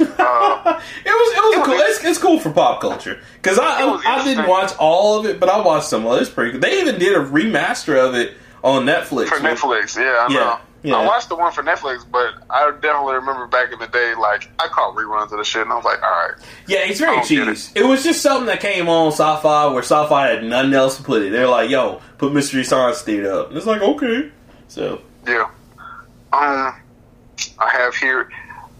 it 0.00 0.04
was 0.06 0.80
it 1.04 1.10
was 1.10 1.54
it 1.54 1.58
was 1.58 1.66
cool. 1.66 1.74
It's, 1.78 2.04
it's 2.04 2.18
cool 2.18 2.38
for 2.40 2.50
pop 2.50 2.80
culture 2.80 3.18
because 3.40 3.58
I 3.58 3.82
I, 3.82 4.02
I 4.20 4.24
didn't 4.24 4.46
watch 4.48 4.72
all 4.78 5.18
of 5.20 5.26
it, 5.26 5.38
but 5.40 5.48
I 5.48 5.60
watched 5.64 5.88
some 5.88 6.06
of 6.06 6.16
it. 6.18 6.22
It's 6.22 6.30
pretty 6.30 6.52
good. 6.52 6.60
They 6.62 6.80
even 6.80 6.98
did 6.98 7.16
a 7.16 7.20
remaster 7.24 7.96
of 7.96 8.14
it 8.14 8.34
on 8.64 8.84
Netflix. 8.84 9.28
for 9.28 9.36
Netflix, 9.36 9.96
yeah, 9.96 10.02
I 10.02 10.26
Yeah, 10.32 10.38
know. 10.40 10.58
yeah. 10.82 10.96
I 10.96 11.06
watched 11.06 11.28
the 11.28 11.36
one 11.36 11.52
for 11.52 11.62
Netflix, 11.62 12.04
but 12.10 12.34
I 12.50 12.70
definitely 12.72 13.14
remember 13.14 13.46
back 13.46 13.72
in 13.72 13.78
the 13.78 13.86
day, 13.86 14.14
like 14.20 14.50
I 14.58 14.66
caught 14.68 14.96
reruns 14.96 15.30
of 15.30 15.38
the 15.38 15.44
shit, 15.44 15.62
and 15.62 15.72
I 15.72 15.76
was 15.76 15.84
like, 15.84 16.02
all 16.02 16.10
right, 16.10 16.32
Yeah, 16.66 16.78
it's 16.80 16.98
very 16.98 17.12
I 17.12 17.14
don't 17.20 17.28
get 17.28 17.46
cheese. 17.46 17.72
It. 17.76 17.84
was 17.84 18.02
just 18.02 18.20
something 18.20 18.46
that 18.46 18.60
came 18.60 18.88
on 18.88 19.12
sci-fi 19.12 19.66
where 19.68 19.82
sci-fi 19.82 20.26
had 20.28 20.44
nothing 20.44 20.74
else 20.74 20.96
to 20.96 21.02
put 21.04 21.22
it. 21.22 21.30
They're 21.30 21.46
like, 21.48 21.70
"Yo, 21.70 22.00
put 22.18 22.32
Mystery 22.32 22.64
Science 22.64 23.02
Theater 23.02 23.32
up." 23.32 23.48
And 23.48 23.56
it's 23.56 23.66
like, 23.66 23.80
okay. 23.80 24.30
So 24.66 25.00
yeah. 25.26 25.48
Um, 26.32 26.74
I 27.60 27.68
have 27.70 27.94
here. 27.94 28.28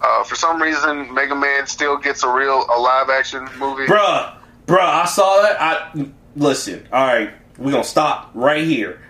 Uh, 0.01 0.25
for 0.25 0.35
some 0.37 0.61
reason, 0.62 1.12
Mega 1.12 1.35
Man 1.35 1.66
still 1.66 1.97
gets 1.97 2.23
a 2.23 2.33
real 2.33 2.65
a 2.75 2.79
live 2.81 3.11
action 3.11 3.49
movie. 3.59 3.87
Bruh, 3.87 4.33
bruh, 4.66 4.79
I 4.81 5.05
saw 5.07 5.43
that. 5.43 5.61
I 5.61 6.07
listen. 6.37 6.87
All 6.93 7.07
right, 7.07 7.31
we're 7.59 7.73
gonna 7.73 7.85
stop 7.85 8.31
right 8.35 8.65
here. 8.65 9.01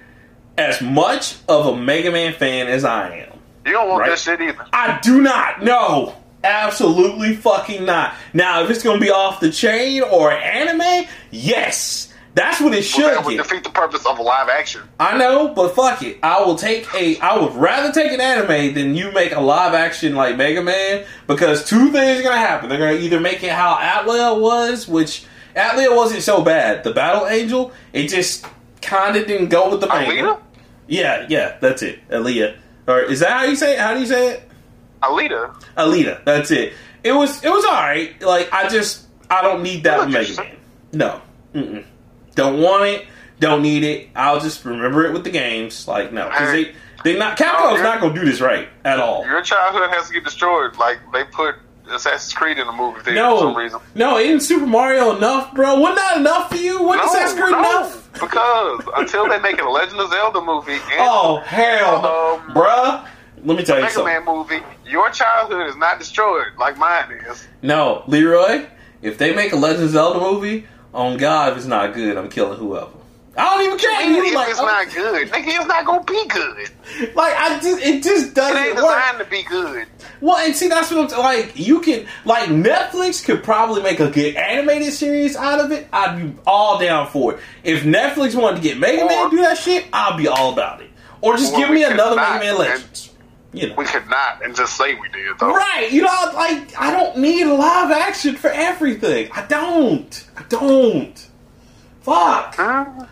As 0.57 0.81
much 0.81 1.37
of 1.49 1.67
a 1.67 1.77
Mega 1.77 2.11
Man 2.11 2.33
fan 2.35 2.67
as 2.69 2.85
I 2.85 3.11
am, 3.11 3.33
You 3.67 3.73
don't 3.73 3.89
want 3.89 4.01
Right. 4.01 4.11
that 4.11 4.19
shit 4.19 4.41
either. 4.41 4.67
I 4.73 4.99
do 5.03 5.21
not. 5.21 5.63
No, 5.63 6.17
absolutely 6.43 7.37
fucking 7.37 7.85
not. 7.85 8.15
Now, 8.33 8.63
if 8.65 8.71
it's 8.71 8.83
gonna 8.83 8.99
be 8.99 9.11
off 9.11 9.41
the 9.41 9.51
chain 9.51 10.03
or 10.03 10.33
anime, 10.33 11.07
yes, 11.31 12.08
that's 12.39 12.61
what 12.61 12.73
it 12.73 12.77
Well, 12.77 12.83
should 12.83 13.05
that 13.05 13.25
would 13.25 13.37
defeat 13.37 13.65
the 13.65 13.71
purpose 13.71 14.07
of 14.07 14.19
a 14.19 14.23
live 14.23 14.49
action. 14.49 14.83
I 15.01 15.19
know, 15.19 15.49
but 15.49 15.75
fuck 15.75 16.03
it. 16.03 16.19
I 16.23 16.41
will 16.43 16.55
take 16.57 16.87
a. 16.95 17.19
I 17.21 17.39
would 17.39 17.55
rather 17.55 17.93
take 17.93 18.13
an 18.13 18.21
anime 18.21 18.75
than 18.75 18.95
you 18.95 19.11
make 19.13 19.33
a 19.33 19.41
live 19.41 19.75
action 19.75 20.15
like 20.15 20.37
Mega 20.37 20.63
Man 20.63 21.05
because 21.27 21.65
two 21.65 21.91
things 21.91 22.21
are 22.21 22.23
gonna 22.23 22.37
happen. 22.39 22.69
They're 22.69 22.79
gonna 22.79 22.93
either 22.93 23.21
make 23.21 23.43
it 23.43 23.51
how 23.53 23.79
Atlia 23.79 24.35
was, 24.35 24.87
which 24.87 25.25
Atlia 25.57 25.95
wasn't 25.95 26.23
so 26.23 26.43
bad. 26.43 26.85
The 26.85 26.93
Battle 26.93 27.27
Angel, 27.27 27.73
it 27.93 28.09
just 28.09 28.47
kind 28.81 29.17
of 29.17 29.27
didn't 29.27 29.49
go 29.49 29.71
with 29.71 29.81
the 29.81 29.89
manga. 29.89 30.13
Alita? 30.13 30.41
Yeah, 30.87 31.27
yeah, 31.29 31.59
that's 31.61 31.83
it. 31.83 32.07
Alita, 32.09 32.57
or 32.87 33.01
is 33.03 33.21
that 33.21 33.31
how 33.31 33.45
you 33.45 33.57
say 33.57 33.75
it? 33.75 33.81
How 33.81 33.95
do 33.95 34.01
you 34.01 34.07
say 34.07 34.35
it? 34.35 34.49
Alita? 35.03 35.55
Alita. 35.77 36.25
That's 36.25 36.51
it. 36.51 36.73
It 37.05 37.13
was. 37.13 37.43
It 37.45 37.51
was 37.51 37.65
all 37.65 37.73
right. 37.73 38.21
Like 38.23 38.53
I 38.53 38.69
just. 38.69 39.07
I 39.31 39.43
don't 39.43 39.63
need 39.63 39.85
that 39.85 40.09
Mega 40.09 40.37
Man. 40.37 40.57
No. 40.93 41.21
Mm-mm. 41.55 41.85
Don't 42.39 42.61
want 42.63 42.85
it. 42.85 43.07
Don't 43.41 43.63
need 43.63 43.83
it. 43.83 44.09
I'll 44.15 44.39
just 44.41 44.65
remember 44.65 45.05
it 45.07 45.13
with 45.13 45.25
the 45.25 45.31
games. 45.31 45.89
Like 45.89 46.13
no, 46.13 46.29
because 46.29 46.51
Hey. 46.51 46.65
they 47.03 47.13
they 47.15 47.19
not 47.19 47.37
Capcom's 47.37 47.83
not 47.83 48.01
gonna 48.01 48.15
do 48.15 48.25
this 48.25 48.41
right 48.41 48.69
at 48.85 49.01
all. 49.01 49.27
Your 49.27 49.43
childhood 49.43 49.91
has 49.91 50.07
to 50.07 50.15
get 50.15 50.23
destroyed. 50.25 50.77
Like 50.77 50.99
they 51.13 51.25
put 51.25 51.57
Assassin's 51.91 52.33
Creed 52.35 52.59
in 52.59 52.67
the 52.69 52.73
movie 52.73 53.01
theater 53.01 53.21
for 53.31 53.39
some 53.39 53.53
No, 53.53 53.57
reason. 53.57 53.81
no, 53.97 54.19
isn't 54.19 54.41
Super 54.41 54.67
Mario 54.67 55.17
enough, 55.17 55.53
bro? 55.55 55.81
Wasn't 55.81 55.97
that 55.99 56.19
enough 56.19 56.51
for 56.51 56.57
you? 56.57 56.81
Wasn't 56.83 57.07
Assassin's 57.07 57.41
Creed 57.41 57.57
enough? 57.57 58.13
because 58.13 58.83
until 58.97 59.29
they 59.29 59.39
make 59.41 59.61
a 59.61 59.69
Legend 59.69 60.01
of 60.01 60.11
Zelda 60.11 60.41
movie 60.41 60.73
and 60.75 60.83
Oh 61.01 61.39
hell, 61.45 62.07
Um, 62.07 62.55
bruh. 62.55 63.05
Let 63.45 63.57
me 63.59 63.65
tell 63.65 63.77
you 63.77 63.83
Mega 63.83 63.95
something. 63.95 64.13
Man 64.15 64.25
movie, 64.25 64.61
your 64.85 65.11
childhood 65.11 65.67
is 65.69 65.77
not 65.77 65.99
destroyed 65.99 66.49
like 66.59 66.77
mine 66.79 67.21
is. 67.29 67.47
No, 67.63 68.03
Leroy. 68.07 68.67
If 69.03 69.17
they 69.19 69.33
make 69.35 69.53
a 69.53 69.57
Legend 69.57 69.85
of 69.85 69.91
Zelda 69.91 70.19
movie, 70.21 70.67
on 70.99 71.17
God, 71.17 71.53
if 71.53 71.59
it's 71.59 71.67
not 71.67 71.95
good, 71.95 72.17
I'm 72.17 72.29
killing 72.29 72.59
whoever. 72.59 72.91
I 73.37 73.55
don't 73.55 73.67
even 73.67 73.79
care. 73.79 74.03
Even 74.11 74.25
if 74.25 74.35
like, 74.35 74.49
it's 74.51 74.59
not 74.59 74.93
good, 74.93 75.29
nigga, 75.31 75.59
it's 75.61 75.67
not 75.67 75.85
gonna 75.87 76.03
be 76.03 76.27
good. 76.27 76.71
like 77.15 77.35
I 77.37 77.61
just 77.63 77.81
it 77.81 78.03
just 78.03 78.35
doesn't 78.35 78.57
ain't 78.57 78.75
work. 78.77 79.19
to 79.19 79.25
be 79.31 79.45
good. 79.45 79.87
Well, 80.21 80.39
and 80.39 80.57
see, 80.57 80.67
that's 80.67 80.91
what 80.91 80.99
I'm 81.03 81.07
t- 81.09 81.17
like. 81.17 81.53
You 81.57 81.81
can 81.81 82.07
like 82.25 82.49
Netflix 82.49 83.25
could 83.25 83.45
probably 83.45 83.81
make 83.81 84.01
a 84.01 84.11
good 84.11 84.35
animated 84.35 84.93
series 84.93 85.37
out 85.37 85.61
of 85.61 85.71
it. 85.71 85.87
I'd 85.93 86.17
be 86.21 86.37
all 86.49 86.81
down 86.81 87.07
for 87.07 87.35
it. 87.35 87.41
If 87.63 87.85
Netflix 87.85 88.35
wanted 88.35 88.57
to 88.57 88.63
get 88.63 88.77
Mega 88.77 89.07
Man 89.07 89.27
Or- 89.27 89.31
to 89.31 89.37
do 89.37 89.43
that 89.43 89.57
shit, 89.57 89.87
I'd 89.93 90.17
be 90.19 90.27
all 90.27 90.53
about 90.53 90.81
it. 90.81 90.91
Or 91.21 91.37
just 91.37 91.55
Or 91.55 91.59
give 91.61 91.71
me 91.71 91.85
another 91.85 92.17
not, 92.17 92.41
Mega 92.41 92.45
Man 92.47 92.59
Legends. 92.59 93.11
You 93.53 93.69
know, 93.69 93.75
We 93.77 93.85
could 93.87 94.09
not 94.09 94.45
and 94.45 94.55
just 94.55 94.77
say 94.77 94.95
we 94.95 95.09
did 95.09 95.39
though. 95.39 95.55
right? 95.55 95.89
You 95.91 96.03
know, 96.03 96.31
like 96.35 96.79
I 96.79 96.91
don't 96.91 97.17
need 97.19 97.45
live 97.47 97.91
action 97.91 98.37
for 98.37 98.51
everything. 98.51 99.31
I 99.33 99.47
don't. 99.47 100.25
I 100.37 100.43
don't. 100.49 101.27
Fuck. 102.03 102.55
Huh? 102.57 103.07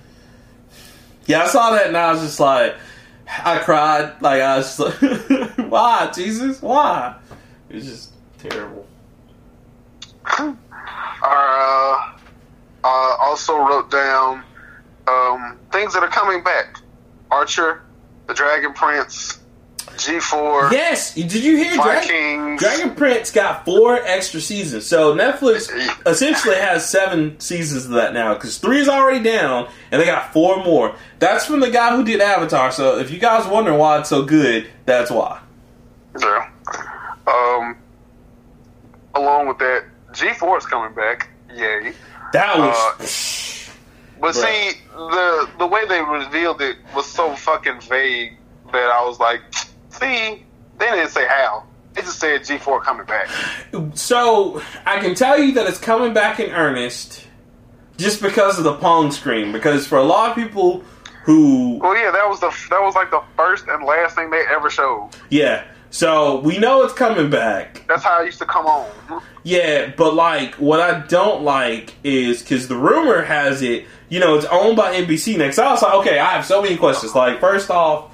Yeah, 1.26 1.44
I 1.44 1.46
saw 1.48 1.70
that 1.72 1.86
and 1.88 1.96
I 1.96 2.12
was 2.12 2.20
just 2.20 2.38
like, 2.38 2.76
I 3.44 3.58
cried. 3.58 4.20
Like 4.20 4.42
I 4.42 4.58
was 4.58 4.76
just 4.76 4.78
like, 5.00 5.50
why, 5.70 6.10
Jesus? 6.14 6.60
Why? 6.60 7.16
It 7.70 7.76
was 7.76 7.86
just 7.86 8.12
terrible. 8.38 8.86
Uh, 10.26 10.54
uh, 11.22 12.06
also 12.84 13.56
wrote 13.56 13.90
down 13.90 14.44
um, 15.08 15.58
things 15.72 15.94
that 15.94 16.02
are 16.02 16.08
coming 16.08 16.42
back: 16.44 16.78
Archer, 17.30 17.82
the 18.26 18.34
Dragon 18.34 18.72
Prince, 18.72 19.38
G 19.98 20.20
four. 20.20 20.70
Yes, 20.72 21.14
did 21.14 21.32
you 21.32 21.56
hear 21.56 21.74
Dragon, 21.74 22.56
Dragon 22.56 22.94
Prince 22.94 23.30
got 23.30 23.64
four 23.64 23.96
extra 23.96 24.40
seasons? 24.40 24.86
So 24.86 25.14
Netflix 25.14 25.70
essentially 26.06 26.56
has 26.56 26.88
seven 26.88 27.38
seasons 27.40 27.86
of 27.86 27.92
that 27.92 28.12
now 28.12 28.34
because 28.34 28.58
three 28.58 28.80
is 28.80 28.88
already 28.88 29.22
down, 29.22 29.68
and 29.90 30.00
they 30.00 30.06
got 30.06 30.32
four 30.32 30.62
more. 30.64 30.94
That's 31.18 31.46
from 31.46 31.60
the 31.60 31.70
guy 31.70 31.96
who 31.96 32.04
did 32.04 32.20
Avatar. 32.20 32.70
So 32.72 32.98
if 32.98 33.10
you 33.10 33.18
guys 33.18 33.46
wondering 33.46 33.78
why 33.78 33.98
it's 34.00 34.08
so 34.10 34.22
good, 34.24 34.68
that's 34.84 35.10
why. 35.10 35.40
Yeah. 36.20 36.50
Um. 37.26 37.76
Along 39.14 39.48
with 39.48 39.58
that, 39.58 39.84
G 40.12 40.32
four 40.34 40.58
is 40.58 40.66
coming 40.66 40.94
back. 40.94 41.28
Yay. 41.54 41.92
That 42.32 42.58
was. 42.58 42.76
Uh, 43.00 43.42
But 44.18 44.34
Bruh. 44.34 44.44
see, 44.72 44.78
the 44.94 45.48
the 45.58 45.66
way 45.66 45.86
they 45.86 46.00
revealed 46.00 46.62
it 46.62 46.78
was 46.94 47.04
so 47.04 47.34
fucking 47.36 47.82
vague 47.82 48.38
that 48.72 48.90
I 48.90 49.04
was 49.06 49.20
like, 49.20 49.40
see, 49.98 50.44
they 50.78 50.90
didn't 50.90 51.10
say 51.10 51.26
how. 51.26 51.64
They 51.94 52.02
just 52.02 52.18
said 52.18 52.44
G 52.44 52.58
four 52.58 52.80
coming 52.82 53.06
back. 53.06 53.28
So 53.94 54.60
I 54.84 55.00
can 55.00 55.14
tell 55.14 55.38
you 55.38 55.52
that 55.54 55.66
it's 55.66 55.78
coming 55.78 56.12
back 56.12 56.38
in 56.40 56.50
earnest, 56.50 57.26
just 57.96 58.20
because 58.20 58.58
of 58.58 58.64
the 58.64 58.74
Pong 58.74 59.10
screen. 59.10 59.52
Because 59.52 59.86
for 59.86 59.96
a 59.98 60.04
lot 60.04 60.30
of 60.30 60.36
people 60.36 60.82
who, 61.24 61.78
Well, 61.82 61.96
yeah, 61.96 62.10
that 62.10 62.28
was 62.28 62.40
the 62.40 62.50
that 62.70 62.80
was 62.82 62.94
like 62.94 63.10
the 63.10 63.22
first 63.36 63.66
and 63.68 63.84
last 63.84 64.14
thing 64.14 64.30
they 64.30 64.44
ever 64.54 64.68
showed. 64.70 65.10
yeah, 65.30 65.64
so 65.90 66.40
we 66.40 66.58
know 66.58 66.82
it's 66.82 66.92
coming 66.92 67.30
back. 67.30 67.84
That's 67.88 68.02
how 68.04 68.22
it 68.22 68.26
used 68.26 68.38
to 68.40 68.46
come 68.46 68.66
on. 68.66 69.22
Yeah, 69.42 69.92
but 69.96 70.14
like 70.14 70.54
what 70.56 70.80
I 70.80 71.00
don't 71.06 71.42
like 71.42 71.94
is 72.04 72.42
because 72.42 72.68
the 72.68 72.76
rumor 72.76 73.22
has 73.22 73.62
it, 73.62 73.86
you 74.10 74.20
know, 74.20 74.36
it's 74.36 74.44
owned 74.46 74.76
by 74.76 74.94
NBC 75.00 75.38
next. 75.38 75.58
I 75.58 75.70
was 75.72 75.82
like, 75.82 75.94
okay, 75.94 76.18
I 76.18 76.32
have 76.32 76.44
so 76.44 76.60
many 76.60 76.76
questions. 76.76 77.14
Like, 77.14 77.40
first 77.40 77.70
off, 77.70 78.12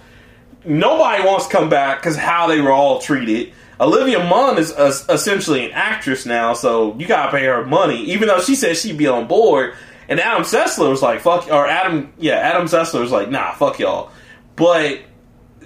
nobody 0.65 1.23
wants 1.25 1.47
to 1.47 1.53
come 1.53 1.69
back 1.69 2.01
because 2.01 2.17
how 2.17 2.47
they 2.47 2.61
were 2.61 2.73
all 2.73 3.01
treated. 3.01 3.53
Olivia 3.81 4.23
Munn 4.25 4.59
is 4.59 4.73
uh, 4.73 4.93
essentially 5.09 5.65
an 5.65 5.73
actress 5.73 6.25
now, 6.25 6.55
so 6.55 6.97
you 6.99 7.07
gotta 7.07 7.33
pay 7.33 7.45
her 7.47 7.67
money, 7.67 8.05
even 8.05 8.29
though 8.29 8.41
she 8.41 8.55
said 8.55 8.77
she'd 8.77 8.97
be 8.97 9.09
on 9.09 9.27
board. 9.27 9.75
And 10.09 10.21
Adam 10.21 10.43
Sessler 10.43 10.91
was 10.91 11.03
like, 11.03 11.21
"Fuck," 11.21 11.49
or 11.49 11.67
Adam, 11.67 12.13
yeah, 12.19 12.35
Adam 12.35 12.67
Sessler 12.67 13.01
was 13.01 13.11
like, 13.11 13.31
"Nah, 13.31 13.53
fuck 13.55 13.79
y'all." 13.79 14.11
But 14.57 15.01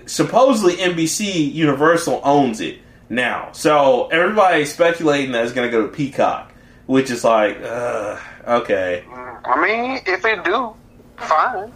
supposedly 0.06 0.77
NBC 0.77 1.52
Universal 1.52 2.20
owns 2.23 2.60
it 2.60 2.78
now, 3.09 3.51
so 3.52 4.09
everybody's 4.09 4.73
speculating 4.73 5.32
that 5.32 5.44
it's 5.44 5.52
gonna 5.52 5.70
go 5.70 5.82
to 5.82 5.89
Peacock, 5.89 6.52
which 6.86 7.10
is 7.10 7.24
like, 7.24 7.60
uh, 7.62 8.18
okay, 8.47 9.05
I 9.44 9.60
mean, 9.60 10.01
if 10.06 10.23
they 10.23 10.36
do, 10.43 10.74
fine. 11.16 11.73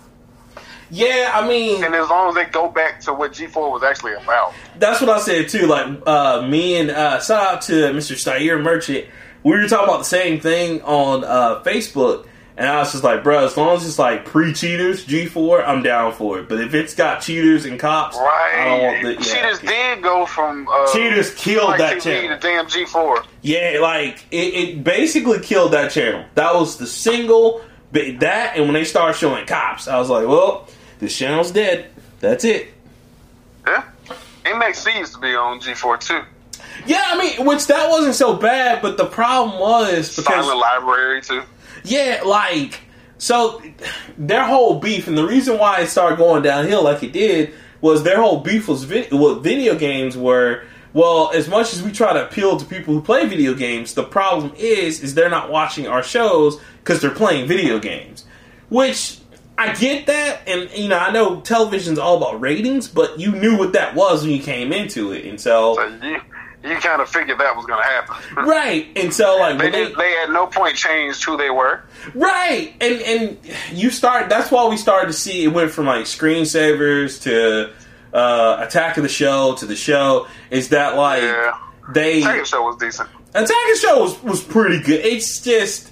Yeah. 0.90 1.30
I 1.34 1.46
mean, 1.46 1.82
And 1.84 1.94
as 1.94 2.08
long 2.08 2.28
as 2.28 2.34
they 2.34 2.44
go 2.50 2.68
back 2.68 3.00
to 3.02 3.14
what 3.14 3.32
G 3.32 3.46
four 3.46 3.70
was 3.70 3.82
actually 3.82 4.14
about. 4.14 4.52
That's 4.78 5.00
what 5.00 5.10
I 5.10 5.20
said 5.20 5.48
too. 5.48 5.66
Like 5.66 5.86
uh, 6.06 6.46
me 6.46 6.76
and 6.76 6.90
uh, 6.90 7.20
shout 7.20 7.54
out 7.54 7.62
to 7.62 7.72
Mr. 7.92 8.16
Stair 8.16 8.58
Merchant. 8.58 9.06
We 9.42 9.52
were 9.52 9.66
talking 9.68 9.84
about 9.88 9.98
the 9.98 10.04
same 10.04 10.38
thing 10.40 10.82
on 10.82 11.24
uh, 11.24 11.62
Facebook, 11.62 12.26
and 12.58 12.68
I 12.68 12.80
was 12.80 12.92
just 12.92 13.02
like, 13.02 13.22
bro, 13.22 13.46
as 13.46 13.56
long 13.56 13.74
as 13.74 13.86
it's 13.86 13.98
like 13.98 14.26
pre 14.26 14.52
cheaters 14.52 15.04
G 15.06 15.24
four, 15.26 15.64
I'm 15.64 15.82
down 15.82 16.12
for 16.12 16.38
it. 16.40 16.48
But 16.48 16.60
if 16.60 16.74
it's 16.74 16.94
got 16.94 17.22
cheaters 17.22 17.64
and 17.64 17.80
cops, 17.80 18.18
I 18.18 18.64
don't 18.66 18.82
want 18.82 18.94
Right. 18.96 19.02
the 19.04 19.12
yeah. 19.14 19.20
Cheaters 19.34 19.58
did 19.60 20.02
go 20.02 20.26
from 20.26 20.68
uh, 20.68 20.92
Cheaters 20.92 21.32
killed 21.34 21.70
like 21.70 21.78
that 21.78 21.96
TV 21.98 22.02
channel. 22.22 22.38
damn 22.38 22.68
G 22.68 22.84
four. 22.84 23.24
Yeah, 23.40 23.78
like 23.80 24.24
it, 24.30 24.36
it 24.54 24.84
basically 24.84 25.40
killed 25.40 25.72
that 25.72 25.90
channel. 25.92 26.24
That 26.34 26.54
was 26.54 26.76
the 26.76 26.86
single 26.86 27.62
that, 27.92 28.56
and 28.56 28.66
when 28.66 28.74
they 28.74 28.84
started 28.84 29.18
showing 29.18 29.46
cops, 29.46 29.88
I 29.88 29.98
was 29.98 30.08
like, 30.10 30.28
well, 30.28 30.68
this 31.00 31.16
channel's 31.16 31.50
dead. 31.50 31.90
That's 32.20 32.44
it. 32.44 32.72
Yeah. 33.66 33.84
MXC 34.44 34.98
used 34.98 35.14
to 35.14 35.20
be 35.20 35.34
on 35.34 35.60
G 35.60 35.74
four 35.74 35.96
too. 35.96 36.22
Yeah, 36.86 37.02
I 37.06 37.18
mean, 37.18 37.46
which 37.46 37.66
that 37.66 37.90
wasn't 37.90 38.14
so 38.14 38.36
bad, 38.36 38.80
but 38.80 38.96
the 38.96 39.06
problem 39.06 39.58
was 39.60 40.14
because 40.16 40.46
Silent 40.46 40.58
Library 40.60 41.20
too. 41.22 41.42
Yeah, 41.84 42.22
like 42.24 42.80
so 43.20 43.62
their 44.16 44.44
whole 44.44 44.80
beef 44.80 45.06
and 45.06 45.16
the 45.16 45.26
reason 45.26 45.58
why 45.58 45.80
it 45.82 45.88
started 45.88 46.16
going 46.16 46.42
downhill 46.42 46.82
like 46.82 47.02
it 47.02 47.12
did 47.12 47.52
was 47.82 48.02
their 48.02 48.16
whole 48.16 48.40
beef 48.40 48.66
was 48.66 48.84
vid- 48.84 49.12
what 49.12 49.42
video 49.42 49.74
games 49.74 50.16
were 50.16 50.64
well 50.94 51.30
as 51.34 51.46
much 51.46 51.74
as 51.74 51.82
we 51.82 51.92
try 51.92 52.14
to 52.14 52.24
appeal 52.26 52.56
to 52.56 52.64
people 52.64 52.94
who 52.94 53.02
play 53.02 53.26
video 53.26 53.52
games 53.52 53.92
the 53.92 54.02
problem 54.02 54.50
is 54.56 55.02
is 55.02 55.14
they're 55.14 55.28
not 55.28 55.50
watching 55.50 55.86
our 55.86 56.02
shows 56.02 56.58
because 56.82 57.02
they're 57.02 57.10
playing 57.10 57.46
video 57.46 57.78
games 57.78 58.24
which 58.70 59.19
i 59.60 59.74
get 59.74 60.06
that 60.06 60.40
and 60.48 60.70
you 60.72 60.88
know 60.88 60.98
i 60.98 61.10
know 61.12 61.40
television's 61.42 61.98
all 61.98 62.16
about 62.16 62.40
ratings 62.40 62.88
but 62.88 63.18
you 63.20 63.32
knew 63.32 63.56
what 63.58 63.72
that 63.74 63.94
was 63.94 64.22
when 64.22 64.32
you 64.32 64.42
came 64.42 64.72
into 64.72 65.12
it 65.12 65.24
and 65.24 65.40
so 65.40 65.74
So 65.74 65.86
you 66.02 66.20
you 66.62 66.76
kind 66.76 67.00
of 67.00 67.08
figured 67.08 67.38
that 67.38 67.56
was 67.56 67.64
going 67.64 67.80
to 67.82 67.88
happen. 67.88 68.44
right 68.44 68.86
and 68.94 69.14
so 69.14 69.38
like 69.38 69.58
They 69.58 69.70
they. 69.70 69.94
They 69.94 70.22
at 70.22 70.30
no 70.30 70.46
point 70.46 70.76
changed 70.76 71.24
who 71.24 71.38
they 71.38 71.48
were. 71.48 71.82
Right, 72.14 72.74
and 72.82 73.00
and 73.00 73.38
you 73.72 73.88
start. 73.90 74.28
That's 74.28 74.50
why 74.50 74.68
we 74.68 74.76
started 74.76 75.06
to 75.06 75.14
see 75.14 75.44
it 75.44 75.48
went 75.48 75.70
from 75.70 75.86
like 75.86 76.04
screensavers 76.04 77.22
to 77.22 77.72
uh, 78.12 78.56
Attack 78.66 78.96
of 78.98 79.04
the 79.04 79.08
Show 79.08 79.54
to 79.54 79.64
the 79.66 79.74
show. 79.76 80.26
Is 80.50 80.68
that 80.68 80.96
like 80.96 81.22
Yeah. 81.22 81.58
they 81.94 82.20
The 82.20 82.44
show 82.44 82.62
was 82.62 82.76
decent. 82.76 83.08
Attack 83.30 83.48
of 83.50 83.70
the 83.72 83.78
Show 83.80 84.02
was, 84.02 84.22
was 84.22 84.42
pretty 84.44 84.80
good. 84.82 85.00
It's 85.04 85.40
just 85.40 85.90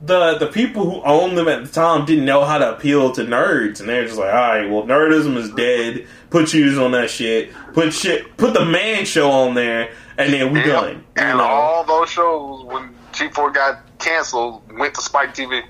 the 0.00 0.38
the 0.38 0.46
people 0.46 0.88
who 0.88 1.02
owned 1.02 1.36
them 1.36 1.48
at 1.48 1.64
the 1.64 1.70
time 1.70 2.04
didn't 2.04 2.24
know 2.24 2.44
how 2.44 2.58
to 2.58 2.74
appeal 2.76 3.12
to 3.12 3.22
nerds, 3.22 3.80
and 3.80 3.88
they're 3.88 4.04
just 4.04 4.18
like, 4.18 4.32
all 4.32 4.40
right, 4.40 4.70
well, 4.70 4.84
nerdism 4.84 5.36
is 5.36 5.50
dead. 5.50 6.06
Put 6.30 6.48
cheaters 6.48 6.78
on 6.78 6.92
that 6.92 7.10
shit. 7.10 7.52
Put 7.72 7.92
shit. 7.92 8.36
Put 8.36 8.54
the 8.54 8.64
man 8.64 9.04
show 9.04 9.30
on 9.30 9.54
there, 9.54 9.90
and 10.16 10.32
then 10.32 10.52
we 10.52 10.60
Yep. 10.60 10.66
done. 10.66 11.04
And 11.16 11.38
know? 11.38 11.44
all 11.44 11.84
those 11.84 12.10
shows 12.10 12.64
when 12.64 12.94
G 13.12 13.28
four 13.30 13.50
got 13.50 13.80
canceled 13.98 14.62
went 14.78 14.94
to 14.94 15.02
Spike 15.02 15.34
TV. 15.34 15.62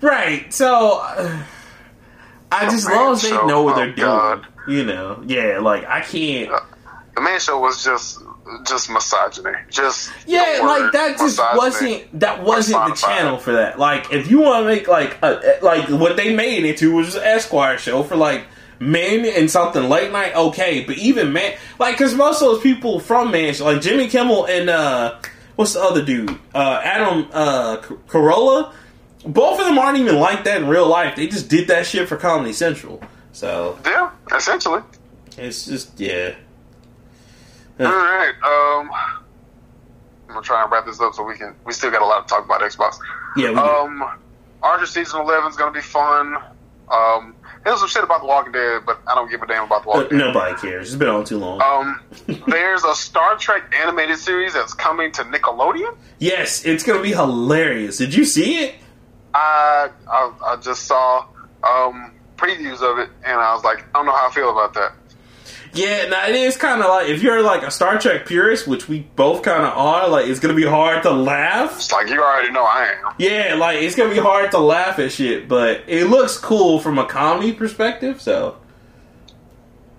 Right. 0.00 0.52
So 0.52 0.98
uh, 1.00 1.42
I 2.52 2.64
just, 2.64 2.84
as 2.84 2.88
man 2.88 2.96
long 2.96 3.12
as 3.14 3.22
they 3.22 3.30
know 3.30 3.62
what 3.62 3.74
oh, 3.74 3.78
they're 3.78 3.92
doing, 3.92 4.46
you 4.68 4.84
know. 4.84 5.22
Yeah, 5.26 5.58
like 5.60 5.84
I 5.86 6.00
can't. 6.02 6.52
The 7.14 7.20
man 7.20 7.40
show 7.40 7.58
was 7.58 7.82
just 7.82 8.20
just 8.66 8.90
misogyny. 8.90 9.56
Just 9.70 10.10
Yeah, 10.26 10.60
like 10.62 10.92
that 10.92 11.18
just 11.18 11.38
wasn't 11.54 12.20
that 12.20 12.42
wasn't 12.42 12.86
the 12.88 12.94
channel 12.94 13.38
for 13.38 13.52
that. 13.52 13.78
Like 13.78 14.12
if 14.12 14.30
you 14.30 14.40
want 14.40 14.62
to 14.62 14.66
make 14.66 14.88
like 14.88 15.16
a, 15.22 15.58
like 15.62 15.88
what 15.88 16.16
they 16.16 16.34
made 16.34 16.64
it 16.64 16.78
to 16.78 16.92
was 16.94 17.14
an 17.14 17.22
Esquire 17.22 17.78
show 17.78 18.02
for 18.02 18.16
like 18.16 18.44
men 18.78 19.24
and 19.24 19.50
something 19.50 19.88
late 19.88 20.10
night. 20.10 20.34
Okay, 20.34 20.84
but 20.84 20.98
even 20.98 21.32
man, 21.32 21.54
like 21.78 21.96
because 21.96 22.14
most 22.14 22.42
of 22.42 22.48
those 22.48 22.62
people 22.62 22.98
from 23.00 23.30
man, 23.30 23.54
like 23.60 23.80
Jimmy 23.80 24.08
Kimmel 24.08 24.46
and 24.46 24.68
uh 24.68 25.18
what's 25.56 25.74
the 25.74 25.80
other 25.80 26.04
dude, 26.04 26.30
uh 26.54 26.80
Adam 26.82 27.28
uh 27.32 27.76
Carolla. 28.08 28.72
Both 29.24 29.60
of 29.60 29.66
them 29.66 29.78
aren't 29.78 29.98
even 29.98 30.18
like 30.18 30.42
that 30.44 30.62
in 30.62 30.66
real 30.68 30.88
life. 30.88 31.14
They 31.14 31.28
just 31.28 31.48
did 31.48 31.68
that 31.68 31.86
shit 31.86 32.08
for 32.08 32.16
Comedy 32.16 32.52
Central. 32.52 33.00
So 33.30 33.78
Yeah, 33.84 34.10
essentially. 34.34 34.82
it's 35.38 35.64
just 35.66 35.98
yeah. 36.00 36.34
All 37.86 37.92
right. 37.92 38.34
Um, 38.44 38.90
I'm 40.28 40.34
gonna 40.34 40.42
try 40.42 40.62
and 40.62 40.72
wrap 40.72 40.86
this 40.86 41.00
up 41.00 41.14
so 41.14 41.22
we 41.24 41.36
can. 41.36 41.54
We 41.66 41.72
still 41.72 41.90
got 41.90 42.02
a 42.02 42.06
lot 42.06 42.26
to 42.26 42.34
talk 42.34 42.44
about 42.44 42.60
Xbox. 42.62 42.96
Yeah, 43.36 43.50
we. 43.50 43.56
Um, 43.58 44.18
Archer 44.62 44.86
season 44.86 45.20
11 45.20 45.50
is 45.50 45.56
gonna 45.56 45.72
be 45.72 45.80
fun. 45.80 46.36
Um, 46.90 47.34
there's 47.64 47.78
some 47.78 47.88
shit 47.88 48.02
about 48.04 48.20
The 48.20 48.26
Walking 48.26 48.52
Dead, 48.52 48.82
but 48.84 49.00
I 49.06 49.14
don't 49.14 49.30
give 49.30 49.40
a 49.42 49.46
damn 49.46 49.64
about 49.64 49.82
The 49.82 49.88
Walking 49.88 50.18
Dead. 50.18 50.26
nobody 50.26 50.54
cares. 50.56 50.88
It's 50.88 50.96
been 50.96 51.08
on 51.08 51.24
too 51.24 51.38
long. 51.38 51.60
Um, 51.62 52.00
there's 52.48 52.84
a 52.84 52.94
Star 52.94 53.36
Trek 53.36 53.74
animated 53.82 54.18
series 54.18 54.52
that's 54.54 54.74
coming 54.74 55.10
to 55.12 55.22
Nickelodeon. 55.24 55.96
yes, 56.18 56.64
it's 56.64 56.82
gonna 56.84 57.02
be 57.02 57.12
hilarious. 57.12 57.98
Did 57.98 58.14
you 58.14 58.24
see 58.24 58.58
it? 58.64 58.74
I 59.34 59.90
I, 60.10 60.32
I 60.46 60.56
just 60.56 60.84
saw 60.86 61.26
um, 61.64 62.12
previews 62.36 62.82
of 62.82 62.98
it, 62.98 63.10
and 63.24 63.40
I 63.40 63.54
was 63.54 63.64
like, 63.64 63.80
I 63.94 63.98
don't 63.98 64.06
know 64.06 64.12
how 64.12 64.28
I 64.28 64.32
feel 64.32 64.50
about 64.50 64.74
that. 64.74 64.92
Yeah, 65.74 66.06
now 66.08 66.26
it 66.28 66.34
is 66.34 66.56
kind 66.56 66.82
of 66.82 66.88
like 66.88 67.08
if 67.08 67.22
you're 67.22 67.40
like 67.42 67.62
a 67.62 67.70
Star 67.70 67.98
Trek 67.98 68.26
purist, 68.26 68.66
which 68.68 68.88
we 68.88 69.00
both 69.16 69.42
kind 69.42 69.64
of 69.64 69.72
are. 69.76 70.06
Like 70.08 70.26
it's 70.26 70.38
gonna 70.40 70.52
be 70.54 70.66
hard 70.66 71.02
to 71.04 71.10
laugh. 71.10 71.76
It's 71.76 71.90
like 71.92 72.08
you 72.10 72.22
already 72.22 72.50
know 72.52 72.62
I 72.64 72.94
am. 73.06 73.14
Yeah, 73.18 73.54
like 73.58 73.78
it's 73.78 73.94
gonna 73.96 74.10
be 74.12 74.18
hard 74.20 74.50
to 74.50 74.58
laugh 74.58 74.98
at 74.98 75.12
shit, 75.12 75.48
but 75.48 75.82
it 75.86 76.06
looks 76.06 76.36
cool 76.36 76.78
from 76.78 76.98
a 76.98 77.06
comedy 77.06 77.52
perspective. 77.52 78.20
So 78.20 78.58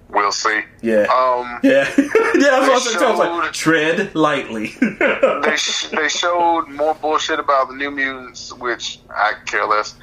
We'll 0.10 0.32
see. 0.32 0.62
yeah, 0.84 1.08
Um, 1.12 1.60
yeah, 1.64 1.90
yeah. 1.98 2.08
That's 2.36 2.36
what 2.36 2.70
I 2.70 2.70
was 2.70 2.84
saying. 2.94 3.04
I 3.04 3.10
was 3.10 3.20
like, 3.20 3.52
tread 3.54 4.14
lightly. 4.14 4.68
they 4.80 5.56
sh- 5.58 5.88
they 5.88 6.08
showed 6.08 6.68
more 6.70 6.94
bullshit 6.94 7.40
about 7.40 7.70
the 7.70 7.74
New 7.76 7.90
Mutants, 7.90 8.54
which 8.54 9.00
I 9.10 9.34
care 9.48 9.66
less. 9.66 9.95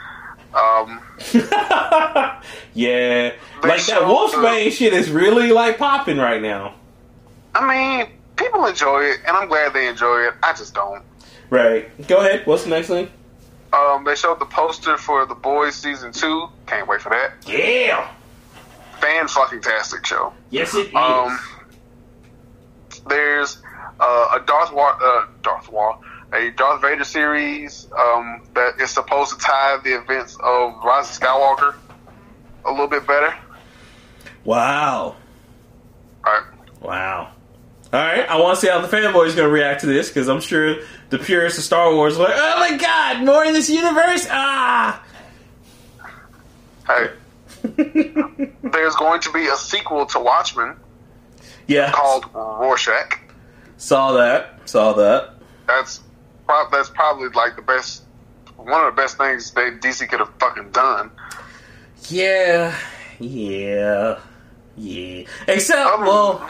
Um, 0.54 1.00
yeah, 2.74 3.32
like 3.62 3.62
that 3.62 3.80
showed 3.80 4.08
Wolfman 4.08 4.70
shit 4.70 4.92
is 4.92 5.10
really 5.10 5.52
like 5.52 5.78
popping 5.78 6.18
right 6.18 6.42
now. 6.42 6.74
I 7.54 7.66
mean, 7.66 8.08
people 8.36 8.66
enjoy 8.66 9.02
it, 9.04 9.20
and 9.26 9.36
I'm 9.36 9.48
glad 9.48 9.72
they 9.72 9.86
enjoy 9.88 10.22
it. 10.22 10.34
I 10.42 10.52
just 10.52 10.74
don't. 10.74 11.02
Right. 11.50 12.06
Go 12.08 12.18
ahead. 12.18 12.46
What's 12.46 12.64
the 12.64 12.70
next 12.70 12.88
thing? 12.88 13.10
Um, 13.72 14.04
they 14.04 14.16
showed 14.16 14.40
the 14.40 14.46
poster 14.46 14.96
for 14.96 15.26
The 15.26 15.34
Boys 15.34 15.76
season 15.76 16.12
two. 16.12 16.48
Can't 16.66 16.88
wait 16.88 17.00
for 17.00 17.10
that. 17.10 17.32
Yeah. 17.46 18.10
Fan 19.00 19.28
fucking 19.28 19.60
tastic 19.60 20.04
show. 20.04 20.32
Yes, 20.50 20.74
it 20.74 20.88
is. 20.88 20.94
Um, 20.94 21.38
there's 23.08 23.62
uh, 24.00 24.28
a 24.34 24.40
Darth 24.44 24.72
uh, 24.74 25.26
Darth 25.42 25.70
War, 25.70 25.98
a 26.32 26.50
Darth 26.50 26.80
Vader 26.82 27.04
series 27.04 27.88
um, 27.98 28.42
that 28.54 28.80
is 28.80 28.90
supposed 28.90 29.32
to 29.32 29.38
tie 29.38 29.78
the 29.82 29.98
events 30.00 30.36
of 30.42 30.74
Rise 30.84 31.10
of 31.10 31.20
Skywalker 31.22 31.74
a 32.64 32.70
little 32.70 32.86
bit 32.88 33.06
better. 33.06 33.34
Wow. 34.44 35.16
All 36.24 36.32
right. 36.32 36.42
Wow. 36.80 37.32
All 37.92 38.00
right, 38.00 38.28
I 38.28 38.38
want 38.38 38.54
to 38.54 38.60
see 38.60 38.68
how 38.70 38.80
the 38.80 38.86
fanboys 38.86 39.32
are 39.32 39.36
going 39.36 39.36
to 39.36 39.48
react 39.48 39.80
to 39.80 39.86
this 39.86 40.08
because 40.08 40.28
I'm 40.28 40.40
sure 40.40 40.76
the 41.08 41.18
purists 41.18 41.58
of 41.58 41.64
Star 41.64 41.92
Wars 41.92 42.16
are 42.16 42.22
like, 42.22 42.34
"Oh 42.36 42.56
my 42.60 42.76
god, 42.76 43.24
more 43.24 43.44
in 43.44 43.52
this 43.52 43.68
universe!" 43.68 44.28
Ah. 44.30 45.02
Hey, 46.86 47.10
there's 47.62 48.94
going 48.94 49.20
to 49.22 49.32
be 49.32 49.48
a 49.48 49.56
sequel 49.56 50.06
to 50.06 50.20
Watchmen 50.20 50.76
Yeah. 51.66 51.90
called 51.90 52.26
Rorschach. 52.32 53.18
Saw 53.76 54.12
that. 54.12 54.60
Saw 54.68 54.92
that. 54.92 55.34
That's 55.66 56.00
prob- 56.50 56.72
that's 56.72 56.90
probably 56.90 57.28
like 57.30 57.56
the 57.56 57.62
best, 57.62 58.02
one 58.56 58.84
of 58.86 58.94
the 58.94 59.00
best 59.00 59.16
things 59.16 59.50
they 59.52 59.70
DC 59.70 60.08
could 60.08 60.20
have 60.20 60.30
fucking 60.40 60.70
done. 60.72 61.10
Yeah. 62.08 62.74
Yeah. 63.18 64.18
Yeah. 64.76 65.24
Except, 65.46 65.90
Um, 65.90 66.00
well, 66.02 66.48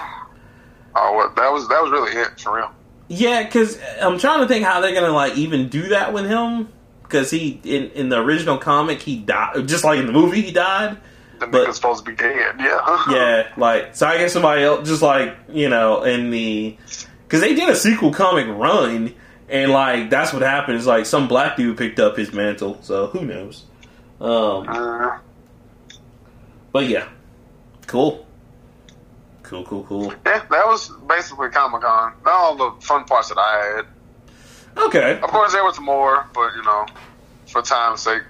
Oh, 0.95 1.33
that 1.37 1.53
was 1.53 1.69
that 1.69 1.81
was 1.83 1.93
really 1.93 2.11
it 2.13 2.41
for 2.41 2.57
real. 2.57 2.71
yeah, 3.09 3.45
because 3.45 3.79
I'm 4.03 4.19
trying 4.19 4.41
to 4.41 4.49
think 4.49 4.65
how 4.65 4.81
they're 4.81 4.95
gonna 4.95 5.13
like 5.13 5.37
even 5.37 5.69
do 5.69 5.89
that 5.89 6.13
with 6.13 6.27
him. 6.27 6.69
Because 7.03 7.31
he 7.31 7.61
in 7.65 7.91
in 7.91 8.09
the 8.09 8.19
original 8.21 8.57
comic 8.59 9.01
he 9.03 9.17
died, 9.17 9.67
just 9.69 9.85
like 9.85 9.99
in 9.99 10.07
the 10.07 10.13
movie 10.13 10.41
he 10.43 10.51
died. 10.53 10.97
The 11.41 11.47
But- 11.47 11.67
nigga's 11.69 11.77
supposed 11.77 12.05
to 12.05 12.11
be 12.11 12.17
dead. 12.17 12.57
Yeah. 12.59 13.05
Yeah, 13.11 13.47
like 13.57 13.95
so. 13.97 14.07
I 14.07 14.19
guess 14.19 14.33
somebody 14.33 14.63
else, 14.63 14.89
just 14.89 15.03
like 15.03 15.35
you 15.49 15.69
know, 15.69 16.03
in 16.03 16.31
the 16.31 16.77
because 17.27 17.41
they 17.41 17.55
did 17.55 17.69
a 17.69 17.77
sequel 17.77 18.13
comic 18.13 18.47
run, 18.49 19.15
and 19.51 19.73
like 19.73 20.11
that's 20.11 20.33
what 20.33 20.43
happened. 20.43 20.79
Is 20.79 20.87
like 20.87 21.07
some 21.07 21.29
black 21.29 21.57
dude 21.57 21.77
picked 21.77 21.99
up 22.01 22.17
his 22.17 22.33
mantle. 22.33 22.79
So 22.83 23.09
who 23.09 23.25
knows? 23.25 23.65
Um, 24.21 24.69
Uh, 24.69 25.19
but 26.73 26.87
yeah, 26.89 27.09
cool, 27.87 28.27
cool, 29.43 29.65
cool, 29.65 29.85
cool. 29.85 30.13
yeah, 30.27 30.45
that 30.51 30.67
was 30.67 30.91
basically 31.09 31.49
Comic 31.49 31.83
Con. 31.83 32.13
Not 32.25 32.33
all 32.35 32.57
the 32.57 32.81
fun 32.87 33.05
parts 33.05 33.29
that 33.31 33.39
I 33.39 33.77
had. 33.77 33.87
Okay, 34.85 35.15
Of 35.21 35.29
course, 35.31 35.53
there 35.53 35.65
was 35.65 35.81
more, 35.81 36.27
but 36.33 36.53
you 36.55 36.63
know, 36.63 36.87
for 37.49 37.61
time's 37.61 38.03
sake. 38.03 38.23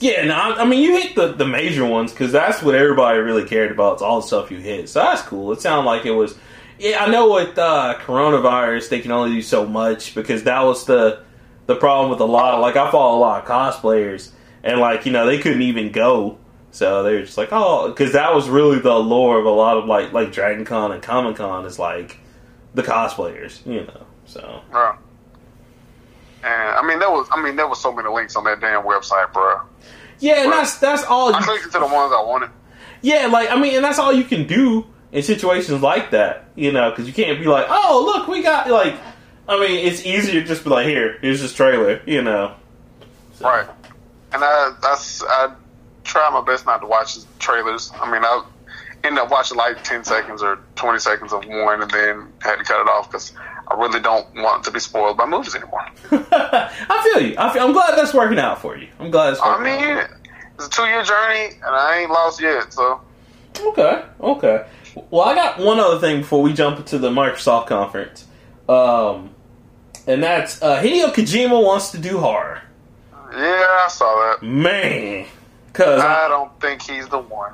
yeah. 0.00 0.24
No, 0.24 0.34
I, 0.34 0.62
I 0.62 0.64
mean 0.64 0.82
you 0.82 0.98
hit 1.00 1.14
the 1.14 1.32
the 1.34 1.46
major 1.46 1.84
ones 1.84 2.10
because 2.10 2.32
that's 2.32 2.62
what 2.62 2.74
everybody 2.74 3.18
really 3.20 3.44
cared 3.44 3.70
about. 3.70 3.94
It's 3.94 4.02
all 4.02 4.20
the 4.20 4.26
stuff 4.26 4.50
you 4.50 4.58
hit. 4.58 4.88
So 4.88 5.00
that's 5.00 5.22
cool. 5.22 5.52
It 5.52 5.60
sounded 5.60 5.86
like 5.88 6.04
it 6.04 6.10
was. 6.12 6.36
Yeah, 6.78 7.02
I 7.04 7.08
know 7.10 7.32
with 7.32 7.56
uh, 7.58 7.96
coronavirus 8.04 8.88
they 8.90 9.00
can 9.00 9.10
only 9.12 9.32
do 9.32 9.42
so 9.42 9.66
much 9.66 10.14
because 10.14 10.42
that 10.44 10.60
was 10.62 10.84
the 10.86 11.22
the 11.66 11.76
problem 11.76 12.10
with 12.10 12.20
a 12.20 12.24
lot 12.24 12.54
of 12.54 12.60
like 12.60 12.76
I 12.76 12.90
follow 12.90 13.18
a 13.18 13.20
lot 13.20 13.42
of 13.42 13.48
cosplayers 13.48 14.30
and 14.62 14.78
like 14.80 15.06
you 15.06 15.12
know 15.12 15.26
they 15.26 15.38
couldn't 15.38 15.62
even 15.62 15.90
go 15.90 16.38
so 16.70 17.02
they 17.02 17.14
were 17.14 17.22
just 17.22 17.38
like 17.38 17.48
oh 17.52 17.88
because 17.88 18.12
that 18.12 18.34
was 18.34 18.48
really 18.48 18.78
the 18.78 18.92
allure 18.92 19.38
of 19.38 19.46
a 19.46 19.50
lot 19.50 19.78
of 19.78 19.86
like 19.86 20.12
like 20.12 20.32
Dragon 20.32 20.64
Con 20.64 20.92
and 20.92 21.02
Comic 21.02 21.36
Con 21.36 21.64
is 21.64 21.78
like 21.78 22.18
the 22.74 22.82
cosplayers 22.82 23.64
you 23.66 23.80
know 23.86 24.06
so 24.26 24.60
Bro. 24.70 24.96
And 26.44 26.76
I 26.78 26.86
mean, 26.86 26.98
there 27.00 27.10
was 27.10 27.26
I 27.32 27.42
mean 27.42 27.56
there 27.56 27.66
was 27.66 27.80
so 27.80 27.92
many 27.92 28.08
links 28.08 28.36
on 28.36 28.44
that 28.44 28.60
damn 28.60 28.82
website, 28.84 29.32
bro. 29.32 29.60
yeah 30.20 30.44
and 30.44 30.52
that's 30.52 30.78
that's 30.78 31.04
all 31.04 31.34
I 31.34 31.38
you, 31.38 31.44
clicked 31.44 31.64
into 31.66 31.78
the 31.78 31.86
ones 31.86 32.12
I 32.14 32.22
wanted. 32.22 32.50
yeah 33.02 33.26
like 33.26 33.50
I 33.50 33.58
mean 33.60 33.74
and 33.76 33.84
that's 33.84 33.98
all 33.98 34.12
you 34.12 34.24
can 34.24 34.46
do 34.46 34.86
in 35.12 35.22
situations 35.22 35.82
like 35.82 36.10
that 36.10 36.44
you 36.54 36.72
know 36.72 36.90
because 36.90 37.06
you 37.06 37.12
can't 37.12 37.38
be 37.38 37.46
like 37.46 37.66
oh 37.68 38.02
look 38.04 38.28
we 38.28 38.42
got 38.42 38.68
like 38.68 38.94
I 39.48 39.58
mean 39.60 39.86
it's 39.86 40.04
easier 40.04 40.40
to 40.40 40.46
just 40.46 40.64
be 40.64 40.70
like 40.70 40.86
here 40.86 41.18
here's 41.20 41.40
this 41.40 41.52
trailer 41.54 42.00
you 42.06 42.22
know 42.22 42.54
Right. 43.40 43.68
And 44.32 44.42
I 44.42 44.74
that's 44.82 45.22
I 45.22 45.52
try 46.04 46.30
my 46.30 46.40
best 46.42 46.66
not 46.66 46.80
to 46.80 46.86
watch 46.86 47.16
the 47.16 47.26
trailers. 47.38 47.92
I 48.00 48.10
mean, 48.10 48.22
I 48.24 48.44
end 49.04 49.18
up 49.18 49.30
watching 49.30 49.56
like 49.58 49.82
ten 49.84 50.04
seconds 50.04 50.42
or 50.42 50.58
twenty 50.74 50.98
seconds 50.98 51.32
of 51.32 51.44
one, 51.46 51.82
and 51.82 51.90
then 51.90 52.32
had 52.40 52.56
to 52.56 52.64
cut 52.64 52.80
it 52.80 52.88
off 52.88 53.10
because 53.10 53.32
I 53.68 53.74
really 53.74 54.00
don't 54.00 54.26
want 54.36 54.64
to 54.64 54.70
be 54.70 54.80
spoiled 54.80 55.16
by 55.16 55.26
movies 55.26 55.54
anymore. 55.54 55.86
I 56.10 57.10
feel 57.12 57.22
you. 57.26 57.34
I 57.38 57.52
feel, 57.52 57.62
I'm 57.62 57.72
glad 57.72 57.96
that's 57.96 58.14
working 58.14 58.38
out 58.38 58.60
for 58.60 58.76
you. 58.76 58.88
I'm 58.98 59.10
glad 59.10 59.32
it's 59.32 59.40
I 59.42 59.58
working 59.58 59.72
out. 59.72 60.08
mean, 60.08 60.18
it's 60.54 60.66
a 60.66 60.70
two 60.70 60.84
year 60.84 61.02
journey, 61.02 61.54
and 61.56 61.74
I 61.74 61.98
ain't 62.00 62.10
lost 62.10 62.40
yet. 62.40 62.72
So 62.72 63.00
Okay, 63.60 64.02
okay. 64.20 64.66
Well, 65.10 65.22
I 65.22 65.34
got 65.34 65.58
one 65.58 65.78
other 65.78 65.98
thing 66.00 66.20
before 66.20 66.42
we 66.42 66.52
jump 66.52 66.78
into 66.78 66.98
the 66.98 67.10
Microsoft 67.10 67.66
conference, 67.66 68.26
um, 68.68 69.30
and 70.06 70.22
that's 70.22 70.62
uh, 70.62 70.80
Hideo 70.80 71.12
Kojima 71.12 71.62
wants 71.62 71.90
to 71.90 71.98
do 71.98 72.18
horror. 72.18 72.62
yeah, 73.32 73.36
I 73.84 73.88
saw 73.90 74.06
that. 74.40 74.46
Man, 74.46 75.26
because 75.66 76.00
I 76.00 76.24
I, 76.24 76.28
don't 76.28 76.58
think 76.60 76.82
he's 76.82 77.06
the 77.08 77.18
one. 77.18 77.52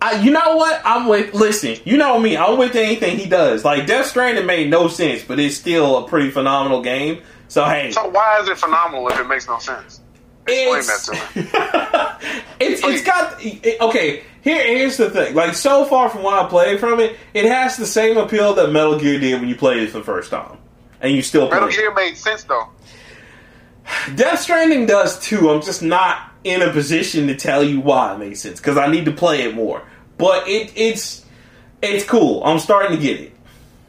I, 0.00 0.20
you 0.20 0.30
know 0.30 0.56
what? 0.56 0.82
I'm 0.84 1.08
with. 1.08 1.34
Listen, 1.34 1.76
you 1.84 1.96
know 1.96 2.18
me. 2.20 2.36
I'm 2.36 2.58
with 2.58 2.74
anything 2.76 3.18
he 3.18 3.26
does. 3.26 3.64
Like 3.64 3.86
Death 3.86 4.06
Stranding 4.06 4.46
made 4.46 4.70
no 4.70 4.86
sense, 4.88 5.24
but 5.24 5.40
it's 5.40 5.56
still 5.56 6.04
a 6.04 6.08
pretty 6.08 6.30
phenomenal 6.30 6.82
game. 6.82 7.22
So 7.48 7.64
hey, 7.64 7.90
So 7.90 8.08
why 8.08 8.40
is 8.40 8.48
it 8.48 8.58
phenomenal 8.58 9.08
if 9.08 9.18
it 9.18 9.26
makes 9.26 9.46
no 9.48 9.58
sense? 9.58 10.00
Explain 10.46 10.78
it's, 10.78 11.06
that 11.06 11.12
to 11.32 11.40
me. 11.40 12.66
it's 12.66 12.82
it's 12.84 13.04
got 13.04 13.44
it- 13.44 13.80
okay. 13.80 14.22
Here 14.42 14.62
here's 14.62 14.98
the 14.98 15.10
thing. 15.10 15.34
Like 15.34 15.54
so 15.54 15.84
far 15.86 16.10
from 16.10 16.22
what 16.22 16.34
I 16.34 16.48
played 16.48 16.78
from 16.78 17.00
it, 17.00 17.16
it 17.32 17.46
has 17.46 17.76
the 17.76 17.86
same 17.86 18.18
appeal 18.18 18.54
that 18.54 18.70
Metal 18.70 18.98
Gear 18.98 19.18
did 19.18 19.40
when 19.40 19.48
you 19.48 19.56
played 19.56 19.82
it 19.82 19.90
for 19.90 19.98
the 19.98 20.04
first 20.04 20.30
time, 20.30 20.58
and 21.00 21.14
you 21.14 21.22
still 21.22 21.48
play. 21.48 21.56
Metal 21.56 21.68
it. 21.68 21.76
Gear 21.76 21.94
made 21.94 22.16
sense 22.16 22.44
though. 22.44 22.68
Death 24.14 24.40
Stranding 24.40 24.86
does 24.86 25.18
too. 25.18 25.50
I'm 25.50 25.62
just 25.62 25.82
not 25.82 26.30
in 26.42 26.62
a 26.62 26.70
position 26.70 27.26
to 27.28 27.34
tell 27.34 27.62
you 27.64 27.80
why 27.80 28.14
it 28.14 28.18
makes 28.18 28.40
sense 28.40 28.60
because 28.60 28.76
I 28.76 28.86
need 28.86 29.06
to 29.06 29.12
play 29.12 29.42
it 29.42 29.54
more. 29.54 29.82
But 30.18 30.46
it 30.48 30.72
it's 30.76 31.24
it's 31.82 32.04
cool. 32.04 32.42
I'm 32.44 32.58
starting 32.58 32.96
to 32.96 33.02
get 33.02 33.20
it. 33.20 33.32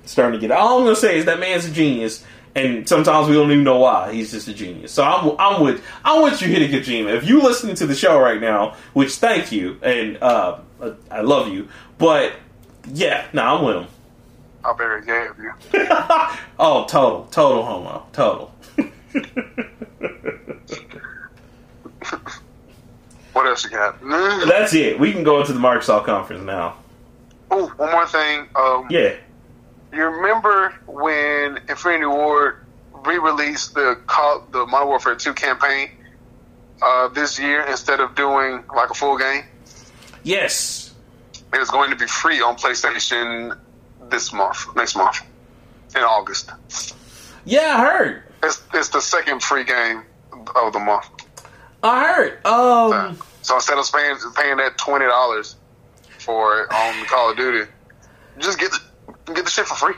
Starting 0.05 0.39
to 0.39 0.47
get 0.47 0.51
it. 0.51 0.57
All 0.57 0.77
I'm 0.77 0.83
gonna 0.85 0.95
say 0.95 1.17
is 1.17 1.25
that 1.25 1.39
man's 1.39 1.65
a 1.65 1.71
genius, 1.71 2.23
and 2.55 2.87
sometimes 2.87 3.27
we 3.27 3.35
don't 3.35 3.51
even 3.51 3.63
know 3.63 3.79
why. 3.79 4.13
He's 4.13 4.31
just 4.31 4.47
a 4.47 4.53
genius. 4.53 4.91
So 4.91 5.03
I'm 5.03 5.35
I'm 5.39 5.61
with 5.63 5.83
I 6.03 6.19
want 6.19 6.41
you, 6.41 6.47
Hideo 6.47 6.69
Kojima. 6.69 7.15
If 7.15 7.25
you're 7.25 7.41
listening 7.43 7.75
to 7.75 7.85
the 7.85 7.95
show 7.95 8.19
right 8.19 8.39
now, 8.39 8.75
which 8.93 9.15
thank 9.15 9.51
you, 9.51 9.77
and 9.81 10.17
uh, 10.21 10.59
I 11.11 11.21
love 11.21 11.49
you, 11.49 11.67
but 11.97 12.33
yeah, 12.91 13.25
no, 13.33 13.43
I'm 13.43 13.65
with 13.65 13.75
him. 13.77 13.87
How 14.63 14.73
very 14.73 15.05
gay 15.05 15.27
of 15.27 15.37
you. 15.37 15.51
oh, 16.59 16.85
total, 16.87 17.25
total 17.31 17.63
homo, 17.63 18.05
total. 18.13 18.53
What 23.33 23.47
else 23.47 23.65
you 23.65 23.71
got? 23.71 23.99
That's 24.47 24.73
it. 24.73 24.97
We 24.97 25.11
can 25.11 25.23
go 25.23 25.41
into 25.41 25.51
the 25.51 25.59
Microsoft 25.59 26.05
conference 26.05 26.45
now. 26.45 26.77
Oh, 27.51 27.67
one 27.75 27.91
more 27.91 28.07
thing. 28.07 28.47
Um, 28.55 28.87
Yeah. 28.89 29.15
You 29.95 30.03
remember 30.07 30.73
when 30.87 31.57
Infinity 31.69 32.05
Ward 32.05 32.57
re-released 33.05 33.75
the 33.75 33.97
Call, 34.05 34.45
the 34.51 34.65
Modern 34.65 34.89
Warfare 34.89 35.15
2 35.15 35.33
campaign 35.33 35.89
uh, 36.81 37.07
this 37.07 37.39
year 37.39 37.61
instead 37.61 38.01
of 38.01 38.13
doing 38.13 38.65
like 38.75 38.89
a 38.89 38.93
full 38.93 39.17
game? 39.17 39.45
Yes. 40.23 40.93
It 41.53 41.61
is 41.61 41.69
going 41.69 41.91
to 41.91 41.95
be 41.95 42.07
free 42.07 42.41
on 42.41 42.57
PlayStation 42.57 43.57
this 44.09 44.33
month, 44.33 44.75
next 44.75 44.97
month, 44.97 45.21
in 45.95 46.01
August. 46.01 46.51
Yeah, 47.45 47.77
I 47.77 47.79
heard. 47.79 48.23
It's 48.43 48.61
it's 48.73 48.89
the 48.89 48.99
second 48.99 49.41
free 49.41 49.63
game 49.63 50.03
of 50.57 50.73
the 50.73 50.79
month. 50.79 51.07
I 51.81 52.03
heard. 52.03 52.45
Um. 52.45 53.17
So 53.43 53.55
instead 53.55 53.77
of 53.77 53.89
paying 53.93 54.17
paying 54.35 54.57
that 54.57 54.77
twenty 54.77 55.05
dollars 55.05 55.55
for 56.19 56.63
it 56.63 56.71
on 56.73 57.05
Call 57.05 57.31
of 57.31 57.37
Duty, 57.37 57.71
just 58.39 58.59
get 58.59 58.71
the 58.71 58.79
get 59.33 59.45
the 59.45 59.51
shit 59.51 59.65
for 59.65 59.75
free. 59.75 59.95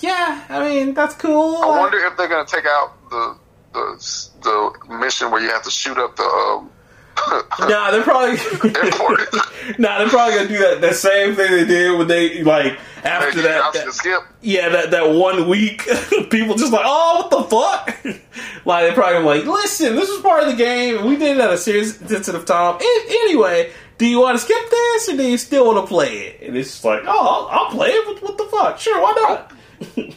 Yeah. 0.00 0.44
I 0.48 0.60
mean, 0.68 0.94
that's 0.94 1.14
cool. 1.14 1.56
I 1.62 1.66
wonder 1.66 1.98
if 1.98 2.16
they're 2.16 2.28
gonna 2.28 2.46
take 2.46 2.66
out 2.66 2.92
the 3.10 3.36
the 3.72 4.30
the 4.42 4.94
mission 4.96 5.30
where 5.30 5.40
you 5.42 5.48
have 5.50 5.62
to 5.64 5.70
shoot 5.70 5.98
up 5.98 6.16
the. 6.16 6.22
Um, 6.24 6.70
Nah, 7.60 7.90
they're 7.90 8.02
probably. 8.02 8.36
Nah, 9.78 9.98
they're 9.98 10.08
probably 10.08 10.34
gonna 10.36 10.48
do 10.48 10.58
that. 10.58 10.80
The 10.80 10.92
same 10.92 11.34
thing 11.34 11.50
they 11.50 11.64
did 11.64 11.98
when 11.98 12.06
they 12.06 12.42
like 12.44 12.78
after 13.02 13.42
that. 13.42 14.22
yeah, 14.42 14.68
that 14.68 14.90
that 14.92 15.10
one 15.10 15.48
week, 15.48 15.82
people 16.30 16.54
just 16.54 16.72
like, 16.72 16.84
oh, 16.84 17.28
what 17.28 17.30
the 17.30 17.42
fuck? 17.44 18.16
like 18.64 18.84
they're 18.84 18.92
probably 18.94 19.14
gonna 19.14 19.26
like, 19.26 19.44
listen, 19.44 19.96
this 19.96 20.08
was 20.08 20.20
part 20.20 20.42
of 20.44 20.48
the 20.50 20.54
game. 20.56 21.04
We 21.06 21.16
did 21.16 21.36
it 21.36 21.40
at 21.40 21.50
a 21.50 21.58
serious 21.58 21.96
sensitive 21.96 22.44
time. 22.44 22.78
Anyway, 23.08 23.72
do 23.98 24.06
you 24.06 24.20
want 24.20 24.38
to 24.38 24.44
skip 24.44 24.70
this 24.70 25.08
or 25.08 25.16
do 25.16 25.22
you 25.22 25.38
still 25.38 25.66
want 25.66 25.78
to 25.78 25.86
play 25.86 26.18
it? 26.18 26.48
And 26.48 26.56
it's 26.56 26.70
just 26.70 26.84
like, 26.84 27.02
oh, 27.06 27.48
I'll, 27.50 27.60
I'll 27.60 27.70
play 27.70 27.88
it. 27.88 28.06
What, 28.06 28.22
what 28.22 28.38
the 28.38 28.44
fuck? 28.44 28.78
Sure, 28.78 29.00
why 29.00 29.12
not? 29.16 29.52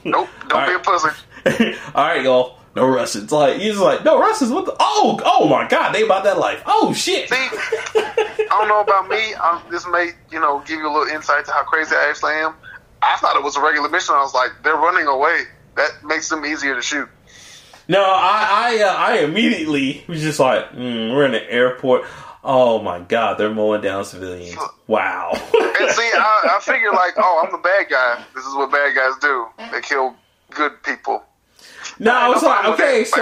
Nope, 0.05 0.29
don't 0.47 0.61
All 0.61 0.67
be 0.67 0.73
a 0.73 0.79
pussy. 0.79 1.75
All 1.95 2.07
right, 2.07 2.23
y'all. 2.23 2.59
No 2.75 2.87
Russians. 2.87 3.25
It's 3.25 3.33
like 3.33 3.57
he's 3.57 3.77
like 3.77 4.05
no 4.05 4.19
Russians. 4.19 4.51
What 4.51 4.65
the? 4.65 4.75
Oh, 4.79 5.19
oh 5.25 5.49
my 5.49 5.67
God! 5.67 5.93
They 5.93 6.03
about 6.03 6.23
that 6.23 6.37
life. 6.37 6.63
Oh 6.65 6.93
shit. 6.93 7.27
See, 7.27 7.35
I 7.35 8.45
don't 8.49 8.67
know 8.67 8.79
about 8.79 9.09
me. 9.09 9.17
i 9.35 9.61
this 9.69 9.85
may, 9.87 10.11
you 10.31 10.39
know, 10.39 10.63
give 10.65 10.79
you 10.79 10.87
a 10.87 10.93
little 10.93 11.13
insight 11.13 11.45
to 11.45 11.51
how 11.51 11.63
crazy 11.63 11.95
I 11.95 12.09
actually 12.09 12.33
am. 12.33 12.53
I 13.01 13.17
thought 13.17 13.35
it 13.35 13.43
was 13.43 13.57
a 13.57 13.61
regular 13.61 13.89
mission. 13.89 14.15
I 14.15 14.21
was 14.21 14.33
like, 14.33 14.51
they're 14.63 14.75
running 14.75 15.07
away. 15.07 15.43
That 15.75 15.91
makes 16.05 16.29
them 16.29 16.45
easier 16.45 16.75
to 16.75 16.81
shoot. 16.81 17.09
No, 17.87 18.03
I 18.03 18.77
I, 18.77 18.83
uh, 18.83 18.95
I 18.95 19.17
immediately 19.19 20.03
was 20.07 20.21
just 20.21 20.39
like, 20.39 20.71
mm, 20.71 21.13
we're 21.13 21.25
in 21.25 21.31
the 21.31 21.51
airport. 21.51 22.05
Oh 22.43 22.81
my 22.81 22.99
god, 22.99 23.37
they're 23.37 23.53
mowing 23.53 23.81
down 23.81 24.05
civilians. 24.05 24.57
Wow. 24.87 25.31
And 25.33 25.91
see, 25.91 26.09
I, 26.13 26.57
I 26.57 26.59
figure 26.61 26.91
like, 26.91 27.13
oh, 27.17 27.43
I'm 27.45 27.51
the 27.51 27.57
bad 27.57 27.87
guy. 27.89 28.23
This 28.33 28.45
is 28.45 28.55
what 28.55 28.71
bad 28.71 28.95
guys 28.95 29.13
do. 29.21 29.47
They 29.71 29.81
kill 29.81 30.15
good 30.51 30.81
people. 30.83 31.23
no, 31.99 32.11
I 32.13 32.29
was 32.29 32.41
like, 32.43 32.65
okay, 32.65 33.03
so. 33.03 33.17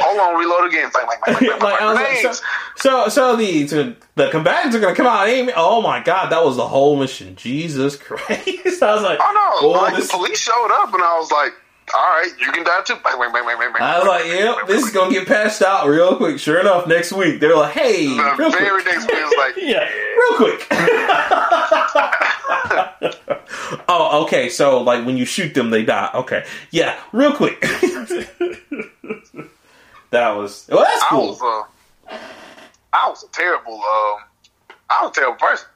Hold 0.00 0.20
on, 0.20 0.38
reload 0.40 0.68
again. 0.70 0.90
like, 0.94 1.80
I 1.80 1.86
was 1.86 1.94
like, 1.96 2.34
so, 2.34 2.44
so 2.76 3.08
so 3.08 3.36
the 3.36 3.96
the 4.14 4.30
combatants 4.30 4.76
are 4.76 4.80
gonna 4.80 4.94
come 4.94 5.06
out. 5.06 5.28
and 5.28 5.52
Oh 5.56 5.82
my 5.82 6.02
god, 6.02 6.30
that 6.30 6.44
was 6.44 6.56
the 6.56 6.66
whole 6.68 6.96
mission. 6.96 7.34
Jesus 7.36 7.96
Christ! 7.96 8.82
I 8.82 8.94
was 8.94 9.02
like, 9.02 9.18
Oh 9.20 9.58
no! 9.62 9.68
oh, 9.68 9.70
like 9.72 9.96
this- 9.96 10.08
the 10.10 10.16
police 10.16 10.38
showed 10.38 10.70
up, 10.72 10.92
and 10.94 11.02
I 11.02 11.18
was 11.18 11.30
like, 11.30 11.52
"All 11.94 12.00
right, 12.00 12.30
you 12.40 12.50
can 12.52 12.64
die 12.64 12.80
too." 12.84 12.96
I 13.04 13.16
was 13.98 14.06
like, 14.06 14.26
yep, 14.26 14.66
this 14.66 14.84
is 14.84 14.90
gonna 14.90 15.12
get 15.12 15.26
patched 15.28 15.62
out 15.62 15.86
real 15.86 16.16
quick. 16.16 16.38
Sure 16.38 16.60
enough, 16.60 16.86
next 16.86 17.12
week 17.12 17.40
they're 17.40 17.56
like, 17.56 17.72
hey, 17.74 18.06
The 18.08 18.34
real 18.38 18.50
very 18.50 18.82
quick. 18.82 18.94
next 18.94 19.06
week 19.10 19.38
like, 19.38 19.54
yeah, 19.62 19.88
real 20.16 20.34
quick. 20.36 20.66
oh, 23.88 24.22
okay. 24.24 24.48
So, 24.48 24.80
like, 24.82 25.04
when 25.06 25.16
you 25.16 25.24
shoot 25.24 25.54
them, 25.54 25.70
they 25.70 25.84
die. 25.84 26.10
Okay, 26.14 26.44
yeah, 26.70 26.98
real 27.12 27.32
quick. 27.34 27.60
that 30.10 30.30
was 30.36 30.66
well. 30.70 30.82
That's 30.84 31.02
I 31.02 31.06
cool. 31.10 31.28
was, 31.28 31.40
uh, 32.10 32.18
I 32.92 33.08
was 33.08 33.24
a 33.24 33.28
terrible, 33.28 33.74
um, 33.74 34.16
I 34.90 35.00
was 35.02 35.10
a 35.10 35.14
terrible 35.14 35.38
person. 35.38 35.66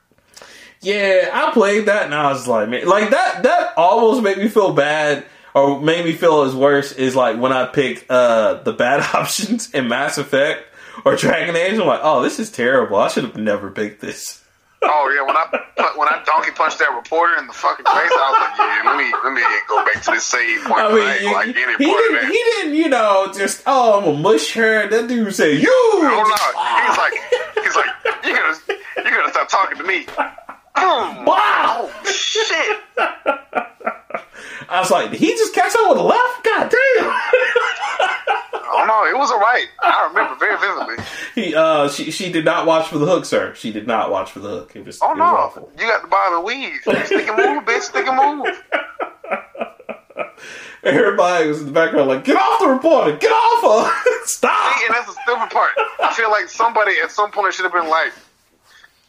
Yeah, 0.82 1.30
I 1.32 1.52
played 1.52 1.86
that 1.86 2.04
and 2.04 2.14
I 2.14 2.30
was 2.30 2.46
like, 2.46 2.68
man, 2.68 2.86
like 2.86 3.10
that. 3.10 3.42
That 3.42 3.72
almost 3.76 4.22
made 4.22 4.38
me 4.38 4.48
feel 4.48 4.72
bad, 4.72 5.24
or 5.56 5.80
made 5.80 6.04
me 6.04 6.12
feel 6.12 6.42
as 6.42 6.54
worse 6.54 6.92
is 6.92 7.16
like 7.16 7.38
when 7.40 7.52
I 7.52 7.66
picked 7.66 8.10
uh 8.10 8.62
the 8.62 8.72
bad 8.72 9.00
options 9.14 9.70
in 9.72 9.88
Mass 9.88 10.18
Effect 10.18 10.62
or 11.04 11.16
Dragon 11.16 11.56
Age. 11.56 11.78
I'm 11.78 11.86
like, 11.86 12.00
oh, 12.02 12.22
this 12.22 12.38
is 12.38 12.50
terrible. 12.50 12.96
I 12.98 13.08
should 13.08 13.24
have 13.24 13.36
never 13.36 13.70
picked 13.70 14.00
this. 14.00 14.42
Oh 14.82 15.10
yeah, 15.12 15.22
when 15.26 15.34
I 15.34 15.92
when 15.96 16.06
I 16.06 16.22
donkey 16.26 16.50
punched 16.52 16.78
that 16.78 16.94
reporter 16.94 17.38
in 17.38 17.46
the 17.46 17.52
fucking 17.52 17.84
face, 17.86 17.92
I 17.92 18.04
was 18.04 18.38
like, 18.38 18.58
yeah, 18.58 18.90
let 18.90 18.98
me 18.98 19.10
let 19.24 19.32
me 19.32 19.42
go 19.66 19.82
back 19.84 20.02
to 20.04 20.10
this 20.12 20.24
same 20.24 20.60
point. 20.60 20.78
I 20.80 20.92
mean, 20.92 21.32
like 21.32 21.48
any 21.48 21.56
he 21.82 21.90
part 21.90 22.02
didn't. 22.02 22.12
that. 22.12 22.30
He 22.30 22.38
didn't. 22.44 22.74
You 22.74 22.88
know, 22.90 23.32
just 23.34 23.62
oh, 23.66 23.98
I'm 23.98 24.04
gonna 24.04 24.18
mush 24.18 24.52
her. 24.52 24.86
That 24.86 25.08
dude 25.08 25.34
said, 25.34 25.58
"You." 25.58 25.70
Oh 25.72 26.24
no, 26.28 26.36
he's 26.86 26.98
like 26.98 27.14
he's 27.64 27.74
like 27.74 27.90
you 28.26 28.36
gotta 28.36 28.58
you 28.98 29.10
gotta 29.10 29.30
stop 29.32 29.48
talking 29.48 29.78
to 29.78 29.84
me. 29.84 30.04
Boom. 30.76 31.24
Wow. 31.24 31.88
Oh 31.88 32.04
shit! 32.04 32.78
I 34.68 34.80
was 34.80 34.90
like, 34.90 35.10
did 35.10 35.20
he 35.20 35.28
just 35.28 35.54
catch 35.54 35.74
up 35.76 35.90
with 35.90 35.98
a 35.98 36.02
left? 36.02 36.44
God 36.44 36.70
damn. 36.70 37.20
Oh 38.68 38.84
no, 38.86 39.06
it 39.08 39.16
was 39.16 39.30
alright. 39.30 39.66
I 39.82 40.08
remember 40.08 40.34
very 40.38 40.56
vividly. 40.58 41.04
he, 41.34 41.54
uh, 41.54 41.88
she, 41.88 42.10
she 42.10 42.30
did 42.32 42.44
not 42.44 42.66
watch 42.66 42.88
for 42.88 42.98
the 42.98 43.06
hook, 43.06 43.24
sir. 43.24 43.54
She 43.54 43.72
did 43.72 43.86
not 43.86 44.10
watch 44.10 44.32
for 44.32 44.40
the 44.40 44.48
hook. 44.48 44.74
It 44.76 44.84
was, 44.84 44.98
Oh 45.00 45.06
it 45.06 45.10
was 45.10 45.18
no, 45.18 45.24
awful. 45.24 45.70
you 45.78 45.86
got 45.86 46.02
the 46.02 46.08
bob 46.08 46.32
and 46.34 46.44
weave. 46.44 46.80
Stick 47.06 47.28
and 47.28 47.36
move, 47.36 47.64
bitch. 47.64 47.82
Stick 47.82 48.06
and 48.06 48.38
move. 48.42 48.46
Everybody 50.82 51.48
was 51.48 51.60
in 51.60 51.66
the 51.66 51.72
background 51.72 52.08
like, 52.08 52.24
get 52.24 52.36
off 52.36 52.60
the 52.60 52.68
reporter, 52.68 53.16
get 53.16 53.30
off 53.32 53.62
her, 53.62 53.90
stop. 54.24 54.78
See, 54.78 54.86
and 54.86 54.94
that's 54.94 55.06
the 55.06 55.18
stupid 55.24 55.50
part. 55.50 55.72
I 56.00 56.12
feel 56.14 56.30
like 56.30 56.48
somebody 56.48 56.92
at 57.02 57.10
some 57.10 57.32
point 57.32 57.54
should 57.54 57.64
have 57.64 57.72
been 57.72 57.88
like, 57.88 58.12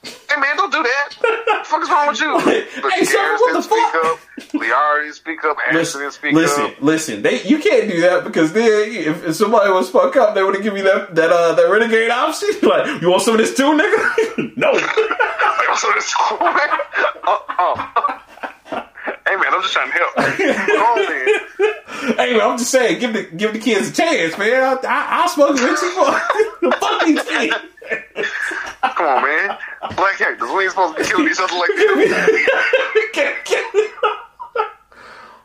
"Hey 0.03 0.39
man, 0.39 0.55
don't 0.57 0.71
do 0.71 0.83
that. 0.83 1.09
What 1.19 1.45
the 1.45 1.69
fuck 1.69 1.81
is 1.83 1.89
wrong 1.89 2.07
with 2.09 2.19
you?" 2.21 2.33
But 2.81 2.91
Hey, 2.93 3.03
sir, 3.05 3.17
Garrus 3.17 3.39
what 3.39 3.53
the 3.53 3.61
speak 3.61 3.87
fuck? 3.91 4.05
up. 4.05 4.19
Liara 4.53 5.01
didn't 5.03 5.15
speak 5.15 5.43
up. 5.43 5.57
Anderson 5.67 6.01
didn't 6.01 6.13
speak 6.13 6.33
listen, 6.33 6.63
up. 6.65 6.81
listen. 6.81 7.21
They 7.21 7.41
you 7.43 7.59
can't 7.59 7.89
do 7.89 8.01
that 8.01 8.23
because 8.23 8.53
then 8.53 8.89
if, 8.91 9.25
if 9.25 9.35
somebody 9.35 9.71
was 9.71 9.89
fuck 9.89 10.15
up, 10.15 10.35
they 10.35 10.43
would 10.43 10.53
have 10.55 10.63
given 10.63 10.77
you 10.79 10.83
that 10.85 11.15
that 11.15 11.31
uh 11.31 11.53
that 11.55 11.69
renegade 11.69 12.11
option. 12.11 12.49
like, 12.63 13.01
you 13.01 13.09
want 13.09 13.23
some 13.23 13.33
of 13.35 13.39
this 13.39 13.55
too, 13.55 13.63
nigga? 13.63 14.55
no. 14.57 14.71
Like, 14.71 15.77
so 15.77 15.91
this 15.93 16.13
cool, 16.15 16.39
man. 16.39 16.69
Uh, 17.23 17.37
uh. 17.59 18.19
Hey 19.27 19.35
man, 19.35 19.53
I'm 19.53 19.61
just 19.61 19.73
trying 19.73 19.91
to 19.91 19.97
help. 19.97 20.15
Come 20.15 20.81
on, 20.81 20.97
hey, 22.17 22.31
man, 22.37 22.41
I'm 22.41 22.57
just 22.57 22.71
saying, 22.71 22.99
give 22.99 23.11
the 23.11 23.23
give 23.23 23.51
the 23.51 23.59
kids 23.59 23.89
a 23.89 23.93
chance, 23.93 24.37
man. 24.37 24.79
I, 24.85 25.23
I, 25.23 25.27
smoke 25.27 25.55
with 25.55 25.63
you. 25.63 26.71
Fuck 26.71 27.05
these 27.05 27.21
kids. 27.23 27.55
Come 28.81 29.05
on, 29.05 29.23
man. 29.23 29.57
Black 29.97 30.21
actors, 30.21 30.49
we 30.49 30.63
ain't 30.63 30.71
supposed 30.71 30.95
to 30.95 31.03
be 31.03 31.09
killing 31.09 31.27
each 31.27 31.39
other 31.39 31.53
like 31.55 31.67
that. 31.75 33.49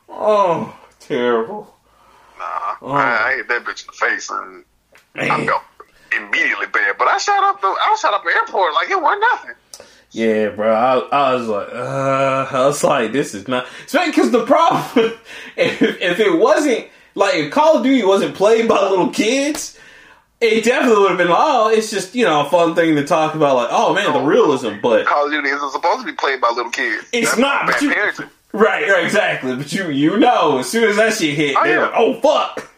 oh, 0.09 0.78
terrible. 1.00 1.74
Nah, 2.38 2.76
oh. 2.82 2.92
I, 2.92 3.30
I 3.30 3.34
hit 3.36 3.48
that 3.48 3.64
bitch 3.64 3.82
in 3.82 3.86
the 3.88 3.92
face 3.94 4.30
and 4.30 4.64
I 5.16 5.38
Man. 5.38 5.46
felt 5.46 5.62
immediately 6.16 6.66
bad. 6.66 6.96
But 6.98 7.09
I 7.09 7.18
shot 7.18 7.42
up 7.42 7.60
the 7.60 7.66
I 7.66 7.96
shot 8.00 8.14
up 8.14 8.22
the 8.22 8.30
airport 8.30 8.74
like 8.74 8.90
it 8.90 9.02
wasn't 9.02 9.24
nothing. 9.32 9.54
Yeah, 10.12 10.51
bro. 10.51 10.72
I, 10.74 10.98
I 10.98 11.34
was 11.34 11.48
like, 11.48 11.68
uh, 11.72 12.47
I 12.51 12.66
was 12.66 12.84
like, 12.84 13.12
this 13.12 13.34
is 13.34 13.48
not. 13.48 13.66
Because 13.90 14.30
the 14.30 14.44
problem, 14.44 15.12
if, 15.56 15.80
if 15.82 16.20
it 16.20 16.39
wasn't 16.39 16.86
like 17.14 17.34
if 17.34 17.51
Call 17.51 17.78
of 17.78 17.82
Duty 17.82 18.05
wasn't 18.05 18.34
played 18.34 18.68
by 18.68 18.80
little 18.89 19.09
kids, 19.10 19.78
it 20.40 20.64
definitely 20.64 21.01
would 21.02 21.09
have 21.10 21.18
been 21.18 21.28
like, 21.30 21.39
oh, 21.40 21.70
it's 21.70 21.90
just 21.90 22.14
you 22.14 22.24
know 22.26 22.44
a 22.47 22.51
fun 22.51 22.74
thing 22.74 22.94
to 22.97 23.05
talk 23.06 23.34
about, 23.34 23.56
like, 23.56 23.68
oh 23.70 23.94
man, 23.94 24.12
the 24.12 24.20
realism. 24.20 24.80
But 24.82 25.06
Call 25.06 25.26
of 25.26 25.32
Duty 25.32 25.48
isn't 25.48 25.70
supposed 25.72 26.01
to 26.01 26.06
be 26.06 26.12
played 26.12 26.40
by 26.43 26.51
little 26.51 26.70
kids. 26.72 27.06
It's 27.12 27.28
That's 27.30 27.40
not, 27.40 27.64
but 27.66 27.72
Bad 27.74 27.82
you- 27.82 27.90
parenting. 27.94 28.28
right, 28.52 28.89
right, 28.90 29.05
exactly. 29.05 29.56
But 29.56 29.72
you 29.72 29.89
you 29.89 30.18
know, 30.18 30.59
as 30.59 30.68
soon 30.68 30.84
as 30.90 30.97
that 30.97 31.14
shit 31.14 31.34
hit, 31.36 31.56
Oh, 31.56 31.62
they're 31.64 31.76
yeah. 31.76 31.82
like, 31.86 31.93
oh 31.97 32.20
fuck. 32.20 32.68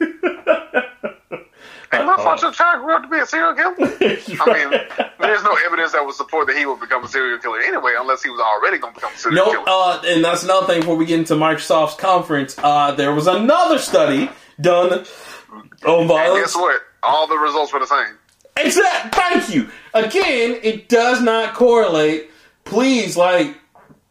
Hey, 1.91 2.01
motherfucker, 2.01 2.53
child 2.53 2.83
grew 2.85 2.95
up 2.97 3.03
to 3.03 3.09
be 3.09 3.19
a 3.19 3.27
serial 3.27 3.55
killer. 3.55 3.75
I 4.01 4.71
mean, 4.71 4.81
there's 5.27 5.43
no 5.43 5.57
evidence 5.67 5.93
that 5.93 6.05
would 6.05 6.15
support 6.15 6.47
that 6.49 6.57
he 6.57 6.67
would 6.67 6.81
become 6.81 7.05
a 7.05 7.09
serial 7.09 7.39
killer 7.39 7.61
anyway, 7.61 7.95
unless 7.99 8.23
he 8.23 8.31
was 8.31 8.41
already 8.41 8.79
going 8.79 8.93
to 8.95 9.01
become 9.01 9.13
a 9.15 9.19
serial 9.19 9.45
No, 9.47 9.51
killer. 9.53 9.65
uh, 9.67 10.03
and 10.07 10.25
that's 10.25 10.43
another 10.45 10.67
thing 10.67 10.81
before 10.81 10.97
we 10.97 11.07
get 11.07 11.19
into 11.19 11.35
Microsoft's 11.35 11.95
conference. 11.97 12.57
Uh, 12.59 12.93
there 12.93 13.15
was 13.15 13.27
another 13.27 13.79
study 13.79 14.31
done 14.61 15.05
on 15.87 15.99
and 16.01 16.09
violence. 16.09 16.47
guess 16.47 16.57
what? 16.57 16.81
All 17.03 17.27
the 17.27 17.37
results 17.37 17.73
were 17.73 17.81
the 17.81 17.87
same. 17.87 18.17
Exact. 18.57 19.15
Thank 19.15 19.55
you. 19.55 19.69
Again, 19.95 20.59
it 20.63 20.89
does 20.89 21.21
not 21.21 21.55
correlate. 21.55 22.31
Please, 22.65 23.17
like, 23.17 23.57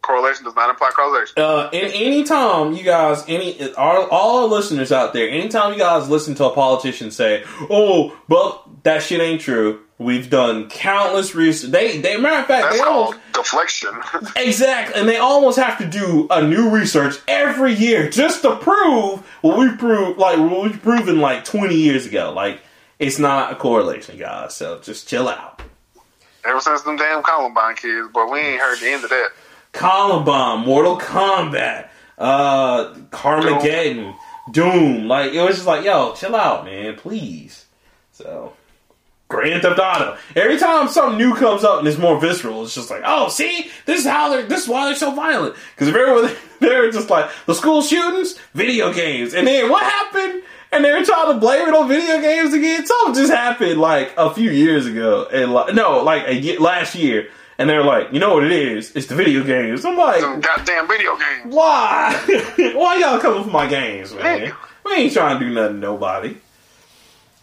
Correlation 0.02 0.44
does 0.44 0.54
not 0.56 0.70
imply 0.70 0.92
causation. 0.94 1.34
uh, 1.42 1.70
in 1.72 1.90
any 1.92 2.26
time 2.26 2.74
you 2.74 2.84
guys, 2.84 3.24
any 3.30 3.72
our, 3.76 4.06
all 4.10 4.40
our 4.44 4.48
listeners 4.50 4.92
out 4.92 5.14
there, 5.14 5.30
anytime 5.30 5.72
you 5.72 5.80
guys 5.80 6.10
listen 6.10 6.36
to 6.36 6.44
a 6.46 6.54
politician 6.54 7.10
say, 7.10 7.46
"Oh, 7.70 8.14
but 8.28 8.64
that 8.84 9.02
shit 9.02 9.22
ain't 9.22 9.40
true," 9.40 9.80
we've 9.98 10.30
done 10.30 10.70
countless 10.70 11.36
research. 11.36 11.72
They, 11.72 12.00
they, 12.00 12.18
matter 12.18 12.42
of 12.42 12.48
fact, 12.48 12.64
That's 12.64 12.78
they 12.78 12.84
almost 12.84 13.20
deflection. 13.34 13.92
exactly, 14.36 15.00
and 15.00 15.08
they 15.08 15.18
almost 15.18 15.58
have 15.58 15.78
to 15.80 15.86
do 15.86 16.28
a 16.30 16.46
new 16.46 16.70
research 16.70 17.16
every 17.28 17.74
year 17.74 18.10
just 18.10 18.42
to 18.42 18.56
prove 18.58 19.20
what 19.42 19.58
we 19.58 19.76
proved, 19.76 20.20
like 20.20 20.40
what 20.40 20.64
we 20.64 20.78
proven 20.78 21.20
like 21.20 21.46
twenty 21.46 21.76
years 21.76 22.06
ago. 22.06 22.34
Like, 22.34 22.62
it's 23.00 23.20
not 23.20 23.52
a 23.52 23.56
correlation, 23.56 24.18
guys. 24.18 24.56
So 24.56 24.80
just 24.80 25.08
chill 25.08 25.28
out. 25.28 25.62
Ever 26.46 26.60
since 26.60 26.82
them 26.82 26.98
damn 26.98 27.24
Columbine 27.24 27.76
kids, 27.76 28.10
but 28.14 28.30
we 28.30 28.40
ain't 28.40 28.62
heard 28.62 28.80
the 28.80 28.90
end 28.90 29.04
of 29.04 29.10
that. 29.10 29.30
Columbine, 29.72 30.66
Mortal 30.66 31.00
Kombat, 31.00 31.90
uh, 32.18 32.94
Carmageddon, 33.12 34.16
Doom. 34.52 35.08
Like 35.08 35.34
it 35.34 35.42
was 35.42 35.56
just 35.56 35.68
like, 35.68 35.86
yo, 35.86 36.14
chill 36.16 36.36
out, 36.36 36.66
man, 36.66 36.96
please. 36.96 37.66
So, 38.12 38.54
Grand 39.34 39.64
Theft 39.64 39.80
Auto. 39.80 40.16
Every 40.36 40.60
time 40.60 40.88
something 40.88 41.18
new 41.18 41.34
comes 41.34 41.64
up 41.64 41.80
and 41.80 41.88
it's 41.88 41.98
more 41.98 42.20
visceral, 42.20 42.64
it's 42.64 42.76
just 42.76 42.92
like, 42.92 43.02
oh, 43.04 43.30
see, 43.30 43.72
this 43.86 44.02
is 44.02 44.06
how 44.06 44.30
they're, 44.30 44.44
this 44.44 44.64
is 44.64 44.68
why 44.70 44.86
they're 44.86 44.96
so 44.96 45.12
violent. 45.12 45.56
Because 45.74 45.88
if 45.88 45.96
everyone 45.96 46.32
they're 46.60 46.92
just 46.92 47.10
like 47.10 47.32
the 47.48 47.56
school 47.56 47.82
shootings, 47.82 48.38
video 48.54 48.94
games, 48.94 49.34
and 49.34 49.48
then 49.48 49.70
what 49.72 49.84
happened? 49.84 50.44
And 50.72 50.84
they're 50.84 51.04
trying 51.04 51.34
to 51.34 51.40
blame 51.40 51.68
it 51.68 51.74
on 51.74 51.88
video 51.88 52.20
games 52.22 52.54
again. 52.54 52.86
Something 52.86 53.16
just 53.16 53.34
happened 53.34 53.80
like 53.80 54.14
a 54.18 54.34
few 54.34 54.50
years 54.50 54.86
ago, 54.86 55.28
and 55.32 55.52
like 55.52 55.74
no, 55.74 56.04
like 56.04 56.24
a 56.28 56.58
last 56.58 56.96
year. 56.96 57.30
And 57.60 57.70
they're 57.70 57.84
like, 57.84 58.12
you 58.12 58.20
know 58.20 58.34
what 58.34 58.44
it 58.44 58.52
is? 58.52 58.96
It's 58.96 59.06
the 59.06 59.14
video 59.14 59.44
games. 59.44 59.86
I'm 59.86 59.96
like, 59.96 60.22
Some 60.22 60.42
goddamn 60.42 60.88
video 60.88 61.16
games. 61.16 61.54
why? 61.54 62.12
why 62.74 62.98
y'all 62.98 63.20
coming 63.20 63.44
for 63.44 63.52
my 63.52 63.68
games, 63.68 64.12
man? 64.14 64.48
Nigga. 64.48 64.56
We 64.84 64.94
ain't 64.94 65.14
trying 65.14 65.40
to 65.40 65.46
do 65.46 65.54
nothing 65.54 65.76
to 65.76 65.80
nobody. 65.82 66.36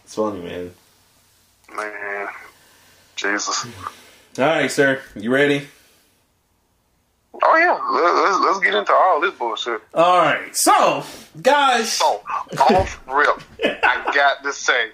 It's 0.03 0.15
funny, 0.15 0.41
man. 0.41 0.71
Man. 1.75 2.27
Jesus. 3.15 3.65
All 4.37 4.45
right, 4.45 4.71
sir. 4.71 5.01
You 5.15 5.31
ready? 5.33 5.67
Oh, 7.43 7.55
yeah. 7.57 7.79
Let- 7.89 8.31
Let's, 8.31 8.45
let's 8.45 8.59
get 8.59 8.73
into 8.75 8.93
all 8.93 9.19
this 9.21 9.33
bullshit. 9.35 9.81
All 9.93 10.19
right. 10.19 10.55
So, 10.55 11.03
guys. 11.41 11.93
So, 11.93 12.21
off 12.59 13.01
rip, 13.07 13.41
I 13.63 14.11
got 14.13 14.43
to 14.43 14.53
say, 14.53 14.89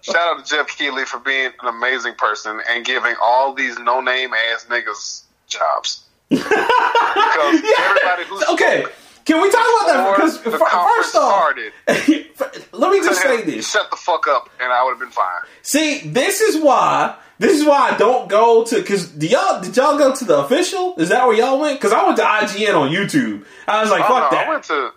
shout 0.00 0.16
out 0.16 0.44
to 0.44 0.56
Geoff 0.56 0.68
Keighley 0.76 1.04
for 1.04 1.18
being 1.18 1.50
an 1.62 1.68
amazing 1.68 2.14
person 2.14 2.60
and 2.68 2.84
giving 2.84 3.14
all 3.22 3.54
these 3.54 3.78
no 3.78 4.00
name 4.00 4.32
ass 4.52 4.66
niggas 4.68 5.22
jobs. 5.48 6.04
because 6.28 7.62
everybody 7.78 8.24
who's 8.26 8.42
okay. 8.50 8.84
Can 9.24 9.40
we 9.40 9.50
talk 9.50 9.60
about 9.60 9.86
that? 9.86 10.16
Because 10.16 10.42
the 10.42 10.50
first 10.50 11.16
off, 11.16 11.54
let 12.72 12.92
me 12.92 13.00
just 13.00 13.22
say 13.22 13.42
this. 13.42 13.70
Shut 13.70 13.90
the 13.90 13.96
fuck 13.96 14.26
up, 14.26 14.48
and 14.60 14.72
I 14.72 14.84
would 14.84 14.92
have 14.92 14.98
been 14.98 15.10
fine. 15.10 15.42
See, 15.62 16.00
this 16.08 16.40
is 16.40 16.62
why. 16.62 17.16
This 17.38 17.58
is 17.58 17.66
why 17.66 17.90
I 17.90 17.96
don't 17.96 18.28
go 18.28 18.64
to. 18.64 18.76
Because 18.76 19.08
do 19.08 19.26
y'all 19.26 19.60
did 19.60 19.76
y'all 19.76 19.98
go 19.98 20.14
to 20.14 20.24
the 20.24 20.38
official? 20.38 20.94
Is 20.96 21.08
that 21.08 21.26
where 21.26 21.36
y'all 21.36 21.58
went? 21.58 21.80
Because 21.80 21.92
I 21.92 22.04
went 22.04 22.16
to 22.18 22.22
IGN 22.22 22.74
on 22.74 22.90
YouTube. 22.90 23.44
I 23.66 23.80
was 23.80 23.90
like, 23.90 24.02
Oh, 24.04 24.08
fuck 24.08 24.30
no, 24.32 24.38
that. 24.38 24.46
I 24.46 24.50
went 24.50 24.64
to 24.64 24.90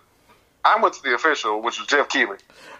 I 0.64 0.80
went 0.80 0.94
to 0.94 1.02
the 1.02 1.14
official, 1.14 1.60
which 1.62 1.78
was 1.78 1.88
Geoff 1.88 2.08
Keighley. 2.08 2.36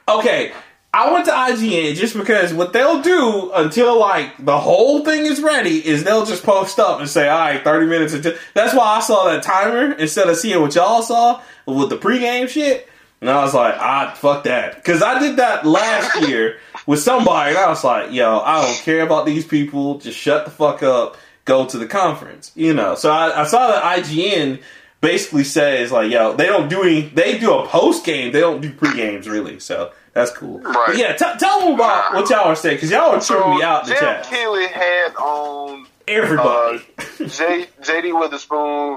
Okay, 0.08 0.52
I 0.96 1.12
went 1.12 1.26
to 1.26 1.30
IGN 1.30 1.94
just 1.94 2.16
because 2.16 2.54
what 2.54 2.72
they'll 2.72 3.02
do 3.02 3.52
until 3.52 4.00
like 4.00 4.42
the 4.42 4.56
whole 4.56 5.04
thing 5.04 5.26
is 5.26 5.42
ready 5.42 5.86
is 5.86 6.04
they'll 6.04 6.24
just 6.24 6.42
post 6.42 6.78
up 6.78 7.00
and 7.00 7.08
say, 7.08 7.28
"All 7.28 7.38
right, 7.38 7.62
thirty 7.62 7.84
minutes." 7.84 8.14
Until. 8.14 8.32
That's 8.54 8.74
why 8.74 8.96
I 8.96 9.00
saw 9.00 9.24
that 9.26 9.42
timer 9.42 9.92
instead 9.92 10.26
of 10.26 10.38
seeing 10.38 10.58
what 10.58 10.74
y'all 10.74 11.02
saw 11.02 11.42
with 11.66 11.90
the 11.90 11.98
pregame 11.98 12.48
shit. 12.48 12.88
And 13.20 13.28
I 13.28 13.42
was 13.42 13.52
like, 13.52 13.74
"Ah, 13.78 14.14
fuck 14.16 14.44
that," 14.44 14.76
because 14.76 15.02
I 15.02 15.18
did 15.18 15.36
that 15.36 15.66
last 15.66 16.18
year 16.26 16.56
with 16.86 17.00
somebody, 17.00 17.50
and 17.50 17.58
I 17.58 17.68
was 17.68 17.84
like, 17.84 18.10
"Yo, 18.10 18.38
I 18.38 18.64
don't 18.64 18.78
care 18.78 19.02
about 19.02 19.26
these 19.26 19.44
people. 19.44 19.98
Just 19.98 20.18
shut 20.18 20.46
the 20.46 20.50
fuck 20.50 20.82
up. 20.82 21.18
Go 21.44 21.66
to 21.66 21.76
the 21.76 21.86
conference." 21.86 22.52
You 22.54 22.72
know. 22.72 22.94
So 22.94 23.10
I, 23.10 23.42
I 23.42 23.44
saw 23.44 23.66
that 23.66 23.82
IGN 23.98 24.62
basically 25.02 25.44
says 25.44 25.92
like, 25.92 26.10
"Yo, 26.10 26.32
they 26.32 26.46
don't 26.46 26.70
do 26.70 26.82
any. 26.82 27.02
They 27.02 27.36
do 27.36 27.52
a 27.52 27.66
post 27.66 28.06
game. 28.06 28.32
They 28.32 28.40
don't 28.40 28.62
do 28.62 28.72
pre 28.72 28.96
games 28.96 29.28
really." 29.28 29.60
So. 29.60 29.92
That's 30.16 30.30
cool. 30.30 30.60
Right. 30.60 30.84
But 30.86 30.96
yeah, 30.96 31.12
t- 31.14 31.38
tell 31.38 31.60
them 31.60 31.74
about 31.74 32.14
what 32.14 32.30
y'all 32.30 32.46
are 32.46 32.56
saying 32.56 32.76
because 32.76 32.90
y'all 32.90 33.14
are 33.14 33.20
tripping 33.20 33.50
me 33.56 33.62
out 33.62 33.82
in 33.84 33.90
the 33.90 33.94
Geoff 33.96 34.22
chat. 34.22 34.24
Keighley 34.24 34.66
had 34.66 35.14
on 35.16 35.82
uh, 35.84 35.88
Everybody, 36.08 36.78
J, 37.18 37.66
JD 37.82 38.18
Witherspoon, 38.18 38.96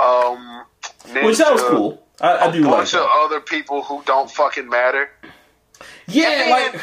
um, 0.00 0.64
which 1.22 1.38
that 1.38 1.52
was 1.52 1.62
cool. 1.62 2.02
I, 2.20 2.48
I 2.48 2.50
do 2.50 2.62
A 2.62 2.64
like 2.64 2.70
bunch 2.78 2.94
of 2.94 3.00
that. 3.02 3.22
other 3.26 3.40
people 3.40 3.82
who 3.84 4.02
don't 4.06 4.28
fucking 4.28 4.68
matter. 4.68 5.08
Yeah, 6.08 6.30
And 6.30 6.50
like 6.50 6.80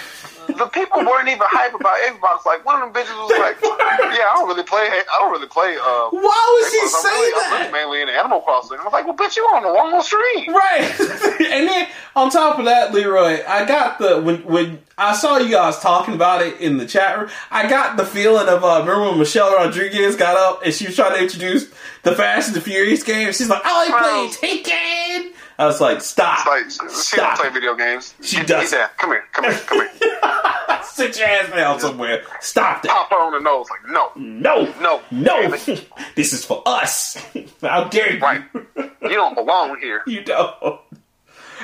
the 0.48 0.68
people 0.68 1.00
weren't 1.06 1.28
even 1.30 1.46
hype 1.48 1.74
about 1.74 1.96
Xbox. 2.08 2.46
Like 2.46 2.66
one 2.66 2.82
of 2.82 2.94
them 2.94 3.04
bitches 3.04 3.16
was 3.16 3.32
like, 3.40 3.58
"Yeah, 3.62 4.28
I 4.30 4.34
don't 4.36 4.48
really 4.48 4.64
play. 4.64 4.88
I 4.90 5.04
don't 5.20 5.32
really 5.32 5.48
play." 5.48 5.76
Uh, 5.76 6.10
why 6.12 6.60
would 6.62 6.72
she 6.72 6.80
Xbox. 6.80 6.94
I'm 6.94 7.02
say 7.02 7.10
really, 7.10 7.34
I'm 7.34 7.52
that? 7.52 7.72
mainly 7.72 8.02
into 8.02 8.14
Animal 8.14 8.42
Crossing. 8.42 8.78
I 8.80 8.84
was 8.84 8.94
like, 8.94 9.06
"Well, 9.06 9.16
bitch, 9.16 9.36
you 9.36 9.44
on 9.44 9.64
the 9.64 9.70
wrong 9.70 10.02
stream." 10.02 10.54
Right, 10.54 10.90
and 11.52 11.68
then 11.68 11.88
on 12.16 12.30
top 12.30 12.60
of 12.60 12.66
that, 12.66 12.94
Leroy, 12.94 13.44
I 13.48 13.66
got 13.66 14.00
the 14.00 14.22
when 14.22 14.44
when 14.44 14.80
I 14.98 15.16
saw 15.16 15.38
you 15.38 15.52
guys 15.52 15.80
talking 15.80 16.14
about 16.14 16.42
it 16.42 16.60
in 16.60 16.78
the 16.78 16.86
chat 16.86 17.18
room, 17.18 17.30
I 17.50 17.70
got 17.70 17.98
the 17.98 18.06
feeling 18.06 18.48
of 18.48 18.64
uh, 18.64 18.80
remember 18.80 19.10
when 19.10 19.20
Michelle 19.20 19.56
Rodriguez 19.56 20.16
got 20.16 20.38
up 20.38 20.64
and 20.64 20.74
she 20.74 20.86
was 20.88 20.96
trying 20.96 21.14
to 21.14 21.22
introduce 21.22 21.72
the 22.04 22.14
Fast 22.16 22.50
and 22.50 22.56
the 22.56 22.62
Furious 22.62 23.04
game. 23.04 23.32
She's 23.34 23.50
like, 23.50 23.62
"I 23.64 23.90
like 23.90 24.02
playing 24.02 24.32
Taken." 24.64 25.34
I 25.60 25.66
was 25.66 25.80
like, 25.82 26.02
"Stop, 26.02 26.48
It's 26.52 26.80
like 26.82 26.90
she 26.92 26.96
Stop. 27.18 27.38
don't 27.38 27.46
play 27.46 27.50
video 27.54 27.76
games. 27.76 28.16
She 28.22 28.38
Get- 28.38 28.48
doesn't. 28.48 28.72
get 28.72 28.78
down. 28.78 28.90
Come 28.98 29.10
here. 29.12 29.24
Come 29.34 29.44
here. 29.46 29.54
Come 29.66 29.80
here. 29.80 30.80
sit 30.84 31.18
your 31.20 31.28
ass 31.28 31.50
down 31.52 31.80
somewhere. 31.80 32.24
Stop 32.42 32.82
that." 32.82 32.90
Pop 32.92 33.10
her 33.12 33.18
on 33.18 33.34
the 33.34 33.40
nose. 33.40 33.68
Like 33.70 33.90
no, 33.90 34.12
No, 34.16 34.74
no, 34.82 35.02
no. 35.12 35.50
This 36.16 36.34
is 36.34 36.44
for 36.46 36.64
us. 36.66 37.18
How 37.62 37.86
dare 37.86 38.14
you? 38.14 38.20
Right. 38.20 38.42
You 38.56 39.10
don't 39.10 39.36
belong 39.36 39.80
here. 39.80 40.02
You 40.08 40.24
don't. 40.24 40.80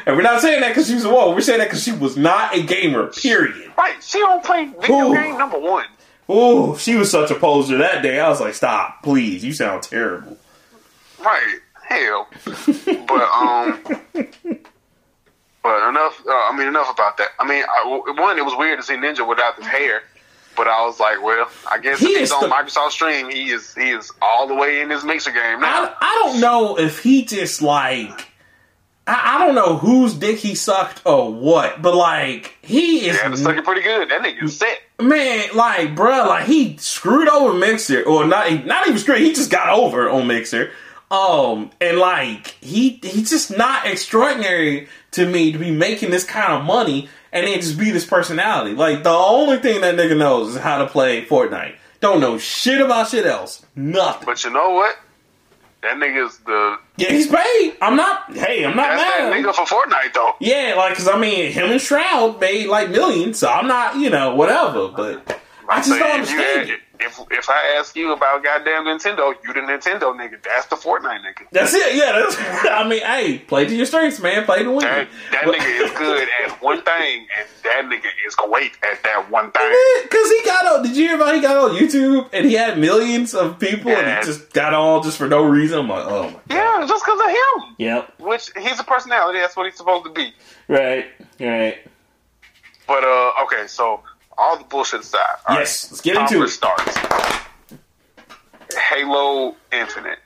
And 0.05 0.15
we're 0.15 0.21
not 0.23 0.41
saying 0.41 0.61
that 0.61 0.69
because 0.69 0.87
she 0.87 0.95
was 0.95 1.03
a 1.05 1.09
woman. 1.09 1.35
We're 1.35 1.41
saying 1.41 1.59
that 1.59 1.65
because 1.65 1.83
she 1.83 1.91
was 1.91 2.15
not 2.15 2.55
a 2.55 2.63
gamer. 2.63 3.07
Period. 3.07 3.71
Right. 3.77 4.01
She 4.01 4.19
don't 4.19 4.43
play 4.43 4.65
video 4.79 5.09
Ooh. 5.09 5.13
game 5.13 5.37
number 5.37 5.59
one. 5.59 5.85
Ooh, 6.31 6.77
she 6.77 6.95
was 6.95 7.09
such 7.11 7.31
a 7.31 7.35
poser 7.35 7.77
that 7.79 8.01
day. 8.03 8.19
I 8.19 8.29
was 8.29 8.39
like, 8.39 8.53
"Stop, 8.53 9.01
please! 9.03 9.43
You 9.43 9.51
sound 9.51 9.81
terrible." 9.83 10.37
Right. 11.23 11.57
Hell. 11.89 12.27
but 13.07 13.21
um. 13.29 13.83
But 15.61 15.89
enough. 15.89 16.23
Uh, 16.25 16.31
I 16.31 16.55
mean, 16.57 16.67
enough 16.67 16.89
about 16.93 17.17
that. 17.17 17.29
I 17.37 17.45
mean, 17.47 17.63
I, 17.63 18.13
one, 18.17 18.37
it 18.37 18.45
was 18.45 18.55
weird 18.57 18.79
to 18.79 18.83
see 18.83 18.93
Ninja 18.95 19.27
without 19.27 19.57
his 19.57 19.65
hair. 19.67 20.03
But 20.55 20.67
I 20.67 20.85
was 20.85 20.99
like, 20.99 21.21
well, 21.21 21.49
I 21.69 21.77
guess 21.79 21.99
He 21.99 22.07
if 22.13 22.19
he's 22.19 22.31
on 22.31 22.41
the- 22.43 22.49
Microsoft 22.55 22.91
Stream, 22.91 23.29
he 23.29 23.49
is 23.51 23.73
he 23.75 23.89
is 23.91 24.11
all 24.21 24.47
the 24.47 24.55
way 24.55 24.81
in 24.81 24.89
his 24.89 25.03
mixer 25.03 25.31
game 25.31 25.59
now. 25.61 25.85
I, 25.85 25.95
I 26.01 26.21
don't 26.23 26.39
know 26.41 26.77
if 26.79 26.99
he 27.03 27.25
just 27.25 27.61
like. 27.61 28.27
I, 29.07 29.35
I 29.35 29.45
don't 29.45 29.55
know 29.55 29.77
whose 29.77 30.13
dick 30.13 30.37
he 30.37 30.55
sucked 30.55 31.01
or 31.05 31.33
what, 31.33 31.81
but 31.81 31.95
like 31.95 32.57
he 32.61 33.07
is 33.09 33.17
yeah, 33.17 33.33
sucking 33.35 33.63
pretty 33.63 33.81
good. 33.81 34.09
That 34.09 34.21
nigga's 34.21 34.57
set. 34.57 34.79
man, 35.01 35.47
like, 35.55 35.95
bruh, 35.95 36.27
like 36.27 36.45
he 36.45 36.77
screwed 36.77 37.27
over 37.29 37.53
Mixer, 37.57 38.03
or 38.03 38.25
not, 38.25 38.65
not 38.65 38.87
even 38.87 38.99
screwed. 38.99 39.19
He 39.19 39.33
just 39.33 39.49
got 39.51 39.69
over 39.69 40.09
on 40.09 40.27
Mixer. 40.27 40.71
Um, 41.11 41.71
and 41.81 41.97
like 41.97 42.47
he 42.61 42.99
he's 43.01 43.29
just 43.29 43.57
not 43.57 43.87
extraordinary 43.87 44.87
to 45.11 45.25
me 45.27 45.51
to 45.51 45.57
be 45.57 45.71
making 45.71 46.11
this 46.11 46.23
kind 46.23 46.53
of 46.53 46.63
money 46.63 47.09
and 47.31 47.47
then 47.47 47.59
just 47.61 47.79
be 47.79 47.89
this 47.91 48.05
personality. 48.05 48.75
Like 48.75 49.03
the 49.03 49.09
only 49.09 49.57
thing 49.57 49.81
that 49.81 49.95
nigga 49.95 50.15
knows 50.17 50.49
is 50.55 50.61
how 50.61 50.77
to 50.79 50.87
play 50.87 51.25
Fortnite. 51.25 51.75
Don't 51.99 52.21
know 52.21 52.37
shit 52.37 52.79
about 52.79 53.09
shit 53.09 53.25
else. 53.25 53.65
Nothing. 53.75 54.25
But 54.25 54.43
you 54.43 54.51
know 54.51 54.69
what? 54.71 54.97
That 55.81 55.97
nigga's 55.97 56.37
the 56.39 56.77
Yeah, 56.97 57.09
he's 57.09 57.27
paid. 57.27 57.75
I'm 57.81 57.95
not. 57.95 58.31
Hey, 58.35 58.63
I'm 58.65 58.75
not 58.75 58.89
mad. 58.97 59.31
that 59.31 59.33
nigga 59.33 59.53
for 59.55 59.65
Fortnite 59.65 60.13
though. 60.13 60.33
Yeah, 60.39 60.75
like, 60.77 60.93
cause 60.95 61.07
I 61.07 61.17
mean, 61.17 61.51
him 61.51 61.71
and 61.71 61.81
Shroud 61.81 62.39
made 62.39 62.67
like 62.67 62.89
millions, 62.89 63.39
so 63.39 63.49
I'm 63.49 63.65
not, 63.67 63.95
you 63.95 64.09
know, 64.09 64.35
whatever. 64.35 64.89
But 64.89 65.41
I 65.67 65.77
just 65.77 65.89
Saying, 65.89 66.01
don't 66.01 66.11
understand 66.19 66.59
had- 66.59 66.69
it. 66.69 66.79
If 66.99 67.19
if 67.31 67.49
I 67.49 67.77
ask 67.77 67.95
you 67.95 68.11
about 68.13 68.43
goddamn 68.43 68.83
Nintendo, 68.83 69.33
you 69.43 69.53
the 69.53 69.61
Nintendo 69.61 70.13
nigga. 70.15 70.41
That's 70.43 70.67
the 70.67 70.75
Fortnite 70.75 71.21
nigga. 71.21 71.47
That's 71.51 71.73
it. 71.73 71.95
Yeah, 71.95 72.11
that's. 72.11 72.35
I 72.69 72.87
mean, 72.87 73.01
hey, 73.01 73.39
play 73.39 73.65
to 73.65 73.75
your 73.75 73.85
strengths, 73.85 74.19
man. 74.19 74.45
Play 74.45 74.63
to 74.63 74.71
win. 74.71 74.81
That, 74.81 75.07
that 75.31 75.43
nigga 75.45 75.85
is 75.85 75.91
good 75.97 76.27
at 76.45 76.61
one 76.61 76.81
thing, 76.81 77.27
and 77.37 77.47
that 77.63 77.85
nigga 77.85 78.09
is 78.27 78.35
great 78.35 78.73
at 78.83 79.01
that 79.03 79.31
one 79.31 79.51
thing. 79.51 79.75
Because 80.03 80.29
he 80.29 80.41
got 80.43 80.65
on. 80.65 80.83
Did 80.83 80.97
you 80.97 81.07
hear 81.07 81.15
about 81.15 81.35
he 81.35 81.41
got 81.41 81.57
on 81.57 81.77
YouTube 81.77 82.29
and 82.33 82.45
he 82.45 82.53
had 82.53 82.77
millions 82.77 83.33
of 83.33 83.59
people 83.59 83.91
and 83.91 84.19
he 84.19 84.25
just 84.25 84.51
got 84.53 84.73
on 84.73 85.01
just 85.03 85.17
for 85.17 85.27
no 85.27 85.43
reason? 85.43 85.79
I'm 85.79 85.89
like, 85.89 86.05
oh 86.05 86.23
my 86.23 86.31
god. 86.31 86.41
Yeah, 86.49 86.85
just 86.87 87.05
because 87.05 87.19
of 87.19 87.29
him. 87.29 87.75
Yep. 87.77 88.19
Which 88.19 88.51
he's 88.57 88.79
a 88.79 88.83
personality. 88.83 89.39
That's 89.39 89.55
what 89.55 89.65
he's 89.65 89.77
supposed 89.77 90.05
to 90.05 90.11
be. 90.11 90.33
Right. 90.67 91.05
Right. 91.39 91.77
But 92.87 93.03
uh, 93.03 93.31
okay, 93.43 93.67
so 93.67 94.01
all 94.39 94.57
the 94.57 94.63
bullshit 94.63 95.01
aside. 95.01 95.19
all 95.47 95.55
right, 95.55 95.59
Yes. 95.61 95.91
Let's 95.91 96.01
get 96.01 96.15
into 96.15 96.41
it. 96.43 96.47
starts. 96.49 96.95
Halo 98.91 99.55
Infinite, 99.71 100.19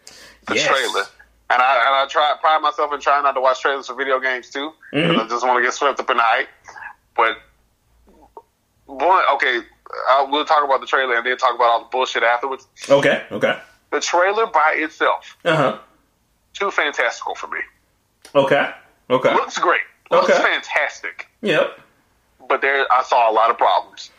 the 0.48 0.56
Yes. 0.56 0.68
trailer, 0.68 1.06
and 1.49 1.61
I 1.61 1.76
and 1.85 1.95
I 1.95 2.06
try 2.10 2.34
pride 2.40 2.61
myself 2.61 2.94
in 2.94 2.99
trying 2.99 3.23
not 3.23 3.34
to 3.34 3.41
watch 3.41 3.61
trailers 3.61 3.88
for 3.88 3.95
video 3.95 4.19
games 4.19 4.49
too, 4.49 4.72
because 4.91 5.10
Mm-hmm. 5.11 5.19
I 5.19 5.27
just 5.27 5.45
want 5.45 5.57
to 5.57 5.64
get 5.64 5.73
swept 5.73 5.99
up 5.99 6.10
in 6.10 6.18
the 6.18 6.23
hype. 6.23 6.49
But 7.15 7.38
one, 8.85 9.23
okay, 9.35 9.60
I, 10.10 10.27
we'll 10.30 10.45
talk 10.45 10.64
about 10.65 10.81
the 10.81 10.88
trailer 10.88 11.15
and 11.15 11.26
then 11.26 11.38
talk 11.38 11.56
about 11.56 11.65
all 11.69 11.80
the 11.84 11.90
bullshit 11.90 12.23
afterwards. 12.23 12.68
Okay. 12.90 13.23
Okay. 13.31 13.57
The 13.91 13.99
trailer 14.02 14.45
by 14.48 14.73
itself, 14.77 15.38
Uh 15.45 15.56
huh. 15.56 15.77
too 16.53 16.69
fantastical 16.72 17.35
for 17.35 17.48
me. 17.48 17.60
Okay. 18.35 18.72
Okay. 19.10 19.34
Looks 19.34 19.57
great, 19.60 19.81
looks 20.11 20.30
Okay. 20.30 20.41
fantastic, 20.41 21.27
Yep. 21.41 21.80
But 22.49 22.61
there 22.61 22.86
I 22.91 23.03
saw 23.03 23.30
a 23.30 23.34
lot 23.34 23.49
of 23.49 23.57
problems. 23.57 24.11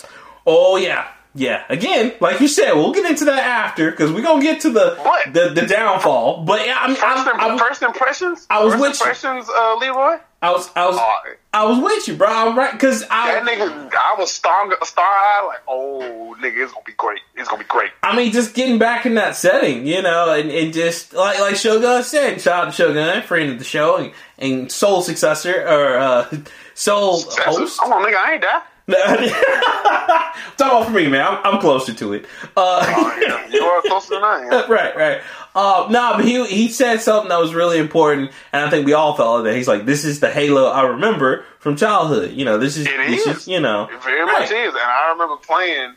Oh 0.47 0.77
yeah, 0.77 1.09
yeah. 1.35 1.65
Again, 1.69 2.13
like 2.21 2.41
you 2.41 2.49
said, 2.49 2.73
we'll 2.75 2.93
get 2.93 3.09
into 3.11 3.25
that 3.27 3.43
after 3.43 3.91
because 3.91 4.13
we're 4.13 4.23
gonna 4.23 4.43
get 4.43 4.61
to 4.63 4.71
the 4.71 4.97
What? 4.97 5.33
the, 5.33 5.51
the 5.51 5.67
downfall. 5.67 6.45
But 6.45 6.67
yeah, 6.67 6.77
I 6.81 6.87
mean, 6.89 6.97
First, 6.97 7.27
I, 7.27 7.31
I, 7.39 7.53
was, 7.53 7.61
first 7.61 7.83
impressions. 7.83 8.47
I 8.51 8.63
was 8.65 8.75
first 8.75 8.81
with 8.83 9.01
you. 9.01 9.07
impressions, 9.07 9.49
uh, 9.49 9.77
Leroy. 9.77 10.19
I 10.43 10.51
was, 10.51 10.71
I 10.77 10.87
was, 10.87 10.97
Oh, 11.01 11.21
I 11.55 11.65
was 11.65 11.79
with 11.79 12.07
you, 12.07 12.17
bro. 12.17 12.29
I'm 12.29 12.59
right 12.59 12.73
because 12.73 13.01
that 13.01 13.11
I, 13.11 13.51
nigga, 13.51 13.91
I 13.95 14.15
was 14.19 14.31
star 14.31 14.71
star 14.83 15.07
eye 15.07 15.47
like, 15.47 15.61
oh, 15.67 16.37
nigga, 16.39 16.63
it's 16.63 16.73
gonna 16.75 16.85
be 16.85 16.93
great. 16.93 17.21
It's 17.35 17.49
gonna 17.49 17.63
be 17.63 17.69
great. 17.69 17.93
I 18.03 18.15
mean, 18.15 18.31
just 18.31 18.55
getting 18.55 18.79
back 18.79 19.07
in 19.07 19.15
that 19.15 19.37
setting, 19.37 19.87
you 19.87 20.03
know, 20.03 20.35
and, 20.35 20.51
and 20.51 20.75
just 20.75 21.15
like 21.15 21.41
like 21.41 21.57
Shogun 21.57 22.03
said, 22.03 22.43
shout 22.43 22.67
out 22.67 22.71
to 22.71 22.73
Shogun, 22.73 23.23
friend 23.23 23.53
of 23.53 23.59
the 23.59 23.65
show, 23.65 23.97
and, 23.97 24.13
and 24.39 24.71
soul 24.71 25.01
successor 25.01 25.63
or 25.67 25.97
uh, 25.97 26.29
soul 26.75 27.23
host. 27.23 27.81
Come 27.81 27.93
on, 27.93 28.03
nigga, 28.05 28.17
I 28.17 28.33
ain't 28.35 28.43
that. 28.43 28.67
Talk 30.59 30.73
about 30.73 30.87
for 30.87 30.93
me, 30.93 31.09
man. 31.09 31.23
I'm, 31.27 31.55
I'm 31.55 31.61
closer 31.61 31.95
to 31.95 32.13
it. 32.13 32.27
Uh, 32.57 32.85
Oh, 32.87 33.19
yeah, 33.21 33.47
you 33.49 33.63
are 33.65 33.81
closer 33.83 34.15
than 34.15 34.23
I 34.25 34.41
am. 34.51 34.51
right, 34.71 34.95
right. 34.97 35.21
Uh, 35.55 35.87
no, 35.91 36.15
but 36.17 36.25
he 36.25 36.45
he 36.47 36.69
said 36.69 37.01
something 37.01 37.29
that 37.29 37.39
was 37.41 37.55
really 37.55 37.79
important, 37.79 38.31
and 38.53 38.65
I 38.65 38.71
think 38.71 38.87
we 38.87 38.93
all 38.93 39.17
felt 39.17 39.45
that. 39.45 39.55
He's 39.55 39.69
like, 39.69 39.87
"This 39.87 40.05
is 40.05 40.21
the 40.21 40.31
Halo 40.31 40.67
I 40.69 40.83
remember 40.83 41.45
from 41.61 41.77
childhood." 41.77 42.33
You 42.33 42.45
know, 42.45 42.59
this 42.59 42.77
is 42.77 42.87
It 42.87 42.97
this 43.09 43.27
is. 43.27 43.37
is 43.39 43.49
you 43.49 43.61
know, 43.61 43.85
It 43.85 44.03
very 44.03 44.23
Right. 44.25 44.41
much 44.41 44.51
is, 44.51 44.75
and 44.75 44.83
I 44.83 45.11
remember 45.13 45.37
playing 45.37 45.95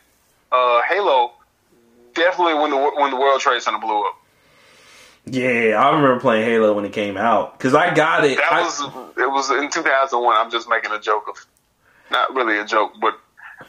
uh, 0.52 0.80
Halo. 0.88 1.32
Definitely 2.14 2.54
when 2.54 2.70
the 2.70 2.76
when 2.76 3.10
the 3.10 3.16
World 3.16 3.40
Trade 3.40 3.60
Center 3.62 3.78
blew 3.78 4.00
up. 4.06 4.17
Yeah, 5.30 5.82
I 5.82 5.90
remember 5.94 6.20
playing 6.20 6.44
Halo 6.44 6.72
when 6.72 6.84
it 6.84 6.92
came 6.92 7.16
out 7.16 7.58
because 7.58 7.74
I 7.74 7.94
got 7.94 8.24
it. 8.24 8.36
That 8.38 8.52
I- 8.52 8.62
was 8.62 8.80
it 9.16 9.30
was 9.30 9.50
in 9.50 9.70
2001. 9.70 10.36
I'm 10.36 10.50
just 10.50 10.68
making 10.68 10.90
a 10.92 11.00
joke 11.00 11.24
of, 11.28 11.36
not 12.10 12.34
really 12.34 12.58
a 12.58 12.64
joke, 12.64 12.92
but 13.00 13.18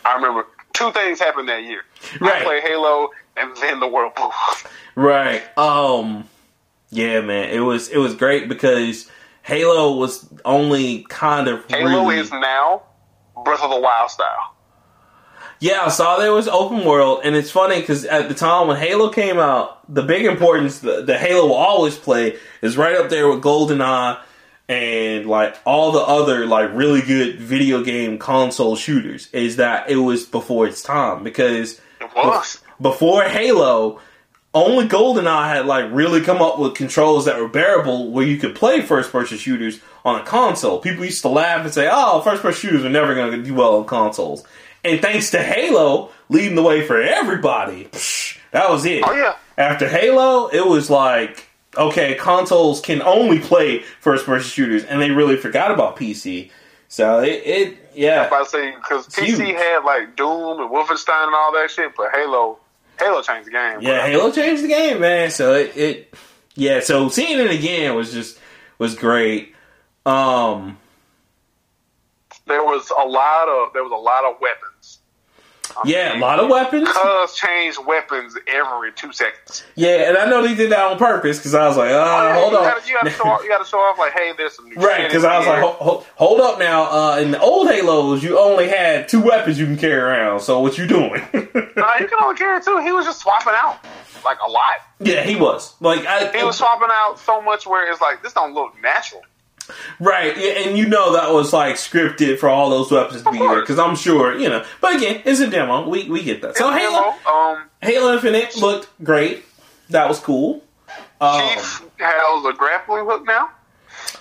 I 0.06 0.16
remember 0.16 0.46
two 0.74 0.92
things 0.92 1.20
happened 1.20 1.50
that 1.50 1.64
year. 1.64 1.82
Right. 2.22 2.42
I 2.42 2.44
played 2.44 2.64
Halo, 2.64 3.10
and 3.38 3.56
then 3.58 3.80
the 3.80 3.88
world 3.88 4.14
blew. 4.16 4.30
Right. 4.96 5.42
Um 5.58 6.26
Yeah, 6.92 7.22
man, 7.22 7.50
it 7.50 7.60
was 7.60 7.90
it 7.90 7.98
was 7.98 8.16
great 8.16 8.48
because 8.50 9.10
Halo 9.44 9.96
was 9.96 10.28
only 10.46 11.04
kind 11.10 11.48
of 11.48 11.66
Halo 11.70 11.90
really- 11.90 12.20
is 12.20 12.32
now 12.32 12.84
Breath 13.44 13.64
of 13.64 13.70
the 13.70 13.80
Wild 13.80 14.10
style. 14.12 14.56
Yeah, 15.60 15.82
I 15.84 15.90
saw 15.90 16.18
there 16.18 16.32
was 16.32 16.48
open 16.48 16.86
world, 16.86 17.22
and 17.26 17.36
it's 17.36 17.52
funny 17.52 17.82
because 17.82 18.06
at 18.06 18.30
the 18.30 18.36
time 18.36 18.68
when 18.68 18.78
Halo 18.78 19.10
came 19.10 19.40
out, 19.40 19.94
the 19.94 20.04
big 20.04 20.26
importance 20.26 20.80
the, 20.80 21.02
the 21.02 21.18
Halo 21.18 21.48
will 21.48 21.56
always 21.56 21.98
play 21.98 22.38
is 22.62 22.78
right 22.78 22.96
up 22.96 23.10
there 23.10 23.28
with 23.28 23.42
GoldenEye 23.44 24.20
and 24.70 25.26
like 25.26 25.58
all 25.66 25.92
the 25.92 26.00
other 26.00 26.46
like 26.46 26.70
really 26.74 27.02
good 27.02 27.40
video 27.40 27.84
game 27.84 28.18
console 28.20 28.76
shooters. 28.76 29.28
Is 29.34 29.58
that 29.58 29.90
it 29.90 29.98
was 29.98 30.26
before 30.26 30.68
its 30.68 30.82
time 30.82 31.24
because 31.24 31.82
It 32.00 32.10
was. 32.16 32.62
before 32.80 33.24
Halo, 33.24 34.00
only 34.54 34.88
GoldenEye 34.88 35.48
had 35.50 35.66
like 35.66 35.92
really 35.92 36.22
come 36.22 36.42
up 36.42 36.58
with 36.58 36.76
controls 36.76 37.26
that 37.26 37.38
were 37.38 37.50
bearable 37.50 38.12
where 38.12 38.26
you 38.26 38.38
could 38.38 38.56
play 38.56 38.82
first 38.82 39.12
person 39.12 39.38
shooters 39.38 39.80
on 40.06 40.22
a 40.22 40.24
console. 40.24 40.80
People 40.80 41.04
used 41.04 41.22
to 41.24 41.30
laugh 41.30 41.66
and 41.66 41.74
say, 41.74 41.90
"Oh, 41.92 42.22
first 42.22 42.42
person 42.42 42.62
shooters 42.70 42.86
are 42.86 42.90
never 42.90 43.14
going 43.14 43.32
to 43.32 43.44
do 43.44 43.54
well 43.54 43.76
on 43.78 43.86
consoles." 43.86 44.46
And 44.84 45.02
thanks 45.02 45.32
to 45.32 45.44
Halo 45.44 46.12
leading 46.30 46.56
the 46.56 46.64
way 46.64 46.86
for 46.86 47.02
everybody, 47.02 47.86
psh, 47.86 48.38
that 48.52 48.70
was 48.70 48.86
it. 48.86 49.04
Oh 49.06 49.14
yeah. 49.14 49.36
After 49.58 49.88
Halo, 49.88 50.48
it 50.48 50.66
was 50.66 50.90
like, 50.90 51.48
okay, 51.78 52.16
consoles 52.16 52.80
can 52.80 53.02
only 53.02 53.40
play 53.40 53.80
first 54.00 54.26
person 54.26 54.50
shooters, 54.50 54.86
and 54.86 55.02
they 55.02 55.12
really 55.12 55.36
forgot 55.36 55.72
about 55.72 55.98
PC. 55.98 56.52
So 56.88 57.22
it, 57.22 57.44
it 57.46 57.78
yeah. 57.94 58.28
about 58.28 58.46
to 58.46 58.50
say 58.50 58.76
because 58.76 59.08
PC 59.08 59.26
huge. 59.26 59.56
had 59.56 59.84
like 59.84 60.16
Doom 60.16 60.60
and 60.60 60.70
Wolfenstein 60.72 61.28
and 61.28 61.36
all 61.36 61.52
that 61.54 61.70
shit, 61.70 61.92
but 61.96 62.12
Halo, 62.12 62.58
Halo 62.98 63.22
changed 63.22 63.48
the 63.48 63.52
game. 63.52 63.82
Yeah, 63.82 64.08
Halo 64.08 64.32
changed 64.32 64.64
the 64.64 64.70
game, 64.70 65.02
man. 65.02 65.30
So 65.30 65.54
it, 65.54 65.78
it 65.78 66.14
yeah, 66.56 66.80
so 66.80 67.10
seeing 67.10 67.38
it 67.38 67.52
again 67.52 67.96
was 67.96 68.12
just 68.12 68.40
was 68.80 68.96
great. 68.96 69.54
Um 70.06 70.78
there 72.48 72.64
was 72.64 72.90
a 72.90 73.08
lot 73.08 73.48
of 73.48 73.74
there 73.74 73.84
was 73.84 73.92
a 73.92 73.96
lot 73.96 74.26
of 74.26 74.42
weapons. 74.42 74.69
Yeah, 75.86 76.18
a 76.18 76.20
lot 76.20 76.40
of 76.40 76.50
weapons. 76.50 76.90
Cuz 76.90 77.34
changed 77.36 77.80
weapons 77.86 78.38
every 78.48 78.92
two 78.94 79.12
seconds. 79.14 79.64
Yeah, 79.76 80.10
and 80.10 80.18
I 80.18 80.30
know 80.30 80.42
they 80.46 80.56
did 80.56 80.72
that 80.72 80.80
on 80.92 80.98
purpose 80.98 81.38
because 81.38 81.54
I 81.56 81.68
was 81.68 81.78
like, 81.78 81.92
uh, 81.92 81.94
Oh, 81.94 82.24
yeah, 82.24 82.34
hold 82.36 82.52
you 82.54 82.58
on. 82.60 82.64
Gotta, 82.64 82.88
you 82.88 82.94
gotta 82.94 83.10
show 83.12 83.24
off. 83.24 83.44
You 83.44 83.50
gotta 83.50 83.66
show 83.66 83.80
off 83.80 83.98
like, 83.98 84.14
hey, 84.14 84.34
there's 84.38 84.54
some 84.56 84.68
new 84.70 84.76
Right, 84.76 85.08
because 85.08 85.24
I 85.24 85.38
was 85.38 85.48
like, 85.48 85.64
hold, 85.64 86.06
hold 86.16 86.42
up 86.42 86.60
now. 86.60 86.84
Uh, 86.92 87.18
in 87.20 87.32
the 87.32 87.40
old 87.40 87.70
Halos, 87.70 88.24
you 88.24 88.38
only 88.40 88.68
had 88.68 89.08
two 89.08 89.22
weapons 89.22 89.60
you 89.60 89.66
can 89.66 89.78
carry 89.78 90.00
around. 90.02 90.40
So 90.42 90.60
what 90.60 90.78
you 90.78 90.88
doing? 90.88 91.22
Nah, 91.80 91.96
you 91.98 92.08
can 92.10 92.18
only 92.22 92.36
carry 92.36 92.62
two. 92.62 92.78
He 92.80 92.92
was 92.92 93.06
just 93.06 93.22
swapping 93.22 93.54
out 93.56 93.78
like 94.26 94.38
a 94.46 94.50
lot. 94.52 94.76
yeah, 95.00 95.24
he 95.24 95.38
was 95.38 95.76
like, 95.80 96.06
I, 96.06 96.30
He 96.38 96.44
was 96.44 96.58
swapping 96.58 96.90
out 96.92 97.18
so 97.20 97.42
much 97.42 97.66
where 97.66 97.90
it's 97.90 98.02
like 98.02 98.22
this 98.22 98.34
don't 98.34 98.54
look 98.54 98.74
natural. 98.84 99.22
Right, 100.00 100.36
and 100.38 100.78
you 100.78 100.88
know 100.88 101.14
that 101.14 101.32
was 101.34 101.52
like 101.54 101.76
scripted 101.76 102.40
for 102.40 102.50
all 102.50 102.70
those 102.70 102.92
weapons 102.92 103.24
to 103.24 103.32
be 103.32 103.38
there 103.40 103.62
because 103.62 103.80
I'm 103.80 103.96
sure 103.96 104.38
you 104.38 104.50
know. 104.50 104.66
But 104.82 104.96
again, 104.98 105.22
it's 105.26 105.40
a 105.40 105.50
demo. 105.50 105.88
We 105.88 106.10
we 106.10 106.24
get 106.24 106.42
that. 106.42 106.58
So 106.58 106.72
Halo, 106.72 107.14
um, 107.32 107.64
Halo 107.82 108.14
Infinite 108.14 108.56
looked 108.58 108.90
great. 109.04 109.44
That 109.90 110.08
was 110.08 110.20
cool. 110.20 110.64
Um, 111.22 111.42
Chief 111.56 111.90
has 112.00 112.46
a 112.46 112.54
grappling 112.54 113.06
hook 113.06 113.26
now. 113.26 113.50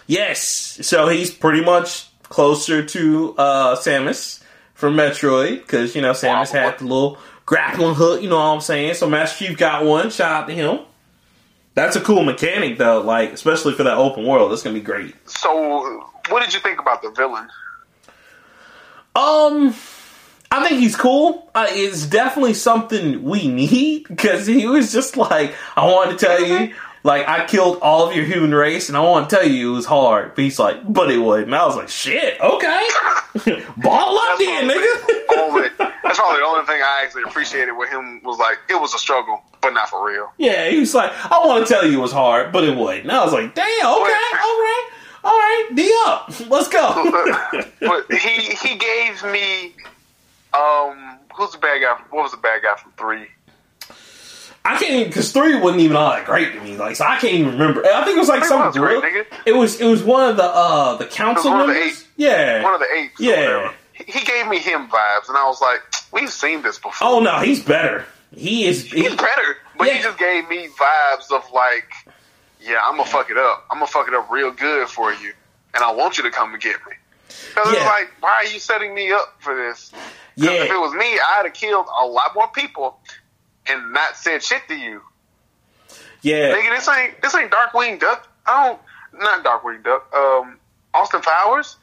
yes, 0.06 0.78
so 0.82 1.08
he's 1.08 1.30
pretty 1.32 1.64
much 1.64 2.08
closer 2.24 2.84
to 2.84 3.34
uh, 3.38 3.76
Samus 3.76 4.42
from 4.74 4.94
Metroid 4.94 5.58
because 5.60 5.94
you 5.94 6.02
know 6.02 6.12
Samus 6.12 6.52
Wow. 6.54 6.60
had 6.60 6.78
the 6.78 6.84
little 6.84 7.18
grappling 7.46 7.94
hook. 7.94 8.22
You 8.22 8.28
know 8.28 8.36
what 8.36 8.42
I'm 8.54 8.60
saying? 8.60 8.94
So 8.94 9.08
Master 9.08 9.46
Chief 9.46 9.56
got 9.58 9.84
one. 9.84 10.10
Shout 10.10 10.42
out 10.42 10.48
to 10.48 10.54
him. 10.54 10.80
That's 11.78 11.94
a 11.94 12.00
cool 12.00 12.24
mechanic 12.24 12.76
though, 12.76 13.00
like 13.02 13.32
especially 13.32 13.72
for 13.72 13.84
that 13.84 13.96
open 13.96 14.26
world. 14.26 14.50
That's 14.50 14.64
gonna 14.64 14.74
be 14.74 14.80
great. 14.80 15.14
So, 15.28 16.10
what 16.28 16.42
did 16.42 16.52
you 16.52 16.58
think 16.58 16.80
about 16.80 17.02
the 17.02 17.10
villain? 17.12 17.48
Um, 19.14 19.72
I 20.50 20.66
think 20.66 20.80
he's 20.80 20.96
cool. 20.96 21.48
Uh, 21.54 21.68
it's 21.70 22.04
definitely 22.04 22.54
something 22.54 23.22
we 23.22 23.46
need 23.46 24.08
because 24.08 24.44
he 24.44 24.66
was 24.66 24.92
just 24.92 25.16
like, 25.16 25.54
I 25.76 25.86
want 25.86 26.18
to 26.18 26.26
tell 26.26 26.44
you, 26.44 26.74
like, 27.04 27.28
I 27.28 27.46
killed 27.46 27.78
all 27.80 28.08
of 28.08 28.14
your 28.16 28.24
human 28.24 28.54
race, 28.54 28.88
and 28.88 28.96
I 28.96 29.00
want 29.00 29.28
to 29.30 29.36
tell 29.36 29.46
you 29.46 29.72
it 29.72 29.76
was 29.76 29.86
hard. 29.86 30.34
But 30.34 30.44
he's 30.44 30.58
like, 30.58 30.76
but 30.92 31.10
it 31.10 31.18
would, 31.18 31.44
and 31.44 31.54
I 31.54 31.64
was 31.66 31.76
like, 31.76 31.88
shit, 31.88 32.40
okay, 32.40 32.86
ball 33.78 34.18
up 34.18 34.38
then, 34.38 34.68
nigga. 34.68 35.36
Only, 35.38 35.68
that's 35.78 36.18
probably 36.18 36.40
the 36.40 36.46
only 36.46 36.66
thing 36.66 36.80
I 36.82 37.02
actually 37.04 37.22
appreciated 37.24 37.72
with 37.72 37.88
him 37.90 38.20
was 38.24 38.38
like 38.38 38.58
it 38.68 38.80
was 38.80 38.94
a 38.94 38.98
struggle, 38.98 39.42
but 39.60 39.70
not 39.70 39.88
for 39.88 40.04
real. 40.06 40.32
yeah, 40.38 40.68
he 40.68 40.78
was 40.80 40.94
like, 40.94 41.12
I 41.30 41.38
want 41.46 41.66
to 41.66 41.72
tell 41.72 41.86
you 41.86 41.98
it 41.98 42.02
was 42.02 42.12
hard, 42.12 42.52
but 42.52 42.64
it 42.64 42.76
would, 42.76 42.98
and 43.00 43.12
I 43.12 43.24
was 43.24 43.32
like, 43.32 43.54
damn, 43.54 43.64
okay, 43.66 43.84
all 43.84 43.98
right, 44.02 44.88
all 45.24 45.32
right, 45.36 45.68
D 45.74 45.92
up, 46.06 46.32
let's 46.48 46.68
go. 46.68 47.10
but 47.80 48.10
he 48.12 48.54
he 48.54 48.76
gave 48.76 49.22
me 49.24 49.74
um 50.54 51.18
who's 51.36 51.52
the 51.52 51.58
bad 51.58 51.80
guy? 51.82 51.94
What 52.10 52.22
was 52.22 52.32
the 52.32 52.38
bad 52.38 52.62
guy 52.62 52.74
from 52.76 52.92
three? 52.92 53.26
I 54.68 54.78
can't 54.78 54.92
even 54.92 55.08
because 55.08 55.32
three 55.32 55.58
wasn't 55.58 55.80
even 55.82 55.96
all 55.96 56.10
that 56.10 56.26
great 56.26 56.52
to 56.54 56.60
me. 56.60 56.76
Like, 56.76 56.96
so 56.96 57.04
I 57.04 57.16
can't 57.18 57.32
even 57.34 57.52
remember. 57.52 57.84
I 57.86 58.04
think 58.04 58.16
it 58.16 58.20
was 58.20 58.28
like 58.28 58.44
some 58.44 58.64
was 58.66 58.76
great, 58.76 59.02
nigga. 59.02 59.24
It 59.46 59.52
was 59.52 59.80
it 59.80 59.86
was 59.86 60.02
one 60.02 60.28
of 60.28 60.36
the 60.36 60.44
uh 60.44 60.96
the 60.96 61.06
council 61.06 61.50
one 61.52 61.60
of 61.62 61.66
the 61.68 61.72
members. 61.74 62.00
eight. 62.00 62.06
Yeah. 62.16 62.62
One 62.62 62.74
of 62.74 62.80
the 62.80 62.92
apes. 62.94 63.20
or 63.20 63.24
Yeah. 63.24 63.72
He 63.92 64.04
he 64.18 64.24
gave 64.24 64.46
me 64.48 64.58
him 64.58 64.88
vibes, 64.88 65.28
and 65.28 65.36
I 65.36 65.44
was 65.46 65.60
like, 65.60 65.80
we've 66.12 66.30
seen 66.30 66.62
this 66.62 66.76
before. 66.78 67.08
oh 67.08 67.20
no, 67.20 67.38
he's 67.40 67.62
better. 67.62 68.04
He 68.34 68.66
is. 68.66 68.84
He, 68.92 69.02
He's 69.04 69.14
better, 69.16 69.56
but 69.78 69.86
Yeah. 69.88 69.94
he 69.94 70.02
just 70.02 70.18
gave 70.18 70.48
me 70.48 70.68
vibes 70.68 71.32
of 71.32 71.50
like, 71.52 71.90
yeah, 72.60 72.80
I'm 72.84 72.96
gonna 72.96 73.08
fuck 73.08 73.30
it 73.30 73.38
up. 73.38 73.64
I'm 73.70 73.78
gonna 73.78 73.86
fuck 73.86 74.06
it 74.06 74.14
up 74.14 74.30
real 74.30 74.50
good 74.50 74.88
for 74.88 75.12
you, 75.12 75.32
and 75.74 75.82
I 75.82 75.92
want 75.92 76.18
you 76.18 76.24
to 76.24 76.30
come 76.30 76.52
and 76.52 76.62
get 76.62 76.76
me. 76.86 76.92
Because 77.48 77.72
it's 77.72 77.84
like, 77.84 78.10
why 78.20 78.30
are 78.30 78.44
you 78.46 78.58
setting 78.58 78.94
me 78.94 79.12
up 79.12 79.34
for 79.40 79.54
this? 79.54 79.90
'Cause 79.90 80.00
Yeah. 80.36 80.50
If 80.64 80.70
it 80.70 80.78
was 80.78 80.92
me, 80.94 81.18
I'd 81.36 81.46
have 81.46 81.54
killed 81.54 81.86
a 82.00 82.06
lot 82.06 82.34
more 82.34 82.48
people 82.48 83.00
and 83.68 83.92
not 83.92 84.16
said 84.16 84.42
shit 84.42 84.62
to 84.68 84.74
you. 84.74 85.02
yeah. 86.22 86.54
Nigga, 86.54 86.70
this 86.76 86.88
ain't 86.88 87.22
this 87.22 87.34
ain't 87.34 87.50
Darkwing 87.50 88.00
Duck. 88.00 88.28
I 88.46 88.68
don't 88.68 88.80
not 89.20 89.44
Darkwing 89.44 89.82
Duck. 89.82 90.12
Um, 90.14 90.58
Austin 90.94 91.20
Powers. 91.20 91.76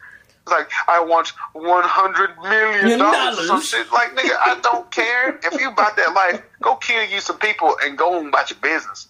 It's 0.43 0.51
like 0.51 0.69
I 0.87 0.99
want 1.03 1.29
one 1.53 1.83
hundred 1.83 2.37
million 2.41 2.99
dollars 2.99 3.39
or 3.39 3.43
some 3.47 3.61
shit. 3.61 3.91
Like 3.91 4.15
nigga, 4.15 4.35
I 4.45 4.59
don't 4.61 4.89
care 4.99 5.39
if 5.43 5.59
you 5.59 5.69
about 5.69 5.95
that 5.95 6.13
life. 6.13 6.41
Go 6.61 6.75
kill 6.75 7.03
you 7.05 7.19
some 7.19 7.39
people 7.39 7.75
and 7.83 7.97
go 7.97 8.19
on 8.19 8.27
about 8.27 8.49
your 8.51 8.59
business. 8.59 9.07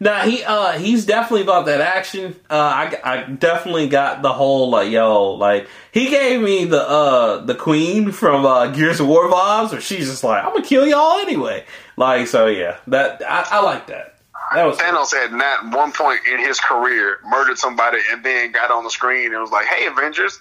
Nah, 0.00 0.20
he 0.22 0.42
uh 0.42 0.72
he's 0.72 1.06
definitely 1.06 1.42
about 1.42 1.66
that 1.66 1.80
action. 1.80 2.34
Uh, 2.50 2.54
I 2.54 3.00
I 3.04 3.22
definitely 3.24 3.88
got 3.88 4.22
the 4.22 4.32
whole 4.32 4.68
like 4.70 4.90
yo 4.90 5.30
like 5.32 5.68
he 5.92 6.10
gave 6.10 6.40
me 6.40 6.64
the 6.64 6.82
uh 6.82 7.44
the 7.44 7.54
queen 7.54 8.10
from 8.12 8.44
uh 8.44 8.66
Gears 8.68 9.00
of 9.00 9.06
War 9.06 9.30
vibes 9.30 9.72
where 9.72 9.80
she's 9.80 10.08
just 10.10 10.24
like 10.24 10.44
I'm 10.44 10.50
gonna 10.52 10.64
kill 10.64 10.86
y'all 10.86 11.18
anyway. 11.20 11.64
Like 11.96 12.26
so 12.26 12.46
yeah 12.46 12.78
that 12.88 13.22
I, 13.26 13.46
I 13.58 13.62
like 13.62 13.86
that. 13.86 14.16
That 14.52 14.66
was 14.66 14.78
Thanos 14.78 15.12
had 15.14 15.32
not 15.32 15.74
one 15.76 15.90
point 15.92 16.20
in 16.30 16.38
his 16.38 16.60
career 16.60 17.18
murdered 17.26 17.56
somebody 17.58 17.98
and 18.12 18.22
then 18.24 18.52
got 18.52 18.70
on 18.70 18.84
the 18.84 18.90
screen 18.90 19.32
and 19.32 19.40
was 19.40 19.50
like, 19.50 19.66
"Hey, 19.66 19.86
Avengers, 19.86 20.38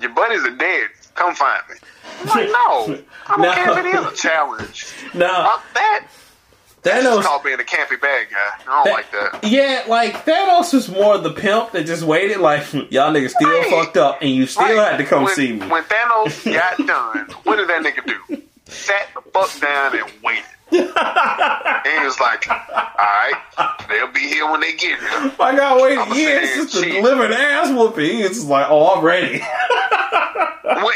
your 0.00 0.10
buddies 0.14 0.44
are 0.44 0.56
dead. 0.56 0.88
Come 1.14 1.34
find 1.34 1.62
me." 1.68 1.74
I'm 2.20 2.26
like, 2.26 2.46
no, 2.48 3.02
I 3.26 3.36
don't 3.36 3.40
No. 3.42 3.52
care 3.52 3.70
if 3.78 3.84
it 3.84 3.86
is 3.86 4.12
a 4.12 4.16
challenge. 4.16 4.86
no 5.14 5.26
Fuck 5.28 5.74
that. 5.74 6.06
Thanos. 6.82 7.22
called 7.22 7.42
being 7.44 7.58
a 7.60 7.64
campy 7.64 8.00
bad 8.00 8.28
guy. 8.30 8.62
I 8.68 8.84
don't 8.84 8.92
like 8.92 9.10
that. 9.12 9.44
Yeah, 9.44 9.84
like 9.88 10.24
Thanos 10.24 10.72
was 10.72 10.88
more 10.88 11.18
the 11.18 11.32
pimp 11.32 11.72
that 11.72 11.86
just 11.86 12.02
waited. 12.04 12.38
Like 12.38 12.72
y'all 12.72 13.12
niggas 13.12 13.30
still 13.30 13.48
Right. 13.48 13.70
fucked 13.70 13.96
up, 13.96 14.18
and 14.22 14.30
you 14.30 14.46
still 14.46 14.64
Right. 14.76 14.92
had 14.92 14.96
to 14.98 15.04
come 15.04 15.24
when, 15.24 15.34
see 15.34 15.52
me. 15.52 15.66
When 15.66 15.82
Thanos 15.84 16.44
got 16.78 16.78
done, 16.86 17.26
what 17.44 17.56
did 17.56 17.68
that 17.68 17.82
nigga 17.82 18.06
do? 18.28 18.42
Sat 18.66 19.08
the 19.14 19.22
fuck 19.30 19.60
down 19.60 19.98
and 19.98 20.10
waited. 20.22 20.44
and 20.70 20.80
he 22.00 22.04
was 22.04 22.20
like, 22.20 22.46
"All 22.50 22.56
right, 22.98 23.34
they'll 23.88 24.12
be 24.12 24.20
here 24.20 24.50
when 24.50 24.60
they 24.60 24.72
get 24.72 24.98
here." 25.00 25.32
I 25.40 25.56
got 25.56 25.80
waited 25.80 25.98
I'ma 26.00 26.14
years 26.14 26.50
just 26.54 26.74
to 26.74 26.90
deliver 26.90 27.24
an 27.24 27.32
ass 27.32 27.70
whooping. 27.70 28.20
It's 28.20 28.44
like, 28.44 28.66
oh, 28.68 28.94
I'm 28.94 29.02
ready. 29.04 29.38
When, 30.62 30.94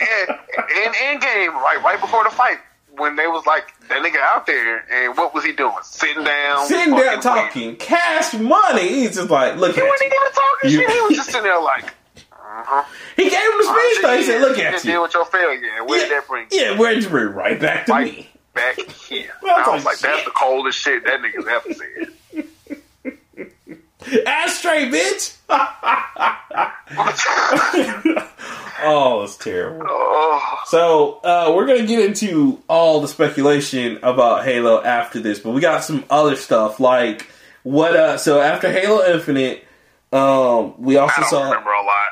in 0.85 0.93
Endgame, 0.93 1.55
right, 1.55 1.81
right 1.83 1.99
before 1.99 2.25
the 2.25 2.31
fight, 2.31 2.59
when 2.97 3.17
they 3.17 3.27
was 3.27 3.45
like 3.47 3.65
that 3.89 4.03
nigga 4.03 4.19
out 4.19 4.47
there, 4.47 4.85
and 4.93 5.17
what 5.17 5.35
was 5.35 5.45
he 5.45 5.53
doing? 5.53 5.75
Sitting 5.83 6.25
down, 6.25 6.67
Sitting 6.67 6.95
there 6.95 7.07
waiting. 7.07 7.21
talking 7.21 7.77
cash 7.77 8.35
money. 8.35 8.89
He's 8.89 9.17
just 9.17 9.31
like, 9.31 9.57
look 9.57 9.75
He 9.75 9.83
wasn't 9.83 10.03
even 10.13 10.33
talking 10.33 10.71
You- 10.71 10.79
shit. 10.81 10.91
He 10.91 11.01
was 11.01 11.17
just 11.17 11.31
sitting 11.31 11.45
there 11.45 11.61
like, 11.61 11.85
uh-huh. 12.31 12.85
He 13.17 13.25
gave 13.25 13.33
him 13.33 13.53
the 13.59 13.65
speech 13.65 14.03
though. 14.03 14.17
He 14.17 14.23
said, 14.25 14.41
look 14.43 14.57
You 14.59 14.65
at 14.65 14.83
Deal 14.83 14.93
you. 14.93 15.03
with 15.03 15.15
your 15.15 15.25
failure. 15.25 15.85
Where 15.85 16.01
did 16.01 16.11
that 16.13 16.29
bring? 16.29 16.47
you? 16.51 16.59
Yeah, 16.61 16.79
where'd 16.79 17.03
you 17.03 17.09
bring 17.09 17.29
right 17.35 17.59
back 17.59 17.87
to 17.87 17.93
Right 17.93 18.13
me? 18.13 18.29
back 18.55 18.79
here. 18.79 19.31
Well, 19.43 19.57
I 19.57 19.75
was 19.75 19.85
like, 19.87 19.95
like, 19.95 19.99
that's 20.13 20.25
the 20.27 20.31
coldest 20.33 20.79
shit 20.79 21.05
that 21.05 21.21
nigga's 21.21 21.47
ever 21.49 21.73
said. 21.73 22.45
Straight, 24.49 24.93
bitch. 24.93 25.37
oh, 28.85 29.23
it's 29.25 29.37
terrible. 29.37 29.87
oh, 29.89 30.59
So 30.67 31.21
uh, 31.25 31.53
we're 31.55 31.67
gonna 31.67 31.87
get 31.87 32.01
into 32.05 32.61
all 32.69 33.01
the 33.01 33.09
speculation 33.09 33.99
about 34.03 34.45
Halo 34.45 34.83
after 34.83 35.21
this, 35.21 35.39
but 35.39 35.51
we 35.51 35.61
got 35.61 35.85
some 35.85 36.05
other 36.11 36.37
stuff 36.37 36.81
like 36.81 37.29
what? 37.63 37.95
Uh, 37.97 38.17
so 38.19 38.41
after 38.41 38.71
Halo 38.71 39.05
Infinite, 39.05 39.65
um, 40.13 40.75
we 40.81 40.97
also 40.97 41.15
I 41.17 41.21
don't 41.21 41.31
saw. 41.31 41.45
remember 41.45 41.71
a 41.71 41.83
lot. 41.83 42.09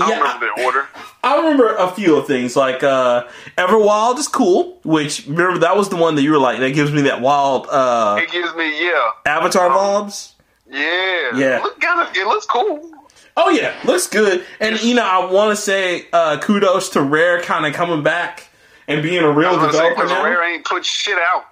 I 0.00 0.10
Yeah, 0.10 0.18
remember 0.18 0.50
the 0.56 0.64
order. 0.64 0.88
I 1.22 1.36
remember 1.38 1.74
a 1.76 1.90
few 1.92 2.16
of 2.16 2.26
things 2.26 2.56
like 2.56 2.82
uh, 2.82 3.24
Everwild 3.56 4.18
is 4.18 4.28
cool, 4.28 4.78
which 4.84 5.26
remember 5.26 5.58
that 5.60 5.76
was 5.76 5.88
the 5.88 5.96
one 5.96 6.16
that 6.16 6.22
you 6.22 6.32
were 6.32 6.38
like 6.38 6.58
that 6.60 6.74
gives 6.74 6.90
me 6.92 7.02
that 7.02 7.20
wild 7.20 7.66
uh, 7.68 8.18
It 8.20 8.30
gives 8.30 8.54
me 8.56 8.84
yeah, 8.84 9.10
Avatar 9.26 9.68
vibes. 9.70 10.32
Yeah, 10.74 11.36
Yeah. 11.38 11.60
Look 11.62 11.80
kind 11.80 12.00
of 12.00 12.16
it 12.16 12.26
looks 12.26 12.46
cool. 12.46 12.90
Oh 13.36 13.50
yeah, 13.50 13.74
looks 13.84 14.06
good. 14.06 14.44
And 14.60 14.80
you 14.82 14.94
know, 14.94 15.04
I 15.04 15.30
want 15.30 15.50
to 15.50 15.56
say 15.56 16.06
uh, 16.12 16.38
kudos 16.40 16.90
to 16.90 17.02
Rare 17.02 17.40
kind 17.42 17.66
of 17.66 17.72
coming 17.74 18.02
back 18.02 18.48
and 18.86 19.02
being 19.02 19.22
a 19.22 19.30
real 19.30 19.58
say 19.58 19.66
developer 19.66 19.94
because 19.94 20.10
now. 20.10 20.24
Rare 20.24 20.54
ain't 20.54 20.64
put 20.64 20.84
shit 20.84 21.18
out 21.18 21.46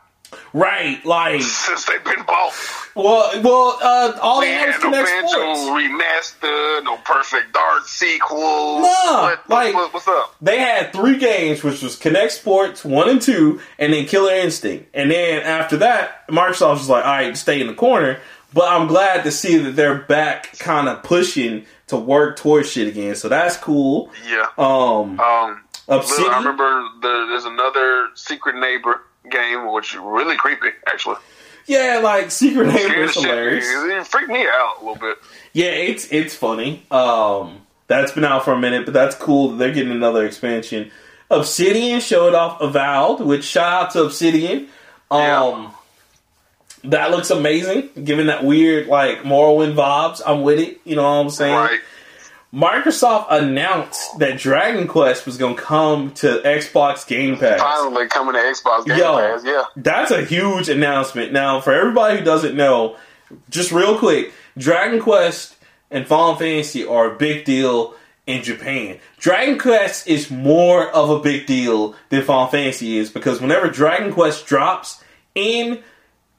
Right, 0.55 1.05
like 1.05 1.43
since 1.43 1.85
they've 1.87 2.03
been 2.05 2.25
bought. 2.25 2.53
well, 2.95 3.43
well, 3.43 3.79
uh, 3.83 4.19
all 4.21 4.41
they 4.41 4.51
had 4.53 4.81
no 4.83 4.91
Banjo 4.91 5.73
remaster, 5.77 6.85
no 6.85 6.97
Perfect 6.99 7.53
Dark 7.53 7.87
sequel. 7.87 8.81
No, 8.81 8.83
what, 8.83 9.49
like- 9.49 9.75
what, 9.75 9.93
what's 9.95 10.09
up? 10.09 10.35
They 10.41 10.59
had 10.59 10.93
three 10.93 11.19
games, 11.19 11.63
which 11.63 11.83
was 11.83 11.99
Kinect 11.99 12.31
Sports 12.31 12.85
one 12.85 13.09
and 13.09 13.21
two, 13.21 13.61
and 13.79 13.93
then 13.93 14.07
Killer 14.07 14.33
Instinct. 14.33 14.89
And 14.95 15.11
then 15.11 15.43
after 15.43 15.77
that, 15.79 16.27
Microsoft 16.29 16.79
was 16.79 16.89
like, 16.89 17.05
"All 17.05 17.13
right, 17.13 17.37
stay 17.37 17.61
in 17.61 17.67
the 17.67 17.75
corner." 17.75 18.19
But 18.55 18.71
I'm 18.71 18.87
glad 18.87 19.25
to 19.25 19.31
see 19.31 19.57
that 19.59 19.77
they're 19.77 19.99
back, 20.03 20.59
kind 20.59 20.89
of 20.89 21.03
pushing 21.03 21.65
to 21.87 21.97
work 21.97 22.37
towards 22.37 22.71
shit 22.71 22.89
again. 22.89 23.15
So 23.15 23.29
that's 23.29 23.57
cool. 23.57 24.11
Yeah. 24.29 24.47
Um, 24.59 25.19
Um, 25.21 25.63
Obsidian. 25.89 26.31
I 26.33 26.39
remember 26.39 26.85
the, 27.01 27.27
there's 27.31 27.45
another 27.45 28.09
Secret 28.15 28.57
Neighbor 28.57 29.01
game, 29.31 29.71
which 29.73 29.95
is 29.95 30.01
really 30.01 30.37
creepy, 30.37 30.69
actually. 30.87 31.17
yeah, 31.67 32.01
like 32.03 32.31
Secret 32.31 32.67
Neighbor 32.69 32.95
is 33.05 33.15
the 33.15 33.21
shit- 33.23 33.63
It 33.99 34.07
freaked 34.07 34.29
me 34.29 34.47
out 34.47 34.77
a 34.81 34.85
little 34.85 34.97
bit. 35.01 35.17
Yeah, 35.55 35.67
it's 35.71 36.07
it's 36.11 36.35
funny. 36.35 36.85
Um, 36.91 37.63
that's 37.89 38.13
been 38.13 38.25
out 38.25 38.45
for 38.45 38.53
a 38.53 38.59
minute, 38.59 38.85
but 38.87 38.95
that's 38.95 39.15
cool 39.17 39.51
that 39.51 39.57
they're 39.59 39.73
getting 39.73 39.93
another 39.93 40.25
expansion. 40.25 40.91
Obsidian 41.31 42.01
showed 42.01 42.35
off 42.35 42.61
Avowed, 42.61 43.21
which 43.21 43.45
shout 43.45 43.73
out 43.87 43.91
to 43.93 44.03
Obsidian. 44.05 44.69
Um, 45.11 45.21
Yeah. 45.21 45.71
That 46.85 47.11
looks 47.11 47.31
amazing, 47.31 47.91
given 48.05 48.27
that 48.27 48.45
weird 48.45 48.87
like 48.89 49.23
Morrowind 49.23 49.75
vibes. 49.75 50.21
I'm 50.25 50.43
with 50.43 50.59
it. 50.59 50.81
You 50.85 50.97
know 50.97 51.03
what 51.03 51.25
I'm 51.25 51.31
saying? 51.31 51.55
Right. 51.55 51.81
Microsoft 52.53 53.29
announced 53.31 54.19
that 54.19 54.39
Dragon 54.39 54.87
Quest 54.87 55.25
was 55.25 55.39
going 55.39 55.57
to 55.57 55.63
come 55.63 56.13
to 56.15 56.43
Xbox 56.45 57.07
Game 57.07 57.39
Pass. 57.39 57.59
Finally 57.59 58.09
coming 58.09 58.35
to 58.35 58.41
Xbox 58.41 58.85
Game 58.85 58.99
Yo. 58.99 59.17
Pass, 59.17 59.43
yeah. 59.43 59.65
That's 59.75 60.11
a 60.11 60.23
huge 60.23 60.69
announcement. 60.69 61.33
Now, 61.33 61.63
for 61.63 61.73
everybody 61.73 62.19
who 62.19 62.25
doesn't 62.25 62.55
know, 62.55 62.97
just 63.49 63.73
real 63.73 63.99
quick, 63.99 64.35
Dragon 64.59 65.01
Quest 65.01 65.57
and 65.91 66.07
Final 66.07 66.37
Fantasy 66.37 66.85
are 66.85 67.13
a 67.13 67.17
big 67.17 67.47
deal 67.47 67.95
in 68.27 68.43
Japan. 68.43 68.99
Dragon 69.19 69.59
Quest 69.59 70.07
is 70.07 70.31
more 70.31 70.91
of 70.91 71.09
a 71.09 71.21
big 71.21 71.47
deal 71.47 71.95
than 72.11 72.23
Final 72.23 72.49
Fantasy 72.49 72.99
is 72.99 73.11
because 73.11 73.41
whenever 73.41 73.69
Dragon 73.69 74.13
Quest 74.13 74.45
drops 74.45 75.03
in 75.35 75.83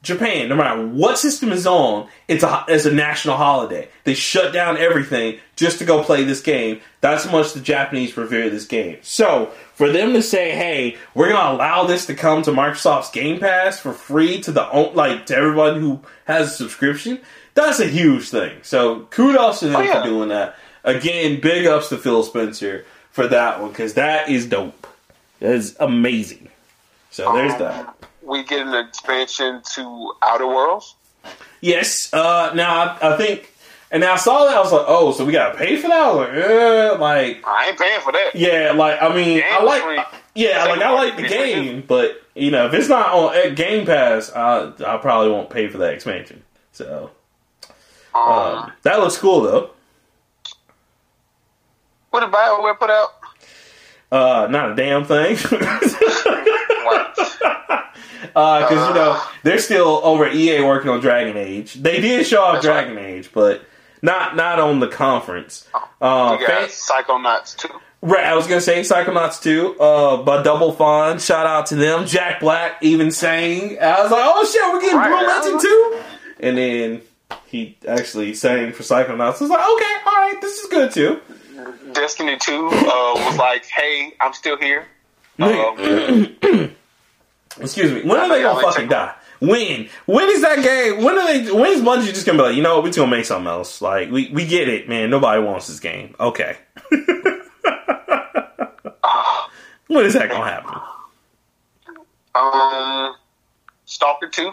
Japan, 0.04 0.48
no 0.48 0.54
matter 0.56 0.86
what 0.86 1.18
system 1.18 1.50
is 1.50 1.66
on, 1.66 2.06
it's 2.28 2.44
a 2.44 2.64
it's 2.68 2.84
a 2.84 2.92
national 2.92 3.36
holiday. 3.36 3.88
They 4.04 4.14
shut 4.14 4.52
down 4.52 4.76
everything 4.76 5.38
just 5.56 5.78
to 5.78 5.84
go 5.84 6.02
play 6.04 6.22
this 6.24 6.40
game. 6.40 6.80
That's 7.00 7.24
how 7.24 7.32
much 7.32 7.52
the 7.54 7.60
Japanese 7.60 8.16
revere 8.16 8.50
this 8.50 8.66
game. 8.66 8.98
So 9.02 9.50
for 9.74 9.88
them 9.90 10.12
to 10.12 10.22
say, 10.22 10.52
"Hey, 10.52 10.96
we're 11.14 11.30
gonna 11.32 11.56
allow 11.56 11.84
this 11.84 12.06
to 12.06 12.14
come 12.14 12.42
to 12.42 12.50
Microsoft's 12.52 13.10
Game 13.10 13.40
Pass 13.40 13.80
for 13.80 13.92
free 13.92 14.40
to 14.42 14.52
the 14.52 14.62
like 14.94 15.26
to 15.26 15.36
everyone 15.36 15.80
who 15.80 16.00
has 16.26 16.48
a 16.48 16.56
subscription," 16.56 17.20
that's 17.54 17.80
a 17.80 17.86
huge 17.86 18.28
thing. 18.28 18.58
So 18.62 19.00
kudos 19.10 19.60
to 19.60 19.66
them 19.66 19.76
Oh, 19.76 19.80
yeah. 19.80 20.02
for 20.02 20.08
doing 20.08 20.28
that. 20.28 20.56
Again, 20.84 21.40
big 21.40 21.66
ups 21.66 21.88
to 21.88 21.96
Phil 21.96 22.22
Spencer 22.22 22.84
for 23.10 23.26
that 23.28 23.60
one 23.60 23.70
because 23.70 23.94
that 23.94 24.28
is 24.28 24.46
dope. 24.46 24.86
That 25.40 25.54
is 25.54 25.76
amazing. 25.80 26.48
So 27.10 27.32
there's 27.32 27.54
that. 27.56 27.94
We 28.24 28.42
get 28.44 28.66
an 28.66 28.74
expansion 28.74 29.62
to 29.74 30.12
Outer 30.22 30.46
Worlds. 30.46 30.94
Yes. 31.60 32.12
Uh, 32.12 32.52
now 32.54 32.96
I, 33.00 33.14
I 33.14 33.16
think, 33.16 33.52
and 33.90 34.04
I 34.04 34.16
saw 34.16 34.44
that 34.44 34.56
I 34.56 34.60
was 34.60 34.72
like, 34.72 34.84
oh, 34.86 35.12
so 35.12 35.24
we 35.24 35.32
gotta 35.32 35.56
pay 35.56 35.76
for 35.76 35.88
that? 35.88 36.00
I 36.00 36.08
was 36.12 36.28
like, 36.28 36.44
uh, 36.44 36.98
like, 37.00 37.42
I 37.46 37.68
ain't 37.68 37.78
paying 37.78 38.00
for 38.00 38.12
that. 38.12 38.30
yeah, 38.34 38.72
like 38.74 39.00
I 39.02 39.14
mean, 39.14 39.38
Game 39.38 39.44
I 39.50 39.62
like, 39.62 40.06
yeah, 40.34 40.64
like 40.64 40.80
I 40.82 40.90
like 40.90 41.16
the 41.16 41.28
game, 41.28 41.84
but 41.86 42.22
you 42.34 42.50
know, 42.50 42.66
if 42.66 42.74
it's 42.74 42.88
not 42.88 43.12
on 43.12 43.34
at 43.36 43.54
Game 43.56 43.86
Pass, 43.86 44.32
I 44.32 44.72
I 44.86 44.96
probably 44.98 45.30
won't 45.30 45.50
pay 45.50 45.68
for 45.68 45.78
that 45.78 45.92
expansion. 45.94 46.42
So 46.72 47.10
Um, 48.14 48.22
um, 48.32 48.72
that 48.82 48.98
looks 49.00 49.16
cool 49.18 49.42
though. 49.42 49.70
what 52.10 52.20
did 52.20 52.30
BioWare 52.30 52.78
put 52.78 52.90
out? 52.90 53.08
Uh, 54.12 54.46
not 54.50 54.72
a 54.72 54.74
damn 54.74 55.04
thing. 55.04 55.36
Because 58.34 58.88
you 58.88 58.94
know 58.94 59.22
they're 59.44 59.58
still 59.58 60.00
over 60.04 60.26
at 60.26 60.34
EA 60.34 60.60
working 60.62 60.90
on 60.90 61.00
Dragon 61.00 61.36
Age. 61.36 61.74
They 61.74 62.00
did 62.00 62.26
show 62.26 62.42
off 62.42 62.54
That's 62.54 62.66
right. 62.66 62.84
Dragon 62.84 62.98
Age, 62.98 63.30
but 63.32 63.62
not 64.02 64.36
not 64.36 64.58
on 64.60 64.80
the 64.80 64.88
conference. 64.88 65.66
Uh, 66.00 66.36
we 66.38 66.46
got 66.46 66.68
Psychonauts 66.68 67.56
too. 67.56 67.68
right, 68.02 68.24
I 68.24 68.34
was 68.34 68.46
gonna 68.46 68.60
say 68.60 68.80
Psychonauts 68.80 69.40
2, 69.42 69.78
uh, 69.80 70.16
by 70.24 70.42
Double 70.42 70.72
Fine. 70.72 71.20
Shout 71.20 71.46
out 71.46 71.66
to 71.66 71.76
them. 71.76 72.06
Jack 72.06 72.40
Black 72.40 72.82
even 72.82 73.10
sang. 73.10 73.78
I 73.80 74.02
was 74.02 74.10
like, 74.10 74.24
oh 74.24 74.44
shit, 74.44 74.60
we're 74.72 74.80
getting 74.80 74.98
Right. 74.98 75.08
Blue 75.08 75.26
Legend 75.26 75.60
too. 75.60 76.02
And 76.40 76.58
then 76.58 77.02
he 77.46 77.78
actually 77.88 78.34
sang 78.34 78.72
for 78.72 78.82
Psychonauts. 78.82 79.40
I 79.40 79.44
was 79.44 79.50
like, 79.50 79.70
okay, 79.72 79.94
all 80.06 80.12
right, 80.12 80.38
this 80.42 80.58
is 80.58 80.68
good 80.68 80.90
too. 80.92 81.20
Destiny 81.92 82.36
2 82.36 82.66
uh, 82.66 82.70
was 83.14 83.36
like, 83.38 83.64
hey, 83.66 84.12
I'm 84.20 84.32
still 84.32 84.56
here. 84.58 84.86
Um, 85.40 86.36
Excuse 87.60 87.92
me. 87.92 88.02
When 88.08 88.18
are 88.18 88.28
they 88.28 88.42
gonna 88.42 88.60
fucking 88.60 88.88
die? 88.88 89.14
When? 89.40 89.88
When 90.06 90.28
is 90.30 90.42
that 90.42 90.62
game? 90.62 91.02
When 91.04 91.18
are 91.18 91.26
they? 91.26 91.50
When 91.52 91.72
is 91.72 91.80
Bungie 91.80 92.06
just 92.06 92.26
gonna 92.26 92.38
be 92.38 92.44
like, 92.44 92.56
you 92.56 92.62
know 92.62 92.74
what? 92.76 92.84
We're 92.84 92.88
just 92.88 92.98
gonna 92.98 93.10
make 93.10 93.24
something 93.24 93.46
else. 93.46 93.80
Like 93.82 94.10
we 94.10 94.30
we 94.30 94.46
get 94.46 94.68
it, 94.68 94.88
man. 94.88 95.10
Nobody 95.10 95.42
wants 95.42 95.66
this 95.68 95.80
game. 95.80 96.14
Okay. 96.18 96.56
when 99.86 100.04
is 100.04 100.14
that 100.14 100.28
gonna 100.30 100.50
happen? 100.50 100.80
um, 102.34 103.14
Stalker 103.84 104.28
2. 104.28 104.52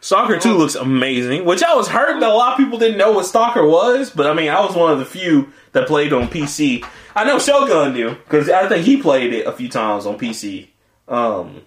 Stalker 0.00 0.38
Two 0.38 0.52
looks 0.52 0.74
amazing, 0.74 1.44
which 1.44 1.62
I 1.62 1.74
was 1.74 1.88
hurt 1.88 2.20
that 2.20 2.30
a 2.30 2.34
lot 2.34 2.52
of 2.52 2.58
people 2.58 2.78
didn't 2.78 2.98
know 2.98 3.12
what 3.12 3.26
Stalker 3.26 3.66
was. 3.66 4.10
But 4.10 4.26
I 4.26 4.34
mean, 4.34 4.50
I 4.50 4.60
was 4.60 4.76
one 4.76 4.92
of 4.92 4.98
the 4.98 5.04
few 5.04 5.52
that 5.72 5.88
played 5.88 6.12
on 6.12 6.28
PC. 6.28 6.86
I 7.16 7.24
know 7.24 7.38
Shogun 7.38 7.94
knew 7.94 8.10
because 8.10 8.48
I 8.48 8.68
think 8.68 8.84
he 8.84 9.00
played 9.00 9.32
it 9.32 9.46
a 9.46 9.52
few 9.52 9.68
times 9.68 10.06
on 10.06 10.18
PC. 10.18 10.68
Um, 11.08 11.62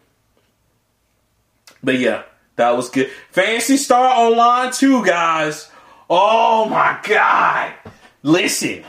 but 1.83 1.97
yeah, 1.99 2.23
that 2.55 2.75
was 2.75 2.89
good. 2.89 3.09
Phantasy 3.31 3.77
Star 3.77 4.07
Online 4.07 4.71
2, 4.71 5.05
guys. 5.05 5.69
Oh 6.09 6.67
my 6.69 6.99
god. 7.03 7.73
Listen. 8.23 8.83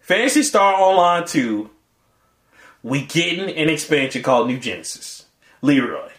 Phantasy 0.00 0.42
Star 0.42 0.74
Online 0.74 1.26
2, 1.26 1.70
we 2.82 3.04
getting 3.04 3.48
an 3.54 3.68
expansion 3.68 4.22
called 4.22 4.48
New 4.48 4.58
Genesis. 4.58 5.26
Leroy. 5.62 6.10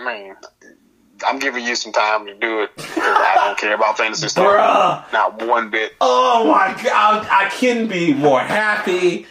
Man, 0.00 0.36
I'm 1.26 1.38
giving 1.38 1.64
you 1.64 1.74
some 1.74 1.92
time 1.92 2.26
to 2.26 2.34
do 2.34 2.62
it 2.62 2.76
because 2.76 2.96
I 2.96 3.34
don't 3.44 3.58
care 3.58 3.74
about 3.74 3.96
Phantasy 3.96 4.28
Star. 4.28 4.56
Bruh. 4.56 5.12
Not 5.12 5.42
one 5.46 5.70
bit. 5.70 5.92
Oh 6.00 6.46
my 6.50 6.80
god, 6.82 7.26
I 7.30 7.48
couldn't 7.50 7.88
be 7.88 8.12
more 8.12 8.40
happy. 8.40 9.26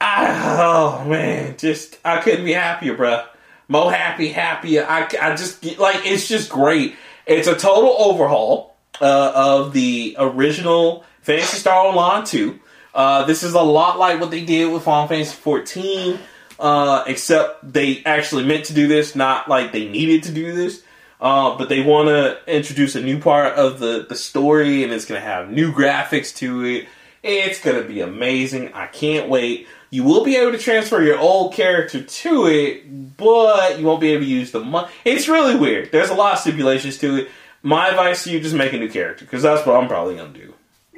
I, 0.00 0.56
oh 0.58 1.04
man, 1.08 1.56
just 1.56 1.98
I 2.04 2.20
couldn't 2.20 2.44
be 2.44 2.52
happier, 2.52 2.96
bruh. 2.96 3.26
More 3.68 3.92
happy, 3.92 4.28
happier. 4.28 4.86
I, 4.88 5.08
I 5.20 5.34
just 5.34 5.64
like 5.78 6.06
it's 6.06 6.28
just 6.28 6.50
great. 6.50 6.94
It's 7.26 7.48
a 7.48 7.56
total 7.56 7.96
overhaul 7.98 8.76
uh, 9.00 9.32
of 9.34 9.72
the 9.72 10.16
original 10.18 11.04
Phantasy 11.22 11.58
Star 11.58 11.86
Online 11.86 12.24
2. 12.24 12.60
Uh, 12.94 13.24
this 13.24 13.42
is 13.42 13.54
a 13.54 13.60
lot 13.60 13.98
like 13.98 14.20
what 14.20 14.30
they 14.30 14.44
did 14.44 14.72
with 14.72 14.84
Final 14.84 15.08
Fantasy 15.08 15.34
14, 15.34 16.18
uh, 16.60 17.04
except 17.06 17.72
they 17.72 18.02
actually 18.04 18.44
meant 18.44 18.66
to 18.66 18.74
do 18.74 18.86
this, 18.86 19.14
not 19.14 19.48
like 19.48 19.72
they 19.72 19.88
needed 19.88 20.22
to 20.22 20.32
do 20.32 20.54
this. 20.54 20.82
Uh, 21.20 21.56
but 21.56 21.68
they 21.68 21.82
want 21.82 22.08
to 22.08 22.38
introduce 22.46 22.94
a 22.94 23.02
new 23.02 23.18
part 23.18 23.54
of 23.54 23.80
the, 23.80 24.06
the 24.08 24.14
story, 24.14 24.84
and 24.84 24.92
it's 24.92 25.06
going 25.06 25.20
to 25.20 25.26
have 25.26 25.50
new 25.50 25.72
graphics 25.72 26.34
to 26.36 26.62
it. 26.64 26.88
It's 27.22 27.60
going 27.60 27.82
to 27.82 27.88
be 27.88 28.00
amazing. 28.00 28.72
I 28.74 28.86
can't 28.86 29.28
wait. 29.28 29.66
You 29.90 30.02
will 30.04 30.24
be 30.24 30.36
able 30.36 30.52
to 30.52 30.58
transfer 30.58 31.00
your 31.02 31.18
old 31.18 31.54
character 31.54 32.02
to 32.02 32.46
it, 32.46 33.16
but 33.16 33.78
you 33.78 33.86
won't 33.86 34.00
be 34.00 34.10
able 34.12 34.24
to 34.24 34.28
use 34.28 34.50
the 34.50 34.60
money. 34.60 34.88
It's 35.04 35.28
really 35.28 35.54
weird. 35.56 35.92
There's 35.92 36.10
a 36.10 36.14
lot 36.14 36.34
of 36.34 36.38
stipulations 36.40 36.98
to 36.98 37.16
it. 37.22 37.28
My 37.62 37.88
advice 37.88 38.24
to 38.24 38.30
you: 38.30 38.40
just 38.40 38.54
make 38.54 38.72
a 38.72 38.78
new 38.78 38.88
character 38.90 39.24
because 39.24 39.42
that's 39.42 39.64
what 39.66 39.76
I'm 39.76 39.88
probably 39.88 40.16
going 40.16 40.32
to 40.32 40.38
do. 40.38 40.52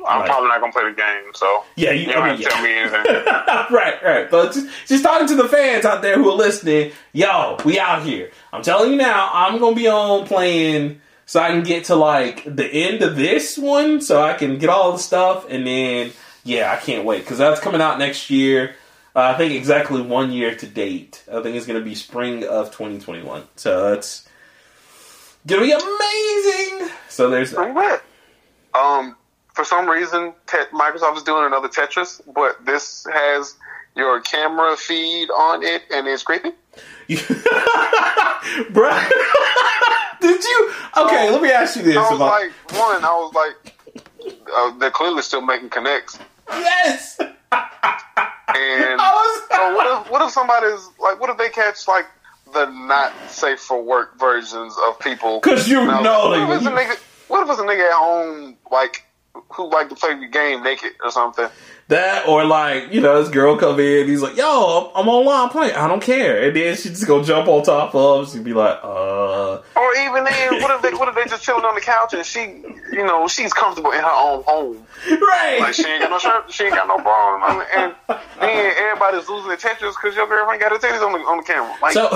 I'm 0.06 0.24
probably 0.24 0.48
not 0.48 0.60
gonna 0.60 0.72
play 0.72 0.84
the 0.88 0.96
game, 0.96 1.32
so 1.34 1.64
Yeah, 1.74 1.90
you- 1.90 2.06
you 2.06 2.12
don't 2.12 2.22
mean, 2.24 2.28
have 2.30 2.36
to 2.38 2.42
yeah. 2.42 2.48
tell 2.48 2.62
me 2.62 2.72
anything. 2.72 3.24
right, 3.76 4.02
right. 4.02 4.30
But 4.30 4.52
just, 4.52 4.66
just 4.86 5.02
talking 5.02 5.26
to 5.26 5.34
the 5.34 5.48
fans 5.48 5.84
out 5.84 6.00
there 6.02 6.14
who 6.16 6.30
are 6.30 6.36
listening, 6.36 6.92
yo, 7.12 7.58
we 7.64 7.78
out 7.80 8.02
here. 8.04 8.30
I'm 8.52 8.62
telling 8.62 8.92
you 8.92 8.96
now, 8.96 9.28
I'm 9.34 9.58
gonna 9.58 9.74
be 9.76 9.88
on 9.88 10.26
playing 10.26 11.00
so 11.26 11.40
I 11.40 11.48
can 11.48 11.62
get 11.64 11.84
to 11.86 11.96
like 11.96 12.44
the 12.46 12.64
end 12.66 13.02
of 13.02 13.16
this 13.16 13.58
one, 13.58 14.00
so 14.00 14.22
I 14.22 14.34
can 14.34 14.56
get 14.58 14.70
all 14.70 14.92
the 14.92 14.98
stuff, 14.98 15.44
and 15.50 15.66
then 15.66 16.12
yeah, 16.44 16.72
I 16.72 16.76
can't 16.76 17.04
wait 17.04 17.18
because 17.18 17.36
that's 17.38 17.60
coming 17.60 17.80
out 17.82 17.98
next 17.98 18.30
year. 18.30 18.76
Uh, 19.18 19.32
I 19.34 19.36
think 19.36 19.52
exactly 19.52 20.00
one 20.00 20.30
year 20.30 20.54
to 20.54 20.64
date. 20.64 21.24
I 21.28 21.42
think 21.42 21.56
it's 21.56 21.66
going 21.66 21.80
to 21.80 21.84
be 21.84 21.96
spring 21.96 22.44
of 22.44 22.66
2021. 22.66 23.42
So 23.56 23.90
that's 23.90 24.28
gonna 25.44 25.62
be 25.62 25.72
amazing. 25.72 26.88
So 27.08 27.28
there's 27.28 27.52
good. 27.52 28.00
Um, 28.74 29.16
for 29.54 29.64
some 29.64 29.88
reason, 29.88 30.34
te- 30.46 30.58
Microsoft 30.72 31.16
is 31.16 31.24
doing 31.24 31.46
another 31.46 31.66
Tetris, 31.66 32.20
but 32.32 32.64
this 32.64 33.08
has 33.12 33.56
your 33.96 34.20
camera 34.20 34.76
feed 34.76 35.30
on 35.30 35.64
it, 35.64 35.82
and 35.92 36.06
it's 36.06 36.22
creepy. 36.22 36.52
Bruh. 37.08 39.10
Did 40.20 40.44
you? 40.44 40.72
Okay, 40.96 41.28
let 41.30 41.42
me 41.42 41.50
ask 41.50 41.74
you 41.74 41.82
this. 41.82 41.96
I 41.96 42.02
was 42.02 42.12
about- 42.12 42.40
like, 42.40 42.52
one, 42.78 43.04
I 43.04 43.10
was 43.10 43.34
like, 43.34 43.74
uh, 44.54 44.78
they're 44.78 44.92
clearly 44.92 45.22
still 45.22 45.40
making 45.40 45.70
Kinects. 45.70 46.20
yes. 46.50 47.18
And 48.48 48.98
was- 48.98 49.42
so 49.50 49.74
what 49.74 50.00
if 50.06 50.10
what 50.10 50.22
if 50.22 50.30
somebody's 50.30 50.88
like 51.00 51.20
what 51.20 51.30
if 51.30 51.36
they 51.38 51.48
catch 51.50 51.86
like 51.88 52.06
the 52.54 52.66
not 52.66 53.12
safe 53.28 53.60
for 53.60 53.82
work 53.82 54.18
versions 54.18 54.74
of 54.86 54.98
people? 55.00 55.40
Because 55.40 55.68
you 55.68 55.84
Now, 55.84 56.00
know 56.00 56.28
what 56.30 56.50
if 56.50 56.56
it's 56.58 56.66
a 56.66 56.70
nigga? 56.70 56.98
What 57.28 57.42
if 57.44 57.50
it's 57.50 57.60
a 57.60 57.64
nigga 57.64 57.86
at 57.88 57.92
home 57.92 58.56
like 58.70 59.04
who 59.50 59.70
like 59.70 59.88
to 59.88 59.94
play 59.94 60.18
the 60.18 60.26
game 60.26 60.62
naked 60.62 60.92
or 61.02 61.10
something? 61.10 61.48
That 61.88 62.28
or 62.28 62.44
like 62.44 62.92
you 62.92 63.00
know 63.00 63.22
this 63.22 63.30
girl 63.30 63.56
come 63.56 63.80
in, 63.80 64.08
he's 64.08 64.20
like, 64.20 64.36
"Yo, 64.36 64.92
I'm 64.94 65.08
online 65.08 65.48
playing. 65.48 65.74
I 65.74 65.88
don't 65.88 66.02
care," 66.02 66.46
and 66.46 66.54
then 66.54 66.76
she 66.76 66.90
just 66.90 67.06
go 67.06 67.24
jump 67.24 67.48
on 67.48 67.62
top 67.62 67.94
of. 67.94 68.30
She'd 68.30 68.44
be 68.44 68.52
like, 68.52 68.78
"Uh, 68.82 69.62
Or 69.74 69.94
even 69.96 70.24
then, 70.24 70.60
what 70.62 70.70
if 70.70 70.82
they 70.82 70.92
what 70.92 71.08
if 71.08 71.14
they 71.14 71.24
just 71.24 71.42
chilling 71.42 71.64
on 71.64 71.74
the 71.74 71.80
couch 71.80 72.12
and 72.12 72.26
she 72.26 72.40
you 72.92 73.06
know 73.06 73.26
she's 73.26 73.54
comfortable 73.54 73.90
in 73.92 74.00
her 74.00 74.06
own 74.06 74.42
home, 74.46 74.86
right." 75.08 75.58
like 75.60 75.74
she 75.74 75.86
ain't 75.86 76.02
got 76.02 76.10
no 76.10 76.18
shirt, 76.18 76.52
she 76.52 76.64
ain't 76.64 76.74
got 76.74 76.88
no 76.88 76.98
bra, 76.98 77.42
on, 77.42 77.64
and 77.74 77.94
then 78.38 78.74
everybody's 78.76 79.26
losing 79.26 79.48
their 79.48 79.56
Tetris 79.56 79.94
because 79.94 80.14
your 80.14 80.26
girlfriend 80.26 80.60
got 80.60 80.72
her 80.72 80.78
titties 80.78 81.02
on 81.02 81.12
the 81.12 81.18
on 81.20 81.38
the 81.38 81.42
camera. 81.42 81.74
Like, 81.80 81.94
so 81.94 82.10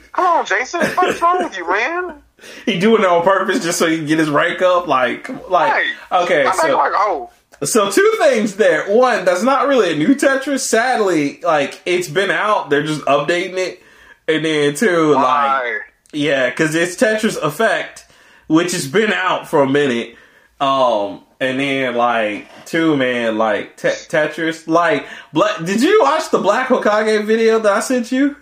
come 0.12 0.24
on, 0.24 0.46
Jason, 0.46 0.80
what's 0.96 1.20
wrong 1.20 1.44
with 1.44 1.54
you, 1.54 1.68
man? 1.68 2.22
he 2.66 2.78
doing 2.78 3.02
it 3.02 3.08
on 3.08 3.22
purpose 3.22 3.62
just 3.62 3.78
so 3.78 3.86
he 3.86 3.98
can 3.98 4.06
get 4.06 4.18
his 4.18 4.30
rank 4.30 4.62
up. 4.62 4.86
Like, 4.86 5.28
like 5.48 5.72
Hey, 5.72 5.92
okay, 6.12 6.46
I'm 6.46 6.54
so 6.54 6.76
like 6.76 6.92
oh. 6.94 7.30
So 7.62 7.90
two 7.90 8.14
things 8.18 8.56
there. 8.56 8.86
One, 8.88 9.24
that's 9.26 9.42
not 9.42 9.68
really 9.68 9.92
a 9.92 9.96
new 9.96 10.14
Tetris. 10.14 10.60
Sadly, 10.60 11.40
like 11.42 11.80
it's 11.84 12.08
been 12.08 12.30
out. 12.30 12.70
They're 12.70 12.86
just 12.86 13.02
updating 13.02 13.58
it. 13.58 13.82
And 14.26 14.44
then 14.44 14.74
two, 14.74 15.12
like 15.14 15.82
yeah, 16.12 16.50
because 16.50 16.74
it's 16.74 16.96
Tetris 16.96 17.40
Effect, 17.40 18.06
which 18.46 18.72
has 18.72 18.86
been 18.86 19.12
out 19.12 19.48
for 19.48 19.62
a 19.62 19.68
minute. 19.68 20.16
Um, 20.60 21.24
and 21.40 21.58
then 21.58 21.94
like 21.94 22.48
two, 22.66 22.96
man, 22.96 23.38
like 23.38 23.76
te- 23.76 23.88
Tetris, 23.88 24.68
like 24.68 25.06
black. 25.32 25.64
Did 25.64 25.82
you 25.82 26.00
watch 26.02 26.30
the 26.30 26.38
Black 26.38 26.68
Hokage 26.68 27.24
video 27.26 27.58
that 27.58 27.72
I 27.72 27.80
sent 27.80 28.12
you? 28.12 28.36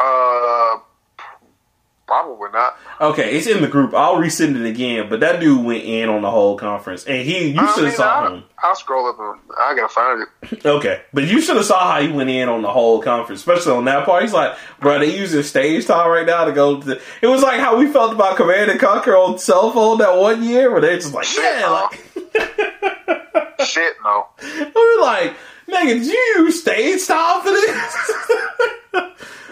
Uh, 0.00 0.78
probably 2.12 2.50
not. 2.52 2.76
Okay, 3.00 3.34
it's 3.36 3.46
in 3.46 3.62
the 3.62 3.68
group. 3.68 3.94
I'll 3.94 4.16
resend 4.16 4.60
it 4.60 4.66
again. 4.68 5.08
But 5.08 5.20
that 5.20 5.40
dude 5.40 5.64
went 5.64 5.82
in 5.84 6.10
on 6.10 6.20
the 6.20 6.30
whole 6.30 6.58
conference, 6.58 7.04
and 7.06 7.26
he 7.26 7.48
you 7.48 7.60
I 7.60 7.72
should 7.74 7.84
have 7.84 7.94
saw 7.94 8.20
I'll, 8.24 8.34
him. 8.34 8.44
I'll 8.62 8.74
scroll 8.76 9.08
up 9.08 9.18
and 9.18 9.40
I 9.58 9.74
gotta 9.74 9.88
find 9.88 10.22
it. 10.22 10.28
Okay, 10.66 11.00
but 11.14 11.24
you 11.24 11.40
should 11.40 11.56
have 11.56 11.64
saw 11.64 11.94
how 11.94 12.02
he 12.02 12.08
went 12.08 12.28
in 12.28 12.48
on 12.50 12.60
the 12.62 12.70
whole 12.70 13.00
conference, 13.02 13.40
especially 13.40 13.72
on 13.72 13.86
that 13.86 14.04
part. 14.04 14.22
He's 14.24 14.34
like, 14.34 14.56
"Bro, 14.80 14.98
they 14.98 15.16
using 15.16 15.42
stage 15.42 15.86
time 15.86 16.10
right 16.10 16.26
now 16.26 16.44
to 16.44 16.52
go." 16.52 16.80
to 16.82 17.00
It 17.22 17.26
was 17.28 17.42
like 17.42 17.58
how 17.60 17.76
we 17.78 17.86
felt 17.90 18.12
about 18.12 18.36
Command 18.36 18.70
and 18.70 18.78
Conquer 18.78 19.16
on 19.16 19.38
cell 19.38 19.72
phone 19.72 19.98
that 19.98 20.16
one 20.18 20.42
year, 20.44 20.70
where 20.70 20.80
they're 20.82 20.96
just 20.98 21.14
like, 21.14 21.26
"Yeah," 21.34 21.68
like 21.70 21.98
Shit, 23.66 23.94
no. 24.04 24.26
we 24.42 24.96
were 24.96 25.02
like, 25.02 25.34
"Nigga, 25.68 25.86
did 25.86 26.06
you 26.06 26.34
use 26.44 26.60
stage 26.60 27.06
time 27.06 27.40
for 27.42 27.50
this?" 27.50 27.96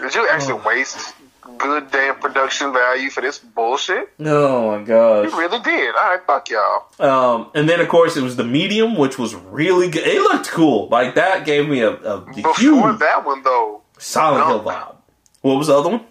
Did 0.01 0.15
you 0.15 0.27
actually 0.29 0.53
Oh. 0.53 0.63
waste 0.67 1.13
good 1.61 1.91
damn 1.91 2.15
production 2.19 2.73
value 2.73 3.09
for 3.09 3.21
this 3.21 3.39
bullshit? 3.39 4.09
oh 4.19 4.71
my 4.77 4.83
gosh! 4.83 5.31
You 5.31 5.37
really 5.39 5.59
did. 5.59 5.95
All 5.95 6.09
right, 6.09 6.19
fuck 6.25 6.49
y'all. 6.49 6.85
Um, 6.99 7.51
and 7.55 7.67
then 7.69 7.79
of 7.79 7.87
course 7.89 8.17
it 8.17 8.21
was 8.23 8.35
the 8.35 8.43
medium, 8.43 8.95
which 8.95 9.17
was 9.19 9.35
really 9.35 9.89
good. 9.89 10.05
It 10.05 10.21
looked 10.21 10.49
cool. 10.49 10.87
Like 10.89 11.15
that 11.15 11.45
gave 11.45 11.67
me 11.69 11.81
a, 11.81 11.91
a 11.91 12.21
Before 12.21 12.53
huge 12.55 12.99
that 12.99 13.25
one 13.25 13.43
though, 13.43 13.81
Silent 13.97 14.47
Hill 14.47 14.63
vibe. 14.63 14.95
What 15.41 15.55
was 15.57 15.67
the 15.67 15.75
other 15.77 15.89
one? 15.89 16.05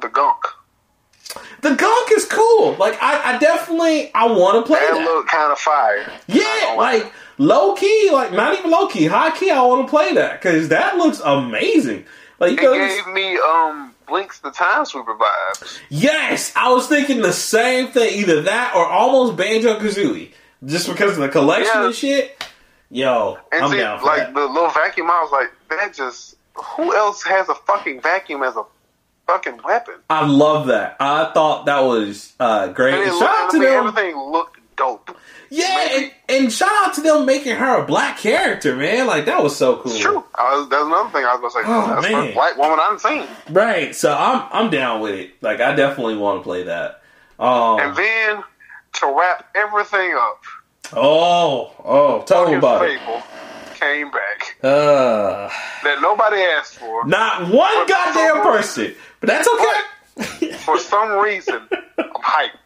the 0.00 0.08
gunk. 0.08 0.42
The 1.62 1.74
Gunk 1.74 2.12
is 2.12 2.24
cool. 2.26 2.74
Like 2.76 3.02
I, 3.02 3.34
I 3.34 3.38
definitely 3.38 4.12
I 4.14 4.26
want 4.26 4.64
to 4.64 4.66
play 4.70 4.78
That 4.78 4.94
that. 4.94 5.04
looked 5.04 5.28
kind 5.28 5.50
of 5.52 5.58
fire. 5.58 6.06
Yeah, 6.28 6.74
like 6.76 7.12
low 7.38 7.74
key, 7.74 8.10
like 8.12 8.32
not 8.32 8.56
even 8.58 8.70
low 8.70 8.86
key, 8.88 9.06
high 9.06 9.36
key. 9.36 9.50
I 9.50 9.60
want 9.62 9.86
to 9.86 9.90
play 9.90 10.14
that 10.14 10.40
because 10.40 10.68
that 10.68 10.96
looks 10.96 11.20
amazing. 11.20 12.04
Like 12.38 12.60
you 12.60 12.72
It 12.74 13.04
gave 13.04 13.12
me 13.14 13.36
um 13.38 13.94
Blinx 14.06 14.40
the 14.40 14.50
Time 14.50 14.84
Sweeper 14.84 15.14
vibes. 15.14 15.80
yes, 15.88 16.52
I 16.56 16.70
was 16.72 16.86
thinking 16.86 17.20
the 17.22 17.32
same 17.32 17.88
thing. 17.88 18.18
Either 18.20 18.42
that 18.42 18.74
or 18.74 18.86
almost 18.86 19.36
Banjo 19.36 19.78
Kazooie, 19.78 20.32
just 20.64 20.88
because 20.88 21.12
of 21.12 21.18
the 21.18 21.28
collection 21.28 21.72
Yeah. 21.74 21.86
and 21.86 21.94
shit. 21.94 22.44
Yo, 22.88 23.36
And 23.50 23.64
I'm 23.64 23.70
see, 23.72 23.78
down 23.78 23.98
for 23.98 24.06
like 24.06 24.18
that. 24.18 24.34
the 24.34 24.46
little 24.46 24.70
vacuum, 24.70 25.10
I 25.10 25.20
was 25.20 25.32
like, 25.32 25.50
that 25.70 25.92
just 25.92 26.36
who 26.54 26.94
else 26.94 27.22
has 27.24 27.48
a 27.48 27.54
fucking 27.54 28.00
vacuum 28.00 28.42
as 28.44 28.56
a 28.56 28.62
fucking 29.26 29.60
weapon? 29.64 29.94
I 30.08 30.24
love 30.24 30.68
that. 30.68 30.96
I 31.00 31.32
thought 31.34 31.66
that 31.66 31.80
was 31.80 32.32
uh, 32.38 32.68
great. 32.68 32.94
And 32.94 33.02
it 33.02 33.08
And 33.08 33.18
looked, 33.18 33.24
shout 33.32 33.44
out 33.46 33.50
to 33.50 33.58
them. 33.58 33.86
everything 33.88 34.16
looked. 34.16 34.55
Yeah, 35.50 35.88
and, 35.92 36.12
and 36.28 36.52
shout 36.52 36.70
out 36.72 36.94
to 36.94 37.00
them 37.00 37.24
making 37.26 37.56
her 37.56 37.82
a 37.82 37.86
black 37.86 38.18
character, 38.18 38.74
man. 38.76 39.06
Like 39.06 39.26
that 39.26 39.42
was 39.42 39.56
so 39.56 39.76
cool. 39.76 39.92
It's 39.92 40.00
true. 40.00 40.24
I 40.34 40.56
was, 40.56 40.68
that's 40.68 40.84
another 40.84 41.10
thing 41.10 41.24
I 41.24 41.36
was 41.36 41.54
gonna 41.54 41.64
say. 41.64 41.70
Oh, 41.70 41.86
that's 42.00 42.02
man. 42.12 42.22
first 42.24 42.34
black 42.34 42.56
woman 42.58 42.78
I've 42.80 43.00
seen. 43.00 43.26
Right. 43.54 43.94
So 43.94 44.12
I'm 44.16 44.48
I'm 44.52 44.70
down 44.70 45.00
with 45.00 45.14
it. 45.14 45.42
Like 45.42 45.60
I 45.60 45.74
definitely 45.74 46.16
want 46.16 46.40
to 46.40 46.42
play 46.42 46.64
that. 46.64 47.02
Um, 47.38 47.78
And 47.80 47.96
then 47.96 48.42
to 48.94 49.14
wrap 49.18 49.48
everything 49.54 50.14
up, 50.14 50.40
oh, 50.94 51.72
oh, 51.84 52.22
tell 52.22 52.48
me 52.48 52.54
about 52.54 52.84
it. 52.88 52.98
Came 53.74 54.10
back 54.10 54.56
Uh, 54.64 55.50
that 55.84 55.98
nobody 56.00 56.40
asked 56.40 56.76
for. 56.78 57.06
not 57.06 57.42
one 57.52 57.86
goddamn 57.86 58.42
person, 58.42 58.94
but 59.20 59.26
that's 59.28 59.46
okay. 59.46 60.52
For 60.64 60.78
some 60.78 61.18
reason, 61.18 61.60
I'm 61.98 62.10
hyped. 62.14 62.56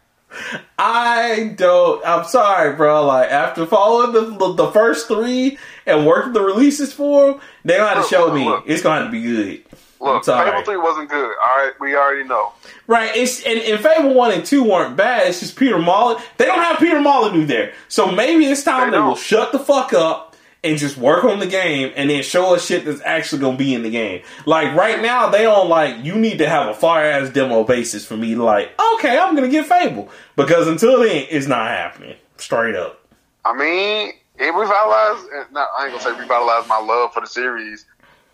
I 0.77 1.53
don't. 1.57 2.05
I'm 2.05 2.25
sorry, 2.25 2.75
bro. 2.75 3.05
Like 3.05 3.29
after 3.29 3.65
following 3.65 4.13
the 4.13 4.37
the, 4.37 4.53
the 4.53 4.71
first 4.71 5.07
three 5.07 5.57
and 5.85 6.05
working 6.05 6.33
the 6.33 6.41
releases 6.41 6.93
for 6.93 7.31
them, 7.31 7.41
they 7.65 7.77
gonna 7.77 7.95
have 7.95 8.03
to 8.03 8.09
show 8.09 8.25
look, 8.25 8.35
me. 8.35 8.45
look. 8.45 8.63
It's 8.67 8.81
gonna 8.81 9.01
have 9.01 9.07
to 9.07 9.11
be 9.11 9.21
good. 9.21 9.63
Look. 9.99 10.25
Fable 10.25 10.63
Three 10.63 10.77
wasn't 10.77 11.09
good. 11.09 11.23
All 11.23 11.57
right, 11.57 11.73
we 11.79 11.95
already 11.95 12.27
know. 12.27 12.53
Right, 12.87 13.15
it's 13.15 13.43
and, 13.43 13.59
and 13.59 13.79
Fable 13.79 14.15
one 14.15 14.31
and 14.31 14.43
two 14.43 14.63
weren't 14.63 14.97
bad. 14.97 15.27
It's 15.27 15.41
just 15.41 15.55
Peter 15.55 15.77
Molyneux. 15.77 16.23
They 16.37 16.45
don't 16.45 16.59
have 16.59 16.79
Peter 16.79 16.99
Molyneux 16.99 17.45
there, 17.45 17.73
so 17.87 18.11
maybe 18.11 18.45
it's 18.45 18.63
time 18.63 18.91
They 18.91 18.97
they, 18.97 19.03
will 19.03 19.15
shut 19.15 19.51
the 19.51 19.59
fuck 19.59 19.93
up 19.93 20.30
and 20.63 20.77
just 20.77 20.95
work 20.97 21.23
on 21.23 21.39
the 21.39 21.47
game, 21.47 21.91
and 21.95 22.09
then 22.09 22.21
show 22.21 22.53
us 22.53 22.65
shit 22.65 22.85
that's 22.85 23.01
actually 23.03 23.41
gonna 23.41 23.57
be 23.57 23.73
in 23.73 23.83
the 23.83 23.89
game. 23.89 24.21
Like 24.45 24.75
right 24.75 25.01
now, 25.01 25.29
they 25.29 25.45
on 25.45 25.69
like 25.69 26.03
you 26.03 26.15
need 26.15 26.37
to 26.37 26.47
have 26.47 26.67
a 26.67 26.73
fire 26.73 27.09
ass 27.09 27.29
demo 27.29 27.63
basis 27.63 28.05
for 28.05 28.15
me. 28.15 28.35
to 28.35 28.43
Like, 28.43 28.71
okay, 28.95 29.17
I'm 29.17 29.35
gonna 29.35 29.49
get 29.49 29.65
Fable 29.65 30.09
because 30.35 30.67
until 30.67 30.99
then, 31.01 31.25
it's 31.29 31.47
not 31.47 31.67
happening. 31.67 32.15
Straight 32.37 32.75
up. 32.75 33.03
I 33.43 33.53
mean, 33.53 34.13
it 34.37 34.53
revitalized. 34.53 35.51
Not, 35.51 35.67
I 35.77 35.85
ain't 35.85 35.93
gonna 35.93 36.03
say 36.03 36.19
revitalized 36.19 36.67
my 36.67 36.79
love 36.79 37.13
for 37.13 37.21
the 37.21 37.27
series, 37.27 37.85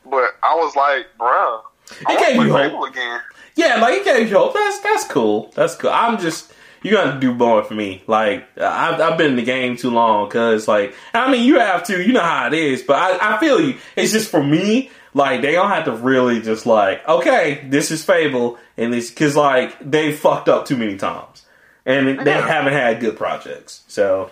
but 0.06 0.32
I 0.44 0.56
was 0.56 0.76
like, 0.76 1.08
bruh, 1.18 1.62
I 2.06 2.14
It 2.14 2.20
gave 2.20 2.36
you 2.36 2.52
hope. 2.52 2.90
Again. 2.90 3.22
Yeah, 3.56 3.80
like 3.82 3.96
it 3.96 4.06
gave 4.06 4.30
you 4.30 4.38
hope. 4.38 4.54
That's 4.54 4.80
that's 4.80 5.06
cool. 5.06 5.52
That's 5.56 5.76
cool. 5.76 5.92
I'm 5.92 6.20
just 6.20 6.52
you 6.84 6.92
got 6.92 7.14
to 7.14 7.20
do 7.20 7.34
more 7.34 7.64
for 7.64 7.74
me. 7.74 8.04
Like 8.08 8.48
I've 8.58 9.00
I've 9.00 9.18
been 9.18 9.32
in 9.32 9.36
the 9.36 9.44
game 9.44 9.78
too 9.78 9.90
long 9.90 10.28
because 10.28 10.68
like 10.68 10.94
I 11.14 11.32
mean 11.32 11.44
you 11.44 11.60
have 11.60 11.84
to. 11.86 12.02
You 12.02 12.14
know 12.14 12.22
how 12.22 12.48
it 12.48 12.54
is. 12.54 12.84
But 12.84 12.96
I 12.96 13.36
I 13.36 13.40
feel 13.40 13.60
you. 13.60 13.78
It's 13.96 14.12
just 14.12 14.30
for 14.30 14.44
me. 14.44 14.92
Like 15.14 15.42
they 15.42 15.54
don't 15.54 15.70
have 15.70 15.86
to 15.86 15.94
really 15.94 16.42
just 16.42 16.66
like 16.66 17.08
okay, 17.08 17.66
this 17.70 17.92
is 17.92 18.04
Fable 18.04 18.58
and 18.78 18.94
this 18.94 19.10
because 19.10 19.36
like 19.36 19.78
they 19.80 20.12
fucked 20.12 20.50
up 20.50 20.66
too 20.66 20.78
many 20.78 20.98
times 20.98 21.46
and 21.86 22.20
they 22.20 22.34
haven't 22.34 22.74
had 22.74 23.00
good 23.00 23.18
projects. 23.18 23.84
So 23.88 24.30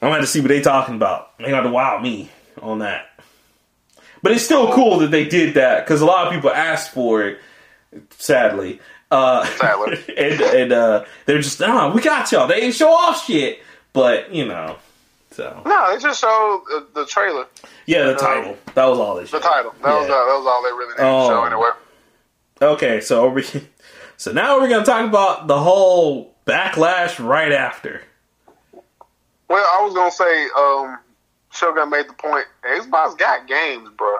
I'm 0.00 0.06
gonna 0.06 0.14
have 0.14 0.22
to 0.22 0.26
see 0.28 0.40
what 0.40 0.48
they 0.48 0.62
talking 0.62 0.94
about. 0.94 1.36
They 1.38 1.50
got 1.50 1.62
to 1.62 1.70
wow 1.70 1.98
me 2.00 2.30
on 2.62 2.78
that. 2.78 3.06
But 4.22 4.32
it's 4.32 4.44
still 4.44 4.72
cool 4.72 4.98
that 5.00 5.10
they 5.10 5.24
did 5.24 5.54
that 5.54 5.84
because 5.84 6.00
a 6.00 6.06
lot 6.06 6.26
of 6.26 6.32
people 6.32 6.50
asked 6.50 6.92
for 6.92 7.22
it 7.22 7.40
sadly. 8.10 8.80
Uh, 9.10 9.44
and 10.16 10.40
and 10.40 10.72
uh, 10.72 11.04
they're 11.26 11.40
just, 11.40 11.60
ah, 11.62 11.90
we 11.92 12.00
got 12.00 12.30
y'all. 12.32 12.46
They 12.46 12.60
didn't 12.60 12.74
show 12.76 12.90
off 12.92 13.24
shit, 13.26 13.60
but 13.92 14.32
you 14.32 14.44
know, 14.46 14.76
so 15.32 15.62
No, 15.66 15.92
they 15.94 16.00
just 16.00 16.20
showed 16.20 16.62
the, 16.68 16.86
the 17.00 17.06
trailer, 17.06 17.46
yeah, 17.86 18.04
the 18.04 18.14
title 18.14 18.56
that 18.74 18.84
was 18.86 18.98
all 18.98 19.16
they 19.16 19.22
the 19.22 19.28
showed. 19.28 19.42
title. 19.42 19.74
That 19.82 19.94
was 19.94 20.04
uh, 20.04 20.08
that 20.08 20.38
was 20.38 20.46
all 20.46 20.62
they 20.62 20.70
really 20.72 20.92
needed 20.92 21.04
Oh. 21.04 21.28
to 21.28 21.34
show 21.34 21.44
anyway. 21.44 21.70
Okay, 22.62 23.00
so 23.00 23.34
here, 23.34 23.62
So 24.16 24.32
now 24.32 24.60
we're 24.60 24.68
gonna 24.68 24.84
talk 24.84 25.08
about 25.08 25.46
the 25.48 25.58
whole 25.58 26.34
backlash 26.46 27.18
right 27.24 27.52
after. 27.52 28.02
Well, 29.48 29.66
I 29.78 29.82
was 29.82 29.94
gonna 29.94 30.10
say, 30.10 30.44
um, 30.56 30.98
Shogun 31.52 31.90
made 31.90 32.06
the 32.08 32.12
point. 32.12 32.46
Xbox 32.64 33.18
got 33.18 33.48
games, 33.48 33.88
bro. 33.96 34.14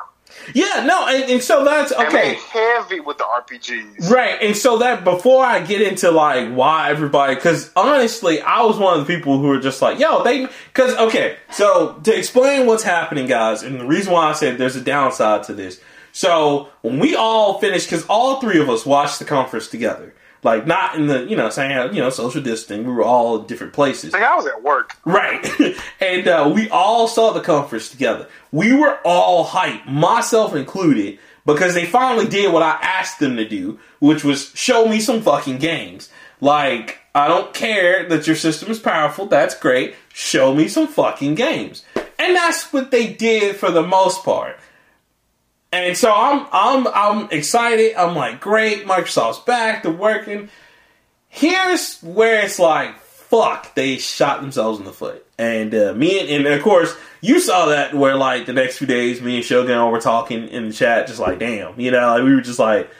Yeah, 0.54 0.84
no, 0.84 1.06
and, 1.06 1.30
and 1.30 1.42
so 1.42 1.64
that's 1.64 1.92
okay. 1.92 2.34
heavy 2.48 3.00
with 3.00 3.18
the 3.18 3.24
RPGs. 3.24 4.10
Right, 4.10 4.38
and 4.42 4.56
so 4.56 4.78
that 4.78 5.04
before 5.04 5.44
I 5.44 5.60
get 5.60 5.82
into 5.82 6.10
like 6.10 6.52
why 6.52 6.90
everybody, 6.90 7.34
because 7.34 7.70
honestly, 7.76 8.40
I 8.40 8.62
was 8.62 8.78
one 8.78 8.98
of 8.98 9.06
the 9.06 9.14
people 9.14 9.38
who 9.38 9.48
were 9.48 9.60
just 9.60 9.80
like, 9.82 9.98
yo, 9.98 10.22
they, 10.24 10.46
because 10.46 10.96
okay, 10.96 11.36
so 11.50 12.00
to 12.04 12.16
explain 12.16 12.66
what's 12.66 12.82
happening, 12.82 13.26
guys, 13.26 13.62
and 13.62 13.80
the 13.80 13.86
reason 13.86 14.12
why 14.12 14.30
I 14.30 14.32
said 14.32 14.58
there's 14.58 14.76
a 14.76 14.80
downside 14.80 15.44
to 15.44 15.54
this. 15.54 15.80
So 16.12 16.68
when 16.82 16.98
we 16.98 17.14
all 17.14 17.60
finished, 17.60 17.88
because 17.88 18.04
all 18.06 18.40
three 18.40 18.60
of 18.60 18.68
us 18.68 18.84
watched 18.84 19.18
the 19.18 19.24
conference 19.24 19.68
together, 19.68 20.14
like 20.42 20.66
not 20.66 20.94
in 20.94 21.06
the 21.06 21.24
you 21.24 21.36
know 21.36 21.50
saying 21.50 21.94
you 21.94 22.00
know 22.00 22.10
social 22.10 22.42
distancing, 22.42 22.86
we 22.86 22.92
were 22.92 23.02
all 23.02 23.38
different 23.40 23.72
places. 23.72 24.12
Like 24.12 24.22
I 24.22 24.36
was 24.36 24.46
at 24.46 24.62
work. 24.62 24.96
Right. 25.04 25.46
and 26.00 26.28
uh, 26.28 26.50
we 26.54 26.68
all 26.70 27.08
saw 27.08 27.32
the 27.32 27.40
conference 27.40 27.90
together. 27.90 28.28
We 28.52 28.74
were 28.74 28.98
all 29.04 29.46
hyped, 29.46 29.86
myself 29.86 30.54
included, 30.54 31.18
because 31.46 31.74
they 31.74 31.86
finally 31.86 32.26
did 32.26 32.52
what 32.52 32.62
I 32.62 32.78
asked 32.82 33.18
them 33.18 33.36
to 33.36 33.48
do, 33.48 33.78
which 33.98 34.24
was 34.24 34.52
show 34.54 34.86
me 34.86 35.00
some 35.00 35.22
fucking 35.22 35.58
games. 35.58 36.10
Like, 36.40 36.98
I 37.14 37.28
don't 37.28 37.52
care 37.52 38.08
that 38.08 38.26
your 38.26 38.36
system 38.36 38.70
is 38.70 38.78
powerful, 38.78 39.26
that's 39.26 39.58
great. 39.58 39.94
Show 40.12 40.54
me 40.54 40.68
some 40.68 40.88
fucking 40.88 41.34
games. 41.34 41.84
And 41.94 42.36
that's 42.36 42.72
what 42.72 42.90
they 42.90 43.12
did 43.12 43.56
for 43.56 43.70
the 43.70 43.82
most 43.82 44.24
part. 44.24 44.58
And 45.72 45.96
so 45.96 46.12
I'm 46.12 46.46
I'm 46.52 46.86
I'm 46.88 47.30
excited. 47.30 47.94
I'm 47.94 48.16
like, 48.16 48.40
great, 48.40 48.86
Microsoft's 48.86 49.38
back, 49.40 49.82
they're 49.82 49.92
working. 49.92 50.48
Here's 51.28 52.00
where 52.00 52.44
it's 52.44 52.58
like, 52.58 52.98
fuck, 52.98 53.74
they 53.76 53.98
shot 53.98 54.40
themselves 54.40 54.80
in 54.80 54.84
the 54.84 54.92
foot. 54.92 55.24
And 55.38 55.74
uh, 55.74 55.94
me 55.94 56.18
and, 56.20 56.44
and 56.44 56.54
of 56.54 56.62
course 56.62 56.96
you 57.20 57.38
saw 57.38 57.66
that 57.66 57.94
where 57.94 58.16
like 58.16 58.46
the 58.46 58.52
next 58.52 58.78
few 58.78 58.86
days 58.86 59.22
me 59.22 59.36
and 59.36 59.44
Shogun 59.44 59.90
were 59.90 60.00
talking 60.00 60.48
in 60.48 60.68
the 60.68 60.74
chat, 60.74 61.06
just 61.06 61.20
like, 61.20 61.38
damn, 61.38 61.78
you 61.78 61.92
know, 61.92 62.14
like, 62.14 62.24
we 62.24 62.34
were 62.34 62.40
just 62.40 62.58
like 62.58 62.90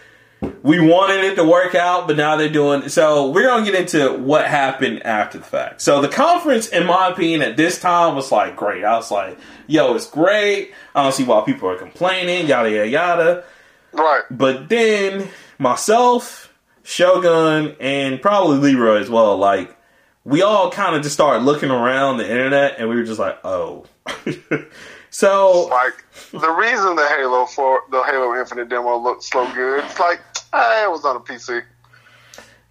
we 0.62 0.80
wanted 0.80 1.24
it 1.24 1.34
to 1.36 1.44
work 1.44 1.74
out, 1.74 2.06
but 2.06 2.16
now 2.16 2.36
they're 2.36 2.48
doing 2.48 2.88
so. 2.88 3.30
We're 3.30 3.46
gonna 3.46 3.64
get 3.64 3.74
into 3.74 4.16
what 4.18 4.46
happened 4.46 5.04
after 5.04 5.38
the 5.38 5.44
fact. 5.44 5.82
So 5.82 6.00
the 6.00 6.08
conference, 6.08 6.68
in 6.68 6.86
my 6.86 7.08
opinion, 7.08 7.42
at 7.42 7.56
this 7.56 7.80
time 7.80 8.14
was 8.14 8.32
like 8.32 8.56
great. 8.56 8.84
I 8.84 8.96
was 8.96 9.10
like, 9.10 9.38
"Yo, 9.70 9.94
it's 9.94 10.08
great." 10.08 10.72
I 10.94 11.02
don't 11.02 11.12
see 11.12 11.24
why 11.24 11.42
people 11.42 11.68
are 11.68 11.76
complaining. 11.76 12.46
Yada 12.46 12.70
yada 12.70 12.88
yada. 12.88 13.44
Right. 13.92 14.22
But 14.30 14.68
then 14.68 15.28
myself, 15.58 16.52
Shogun, 16.82 17.76
and 17.80 18.20
probably 18.20 18.58
Leroy 18.58 18.98
as 18.98 19.08
well, 19.10 19.36
like 19.36 19.76
we 20.24 20.42
all 20.42 20.70
kind 20.70 20.94
of 20.94 21.02
just 21.02 21.14
started 21.14 21.44
looking 21.44 21.70
around 21.70 22.18
the 22.18 22.28
internet, 22.28 22.76
and 22.78 22.88
we 22.88 22.96
were 22.96 23.04
just 23.04 23.20
like, 23.20 23.38
"Oh." 23.44 23.86
so 25.10 25.68
Like 25.68 26.04
the 26.32 26.50
reason 26.50 26.96
the 26.96 27.08
Halo 27.08 27.46
for 27.46 27.82
the 27.90 28.02
Halo 28.02 28.38
Infinite 28.38 28.68
demo 28.68 28.96
looked 28.98 29.24
so 29.24 29.50
good, 29.54 29.84
it's 29.84 29.98
like 30.00 30.20
ah, 30.52 30.84
it 30.84 30.90
was 30.90 31.04
on 31.04 31.16
a 31.16 31.20
PC. 31.20 31.62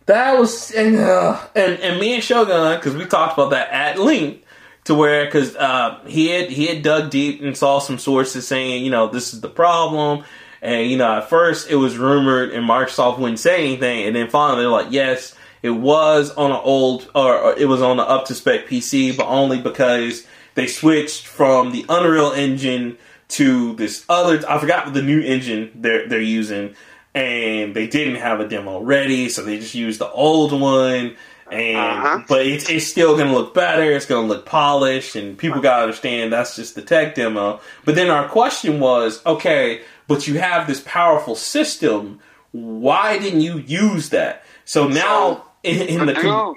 That 0.06 0.40
was 0.40 0.72
and 0.72 0.98
uh, 0.98 1.40
and, 1.56 1.80
and 1.80 2.00
me 2.00 2.16
and 2.16 2.24
Shogun 2.24 2.78
because 2.78 2.96
we 2.96 3.06
talked 3.06 3.34
about 3.34 3.52
that 3.52 3.70
at 3.72 4.00
length 4.00 4.44
to 4.85 4.95
where 4.95 5.26
because 5.26 5.56
uh, 5.56 5.99
he 6.07 6.30
had 6.30 6.49
he 6.49 6.68
had 6.68 6.81
dug 6.81 7.10
deep 7.10 7.41
and 7.41 7.56
saw 7.57 7.80
some 7.80 7.97
sources 7.97 8.47
saying 8.47 8.84
you 8.84 8.91
know 8.91 9.07
this 9.07 9.34
is 9.34 9.41
the 9.41 9.49
problem. 9.49 10.23
And 10.61 10.89
you 10.89 10.97
know 10.97 11.18
at 11.18 11.30
first 11.30 11.69
it 11.69 11.76
was 11.76 11.97
rumored 11.97 12.51
and 12.51 12.68
Microsoft 12.68 13.19
wouldn't 13.19 13.39
say 13.39 13.64
anything. 13.64 14.07
And 14.07 14.15
then 14.15 14.30
finally 14.30 14.61
they're 14.61 14.69
like 14.69 14.91
yes 14.91 15.35
it 15.61 15.72
was 15.72 16.31
on 16.31 16.51
an 16.51 16.60
old 16.64 17.10
or, 17.14 17.38
or 17.38 17.57
it 17.57 17.65
was 17.65 17.81
on 17.81 17.99
an 17.99 18.06
up 18.07 18.26
to 18.26 18.35
spec 18.35 18.68
PC 18.68 19.15
but 19.15 19.27
only 19.27 19.61
because 19.61 20.26
they 20.56 20.68
switched 20.68 21.27
from 21.27 21.72
the 21.72 21.85
Unreal 21.88 22.31
Engine 22.31 22.97
to 23.30 23.76
this 23.76 24.03
other 24.10 24.43
I 24.49 24.60
forgot 24.60 24.93
the 24.93 25.01
new 25.01 25.22
engine 25.22 25.72
they're 25.76 26.07
they're 26.07 26.19
using. 26.19 26.76
And 27.15 27.76
they 27.76 27.88
didn't 27.88 28.15
have 28.15 28.39
a 28.39 28.47
demo 28.47 28.81
ready, 28.81 29.30
so 29.30 29.43
they 29.43 29.57
just 29.57 29.73
used 29.73 29.99
the 29.99 30.10
old 30.11 30.51
one. 30.51 31.15
And 31.52 31.78
Uh-huh. 31.78 32.24
but 32.28 32.46
it's, 32.46 32.70
it's 32.70 32.86
still 32.88 33.18
gonna 33.18 33.34
look 33.34 33.54
better. 33.54 33.92
It's 33.92 34.06
gonna 34.06 34.28
look 34.28 34.46
polished, 34.46 35.16
and 35.16 35.38
people 35.38 35.62
gotta 35.62 35.84
understand 35.84 36.32
that's 36.34 36.56
just 36.56 36.76
the 36.76 36.82
tech 36.82 37.16
demo. 37.16 37.60
But 37.86 37.96
then 37.96 38.10
our 38.10 38.28
question 38.28 38.80
was, 38.80 39.26
okay, 39.26 39.82
but 40.08 40.28
you 40.28 40.40
have 40.40 40.68
this 40.68 40.82
powerful 40.86 41.36
system. 41.36 42.20
Why 42.52 43.18
didn't 43.20 43.42
you 43.42 43.60
use 43.60 44.10
that? 44.10 44.44
So 44.66 44.88
now 44.88 45.46
in, 45.64 45.82
in 45.82 46.06
The 46.06 46.14
the, 46.14 46.14
dude, 46.14 46.56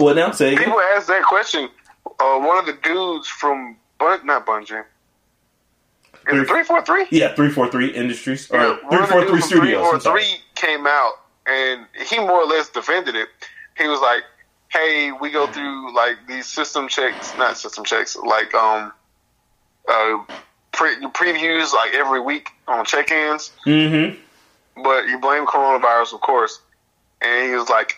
what 0.00 0.16
now 0.16 0.30
say? 0.32 0.56
people 0.56 0.80
asked 0.94 1.06
that 1.08 1.22
question. 1.24 1.68
Uh, 2.20 2.38
one 2.40 2.58
of 2.58 2.66
the 2.66 2.76
dudes 2.82 3.28
from 3.28 3.76
Bun- 3.98 4.24
not 4.26 4.46
Bungie. 4.46 4.84
Three 6.28 6.62
four 6.64 6.84
three? 6.84 7.06
Yeah, 7.10 7.34
three 7.34 7.50
four 7.50 7.70
three 7.70 7.88
Industries 7.88 8.50
or 8.50 8.58
Yeah, 8.60 8.76
three 8.76 8.86
one 8.88 9.02
of 9.02 9.08
the 9.08 9.12
four 9.12 9.22
three 9.22 9.30
dudes 9.32 9.48
from 9.48 9.58
Studios. 9.60 10.02
343 10.02 10.40
came 10.56 10.86
out 10.86 11.12
and 11.46 11.86
he 12.06 12.18
more 12.18 12.42
or 12.42 12.46
less 12.46 12.68
defended 12.68 13.14
it. 13.16 13.28
He 13.78 13.86
was 13.86 14.00
like, 14.00 14.24
"Hey, 14.68 15.12
we 15.12 15.30
go 15.30 15.46
through 15.46 15.94
like 15.94 16.26
these 16.26 16.46
system 16.46 16.88
checks, 16.88 17.32
not 17.38 17.56
system 17.56 17.84
checks, 17.84 18.16
like 18.16 18.52
um, 18.54 18.92
uh, 19.88 20.18
pre- 20.72 21.00
previews 21.12 21.72
like 21.72 21.94
every 21.94 22.20
week 22.20 22.50
on 22.66 22.84
check-ins, 22.84 23.52
Mm-hmm. 23.64 24.82
but 24.82 25.06
you 25.08 25.18
blame 25.18 25.46
coronavirus, 25.46 26.14
of 26.14 26.20
course." 26.20 26.60
And 27.20 27.48
he 27.50 27.54
was 27.56 27.68
like, 27.68 27.96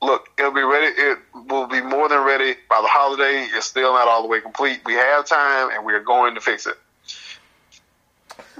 "Look, 0.00 0.28
it'll 0.38 0.50
be 0.52 0.62
ready. 0.62 0.86
It 0.86 1.18
will 1.48 1.66
be 1.66 1.80
more 1.80 2.08
than 2.08 2.20
ready 2.24 2.54
by 2.68 2.80
the 2.80 2.88
holiday. 2.88 3.46
It's 3.54 3.66
still 3.66 3.92
not 3.92 4.08
all 4.08 4.22
the 4.22 4.28
way 4.28 4.40
complete. 4.40 4.80
We 4.84 4.94
have 4.94 5.26
time, 5.26 5.70
and 5.72 5.84
we 5.84 5.92
are 5.94 6.00
going 6.00 6.34
to 6.34 6.40
fix 6.40 6.66
it." 6.66 6.78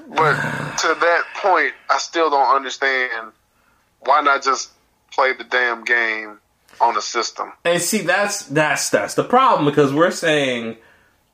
But 0.09 0.35
to 0.79 0.89
that 1.01 1.23
point, 1.37 1.73
I 1.91 1.99
still 1.99 2.31
don't 2.31 2.55
understand 2.55 3.33
why 4.01 4.21
not 4.21 4.43
just 4.43 4.71
play 5.13 5.33
the 5.33 5.45
damn 5.45 5.85
game 5.85 6.39
on 6.81 6.95
the 6.95 7.03
system. 7.03 7.53
And 7.65 7.81
see, 7.81 8.03
that's 8.03 8.47
that's 8.47 8.91
that's 8.91 9.15
the 9.15 9.25
problem 9.25 9.65
because 9.65 9.93
we're 9.93 10.11
saying 10.11 10.77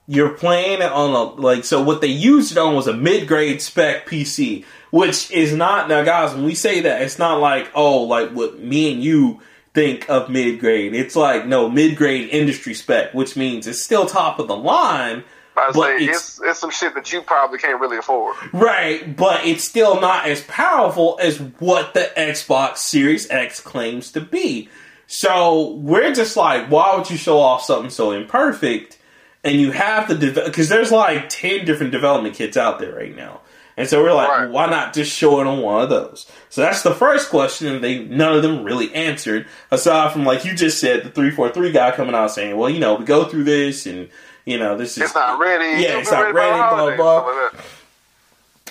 you're 0.07 0.31
playing 0.31 0.81
it 0.81 0.91
on 0.91 1.11
a 1.11 1.23
like 1.41 1.65
so. 1.65 1.83
What 1.83 2.01
they 2.01 2.09
used 2.09 2.53
it 2.53 2.59
on 2.59 2.75
was 2.75 2.87
a 2.87 2.95
mid 2.95 3.29
grade 3.29 3.63
spec 3.63 4.07
PC, 4.07 4.65
which 4.91 5.31
is 5.31 5.55
not 5.55 5.89
now, 5.89 6.03
guys. 6.03 6.35
When 6.35 6.45
we 6.45 6.55
say 6.55 6.81
that, 6.81 7.03
it's 7.03 7.19
not 7.19 7.41
like 7.41 7.71
oh, 7.75 8.03
like 8.03 8.31
what 8.31 8.59
me 8.59 8.93
and 8.93 9.03
you 9.03 9.41
think 9.75 10.09
of 10.09 10.29
mid 10.31 10.61
grade. 10.61 10.95
It's 10.95 11.15
like 11.15 11.47
no 11.47 11.69
mid 11.69 11.97
grade 11.97 12.31
industry 12.31 12.75
spec, 12.75 13.15
which 13.15 13.37
means 13.37 13.67
it's 13.67 13.83
still 13.83 14.07
top 14.07 14.39
of 14.39 14.49
the 14.49 14.57
line. 14.57 15.25
I 15.59 15.71
But 15.73 15.83
say 15.83 15.97
it's- 16.05 16.17
it's, 16.17 16.41
it's 16.43 16.59
some 16.59 16.71
shit 16.71 16.95
that 16.95 17.13
you 17.13 17.23
probably 17.23 17.59
can't 17.59 17.81
really 17.81 17.99
afford. 17.99 18.37
Right, 18.53 19.17
but 19.17 19.45
it's 19.45 19.65
still 19.65 20.01
not 20.01 20.27
as 20.27 20.41
powerful 20.43 21.19
as 21.21 21.39
what 21.59 21.95
the 21.95 22.11
Xbox 22.17 22.79
Series 22.79 23.29
X 23.31 23.61
claims 23.61 24.13
to 24.13 24.21
be. 24.21 24.69
So 25.07 25.71
we're 25.73 26.13
just 26.13 26.37
like, 26.37 26.71
why 26.71 26.95
would 26.97 27.09
you 27.11 27.17
show 27.17 27.39
off 27.39 27.63
something 27.65 27.91
so 27.91 28.11
imperfect? 28.13 28.99
And 29.45 29.59
you 29.61 29.71
have 29.73 30.09
the 30.09 30.43
because 30.45 30.69
there's 30.69 30.93
like 30.93 31.29
ten 31.29 31.65
different 31.65 31.93
development 31.93 32.35
kits 32.35 32.57
out 32.57 32.79
there 32.81 32.95
right 32.95 33.15
now, 33.17 33.41
and 33.77 33.89
so 33.89 34.03
we're 34.03 34.13
like, 34.13 34.29
Right. 34.29 34.51
why 34.51 34.67
not 34.67 34.93
just 34.93 35.11
show 35.17 35.41
it 35.41 35.47
on 35.47 35.61
one 35.63 35.81
of 35.81 35.89
those? 35.89 36.27
So 36.51 36.61
that's 36.61 36.83
the 36.83 36.93
first 36.95 37.31
question, 37.31 37.69
and 37.69 37.83
they 37.83 38.01
none 38.01 38.35
of 38.35 38.43
them 38.43 38.65
really 38.65 38.93
answered. 38.95 39.47
Aside 39.71 40.13
from 40.13 40.25
like 40.25 40.45
you 40.45 40.55
just 40.55 40.81
said, 40.81 41.05
the 41.05 41.11
three 41.11 41.31
four 41.31 41.51
three 41.51 41.71
guy 41.71 41.93
coming 41.93 42.17
out 42.17 42.33
saying, 42.33 42.57
well, 42.57 42.69
you 42.69 42.81
know, 42.81 42.97
we 42.97 43.05
go 43.05 43.25
through 43.25 43.45
this, 43.45 43.87
and 43.87 44.11
you 44.49 44.59
know, 44.59 44.79
this 44.79 44.97
is 44.97 45.05
It's 45.05 45.15
not 45.15 45.39
ready. 45.39 45.83
Yeah, 45.83 45.99
it's 45.99 46.11
not 46.11 46.33
ready, 46.33 46.57
blah, 46.57 46.97
blah. 46.97 47.25
that. 47.25 47.55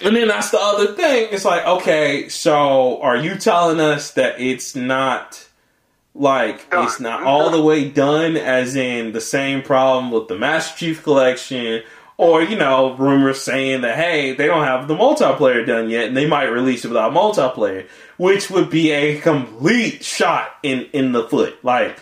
And 0.02 0.16
then 0.16 0.28
that's 0.28 0.49
the 0.49 0.60
other 0.60 0.94
thing. 0.94 1.30
It's 1.32 1.45
like, 1.45 1.66
okay, 1.66 2.30
so 2.30 2.99
are 3.02 3.16
you 3.16 3.36
telling 3.36 3.80
us 3.80 4.12
that 4.14 4.40
it's 4.41 4.76
not 4.76 5.48
like 6.16 6.68
Done. 6.72 6.86
it's 6.86 6.99
not 6.99 7.22
all 7.22 7.52
the 7.52 7.62
way 7.62 7.88
done, 7.90 8.38
as 8.38 8.76
in 8.76 9.12
the 9.12 9.22
same 9.22 9.62
problem 9.62 10.12
with 10.12 10.28
the 10.28 10.36
Master 10.36 10.78
Chief 10.80 11.04
Collection, 11.04 11.84
or 12.18 12.41
you 12.41 12.58
know, 12.58 12.95
rumors 12.95 13.40
saying 13.41 13.82
that 13.82 13.98
hey, 13.98 14.34
they 14.34 14.48
don't 14.48 14.66
have 14.66 14.88
the 14.88 14.95
multiplayer 14.95 15.64
done 15.64 15.91
yet, 15.91 16.08
and 16.08 16.18
they 16.18 16.26
might 16.26 16.45
release 16.45 16.86
it 16.86 16.88
without 16.88 17.14
multiplayer, 17.14 17.88
which 18.18 18.49
would 18.49 18.72
be 18.72 18.90
a 18.90 19.20
complete 19.20 20.04
shot 20.04 20.56
in 20.64 20.88
in 20.91 21.12
the 21.12 21.28
foot, 21.28 21.64
like. 21.64 21.99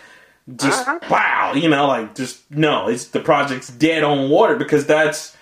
Just 0.54 0.86
Uh-huh. 0.86 0.98
wow, 1.10 1.52
you 1.54 1.68
know, 1.68 1.88
like 1.88 2.14
just 2.14 2.48
no, 2.50 2.88
it's 2.88 3.06
the 3.06 3.20
project's 3.20 3.68
dead 3.68 4.04
on 4.04 4.28
water 4.30 4.54
because 4.56 4.86
that's 4.86 5.36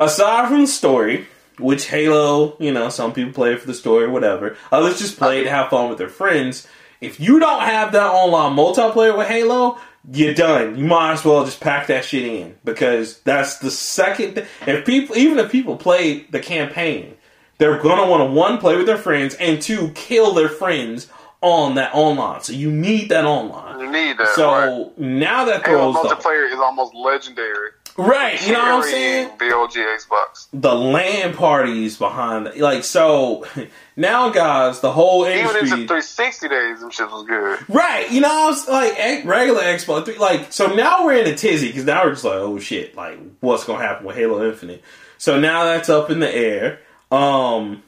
aside 0.00 0.48
from 0.48 0.62
the 0.62 0.66
story, 0.66 1.26
which 1.58 1.86
Halo, 1.88 2.56
you 2.58 2.72
know, 2.72 2.88
some 2.88 3.12
people 3.12 3.32
play 3.32 3.52
it 3.52 3.60
for 3.60 3.66
the 3.66 3.74
story, 3.74 4.08
whatever. 4.08 4.56
Others 4.70 4.98
just 5.00 5.18
play 5.18 5.40
it 5.40 5.44
to 5.44 5.50
have 5.50 5.68
fun 5.70 5.88
with 5.90 5.98
their 5.98 6.08
friends. 6.08 6.66
If 7.00 7.20
you 7.20 7.40
don't 7.40 7.62
have 7.62 7.92
that 7.92 8.06
online 8.10 8.56
multiplayer 8.56 9.16
with 9.16 9.26
Halo, 9.28 9.78
you're 10.10 10.34
done. 10.34 10.76
You 10.78 10.84
might 10.84 11.12
as 11.12 11.24
well 11.24 11.44
just 11.44 11.60
pack 11.60 11.88
that 11.88 12.04
shit 12.04 12.24
in 12.24 12.56
because 12.64 13.20
that's 13.20 13.58
the 13.58 13.70
second. 13.70 14.34
Th- 14.34 14.46
if 14.66 14.86
people, 14.86 15.16
even 15.16 15.38
if 15.38 15.52
people 15.52 15.76
play 15.76 16.20
the 16.30 16.40
campaign, 16.40 17.16
they're 17.58 17.78
gonna 17.78 18.08
want 18.08 18.22
to 18.22 18.32
one 18.32 18.58
play 18.58 18.76
with 18.76 18.86
their 18.86 18.96
friends 18.98 19.34
and 19.34 19.60
two 19.60 19.90
kill 19.94 20.32
their 20.32 20.48
friends 20.48 21.08
on 21.42 21.74
that 21.74 21.94
online. 21.94 22.40
So 22.40 22.52
you 22.52 22.70
need 22.70 23.10
that 23.10 23.24
online. 23.24 23.80
You 23.80 23.90
need 23.90 24.16
that. 24.18 24.28
So 24.28 24.46
right. 24.50 24.98
now 24.98 25.44
that 25.44 25.64
throws 25.64 25.94
the 25.94 26.00
multiplayer 26.00 26.50
is 26.50 26.58
almost 26.58 26.94
legendary. 26.94 27.70
right, 27.98 28.40
you 28.46 28.52
know 28.52 28.60
what 28.60 28.72
I'm 28.72 28.82
saying? 28.84 29.30
The 29.38 29.54
OG 29.54 29.72
Xbox. 29.72 30.46
The 30.52 30.74
LAN 30.74 31.34
parties 31.34 31.98
behind 31.98 32.46
it, 32.46 32.58
like 32.58 32.84
so. 32.84 33.44
Now, 33.94 34.30
guys, 34.30 34.80
the 34.80 34.90
whole 34.90 35.26
Even 35.28 35.54
into 35.54 35.66
360 35.66 36.48
days, 36.48 36.80
them 36.80 36.88
shit 36.88 37.10
was 37.10 37.26
good. 37.26 37.58
Right, 37.68 38.10
you 38.10 38.22
know, 38.22 38.44
I 38.44 38.46
was 38.46 38.66
like 38.66 38.94
eh, 38.96 39.20
regular 39.26 39.60
Xbox, 39.60 40.06
three- 40.06 40.16
like 40.16 40.50
so 40.50 40.74
now 40.74 41.04
we're 41.04 41.18
in 41.18 41.26
a 41.26 41.36
tizzy 41.36 41.66
because 41.66 41.84
now 41.84 42.02
we're 42.02 42.12
just 42.12 42.24
like, 42.24 42.36
oh 42.36 42.58
shit, 42.58 42.96
like 42.96 43.18
what's 43.40 43.64
gonna 43.64 43.84
happen 43.84 44.06
with 44.06 44.16
Halo 44.16 44.48
Infinite? 44.48 44.82
So 45.18 45.38
now 45.38 45.64
that's 45.64 45.90
up 45.90 46.08
in 46.08 46.20
the 46.20 46.34
air. 46.34 46.80
Um, 47.10 47.82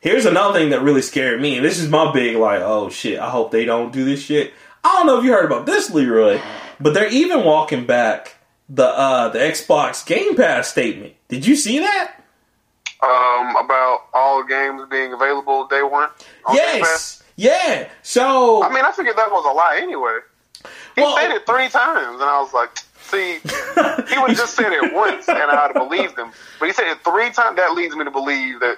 here's 0.00 0.26
another 0.26 0.58
thing 0.58 0.70
that 0.70 0.82
really 0.82 1.02
scared 1.02 1.40
me, 1.40 1.56
and 1.56 1.64
this 1.64 1.78
is 1.78 1.88
my 1.88 2.12
big 2.12 2.36
like, 2.36 2.60
oh 2.62 2.88
shit, 2.90 3.18
I 3.18 3.30
hope 3.30 3.50
they 3.50 3.64
don't 3.64 3.92
do 3.92 4.04
this 4.04 4.22
shit. 4.22 4.52
I 4.82 4.92
don't 4.94 5.06
know 5.06 5.18
if 5.18 5.24
you 5.24 5.32
heard 5.32 5.44
about 5.44 5.66
this, 5.66 5.90
Leroy, 5.90 6.40
but 6.80 6.94
they're 6.94 7.08
even 7.12 7.44
walking 7.44 7.84
back 7.86 8.36
the 8.68 8.86
uh 8.86 9.28
the 9.28 9.38
Xbox 9.38 10.04
Game 10.06 10.36
Pass 10.36 10.68
statement. 10.68 11.14
Did 11.28 11.46
you 11.46 11.56
see 11.56 11.80
that? 11.80 12.14
Um, 13.02 13.56
about 13.56 14.00
all 14.12 14.44
games 14.44 14.82
being 14.90 15.12
available 15.14 15.66
day 15.68 15.82
one. 15.82 16.10
on 16.46 16.54
yes, 16.54 17.22
yeah. 17.36 17.88
So 18.02 18.62
I 18.62 18.68
mean, 18.72 18.84
I 18.84 18.92
figured 18.92 19.16
that 19.16 19.30
was 19.30 19.44
a 19.46 19.52
lie 19.54 19.78
anyway. 19.82 20.18
He 20.96 21.00
Well- 21.02 21.16
said 21.16 21.30
it 21.30 21.46
three 21.46 21.68
times, 21.70 22.20
and 22.20 22.28
I 22.28 22.40
was 22.42 22.52
like, 22.52 22.76
see, 23.00 23.38
he 23.38 24.18
would 24.18 24.30
have 24.30 24.36
just 24.36 24.54
said 24.54 24.72
it 24.72 24.92
once, 24.92 25.28
and 25.28 25.38
I'd 25.38 25.72
have 25.74 25.88
believed 25.88 26.18
him. 26.18 26.30
But 26.58 26.66
he 26.66 26.72
said 26.74 26.88
it 26.88 26.98
three 27.02 27.30
times. 27.30 27.56
That 27.56 27.72
leads 27.74 27.96
me 27.96 28.04
to 28.04 28.10
believe 28.10 28.60
that 28.60 28.76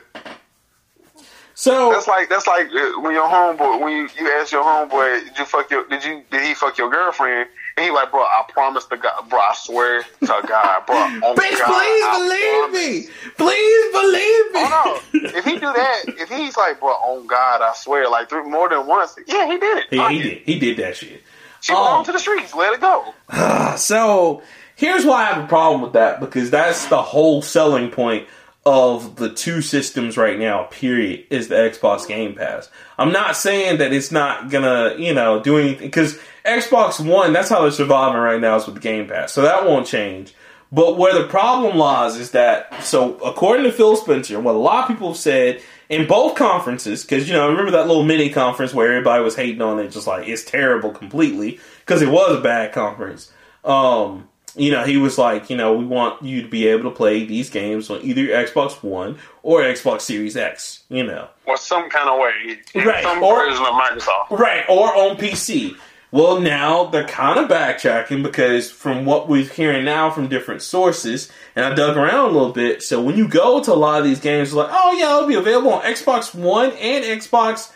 so 1.62 1.90
that's 1.92 2.08
like 2.08 2.28
that's 2.28 2.46
like 2.48 2.66
uh, 2.66 3.00
when 3.00 3.12
your 3.14 3.28
homeboy 3.28 3.80
when 3.80 3.92
you, 3.96 4.08
you 4.18 4.28
ask 4.40 4.50
your 4.50 4.64
homeboy, 4.64 5.24
did 5.26 5.38
you 5.38 5.44
fuck 5.44 5.70
your 5.70 5.86
did 5.88 6.04
you 6.04 6.22
did 6.30 6.42
he 6.44 6.54
fuck 6.54 6.76
your 6.76 6.90
girlfriend? 6.90 7.48
And 7.76 7.86
he 7.86 7.90
like, 7.92 8.10
bro, 8.10 8.20
I 8.20 8.44
promise 8.48 8.84
to 8.86 8.96
God, 8.96 9.30
bro, 9.30 9.38
I 9.38 9.54
swear 9.54 10.02
to 10.02 10.42
God, 10.46 10.86
bro. 10.86 10.96
Oh 11.22 11.34
Bitch, 11.36 11.56
God, 11.58 11.70
I 11.70 11.78
please 11.78 12.18
believe 12.18 12.58
promise. 12.58 13.08
me. 13.08 13.32
Please 13.38 13.92
believe 13.92 14.44
me. 14.52 14.60
Oh 14.64 15.02
no! 15.32 15.38
If 15.38 15.44
he 15.44 15.52
do 15.54 15.60
that, 15.72 15.98
if 16.18 16.28
he's 16.28 16.56
like, 16.56 16.80
bro, 16.80 16.94
oh 17.00 17.22
God, 17.26 17.62
I 17.62 17.72
swear, 17.76 18.08
like 18.10 18.28
three, 18.28 18.42
more 18.42 18.68
than 18.68 18.86
once, 18.88 19.14
yeah, 19.28 19.46
he 19.46 19.56
did 19.58 19.78
it. 19.78 19.84
Yeah, 19.92 20.02
Fuck 20.02 20.10
he 20.10 20.22
did. 20.22 20.38
He 20.42 20.58
did 20.58 20.76
that 20.78 20.96
shit. 20.96 21.22
She 21.60 21.72
Um, 21.72 21.78
belonged 21.78 22.06
to 22.06 22.12
the 22.12 22.18
streets. 22.18 22.52
Let 22.54 22.72
it 22.74 22.80
go. 22.80 23.14
So 23.78 24.42
here's 24.76 25.04
why 25.06 25.22
I 25.22 25.24
have 25.32 25.44
a 25.44 25.46
problem 25.48 25.80
with 25.80 25.92
that 25.94 26.20
because 26.20 26.50
that's 26.50 26.86
the 26.86 27.00
whole 27.00 27.40
selling 27.40 27.90
point 27.90 28.26
of 28.64 29.16
the 29.16 29.28
two 29.32 29.60
systems 29.60 30.16
right 30.16 30.38
now. 30.38 30.64
Period 30.64 31.26
is 31.30 31.48
the 31.48 31.56
Xbox 31.56 32.06
Game 32.06 32.34
Pass. 32.34 32.70
I'm 32.98 33.12
not 33.12 33.36
saying 33.36 33.78
that 33.78 33.92
it's 33.92 34.12
not 34.12 34.50
gonna 34.50 34.94
you 34.98 35.14
know 35.14 35.42
do 35.42 35.58
anything 35.58 35.86
because 35.86 36.18
Xbox 36.44 37.04
One 37.04 37.32
that's 37.32 37.48
how 37.48 37.62
they're 37.62 37.70
surviving 37.70 38.20
right 38.20 38.40
now 38.40 38.56
is 38.56 38.66
with 38.66 38.76
the 38.76 38.80
Game 38.80 39.08
Pass, 39.08 39.32
so 39.32 39.42
that 39.42 39.66
won't 39.66 39.86
change. 39.86 40.34
But 40.72 40.96
where 40.96 41.12
the 41.12 41.28
problem 41.28 41.76
lies 41.76 42.16
is 42.16 42.30
that, 42.30 42.82
so 42.82 43.18
according 43.18 43.64
to 43.64 43.72
Phil 43.72 43.94
Spencer, 43.94 44.40
what 44.40 44.54
a 44.54 44.58
lot 44.58 44.84
of 44.84 44.88
people 44.88 45.08
have 45.08 45.18
said 45.18 45.60
in 45.90 46.08
both 46.08 46.34
conferences, 46.34 47.02
because 47.02 47.28
you 47.28 47.34
know, 47.34 47.50
remember 47.50 47.72
that 47.72 47.86
little 47.86 48.04
mini 48.04 48.30
conference 48.30 48.72
where 48.72 48.88
everybody 48.88 49.22
was 49.22 49.36
hating 49.36 49.60
on 49.60 49.78
it, 49.78 49.90
just 49.90 50.06
like 50.06 50.26
it's 50.26 50.44
terrible 50.44 50.90
completely, 50.90 51.60
because 51.80 52.00
it 52.00 52.08
was 52.08 52.38
a 52.38 52.40
bad 52.40 52.72
conference. 52.72 53.30
Um, 53.64 54.28
you 54.56 54.70
know, 54.70 54.84
he 54.84 54.96
was 54.96 55.16
like, 55.18 55.48
you 55.50 55.56
know, 55.56 55.72
we 55.74 55.84
want 55.84 56.22
you 56.22 56.42
to 56.42 56.48
be 56.48 56.66
able 56.68 56.84
to 56.90 56.96
play 56.96 57.24
these 57.24 57.48
games 57.50 57.88
on 57.90 58.00
either 58.02 58.20
your 58.20 58.36
Xbox 58.36 58.82
One 58.82 59.18
or 59.42 59.60
Xbox 59.62 60.02
Series 60.02 60.36
X. 60.36 60.82
You 60.88 61.04
know, 61.04 61.28
Or 61.46 61.56
some 61.56 61.88
kind 61.88 62.08
of 62.08 62.18
way. 62.18 62.58
Right, 62.84 63.02
Some 63.02 63.22
or- 63.22 63.36
version 63.46 63.64
of 63.64 63.72
Microsoft. 63.72 64.30
Right, 64.38 64.64
or 64.68 64.94
on 64.94 65.16
PC. 65.16 65.76
Well, 66.10 66.42
now 66.42 66.84
they're 66.84 67.06
kind 67.08 67.38
of 67.40 67.48
backtracking 67.48 68.22
because 68.22 68.70
from 68.70 69.06
what 69.06 69.30
we're 69.30 69.44
hearing 69.46 69.86
now 69.86 70.10
from 70.10 70.28
different 70.28 70.60
sources, 70.60 71.32
and 71.56 71.64
I 71.64 71.74
dug 71.74 71.96
around 71.96 72.28
a 72.28 72.32
little 72.32 72.52
bit. 72.52 72.82
So 72.82 73.00
when 73.00 73.16
you 73.16 73.26
go 73.26 73.62
to 73.62 73.72
a 73.72 73.74
lot 73.74 73.98
of 74.00 74.04
these 74.04 74.20
games, 74.20 74.52
like, 74.52 74.68
oh 74.70 74.92
yeah, 74.92 75.16
it'll 75.16 75.26
be 75.26 75.36
available 75.36 75.72
on 75.72 75.80
Xbox 75.84 76.34
One 76.34 76.70
and 76.72 77.02
Xbox 77.02 77.72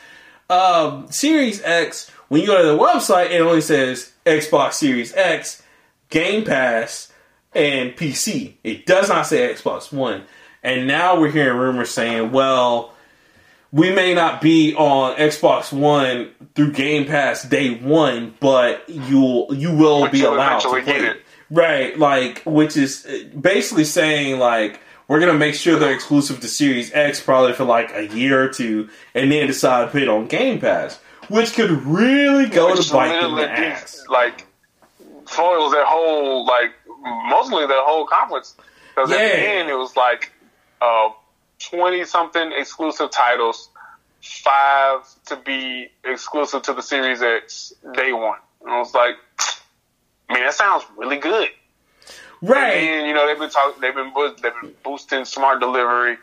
um, 0.51 1.11
Series 1.11 1.63
X. 1.63 2.11
When 2.29 2.43
you 2.43 2.47
go 2.47 2.61
to 2.61 2.69
the 2.69 2.77
website, 2.77 3.31
it 3.31 3.41
only 3.41 3.63
says 3.63 4.13
Xbox 4.27 4.75
Series 4.75 5.15
X, 5.15 5.63
Game 6.11 6.45
Pass, 6.45 7.13
and 7.55 7.97
PC. 7.97 8.55
It 8.63 8.87
does 8.87 9.09
not 9.09 9.27
say 9.27 9.53
Xbox 9.53 9.93
One. 9.93 10.23
And 10.63 10.87
now 10.87 11.19
we're 11.19 11.31
hearing 11.31 11.59
rumors 11.59 11.91
saying, 11.91 12.33
well, 12.33 12.93
we 13.73 13.93
may 13.93 14.15
not 14.15 14.41
be 14.41 14.75
on 14.75 15.17
Xbox 15.17 15.73
One 15.73 16.31
through 16.55 16.73
Game 16.73 17.07
Pass 17.07 17.43
day 17.45 17.75
one, 17.75 18.35
but 18.41 18.89
you'll 18.89 19.55
you 19.55 19.75
will 19.75 20.09
be 20.09 20.25
allowed 20.25 20.61
to 20.61 20.69
play 20.69 20.81
it. 20.81 21.05
it. 21.05 21.23
Right, 21.51 21.99
like 21.99 22.43
which 22.45 22.77
is 22.77 23.07
uh, 23.07 23.37
basically 23.39 23.85
saying 23.85 24.39
like 24.39 24.81
we're 25.09 25.21
gonna 25.21 25.35
make 25.35 25.55
sure 25.55 25.79
they're 25.79 25.95
exclusive 25.95 26.41
to 26.41 26.49
Series 26.49 26.93
X 26.93 27.21
probably 27.21 27.53
for 27.53 27.65
like 27.65 27.93
a 27.95 28.09
year 28.09 28.43
or 28.43 28.49
two, 28.49 28.89
and 29.15 29.31
then 29.31 29.47
decide 29.47 29.87
to 29.87 29.91
put 29.91 30.03
it 30.03 30.09
on 30.09 30.27
Game 30.27 30.59
Pass, 30.59 30.99
which 31.29 31.53
could 31.55 31.71
really 31.71 32.49
go 32.49 32.73
Which 32.73 32.89
to 32.89 32.93
bite 32.93 33.21
them 33.21 33.33
in 33.33 33.37
the 33.37 33.51
ass. 33.51 34.05
Like, 34.09 34.46
foils 35.27 35.73
their 35.73 35.85
whole, 35.87 36.45
like, 36.47 36.73
mostly 37.29 37.67
their 37.67 37.85
whole 37.85 38.07
conference. 38.07 38.55
Because 38.95 39.11
at 39.11 39.19
the 39.19 39.49
end, 39.49 39.69
it 39.69 39.75
was 39.75 39.95
like 39.97 40.33
uh, 40.81 41.11
20 41.71 42.05
something 42.05 42.53
exclusive 42.53 43.11
titles, 43.11 43.69
five 44.23 45.01
to 45.27 45.37
be 45.37 45.89
exclusive 46.05 46.63
to 46.63 46.73
the 46.73 46.83
Series 46.83 47.23
X 47.23 47.73
day 47.95 48.13
one. 48.13 48.39
And 48.63 48.71
I 48.71 48.79
was 48.79 48.95
like, 48.95 49.17
man, 50.31 50.41
that 50.45 50.55
sounds 50.55 50.85
really 50.97 51.19
good. 51.19 51.49
Right. 52.43 52.73
And 52.75 53.07
you 53.07 53.15
know 53.15 53.27
they've 53.27 53.39
been 53.39 53.51
talking, 53.51 53.81
they've 53.81 53.95
been 53.95 54.13
boo- 54.13 54.35
they've 54.43 54.53
been 54.61 54.73
boosting 54.85 55.25
smart 55.25 55.61
delivery 55.61 56.17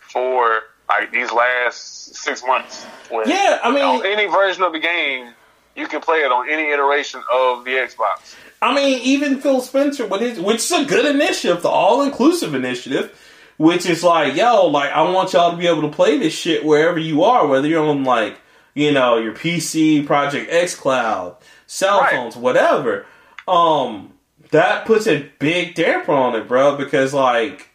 for 0.00 0.60
like 0.88 1.12
these 1.12 1.30
last 1.32 2.14
six 2.16 2.42
months. 2.44 2.84
Where 3.10 3.26
Yeah, 3.28 3.60
I 3.62 3.70
mean- 3.70 3.84
on 3.84 4.04
any 4.06 4.26
version 4.26 4.62
of 4.64 4.72
the 4.72 4.80
game, 4.80 5.32
you 5.76 5.86
can 5.86 6.00
play 6.00 6.18
it 6.18 6.30
on 6.32 6.48
any 6.50 6.70
iteration 6.70 7.22
of 7.32 7.64
the 7.64 7.72
Xbox. 7.72 8.34
I 8.60 8.74
mean, 8.74 9.00
even 9.02 9.40
Phil 9.40 9.60
Spencer, 9.60 10.06
with 10.06 10.20
his, 10.20 10.38
which 10.40 10.56
is 10.58 10.70
a 10.72 10.84
good 10.84 11.04
initiative, 11.04 11.62
the 11.62 11.68
all 11.68 12.02
inclusive 12.02 12.54
initiative, 12.54 13.18
which 13.56 13.86
is 13.86 14.04
like, 14.04 14.36
yo, 14.36 14.66
like 14.66 14.90
I 14.92 15.02
want 15.02 15.32
y'all 15.32 15.50
to 15.50 15.56
be 15.56 15.66
able 15.66 15.82
to 15.82 15.88
play 15.88 16.18
this 16.18 16.32
shit 16.34 16.64
wherever 16.64 16.98
you 16.98 17.24
are, 17.24 17.46
whether 17.46 17.66
you're 17.66 17.84
on 17.86 18.04
like, 18.04 18.38
you 18.74 18.92
know, 18.92 19.18
your 19.18 19.32
PC, 19.34 20.06
Project 20.06 20.50
xCloud, 20.50 21.36
cell 21.66 22.00
Right. 22.00 22.12
phones, 22.12 22.36
whatever. 22.36 23.06
Um, 23.48 24.12
that 24.50 24.86
puts 24.86 25.06
a 25.06 25.28
big 25.38 25.74
damper 25.74 26.12
on 26.12 26.34
it, 26.36 26.46
bro, 26.46 26.76
because 26.76 27.12
like 27.12 27.68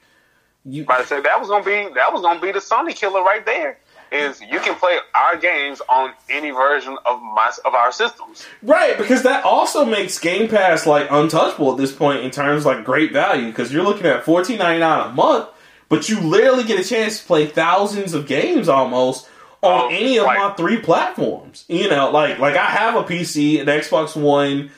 you, 0.66 0.86
I 0.90 1.04
said 1.04 1.24
that 1.24 1.40
was 1.40 1.50
gonna 1.50 1.64
be 1.66 1.94
that 1.96 2.12
was 2.14 2.22
gonna 2.22 2.40
be 2.40 2.52
the 2.52 2.60
Sony 2.60 2.96
killer 2.96 3.24
right 3.24 3.46
there. 3.46 3.80
Is 4.12 4.40
you 4.42 4.60
can 4.60 4.76
play 4.76 4.98
our 5.14 5.36
games 5.38 5.82
on 5.90 6.14
any 6.30 6.52
version 6.52 6.98
of 7.06 7.22
my 7.22 7.52
of 7.66 7.74
our 7.74 7.92
systems. 7.92 8.46
Right, 8.64 8.98
because 8.98 9.24
that 9.24 9.44
also 9.44 9.84
makes 9.86 10.18
Game 10.20 10.48
Pass 10.50 10.86
like 10.88 11.08
untouchable 11.12 11.72
at 11.72 11.78
this 11.78 11.92
point 11.92 12.22
in 12.24 12.32
terms 12.32 12.66
of, 12.66 12.76
like 12.76 12.86
great 12.86 13.12
value 13.12 13.48
because 13.48 13.74
you're 13.74 13.84
looking 13.84 14.06
at 14.06 14.24
fourteen 14.24 14.60
ninety 14.60 14.80
nine 14.80 15.10
a 15.10 15.14
month, 15.14 15.50
but 15.90 16.08
you 16.10 16.20
literally 16.22 16.64
get 16.64 16.80
a 16.80 16.88
chance 16.88 17.20
to 17.20 17.26
play 17.26 17.46
thousands 17.48 18.14
of 18.14 18.28
games 18.28 18.70
almost 18.70 19.28
on 19.62 19.86
Oh, 19.86 19.88
any 19.90 20.18
of 20.18 20.26
right. 20.26 20.38
my 20.50 20.54
three 20.54 20.78
platforms. 20.82 21.66
You 21.68 21.90
know, 21.90 22.10
like 22.12 22.40
like 22.40 22.56
I 22.56 22.66
have 22.66 22.96
a 22.96 23.04
PC, 23.04 23.60
an 23.60 23.68
Xbox 23.68 24.16
One, 24.16 24.70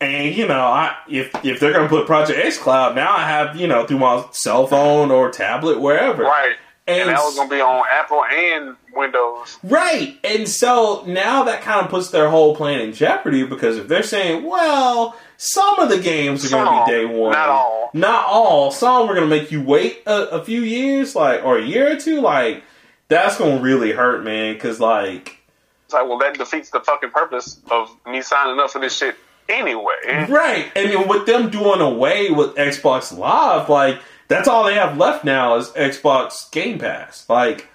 and 0.00 0.34
you 0.34 0.46
know, 0.46 0.60
I 0.60 0.96
if 1.08 1.32
if 1.44 1.60
they're 1.60 1.72
gonna 1.72 1.88
put 1.88 2.06
Project 2.06 2.38
xCloud, 2.38 2.94
now 2.94 3.12
I 3.16 3.26
have 3.26 3.56
you 3.56 3.66
know 3.66 3.86
through 3.86 4.00
my 4.00 4.26
cell 4.32 4.66
phone 4.66 5.10
or 5.10 5.30
tablet 5.30 5.80
wherever. 5.80 6.24
Right. 6.24 6.56
And, 6.86 7.00
And 7.00 7.10
that 7.10 7.22
was 7.22 7.36
gonna 7.36 7.48
be 7.48 7.60
on 7.60 7.84
Apple 7.90 8.24
and 8.24 8.76
Windows. 8.94 9.58
Right. 9.62 10.18
And 10.22 10.48
so 10.48 11.02
now 11.06 11.44
that 11.44 11.62
kind 11.62 11.84
of 11.84 11.90
puts 11.90 12.10
their 12.10 12.28
whole 12.28 12.54
plan 12.54 12.80
in 12.80 12.92
jeopardy 12.92 13.44
because 13.44 13.78
if 13.78 13.88
they're 13.88 14.02
saying, 14.02 14.44
well, 14.44 15.16
some 15.36 15.78
of 15.80 15.88
the 15.88 15.98
games 15.98 16.44
are 16.44 16.50
going 16.50 16.66
to 16.66 16.84
be 16.86 16.90
day 16.92 17.04
one. 17.04 17.32
not 17.32 17.48
all. 17.48 17.90
Not 17.92 18.24
all. 18.26 18.70
Some 18.70 19.08
are 19.08 19.14
going 19.14 19.28
to 19.28 19.36
make 19.36 19.50
you 19.50 19.62
wait 19.62 20.02
a, 20.06 20.28
a 20.30 20.44
few 20.44 20.60
years, 20.60 21.14
like, 21.14 21.44
or 21.44 21.58
a 21.58 21.62
year 21.62 21.92
or 21.92 21.96
two. 21.96 22.20
Like, 22.20 22.62
that's 23.08 23.36
going 23.36 23.58
to 23.58 23.62
really 23.62 23.92
hurt, 23.92 24.22
man. 24.22 24.54
Because, 24.54 24.80
like, 24.80 25.38
It's 25.86 25.94
like, 25.94 26.06
well, 26.06 26.18
that 26.18 26.38
defeats 26.38 26.70
the 26.70 26.80
fucking 26.80 27.10
purpose 27.10 27.60
of 27.70 27.94
me 28.06 28.22
signing 28.22 28.58
up 28.60 28.70
for 28.70 28.80
this 28.80 28.96
shit 28.96 29.16
anyway. 29.48 30.26
right. 30.30 30.70
And 30.76 31.08
with 31.08 31.26
them 31.26 31.50
doing 31.50 31.80
away 31.80 32.30
with 32.30 32.54
Xbox 32.54 33.16
Live, 33.16 33.68
like, 33.68 33.98
that's 34.34 34.48
all 34.48 34.64
they 34.64 34.74
have 34.74 34.98
left 34.98 35.24
now 35.24 35.56
is 35.56 35.68
Xbox 35.70 36.50
Game 36.50 36.78
Pass. 36.78 37.28
Like, 37.28 37.68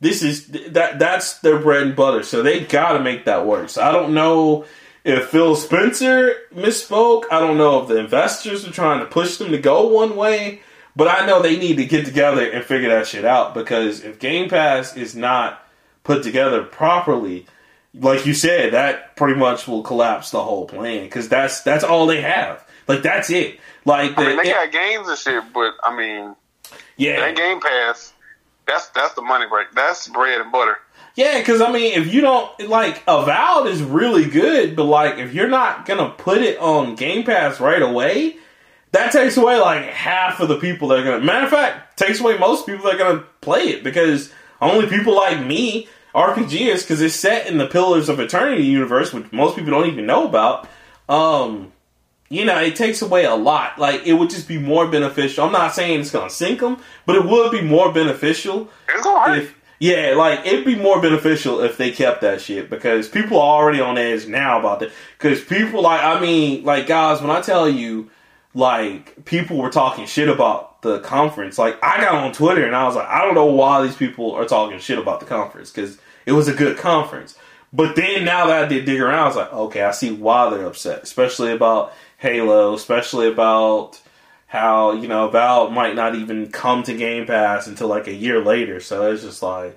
this 0.00 0.22
is 0.22 0.48
that 0.48 0.98
that's 0.98 1.38
their 1.38 1.58
bread 1.58 1.82
and 1.82 1.96
butter. 1.96 2.22
So 2.22 2.42
they 2.42 2.60
got 2.60 2.92
to 2.92 3.00
make 3.00 3.24
that 3.24 3.46
work. 3.46 3.70
So 3.70 3.82
I 3.82 3.92
don't 3.92 4.14
know 4.14 4.66
if 5.04 5.28
Phil 5.28 5.56
Spencer 5.56 6.34
misspoke. 6.54 7.24
I 7.30 7.40
don't 7.40 7.56
know 7.56 7.82
if 7.82 7.88
the 7.88 7.98
investors 7.98 8.66
are 8.66 8.72
trying 8.72 9.00
to 9.00 9.06
push 9.06 9.36
them 9.38 9.52
to 9.52 9.58
go 9.58 9.88
one 9.88 10.16
way. 10.16 10.62
But 10.94 11.08
I 11.08 11.24
know 11.24 11.40
they 11.40 11.56
need 11.56 11.76
to 11.76 11.86
get 11.86 12.04
together 12.04 12.44
and 12.44 12.62
figure 12.64 12.90
that 12.90 13.06
shit 13.06 13.24
out 13.24 13.54
because 13.54 14.04
if 14.04 14.18
Game 14.18 14.50
Pass 14.50 14.94
is 14.94 15.16
not 15.16 15.66
put 16.04 16.22
together 16.22 16.62
properly, 16.62 17.46
like 17.94 18.26
you 18.26 18.34
said, 18.34 18.74
that 18.74 19.16
pretty 19.16 19.38
much 19.38 19.66
will 19.66 19.82
collapse 19.82 20.30
the 20.30 20.42
whole 20.42 20.66
plan 20.66 21.04
because 21.04 21.28
that's 21.30 21.62
that's 21.62 21.84
all 21.84 22.06
they 22.06 22.20
have. 22.20 22.66
Like 22.88 23.02
that's 23.02 23.30
it. 23.30 23.58
Like 23.84 24.16
I 24.18 24.26
mean, 24.26 24.36
the- 24.36 24.42
they 24.42 24.50
got 24.50 24.72
games 24.72 25.08
and 25.08 25.18
shit, 25.18 25.44
but 25.52 25.74
I 25.82 25.96
mean, 25.96 26.36
yeah, 26.96 27.20
that 27.20 27.36
Game 27.36 27.60
Pass, 27.60 28.12
that's 28.66 28.88
that's 28.90 29.14
the 29.14 29.22
money 29.22 29.46
break. 29.48 29.72
That's 29.72 30.08
bread 30.08 30.40
and 30.40 30.52
butter. 30.52 30.76
Yeah, 31.14 31.38
because 31.38 31.60
I 31.60 31.70
mean, 31.70 32.00
if 32.00 32.12
you 32.12 32.20
don't 32.22 32.68
like, 32.68 33.02
Avowed 33.06 33.66
is 33.66 33.82
really 33.82 34.24
good, 34.24 34.76
but 34.76 34.84
like, 34.84 35.18
if 35.18 35.34
you're 35.34 35.48
not 35.48 35.84
gonna 35.84 36.10
put 36.10 36.38
it 36.38 36.58
on 36.58 36.94
Game 36.94 37.24
Pass 37.24 37.60
right 37.60 37.82
away, 37.82 38.36
that 38.92 39.12
takes 39.12 39.36
away 39.36 39.58
like 39.60 39.84
half 39.84 40.40
of 40.40 40.48
the 40.48 40.58
people 40.58 40.88
that 40.88 41.00
are 41.00 41.04
gonna. 41.04 41.20
Matter 41.24 41.44
of 41.44 41.50
fact, 41.50 41.98
takes 41.98 42.20
away 42.20 42.38
most 42.38 42.66
people 42.66 42.84
that 42.86 42.94
are 42.94 42.98
gonna 42.98 43.24
play 43.40 43.64
it 43.68 43.84
because 43.84 44.32
only 44.60 44.86
people 44.86 45.14
like 45.14 45.44
me 45.44 45.88
RPGs 46.14 46.82
because 46.82 47.00
it's 47.02 47.14
set 47.14 47.46
in 47.46 47.58
the 47.58 47.66
Pillars 47.66 48.08
of 48.08 48.20
Eternity 48.20 48.64
universe, 48.64 49.12
which 49.12 49.30
most 49.32 49.56
people 49.56 49.70
don't 49.72 49.88
even 49.88 50.06
know 50.06 50.26
about. 50.26 50.68
Um, 51.08 51.72
you 52.32 52.46
know, 52.46 52.58
it 52.58 52.76
takes 52.76 53.02
away 53.02 53.24
a 53.26 53.34
lot. 53.34 53.78
Like, 53.78 54.06
it 54.06 54.14
would 54.14 54.30
just 54.30 54.48
be 54.48 54.58
more 54.58 54.88
beneficial. 54.88 55.44
I'm 55.44 55.52
not 55.52 55.74
saying 55.74 56.00
it's 56.00 56.10
gonna 56.10 56.30
sink 56.30 56.60
them, 56.60 56.78
but 57.04 57.14
it 57.14 57.26
would 57.26 57.52
be 57.52 57.60
more 57.60 57.92
beneficial 57.92 58.70
It's 58.88 59.06
all 59.06 59.16
right. 59.16 59.42
if 59.42 59.54
yeah, 59.78 60.14
like 60.16 60.46
it'd 60.46 60.64
be 60.64 60.76
more 60.76 61.02
beneficial 61.02 61.60
if 61.60 61.76
they 61.76 61.90
kept 61.90 62.20
that 62.20 62.40
shit 62.40 62.70
because 62.70 63.08
people 63.08 63.36
are 63.38 63.60
already 63.60 63.80
on 63.80 63.98
edge 63.98 64.28
now 64.28 64.60
about 64.60 64.78
that. 64.78 64.92
Because 65.18 65.42
people 65.42 65.82
like, 65.82 66.00
I 66.00 66.20
mean, 66.20 66.62
like 66.62 66.86
guys, 66.86 67.20
when 67.20 67.30
I 67.30 67.40
tell 67.40 67.68
you, 67.68 68.08
like 68.54 69.24
people 69.24 69.56
were 69.58 69.70
talking 69.70 70.06
shit 70.06 70.28
about 70.28 70.82
the 70.82 71.00
conference, 71.00 71.58
like 71.58 71.82
I 71.82 72.00
got 72.00 72.14
on 72.14 72.32
Twitter 72.32 72.64
and 72.64 72.76
I 72.76 72.84
was 72.84 72.94
like, 72.94 73.08
I 73.08 73.24
don't 73.24 73.34
know 73.34 73.46
why 73.46 73.82
these 73.82 73.96
people 73.96 74.32
are 74.32 74.44
talking 74.46 74.78
shit 74.78 74.98
about 74.98 75.18
the 75.20 75.26
conference 75.26 75.70
because 75.70 75.98
it 76.26 76.32
was 76.32 76.46
a 76.48 76.54
good 76.54 76.78
conference. 76.78 77.36
But 77.72 77.96
then 77.96 78.24
now 78.24 78.46
that 78.46 78.64
I 78.64 78.68
did 78.68 78.84
dig 78.84 79.00
around, 79.00 79.18
I 79.18 79.26
was 79.26 79.36
like, 79.36 79.52
okay, 79.52 79.82
I 79.82 79.90
see 79.90 80.12
why 80.12 80.48
they're 80.48 80.66
upset, 80.66 81.02
especially 81.02 81.50
about 81.52 81.92
Halo, 82.22 82.74
especially 82.74 83.26
about 83.26 84.00
how 84.46 84.92
you 84.92 85.08
know 85.08 85.26
Avowed 85.28 85.72
might 85.72 85.96
not 85.96 86.14
even 86.14 86.52
come 86.52 86.84
to 86.84 86.94
Game 86.94 87.26
Pass 87.26 87.66
until 87.66 87.88
like 87.88 88.06
a 88.06 88.12
year 88.14 88.40
later. 88.44 88.78
So 88.78 89.10
it's 89.10 89.22
just 89.24 89.42
like, 89.42 89.76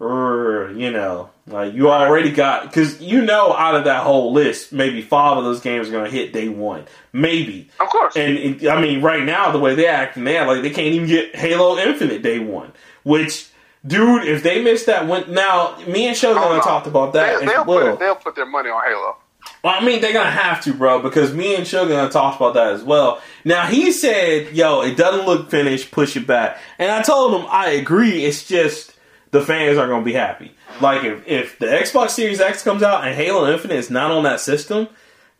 you 0.00 0.90
know, 0.90 1.30
like 1.46 1.74
you 1.74 1.88
already 1.88 2.32
got 2.32 2.64
because 2.64 3.00
you 3.00 3.22
know 3.22 3.52
out 3.54 3.76
of 3.76 3.84
that 3.84 4.02
whole 4.02 4.32
list, 4.32 4.72
maybe 4.72 5.00
five 5.00 5.38
of 5.38 5.44
those 5.44 5.60
games 5.60 5.88
are 5.88 5.92
going 5.92 6.04
to 6.04 6.10
hit 6.10 6.32
day 6.32 6.48
one, 6.48 6.86
maybe. 7.12 7.68
Of 7.78 7.88
course. 7.88 8.16
And 8.16 8.36
it, 8.36 8.68
I 8.68 8.80
mean, 8.80 9.00
right 9.00 9.22
now 9.22 9.52
the 9.52 9.60
way 9.60 9.76
they 9.76 9.86
acting 9.86 10.24
now, 10.24 10.44
like 10.48 10.62
they 10.62 10.70
can't 10.70 10.88
even 10.88 11.06
get 11.06 11.36
Halo 11.36 11.78
Infinite 11.78 12.20
day 12.20 12.40
one. 12.40 12.72
Which, 13.04 13.48
dude, 13.86 14.26
if 14.26 14.42
they 14.42 14.60
miss 14.60 14.86
that 14.86 15.06
one, 15.06 15.32
now 15.32 15.78
me 15.86 16.08
and 16.08 16.16
Shogun 16.16 16.42
Oh, 16.42 16.56
no. 16.56 16.60
talked 16.62 16.88
about 16.88 17.12
that 17.12 17.38
they, 17.38 17.46
will 17.46 17.64
put, 17.64 18.00
they'll 18.00 18.16
put 18.16 18.34
their 18.34 18.44
money 18.46 18.70
on 18.70 18.82
Halo. 18.84 19.18
Well, 19.66 19.74
I 19.76 19.84
mean, 19.84 20.00
they're 20.00 20.12
gonna 20.12 20.30
have 20.30 20.62
to, 20.62 20.72
bro, 20.72 21.02
because 21.02 21.34
me 21.34 21.56
and 21.56 21.66
Shogun 21.66 22.08
talked 22.10 22.36
about 22.36 22.54
that 22.54 22.68
as 22.74 22.84
well. 22.84 23.20
Now 23.44 23.66
he 23.66 23.90
said, 23.90 24.52
"Yo, 24.52 24.82
it 24.82 24.96
doesn't 24.96 25.26
look 25.26 25.50
finished. 25.50 25.90
Push 25.90 26.16
it 26.16 26.24
back." 26.24 26.60
And 26.78 26.88
I 26.92 27.02
told 27.02 27.34
him 27.34 27.48
I 27.50 27.70
agree. 27.70 28.24
It's 28.24 28.46
just 28.46 28.92
the 29.32 29.40
fans 29.42 29.76
are 29.76 29.88
gonna 29.88 30.04
be 30.04 30.12
happy. 30.12 30.52
Like 30.80 31.02
if 31.02 31.26
if 31.26 31.58
the 31.58 31.66
Xbox 31.66 32.10
Series 32.10 32.40
X 32.40 32.62
comes 32.62 32.84
out 32.84 33.04
and 33.04 33.12
Halo 33.16 33.50
Infinite 33.52 33.74
is 33.78 33.90
not 33.90 34.12
on 34.12 34.22
that 34.22 34.38
system, 34.38 34.86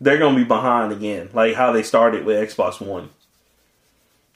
they're 0.01 0.17
gonna 0.17 0.35
be 0.35 0.43
behind 0.43 0.91
again, 0.91 1.29
like 1.33 1.55
how 1.55 1.71
they 1.71 1.81
started 1.81 2.25
with 2.25 2.35
Xbox 2.53 2.81
One. 2.81 3.11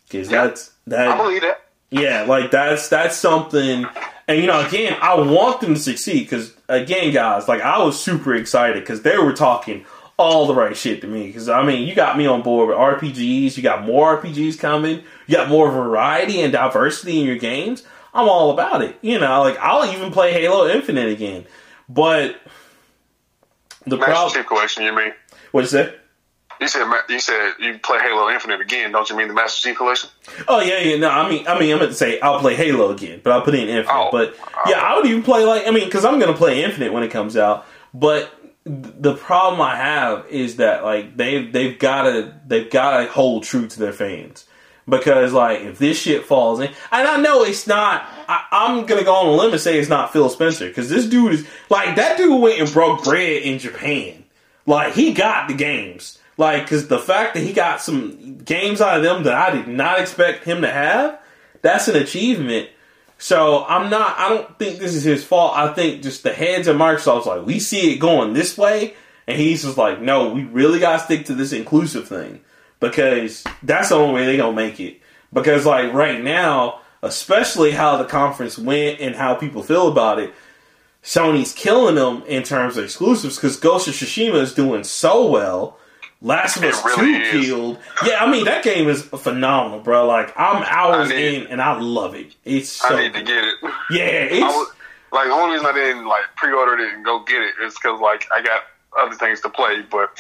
Because 0.10 0.32
Yeah. 0.32 0.46
that's 0.46 0.72
that. 0.88 1.10
I 1.10 1.18
believe 1.18 1.42
that. 1.42 1.60
Yeah, 1.90 2.24
like 2.30 2.50
that's 2.52 2.88
that's 2.88 3.18
something, 3.18 3.86
and 4.32 4.40
you 4.40 4.48
know, 4.48 4.66
again, 4.66 4.98
I 5.02 5.16
want 5.16 5.60
them 5.60 5.74
to 5.74 5.80
succeed 5.80 6.24
because, 6.24 6.54
again, 6.70 7.14
guys, 7.14 7.50
like 7.50 7.60
I 7.60 7.84
was 7.84 8.02
super 8.02 8.34
excited 8.34 8.82
because 8.82 9.02
they 9.02 9.18
were 9.18 9.34
talking 9.34 9.86
all 10.16 10.48
the 10.48 10.56
right 10.56 10.76
shit 10.76 11.02
to 11.02 11.08
me. 11.08 11.28
Because 11.28 11.50
I 11.50 11.64
mean, 11.64 11.86
you 11.86 11.94
got 11.94 12.18
me 12.18 12.26
on 12.26 12.42
board 12.42 12.70
with 12.70 12.78
RPGs. 12.78 13.58
You 13.58 13.64
got 13.64 13.84
more 13.84 14.22
RPGs 14.22 14.58
coming. 14.58 15.04
You 15.28 15.36
got 15.36 15.50
more 15.50 15.70
variety 15.70 16.42
and 16.42 16.54
diversity 16.54 17.20
in 17.20 17.26
your 17.26 17.36
games. 17.36 17.84
I'm 18.14 18.30
all 18.30 18.52
about 18.52 18.82
it. 18.82 18.98
You 19.02 19.20
know, 19.20 19.42
like 19.42 19.58
I'll 19.60 19.92
even 19.92 20.12
play 20.12 20.32
Halo 20.32 20.70
Infinite 20.70 21.10
again. 21.10 21.46
But 21.90 22.40
the 23.86 23.98
Master 23.98 24.12
problem, 24.12 24.34
Chief 24.34 24.48
Collection, 24.48 24.84
you 24.84 24.96
mean? 24.96 25.12
what's 25.52 25.72
that? 25.72 26.01
You 26.62 26.68
said 26.68 26.86
you 27.10 27.20
said 27.20 27.54
you 27.60 27.80
play 27.80 27.98
Halo 27.98 28.30
Infinite 28.30 28.62
again, 28.62 28.92
don't 28.92 29.10
you 29.10 29.18
mean 29.18 29.28
the 29.28 29.34
Master 29.34 29.68
Chief 29.68 29.78
Collection? 29.78 30.12
Oh 30.48 30.62
yeah, 30.62 30.80
yeah. 30.80 30.98
No, 30.98 31.10
I 31.10 31.28
mean, 31.28 31.48
I 31.48 31.60
mean, 31.60 31.74
I 31.74 31.80
meant 31.80 31.90
to 31.90 31.98
say 31.98 32.20
I'll 32.20 32.40
play 32.40 32.56
Halo 32.56 32.92
again, 32.92 33.20
but 33.24 33.34
I'll 33.34 33.42
put 33.42 33.56
in 33.56 33.68
Infinite. 33.68 33.90
Oh. 33.92 34.10
but 34.12 34.38
yeah, 34.68 34.80
I 34.80 34.96
would 34.96 35.08
even 35.08 35.24
play 35.24 35.44
like 35.44 35.68
I 35.68 35.72
mean, 35.72 35.86
because 35.86 36.06
I'm 36.06 36.20
gonna 36.20 36.38
play 36.38 36.64
Infinite 36.64 36.94
when 36.94 37.02
it 37.02 37.10
comes 37.10 37.36
out. 37.36 37.66
But 37.96 38.32
the 38.64 39.16
problem 39.16 39.60
I 39.60 39.76
have 39.76 40.28
is 40.30 40.58
that 40.58 40.84
like 40.84 41.18
they've 41.18 41.52
they've 41.52 41.80
gotta 41.80 42.40
they've 42.46 42.70
gotta 42.70 43.10
hold 43.10 43.44
true 43.44 43.68
to 43.68 43.80
their 43.80 43.92
fans 43.92 44.46
because 44.88 45.34
like 45.34 45.62
if 45.62 45.80
this 45.80 46.00
shit 46.00 46.26
falls 46.26 46.60
in, 46.60 46.68
and 46.92 47.08
I 47.08 47.18
know 47.18 47.44
it's 47.44 47.66
not. 47.66 48.08
I, 48.28 48.46
I'm 48.52 48.86
gonna 48.86 49.04
go 49.04 49.16
on 49.16 49.26
a 49.28 49.32
limb 49.32 49.52
and 49.52 49.60
say 49.60 49.80
it's 49.80 49.90
not 49.90 50.14
Phil 50.14 50.30
Spencer 50.30 50.68
because 50.68 50.90
this 50.90 51.08
dude 51.08 51.34
is 51.34 51.48
like 51.72 51.96
that 51.96 52.18
dude 52.18 52.40
went 52.40 52.60
and 52.60 52.72
broke 52.72 53.04
bread 53.04 53.42
in 53.42 53.58
Japan. 53.58 54.24
Like 54.68 54.94
he 54.94 55.14
got 55.14 55.48
the 55.48 55.56
games. 55.56 56.20
Like 56.42 56.64
because 56.64 56.88
the 56.88 56.98
fact 56.98 57.36
that 57.36 57.42
he 57.42 57.54
got 57.54 57.82
some 57.82 58.40
games 58.40 58.82
out 58.82 58.98
of 58.98 59.04
them 59.04 59.22
that 59.26 59.36
I 59.36 59.52
did 59.52 59.68
not 59.68 60.00
expect 60.00 60.44
him 60.44 60.62
to 60.62 60.72
have, 60.72 61.20
that's 61.62 61.88
an 61.88 61.96
achievement. 61.96 62.68
So 63.20 63.64
I'm 63.64 63.92
not. 63.92 64.18
I 64.18 64.28
don't 64.28 64.58
think 64.58 64.80
this 64.80 64.96
is 64.96 65.04
his 65.04 65.24
fault. 65.24 65.56
I 65.56 65.72
think 65.72 66.02
just 66.02 66.24
the 66.24 66.34
heads 66.34 66.68
of 66.68 66.78
Microsoft's 66.78 67.28
like 67.28 67.46
we 67.46 67.60
see 67.60 67.94
it 67.94 68.00
going 68.00 68.34
this 68.34 68.58
way, 68.58 68.96
and 69.28 69.40
he's 69.40 69.62
just 69.62 69.78
like, 69.78 70.02
no, 70.02 70.34
we 70.34 70.44
really 70.46 70.80
got 70.80 70.94
to 70.94 71.04
stick 71.06 71.26
to 71.26 71.36
this 71.36 71.54
inclusive 71.54 72.08
thing 72.08 72.42
because 72.80 73.44
that's 73.62 73.90
the 73.90 73.96
only 73.96 74.16
way 74.16 74.26
they're 74.26 74.38
gonna 74.38 74.56
make 74.56 74.80
it. 74.80 75.00
Because 75.32 75.68
like 75.68 75.94
right 75.94 76.24
now, 76.24 76.82
especially 77.04 77.70
how 77.70 77.98
the 77.98 78.06
conference 78.06 78.58
went 78.58 79.00
and 79.00 79.16
how 79.16 79.36
people 79.36 79.62
feel 79.62 79.90
about 79.90 80.18
it, 80.18 80.34
Sony's 81.04 81.54
killing 81.54 81.94
them 81.94 82.24
in 82.26 82.42
terms 82.42 82.78
of 82.78 82.86
exclusives 82.86 83.36
because 83.36 83.58
Ghost 83.58 83.88
of 83.88 83.94
Tsushima 83.94 84.42
is 84.42 84.56
doing 84.56 84.84
so 84.84 85.30
well. 85.30 85.78
Last 86.24 86.58
of 86.58 86.64
It 86.64 86.74
Us 86.76 86.86
really 86.86 87.18
2 87.32 87.38
is. 87.40 87.46
killed. 87.48 87.80
Yeah, 88.06 88.24
I 88.24 88.30
mean 88.32 88.46
that 88.46 88.64
game 88.64 88.88
is 88.88 89.02
phenomenal, 89.04 89.80
bro. 89.80 90.06
Like 90.06 90.32
I'm 90.38 90.62
hours 90.64 91.10
need- 91.10 91.42
in 91.44 91.48
and 91.48 91.62
I 91.62 91.80
love 91.80 92.14
it. 92.16 92.36
It's 92.46 92.70
so 92.70 92.96
I 92.96 93.02
need 93.04 93.14
to 93.14 93.24
get 93.24 93.44
it. 93.44 93.56
yeah, 93.90 94.06
it's 94.06 94.42
was, 94.44 94.72
like 95.12 95.28
the 95.28 95.34
only 95.34 95.54
reason 95.54 95.66
I 95.68 95.74
didn't 95.74 96.06
like 96.06 96.24
pre-order 96.36 96.78
it 96.82 96.94
and 96.94 97.04
go 97.04 97.24
get 97.24 97.42
it 97.42 97.56
is 97.64 97.74
because 97.74 98.00
like 98.00 98.28
I 98.34 98.42
got 98.42 98.62
other 98.98 99.16
things 99.16 99.42
to 99.42 99.50
play. 99.50 99.82
But 99.90 100.12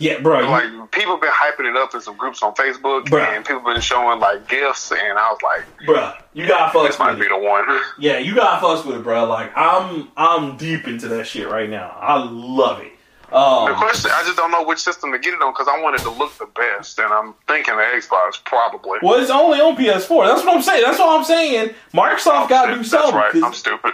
yeah, 0.00 0.18
bro. 0.18 0.40
you- 0.40 0.46
like 0.48 0.90
people 0.90 1.16
been 1.18 1.30
hyping 1.30 1.70
it 1.70 1.76
up 1.76 1.94
in 1.94 2.00
some 2.00 2.16
groups 2.16 2.42
on 2.42 2.52
Facebook, 2.54 3.04
Bruh. 3.04 3.24
and 3.36 3.44
people 3.44 3.62
been 3.62 3.80
showing 3.80 4.18
like 4.18 4.48
gifts, 4.48 4.90
and 4.90 5.16
I 5.16 5.30
was 5.30 5.38
like, 5.44 5.86
bro, 5.86 6.12
you 6.32 6.48
got 6.48 6.72
fucks 6.72 6.88
this 6.88 6.98
might 6.98 7.10
with 7.12 7.20
be 7.20 7.28
the 7.28 7.38
one. 7.38 7.66
Yeah, 8.00 8.18
you 8.18 8.34
got 8.34 8.60
fucks 8.62 8.84
with 8.84 8.96
it, 8.96 9.02
bro. 9.04 9.26
Like 9.26 9.52
I'm 9.56 10.08
I'm 10.16 10.56
deep 10.56 10.88
into 10.88 11.06
that 11.08 11.28
shit 11.28 11.48
right 11.48 11.70
now. 11.70 11.96
I 12.00 12.16
love 12.24 12.80
it. 12.80 12.92
The 13.30 13.36
Um, 13.36 13.74
question, 13.76 14.10
I 14.12 14.22
just 14.24 14.36
don't 14.36 14.50
know 14.50 14.64
which 14.64 14.80
system 14.80 15.12
to 15.12 15.18
get 15.18 15.34
it 15.34 15.40
on 15.42 15.52
because 15.52 15.68
I 15.68 15.80
wanted 15.80 16.00
it 16.00 16.04
to 16.04 16.10
look 16.10 16.36
the 16.38 16.46
best, 16.46 16.98
and 16.98 17.12
I'm 17.12 17.34
thinking 17.46 17.76
the 17.76 17.82
Xbox 17.82 18.42
probably. 18.44 18.98
well, 19.02 19.20
it's 19.20 19.30
only 19.30 19.60
on 19.60 19.76
PS4. 19.76 20.26
That's 20.26 20.44
what 20.44 20.56
I'm 20.56 20.62
saying. 20.62 20.82
That's 20.84 20.98
what 20.98 21.18
I'm 21.18 21.24
saying. 21.24 21.70
Microsoft 21.94 22.48
got 22.48 22.66
to 22.66 22.72
do 22.72 22.76
That's 22.78 22.90
something. 22.90 23.14
right. 23.14 23.34
I'm 23.44 23.54
stupid. 23.54 23.92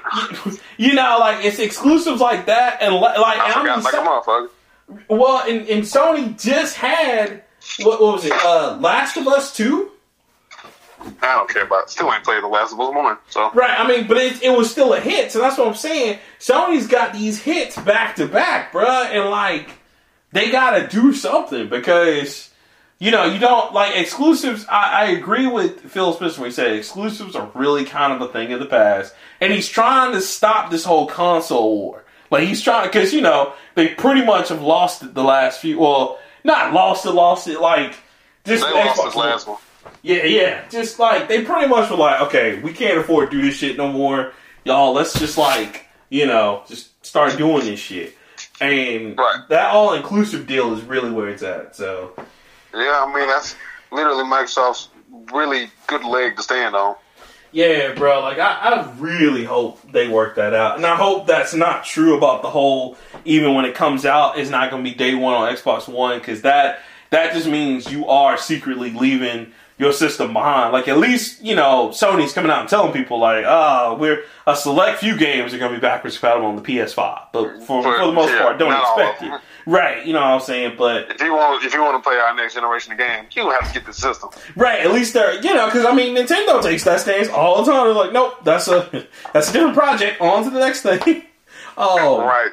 you 0.79 0.95
know, 0.95 1.19
like 1.21 1.45
it's 1.45 1.59
exclusives 1.59 2.21
like 2.21 2.47
that, 2.47 2.83
and 2.83 2.95
like 2.95 3.17
I 3.19 3.53
forgot 3.53 3.77
mean, 3.77 3.85
like 3.85 3.95
a 3.95 3.97
motherfucker. 3.99 4.49
well, 5.09 5.43
and, 5.49 5.69
and 5.69 5.83
Sony 5.83 6.41
just 6.43 6.77
had 6.77 7.43
what, 7.83 8.01
what 8.01 8.15
was 8.15 8.25
it? 8.25 8.33
Uh, 8.33 8.79
Last 8.81 9.17
of 9.17 9.27
Us 9.29 9.55
Two, 9.55 9.91
I 11.01 11.37
don't 11.37 11.49
care 11.49 11.65
about. 11.65 11.85
It. 11.85 11.91
Still 11.91 12.13
ain't 12.13 12.25
played 12.25 12.43
the 12.43 12.49
Last 12.49 12.73
of 12.73 12.81
Us 12.81 12.95
one, 12.95 13.19
so 13.29 13.51
right? 13.53 13.79
I 13.79 13.87
mean, 13.87 14.07
but 14.07 14.17
it, 14.17 14.43
it 14.43 14.51
was 14.51 14.71
still 14.71 14.95
a 14.95 15.01
hit, 15.01 15.33
so 15.33 15.41
that's 15.41 15.59
what 15.59 15.69
I'm 15.69 15.75
saying. 15.75 16.19
Sony's 16.39 16.87
got 16.87 17.13
these 17.13 17.41
hits 17.41 17.77
back 17.79 18.17
to 18.17 18.27
back, 18.27 18.73
bruh, 18.73 19.07
and 19.07 19.31
like 19.31 19.71
they 20.33 20.51
got 20.51 20.79
to 20.79 20.87
do 20.89 21.13
something 21.13 21.69
because. 21.69 22.51
You 22.99 23.11
know, 23.11 23.27
you 23.27 23.39
don't 23.39 23.75
like 23.75 23.95
exclusives. 23.95 24.65
I, 24.71 25.03
I 25.03 25.05
agree 25.09 25.47
with 25.47 25.81
Phil 25.81 26.15
Spencer 26.15 26.41
when 26.41 26.49
he 26.49 26.55
said 26.55 26.73
exclusives 26.73 27.37
are 27.37 27.51
really 27.55 27.85
kind 27.85 28.11
of 28.11 28.23
a 28.23 28.33
thing 28.33 28.55
of 28.55 28.59
the 28.59 28.65
past, 28.65 29.15
and 29.39 29.53
he's 29.53 29.69
trying 29.69 30.15
to 30.15 30.23
stop 30.23 30.71
this 30.71 30.87
whole 30.87 31.07
console 31.07 31.77
war. 31.77 32.07
Like 32.31 32.45
he's 32.45 32.63
trying 32.63 32.89
because 32.89 33.13
you 33.13 33.21
know 33.21 33.53
they 33.75 33.89
pretty 33.89 34.25
much 34.25 34.49
have 34.49 34.63
lost 34.63 35.03
it 35.03 35.15
the 35.15 35.23
last 35.23 35.61
few. 35.61 35.79
Well, 35.79 36.19
not 36.45 36.73
lost 36.73 37.07
it, 37.07 37.13
lost 37.13 37.49
it. 37.49 37.61
Like 37.61 37.97
just 38.45 38.65
they 38.65 38.73
lost 38.73 39.03
this 39.05 39.17
last 39.17 39.49
one. 39.49 39.59
Yeah, 40.03 40.25
yeah. 40.25 40.69
Just 40.69 40.99
like 40.99 41.29
they 41.29 41.45
pretty 41.45 41.69
much 41.69 41.91
were 41.91 41.97
like, 41.97 42.21
okay, 42.23 42.61
we 42.61 42.73
can't 42.73 42.99
afford 42.99 43.31
to 43.31 43.37
do 43.37 43.43
this 43.47 43.57
shit 43.57 43.77
no 43.77 43.91
more, 43.93 44.33
y'all. 44.65 44.93
Let's 44.93 45.19
just 45.19 45.37
like 45.39 45.87
you 46.11 46.27
know 46.27 46.63
just 46.69 47.05
start 47.05 47.37
doing 47.37 47.65
this 47.65 47.81
shit. 47.81 48.17
And 48.61 49.17
Right. 49.19 49.41
that 49.49 49.71
all 49.73 49.95
inclusive 49.95 50.47
deal 50.47 50.73
is 50.75 50.83
really 50.83 51.11
where 51.11 51.29
it's 51.29 51.43
at. 51.43 51.75
So 51.77 52.13
Yeah, 52.75 53.05
I 53.07 53.13
mean 53.15 53.27
that's 53.29 53.57
literally 53.91 54.25
Microsoft's 54.25 54.89
really 55.33 55.71
good 55.87 56.05
leg 56.05 56.37
to 56.37 56.43
stand 56.43 56.75
on. 56.75 56.97
Yeah, 57.53 57.95
bro. 57.95 58.21
Like 58.21 58.39
I, 58.39 58.53
I 58.55 58.93
really 58.99 59.45
hope 59.45 59.81
they 59.91 60.09
work 60.09 60.37
that 60.37 60.53
out, 60.53 60.77
and 60.77 60.85
I 60.85 60.95
hope 60.97 61.27
that's 61.27 61.55
not 61.55 61.85
true 61.85 62.17
about 62.17 62.43
the 62.43 62.51
whole. 62.51 62.97
Even 63.25 63.55
when 63.55 63.65
it 63.65 63.75
comes 63.75 64.05
out, 64.05 64.39
it's 64.39 64.51
not 64.51 64.71
going 64.71 64.85
to 64.85 64.91
be 64.91 64.95
day 64.95 65.15
one 65.15 65.33
on 65.35 65.55
Xbox 65.55 65.89
One 65.89 66.19
because 66.19 66.43
that 66.43 66.81
that 67.11 67.33
just 67.33 67.47
means 67.47 67.91
you 67.91 68.07
are 68.09 68.37
secretly 68.37 68.91
leaving 68.93 69.53
your 69.79 69.93
system 69.93 70.33
behind. 70.33 70.73
Like 70.73 70.89
at 70.89 70.99
least 70.99 71.43
you 71.43 71.55
know 71.55 71.89
Sony's 71.89 72.33
coming 72.33 72.51
out 72.51 72.61
and 72.61 72.69
telling 72.69 72.93
people 72.93 73.19
like, 73.19 73.45
oh, 73.47 73.97
we're 73.99 74.25
a 74.47 74.57
select 74.57 75.01
few 75.01 75.17
games 75.17 75.53
are 75.53 75.59
going 75.59 75.73
to 75.73 75.79
be 75.79 75.81
backwards 75.81 76.19
compatible 76.19 76.49
on 76.49 76.57
the 76.57 76.63
PS5, 76.63 77.27
but 77.33 77.59
for, 77.63 77.83
for, 77.83 77.99
for 77.99 78.07
the 78.07 78.13
most 78.13 78.33
yeah, 78.33 78.43
part, 78.43 78.59
don't 78.59 78.73
expect 78.73 79.23
it. 79.23 79.41
Right, 79.69 80.07
you 80.07 80.13
know 80.13 80.21
what 80.21 80.27
I'm 80.29 80.41
saying? 80.41 80.77
But 80.79 81.11
if 81.11 81.21
you 81.21 81.33
want, 81.33 81.65
if 81.65 81.75
you 81.75 81.83
want 81.83 82.03
to 82.03 82.09
play 82.09 82.17
our 82.19 82.35
next 82.37 82.55
generation 82.55 82.93
of 82.93 82.99
games, 82.99 83.35
you 83.35 83.51
have 83.51 83.67
to 83.67 83.75
get 83.75 83.85
the 83.85 83.93
system. 83.93 84.31
Right, 84.55 84.81
at 84.81 84.93
least 84.93 85.13
they're 85.13 85.35
you 85.43 85.55
know 85.55 85.67
because 85.67 85.85
I 85.85 85.95
mean 85.95 86.17
Nintendo 86.17 86.63
takes 86.63 86.85
that 86.85 87.01
stance 87.01 87.29
all 87.29 87.65
the 87.65 87.73
time. 87.73 87.87
They're 87.87 87.95
like, 87.95 88.13
nope, 88.13 88.45
that's 88.45 88.69
a 88.69 89.07
that's 89.33 89.51
a 89.51 89.53
different 89.53 89.77
project. 89.77 90.21
On 90.21 90.45
to 90.45 90.51
the 90.51 90.61
next 90.61 90.83
thing. 90.83 91.25
oh, 91.77 92.21
right. 92.21 92.51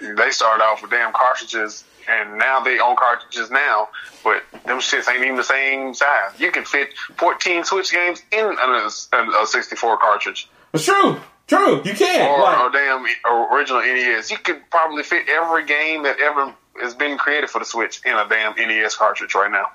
They 0.00 0.30
started 0.30 0.62
off 0.62 0.82
with 0.82 0.92
damn 0.92 1.12
cartridges, 1.12 1.84
and 2.08 2.38
now 2.38 2.60
they 2.60 2.78
own 2.78 2.96
cartridges 2.96 3.50
now, 3.50 3.88
but 4.24 4.42
them 4.64 4.78
shits 4.78 5.08
ain't 5.12 5.24
even 5.24 5.36
the 5.36 5.44
same 5.44 5.94
size. 5.94 6.38
You 6.38 6.50
can 6.50 6.64
fit 6.64 6.90
14 7.16 7.64
Switch 7.64 7.92
games 7.92 8.22
in 8.32 8.44
a, 8.44 8.88
a 9.42 9.46
64 9.46 9.98
cartridge. 9.98 10.48
It's 10.72 10.84
true. 10.84 11.20
True, 11.48 11.82
you 11.84 11.92
can. 11.92 12.30
Or 12.30 12.40
like, 12.40 12.70
a 12.70 12.72
damn 12.72 13.04
original 13.52 13.82
NES. 13.82 14.30
You 14.30 14.38
could 14.38 14.62
probably 14.70 15.02
fit 15.02 15.28
every 15.28 15.66
game 15.66 16.04
that 16.04 16.18
ever 16.20 16.54
has 16.80 16.94
been 16.94 17.18
created 17.18 17.50
for 17.50 17.58
the 17.58 17.64
Switch 17.64 18.00
in 18.06 18.12
a 18.12 18.26
damn 18.28 18.54
NES 18.56 18.96
cartridge 18.96 19.34
right 19.34 19.50
now. 19.50 19.66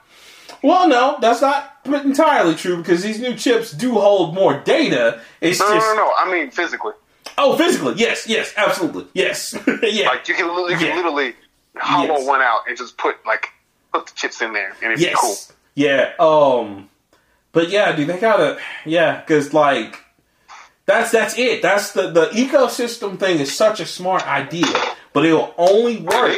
Well, 0.63 0.87
no, 0.87 1.17
that's 1.21 1.41
not 1.41 1.77
entirely 1.85 2.55
true 2.55 2.77
because 2.77 3.03
these 3.03 3.19
new 3.19 3.35
chips 3.35 3.71
do 3.71 3.93
hold 3.93 4.33
more 4.33 4.59
data. 4.59 5.21
It's 5.41 5.59
no, 5.59 5.73
just 5.73 5.85
no, 5.87 5.93
no, 5.93 6.05
no. 6.05 6.13
I 6.17 6.31
mean 6.31 6.51
physically. 6.51 6.93
Oh, 7.37 7.55
physically, 7.55 7.93
yes, 7.97 8.25
yes, 8.27 8.53
absolutely, 8.57 9.05
yes, 9.13 9.53
yeah. 9.83 10.07
Like 10.07 10.27
you 10.27 10.33
can, 10.33 10.45
you 10.47 10.77
can 10.77 10.87
yeah. 10.87 10.95
literally 10.95 11.35
hollow 11.79 12.17
yes. 12.17 12.27
one 12.27 12.41
out 12.41 12.61
and 12.67 12.77
just 12.77 12.97
put 12.97 13.25
like 13.25 13.49
put 13.93 14.07
the 14.07 14.13
chips 14.13 14.41
in 14.41 14.53
there, 14.53 14.75
and 14.81 14.93
it's 14.93 15.01
yes. 15.01 15.17
cool. 15.19 15.55
Yeah. 15.75 16.13
Um. 16.19 16.89
But 17.51 17.69
yeah, 17.69 17.95
dude, 17.95 18.07
they 18.07 18.19
gotta. 18.19 18.59
Yeah, 18.85 19.19
because 19.19 19.53
like 19.53 19.99
that's 20.85 21.11
that's 21.11 21.37
it. 21.37 21.61
That's 21.61 21.91
the 21.91 22.09
the 22.09 22.27
ecosystem 22.27 23.19
thing 23.19 23.39
is 23.39 23.55
such 23.55 23.79
a 23.79 23.85
smart 23.85 24.25
idea, 24.27 24.67
but 25.13 25.25
it'll 25.25 25.53
only 25.57 25.97
work 25.97 26.37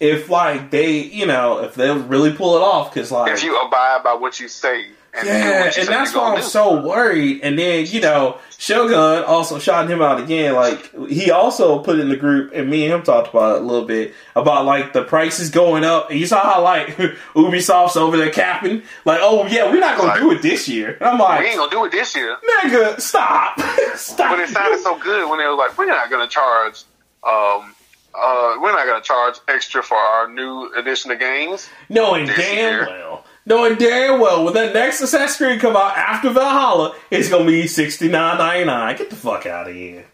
if 0.00 0.28
like 0.28 0.70
they 0.70 1.02
you 1.02 1.26
know 1.26 1.58
if 1.60 1.74
they 1.74 1.90
really 1.90 2.32
pull 2.32 2.56
it 2.56 2.62
off 2.62 2.92
because 2.92 3.10
like 3.10 3.32
if 3.32 3.42
you 3.42 3.58
abide 3.60 4.02
by 4.04 4.14
what 4.14 4.38
you 4.38 4.48
say 4.48 4.86
and 5.18 5.26
yeah, 5.28 5.72
and 5.78 5.88
that's 5.88 6.14
why 6.14 6.30
I'm 6.32 6.36
do. 6.36 6.42
so 6.42 6.82
worried. 6.82 7.40
And 7.42 7.58
then 7.58 7.86
you 7.86 8.00
know, 8.00 8.38
Shogun 8.58 9.24
also 9.24 9.58
shot 9.58 9.88
him 9.88 10.02
out 10.02 10.20
again. 10.20 10.54
Like 10.54 10.92
he 11.08 11.30
also 11.30 11.78
put 11.78 12.00
in 12.00 12.08
the 12.08 12.16
group, 12.16 12.52
and 12.52 12.68
me 12.68 12.84
and 12.84 12.94
him 12.94 13.02
talked 13.02 13.28
about 13.28 13.56
it 13.56 13.62
a 13.62 13.64
little 13.64 13.86
bit 13.86 14.14
about 14.34 14.64
like 14.64 14.92
the 14.92 15.04
prices 15.04 15.50
going 15.50 15.84
up. 15.84 16.10
And 16.10 16.18
you 16.18 16.26
saw 16.26 16.42
how 16.42 16.62
like 16.62 16.88
Ubisoft's 17.34 17.96
over 17.96 18.16
there 18.16 18.30
capping, 18.30 18.82
like, 19.04 19.20
oh 19.22 19.46
yeah, 19.46 19.70
we're 19.70 19.80
not 19.80 19.96
gonna 19.96 20.08
like, 20.08 20.20
do 20.20 20.32
it 20.32 20.42
this 20.42 20.68
year. 20.68 20.96
And 21.00 21.08
I'm 21.08 21.18
like, 21.18 21.40
we 21.40 21.46
ain't 21.46 21.56
gonna 21.56 21.70
do 21.70 21.84
it 21.84 21.92
this 21.92 22.16
year, 22.16 22.36
nigga. 22.62 23.00
Stop, 23.00 23.60
stop. 23.94 24.30
But 24.30 24.40
it 24.40 24.48
sounded 24.48 24.80
so 24.80 24.98
good 24.98 25.28
when 25.30 25.38
they 25.38 25.46
were 25.46 25.56
like, 25.56 25.78
we're 25.78 25.86
not 25.86 26.10
gonna 26.10 26.28
charge. 26.28 26.82
Um, 27.22 27.74
uh, 28.14 28.56
we're 28.60 28.72
not 28.72 28.86
gonna 28.86 29.02
charge 29.02 29.36
extra 29.46 29.82
for 29.82 29.96
our 29.96 30.28
new 30.28 30.72
edition 30.74 31.10
of 31.10 31.20
games. 31.20 31.68
Knowing 31.88 32.26
damn 32.26 32.56
year. 32.56 32.86
well 32.86 33.24
knowing 33.46 33.76
damn 33.76 34.20
well 34.20 34.44
when 34.44 34.54
that 34.54 34.74
next 34.74 35.00
Assassin's 35.00 35.36
Creed 35.36 35.60
come 35.60 35.76
out 35.76 35.96
after 35.96 36.30
Valhalla, 36.30 36.94
it's 37.10 37.28
gonna 37.28 37.46
be 37.46 37.66
sixty 37.66 38.08
nine 38.08 38.38
ninety 38.38 38.64
nine. 38.64 38.96
Get 38.96 39.10
the 39.10 39.16
fuck 39.16 39.46
out 39.46 39.68
of 39.68 39.74
here. 39.74 40.06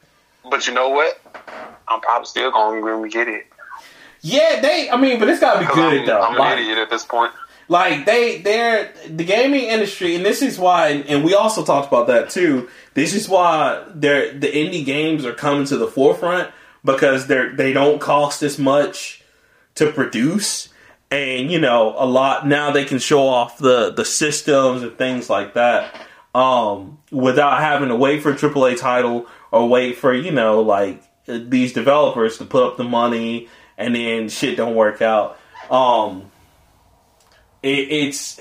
But 0.48 0.66
you 0.66 0.74
know 0.74 0.90
what? 0.90 1.20
I'm 1.88 2.00
probably 2.00 2.26
still 2.26 2.50
gonna 2.50 3.08
get 3.08 3.28
it. 3.28 3.46
Yeah, 4.20 4.60
they. 4.60 4.88
I 4.90 4.96
mean, 4.96 5.18
but 5.18 5.28
it's 5.28 5.40
gotta 5.40 5.60
be 5.60 5.66
good 5.66 6.00
I'm, 6.00 6.06
though. 6.06 6.20
I'm 6.20 6.38
like, 6.38 6.54
an 6.54 6.58
idiot 6.60 6.78
at 6.78 6.90
this 6.90 7.04
point. 7.04 7.32
Like 7.68 8.04
they, 8.04 8.38
they're 8.38 8.92
the 9.08 9.24
gaming 9.24 9.64
industry, 9.64 10.14
and 10.14 10.24
this 10.24 10.42
is 10.42 10.58
why. 10.58 10.88
And 10.88 11.24
we 11.24 11.34
also 11.34 11.64
talked 11.64 11.88
about 11.88 12.06
that 12.08 12.30
too. 12.30 12.68
This 12.94 13.14
is 13.14 13.28
why 13.28 13.84
they're 13.94 14.32
the 14.32 14.48
indie 14.48 14.84
games 14.84 15.24
are 15.24 15.34
coming 15.34 15.66
to 15.66 15.76
the 15.76 15.86
forefront 15.86 16.50
because 16.84 17.26
they're 17.26 17.54
they 17.54 17.72
don't 17.72 18.00
cost 18.00 18.42
as 18.42 18.58
much 18.58 19.22
to 19.76 19.90
produce 19.92 20.68
and 21.14 21.50
you 21.50 21.60
know 21.60 21.94
a 21.96 22.06
lot 22.06 22.46
now 22.46 22.70
they 22.70 22.84
can 22.84 22.98
show 22.98 23.26
off 23.26 23.58
the 23.58 23.92
the 23.92 24.04
systems 24.04 24.82
and 24.82 24.96
things 24.98 25.30
like 25.30 25.54
that 25.54 25.94
um, 26.34 26.98
without 27.12 27.60
having 27.60 27.88
to 27.88 27.96
wait 27.96 28.22
for 28.22 28.32
a 28.32 28.34
AAA 28.34 28.78
title 28.78 29.26
or 29.52 29.68
wait 29.68 29.96
for 29.96 30.12
you 30.12 30.32
know 30.32 30.60
like 30.60 31.02
these 31.26 31.72
developers 31.72 32.38
to 32.38 32.44
put 32.44 32.64
up 32.64 32.76
the 32.76 32.84
money 32.84 33.48
and 33.78 33.94
then 33.94 34.28
shit 34.28 34.56
don't 34.56 34.74
work 34.74 35.00
out. 35.00 35.38
Um, 35.70 36.30
it, 37.62 37.88
it's 37.90 38.40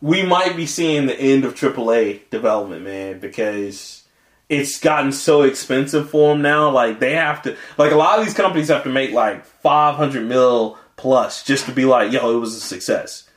we 0.00 0.22
might 0.22 0.56
be 0.56 0.66
seeing 0.66 1.06
the 1.06 1.18
end 1.18 1.44
of 1.44 1.54
AAA 1.54 2.30
development, 2.30 2.82
man, 2.82 3.18
because 3.18 4.04
it's 4.48 4.80
gotten 4.80 5.12
so 5.12 5.42
expensive 5.42 6.08
for 6.10 6.32
them 6.32 6.42
now. 6.42 6.70
Like 6.70 7.00
they 7.00 7.14
have 7.14 7.42
to, 7.42 7.56
like 7.76 7.92
a 7.92 7.96
lot 7.96 8.18
of 8.18 8.24
these 8.24 8.34
companies 8.34 8.68
have 8.68 8.84
to 8.84 8.90
make 8.90 9.12
like 9.12 9.44
five 9.44 9.96
hundred 9.96 10.26
mil 10.26 10.78
plus 11.00 11.42
just 11.42 11.66
to 11.66 11.72
be 11.72 11.84
like, 11.84 12.12
yo, 12.12 12.36
it 12.36 12.38
was 12.38 12.54
a 12.54 12.60
success. 12.60 13.28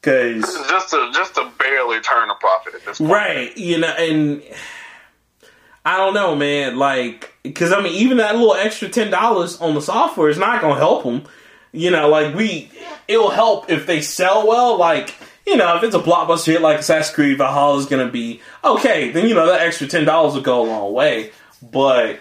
Because 0.00 0.42
just 0.68 0.90
to 0.90 1.10
just 1.14 1.36
to 1.36 1.48
barely 1.58 2.00
turn 2.00 2.28
a 2.28 2.34
profit 2.34 2.74
at 2.74 2.84
this 2.84 2.98
point. 2.98 3.10
Right, 3.10 3.56
you 3.56 3.78
know, 3.78 3.88
and 3.88 4.42
I 5.84 5.96
don't 5.96 6.14
know, 6.14 6.34
man. 6.34 6.76
Like, 6.76 7.32
because 7.44 7.72
I 7.72 7.80
mean, 7.80 7.92
even 7.94 8.16
that 8.16 8.34
little 8.34 8.54
extra 8.54 8.88
ten 8.88 9.10
dollars 9.10 9.60
on 9.60 9.74
the 9.74 9.80
software 9.80 10.28
is 10.28 10.38
not 10.38 10.60
going 10.60 10.74
to 10.74 10.78
help 10.80 11.04
them. 11.04 11.22
You 11.70 11.90
know, 11.90 12.08
like 12.08 12.34
we, 12.34 12.70
it'll 13.06 13.30
help 13.30 13.70
if 13.70 13.86
they 13.86 14.02
sell 14.02 14.46
well. 14.46 14.76
Like, 14.76 15.14
you 15.46 15.56
know, 15.56 15.76
if 15.76 15.84
it's 15.84 15.94
a 15.94 16.00
blockbuster 16.00 16.46
hit 16.46 16.62
like 16.62 16.80
Assassin's 16.80 17.14
Creed 17.14 17.38
Valhalla 17.38 17.78
is 17.78 17.86
going 17.86 18.04
to 18.04 18.12
be 18.12 18.40
okay, 18.64 19.12
then 19.12 19.28
you 19.28 19.34
know 19.34 19.46
that 19.46 19.60
extra 19.60 19.86
ten 19.86 20.04
dollars 20.04 20.34
will 20.34 20.42
go 20.42 20.62
a 20.62 20.66
long 20.66 20.92
way. 20.92 21.30
But 21.62 22.18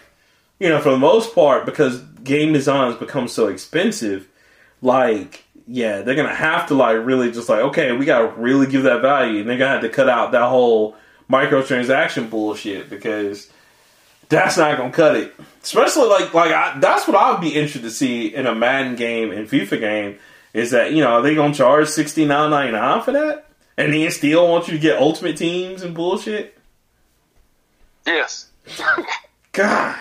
you 0.60 0.70
know, 0.70 0.80
for 0.80 0.92
the 0.92 1.00
most 1.00 1.34
part, 1.34 1.66
because 1.66 2.00
game 2.24 2.54
design 2.54 2.92
has 2.92 3.00
become 3.00 3.28
so 3.28 3.48
expensive, 3.48 4.28
like 4.82 5.44
yeah, 5.68 6.02
they're 6.02 6.16
gonna 6.16 6.34
have 6.34 6.68
to 6.68 6.76
like 6.76 6.98
really 7.06 7.32
just 7.32 7.50
like 7.50 7.60
okay, 7.60 7.92
we 7.92 8.06
gotta 8.06 8.28
really 8.28 8.68
give 8.68 8.84
that 8.84 9.02
value, 9.02 9.40
and 9.40 9.50
they're 9.50 9.58
gonna 9.58 9.72
have 9.72 9.82
to 9.82 9.90
cut 9.90 10.10
out 10.10 10.32
that 10.32 10.50
whole 10.50 10.96
microtransaction 11.30 12.30
bullshit 12.30 12.90
because 12.90 13.50
that's 14.30 14.58
not 14.58 14.78
gonna 14.78 14.92
cut 14.92 15.16
it. 15.16 15.34
Especially 15.64 16.08
like 16.08 16.34
like 16.34 16.52
I, 16.52 16.80
that's 16.80 17.08
what 17.08 17.16
I 17.16 17.32
would 17.32 17.42
be 17.42 17.50
interested 17.56 17.84
to 17.84 17.92
see 17.92 18.34
in 18.34 18.48
a 18.48 18.56
Madden 18.56 18.96
game 18.96 19.32
and 19.32 19.48
FIFA 19.48 19.80
game 19.80 20.20
is 20.54 20.72
that 20.72 20.94
you 20.94 21.02
know 21.02 21.12
are 21.12 21.22
they 21.22 21.36
gonna 21.36 21.54
charge 21.54 21.88
sixty 21.88 22.26
nine 22.26 22.50
ninety 22.50 22.74
nine 22.74 23.02
for 23.02 23.12
that, 23.12 23.48
and 23.78 23.94
then 23.94 24.12
still 24.12 24.50
want 24.50 24.68
you 24.68 24.74
to 24.74 24.80
get 24.80 25.00
ultimate 25.00 25.38
teams 25.38 25.84
and 25.84 25.94
bullshit. 25.94 26.58
Yes. 28.06 28.50
God. 29.52 29.96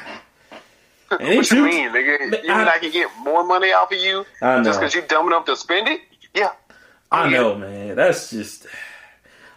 what 1.19 1.51
you 1.51 1.65
mean, 1.65 1.91
nigga? 1.91 2.45
You 2.45 2.53
I, 2.53 2.59
mean 2.59 2.69
I 2.69 2.79
can 2.79 2.93
get 2.93 3.09
more 3.19 3.45
money 3.45 3.73
off 3.73 3.91
of 3.91 3.99
you 3.99 4.25
just 4.41 4.79
because 4.79 4.95
you 4.95 5.03
dumb 5.03 5.27
enough 5.27 5.45
to 5.47 5.57
spend 5.57 5.89
it? 5.89 6.01
Yeah. 6.35 6.51
I, 7.11 7.25
I 7.25 7.31
know, 7.31 7.57
man. 7.57 7.97
That's 7.97 8.31
just 8.31 8.67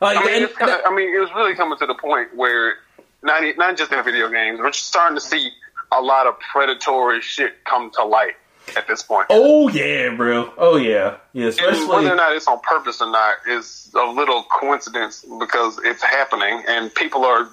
like. 0.02 0.18
I 0.18 0.26
mean, 0.26 0.48
kinda, 0.58 0.80
I 0.86 0.96
mean, 0.96 1.16
it 1.16 1.20
was 1.20 1.30
really 1.36 1.54
coming 1.54 1.78
to 1.78 1.86
the 1.86 1.94
point 1.94 2.36
where 2.36 2.76
not 3.22 3.44
not 3.58 3.78
just 3.78 3.92
in 3.92 4.04
video 4.04 4.30
games, 4.30 4.60
we're 4.60 4.72
starting 4.72 5.16
to 5.16 5.22
see 5.22 5.52
a 5.92 6.02
lot 6.02 6.26
of 6.26 6.40
predatory 6.40 7.22
shit 7.22 7.64
come 7.66 7.92
to 7.92 8.04
light 8.04 8.34
at 8.76 8.88
this 8.88 9.04
point. 9.04 9.28
Oh 9.30 9.70
yeah, 9.70 10.16
bro. 10.16 10.52
Oh 10.58 10.78
yeah, 10.78 11.18
yeah. 11.34 11.48
Especially 11.48 11.82
and 11.82 11.90
whether 11.90 12.14
or 12.14 12.16
not 12.16 12.36
it's 12.36 12.48
on 12.48 12.60
purpose 12.62 13.02
or 13.02 13.12
not 13.12 13.38
is 13.48 13.92
a 13.96 14.06
little 14.06 14.44
coincidence 14.44 15.26
because 15.40 15.80
it's 15.84 16.02
happening 16.02 16.64
and 16.68 16.94
people 16.96 17.26
are 17.26 17.48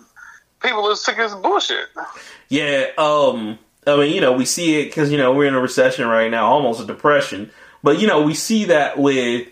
people 0.62 0.86
are 0.86 0.97
sick 0.97 1.18
as 1.18 1.35
bullshit. 1.35 1.89
Yeah. 2.48 2.86
Um. 2.97 3.59
I 3.86 3.97
mean, 3.97 4.15
you 4.15 4.20
know, 4.20 4.32
we 4.32 4.44
see 4.44 4.81
it 4.81 4.86
because 4.86 5.11
you 5.11 5.19
know 5.19 5.32
we're 5.32 5.47
in 5.47 5.55
a 5.55 5.61
recession 5.61 6.07
right 6.07 6.31
now, 6.31 6.47
almost 6.47 6.81
a 6.81 6.86
depression. 6.86 7.51
But 7.82 8.01
you 8.01 8.07
know, 8.07 8.23
we 8.23 8.35
see 8.35 8.66
that 8.66 8.98
with 8.98 9.48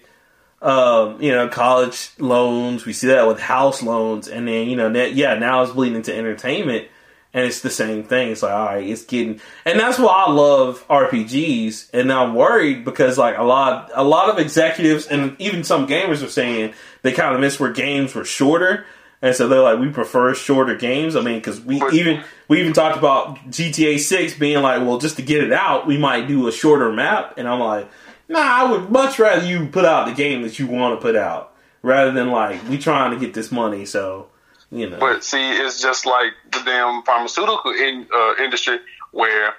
um, 0.61 1.21
you 1.21 1.33
know 1.33 1.49
college 1.49 2.11
loans. 2.19 2.85
We 2.85 2.93
see 2.93 3.09
that 3.09 3.27
with 3.27 3.41
house 3.41 3.83
loans, 3.83 4.29
and 4.29 4.47
then 4.47 4.69
you 4.69 4.77
know, 4.77 4.93
yeah, 4.93 5.35
now 5.35 5.63
it's 5.63 5.73
bleeding 5.73 5.97
into 5.97 6.15
entertainment, 6.15 6.89
and 7.33 7.47
it's 7.47 7.61
the 7.61 7.71
same 7.71 8.05
thing. 8.05 8.31
It's 8.31 8.43
like, 8.43 8.53
all 8.53 8.67
right, 8.67 8.87
it's 8.87 9.05
getting, 9.05 9.41
and 9.65 9.81
that's 9.81 9.99
why 9.99 10.25
I 10.27 10.31
love 10.31 10.87
RPGs, 10.89 11.91
and 11.95 12.13
I'm 12.13 12.35
worried 12.35 12.85
because 12.85 13.17
like 13.17 13.39
a 13.39 13.45
lot, 13.45 13.91
a 13.95 14.05
lot 14.05 14.29
of 14.29 14.39
executives 14.39 15.07
and 15.07 15.37
even 15.41 15.65
some 15.65 15.87
gamers 15.87 16.23
are 16.23 16.29
saying 16.29 16.75
they 17.03 17.13
kind 17.13 17.35
of 17.35 17.41
miss 17.41 17.59
where 17.59 17.73
games 17.73 18.15
were 18.15 18.25
shorter 18.25 18.85
and 19.21 19.35
so 19.35 19.49
they're 19.49 19.61
like, 19.61 19.79
we 19.79 19.91
prefer 19.91 20.35
shorter 20.35 20.77
games. 20.77 21.17
I 21.17 21.21
mean, 21.21 21.39
because 21.39 21.61
we 21.61 21.83
even 21.93 22.23
we 22.47 22.61
even 22.61 22.73
talked 22.73 22.97
about 22.97 23.37
GTA 23.51 23.99
Six 23.99 24.35
being 24.35 24.63
like, 24.63 24.83
well, 24.83 24.99
just 24.99 25.17
to 25.17 25.23
get 25.23 25.43
it 25.43 25.53
out, 25.53 25.87
we 25.87 25.99
might 25.99 26.29
do 26.29 26.47
a 26.49 26.53
shorter 26.53 26.93
map. 26.93 27.35
And 27.37 27.49
I'm 27.49 27.61
like, 27.61 27.89
nah, 28.29 28.39
I 28.39 28.71
would 28.71 28.91
much 28.91 29.19
rather 29.19 29.45
you 29.45 29.67
put 29.67 29.85
out 29.85 30.07
the 30.07 30.15
game 30.15 30.43
that 30.43 30.59
you 30.59 30.67
want 30.67 30.99
to 30.99 31.03
put 31.03 31.17
out 31.17 31.55
rather 31.83 32.13
than 32.13 32.31
like 32.31 32.67
we 32.69 32.79
trying 32.79 33.11
to 33.13 33.25
get 33.25 33.35
this 33.35 33.51
money. 33.51 33.85
So 33.87 34.29
You 34.71 34.91
know, 34.91 34.99
But 34.99 35.25
see, 35.25 35.51
it's 35.53 35.81
just 35.81 36.07
like 36.07 36.33
the 36.53 36.63
damn 36.65 37.03
pharmaceutical 37.03 37.73
in, 37.73 38.07
uh, 38.15 38.35
industry 38.43 38.79
where 39.13 39.55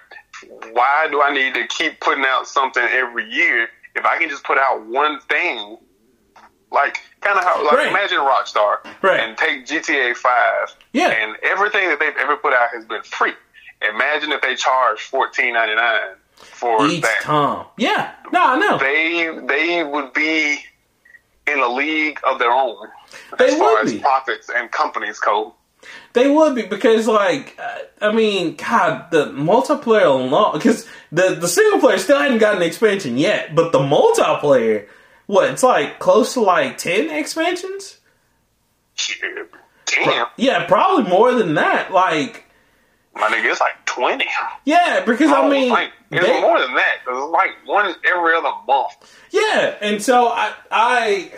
why 0.72 1.08
do 1.12 1.22
I 1.22 1.34
need 1.34 1.54
to 1.56 1.68
keep 1.68 2.00
putting 2.00 2.24
out 2.26 2.48
something 2.48 2.84
every 2.84 3.30
year 3.30 3.68
if 3.96 4.06
I 4.06 4.18
can 4.18 4.30
just 4.30 4.44
put 4.44 4.58
out 4.58 4.86
one 4.86 5.20
thing? 5.22 5.78
Like 6.72 7.02
kind 7.22 7.38
of 7.38 7.44
how 7.44 7.64
like 7.64 7.74
Right. 7.78 7.88
imagine 7.88 8.20
Rockstar 8.20 8.78
Right. 9.02 9.20
and 9.20 9.38
take 9.38 9.66
GTA 9.66 10.14
Five 10.16 10.74
Yeah. 10.94 11.10
and 11.10 11.36
everything 11.44 11.90
that 11.90 12.00
they've 12.00 12.16
ever 12.18 12.36
put 12.38 12.54
out 12.54 12.70
has 12.74 12.86
been 12.86 13.04
free. 13.04 13.34
Imagine 13.82 14.32
if 14.32 14.42
they 14.42 14.56
charge 14.56 15.02
fourteen 15.02 15.54
ninety 15.54 15.76
nine 15.76 16.16
for 16.36 16.86
each 16.88 17.02
that. 17.04 17.22
time. 17.22 17.66
Yeah, 17.78 18.12
no, 18.32 18.46
I 18.46 18.56
know. 18.58 18.78
They 18.78 19.38
they 19.48 19.84
would 19.84 20.14
be 20.14 20.60
in 21.48 21.60
a 21.60 21.68
league 21.68 22.20
of 22.24 22.40
their 22.40 22.52
own 22.52 22.88
They 23.38 23.48
as 23.48 23.58
far 23.58 23.74
would 23.74 23.86
as 23.86 23.94
be. 23.94 24.00
profits 24.00 24.50
and 24.56 24.72
companies 24.72 25.20
go. 25.20 25.56
They 26.14 26.30
would 26.30 26.56
be 26.56 26.64
because, 26.64 27.08
like, 27.08 27.58
uh, 27.58 27.80
I 28.06 28.12
mean, 28.12 28.56
God, 28.56 29.10
the 29.12 29.28
multiplayer 29.28 30.06
alone, 30.06 30.54
because 30.54 30.86
the 31.12 31.36
the 31.36 31.48
single 31.48 31.80
player 31.80 31.98
still 31.98 32.20
hadn't 32.20 32.40
gotten 32.40 32.62
an 32.62 32.68
expansion 32.68 33.18
yet, 33.18 33.56
but 33.56 33.72
the 33.72 33.80
multiplayer, 33.80 34.88
what 35.30 35.48
it's 35.52 35.62
like 35.62 36.00
close 36.00 36.34
to 36.34 36.42
like 36.42 36.80
ten 36.80 37.12
expansions. 37.12 38.00
Shit, 38.96 39.22
Damn, 39.86 40.26
Yeah, 40.38 40.66
probably 40.66 41.08
more 41.10 41.34
than 41.34 41.54
that. 41.54 41.92
Like, 41.92 42.46
my 43.16 43.28
nigga, 43.28 43.52
it's 43.52 43.60
like 43.62 43.86
twenty. 43.86 44.26
yeah, 44.66 45.04
because 45.06 45.30
I 45.32 45.42
Oh, 45.42 45.50
mean, 45.50 45.70
like, 45.70 45.92
it's 46.10 46.26
they- 46.26 46.42
more 46.42 46.60
than 46.60 46.74
that. 46.74 46.96
it's 47.08 47.32
like 47.32 47.52
one 47.66 47.94
every 48.12 48.36
other 48.36 48.52
month. 48.68 48.94
Yeah, 49.32 49.76
and 49.82 50.02
so 50.02 50.30
I, 50.30 50.52
I, 50.72 51.32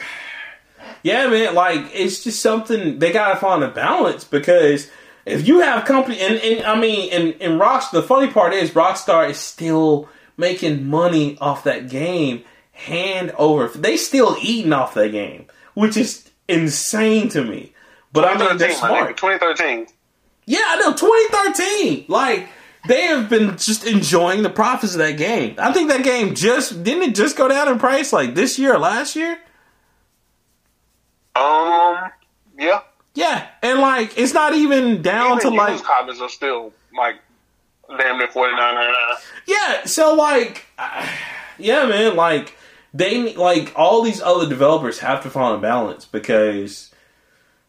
yeah, 1.04 1.28
man, 1.28 1.54
like 1.54 1.82
it's 1.94 2.24
just 2.24 2.42
something 2.42 2.98
they 3.00 3.12
gotta 3.12 3.38
find 3.40 3.62
a 3.62 3.68
balance 3.70 4.24
because 4.24 4.90
if 5.26 5.46
you 5.48 5.60
have 5.60 5.84
company, 5.86 6.18
and, 6.22 6.36
and 6.36 6.66
I 6.66 6.80
mean, 6.80 7.12
and 7.12 7.36
and 7.42 7.60
Rockstar, 7.60 7.92
the 7.92 8.04
funny 8.04 8.32
part 8.32 8.54
is 8.54 8.72
Rockstar 8.72 9.30
is 9.30 9.38
still 9.38 10.08
making 10.38 10.88
money 10.88 11.38
off 11.40 11.66
that 11.66 11.90
game 11.90 12.44
hand 12.86 13.32
over. 13.38 13.68
They 13.68 13.98
still 13.98 14.36
eating 14.42 14.74
off 14.74 14.94
that 14.96 15.12
game, 15.12 15.46
which 15.74 15.98
is 15.98 16.30
insane 16.48 17.30
to 17.30 17.44
me. 17.44 17.74
But 18.14 18.26
I 18.26 18.30
mean, 18.38 18.58
they're 18.58 18.70
2013, 18.70 18.82
my 18.82 19.00
smart. 19.00 19.18
2013. 19.18 19.88
Yeah, 20.46 20.60
I 20.68 20.76
know. 20.78 20.94
2013, 20.94 22.06
like. 22.08 22.50
They 22.88 23.04
have 23.04 23.30
been 23.30 23.58
just 23.60 23.86
enjoying 23.86 24.42
the 24.42 24.50
profits 24.50 24.94
of 24.94 24.98
that 25.00 25.16
game. 25.16 25.54
I 25.60 25.72
think 25.72 25.90
that 25.90 26.04
game 26.04 26.34
just 26.34 26.82
didn't 26.84 27.04
it 27.04 27.16
just 27.16 27.38
go 27.38 27.48
down 27.48 27.68
in 27.68 27.78
price 27.78 28.12
like 28.12 28.34
this 28.34 28.58
year 28.58 28.74
or 28.74 28.80
last 28.80 29.16
year? 29.16 29.38
Um, 31.36 32.10
yeah. 32.58 32.82
Yeah, 33.14 33.48
and 33.62 33.80
like 33.82 34.18
it's 34.18 34.34
not 34.34 34.54
even 34.54 35.02
down 35.02 35.38
Even 35.38 35.52
to 35.52 35.58
like 35.58 35.84
copies 35.84 36.22
are 36.22 36.30
still 36.30 36.74
like 36.98 37.18
damn 37.98 38.18
near 38.18 38.30
forty 38.30 38.56
nine 38.56 38.74
ninety 38.74 38.94
nine. 38.94 39.18
yeah. 39.46 39.86
So 39.86 40.16
like, 40.16 40.66
yeah, 41.58 41.86
man, 41.86 42.16
like 42.16 42.56
they 42.94 43.34
like 43.36 43.74
all 43.76 44.02
these 44.02 44.22
other 44.22 44.48
developers 44.48 45.00
have 45.00 45.24
to 45.24 45.30
find 45.30 45.56
a 45.56 45.62
balance 45.62 46.06
because 46.06 46.92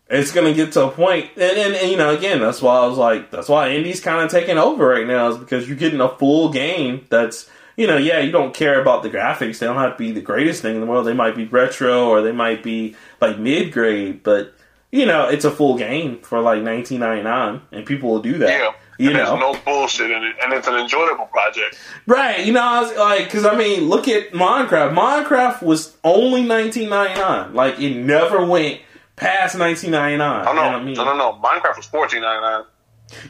it's 0.09 0.33
gonna 0.33 0.55
get 0.55 0.73
to 0.73 0.87
a 0.87 0.91
point, 0.91 1.31
and, 1.37 1.59
and, 1.59 1.75
and 1.75 1.91
you 1.91 1.97
know, 1.97 2.15
again, 2.15 2.41
that's 2.41 2.61
why 2.61 2.79
I 2.79 2.87
was 2.87 2.99
like, 2.99 3.31
that's 3.31 3.49
why 3.49 3.71
indie's 3.71 4.01
kind 4.01 4.25
of 4.25 4.31
taking 4.31 4.59
over 4.59 4.87
right 4.87 5.07
now 5.07 5.29
is 5.29 5.39
because 5.39 5.69
you're 5.69 5.77
getting 5.77 6.01
a 6.01 6.09
full 6.09 6.51
game 6.51 7.07
that's. 7.09 7.49
You 7.75 7.87
know, 7.87 7.97
yeah, 7.97 8.19
you 8.19 8.31
don't 8.31 8.53
care 8.53 8.83
about 8.83 9.03
the 9.03 9.09
graphics. 9.09 9.59
They 9.59 9.67
don't 9.67 9.79
have 9.79 9.93
to 9.93 9.99
be 9.99 10.13
the 10.13 10.21
greatest 10.21 10.61
thing 10.61 10.75
in 10.75 10.83
the 10.83 10.87
world. 10.87 11.07
They 11.07 11.15
might 11.15 11.35
be 11.35 11.47
retro 11.47 12.07
or 12.07 12.21
they 12.21 12.31
might 12.31 12.63
be 12.63 12.95
like 13.19 13.39
mid 13.39 13.73
grade, 13.73 14.23
but 14.23 14.53
you 14.91 15.07
know, 15.07 15.27
it's 15.27 15.47
a 15.47 15.51
full 15.51 15.79
game 15.79 16.21
for 16.21 16.41
like 16.43 16.63
nineteen 16.63 17.01
ninety 17.01 17.23
nine, 17.23 17.63
and 17.73 17.87
people 17.87 18.11
will 18.11 18.21
do 18.21 18.37
that. 18.39 18.51
Yeah. 18.51 18.73
You 19.03 19.09
and 19.11 19.19
know, 19.19 19.39
there's 19.39 19.41
no 19.41 19.61
bullshit 19.65 20.11
in 20.11 20.23
it, 20.23 20.37
and 20.43 20.53
it's 20.53 20.67
an 20.69 20.75
enjoyable 20.77 21.27
project. 21.27 21.79
right? 22.07 22.45
You 22.45 22.53
know, 22.53 22.63
I 22.63 22.81
was 22.81 22.97
like, 22.97 23.25
because 23.25 23.45
I 23.45 23.57
mean, 23.57 23.89
look 23.89 24.09
at 24.09 24.33
Minecraft. 24.33 24.95
Minecraft 24.95 25.63
was 25.63 25.97
only 26.05 26.43
nineteen 26.43 26.89
ninety 26.89 27.21
nine. 27.21 27.55
Like, 27.55 27.79
it 27.81 27.97
never 27.97 28.45
went 28.47 28.81
past 29.17 29.57
nineteen 29.59 29.91
ninety 29.93 30.17
nine. 30.17 30.47
Oh 30.47 30.53
no, 30.53 30.63
I 30.63 30.83
mean, 30.83 30.95
no, 30.95 31.05
no, 31.05 31.17
no. 31.17 31.41
Minecraft 31.43 31.77
was 31.77 31.87
fourteen 31.87 32.23
ninety 32.23 32.41
nine. 32.43 32.65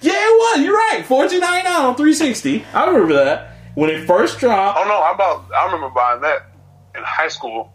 yeah, 0.01 0.13
it 0.15 0.57
was. 0.59 0.65
You're 0.65 0.75
right. 0.77 1.05
Fourteen 1.07 1.41
ninety 1.41 1.69
nine 1.69 1.83
on 1.87 1.97
three 1.97 2.15
sixty. 2.15 2.65
I 2.75 2.87
remember 2.87 3.15
that 3.15 3.57
when 3.75 3.91
it 3.91 4.07
first 4.07 4.39
dropped. 4.39 4.79
Oh 4.79 4.85
no, 4.85 5.01
I 5.01 5.13
about 5.15 5.51
I 5.53 5.65
remember 5.67 5.89
buying 5.91 6.21
that 6.23 6.47
in 6.95 7.03
high 7.03 7.29
school 7.29 7.73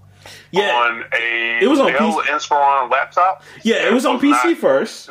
Yeah, 0.51 0.69
on 0.73 1.03
a 1.13 1.59
It 1.63 1.67
was 1.67 1.79
on 1.79 1.91
Dell 1.91 2.13
PC. 2.13 2.25
Inspiron 2.25 2.91
laptop. 2.91 3.41
yeah, 3.63 3.87
it 3.87 3.93
was 3.93 4.05
on 4.05 4.19
PC 4.19 4.29
not- 4.29 4.57
first. 4.57 5.09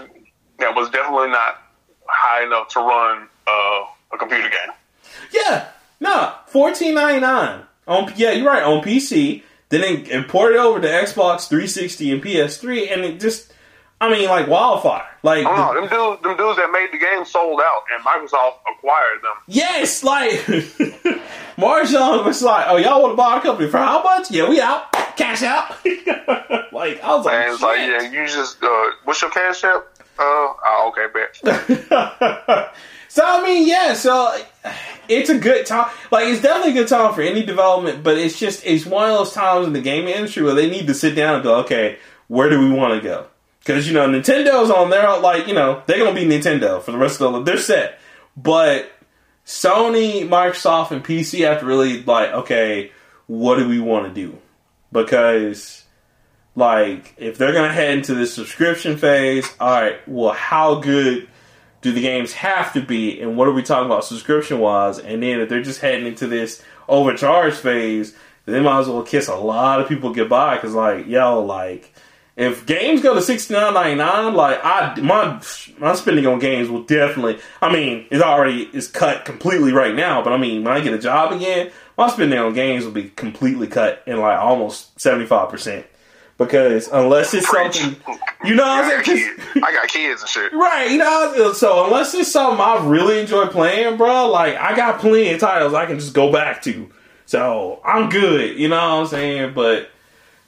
That 0.58 0.74
was 0.74 0.88
definitely 0.88 1.28
not 1.28 1.58
high 2.08 2.44
enough 2.44 2.68
to 2.68 2.80
run 2.80 3.28
uh, 3.46 3.84
a 4.12 4.18
computer 4.18 4.48
game. 4.48 4.74
Yeah, 5.32 5.68
no, 6.00 6.34
fourteen 6.46 6.94
ninety 6.94 7.20
nine 7.20 7.62
on. 7.86 8.12
Yeah, 8.16 8.32
you're 8.32 8.46
right 8.46 8.62
on 8.62 8.82
PC. 8.82 9.42
Then 9.68 9.82
it, 9.82 10.08
it 10.08 10.28
ported 10.28 10.58
over 10.58 10.80
to 10.80 10.86
Xbox 10.86 11.48
360 11.48 12.12
and 12.12 12.22
PS3, 12.22 12.92
and 12.92 13.04
it 13.04 13.18
just, 13.18 13.52
I 14.00 14.08
mean, 14.08 14.28
like 14.28 14.46
wildfire. 14.46 15.04
Like, 15.24 15.44
Oh 15.44 15.50
the- 15.74 15.80
no, 15.80 15.80
them 15.80 15.88
dudes, 15.90 16.22
them 16.22 16.36
dudes 16.36 16.56
that 16.58 16.70
made 16.70 16.90
the 16.92 17.04
game 17.04 17.24
sold 17.24 17.60
out, 17.60 17.82
and 17.92 18.04
Microsoft 18.04 18.58
acquired 18.72 19.22
them. 19.22 19.34
yes, 19.48 20.04
like 20.04 20.46
Marshall 21.58 22.22
was 22.24 22.42
like, 22.42 22.66
"Oh, 22.68 22.76
y'all 22.76 23.02
want 23.02 23.12
to 23.12 23.16
buy 23.16 23.38
a 23.38 23.40
company 23.40 23.68
for 23.68 23.78
how 23.78 24.02
much? 24.02 24.30
Yeah, 24.30 24.48
we 24.48 24.60
out, 24.60 24.92
cash 25.16 25.42
out." 25.42 25.70
like, 26.72 27.02
I 27.02 27.14
was 27.16 27.24
like, 27.24 27.34
And 27.34 27.52
it's 27.54 27.62
like, 27.62 27.78
yeah, 27.78 28.02
you 28.10 28.26
just 28.26 28.62
uh, 28.62 28.84
what's 29.04 29.20
your 29.22 29.30
cash 29.30 29.64
app? 29.64 29.84
Uh, 30.18 30.22
oh, 30.22 30.92
okay, 30.92 31.06
bet. 31.12 32.72
so 33.08 33.22
I 33.24 33.42
mean, 33.42 33.68
yeah, 33.68 33.94
so 33.94 34.34
it's 35.08 35.30
a 35.30 35.38
good 35.38 35.66
time. 35.66 35.90
Like 36.10 36.26
it's 36.26 36.42
definitely 36.42 36.72
a 36.72 36.82
good 36.82 36.88
time 36.88 37.14
for 37.14 37.22
any 37.22 37.44
development, 37.44 38.02
but 38.02 38.18
it's 38.18 38.38
just 38.38 38.64
it's 38.64 38.86
one 38.86 39.10
of 39.10 39.16
those 39.16 39.32
times 39.32 39.66
in 39.66 39.72
the 39.72 39.80
gaming 39.80 40.14
industry 40.14 40.42
where 40.42 40.54
they 40.54 40.70
need 40.70 40.86
to 40.86 40.94
sit 40.94 41.14
down 41.14 41.34
and 41.34 41.44
go, 41.44 41.56
okay, 41.60 41.98
where 42.28 42.48
do 42.48 42.58
we 42.58 42.70
want 42.70 42.94
to 42.94 43.06
go? 43.06 43.26
Because 43.60 43.86
you 43.86 43.94
know 43.94 44.08
Nintendo's 44.08 44.70
on 44.70 44.90
their 44.90 45.18
like 45.18 45.46
you 45.48 45.54
know 45.54 45.82
they're 45.86 45.98
gonna 45.98 46.14
be 46.14 46.24
Nintendo 46.24 46.80
for 46.80 46.92
the 46.92 46.98
rest 46.98 47.20
of 47.20 47.32
the 47.32 47.42
they're 47.42 47.58
set, 47.58 47.98
but 48.36 48.90
Sony, 49.44 50.28
Microsoft, 50.28 50.90
and 50.92 51.04
PC 51.04 51.46
have 51.46 51.60
to 51.60 51.66
really 51.66 52.02
like 52.04 52.30
okay, 52.30 52.92
what 53.26 53.56
do 53.58 53.68
we 53.68 53.80
want 53.80 54.06
to 54.06 54.14
do? 54.14 54.38
Because 54.92 55.84
like 56.56 57.14
if 57.18 57.38
they're 57.38 57.52
gonna 57.52 57.72
head 57.72 57.98
into 57.98 58.14
this 58.14 58.34
subscription 58.34 58.96
phase, 58.96 59.48
all 59.60 59.70
right, 59.70 60.08
well, 60.08 60.32
how 60.32 60.76
good 60.76 61.28
do 61.82 61.92
the 61.92 62.00
games 62.00 62.32
have 62.32 62.72
to 62.72 62.80
be, 62.80 63.20
and 63.20 63.36
what 63.36 63.46
are 63.46 63.52
we 63.52 63.62
talking 63.62 63.86
about 63.86 64.04
subscription 64.04 64.58
wise? 64.58 64.98
And 64.98 65.22
then 65.22 65.40
if 65.40 65.48
they're 65.48 65.62
just 65.62 65.80
heading 65.80 66.06
into 66.06 66.26
this 66.26 66.62
overcharge 66.88 67.54
phase, 67.54 68.16
they 68.46 68.60
might 68.60 68.80
as 68.80 68.88
well 68.88 69.02
kiss 69.02 69.28
a 69.28 69.36
lot 69.36 69.80
of 69.80 69.88
people 69.88 70.12
goodbye 70.12 70.56
because 70.56 70.74
like 70.74 71.06
yo, 71.06 71.42
like 71.42 71.92
if 72.36 72.64
games 72.64 73.02
go 73.02 73.14
to 73.14 73.22
sixty 73.22 73.54
nine 73.54 73.74
ninety 73.74 73.96
nine, 73.96 74.34
like 74.34 74.58
I 74.64 74.98
my 75.00 75.42
my 75.78 75.94
spending 75.94 76.26
on 76.26 76.38
games 76.38 76.68
will 76.70 76.84
definitely. 76.84 77.38
I 77.60 77.72
mean, 77.72 78.06
it's 78.10 78.22
already 78.22 78.62
is 78.72 78.88
cut 78.88 79.24
completely 79.24 79.72
right 79.72 79.94
now, 79.94 80.22
but 80.22 80.32
I 80.32 80.38
mean, 80.38 80.64
when 80.64 80.74
I 80.74 80.80
get 80.80 80.94
a 80.94 80.98
job 80.98 81.32
again, 81.32 81.70
my 81.98 82.08
spending 82.08 82.38
on 82.38 82.54
games 82.54 82.84
will 82.84 82.92
be 82.92 83.10
completely 83.10 83.66
cut 83.66 84.02
in 84.06 84.18
like 84.20 84.38
almost 84.38 84.98
seventy 84.98 85.26
five 85.26 85.50
percent. 85.50 85.86
Because 86.38 86.88
unless 86.88 87.32
it's 87.32 87.48
Preach. 87.48 87.76
something, 87.78 88.00
you 88.44 88.54
know, 88.56 88.62
what 88.64 88.84
I 88.84 88.92
I'm 88.92 88.96
got, 88.98 89.06
saying? 89.06 89.18
kids. 89.36 89.44
'Cause- 89.54 89.62
I 89.64 89.72
got 89.72 89.88
kids 89.88 90.20
and 90.20 90.30
shit. 90.30 90.52
Right, 90.52 90.90
you 90.90 90.98
know, 90.98 91.52
so 91.54 91.86
unless 91.86 92.12
it's 92.14 92.30
something 92.30 92.60
I 92.60 92.78
really 92.86 93.20
enjoy 93.20 93.46
playing, 93.46 93.96
bro, 93.96 94.28
like 94.30 94.54
I 94.56 94.76
got 94.76 94.98
plenty 95.00 95.32
of 95.32 95.40
titles 95.40 95.72
I 95.72 95.86
can 95.86 95.98
just 95.98 96.12
go 96.12 96.30
back 96.30 96.60
to. 96.64 96.90
So 97.24 97.80
I'm 97.84 98.10
good, 98.10 98.58
you 98.58 98.68
know 98.68 98.76
what 98.76 99.00
I'm 99.00 99.06
saying? 99.06 99.54
But 99.54 99.88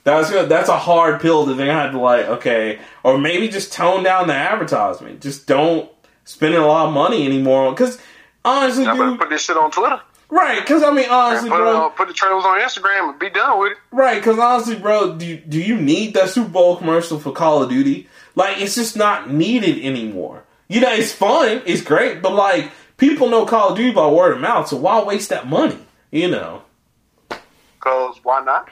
that's 0.04 0.30
good. 0.30 0.48
That's 0.50 0.68
a 0.68 0.76
hard 0.78 1.20
pill 1.22 1.46
to 1.46 1.56
think 1.56 1.70
I 1.70 1.82
had 1.84 1.92
to 1.92 1.98
like, 1.98 2.26
okay, 2.26 2.78
or 3.02 3.16
maybe 3.16 3.48
just 3.48 3.72
tone 3.72 4.02
down 4.02 4.26
the 4.28 4.34
advertisement. 4.34 5.22
Just 5.22 5.46
don't 5.46 5.90
spend 6.24 6.54
a 6.54 6.64
lot 6.66 6.88
of 6.88 6.92
money 6.94 7.24
anymore. 7.24 7.70
Because 7.70 7.98
honestly, 8.44 8.86
I 8.86 8.92
better 8.92 9.10
dude, 9.10 9.18
put 9.20 9.30
this 9.30 9.42
shit 9.42 9.56
on 9.56 9.70
Twitter. 9.70 10.00
Right? 10.30 10.60
Because 10.60 10.82
I 10.82 10.92
mean, 10.92 11.08
honestly, 11.10 11.50
Put, 11.50 11.56
bro, 11.56 11.84
on, 11.84 11.90
put 11.92 12.08
the 12.08 12.14
trailers 12.14 12.44
on 12.44 12.60
Instagram 12.60 13.10
and 13.10 13.18
be 13.18 13.30
done 13.30 13.60
with 13.60 13.72
it. 13.72 13.78
Right, 13.90 14.16
because 14.16 14.38
honestly, 14.38 14.76
bro, 14.76 15.16
do 15.16 15.26
you, 15.26 15.36
do 15.36 15.60
you 15.60 15.76
need 15.76 16.14
that 16.14 16.30
Super 16.30 16.48
Bowl 16.48 16.76
commercial 16.76 17.18
for 17.18 17.32
Call 17.32 17.62
of 17.62 17.70
Duty? 17.70 18.08
Like, 18.34 18.60
it's 18.60 18.74
just 18.74 18.96
not 18.96 19.30
needed 19.30 19.84
anymore. 19.84 20.44
You 20.68 20.80
know, 20.80 20.92
it's 20.92 21.12
fun, 21.12 21.62
it's 21.66 21.82
great, 21.82 22.22
but 22.22 22.32
like, 22.32 22.70
people 22.96 23.28
know 23.28 23.46
Call 23.46 23.70
of 23.70 23.76
Duty 23.76 23.92
by 23.92 24.08
word 24.08 24.34
of 24.34 24.40
mouth, 24.40 24.68
so 24.68 24.76
why 24.76 25.02
waste 25.02 25.30
that 25.30 25.48
money? 25.48 25.78
You 26.10 26.28
know? 26.28 26.62
Cause 27.80 28.20
why 28.22 28.42
not? 28.42 28.68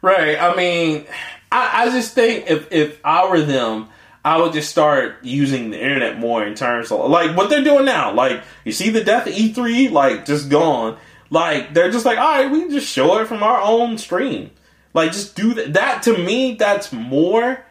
Right. 0.00 0.36
I 0.36 0.56
mean, 0.56 1.06
I, 1.52 1.82
I 1.82 1.90
just 1.90 2.14
think 2.14 2.50
if 2.50 2.72
if 2.72 2.98
I 3.04 3.28
were 3.28 3.42
them, 3.42 3.88
I 4.24 4.40
would 4.40 4.52
just 4.52 4.70
start 4.70 5.16
using 5.22 5.70
the 5.70 5.82
internet 5.82 6.18
more 6.18 6.44
in 6.44 6.54
terms 6.54 6.92
of 6.92 7.10
like 7.10 7.36
what 7.36 7.50
they're 7.50 7.64
doing 7.64 7.84
now. 7.84 8.14
Like 8.14 8.42
you 8.64 8.72
see 8.72 8.90
the 8.90 9.02
death 9.02 9.26
of 9.26 9.32
E 9.32 9.52
three, 9.52 9.88
like 9.88 10.24
just 10.24 10.48
gone. 10.48 10.96
Like 11.30 11.74
they're 11.74 11.90
just 11.90 12.04
like, 12.04 12.18
all 12.18 12.38
right, 12.38 12.50
we 12.50 12.60
can 12.60 12.70
just 12.70 12.86
show 12.86 13.18
it 13.18 13.26
from 13.26 13.42
our 13.42 13.60
own 13.60 13.98
stream. 13.98 14.50
Like 14.94 15.12
just 15.12 15.34
do 15.34 15.54
that. 15.54 15.72
That 15.72 16.02
to 16.04 16.16
me, 16.16 16.54
that's 16.54 16.92
more 16.92 17.64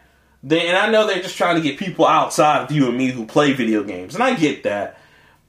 They, 0.44 0.68
and 0.68 0.78
I 0.78 0.90
know 0.90 1.06
they're 1.06 1.22
just 1.22 1.38
trying 1.38 1.56
to 1.56 1.62
get 1.62 1.78
people 1.78 2.06
outside 2.06 2.64
of 2.64 2.72
you 2.72 2.88
and 2.88 2.98
me 2.98 3.12
who 3.12 3.26
play 3.26 3.54
video 3.54 3.84
games, 3.84 4.16
and 4.16 4.24
I 4.24 4.34
get 4.36 4.64
that. 4.64 4.98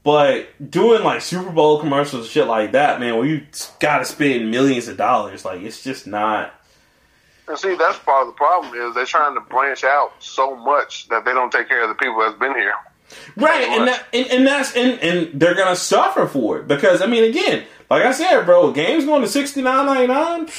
But 0.03 0.69
doing 0.69 1.03
like 1.03 1.21
Super 1.21 1.49
Bowl 1.49 1.79
commercials 1.79 2.29
shit 2.29 2.47
like 2.47 2.73
that, 2.73 2.99
man, 2.99 3.15
where 3.15 3.25
you 3.25 3.45
got 3.79 3.99
to 3.99 4.05
spend 4.05 4.51
millions 4.51 4.87
of 4.87 4.97
dollars, 4.97 5.45
like 5.45 5.61
it's 5.61 5.83
just 5.83 6.05
not. 6.07 6.53
And 7.47 7.57
see, 7.57 7.75
that's 7.75 7.99
part 7.99 8.27
of 8.27 8.27
the 8.27 8.37
problem 8.37 8.73
is 8.73 8.95
they're 8.95 9.05
trying 9.05 9.35
to 9.35 9.41
branch 9.41 9.83
out 9.83 10.13
so 10.19 10.55
much 10.55 11.07
that 11.09 11.25
they 11.25 11.33
don't 11.33 11.51
take 11.51 11.67
care 11.67 11.83
of 11.83 11.89
the 11.89 11.95
people 11.95 12.19
that's 12.19 12.37
been 12.39 12.53
here. 12.53 12.73
Right, 13.35 13.67
and 13.67 13.87
that 13.87 14.05
and, 14.13 14.27
and 14.27 14.47
that's 14.47 14.75
and, 14.75 14.99
and 15.01 15.39
they're 15.39 15.55
gonna 15.55 15.75
suffer 15.75 16.25
for 16.25 16.59
it 16.59 16.67
because 16.67 17.01
I 17.01 17.05
mean, 17.05 17.23
again, 17.25 17.65
like 17.89 18.03
I 18.03 18.11
said, 18.11 18.43
bro, 18.45 18.71
games 18.71 19.05
going 19.05 19.21
to 19.21 19.27
sixty 19.27 19.61
nine 19.61 19.85
ninety 19.85 20.07
nine. 20.07 20.49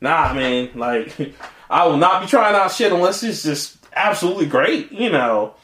Nah, 0.00 0.32
man, 0.34 0.70
like 0.74 1.34
I 1.70 1.86
will 1.86 1.96
not 1.96 2.22
be 2.22 2.28
trying 2.28 2.54
out 2.54 2.72
shit 2.72 2.92
unless 2.92 3.22
it's 3.22 3.42
just 3.42 3.78
absolutely 3.94 4.46
great, 4.46 4.92
you 4.92 5.10
know. 5.10 5.54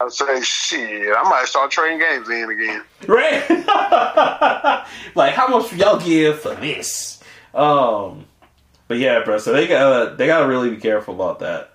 I 0.00 0.08
say, 0.08 0.40
shit, 0.42 1.12
I 1.16 1.22
might 1.24 1.46
start 1.46 1.72
trading 1.72 1.98
games 1.98 2.28
in 2.28 2.50
again. 2.50 2.82
Right? 3.08 3.50
like, 5.16 5.34
how 5.34 5.48
much 5.48 5.72
y'all 5.72 5.98
give 5.98 6.40
for 6.40 6.54
this? 6.54 7.20
Um, 7.52 8.27
but 8.88 8.98
yeah, 8.98 9.22
bro. 9.24 9.38
So 9.38 9.52
they 9.52 9.66
gotta 9.66 10.16
they 10.16 10.26
gotta 10.26 10.48
really 10.48 10.70
be 10.70 10.78
careful 10.78 11.14
about 11.14 11.38
that. 11.40 11.74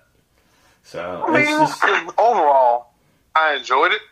So 0.82 1.24
I 1.26 1.32
mean, 1.32 1.46
just... 1.46 1.82
overall, 2.18 2.88
I 3.34 3.54
enjoyed 3.54 3.92
it. 3.92 4.02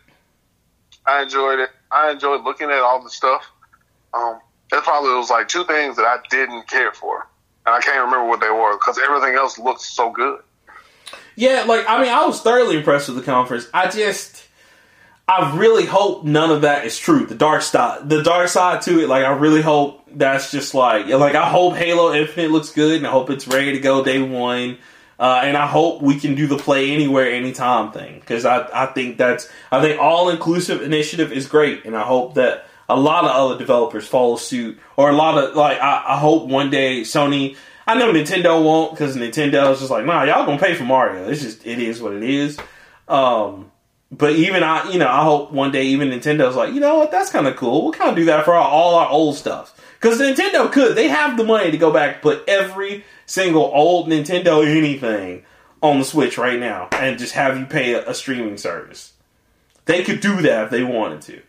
I 1.05 1.23
enjoyed 1.23 1.59
it. 1.59 1.69
I 1.91 2.11
enjoyed 2.11 2.43
looking 2.43 2.71
at 2.71 2.79
all 2.79 3.03
the 3.03 3.09
stuff. 3.09 3.45
Um, 4.13 4.39
there 4.71 4.81
probably 4.81 5.13
was 5.13 5.29
like 5.29 5.47
two 5.47 5.63
things 5.65 5.97
that 5.97 6.05
I 6.05 6.17
didn't 6.29 6.67
care 6.67 6.91
for, 6.93 7.27
and 7.65 7.75
I 7.75 7.81
can't 7.81 8.03
remember 8.05 8.27
what 8.27 8.39
they 8.39 8.49
were 8.49 8.75
because 8.77 8.97
everything 8.97 9.35
else 9.35 9.59
looked 9.59 9.81
so 9.81 10.11
good. 10.11 10.39
Yeah, 11.35 11.65
like 11.67 11.85
I 11.87 12.01
mean, 12.01 12.11
I 12.11 12.25
was 12.25 12.41
thoroughly 12.41 12.77
impressed 12.77 13.07
with 13.09 13.17
the 13.17 13.23
conference. 13.23 13.67
I 13.73 13.89
just, 13.89 14.42
I 15.27 15.55
really 15.55 15.85
hope 15.85 16.25
none 16.25 16.51
of 16.51 16.61
that 16.61 16.85
is 16.85 16.97
true. 16.97 17.25
The 17.25 17.35
dark 17.35 17.61
side, 17.61 18.09
the 18.09 18.21
dark 18.23 18.49
side 18.49 18.81
to 18.83 18.99
it. 18.99 19.07
Like 19.07 19.23
I 19.23 19.31
really 19.31 19.61
hope 19.61 20.01
that's 20.11 20.51
just 20.51 20.73
like, 20.73 21.07
like 21.07 21.35
I 21.35 21.49
hope 21.49 21.75
Halo 21.75 22.13
Infinite 22.13 22.51
looks 22.51 22.71
good, 22.71 22.97
and 22.97 23.07
I 23.07 23.11
hope 23.11 23.29
it's 23.29 23.47
ready 23.47 23.71
to 23.73 23.79
go 23.79 24.03
day 24.03 24.21
one. 24.21 24.77
Uh, 25.19 25.41
and 25.43 25.55
I 25.55 25.67
hope 25.67 26.01
we 26.01 26.19
can 26.19 26.35
do 26.35 26.47
the 26.47 26.57
play 26.57 26.91
anywhere, 26.91 27.31
anytime 27.31 27.91
thing 27.91 28.19
because 28.19 28.45
I, 28.45 28.67
I 28.73 28.87
think 28.87 29.17
that's 29.17 29.49
I 29.71 29.79
think 29.79 30.01
all 30.01 30.29
inclusive 30.29 30.81
initiative 30.81 31.31
is 31.31 31.47
great, 31.47 31.85
and 31.85 31.95
I 31.95 32.01
hope 32.01 32.33
that 32.33 32.65
a 32.89 32.99
lot 32.99 33.23
of 33.23 33.31
other 33.31 33.57
developers 33.57 34.05
follow 34.05 34.35
suit, 34.35 34.77
or 34.97 35.09
a 35.09 35.13
lot 35.13 35.37
of 35.37 35.55
like 35.55 35.79
I, 35.79 36.03
I 36.07 36.17
hope 36.17 36.49
one 36.49 36.69
day 36.69 37.01
Sony 37.01 37.55
I 37.85 37.95
know 37.95 38.11
Nintendo 38.11 38.63
won't 38.63 38.91
because 38.91 39.15
Nintendo 39.15 39.71
is 39.71 39.79
just 39.79 39.91
like, 39.91 40.05
nah, 40.05 40.23
y'all 40.23 40.45
gonna 40.45 40.59
pay 40.59 40.73
for 40.73 40.85
Mario. 40.85 41.29
It's 41.29 41.41
just 41.41 41.65
it 41.65 41.79
is 41.79 42.01
what 42.01 42.13
it 42.13 42.23
is. 42.23 42.57
Um, 43.07 43.71
but 44.17 44.33
even 44.33 44.61
I, 44.63 44.91
you 44.91 44.99
know, 44.99 45.07
I 45.07 45.23
hope 45.23 45.51
one 45.51 45.71
day 45.71 45.85
even 45.85 46.09
Nintendo's 46.09 46.55
like, 46.55 46.73
you 46.73 46.79
know 46.79 46.99
what, 46.99 47.11
that's 47.11 47.31
kind 47.31 47.47
of 47.47 47.55
cool. 47.55 47.83
We'll 47.83 47.93
kind 47.93 48.11
of 48.11 48.15
do 48.15 48.25
that 48.25 48.45
for 48.45 48.53
our, 48.53 48.67
all 48.67 48.95
our 48.95 49.09
old 49.09 49.35
stuff 49.35 49.79
because 49.99 50.19
Nintendo 50.19 50.71
could. 50.71 50.95
They 50.95 51.07
have 51.07 51.35
the 51.35 51.43
money 51.43 51.71
to 51.71 51.77
go 51.77 51.91
back 51.91 52.15
and 52.15 52.21
put 52.21 52.47
every 52.47 53.05
single 53.25 53.63
old 53.63 54.07
Nintendo 54.07 54.65
anything 54.65 55.43
on 55.81 55.97
the 55.99 56.05
Switch 56.05 56.37
right 56.37 56.59
now 56.59 56.89
and 56.91 57.17
just 57.17 57.33
have 57.33 57.57
you 57.57 57.65
pay 57.65 57.93
a, 57.93 58.07
a 58.07 58.13
streaming 58.13 58.57
service. 58.57 59.13
They 59.85 60.03
could 60.03 60.19
do 60.19 60.41
that 60.43 60.65
if 60.65 60.69
they 60.69 60.83
wanted 60.83 61.21
to. 61.23 61.41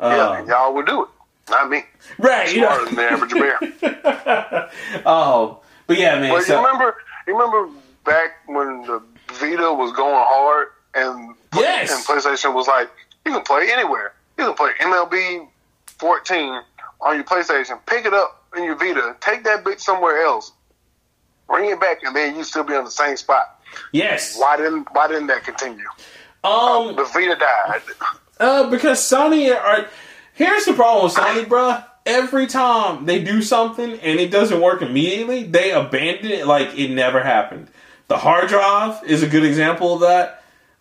Yeah, 0.00 0.28
um, 0.30 0.48
y'all 0.48 0.74
would 0.74 0.86
do 0.86 1.02
it. 1.02 1.08
Not 1.50 1.70
me. 1.70 1.84
Right. 2.18 2.48
Smarter 2.48 2.54
you 2.54 2.60
know. 2.60 2.84
than 2.86 2.94
the 2.96 3.10
average 3.10 3.32
bear. 3.32 5.06
um, 5.06 5.56
but 5.86 5.98
yeah, 5.98 6.18
man. 6.18 6.32
But 6.32 6.44
so, 6.44 6.58
you 6.58 6.66
remember, 6.66 6.96
you 7.26 7.38
remember 7.38 7.72
back 8.04 8.30
when 8.46 8.82
the 8.82 9.02
Vita 9.32 9.72
was 9.72 9.92
going 9.92 10.24
hard, 10.26 10.68
and 10.94 11.34
yes. 11.60 11.92
and 11.92 12.04
PlayStation 12.04 12.54
was 12.54 12.66
like, 12.66 12.90
you 13.24 13.32
can 13.32 13.42
play 13.42 13.68
anywhere. 13.72 14.14
You 14.38 14.44
can 14.44 14.54
play 14.54 14.70
MLB 14.80 15.48
14 15.98 16.62
on 17.00 17.16
your 17.16 17.24
PlayStation. 17.24 17.78
Pick 17.86 18.06
it 18.06 18.14
up 18.14 18.44
in 18.56 18.64
your 18.64 18.76
Vita. 18.76 19.16
Take 19.20 19.44
that 19.44 19.64
bitch 19.64 19.80
somewhere 19.80 20.22
else. 20.22 20.52
Bring 21.48 21.70
it 21.70 21.80
back, 21.80 22.02
and 22.02 22.14
then 22.14 22.36
you 22.36 22.44
still 22.44 22.64
be 22.64 22.74
on 22.74 22.84
the 22.84 22.90
same 22.90 23.16
spot. 23.16 23.60
Yes. 23.92 24.36
Why 24.38 24.56
didn't 24.56 24.88
Why 24.92 25.06
didn't 25.08 25.28
that 25.28 25.44
continue? 25.44 25.86
Um, 26.42 26.96
the 26.96 27.04
Vita 27.04 27.36
died. 27.36 27.82
Uh, 28.38 28.68
because 28.70 29.00
Sony 29.00 29.54
are. 29.54 29.86
Here's 30.34 30.64
the 30.66 30.74
problem 30.74 31.04
with 31.04 31.14
Sony, 31.14 31.46
bruh 31.46 31.84
every 32.06 32.46
time 32.46 33.04
they 33.04 33.22
do 33.22 33.42
something 33.42 33.98
and 33.98 34.20
it 34.20 34.30
doesn't 34.30 34.60
work 34.60 34.80
immediately, 34.80 35.42
they 35.42 35.72
abandon 35.72 36.30
it 36.30 36.46
like 36.46 36.78
it 36.78 36.90
never 36.90 37.22
happened. 37.22 37.68
The 38.06 38.18
hard 38.18 38.48
drive 38.48 39.02
is 39.04 39.24
a 39.24 39.28
good 39.28 39.44
example 39.44 39.94
of 39.94 40.00
that. 40.00 40.35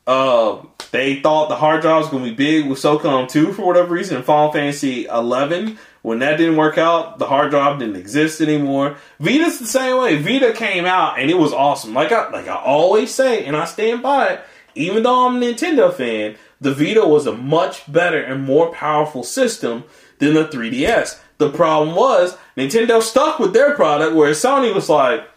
Uh, 0.08 0.62
they 0.92 1.20
thought 1.22 1.50
the 1.50 1.56
hard 1.56 1.82
drive 1.82 2.04
was 2.04 2.10
going 2.10 2.24
to 2.24 2.30
be 2.30 2.36
big 2.36 2.70
with 2.70 2.80
SOCOM 2.80 3.28
2 3.28 3.54
for 3.54 3.66
whatever 3.66 3.94
reason. 3.94 4.22
Final 4.24 4.52
Fantasy 4.52 5.06
11, 5.06 5.78
when 6.04 6.20
that 6.20 6.38
didn't 6.38 6.58
work 6.58 6.78
out, 6.78 7.18
the 7.18 7.26
hard 7.26 7.52
drive 7.52 7.80
didn't 7.80 7.96
exist 7.96 8.40
anymore. 8.40 8.98
Vita's 9.20 9.60
the 9.60 9.66
same 9.66 9.98
way. 9.98 10.22
Vita 10.22 10.54
came 10.54 10.86
out 10.86 11.20
and 11.20 11.30
it 11.30 11.38
was 11.38 11.52
awesome. 11.52 11.94
Like 11.94 12.12
I, 12.12 12.30
like 12.30 12.48
I 12.48 12.56
always 12.56 13.14
say, 13.14 13.46
and 13.46 13.58
I 13.58 13.66
stand 13.66 14.04
by 14.04 14.28
it, 14.28 14.42
even 14.76 15.04
though 15.04 15.26
I'm 15.26 15.42
a 15.42 15.46
Nintendo 15.46 15.92
fan, 15.92 16.36
the 16.62 16.74
Vita 16.74 17.06
was 17.06 17.26
a 17.26 17.34
much 17.34 17.92
better 17.92 18.22
and 18.22 18.44
more 18.44 18.72
powerful 18.72 19.24
system 19.24 19.84
than 20.20 20.34
the 20.34 20.46
3DS. 20.46 21.20
The 21.38 21.50
problem 21.50 21.96
was 21.96 22.38
Nintendo 22.56 23.02
stuck 23.02 23.40
with 23.40 23.54
their 23.54 23.76
product, 23.76 24.16
where 24.16 24.32
Sony 24.32 24.74
was 24.74 24.88
like, 24.88 25.28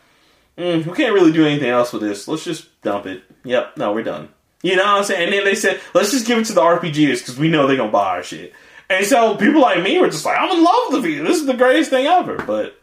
mm, 0.56 0.86
"We 0.86 0.92
can't 0.94 1.14
really 1.14 1.32
do 1.32 1.44
anything 1.44 1.70
else 1.70 1.92
with 1.92 2.02
this. 2.02 2.28
Let's 2.28 2.44
just 2.44 2.80
dump 2.82 3.06
it." 3.06 3.24
Yep, 3.44 3.76
no, 3.76 3.92
we're 3.92 4.04
done. 4.04 4.28
You 4.62 4.76
know 4.76 4.82
what 4.82 4.98
I'm 4.98 5.04
saying? 5.04 5.24
And 5.24 5.32
then 5.32 5.44
they 5.44 5.54
said, 5.54 5.80
"Let's 5.94 6.10
just 6.10 6.26
give 6.26 6.38
it 6.38 6.46
to 6.46 6.52
the 6.52 6.60
RPGs 6.60 7.20
because 7.20 7.38
we 7.38 7.48
know 7.48 7.66
they're 7.66 7.76
gonna 7.76 7.92
buy 7.92 8.16
our 8.16 8.22
shit." 8.22 8.52
And 8.90 9.06
so 9.06 9.36
people 9.36 9.60
like 9.60 9.82
me 9.82 9.98
were 9.98 10.08
just 10.08 10.24
like, 10.24 10.38
"I'm 10.38 10.50
in 10.50 10.64
love 10.64 10.80
with 10.90 11.02
the 11.02 11.08
Vita. 11.08 11.24
This 11.24 11.38
is 11.38 11.46
the 11.46 11.54
greatest 11.54 11.90
thing 11.90 12.06
ever." 12.06 12.36
But 12.36 12.80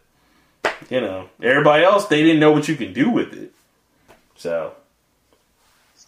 you 0.89 1.01
know, 1.01 1.29
everybody 1.41 1.83
else 1.83 2.05
they 2.05 2.21
didn't 2.21 2.39
know 2.39 2.51
what 2.51 2.67
you 2.67 2.75
can 2.75 2.93
do 2.93 3.09
with 3.09 3.33
it. 3.33 3.51
So 4.35 4.73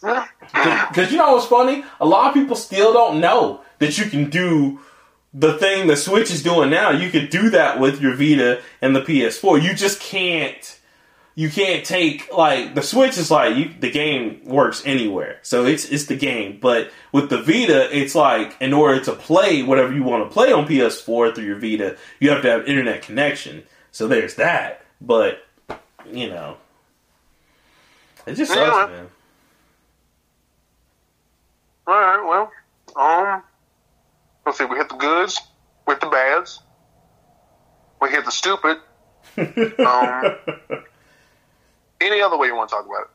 because 0.00 1.10
you 1.10 1.18
know 1.18 1.34
what's 1.34 1.46
funny? 1.46 1.84
A 2.00 2.06
lot 2.06 2.28
of 2.28 2.34
people 2.34 2.56
still 2.56 2.92
don't 2.92 3.20
know 3.20 3.62
that 3.78 3.98
you 3.98 4.06
can 4.06 4.30
do 4.30 4.80
the 5.34 5.54
thing 5.54 5.86
the 5.86 5.96
Switch 5.96 6.30
is 6.30 6.42
doing 6.42 6.70
now, 6.70 6.90
you 6.90 7.10
could 7.10 7.30
do 7.30 7.50
that 7.50 7.78
with 7.78 8.00
your 8.00 8.14
Vita 8.14 8.62
and 8.80 8.94
the 8.94 9.02
PS4. 9.02 9.62
You 9.62 9.74
just 9.74 10.00
can't. 10.00 10.77
You 11.38 11.48
can't 11.48 11.86
take 11.86 12.32
like 12.36 12.74
the 12.74 12.82
Switch 12.82 13.16
is 13.16 13.30
like 13.30 13.54
you, 13.54 13.70
the 13.78 13.92
game 13.92 14.40
works 14.44 14.82
anywhere, 14.84 15.38
so 15.42 15.64
it's 15.64 15.84
it's 15.84 16.06
the 16.06 16.16
game. 16.16 16.58
But 16.60 16.90
with 17.12 17.30
the 17.30 17.40
Vita, 17.40 17.96
it's 17.96 18.16
like 18.16 18.56
in 18.60 18.72
order 18.72 18.98
to 19.04 19.12
play 19.12 19.62
whatever 19.62 19.94
you 19.94 20.02
want 20.02 20.28
to 20.28 20.34
play 20.34 20.50
on 20.50 20.66
PS4 20.66 21.36
through 21.36 21.44
your 21.44 21.60
Vita, 21.60 21.96
you 22.18 22.30
have 22.30 22.42
to 22.42 22.50
have 22.50 22.66
internet 22.66 23.02
connection. 23.02 23.62
So 23.92 24.08
there's 24.08 24.34
that. 24.34 24.84
But 25.00 25.46
you 26.10 26.28
know, 26.28 26.56
it 28.26 28.34
just 28.34 28.52
sucks, 28.52 28.90
yeah. 28.90 28.96
man. 28.96 29.08
All 31.86 32.00
right, 32.00 32.26
well, 32.26 32.52
um, 32.96 33.42
Let's 34.44 34.58
see, 34.58 34.64
we 34.64 34.76
hit 34.76 34.88
the 34.88 34.96
goods 34.96 35.40
with 35.86 36.00
the 36.00 36.08
bads. 36.08 36.62
We 38.00 38.10
hit 38.10 38.24
the 38.24 38.32
stupid. 38.32 38.78
um, 39.38 40.84
any 42.00 42.20
other 42.20 42.36
way 42.36 42.48
you 42.48 42.56
want 42.56 42.68
to 42.70 42.76
talk 42.76 42.86
about 42.86 43.02
it? 43.02 43.08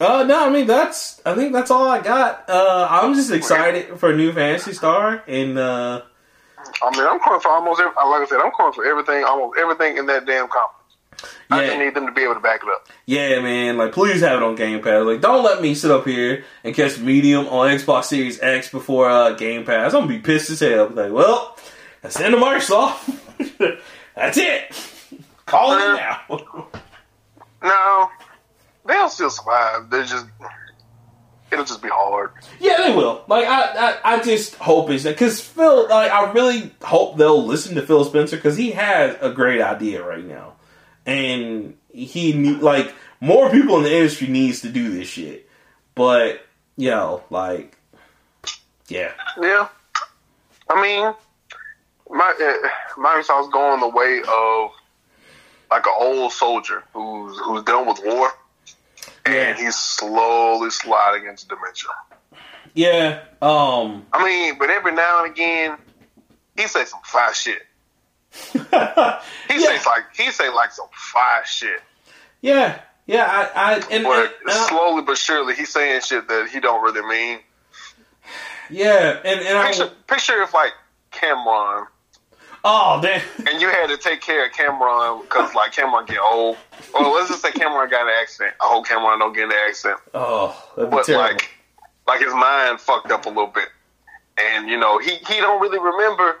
Uh, 0.00 0.24
no, 0.24 0.46
I 0.46 0.50
mean 0.50 0.66
that's. 0.66 1.20
I 1.26 1.34
think 1.34 1.52
that's 1.52 1.70
all 1.70 1.86
I 1.86 2.00
got. 2.00 2.48
Uh, 2.48 2.88
I'm 2.90 3.14
just 3.14 3.30
excited 3.30 3.98
for 3.98 4.10
a 4.10 4.16
new 4.16 4.32
Phantasy 4.32 4.72
Star, 4.72 5.22
and 5.26 5.58
uh, 5.58 6.02
I 6.82 6.96
mean, 6.96 7.06
I'm 7.06 7.20
calling 7.20 7.40
for 7.40 7.50
almost. 7.50 7.80
Every, 7.80 7.92
like 7.92 8.22
I 8.22 8.26
said, 8.26 8.40
I'm 8.40 8.50
calling 8.52 8.72
for 8.72 8.86
everything, 8.86 9.24
almost 9.24 9.58
everything 9.58 9.98
in 9.98 10.06
that 10.06 10.24
damn 10.24 10.48
conference. 10.48 10.76
Yeah. 11.50 11.56
I 11.56 11.66
just 11.66 11.78
need 11.78 11.94
them 11.94 12.06
to 12.06 12.12
be 12.12 12.22
able 12.22 12.34
to 12.34 12.40
back 12.40 12.62
it 12.62 12.68
up. 12.68 12.88
Yeah, 13.04 13.40
man. 13.40 13.76
Like, 13.76 13.92
please 13.92 14.22
have 14.22 14.38
it 14.38 14.42
on 14.42 14.54
Game 14.54 14.80
Pass. 14.80 15.04
Like, 15.04 15.20
don't 15.20 15.44
let 15.44 15.60
me 15.60 15.74
sit 15.74 15.90
up 15.90 16.06
here 16.06 16.44
and 16.64 16.74
catch 16.74 16.98
Medium 16.98 17.46
on 17.48 17.68
Xbox 17.68 18.04
Series 18.04 18.40
X 18.40 18.70
before 18.70 19.10
uh, 19.10 19.32
Game 19.32 19.64
Pass. 19.64 19.92
I'm 19.92 20.02
gonna 20.02 20.14
be 20.14 20.18
pissed 20.18 20.48
as 20.48 20.60
hell. 20.60 20.88
Like, 20.88 21.12
well, 21.12 21.58
that's 22.00 22.16
the 22.16 22.24
end 22.24 22.34
of 22.34 22.40
Microsoft. 22.40 23.80
that's 24.14 24.38
it. 24.38 25.18
Call 25.44 25.72
it 25.72 25.78
now. 25.78 26.70
no, 27.62 28.10
they'll 28.86 29.08
still 29.08 29.30
survive. 29.30 29.90
They're 29.90 30.04
just. 30.04 30.26
It'll 31.52 31.64
just 31.64 31.82
be 31.82 31.88
hard. 31.88 32.30
Yeah, 32.60 32.76
they 32.76 32.94
will. 32.94 33.24
Like 33.26 33.44
I, 33.44 33.62
I, 33.88 33.98
I 34.04 34.22
just 34.22 34.54
hope 34.54 34.88
is 34.90 35.02
that 35.02 35.16
because 35.16 35.40
Phil, 35.40 35.88
like 35.88 36.12
I 36.12 36.30
really 36.30 36.70
hope 36.80 37.16
they'll 37.16 37.44
listen 37.44 37.74
to 37.74 37.82
Phil 37.82 38.04
Spencer 38.04 38.36
because 38.36 38.56
he 38.56 38.70
has 38.70 39.16
a 39.20 39.32
great 39.32 39.60
idea 39.60 40.06
right 40.06 40.24
now 40.24 40.52
and 41.06 41.76
he 41.92 42.32
like 42.54 42.94
more 43.20 43.50
people 43.50 43.76
in 43.78 43.82
the 43.82 43.94
industry 43.94 44.28
needs 44.28 44.60
to 44.62 44.68
do 44.68 44.90
this 44.90 45.08
shit. 45.08 45.48
But 45.94 46.46
yo, 46.76 47.22
like, 47.30 47.76
yeah, 48.88 49.12
yeah. 49.40 49.68
I 50.68 50.80
mean, 50.80 51.14
my 52.08 52.34
uh, 52.40 53.00
Microsoft's 53.00 53.50
going 53.50 53.80
the 53.80 53.88
way 53.88 54.22
of 54.28 54.70
like 55.70 55.86
an 55.86 55.92
old 55.98 56.32
soldier 56.32 56.82
who's 56.92 57.38
who's 57.38 57.62
done 57.64 57.86
with 57.86 58.00
war, 58.04 58.30
and 59.26 59.56
he's 59.58 59.76
slowly 59.76 60.70
sliding 60.70 61.26
into 61.28 61.46
dementia. 61.48 61.90
Yeah. 62.74 63.20
Um. 63.42 64.06
I 64.12 64.24
mean, 64.24 64.58
but 64.58 64.70
every 64.70 64.92
now 64.92 65.24
and 65.24 65.32
again, 65.32 65.76
he 66.56 66.66
say 66.66 66.84
some 66.84 67.00
fire 67.04 67.34
shit. 67.34 67.62
He 68.52 68.58
yeah. 68.70 69.66
says 69.76 69.86
like 69.86 70.04
he 70.16 70.30
say 70.30 70.48
like 70.50 70.70
some 70.72 70.86
fire 70.92 71.44
shit. 71.44 71.80
Yeah. 72.40 72.80
Yeah. 73.06 73.26
I. 73.54 73.72
I 73.72 73.74
and, 73.90 74.04
But 74.04 74.24
and- 74.26 74.32
and 74.42 74.50
I- 74.50 74.68
slowly 74.68 75.02
but 75.02 75.18
surely, 75.18 75.54
he's 75.56 75.70
saying 75.70 76.00
shit 76.02 76.28
that 76.28 76.48
he 76.52 76.60
don't 76.60 76.82
really 76.82 77.02
mean. 77.06 77.40
yeah. 78.70 79.18
And 79.24 79.40
and 79.40 79.58
I. 79.58 79.66
Picture, 79.68 79.90
picture 80.06 80.42
if 80.42 80.54
like 80.54 80.72
Cam'ron, 81.12 81.86
Oh 82.62 83.00
damn. 83.02 83.22
and 83.48 83.60
you 83.60 83.68
had 83.70 83.86
to 83.88 83.96
take 83.96 84.20
care 84.20 84.44
of 84.46 84.52
Cam'ron 84.52 85.22
because 85.22 85.54
like 85.54 85.72
Cam'ron 85.72 86.06
get 86.06 86.18
old. 86.20 86.56
Or 86.94 87.02
let's 87.14 87.28
just 87.30 87.42
say 87.42 87.50
Cam'ron 87.50 87.90
got 87.90 88.02
an 88.06 88.12
accident. 88.20 88.54
I 88.60 88.66
hope 88.66 88.86
Cam'ron 88.86 89.18
don't 89.18 89.32
get 89.34 89.44
an 89.44 89.52
accident. 89.68 90.00
Oh, 90.14 90.54
that'd 90.76 90.90
But 90.90 91.04
terrible. 91.06 91.24
like, 91.24 91.50
like 92.06 92.20
his 92.20 92.34
mind 92.34 92.80
fucked 92.80 93.10
up 93.10 93.24
a 93.26 93.28
little 93.28 93.46
bit, 93.46 93.68
and 94.38 94.68
you 94.68 94.76
know 94.76 94.98
he 94.98 95.16
he 95.16 95.36
don't 95.40 95.60
really 95.60 95.78
remember 95.78 96.36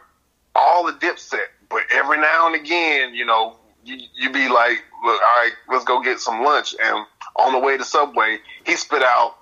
all 0.54 0.84
the 0.84 0.92
Dipset. 0.92 1.46
But 1.68 1.82
every 1.92 2.18
now 2.18 2.46
and 2.48 2.56
again, 2.56 3.14
you 3.14 3.24
know, 3.24 3.56
you 3.84 3.98
you 4.14 4.30
be 4.30 4.48
like, 4.48 4.82
look, 5.04 5.20
all 5.22 5.36
right, 5.42 5.52
let's 5.68 5.84
go 5.84 6.02
get 6.02 6.18
some 6.20 6.42
lunch, 6.42 6.74
and 6.82 7.06
on 7.36 7.52
the 7.52 7.58
way 7.60 7.76
to 7.78 7.84
Subway, 7.84 8.38
he 8.64 8.74
spit 8.76 9.02
out 9.02 9.36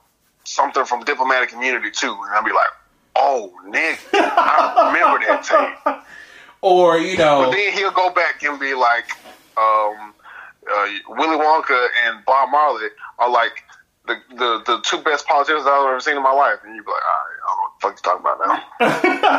something 0.45 0.85
from 0.85 1.03
Diplomatic 1.05 1.53
Immunity 1.55 1.91
too, 1.91 2.13
and 2.13 2.35
I'd 2.35 2.45
be 2.45 2.53
like, 2.53 2.69
oh, 3.17 3.53
Nick, 3.67 3.99
I 4.13 4.93
remember 4.93 5.27
that 5.27 5.43
tape. 5.45 5.95
or 6.61 6.99
you 6.99 7.17
know. 7.17 7.45
But 7.45 7.53
then 7.53 7.73
he'll 7.73 7.91
go 7.91 8.11
back 8.11 8.43
and 8.43 8.59
be 8.59 8.75
like, 8.75 9.11
um, 9.57 10.15
uh, 10.71 10.87
Willy 11.09 11.37
Wonka 11.39 11.89
and 12.07 12.25
Bob 12.25 12.51
Marley 12.51 12.89
are 13.19 13.31
like 13.31 13.65
the, 14.07 14.17
the, 14.31 14.63
the 14.67 14.81
two 14.83 14.99
best 14.99 15.27
politicians 15.27 15.67
I've 15.67 15.87
ever 15.87 16.01
seen 16.01 16.17
in 16.17 16.23
my 16.23 16.33
life. 16.33 16.59
And 16.65 16.75
you'd 16.75 16.85
be 16.85 16.91
like, 16.91 17.03
all 17.05 17.11
right, 17.25 17.39
I 17.43 17.49
don't 17.49 17.59
know 17.59 17.63
what 17.63 17.73
the 17.81 17.87
fuck 17.87 17.95
you 17.97 18.03
talking 18.03 18.25
about 18.81 19.39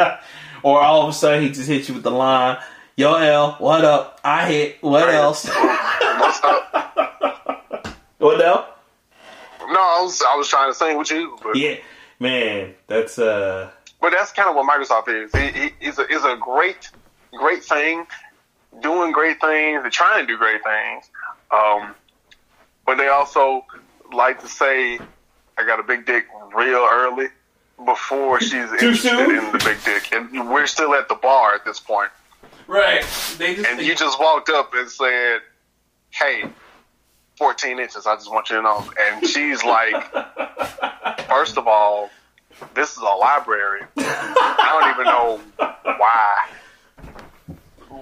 now. 0.00 0.18
or 0.62 0.80
all 0.80 1.02
of 1.02 1.08
a 1.10 1.12
sudden 1.12 1.42
he 1.42 1.50
just 1.50 1.68
hits 1.68 1.88
you 1.88 1.94
with 1.94 2.04
the 2.04 2.10
line, 2.10 2.58
"Yo, 2.96 3.14
L, 3.14 3.52
what 3.58 3.84
up? 3.84 4.20
I 4.24 4.46
hit. 4.46 4.82
What 4.82 5.08
else? 5.08 5.48
What's 5.48 6.44
up? 6.44 7.96
what 8.18 8.40
else?" 8.44 8.66
No, 9.60 9.78
I 9.78 10.00
was, 10.02 10.22
I 10.26 10.36
was 10.36 10.48
trying 10.48 10.70
to 10.70 10.74
sing 10.74 10.98
with 10.98 11.10
you. 11.10 11.38
But, 11.42 11.54
Yeah, 11.56 11.76
man, 12.18 12.74
that's 12.88 13.18
uh, 13.18 13.70
but 14.00 14.10
that's 14.10 14.32
kind 14.32 14.48
of 14.48 14.56
what 14.56 14.68
Microsoft 14.68 15.08
is. 15.08 15.30
It, 15.34 15.56
it, 15.56 15.72
it's, 15.80 15.98
a, 15.98 16.02
it's 16.02 16.24
a 16.24 16.36
great, 16.36 16.90
great 17.32 17.64
thing, 17.64 18.06
doing 18.82 19.12
great 19.12 19.40
things, 19.40 19.82
they're 19.82 19.90
trying 19.90 20.26
to 20.26 20.26
do 20.26 20.38
great 20.38 20.62
things. 20.62 21.10
Um, 21.50 21.94
but 22.86 22.96
they 22.96 23.08
also 23.08 23.64
like 24.12 24.40
to 24.40 24.48
say, 24.48 24.98
I 25.58 25.66
got 25.66 25.80
a 25.80 25.82
big 25.82 26.06
dick 26.06 26.26
real 26.54 26.88
early 26.90 27.28
before 27.84 28.40
she's 28.40 28.52
interested 28.54 29.12
in 29.12 29.52
the 29.52 29.62
big 29.64 29.82
dick. 29.84 30.12
And 30.12 30.50
we're 30.50 30.66
still 30.66 30.94
at 30.94 31.08
the 31.08 31.14
bar 31.14 31.54
at 31.54 31.64
this 31.64 31.80
point. 31.80 32.10
right. 32.66 33.04
They 33.38 33.56
just 33.56 33.68
And 33.68 33.80
you 33.80 33.94
just 33.94 34.18
walked 34.18 34.48
up 34.50 34.72
and 34.74 34.90
said, 34.90 35.40
hey, 36.10 36.44
14 37.36 37.78
inches, 37.78 38.06
I 38.06 38.16
just 38.16 38.30
want 38.30 38.50
you 38.50 38.56
to 38.56 38.62
know. 38.62 38.90
And 39.00 39.26
she's 39.26 39.64
like, 39.64 40.12
first 41.28 41.56
of 41.56 41.66
all, 41.66 42.10
this 42.74 42.92
is 42.92 42.98
a 42.98 43.02
library. 43.04 43.82
I 43.96 44.80
don't 44.80 44.90
even 44.94 45.04
know 45.04 45.40
why. 45.98 46.48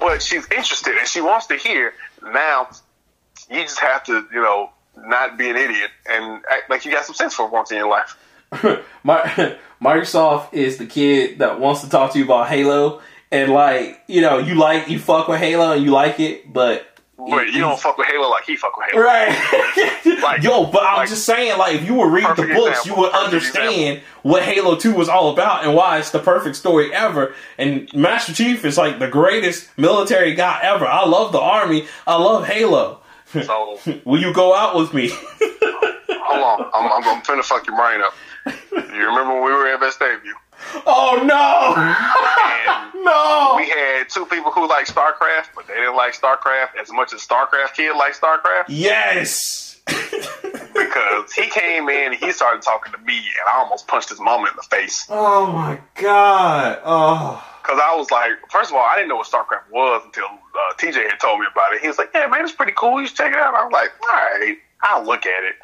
But 0.01 0.23
she's 0.23 0.47
interested 0.51 0.97
and 0.97 1.09
she 1.09 1.21
wants 1.21 1.47
to 1.47 1.57
hear. 1.57 1.95
Now, 2.23 2.69
you 3.51 3.63
just 3.63 3.81
have 3.81 4.05
to, 4.05 4.27
you 4.33 4.41
know, 4.41 4.71
not 4.97 5.39
be 5.39 5.49
an 5.49 5.57
idiot 5.57 5.91
and 6.09 6.43
act 6.51 6.71
like 6.71 6.85
you 6.85 6.91
got 6.91 7.05
some 7.05 7.15
sense 7.15 7.35
for 7.35 7.49
once 7.49 7.71
in 7.71 7.79
your 7.79 7.89
life. 7.89 8.17
My, 9.03 9.57
Microsoft 9.83 10.55
is 10.55 10.79
the 10.79 10.87
kid 10.87 11.39
that 11.39 11.61
wants 11.61 11.83
to 11.83 11.91
talk 11.91 12.13
to 12.13 12.19
you 12.19 12.25
about 12.25 12.49
Halo, 12.49 13.01
and 13.31 13.53
like 13.53 14.03
you 14.07 14.21
know, 14.21 14.39
you 14.39 14.55
like 14.55 14.89
you 14.89 14.99
fuck 14.99 15.29
with 15.29 15.39
Halo 15.39 15.73
and 15.73 15.85
you 15.85 15.91
like 15.91 16.19
it, 16.19 16.53
but 16.53 16.98
But 17.19 17.49
you 17.49 17.59
don't 17.59 17.79
fuck 17.79 17.99
with 17.99 18.07
Halo 18.07 18.31
like 18.31 18.45
he 18.45 18.57
fuck 18.57 18.77
with 18.77 18.91
Halo. 18.93 19.05
Right. 19.05 20.05
Like- 20.23 20.43
Yo, 20.43 20.65
but 20.67 20.83
I'm 20.85 20.97
like- 20.99 21.09
just 21.09 21.25
saying, 21.25 21.59
like, 21.59 21.75
if 21.77 21.85
you 21.85 21.95
were 21.95 22.09
reading 22.09 22.31
the 22.37 22.43
books, 22.55 22.79
example, 22.81 22.87
you 22.87 22.95
would 22.97 23.13
understand 23.13 24.03
what 24.23 24.43
Halo 24.43 24.77
2 24.77 24.95
was 24.95 25.09
all 25.09 25.31
about 25.33 25.65
and 25.65 25.75
why 25.75 25.99
it's 25.99 26.11
the 26.11 26.19
perfect 26.19 26.57
story 26.57 26.93
ever. 26.95 27.35
And 27.57 27.93
Master 27.95 28.33
Chief 28.33 28.65
is 28.65 28.77
like 28.79 28.99
the 28.99 29.09
greatest 29.09 29.69
military 29.79 30.35
guy 30.35 30.61
ever. 30.63 30.87
I 30.87 31.05
love 31.07 31.33
the 31.33 31.41
Army. 31.41 31.87
I 32.07 32.17
love 32.17 32.47
Halo. 32.47 33.01
So 33.33 33.79
Will 34.05 34.21
you 34.21 34.33
go 34.33 34.55
out 34.55 34.75
with 34.77 34.93
me? 34.95 35.11
hold 35.11 36.61
on, 36.63 36.71
I'm, 36.75 36.93
I'm, 36.93 37.17
I'm 37.17 37.23
finna 37.23 37.45
fuck 37.45 37.67
your 37.67 37.77
brain 37.77 38.01
up. 38.01 38.15
You 38.73 39.07
remember 39.07 39.35
when 39.35 39.45
we 39.45 39.53
were 39.53 39.67
at 39.69 39.81
Vestavia? 39.81 40.33
Oh, 40.87 41.23
no! 41.25 42.95
No! 43.05 43.55
we 43.57 43.69
had 43.69 44.09
two 44.09 44.27
people 44.27 44.51
who 44.51 44.69
liked 44.69 44.95
StarCraft, 44.95 45.51
but 45.55 45.67
they 45.67 45.75
didn't 45.75 45.97
like 45.97 46.15
StarCraft 46.15 46.77
as 46.81 46.93
much 46.93 47.13
as 47.15 47.27
StarCraft 47.27 47.75
kid 47.75 47.97
liked 47.97 48.21
StarCraft 48.21 48.65
yes! 48.69 49.81
because 49.87 51.33
he 51.33 51.49
came 51.49 51.89
in 51.89 52.13
and 52.13 52.15
he 52.15 52.33
started 52.33 52.61
talking 52.61 52.93
to 52.93 52.99
me, 52.99 53.17
and 53.17 53.49
I 53.51 53.59
almost 53.59 53.87
punched 53.89 54.11
his 54.11 54.21
mama 54.21 54.49
in 54.49 54.57
the 54.57 54.63
face 54.63 55.07
oh, 55.09 55.47
my 55.53 55.79
God. 55.95 56.81
Oh. 56.85 57.43
because 57.63 57.81
I 57.83 57.97
was 57.97 58.11
like, 58.11 58.33
first 58.51 58.71
of 58.71 58.77
all, 58.77 58.85
I 58.85 58.97
didn't 58.97 59.09
know 59.09 59.17
what 59.17 59.27
StarCraft 59.27 59.71
was 59.73 60.03
until 60.05 60.27
uh, 60.27 60.75
TJ 60.77 61.09
had 61.11 61.21
told 61.21 61.41
me 61.41 61.47
about 61.51 61.73
it. 61.73 61.81
He 61.81 61.89
was 61.89 61.99
like, 61.99 62.11
"Yeah, 62.15 62.27
man, 62.27 62.43
it's 62.43 62.53
pretty 62.53 62.73
cool. 62.77 63.01
You 63.01 63.07
should 63.07 63.17
check 63.17 63.33
it 63.33 63.39
out." 63.39 63.55
I 63.55 63.65
was 63.65 63.73
like, 63.73 63.91
"All 64.03 64.09
right, 64.09 64.57
I'll 64.83 65.05
look 65.05 65.25
at 65.25 65.45
it." 65.45 65.55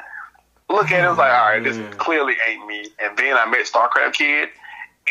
Look 0.69 0.91
at 0.91 0.99
it, 0.99 1.03
I 1.03 1.09
was 1.09 1.17
like, 1.17 1.31
"All 1.31 1.49
right, 1.49 1.63
this 1.63 1.77
clearly 1.97 2.33
ain't 2.47 2.65
me." 2.65 2.87
And 2.99 3.15
then 3.17 3.37
I 3.37 3.45
met 3.45 3.65
StarCraft 3.65 4.13
kid, 4.13 4.49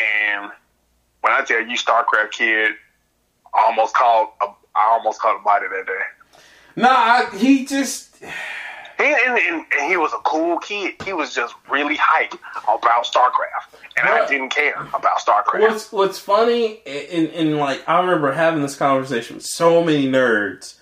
and 0.01 0.51
when 1.21 1.33
I 1.33 1.43
tell 1.43 1.65
you 1.65 1.77
StarCraft 1.77 2.31
kid, 2.31 2.73
I 3.53 3.65
almost 3.65 3.95
called 3.95 4.29
a, 4.41 4.45
I 4.75 4.89
almost 4.91 5.21
called 5.21 5.41
a 5.41 5.43
body 5.43 5.65
that 5.67 5.85
day. 5.87 6.41
Nah, 6.75 6.89
I, 6.89 7.29
he 7.37 7.65
just. 7.65 8.17
He, 8.97 9.03
and, 9.03 9.37
and, 9.37 9.65
and 9.77 9.89
he 9.89 9.97
was 9.97 10.13
a 10.13 10.19
cool 10.19 10.57
kid. 10.59 10.95
He 11.03 11.13
was 11.13 11.33
just 11.33 11.53
really 11.69 11.97
hyped 11.97 12.37
about 12.63 13.05
StarCraft, 13.05 13.77
and 13.97 14.07
I 14.07 14.25
didn't 14.27 14.49
care 14.49 14.87
about 14.93 15.19
StarCraft. 15.19 15.59
What's 15.59 15.91
What's 15.91 16.19
funny, 16.19 16.81
and, 16.85 17.27
and 17.29 17.57
like 17.57 17.87
I 17.87 17.99
remember 17.99 18.31
having 18.31 18.61
this 18.61 18.75
conversation 18.77 19.35
with 19.35 19.45
so 19.45 19.83
many 19.83 20.07
nerds 20.07 20.77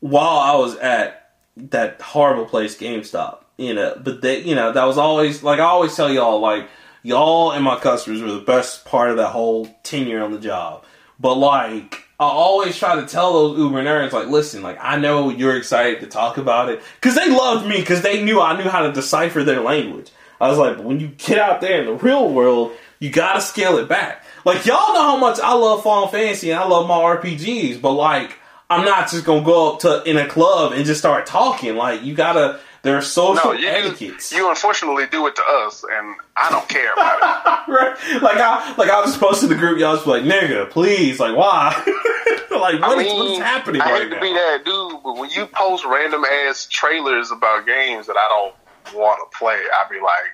while 0.00 0.38
I 0.38 0.56
was 0.56 0.76
at 0.76 1.30
that 1.56 2.00
horrible 2.00 2.46
place, 2.46 2.76
GameStop. 2.76 3.44
You 3.56 3.74
know, 3.74 4.00
but 4.02 4.20
they, 4.20 4.42
you 4.42 4.54
know, 4.54 4.70
that 4.72 4.84
was 4.84 4.98
always 4.98 5.42
like 5.42 5.58
I 5.58 5.64
always 5.64 5.96
tell 5.96 6.12
y'all, 6.12 6.40
like 6.40 6.68
y'all 7.08 7.52
and 7.52 7.64
my 7.64 7.76
customers 7.76 8.22
were 8.22 8.32
the 8.32 8.40
best 8.40 8.84
part 8.84 9.10
of 9.10 9.16
that 9.16 9.28
whole 9.28 9.66
tenure 9.82 10.22
on 10.22 10.32
the 10.32 10.38
job. 10.38 10.84
But 11.18 11.34
like, 11.34 12.04
I 12.20 12.24
always 12.24 12.76
try 12.76 12.96
to 12.96 13.06
tell 13.06 13.32
those 13.32 13.58
Uber 13.58 13.82
nerds, 13.82 14.12
like, 14.12 14.28
listen, 14.28 14.62
like 14.62 14.78
I 14.80 14.98
know 14.98 15.30
you're 15.30 15.56
excited 15.56 16.00
to 16.00 16.06
talk 16.06 16.36
about 16.36 16.68
it 16.68 16.82
because 16.96 17.14
they 17.14 17.30
loved 17.30 17.66
me 17.66 17.78
because 17.78 18.02
they 18.02 18.22
knew 18.22 18.40
I 18.40 18.56
knew 18.56 18.68
how 18.68 18.82
to 18.82 18.92
decipher 18.92 19.42
their 19.42 19.60
language. 19.60 20.10
I 20.40 20.48
was 20.48 20.58
like, 20.58 20.76
but 20.76 20.84
when 20.84 21.00
you 21.00 21.08
get 21.08 21.38
out 21.38 21.60
there 21.60 21.80
in 21.80 21.86
the 21.86 21.94
real 21.94 22.28
world, 22.28 22.72
you 23.00 23.10
gotta 23.10 23.40
scale 23.40 23.78
it 23.78 23.88
back. 23.88 24.24
Like 24.44 24.66
y'all 24.66 24.94
know 24.94 25.02
how 25.02 25.16
much 25.16 25.40
I 25.40 25.54
love 25.54 25.82
Final 25.82 26.08
Fantasy 26.08 26.50
and 26.50 26.60
I 26.60 26.66
love 26.66 26.86
my 26.86 26.96
RPGs, 26.96 27.80
but 27.80 27.92
like 27.92 28.38
I'm 28.70 28.84
not 28.84 29.10
just 29.10 29.24
gonna 29.24 29.44
go 29.44 29.74
up 29.74 29.80
to 29.80 30.02
in 30.04 30.16
a 30.16 30.28
club 30.28 30.72
and 30.72 30.84
just 30.84 31.00
start 31.00 31.26
talking. 31.26 31.76
Like 31.76 32.02
you 32.02 32.14
gotta, 32.14 32.60
there 32.88 32.96
are 32.96 33.02
social 33.02 33.52
no, 33.52 33.52
you, 33.52 33.68
etiquettes. 33.68 34.32
you 34.32 34.48
unfortunately 34.48 35.06
do 35.10 35.26
it 35.26 35.36
to 35.36 35.42
us, 35.42 35.84
and 35.90 36.16
I 36.36 36.50
don't 36.50 36.68
care 36.68 36.92
about 36.92 37.68
it. 37.68 37.72
right? 37.72 38.22
Like 38.22 38.38
I, 38.38 38.74
like 38.76 38.88
I 38.90 39.00
was 39.00 39.16
posting 39.16 39.48
the 39.50 39.54
group, 39.56 39.78
y'all 39.78 39.92
was 39.92 40.06
like, 40.06 40.22
nigga, 40.22 40.70
please, 40.70 41.20
like 41.20 41.36
why? 41.36 41.70
like 42.50 42.80
what 42.80 42.98
I 42.98 43.02
is- 43.02 43.12
what 43.12 43.30
is 43.32 43.38
happening 43.38 43.80
I 43.82 43.90
right 43.92 44.02
hate 44.02 44.08
now? 44.10 44.14
to 44.16 44.20
be 44.20 44.32
that 44.32 44.62
dude, 44.64 45.02
but 45.04 45.16
when 45.16 45.30
you 45.30 45.46
post 45.46 45.84
random 45.84 46.24
ass 46.24 46.66
trailers 46.70 47.30
about 47.30 47.66
games 47.66 48.06
that 48.06 48.16
I 48.16 48.26
don't 48.28 48.98
want 48.98 49.20
to 49.30 49.38
play, 49.38 49.54
I'd 49.56 49.88
be 49.90 50.00
like, 50.00 50.32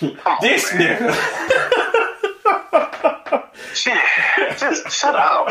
this 0.00 0.70
nigga. 0.72 1.14
Shit, 3.74 3.94
just 4.58 4.90
shut 4.90 5.14
up. 5.14 5.46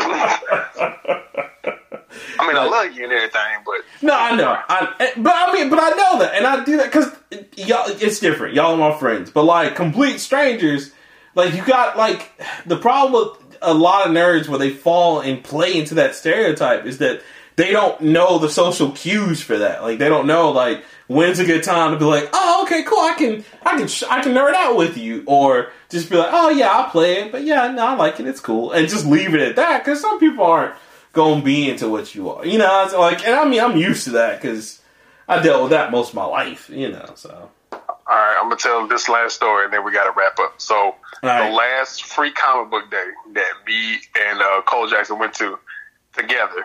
I 2.38 2.46
mean, 2.46 2.56
I 2.56 2.64
love 2.68 2.92
you 2.92 3.04
and 3.04 3.12
everything, 3.12 3.40
but 3.64 3.80
No, 4.00 4.14
I 4.14 4.36
know. 4.36 4.56
I, 4.68 5.12
but 5.16 5.32
I 5.34 5.52
mean, 5.52 5.70
but 5.70 5.80
I 5.80 5.90
know 5.90 6.18
that, 6.20 6.34
and 6.34 6.46
I 6.46 6.64
do 6.64 6.76
that 6.76 6.92
because 6.92 7.10
y'all. 7.56 7.84
It's 7.88 8.20
different. 8.20 8.54
Y'all 8.54 8.80
are 8.80 8.92
my 8.92 8.98
friends, 8.98 9.30
but 9.30 9.44
like 9.44 9.74
complete 9.74 10.20
strangers, 10.20 10.92
like 11.34 11.54
you 11.54 11.64
got 11.64 11.96
like 11.96 12.30
the 12.66 12.76
problem 12.76 13.12
with 13.12 13.56
a 13.60 13.74
lot 13.74 14.06
of 14.06 14.12
nerds 14.12 14.48
where 14.48 14.58
they 14.58 14.70
fall 14.70 15.20
and 15.20 15.42
play 15.42 15.76
into 15.76 15.94
that 15.94 16.14
stereotype 16.14 16.84
is 16.84 16.98
that 16.98 17.22
they 17.56 17.70
don't 17.70 18.00
know 18.00 18.38
the 18.38 18.48
social 18.48 18.92
cues 18.92 19.40
for 19.40 19.58
that. 19.58 19.82
Like 19.82 19.98
they 19.98 20.08
don't 20.08 20.26
know 20.26 20.50
like 20.50 20.84
when's 21.08 21.38
a 21.38 21.44
good 21.44 21.62
time 21.62 21.92
to 21.92 21.98
be 21.98 22.04
like, 22.04 22.28
oh, 22.32 22.62
okay, 22.64 22.82
cool. 22.84 22.98
I 23.00 23.14
can, 23.14 23.44
I 23.64 23.76
can, 23.78 23.88
sh- 23.88 24.04
I 24.08 24.22
can 24.22 24.32
nerd 24.32 24.54
out 24.54 24.76
with 24.76 24.96
you, 24.96 25.22
or 25.26 25.70
just 25.88 26.10
be 26.10 26.16
like, 26.16 26.30
oh 26.32 26.50
yeah, 26.50 26.70
I'll 26.70 26.90
play 26.90 27.20
it, 27.22 27.32
but 27.32 27.44
yeah, 27.44 27.68
no, 27.70 27.86
I 27.86 27.94
like 27.94 28.20
it. 28.20 28.26
It's 28.26 28.40
cool, 28.40 28.72
and 28.72 28.88
just 28.88 29.06
leave 29.06 29.34
it 29.34 29.40
at 29.40 29.56
that 29.56 29.84
because 29.84 30.00
some 30.00 30.18
people 30.20 30.44
aren't 30.44 30.74
gonna 31.12 31.42
be 31.42 31.68
into 31.70 31.88
what 31.88 32.14
you 32.14 32.30
are. 32.30 32.46
You 32.46 32.58
know, 32.58 32.84
it's 32.84 32.94
like, 32.94 33.26
and 33.26 33.34
I 33.34 33.44
mean, 33.46 33.60
I'm 33.60 33.76
used 33.76 34.04
to 34.04 34.10
that 34.12 34.40
because 34.40 34.80
I 35.28 35.42
dealt 35.42 35.62
with 35.62 35.70
that 35.72 35.90
most 35.90 36.10
of 36.10 36.14
my 36.14 36.24
life, 36.24 36.70
you 36.70 36.90
know. 36.90 37.12
So 37.16 37.50
All 37.72 37.80
right, 38.08 38.36
I'm 38.40 38.44
gonna 38.48 38.56
tell 38.56 38.86
this 38.88 39.08
last 39.08 39.34
story, 39.36 39.64
and 39.64 39.72
then 39.72 39.84
we 39.84 39.92
gotta 39.92 40.12
wrap 40.16 40.38
up. 40.38 40.54
So 40.60 40.94
the 41.46 41.52
last 41.52 42.04
free 42.04 42.32
comic 42.32 42.70
book 42.70 42.90
day 42.90 43.04
that 43.34 43.52
me 43.66 43.98
and 44.18 44.40
uh, 44.40 44.62
Cole 44.62 44.88
Jackson 44.88 45.18
went 45.18 45.34
to 45.34 45.58
together. 46.14 46.60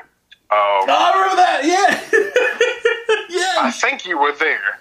Um, 0.49 0.57
Oh, 0.59 0.85
I 0.87 1.11
remember 1.13 1.35
that. 1.35 1.65
Yeah, 1.65 2.76
I 3.57 3.71
think 3.71 4.05
you 4.05 4.17
were 4.19 4.33
there. 4.33 4.79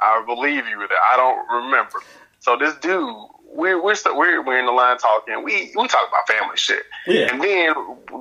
I 0.00 0.22
believe 0.26 0.66
you 0.68 0.78
were 0.78 0.88
there. 0.88 0.98
I 1.12 1.16
don't 1.16 1.64
remember. 1.64 2.00
So 2.40 2.56
this 2.56 2.74
dude, 2.76 3.14
we're 3.46 3.82
we're 3.82 3.94
st- 3.94 4.16
we're, 4.16 4.42
we're 4.42 4.58
in 4.58 4.66
the 4.66 4.72
line 4.72 4.98
talking. 4.98 5.42
We 5.42 5.72
we 5.76 5.88
talk 5.88 6.08
about 6.08 6.26
family 6.28 6.56
shit, 6.56 6.82
Yeah. 7.06 7.32
and 7.32 7.42
then 7.42 7.74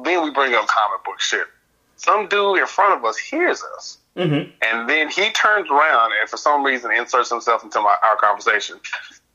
then 0.04 0.24
we 0.24 0.32
bring 0.32 0.54
up 0.54 0.68
comic 0.68 1.04
book 1.04 1.20
shit. 1.20 1.46
Some 1.98 2.28
dude 2.28 2.60
in 2.60 2.66
front 2.68 2.98
of 2.98 3.06
us 3.06 3.18
hears 3.18 3.62
us, 3.78 3.98
Mm-hmm. 4.16 4.52
and 4.62 4.88
then 4.90 5.10
he 5.10 5.32
turns 5.32 5.70
around 5.72 6.12
and 6.20 6.30
for 6.30 6.38
some 6.38 6.64
reason 6.64 6.92
inserts 6.92 7.30
himself 7.32 7.64
into 7.64 7.82
my, 7.82 7.96
our 8.04 8.16
conversation. 8.18 8.78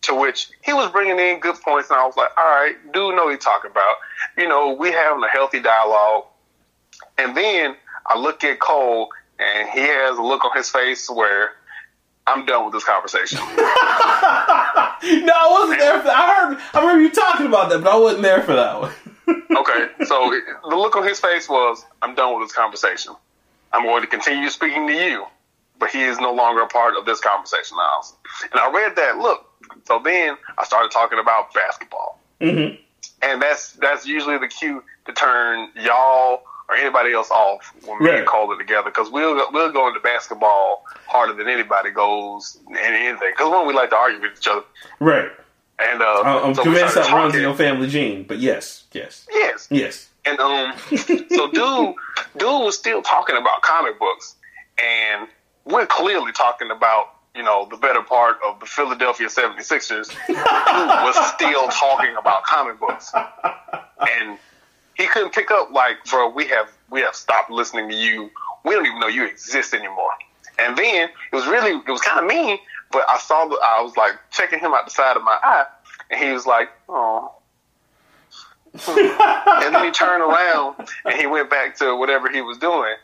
To 0.03 0.15
which 0.15 0.49
he 0.63 0.73
was 0.73 0.91
bringing 0.93 1.19
in 1.19 1.41
good 1.41 1.57
points, 1.61 1.91
and 1.91 1.99
I 1.99 2.07
was 2.07 2.17
like, 2.17 2.31
"All 2.39 2.45
right, 2.45 2.77
dude, 2.93 3.17
know 3.17 3.25
what 3.25 3.35
he's 3.35 3.45
talking 3.45 3.71
about. 3.73 3.97
You 4.39 4.49
know, 4.49 4.73
we 4.73 4.93
having 4.93 5.23
a 5.25 5.29
healthy 5.29 5.59
dialogue." 5.61 6.25
And 7.19 7.37
then 7.37 7.75
I 8.07 8.17
look 8.19 8.45
at 8.45 8.61
Cole, 8.61 9.09
and 9.39 9.69
he 9.71 9.81
has 9.81 10.19
a 10.19 10.23
look 10.23 10.45
on 10.45 10.57
his 10.57 10.71
face 10.71 11.09
where 11.09 11.53
I'm 12.27 12.45
done 12.45 12.65
with 12.65 12.75
this 12.75 12.85
conversation. 12.85 13.39
No, 15.01 15.33
I 15.33 15.49
wasn't 15.51 15.79
there 15.79 15.99
for 15.99 16.07
that. 16.09 16.17
I 16.17 16.35
heard. 16.35 16.59
I 16.75 16.81
remember 16.81 17.03
you 17.03 17.11
talking 17.11 17.47
about 17.47 17.71
that, 17.71 17.83
but 17.83 17.93
I 17.93 17.97
wasn't 17.97 18.23
there 18.23 18.43
for 18.43 18.55
that 18.55 18.81
one. 18.81 18.93
okay, 19.57 19.89
so 20.05 20.41
the 20.69 20.77
look 20.77 20.97
on 20.97 21.07
his 21.07 21.21
face 21.21 21.49
was, 21.49 21.85
I'm 22.03 22.15
done 22.15 22.39
with 22.39 22.49
this 22.49 22.57
conversation. 22.57 23.15
I'm 23.73 23.85
going 23.85 24.03
to 24.03 24.09
continue 24.09 24.49
speaking 24.49 24.87
to 24.89 24.93
you, 24.93 25.27
but 25.79 25.91
he 25.91 26.03
is 26.03 26.19
no 26.19 26.33
longer 26.33 26.63
a 26.63 26.67
part 26.67 26.97
of 26.97 27.07
this 27.07 27.21
conversation 27.21 27.77
now. 27.77 28.03
And 28.51 28.61
I 28.61 28.71
read 28.73 28.97
that 28.97 29.19
look. 29.19 29.47
So 29.87 30.01
then 30.03 30.37
I 30.57 30.65
started 30.65 30.91
talking 30.91 31.19
about 31.19 31.55
basketball. 31.55 32.19
mm-hmm. 32.41 32.75
And 33.23 33.43
that's 33.43 33.73
that's 33.75 34.07
usually 34.07 34.39
the 34.39 34.49
cue 34.49 34.83
to 35.07 35.13
turn 35.13 35.71
y'all 35.77 36.43
or 36.69 36.77
anybody 36.77 37.13
else 37.13 37.31
off 37.31 37.73
when 37.87 37.99
me 38.03 38.11
Right. 38.11 38.19
and 38.21 38.27
Cole 38.29 38.53
are 38.53 38.59
together 38.59 38.91
because 38.91 39.11
we'll 39.11 39.35
go- 39.35 39.49
we'll 39.53 39.73
go 39.73 39.89
into 39.89 40.01
basketball 40.01 40.85
harder 41.07 41.33
than 41.33 41.49
anybody 41.49 41.91
goes 41.91 42.59
in 42.69 42.77
anything 42.77 43.31
because 43.33 43.51
when 43.51 43.67
we 43.67 43.73
like 43.75 43.91
to 43.91 43.97
argue 43.97 44.21
with 44.21 44.33
each 44.39 44.49
other 44.49 44.65
Right. 45.01 45.31
and 45.79 46.03
uh, 46.03 46.23
I'm 46.45 46.55
so 46.55 46.63
convinced 46.63 46.95
that 46.97 47.11
runs 47.13 47.35
in 47.35 47.41
your 47.43 47.55
family 47.55 47.89
gene, 47.89 48.25
but 48.25 48.39
yes, 48.39 48.85
yes, 48.93 49.27
yes 49.33 49.67
yes. 49.71 50.09
and 50.25 50.39
um 50.41 50.73
so 50.89 51.51
dude 51.53 51.95
dude 52.37 52.65
was 52.65 52.77
still 52.77 53.03
talking 53.03 53.37
about 53.37 53.63
comic 53.63 53.99
books 53.99 54.37
and 54.83 55.29
we're 55.65 55.87
clearly 55.87 56.33
talking 56.33 56.71
about 56.71 57.15
you 57.35 57.43
know 57.43 57.67
the 57.71 57.77
better 57.77 58.03
part 58.03 58.37
of 58.47 58.59
the 58.61 58.67
Philadelphia 58.67 59.29
76ers 59.29 60.09
was 60.29 61.17
still 61.35 61.69
talking 61.69 62.15
about 62.19 62.43
comic 62.45 62.79
books 62.81 63.13
and 63.15 64.39
he 64.99 65.07
couldn't 65.07 65.33
pick 65.33 65.51
up 65.51 65.71
like 65.71 66.05
bro 66.11 66.29
we 66.29 66.47
have 66.49 66.71
we 66.91 67.01
have 67.01 67.15
stopped 67.15 67.51
listening 67.51 67.89
to 67.89 67.95
you. 67.97 68.31
We 68.65 68.75
don't 68.75 68.85
even 68.87 69.01
know 69.01 69.07
you 69.09 69.25
exist 69.27 69.73
anymore. 69.73 70.11
And 70.59 70.77
then 70.77 71.09
it 71.09 71.35
was 71.37 71.47
really 71.47 71.71
it 71.87 71.91
was 71.91 72.01
kind 72.03 72.19
of 72.21 72.27
mean 72.27 72.59
but 72.91 73.05
i 73.09 73.19
saw 73.19 73.47
the 73.47 73.57
i 73.65 73.81
was 73.83 73.97
like 73.97 74.13
checking 74.31 74.59
him 74.59 74.73
out 74.75 74.85
the 74.85 74.91
side 74.91 75.17
of 75.17 75.23
my 75.23 75.39
eye 75.43 75.67
and 76.11 76.21
he 76.23 76.33
was 76.33 76.47
like 76.47 76.69
oh 76.89 77.33
and 78.87 79.75
then 79.75 79.85
he 79.85 79.91
turned 79.91 80.23
around 80.23 80.75
and 81.05 81.15
he 81.15 81.27
went 81.27 81.49
back 81.51 81.77
to 81.77 81.97
whatever 81.97 82.31
he 82.31 82.41
was 82.41 82.59
doing 82.59 82.95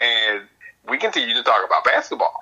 and 0.00 0.42
we 0.88 0.98
continued 0.98 1.34
to 1.34 1.42
talk 1.42 1.64
about 1.66 1.84
basketball. 1.84 2.34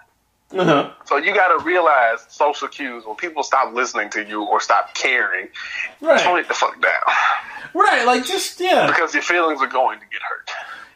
Uh-huh. 0.53 0.91
so 1.05 1.17
you 1.17 1.33
got 1.33 1.57
to 1.57 1.65
realize 1.65 2.25
social 2.29 2.67
cues 2.67 3.05
when 3.07 3.15
people 3.15 3.45
stop 3.45 3.73
listening 3.73 4.11
to 4.11 4.25
you 4.25 4.43
or 4.43 4.61
stop 4.61 4.93
caring 4.95 5.47
tone 6.01 6.09
Right. 6.09 6.39
it 6.41 6.49
the 6.49 6.55
fuck 6.55 6.81
down 6.83 6.93
Right. 7.75 8.05
Like 8.07 8.25
just 8.27 8.61
yeah. 8.61 8.87
because 8.87 9.15
your 9.15 9.23
feelings 9.23 9.61
are 9.63 9.67
going 9.69 9.99
to 10.01 10.05
get 10.11 10.21
hurt 10.23 10.51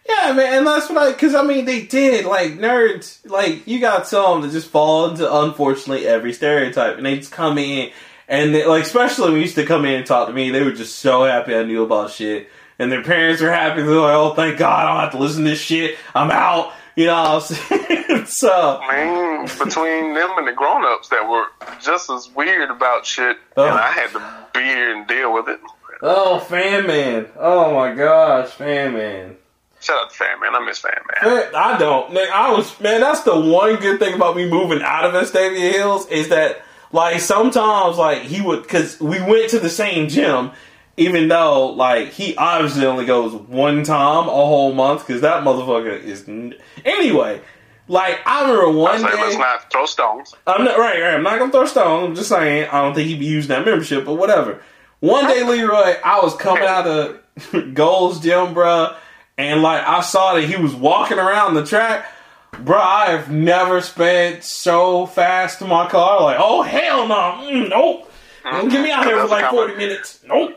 Yeah, 0.09 0.33
man, 0.33 0.59
and 0.59 0.67
that's 0.67 0.89
what 0.91 0.99
I, 0.99 1.13
because 1.13 1.35
I 1.35 1.43
mean, 1.43 1.65
they 1.65 1.83
did, 1.87 2.25
like, 2.27 2.53
nerds, 2.59 3.19
like, 3.29 3.67
you 3.67 3.81
got 3.81 4.07
some 4.07 4.43
that 4.43 4.53
just 4.53 4.69
fall 4.69 5.09
into, 5.11 5.25
unfortunately, 5.43 6.07
every 6.07 6.33
stereotype, 6.35 6.99
and 6.99 7.07
they 7.07 7.17
just 7.17 7.33
come 7.33 7.57
in, 7.57 7.91
and 8.29 8.55
they, 8.55 8.67
like, 8.67 8.83
especially 8.85 9.25
when 9.27 9.35
they 9.35 9.41
used 9.41 9.55
to 9.55 9.65
come 9.65 9.87
in 9.87 9.95
and 9.95 10.07
talk 10.07 10.29
to 10.29 10.35
me, 10.35 10.51
they 10.51 10.63
were 10.63 10.73
just 10.73 10.99
so 10.99 11.25
happy 11.25 11.55
I 11.57 11.63
knew 11.63 11.83
about 11.85 12.11
shit, 12.11 12.51
and 12.79 12.93
their 12.93 13.03
parents 13.03 13.41
were 13.41 13.51
happy, 13.51 13.81
they're 13.81 13.95
like, 13.95 14.15
oh, 14.15 14.35
thank 14.35 14.59
God, 14.59 14.85
I 14.85 14.93
don't 14.93 15.01
have 15.05 15.13
to 15.13 15.19
listen 15.19 15.45
to 15.45 15.51
this 15.51 15.61
shit, 15.61 15.97
I'm 16.15 16.31
out, 16.31 16.75
you 16.97 17.07
know 17.07 17.15
what 17.23 17.31
I'm 17.31 17.41
saying? 17.87 18.27
so, 18.27 18.81
Man, 18.87 19.47
between 19.47 20.13
them 20.13 20.31
and 20.37 20.47
the 20.47 20.53
grown 20.53 20.85
ups 20.85 21.09
that 21.09 21.27
were 21.27 21.47
just 21.81 22.11
as 22.11 22.29
weird 22.37 22.71
about 22.71 23.07
shit, 23.07 23.39
Oh. 23.57 23.65
and 23.65 23.73
I 23.75 23.91
had 23.91 24.11
to 24.11 24.21
be 24.53 24.61
here 24.65 24.95
and 24.95 25.07
deal 25.07 25.33
with 25.33 25.49
it. 25.49 25.61
Oh, 26.03 26.39
Fan 26.41 26.87
Man, 26.87 27.27
oh 27.39 27.75
my 27.75 27.95
gosh, 27.95 28.51
Fan 28.51 28.95
Man. 28.95 29.37
Shout 29.81 30.05
out 30.05 30.11
to 30.11 30.17
Fan 30.17 30.41
Man. 30.41 30.55
I 30.55 30.65
miss 30.65 30.79
Fan 30.79 30.93
Man. 31.23 31.35
Man, 31.35 31.55
I 31.55 31.77
don't. 31.79 32.13
Man, 32.15 32.29
I 32.33 32.53
was 32.53 32.81
man. 32.81 33.03
That's 33.03 33.23
the 33.23 33.39
one 33.39 33.77
good 33.77 33.99
thing 33.99 34.15
about 34.15 34.35
me 34.35 34.49
moving 34.49 34.81
out 34.83 35.05
of 35.05 35.13
Vestavia 35.13 35.73
Hills 35.73 36.07
is 36.09 36.31
that 36.31 36.63
like 36.91 37.21
sometimes 37.21 37.99
like 37.99 38.23
he 38.23 38.41
would 38.41 38.63
because 38.63 38.99
we 38.99 39.21
went 39.21 39.51
to 39.51 39.59
the 39.59 39.69
same 39.69 40.09
gym, 40.09 40.53
even 40.97 41.29
though 41.29 41.67
like 41.67 42.09
he 42.09 42.35
obviously 42.37 42.87
only 42.87 43.05
goes 43.05 43.35
one 43.35 43.83
time 43.85 44.27
a 44.27 44.31
whole 44.33 44.73
month 44.73 45.07
because 45.07 45.21
that 45.21 45.45
motherfucker 45.45 46.03
is 46.03 46.27
n- 46.29 46.55
anyway. 46.85 47.43
Like 47.87 48.21
I 48.25 48.51
remember 48.51 48.71
I 48.71 48.75
one 48.75 49.01
say, 49.01 49.11
day. 49.11 49.21
let's 49.21 49.37
not 49.37 49.71
throw 49.71 49.85
stones. 49.85 50.35
I'm 50.47 50.65
not 50.65 50.79
right, 50.79 50.99
right. 51.03 51.15
I'm 51.15 51.23
not 51.23 51.39
gonna 51.39 51.53
throw 51.53 51.67
stones. 51.67 52.09
I'm 52.09 52.15
just 52.15 52.31
saying 52.31 52.71
I 52.71 52.81
don't 52.81 52.95
think 52.95 53.09
he'd 53.09 53.19
be 53.21 53.27
using 53.27 53.51
that 53.51 53.67
membership, 53.67 54.07
but 54.07 54.15
whatever. 54.15 54.63
One 55.05 55.27
day, 55.27 55.43
Leroy, 55.43 55.97
I 56.03 56.21
was 56.23 56.35
coming 56.35 56.65
out 56.65 56.87
of 56.87 57.21
Gold's 57.75 58.21
gym, 58.21 58.55
bruh, 58.55 58.97
and 59.37 59.61
like 59.61 59.87
I 59.87 60.01
saw 60.01 60.33
that 60.33 60.45
he 60.45 60.57
was 60.57 60.75
walking 60.75 61.19
around 61.19 61.53
the 61.53 61.67
track. 61.67 62.07
Bruh, 62.53 62.81
I 62.81 63.11
have 63.11 63.31
never 63.31 63.83
sped 63.83 64.43
so 64.45 65.05
fast 65.05 65.59
to 65.59 65.67
my 65.67 65.91
car. 65.91 66.23
Like, 66.23 66.39
oh 66.41 66.63
hell 66.63 67.07
no, 67.07 67.15
mm, 67.15 67.69
nope. 67.69 68.11
Don't 68.45 68.71
get 68.71 68.83
me 68.83 68.91
out 68.91 69.05
here 69.05 69.21
for 69.21 69.29
like 69.29 69.51
40 69.51 69.75
minutes. 69.75 70.21
Nope. 70.27 70.53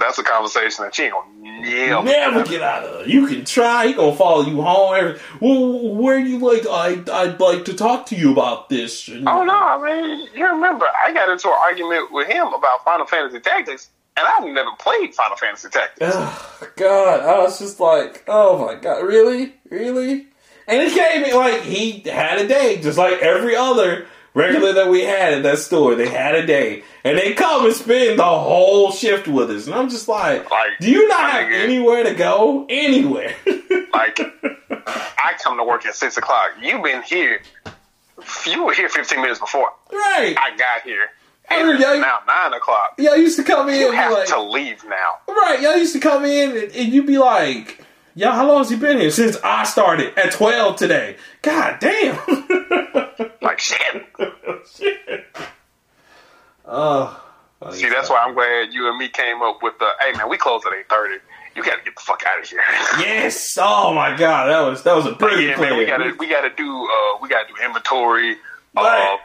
That's 0.00 0.18
a 0.18 0.24
conversation 0.24 0.84
that 0.84 0.96
you 0.96 1.04
ain't 1.04 1.12
gonna 1.12 1.30
yell. 1.64 2.02
Never 2.02 2.44
get 2.44 2.62
out 2.62 2.84
of. 2.84 3.06
You 3.08 3.26
can 3.26 3.44
try. 3.44 3.88
He 3.88 3.94
gonna 3.94 4.16
follow 4.16 4.42
you 4.42 4.62
home. 4.62 4.94
Every, 4.94 5.20
well, 5.40 5.94
where 5.94 6.22
do 6.22 6.28
you 6.28 6.38
like? 6.38 6.66
I 6.66 7.02
I'd 7.12 7.40
like 7.40 7.64
to 7.66 7.74
talk 7.74 8.06
to 8.06 8.16
you 8.16 8.32
about 8.32 8.68
this. 8.68 9.08
Oh 9.08 9.44
no, 9.44 9.52
I 9.52 9.82
mean, 9.82 10.28
you 10.34 10.46
remember 10.46 10.86
I 11.04 11.12
got 11.12 11.28
into 11.28 11.48
an 11.48 11.56
argument 11.60 12.12
with 12.12 12.28
him 12.28 12.48
about 12.48 12.84
Final 12.84 13.06
Fantasy 13.06 13.40
Tactics, 13.40 13.90
and 14.16 14.26
I've 14.26 14.52
never 14.52 14.70
played 14.78 15.14
Final 15.14 15.36
Fantasy 15.36 15.68
Tactics. 15.68 16.12
Oh, 16.14 16.68
God, 16.76 17.20
I 17.20 17.38
was 17.38 17.58
just 17.58 17.80
like, 17.80 18.24
oh 18.28 18.66
my 18.66 18.74
God, 18.74 19.04
really? 19.04 19.54
Really? 19.70 20.26
And 20.66 20.82
it 20.82 20.92
came 20.92 21.34
like 21.34 21.62
he 21.62 22.00
had 22.00 22.38
a 22.38 22.46
day, 22.46 22.78
just 22.80 22.98
like 22.98 23.22
every 23.22 23.56
other 23.56 24.06
regular 24.34 24.72
that 24.74 24.88
we 24.88 25.02
had 25.02 25.34
at 25.34 25.42
that 25.42 25.58
store. 25.58 25.94
They 25.94 26.08
had 26.08 26.34
a 26.34 26.46
day. 26.46 26.82
And 27.04 27.16
they 27.18 27.32
come 27.34 27.64
and 27.64 27.74
spend 27.74 28.18
the 28.18 28.24
whole 28.24 28.90
shift 28.92 29.26
with 29.28 29.50
us. 29.50 29.66
And 29.66 29.74
I'm 29.74 29.88
just 29.88 30.08
like, 30.08 30.50
Like, 30.50 30.78
do 30.80 30.90
you 30.90 31.08
not 31.08 31.30
have 31.30 31.46
nigga. 31.48 31.64
anywhere 31.64 32.04
to 32.04 32.14
go? 32.14 32.66
Anywhere. 32.68 33.34
Like, 33.92 34.20
I 34.20 35.32
come 35.42 35.56
to 35.56 35.64
work 35.64 35.84
at 35.86 35.94
six 35.94 36.16
o'clock. 36.18 36.50
You've 36.62 36.82
been 36.84 37.02
here. 37.02 37.40
You 38.46 38.64
were 38.64 38.72
here 38.72 38.88
fifteen 38.88 39.20
minutes 39.22 39.40
before 39.40 39.70
right. 39.90 40.36
I 40.38 40.56
got 40.56 40.82
here. 40.84 41.08
And 41.50 41.80
y'all- 41.80 41.98
now 41.98 42.18
nine 42.26 42.52
o'clock. 42.52 42.94
Y'all 42.98 43.16
used 43.16 43.36
to 43.38 43.42
come 43.44 43.68
in 43.68 43.80
You 43.80 43.90
have 43.92 44.12
like, 44.12 44.28
to 44.28 44.40
leave 44.40 44.84
now. 44.84 45.18
right, 45.34 45.58
y'all 45.60 45.76
used 45.76 45.94
to 45.94 46.00
come 46.00 46.24
in 46.26 46.50
and, 46.50 46.70
and 46.72 46.92
you'd 46.92 47.06
be 47.06 47.18
like, 47.18 47.84
yeah, 48.14 48.32
how 48.32 48.46
long 48.46 48.58
has 48.58 48.70
he 48.70 48.76
been 48.76 48.98
here? 48.98 49.10
Since 49.10 49.36
I 49.44 49.64
started 49.64 50.16
at 50.18 50.32
12 50.32 50.76
today. 50.76 51.16
God 51.42 51.78
damn. 51.80 52.18
Like 53.40 53.60
shit. 53.60 54.06
oh. 56.66 57.24
See, 57.72 57.88
that's 57.88 58.08
why 58.10 58.22
I'm 58.24 58.34
glad 58.34 58.72
you 58.72 58.88
and 58.88 58.98
me 58.98 59.08
came 59.08 59.42
up 59.42 59.62
with 59.62 59.78
the. 59.78 59.88
Hey 60.00 60.12
man, 60.16 60.28
we 60.28 60.36
close 60.36 60.62
at 60.66 60.72
eight 60.78 60.88
thirty. 60.88 61.16
You 61.56 61.64
got 61.64 61.78
to 61.78 61.84
get 61.84 61.94
the 61.96 62.00
fuck 62.00 62.22
out 62.26 62.40
of 62.40 62.48
here. 62.48 62.60
Yes. 63.00 63.58
Oh 63.60 63.92
my 63.94 64.16
god, 64.16 64.46
that 64.46 64.60
was 64.60 64.82
that 64.84 64.94
was 64.94 65.06
a 65.06 65.12
brilliant 65.12 65.50
yeah, 65.50 65.56
plan. 65.56 65.70
man, 65.70 65.78
we 65.78 65.86
gotta 65.86 66.14
we 66.18 66.28
gotta 66.28 66.50
do 66.54 66.70
uh 66.84 67.18
we 67.22 67.28
gotta 67.28 67.48
do 67.48 67.54
inventory. 67.64 68.36
Uh, 68.76 69.16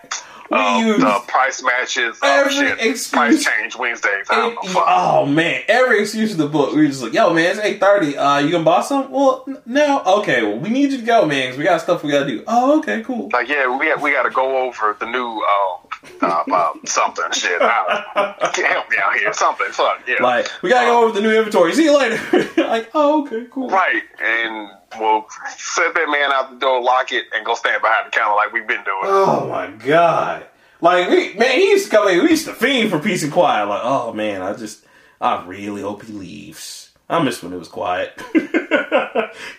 uh, 0.51 0.79
use 0.83 0.99
the 1.01 1.19
price 1.27 1.63
matches. 1.63 2.17
Uh, 2.21 2.27
every 2.27 2.53
shit. 2.53 2.71
excuse- 2.79 3.07
Price 3.09 3.43
change 3.43 3.75
Wednesdays. 3.75 4.27
I 4.29 4.35
don't 4.35 4.55
know. 4.55 4.71
Fuck. 4.71 4.85
oh 4.87 5.25
man, 5.25 5.61
every 5.67 6.01
excuse 6.01 6.31
in 6.31 6.37
the 6.37 6.47
book. 6.47 6.73
We 6.73 6.81
were 6.81 6.87
just 6.87 7.01
like, 7.03 7.13
"Yo, 7.13 7.33
man, 7.33 7.51
it's 7.51 7.59
eight 7.59 7.79
thirty. 7.79 8.17
Uh, 8.17 8.39
you 8.39 8.51
gonna 8.51 8.63
buy 8.63 8.81
some? 8.81 9.09
Well, 9.11 9.43
n- 9.47 9.61
no. 9.65 10.01
Okay, 10.19 10.43
well, 10.43 10.57
we 10.57 10.69
need 10.69 10.91
you 10.91 10.97
to 10.99 11.05
go, 11.05 11.25
man, 11.25 11.49
'cause 11.49 11.57
we 11.57 11.63
got 11.63 11.81
stuff 11.81 12.03
we 12.03 12.11
gotta 12.11 12.27
do. 12.27 12.43
Oh, 12.47 12.79
okay, 12.79 13.01
cool. 13.03 13.29
Like 13.31 13.47
yeah, 13.47 13.67
we 13.77 13.85
got, 13.87 14.01
we 14.01 14.11
got 14.11 14.23
to 14.23 14.29
go 14.29 14.57
over 14.67 14.95
the 14.99 15.05
new 15.05 15.41
uh, 15.41 15.92
uh, 16.21 16.73
something 16.85 17.31
shit. 17.31 17.61
I 17.61 18.03
don't. 18.15 18.65
Help 18.65 18.89
me 18.89 18.97
out 19.01 19.13
here. 19.15 19.33
Something. 19.33 19.67
Fuck 19.71 20.03
yeah. 20.07 20.21
Like, 20.21 20.47
we 20.61 20.69
gotta 20.69 20.87
go 20.87 21.03
over 21.05 21.13
the 21.13 21.21
new 21.21 21.35
inventory. 21.35 21.73
See 21.73 21.85
you 21.85 21.97
later. 21.97 22.19
like, 22.57 22.89
oh, 22.93 23.23
okay, 23.25 23.45
cool. 23.51 23.69
Right, 23.69 24.03
and 24.23 24.69
we'll 24.99 25.25
set 25.57 25.93
that 25.93 26.07
man 26.09 26.31
out 26.31 26.51
the 26.51 26.57
door, 26.59 26.81
lock 26.81 27.11
it, 27.11 27.25
and 27.33 27.45
go 27.45 27.55
stand 27.55 27.81
behind 27.81 28.07
the 28.07 28.11
counter 28.11 28.35
like 28.35 28.51
we've 28.53 28.67
been 28.67 28.83
doing. 28.83 29.01
Oh 29.03 29.47
my 29.49 29.67
god. 29.85 30.47
Like, 30.81 31.09
we, 31.09 31.33
man, 31.35 31.51
he 31.59 31.69
used 31.69 31.85
to 31.85 31.91
come 31.91 32.07
in, 32.09 32.21
we 32.23 32.31
used 32.31 32.45
to 32.45 32.53
fiend 32.53 32.89
for 32.91 32.99
peace 32.99 33.23
and 33.23 33.31
quiet. 33.31 33.67
Like, 33.67 33.81
oh 33.83 34.11
man, 34.13 34.41
I 34.41 34.53
just, 34.53 34.85
I 35.21 35.45
really 35.45 35.81
hope 35.81 36.03
he 36.03 36.11
leaves. 36.11 36.91
I 37.09 37.21
miss 37.23 37.41
when 37.43 37.53
it 37.53 37.57
was 37.57 37.67
quiet. 37.69 38.15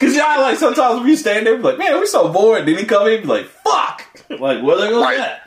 Cause 0.01 0.17
y'all, 0.17 0.41
like, 0.41 0.59
sometimes 0.59 1.03
we 1.03 1.17
stand 1.17 1.47
there, 1.47 1.57
be 1.57 1.63
like, 1.63 1.79
man, 1.79 1.93
we're 1.95 2.07
so 2.07 2.31
bored. 2.33 2.67
Then 2.67 2.77
he 2.79 2.85
come 2.85 3.07
in, 3.09 3.23
be 3.23 3.27
like, 3.29 3.47
fuck. 3.47 4.05
Like, 4.31 4.63
where 4.63 4.77
they 4.77 4.89
go 4.91 5.03
Right. 5.03 5.19
that? 5.19 5.41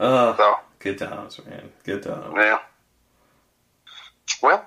Uh, 0.00 0.36
So, 0.36 0.54
good 0.78 0.98
times, 0.98 1.40
man. 1.46 1.70
Good 1.84 2.02
times. 2.02 2.34
yeah. 2.36 2.58
Well, 4.42 4.66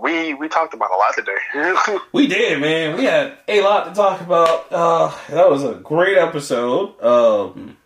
we 0.00 0.34
we 0.34 0.48
talked 0.48 0.74
about 0.74 0.90
a 0.90 0.96
lot 0.96 1.14
today. 1.14 1.98
We 2.12 2.26
did, 2.26 2.60
man. 2.60 2.96
We 2.96 3.04
had 3.04 3.38
a 3.48 3.60
lot 3.62 3.84
to 3.86 3.92
talk 3.94 4.20
about. 4.20 4.70
Uh, 4.72 5.12
that 5.30 5.50
was 5.50 5.64
a 5.64 5.74
great 5.74 6.16
episode. 6.18 7.00
Um, 7.02 7.76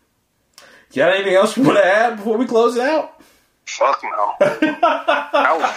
you 0.93 0.97
got 0.97 1.15
anything 1.15 1.35
else 1.35 1.57
you 1.57 1.63
want 1.63 1.79
to 1.79 1.87
add 1.87 2.17
before 2.17 2.37
we 2.37 2.47
close 2.47 2.77
it 2.77 2.83
out? 2.83 3.21
Fuck 3.67 4.03
no. 4.03 4.35
That 4.41 5.59
was 5.59 5.75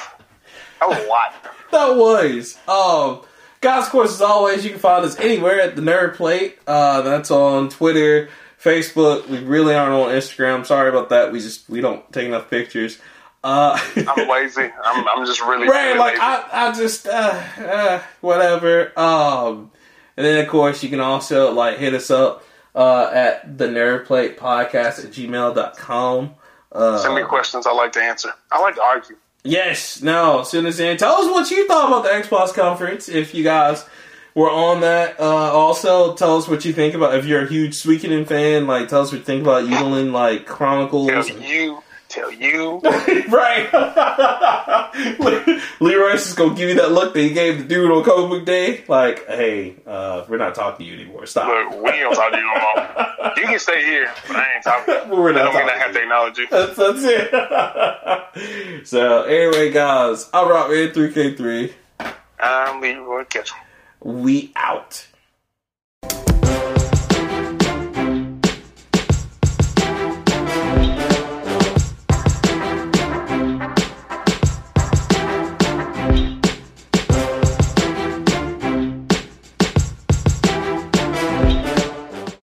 that 0.80 0.90
was 0.90 0.98
a 0.98 1.08
lot. 1.08 1.34
That 1.72 1.96
was. 1.96 2.58
Um, 2.68 3.22
guys, 3.62 3.86
of 3.86 3.92
course, 3.92 4.14
as 4.14 4.22
always, 4.22 4.64
you 4.64 4.72
can 4.72 4.80
find 4.80 5.06
us 5.06 5.18
anywhere 5.20 5.62
at 5.62 5.76
the 5.76 5.82
Nerd 5.82 6.16
Plate. 6.16 6.58
Uh, 6.68 7.02
that's 7.02 7.32
on 7.32 7.70
Twitter, 7.70 8.30
Facebook. 8.62 9.28
We 9.28 9.40
really 9.40 9.76
aren't 9.76 9.94
on 9.94 10.10
Instagram. 10.10 10.66
Sorry 10.66 10.90
about 10.90 11.10
that. 11.10 11.32
We 11.32 11.40
just 11.40 11.70
we 11.70 11.82
don't 11.82 12.12
take 12.12 12.28
enough 12.28 12.50
pictures. 12.50 13.00
Uh, 13.44 13.80
I'm 14.08 14.28
lazy. 14.28 14.70
I'm 14.84 15.08
I'm 15.08 15.26
just 15.26 15.42
really, 15.42 15.68
right, 15.68 15.88
really 15.88 16.00
like 16.00 16.14
lazy. 16.14 16.22
I, 16.22 16.70
I 16.70 16.72
just 16.74 17.08
uh, 17.08 17.44
uh, 17.60 18.02
whatever. 18.22 18.98
Um, 19.00 19.72
and 20.16 20.26
then 20.26 20.44
of 20.44 20.50
course 20.50 20.84
you 20.84 20.90
can 20.90 21.00
also 21.00 21.52
like 21.54 21.78
hit 21.78 21.94
us 21.94 22.10
up 22.10 22.44
uh, 22.76 23.10
at 23.14 23.58
the 23.58 23.68
Nerd 23.68 24.06
Plate 24.06 24.38
Podcast 24.38 25.04
at 25.04 25.12
gmail.com. 25.12 26.36
Uh, 26.72 26.98
Send 26.98 27.16
me 27.16 27.24
questions 27.24 27.66
I 27.66 27.72
like 27.72 27.94
to 27.94 28.02
answer. 28.02 28.30
I 28.52 28.60
like 28.60 28.76
to 28.76 28.82
argue. 28.82 29.16
Yes, 29.48 30.02
no, 30.02 30.44
soon 30.44 30.66
as 30.66 30.80
in. 30.80 30.98
Tell 30.98 31.16
us 31.16 31.32
what 31.32 31.50
you 31.50 31.68
thought 31.68 31.88
about 31.88 32.04
the 32.04 32.10
Xbox 32.10 32.54
conference 32.54 33.10
if 33.10 33.34
you 33.34 33.44
guys 33.44 33.86
were 34.36 34.52
on 34.52 34.82
that. 34.82 35.20
Uh, 35.20 35.24
also, 35.24 36.16
tell 36.16 36.38
us 36.38 36.48
what 36.48 36.66
you 36.66 36.74
think 36.74 36.94
about 36.94 37.16
if 37.16 37.26
you're 37.26 37.44
a 37.44 37.48
huge 37.48 37.74
Suikoden 37.74 38.28
fan. 38.28 38.68
Like, 38.68 38.88
tell 38.88 39.02
us 39.02 39.12
what 39.12 39.20
you 39.20 39.24
think 39.24 39.42
about 39.42 39.64
Eiyuden 39.64 40.12
like 40.12 40.46
Chronicles. 40.46 41.30
You, 41.30 41.82
tell 42.08 42.32
you. 42.32 42.80
right. 43.30 43.70
Leroy's 45.80 46.24
just 46.24 46.38
gonna 46.38 46.56
give 46.56 46.70
you 46.70 46.76
that 46.76 46.92
look 46.92 47.14
that 47.14 47.20
he 47.20 47.32
gave 47.32 47.60
the 47.60 47.64
dude 47.64 47.92
on 47.92 48.04
comic 48.04 48.30
book 48.30 48.46
day. 48.46 48.84
Like, 48.88 49.28
hey, 49.28 49.76
uh, 49.86 50.26
we're 50.28 50.38
not 50.38 50.56
talking 50.56 50.86
to 50.86 50.92
you 50.92 51.00
anymore. 51.00 51.26
Stop. 51.26 51.48
Look, 51.48 51.84
we 51.84 51.92
gonna 51.92 52.16
talk 52.16 52.32
to 52.32 52.38
you 52.38 52.44
no 52.44 52.54
more. 52.54 53.34
You 53.38 53.46
can 53.46 53.60
stay 53.60 53.84
here, 53.84 54.12
but 54.28 54.36
I 54.36 54.56
ain't 54.56 54.64
talking. 54.64 55.10
We're 55.18 55.32
not 55.32 55.42
I 55.42 55.54
don't 55.54 55.56
mean 55.56 55.70
I 55.70 55.78
have 55.78 55.94
to 55.94 56.02
acknowledge 56.02 56.38
you. 56.38 56.48
That's, 56.50 56.76
that's 56.76 57.00
it. 57.04 58.88
so, 58.88 59.24
anyway, 59.24 59.72
guys, 59.72 60.30
I'm 60.34 60.48
Rockman3K3. 60.48 61.74
I'm 62.40 62.82
Leroy 62.82 63.26
Ketchum. 63.26 63.58
We 64.02 64.52
out. 64.56 65.07